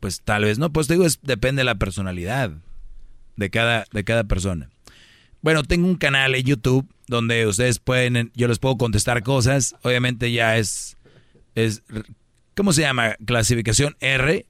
pues 0.00 0.22
tal 0.22 0.44
vez 0.44 0.58
no. 0.58 0.72
Pues 0.72 0.86
te 0.86 0.94
digo, 0.94 1.04
es, 1.04 1.20
depende 1.22 1.60
de 1.60 1.64
la 1.64 1.76
personalidad 1.76 2.52
de 3.36 3.50
cada, 3.50 3.84
de 3.92 4.04
cada 4.04 4.24
persona. 4.24 4.70
Bueno, 5.42 5.62
tengo 5.62 5.86
un 5.86 5.96
canal 5.96 6.34
en 6.34 6.44
YouTube 6.44 6.86
donde 7.06 7.46
ustedes 7.46 7.78
pueden, 7.78 8.30
yo 8.34 8.46
les 8.46 8.58
puedo 8.58 8.76
contestar 8.76 9.22
cosas. 9.22 9.74
Obviamente 9.82 10.30
ya 10.32 10.58
es, 10.58 10.96
es, 11.54 11.82
¿cómo 12.54 12.72
se 12.72 12.82
llama? 12.82 13.16
Clasificación 13.24 13.96
R. 14.00 14.46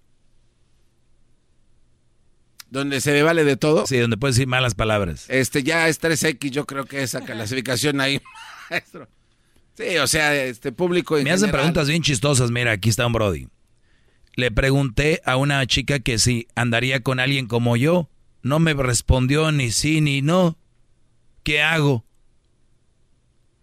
Donde 2.70 3.01
se 3.01 3.12
le 3.12 3.23
vale 3.23 3.45
de 3.45 3.57
todo. 3.57 3.87
Sí, 3.87 3.99
donde 3.99 4.17
puedes 4.17 4.37
decir 4.37 4.47
malas 4.47 4.75
palabras. 4.75 5.27
Este, 5.29 5.62
ya 5.62 5.89
es 5.89 6.01
3X, 6.01 6.51
yo 6.51 6.67
creo 6.67 6.85
que 6.85 7.03
esa 7.03 7.20
clasificación 7.20 8.01
ahí, 8.01 8.20
maestro. 8.70 9.09
Sí, 9.81 9.97
o 9.97 10.07
sea, 10.07 10.34
este 10.44 10.73
público 10.73 11.17
en 11.17 11.25
Me 11.25 11.31
hacen 11.31 11.47
general. 11.47 11.60
preguntas 11.62 11.89
bien 11.89 12.02
chistosas. 12.02 12.50
Mira, 12.50 12.73
aquí 12.73 12.91
está 12.91 13.07
un 13.07 13.15
Brody. 13.15 13.49
Le 14.36 14.50
pregunté 14.50 15.23
a 15.25 15.36
una 15.36 15.67
chica 15.67 16.00
que 16.00 16.18
si 16.18 16.47
andaría 16.55 17.00
con 17.00 17.18
alguien 17.18 17.47
como 17.47 17.76
yo. 17.76 18.09
No 18.42 18.59
me 18.59 18.75
respondió 18.75 19.52
ni 19.52 19.70
sí 19.70 20.00
ni 20.00 20.23
no. 20.23 20.59
¿Qué 21.42 21.62
hago? 21.62 22.05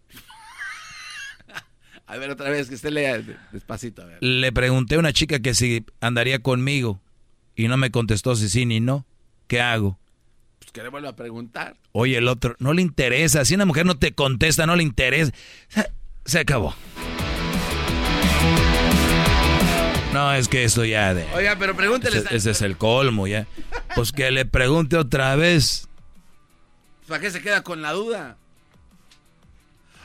A 2.08 2.18
ver, 2.18 2.32
otra 2.32 2.50
vez, 2.50 2.70
que 2.70 2.76
usted 2.76 2.92
lea 2.92 3.22
despacito, 3.52 4.02
a 4.02 4.06
ver. 4.06 4.18
Le 4.22 4.52
pregunté 4.52 4.96
a 4.96 5.00
una 5.00 5.14
chica 5.14 5.40
que 5.40 5.54
si 5.54 5.86
andaría 6.00 6.40
conmigo. 6.40 7.02
Y 7.56 7.68
no 7.68 7.78
me 7.78 7.92
contestó 7.92 8.36
si 8.36 8.50
sí 8.50 8.66
ni 8.66 8.80
no. 8.80 9.06
¿Qué 9.48 9.62
hago? 9.62 10.00
Pues 10.60 10.72
que 10.72 10.84
le 10.84 10.90
vuelva 10.90 11.10
a 11.10 11.16
preguntar. 11.16 11.76
Oye, 11.92 12.18
el 12.18 12.28
otro, 12.28 12.56
no 12.60 12.74
le 12.74 12.82
interesa. 12.82 13.46
Si 13.46 13.56
una 13.56 13.66
mujer 13.66 13.86
no 13.86 13.98
te 13.98 14.14
contesta, 14.14 14.66
no 14.66 14.76
le 14.76 14.84
interesa. 14.84 15.32
Se, 15.68 15.92
se 16.28 16.40
acabó. 16.40 16.76
No, 20.14 20.34
es 20.34 20.48
que 20.48 20.64
esto 20.64 20.86
ya 20.86 21.14
de... 21.14 21.26
Oiga, 21.34 21.56
pero 21.60 21.76
pregúntele. 21.76 22.20
Ese, 22.20 22.36
ese 22.36 22.52
es 22.52 22.62
el 22.62 22.78
colmo 22.78 23.28
ya. 23.28 23.48
Pues 23.96 24.12
que 24.12 24.32
le 24.32 24.46
pregunte 24.46 24.98
otra 24.98 25.36
vez. 25.36 25.88
¿Para 27.08 27.22
qué 27.22 27.32
se 27.32 27.42
queda 27.42 27.64
con 27.64 27.82
la 27.82 27.92
duda? 27.94 28.38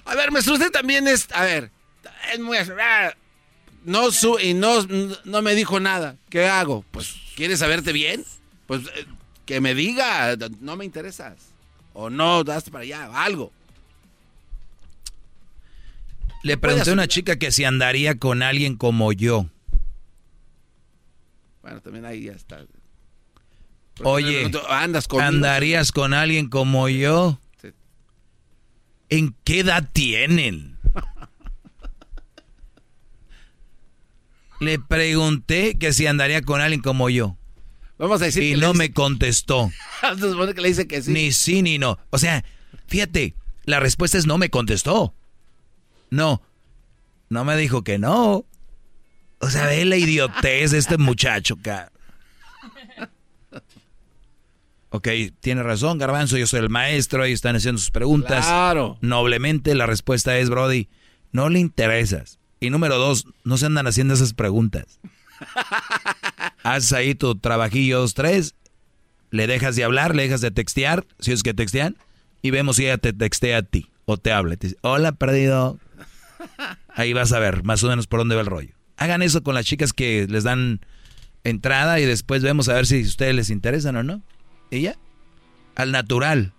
A 0.05 0.15
ver, 0.15 0.31
maestro, 0.31 0.55
usted 0.55 0.71
también 0.71 1.07
es. 1.09 1.29
A 1.33 1.43
ver, 1.45 1.71
es 2.33 2.41
muy. 2.41 2.57
ah, 2.57 3.13
No 3.85 4.11
su 4.11 4.39
y 4.39 4.55
no, 4.55 4.83
no 5.25 5.43
me 5.43 5.55
dijo 5.55 5.81
nada. 5.81 6.17
¿Qué 6.29 6.47
hago? 6.49 6.85
Pues, 6.91 7.15
¿quieres 7.37 7.61
saberte 7.61 7.93
bien? 7.93 8.25
Pues 8.67 8.83
eh, 8.97 9.07
que 9.47 9.61
me 9.61 9.75
diga, 9.75 10.37
no 10.61 10.77
me 10.77 10.85
interesas. 10.85 11.35
O 11.95 12.11
no, 12.11 12.43
das 12.45 12.71
para 12.71 12.83
allá, 12.83 13.11
algo. 13.15 13.53
Le 16.43 16.57
pregunté 16.57 16.91
a 16.91 16.93
una 16.93 17.09
chica 17.09 17.37
que 17.37 17.53
si 17.53 17.65
andaría 17.65 18.19
con 18.19 18.43
alguien 18.43 18.77
como 18.77 19.13
yo. 19.13 19.47
Bueno, 21.63 21.81
también 21.81 22.05
ahí 22.05 22.25
ya 22.25 22.33
está. 22.33 22.65
Oye, 24.03 24.51
andas 24.69 25.07
conmigo. 25.07 25.29
¿andarías 25.29 25.93
con 25.93 26.15
alguien 26.15 26.49
como 26.49 26.89
yo? 26.89 27.39
Sí. 27.61 27.69
¿En 29.11 29.37
qué 29.45 29.61
edad 29.61 29.89
tienen? 29.93 30.79
Le 34.61 34.79
pregunté 34.79 35.77
que 35.79 35.93
si 35.93 36.07
andaría 36.07 36.43
con 36.43 36.61
alguien 36.61 36.83
como 36.83 37.11
yo. 37.11 37.37
Vamos 37.99 38.23
a 38.23 38.27
decir 38.27 38.43
Y 38.43 38.55
que 38.55 38.61
no 38.61 38.69
dice- 38.73 38.79
me 38.79 38.93
contestó. 38.93 39.71
Se 40.19 40.31
supone 40.31 40.55
que 40.55 40.61
le 40.61 40.69
dice 40.69 40.87
que 40.89 41.03
sí. 41.03 41.13
Ni 41.13 41.33
sí 41.33 41.63
ni 41.63 41.79
no. 41.79 41.99
O 42.11 42.19
sea, 42.19 42.45
fíjate, 42.87 43.35
la 43.65 43.81
respuesta 43.81 44.19
es 44.19 44.27
no 44.27 44.39
me 44.39 44.51
contestó. 44.51 45.15
No. 46.13 46.43
No 47.31 47.43
me 47.47 47.57
dijo 47.57 47.83
que 47.83 47.99
no. 47.99 48.45
O 49.39 49.49
sea, 49.49 49.67
ve 49.67 49.83
la 49.87 49.97
idiotez 49.97 50.73
de 50.73 50.79
este 50.79 50.99
muchacho, 50.99 51.57
cara. 51.61 51.91
Ok, 54.91 55.09
tiene 55.41 55.63
razón, 55.63 55.97
Garbanzo, 55.97 56.37
yo 56.37 56.47
soy 56.47 56.61
el 56.61 56.69
maestro, 56.69 57.23
ahí 57.23 57.33
están 57.33 57.57
haciendo 57.57 57.79
sus 57.79 57.91
preguntas. 57.91 58.45
Claro. 58.45 58.99
Noblemente 59.01 59.75
la 59.75 59.87
respuesta 59.87 60.37
es, 60.37 60.51
Brody, 60.51 60.91
no 61.33 61.49
le 61.49 61.61
interesas. 61.61 62.39
Y 62.61 62.69
número 62.69 62.99
dos, 62.99 63.27
no 63.45 63.57
se 63.57 63.65
andan 63.65 63.87
haciendo 63.87 64.13
esas 64.13 64.35
preguntas. 64.35 65.01
Haz 66.63 66.93
ahí 66.93 67.15
tu 67.15 67.35
trabajillo 67.37 68.01
dos, 68.01 68.13
tres, 68.13 68.55
le 69.31 69.47
dejas 69.47 69.77
de 69.77 69.85
hablar, 69.85 70.15
le 70.15 70.25
dejas 70.25 70.43
de 70.43 70.51
textear, 70.51 71.07
si 71.21 71.33
es 71.33 71.43
que 71.43 71.55
textean, 71.55 71.97
y 72.43 72.51
vemos 72.51 72.77
si 72.77 72.85
ella 72.85 72.99
te 72.99 73.15
textea 73.15 73.57
a 73.57 73.63
ti 73.63 73.91
o 74.05 74.19
te 74.19 74.31
habla. 74.31 74.57
Te 74.57 74.67
dice, 74.67 74.79
hola, 74.83 75.13
perdido. 75.13 75.79
Ahí 76.95 77.13
vas 77.13 77.33
a 77.33 77.39
ver 77.39 77.65
más 77.65 77.83
o 77.85 77.89
menos 77.89 78.07
por 78.07 78.21
dónde 78.21 78.35
va 78.35 78.41
el 78.43 78.47
rollo. 78.47 78.75
Hagan 78.97 79.23
eso 79.23 79.43
con 79.43 79.55
las 79.55 79.65
chicas 79.65 79.93
que 79.93 80.27
les 80.29 80.45
dan 80.45 80.81
entrada 81.45 82.01
y 82.01 82.05
después 82.05 82.43
vemos 82.43 82.69
a 82.69 82.75
ver 82.75 82.87
si 82.87 83.03
ustedes 83.03 83.35
les 83.35 83.51
interesan 83.51 83.97
o 83.97 84.03
no. 84.03 84.23
Y 84.71 84.83
ya, 84.83 84.97
al 85.75 85.93
natural. 85.93 86.53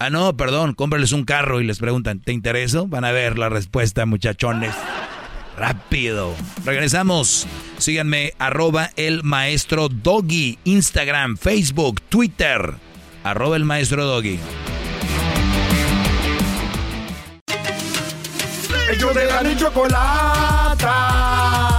Ah, 0.00 0.10
no, 0.10 0.36
perdón, 0.36 0.74
cómprales 0.74 1.12
un 1.12 1.24
carro 1.24 1.60
y 1.60 1.64
les 1.64 1.78
preguntan, 1.78 2.20
¿te 2.20 2.32
intereso? 2.32 2.86
Van 2.86 3.04
a 3.04 3.10
ver 3.10 3.38
la 3.38 3.48
respuesta, 3.48 4.06
muchachones. 4.06 4.74
Rápido. 5.56 6.36
Regresamos. 6.64 7.46
Síganme, 7.78 8.32
arroba 8.38 8.90
el 8.94 9.24
maestro 9.24 9.88
Doggy. 9.88 10.58
Instagram, 10.62 11.36
Facebook, 11.36 12.00
Twitter. 12.02 12.74
Arroba 13.24 13.56
el 13.56 13.64
maestro. 13.64 14.22
Ellos 18.90 19.14
de 19.14 19.26
la 19.26 19.42
ni 19.42 19.54
chocolata. 19.54 20.94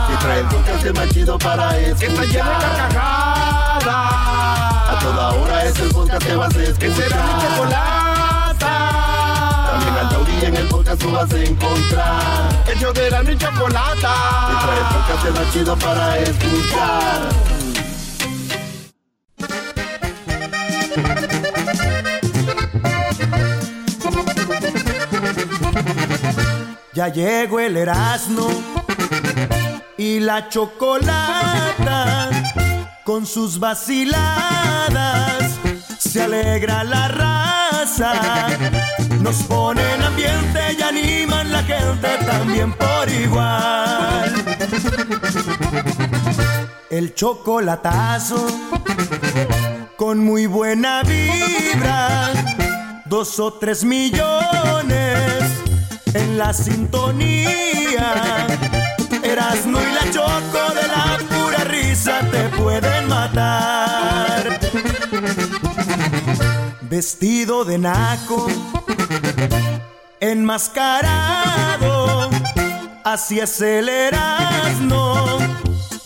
Que 0.10 0.16
trae 0.24 0.40
el 0.42 0.46
podcast 0.46 0.96
más 0.96 1.10
chido 1.10 1.38
para 1.40 1.78
escuchar. 1.80 1.98
Que 1.98 2.06
está 2.06 2.24
llena 2.26 2.60
de 2.60 2.66
carcajadas. 2.78 3.86
A 3.86 5.00
toda 5.02 5.30
hora 5.30 5.66
es 5.66 5.80
el 5.80 5.90
podcast 5.90 6.24
que 6.24 6.36
vas 6.36 6.56
a 6.56 6.64
escuchar. 6.64 6.80
Que 6.80 6.92
será 6.96 7.24
mi 7.24 7.32
chocolata. 7.42 8.74
También 9.72 9.98
al 9.98 10.10
taurí 10.10 10.46
en 10.46 10.56
el 10.56 10.68
podcast 10.68 11.02
tú 11.02 11.12
vas 11.12 11.34
a 11.34 11.40
encontrar. 11.40 12.64
Ellos 12.76 12.94
de 12.94 13.10
la 13.10 13.24
ni 13.24 13.38
chocolata. 13.38 14.14
Que 14.48 14.56
trae 14.66 14.78
el 14.78 14.86
podcast 14.94 15.40
más 15.40 15.54
chido 15.54 15.76
para 15.78 16.18
escuchar. 16.20 17.79
Ya 27.00 27.08
llegó 27.08 27.62
el 27.62 27.78
Erasmo 27.78 28.50
y 29.98 30.20
la 30.20 30.50
chocolata 30.50 32.30
con 33.06 33.26
sus 33.26 33.58
vaciladas. 33.58 34.18
Se 35.98 36.24
alegra 36.24 36.84
la 36.84 37.08
raza, 37.08 38.48
nos 39.22 39.38
ponen 39.44 40.04
ambiente 40.04 40.76
y 40.78 40.82
animan 40.82 41.50
la 41.54 41.64
gente 41.64 42.10
también 42.26 42.74
por 42.74 43.08
igual. 43.08 44.36
El 46.90 47.16
chocolatazo 47.16 48.46
con 49.96 50.20
muy 50.20 50.48
buena 50.48 51.04
vibra, 51.04 52.34
dos 53.06 53.40
o 53.40 53.54
tres 53.54 53.86
millones 53.86 55.09
la 56.40 56.54
sintonía. 56.54 58.48
Erasmo 59.22 59.80
y 59.82 59.92
la 59.94 60.10
choco 60.10 60.74
de 60.74 60.88
la 60.88 61.18
pura 61.30 61.66
risa 61.66 62.22
te 62.32 62.48
pueden 62.58 63.10
matar. 63.10 64.58
Vestido 66.82 67.66
de 67.66 67.78
naco, 67.78 68.48
enmascarado, 70.22 72.30
así 73.04 73.42
es 73.42 73.60
el 73.60 73.90
Erasmo, 73.90 75.40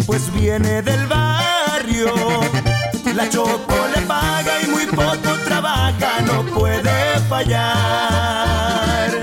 pues 0.07 0.33
viene 0.33 0.81
del 0.81 1.05
barrio. 1.05 2.11
La 3.15 3.29
choco 3.29 3.75
le 3.95 4.01
paga 4.01 4.63
y 4.63 4.67
muy 4.67 4.87
poco 4.87 5.37
trabaja, 5.45 6.21
no 6.25 6.43
puede 6.45 7.19
fallar. 7.29 9.22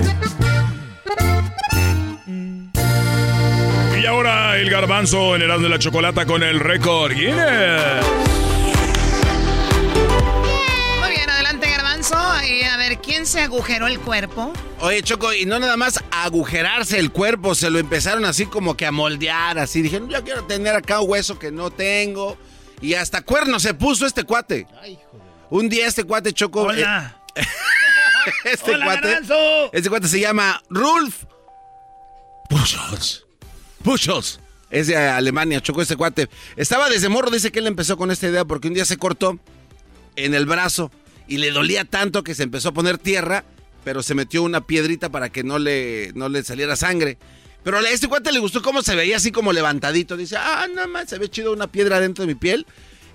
El 4.61 4.69
garbanzo 4.69 5.35
en 5.35 5.41
Erasmo 5.41 5.63
de 5.63 5.69
la 5.69 5.79
Chocolata 5.79 6.25
con 6.27 6.43
el 6.43 6.59
récord 6.59 7.13
Guinness. 7.13 8.05
Muy 10.99 11.09
bien, 11.09 11.27
adelante, 11.29 11.67
Garbanzo. 11.67 12.15
Y 12.47 12.61
a 12.63 12.77
ver, 12.77 12.99
¿quién 12.99 13.25
se 13.25 13.41
agujeró 13.41 13.87
el 13.87 13.99
cuerpo? 13.99 14.53
Oye, 14.81 15.01
Choco, 15.01 15.33
y 15.33 15.45
no 15.45 15.57
nada 15.57 15.77
más 15.77 16.03
agujerarse 16.11 16.99
el 16.99 17.11
cuerpo, 17.11 17.55
se 17.55 17.71
lo 17.71 17.79
empezaron 17.79 18.23
así 18.23 18.45
como 18.45 18.77
que 18.77 18.85
a 18.85 18.91
moldear, 18.91 19.57
así. 19.57 19.81
Dijeron, 19.81 20.09
yo 20.09 20.23
quiero 20.23 20.43
tener 20.43 20.75
acá 20.75 21.01
un 21.01 21.09
hueso 21.09 21.39
que 21.39 21.51
no 21.51 21.71
tengo. 21.71 22.37
Y 22.81 22.93
hasta 22.93 23.21
cuerno 23.23 23.59
se 23.59 23.73
puso 23.73 24.05
este 24.05 24.23
cuate. 24.25 24.67
Un 25.49 25.69
día 25.69 25.87
este 25.87 26.03
cuate, 26.03 26.33
Choco... 26.33 26.63
Hola. 26.63 27.19
eh, 27.33 27.41
este 28.45 28.75
Hola, 28.75 28.85
cuate... 28.85 29.07
Garbanzo. 29.07 29.73
Este 29.73 29.89
cuate 29.89 30.07
se 30.07 30.19
llama 30.19 30.61
Rulf 30.69 31.23
Buchholz. 32.49 33.25
Buchholz. 33.79 34.39
Es 34.71 34.87
de 34.87 34.95
Alemania, 34.95 35.61
Choco, 35.61 35.81
este 35.81 35.97
cuate. 35.97 36.29
Estaba 36.55 36.89
desde 36.89 37.09
morro, 37.09 37.29
dice 37.29 37.51
que 37.51 37.59
él 37.59 37.67
empezó 37.67 37.97
con 37.97 38.09
esta 38.09 38.27
idea 38.27 38.45
porque 38.45 38.69
un 38.69 38.73
día 38.73 38.85
se 38.85 38.97
cortó 38.97 39.37
en 40.15 40.33
el 40.33 40.45
brazo 40.45 40.91
y 41.27 41.37
le 41.37 41.51
dolía 41.51 41.85
tanto 41.85 42.23
que 42.23 42.35
se 42.35 42.43
empezó 42.43 42.69
a 42.69 42.73
poner 42.73 42.97
tierra, 42.97 43.43
pero 43.83 44.01
se 44.01 44.15
metió 44.15 44.43
una 44.43 44.61
piedrita 44.61 45.09
para 45.09 45.29
que 45.29 45.43
no 45.43 45.59
le, 45.59 46.11
no 46.15 46.29
le 46.29 46.43
saliera 46.43 46.75
sangre. 46.75 47.17
Pero 47.63 47.77
a 47.77 47.89
este 47.89 48.07
cuate 48.07 48.31
le 48.31 48.39
gustó 48.39 48.61
cómo 48.61 48.81
se 48.81 48.95
veía 48.95 49.17
así 49.17 49.31
como 49.31 49.53
levantadito. 49.53 50.17
Dice, 50.17 50.35
ah, 50.37 50.67
nada 50.73 50.87
más, 50.87 51.09
se 51.09 51.19
ve 51.19 51.29
chido 51.29 51.53
una 51.53 51.67
piedra 51.67 51.99
dentro 51.99 52.25
de 52.25 52.33
mi 52.33 52.39
piel. 52.39 52.65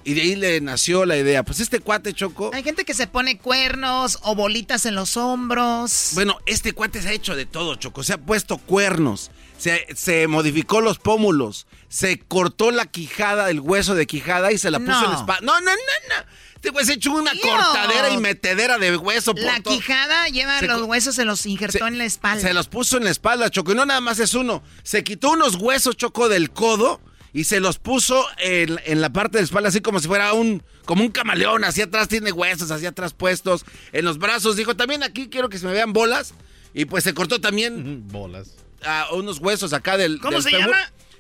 Y 0.05 0.15
de 0.15 0.23
ahí 0.23 0.37
le 0.37 0.61
nació 0.61 1.05
la 1.05 1.17
idea. 1.17 1.43
Pues 1.43 1.59
este 1.59 1.81
cuate, 1.81 2.13
Choco... 2.13 2.53
Hay 2.55 2.63
gente 2.63 2.85
que 2.85 2.95
se 2.95 3.09
pone 3.09 3.39
cuernos 3.39 4.21
o 4.23 4.37
bolitas 4.37 4.87
en 4.87 4.95
los 4.95 5.17
hombros. 5.17 6.11
Bueno, 6.15 6.39
este 6.47 6.73
cuate 6.73 7.03
se 7.03 7.09
ha 7.09 7.13
hecho 7.13 7.35
de 7.35 7.45
todo, 7.45 7.75
Choco. 7.75 8.05
Se 8.05 8.13
ha 8.13 8.19
puesto 8.19 8.57
cuernos, 8.59 9.33
se, 9.59 9.87
se 9.95 10.27
modificó 10.29 10.81
los 10.81 10.99
pómulos, 10.99 11.67
se 11.89 12.19
cortó 12.19 12.71
la 12.71 12.87
quijada, 12.87 13.51
el 13.51 13.61
hueso 13.61 13.95
de 13.95 14.07
quijada 14.07 14.53
y 14.53 14.59
se 14.59 14.71
la 14.71 14.79
puso 14.79 14.93
No. 14.93 15.05
en 15.05 15.11
la 15.13 15.17
espalda. 15.19 15.41
No, 15.47 15.61
no, 15.61 15.71
no, 15.71 15.77
no. 15.77 16.47
Este 16.57 16.71
güey 16.71 16.85
se 16.87 16.95
echó 16.95 17.13
una 17.13 17.33
cortadera 17.41 18.11
y 18.11 18.17
metedera 18.19 18.79
de 18.79 18.97
hueso. 18.97 19.35
por 19.35 19.45
La 19.45 19.61
todo. 19.61 19.75
quijada 19.75 20.27
lleva 20.29 20.59
Se 20.59 20.67
los 20.67 20.83
huesos, 20.83 21.15
se 21.15 21.25
los 21.25 21.47
injertó 21.47 21.87
en 21.87 21.99
la 21.99 22.05
espalda. 22.05 22.41
Se 22.47 22.55
los 22.55 22.67
puso 22.67 22.97
en 22.97 23.05
la 23.05 23.11
espalda, 23.11 23.51
Choco. 23.51 23.73
Y 23.73 23.75
no 23.77 23.87
nada 23.87 24.01
más 24.01 24.19
es 24.19 24.35
uno. 24.35 24.63
Se 24.83 25.05
quitó 25.05 25.31
unos 25.31 25.55
huesos, 25.57 25.97
Choco, 25.97 26.29
del 26.29 26.51
codo 26.51 27.01
y 27.33 27.45
se 27.45 27.61
los 27.61 27.79
puso 27.79 28.25
en, 28.39 28.81
en 28.87 29.01
la 29.01 29.11
parte 29.13 29.37
de 29.39 29.43
la 29.43 29.45
espalda, 29.45 29.69
así 29.69 29.81
como 29.81 30.01
si 30.01 30.09
fuera 30.09 30.33
un, 30.33 30.63
como 30.87 31.03
un 31.05 31.11
camaleón. 31.11 31.63
Hacia 31.65 31.85
atrás 31.85 32.09
tiene 32.09 32.33
huesos, 32.33 32.71
hacia 32.71 32.89
atrás 32.89 33.13
puestos. 33.13 33.65
En 33.93 34.05
los 34.05 34.19
brazos, 34.19 34.57
dijo, 34.57 34.75
también 34.75 35.03
aquí 35.05 35.29
quiero 35.29 35.49
que 35.49 35.59
se 35.59 35.67
me 35.67 35.73
vean 35.73 35.93
bolas. 35.93 36.35
Y 36.75 36.87
pues 36.87 37.05
se 37.05 37.15
cortó 37.15 37.41
también 37.41 38.09
Bolas. 38.09 38.49
A 38.87 39.13
unos 39.13 39.39
huesos 39.39 39.73
acá 39.73 39.97
del. 39.97 40.21
¿Cómo 40.21 40.33
del 40.35 40.43
se 40.43 40.51
llama? 40.53 40.77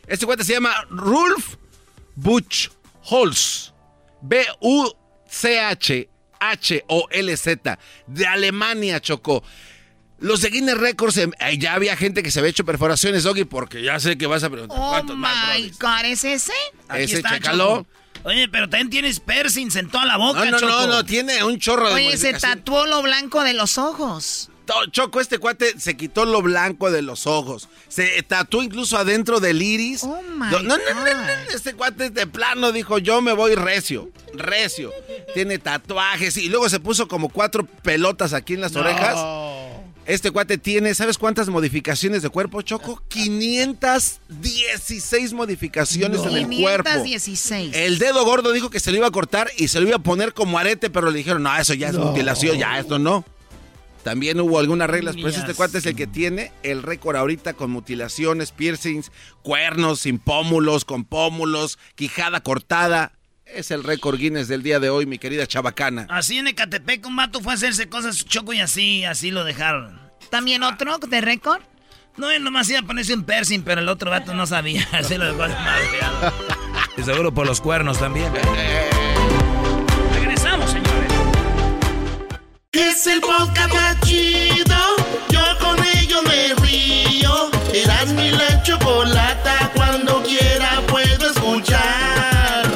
Este 0.06 0.24
cuate 0.26 0.44
se 0.44 0.52
llama 0.54 0.72
Rulf 0.90 1.56
Buchholz. 2.14 3.72
B-U-C-H-H-O-L-Z. 6.38 7.78
De 8.06 8.26
Alemania, 8.26 9.00
Chocó. 9.00 9.42
Los 10.18 10.40
de 10.40 10.48
Guinness 10.48 10.78
Records, 10.78 11.18
em, 11.18 11.30
ya 11.58 11.74
había 11.74 11.94
gente 11.96 12.22
que 12.22 12.30
se 12.30 12.38
había 12.38 12.50
hecho 12.50 12.64
perforaciones, 12.64 13.24
Doggy, 13.24 13.44
porque 13.44 13.82
ya 13.82 14.00
sé 14.00 14.16
que 14.16 14.26
vas 14.26 14.42
a 14.44 14.50
preguntar 14.50 14.78
Oh 14.80 14.88
cuántos 14.88 15.14
más, 15.16 15.58
my 15.58 15.70
God, 15.78 16.04
¿es 16.06 16.24
ese? 16.24 16.54
Aquí 16.88 17.02
Ese, 17.02 17.16
está. 17.16 17.38
Choco. 17.38 17.86
Oye, 18.24 18.48
pero 18.48 18.68
también 18.68 18.88
tienes 18.88 19.20
piercings 19.20 19.76
en 19.76 19.90
toda 19.90 20.06
la 20.06 20.16
boca, 20.16 20.42
No, 20.46 20.52
no, 20.52 20.58
Choco. 20.58 20.72
no, 20.72 20.86
no, 20.86 21.04
tiene 21.04 21.44
un 21.44 21.58
chorro 21.58 21.88
de 21.88 21.94
Oye, 21.94 22.16
se 22.16 22.32
tatuó 22.32 22.86
lo 22.86 23.02
blanco 23.02 23.44
de 23.44 23.52
los 23.52 23.76
ojos. 23.76 24.48
Choco, 24.90 25.20
este 25.20 25.38
cuate 25.38 25.78
se 25.80 25.96
quitó 25.96 26.24
lo 26.24 26.42
blanco 26.42 26.90
de 26.90 27.02
los 27.02 27.26
ojos. 27.26 27.68
Se 27.88 28.22
tatuó 28.22 28.62
incluso 28.62 28.96
adentro 28.98 29.40
del 29.40 29.62
iris. 29.62 30.02
Oh 30.04 30.20
my 30.22 30.46
no, 30.50 30.62
no, 30.62 30.76
no, 30.76 30.78
no, 30.78 31.52
Este 31.54 31.74
cuate 31.74 32.10
de 32.10 32.26
plano 32.26 32.72
dijo, 32.72 32.98
yo 32.98 33.20
me 33.22 33.32
voy 33.32 33.54
recio, 33.54 34.10
recio. 34.34 34.92
Tiene 35.34 35.58
tatuajes 35.58 36.36
y 36.36 36.48
luego 36.48 36.68
se 36.68 36.80
puso 36.80 37.08
como 37.08 37.28
cuatro 37.28 37.66
pelotas 37.82 38.32
aquí 38.32 38.54
en 38.54 38.60
las 38.60 38.72
No. 38.72 38.80
orejas. 38.80 39.18
Este 40.06 40.30
cuate 40.30 40.56
tiene, 40.56 40.94
¿sabes 40.94 41.18
cuántas 41.18 41.48
modificaciones 41.48 42.22
de 42.22 42.28
cuerpo, 42.28 42.62
Choco? 42.62 43.02
516 43.08 45.32
modificaciones 45.32 46.20
en 46.22 46.36
el 46.36 46.46
cuerpo. 46.60 46.88
516. 46.88 47.74
El 47.74 47.98
dedo 47.98 48.24
gordo 48.24 48.52
dijo 48.52 48.70
que 48.70 48.78
se 48.78 48.92
lo 48.92 48.98
iba 48.98 49.08
a 49.08 49.10
cortar 49.10 49.50
y 49.56 49.66
se 49.66 49.80
lo 49.80 49.88
iba 49.88 49.96
a 49.96 50.02
poner 50.02 50.32
como 50.32 50.60
arete, 50.60 50.90
pero 50.90 51.10
le 51.10 51.18
dijeron, 51.18 51.42
no, 51.42 51.56
eso 51.56 51.74
ya 51.74 51.88
es 51.88 51.96
mutilación, 51.96 52.56
ya 52.56 52.78
esto 52.78 53.00
no. 53.00 53.24
También 54.06 54.38
hubo 54.38 54.60
algunas 54.60 54.88
reglas, 54.88 55.16
pues 55.20 55.36
este 55.36 55.52
cuate 55.52 55.78
es 55.78 55.86
el 55.86 55.96
que 55.96 56.06
tiene 56.06 56.52
el 56.62 56.84
récord 56.84 57.16
ahorita 57.16 57.54
con 57.54 57.72
mutilaciones, 57.72 58.52
piercings, 58.52 59.10
cuernos, 59.42 59.98
sin 59.98 60.20
pómulos, 60.20 60.84
con 60.84 61.04
pómulos, 61.04 61.76
quijada 61.96 62.38
cortada. 62.40 63.10
Es 63.46 63.72
el 63.72 63.82
récord 63.82 64.16
Guinness 64.16 64.46
del 64.46 64.62
día 64.62 64.78
de 64.78 64.90
hoy, 64.90 65.06
mi 65.06 65.18
querida 65.18 65.44
chabacana. 65.48 66.06
Así 66.08 66.38
en 66.38 66.46
Ecatepec 66.46 67.04
un 67.04 67.16
vato 67.16 67.40
fue 67.40 67.50
a 67.50 67.56
hacerse 67.56 67.88
cosas 67.88 68.24
choco 68.24 68.52
y 68.52 68.60
así, 68.60 69.04
así 69.04 69.32
lo 69.32 69.42
dejaron. 69.42 69.98
¿También 70.30 70.62
otro 70.62 70.98
de 70.98 71.20
récord? 71.20 71.62
No, 72.16 72.30
él 72.30 72.44
nomás 72.44 72.70
iba 72.70 72.78
a 72.78 72.82
ponerse 72.82 73.12
un 73.12 73.24
piercing, 73.24 73.62
pero 73.62 73.80
el 73.80 73.88
otro 73.88 74.12
vato 74.12 74.34
no 74.34 74.46
sabía. 74.46 74.86
Así 74.92 75.18
lo 75.18 75.24
dejó. 75.24 75.52
Y 76.96 77.02
seguro 77.02 77.34
por 77.34 77.44
los 77.44 77.60
cuernos 77.60 77.98
también. 77.98 78.32
Es 82.72 83.06
el 83.06 83.20
podcast 83.20 84.04
chido. 84.04 84.76
Yo 85.30 85.40
con 85.60 85.78
ello 85.78 86.22
me 86.22 86.54
río. 86.54 87.50
Eras 87.74 88.12
mi 88.12 88.30
la 88.30 88.62
chocolata. 88.62 89.72
Cuando 89.74 90.22
quiera 90.22 90.82
puedo 90.86 91.30
escuchar. 91.30 92.66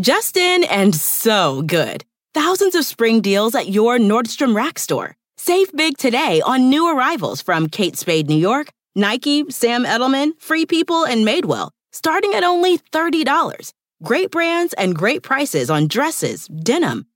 Justin 0.00 0.64
and 0.64 0.94
so 0.94 1.62
good. 1.62 2.04
Thousands 2.34 2.74
of 2.74 2.84
spring 2.84 3.20
deals 3.20 3.54
at 3.54 3.68
your 3.68 3.98
Nordstrom 3.98 4.54
Rack 4.54 4.78
store. 4.78 5.14
Save 5.36 5.72
big 5.72 5.96
today 5.98 6.40
on 6.42 6.68
new 6.68 6.88
arrivals 6.88 7.40
from 7.40 7.68
Kate 7.68 7.96
Spade 7.96 8.28
New 8.28 8.36
York, 8.38 8.68
Nike, 8.94 9.44
Sam 9.50 9.84
Edelman, 9.84 10.32
Free 10.40 10.64
People, 10.66 11.04
and 11.04 11.26
Madewell, 11.26 11.70
starting 11.92 12.34
at 12.34 12.44
only 12.44 12.78
$30. 12.78 13.72
Great 14.02 14.30
brands 14.30 14.72
and 14.74 14.94
great 14.96 15.22
prices 15.22 15.70
on 15.70 15.86
dresses, 15.86 16.46
denim, 16.48 17.06